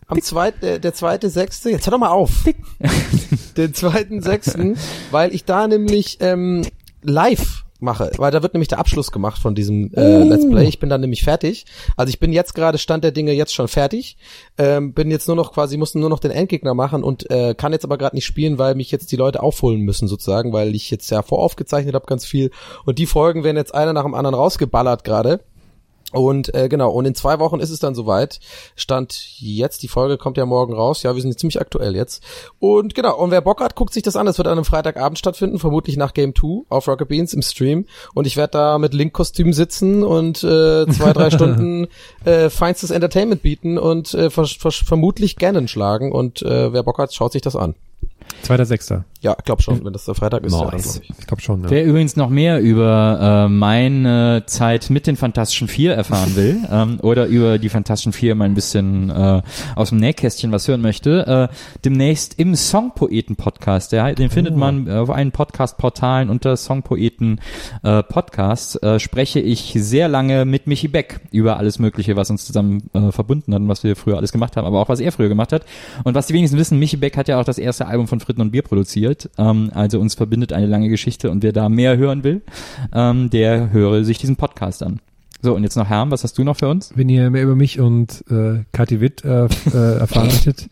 am 0.07 0.21
zweiten, 0.21 0.65
äh, 0.65 0.81
der 0.81 0.95
zweite, 0.95 1.31
sechste, 1.31 1.71
jetzt 1.71 1.87
hör 1.87 1.93
doch 1.93 1.99
mal 1.99 2.11
auf, 2.11 2.45
den 3.57 3.75
zweiten, 3.75 4.23
sechsten, 4.23 4.77
weil 5.11 5.35
ich 5.35 5.45
da 5.45 5.67
nämlich 5.67 6.19
ähm, 6.21 6.63
live 7.03 7.65
mache, 7.83 8.13
weil 8.17 8.31
da 8.31 8.43
wird 8.43 8.55
nämlich 8.55 8.69
der 8.69 8.79
Abschluss 8.79 9.13
gemacht 9.13 9.41
von 9.41 9.55
diesem 9.55 9.93
äh, 9.95 10.23
Let's 10.23 10.49
Play. 10.49 10.67
Ich 10.69 10.79
bin 10.79 10.89
dann 10.89 11.01
nämlich 11.01 11.25
fertig. 11.25 11.67
Also 11.97 12.11
ich 12.11 12.21
bin 12.21 12.33
jetzt 12.33 12.55
gerade 12.55 12.79
Stand 12.79 13.05
der 13.05 13.11
Dinge 13.11 13.33
jetzt 13.33 13.53
schon 13.53 13.69
fertig. 13.69 14.17
Ähm, 14.57 14.95
bin 14.95 15.11
jetzt 15.11 15.27
nur 15.27 15.37
noch 15.37 15.53
quasi 15.53 15.77
musste 15.77 15.99
nur 15.99 16.09
noch 16.09 16.21
den 16.21 16.31
Endgegner 16.31 16.75
machen 16.75 17.03
und 17.03 17.29
äh, 17.31 17.55
kann 17.55 17.73
jetzt 17.73 17.85
aber 17.85 17.99
gerade 17.99 18.17
nicht 18.17 18.25
spielen, 18.25 18.59
weil 18.59 18.75
mich 18.75 18.91
jetzt 18.91 19.11
die 19.13 19.17
Leute 19.17 19.43
aufholen 19.43 19.81
müssen 19.81 20.09
sozusagen, 20.09 20.53
weil 20.53 20.75
ich 20.75 20.91
jetzt 20.91 21.11
ja 21.11 21.23
voraufgezeichnet 21.23 21.95
habe 21.95 22.07
ganz 22.07 22.25
viel 22.25 22.51
und 22.85 22.99
die 22.99 23.07
Folgen 23.07 23.45
werden 23.45 23.57
jetzt 23.57 23.75
einer 23.75 23.93
nach 23.93 24.05
dem 24.05 24.15
anderen 24.15 24.37
rausgeballert 24.37 25.05
gerade. 25.05 25.41
Und 26.13 26.55
äh, 26.55 26.69
genau, 26.69 26.91
und 26.91 27.05
in 27.05 27.15
zwei 27.15 27.39
Wochen 27.39 27.61
ist 27.61 27.71
es 27.71 27.81
dann 27.81 27.95
soweit. 27.95 28.41
Stand 28.77 29.39
jetzt, 29.39 29.83
die 29.83 29.89
Folge 29.89 30.19
kommt 30.19 30.37
ja 30.37 30.47
morgen 30.47 30.75
raus. 30.75 31.03
Ja, 31.03 31.15
wir 31.15 31.23
sind 31.23 31.31
jetzt 31.31 31.41
ziemlich 31.41 31.61
aktuell 31.61 31.97
jetzt. 31.97 32.23
Und 32.59 32.95
genau, 32.95 33.17
und 33.19 33.31
wer 33.31 33.41
Bock 33.41 33.61
hat, 33.61 33.75
guckt 33.75 33.93
sich 33.93 34.03
das 34.03 34.17
an. 34.17 34.27
Das 34.27 34.39
wird 34.39 34.49
an 34.49 34.53
einem 34.53 34.65
Freitagabend 34.65 35.19
stattfinden, 35.19 35.59
vermutlich 35.59 35.97
nach 35.97 36.15
Game 36.15 36.35
2 36.35 36.67
auf 36.69 36.89
Rocket 36.89 37.09
Beans 37.09 37.35
im 37.35 37.43
Stream. 37.43 37.87
Und 38.15 38.27
ich 38.27 38.37
werde 38.37 38.53
da 38.53 38.79
mit 38.79 38.95
Link-Kostüm 38.95 39.53
sitzen 39.53 40.03
und 40.03 40.43
äh, 40.45 40.87
zwei, 40.87 41.13
drei 41.13 41.31
Stunden 41.33 41.89
äh, 42.25 42.51
feinstes 42.51 42.91
Entertainment 42.91 43.43
bieten 43.43 43.79
und 43.79 44.15
äh, 44.15 44.31
ver 44.31 44.47
ver 44.47 44.71
vermutlich 44.71 45.37
Ganon 45.37 45.69
schlagen. 45.69 46.13
Und 46.13 46.43
äh, 46.43 46.73
wer 46.73 46.83
Bock 46.83 46.99
hat, 46.99 47.15
schaut 47.15 47.33
sich 47.33 47.43
das 47.43 47.57
an. 47.57 47.75
Zweiter 48.43 48.67
Sechster. 48.67 49.05
Ja, 49.23 49.37
glaub 49.45 49.63
schon, 49.63 49.85
wenn 49.85 49.93
das 49.93 50.05
der 50.05 50.17
Freitag 50.17 50.45
ist. 50.45 50.53
Ja, 50.53 50.63
dann 50.63 50.81
glaub 50.81 50.81
ich. 50.81 51.11
Ich 51.17 51.27
glaube 51.29 51.41
schon, 51.41 51.63
ja. 51.63 51.71
Wer 51.71 51.85
übrigens 51.85 52.17
noch 52.17 52.29
mehr 52.29 52.61
über 52.61 53.47
äh, 53.47 53.49
meine 53.49 54.43
Zeit 54.47 54.91
mit 54.91 55.07
den 55.07 55.17
Fantastischen 55.17 55.69
Vier 55.69 55.95
erfahren 55.95 56.35
will 56.37 56.59
ähm, 56.69 56.99
oder 57.03 57.27
über 57.27 57.59
die 57.59 57.69
Fantastischen 57.69 58.13
Vier 58.13 58.35
mal 58.35 58.47
ein 58.47 58.55
bisschen 58.55 59.11
äh, 59.11 59.43
aus 59.77 59.91
dem 59.91 59.99
Nähkästchen 59.99 60.51
was 60.51 60.67
hören 60.67 60.81
möchte, 60.81 61.49
äh, 61.53 61.55
demnächst 61.85 62.37
im 62.41 62.57
Songpoeten-Podcast. 62.57 63.93
Der, 63.93 64.13
den 64.17 64.29
findet 64.29 64.57
man 64.57 64.91
auf 64.91 65.11
allen 65.11 65.31
Podcast-Portalen 65.31 66.29
unter 66.29 66.57
Songpoeten 66.57 67.41
äh, 67.85 68.03
Podcast. 68.03 68.83
Äh, 68.83 68.99
spreche 68.99 69.39
ich 69.39 69.73
sehr 69.77 70.09
lange 70.09 70.45
mit 70.45 70.67
Michi 70.67 70.89
Beck 70.89 71.21
über 71.31 71.59
alles 71.59 71.79
Mögliche, 71.79 72.17
was 72.17 72.29
uns 72.29 72.45
zusammen 72.45 72.91
äh, 72.93 73.13
verbunden 73.13 73.55
hat 73.55 73.61
und 73.61 73.69
was 73.69 73.85
wir 73.85 73.95
früher 73.95 74.17
alles 74.17 74.33
gemacht 74.33 74.57
haben, 74.57 74.67
aber 74.67 74.81
auch 74.81 74.89
was 74.89 74.99
er 74.99 75.13
früher 75.13 75.29
gemacht 75.29 75.53
hat. 75.53 75.65
Und 76.03 76.17
was 76.17 76.27
die 76.27 76.35
wenigsten 76.35 76.59
wissen, 76.59 76.81
Michi 76.81 76.97
Beck 76.97 77.17
hat 77.17 77.29
ja 77.29 77.39
auch 77.39 77.45
das 77.45 77.59
erste 77.59 77.87
Album 77.87 78.09
von 78.09 78.19
Fritten 78.19 78.41
und 78.41 78.51
Bier 78.51 78.63
produziert. 78.63 79.12
Ähm, 79.39 79.71
also 79.75 80.01
uns 80.01 80.15
verbindet 80.15 80.53
eine 80.53 80.67
lange 80.67 80.89
Geschichte 80.89 81.31
und 81.31 81.43
wer 81.43 81.53
da 81.53 81.69
mehr 81.69 81.97
hören 81.97 82.25
will, 82.25 82.43
ähm, 82.95 83.31
der 83.31 83.73
höre 83.73 84.05
sich 84.05 84.19
diesen 84.19 84.37
Podcast 84.37 84.83
an. 84.83 85.01
So, 85.45 85.57
und 85.57 85.65
jetzt 85.65 85.75
noch 85.75 85.89
Herm, 85.89 86.13
was 86.13 86.23
hast 86.23 86.39
du 86.39 86.45
noch 86.45 86.57
für 86.57 86.69
uns? 86.69 86.93
Wenn 86.95 87.09
ihr 87.09 87.29
mehr 87.29 87.43
über 87.43 87.57
mich 87.57 87.81
und 87.81 88.25
äh, 88.31 88.63
Kathi 88.71 89.01
Witt 89.01 89.25
äh, 89.25 89.47
äh, 89.47 89.49
erfahren 89.99 90.29
möchtet, 90.29 90.69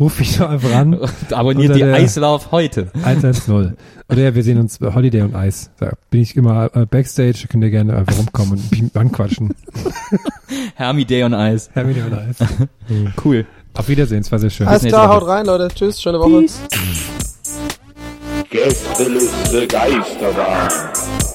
ruft 0.00 0.18
mich 0.18 0.38
doch 0.38 0.48
einfach 0.48 0.74
an. 0.74 0.98
Abonniert 1.30 1.76
die 1.76 1.84
Eislauf 1.84 2.50
heute. 2.50 2.88
110. 3.04 3.76
Oder 4.08 4.22
ja, 4.22 4.34
wir 4.34 4.42
sehen 4.42 4.58
uns 4.58 4.78
bei 4.78 4.94
Holiday 4.94 5.20
und 5.20 5.34
Eis. 5.34 5.70
Da 5.78 5.92
bin 6.08 6.22
ich 6.22 6.34
immer 6.34 6.74
äh, 6.74 6.86
Backstage, 6.86 7.40
da 7.42 7.48
könnt 7.48 7.62
ihr 7.64 7.70
gerne 7.70 7.94
einfach 7.94 8.16
rumkommen 8.16 8.52
und 8.52 8.70
mich 8.70 8.96
anquatschen. 8.96 9.54
Hermi 10.76 11.04
Day 11.04 11.22
on 11.22 11.34
Eis. 11.34 11.68
Holiday 11.74 12.02
und 12.04 12.14
Eis. 12.14 12.36
Cool. 13.22 13.44
Auf 13.74 13.88
Wiedersehen, 13.88 14.20
es 14.20 14.32
war 14.32 14.38
sehr 14.38 14.48
schön. 14.48 14.66
Alles 14.66 14.84
klar, 14.84 15.08
haut 15.08 15.26
rein, 15.26 15.44
Leute. 15.44 15.68
Tschüss, 15.68 16.00
schöne 16.00 16.18
Woche. 16.18 16.46
Gästeliste 18.50 19.66
Geisterbahn. 19.66 21.25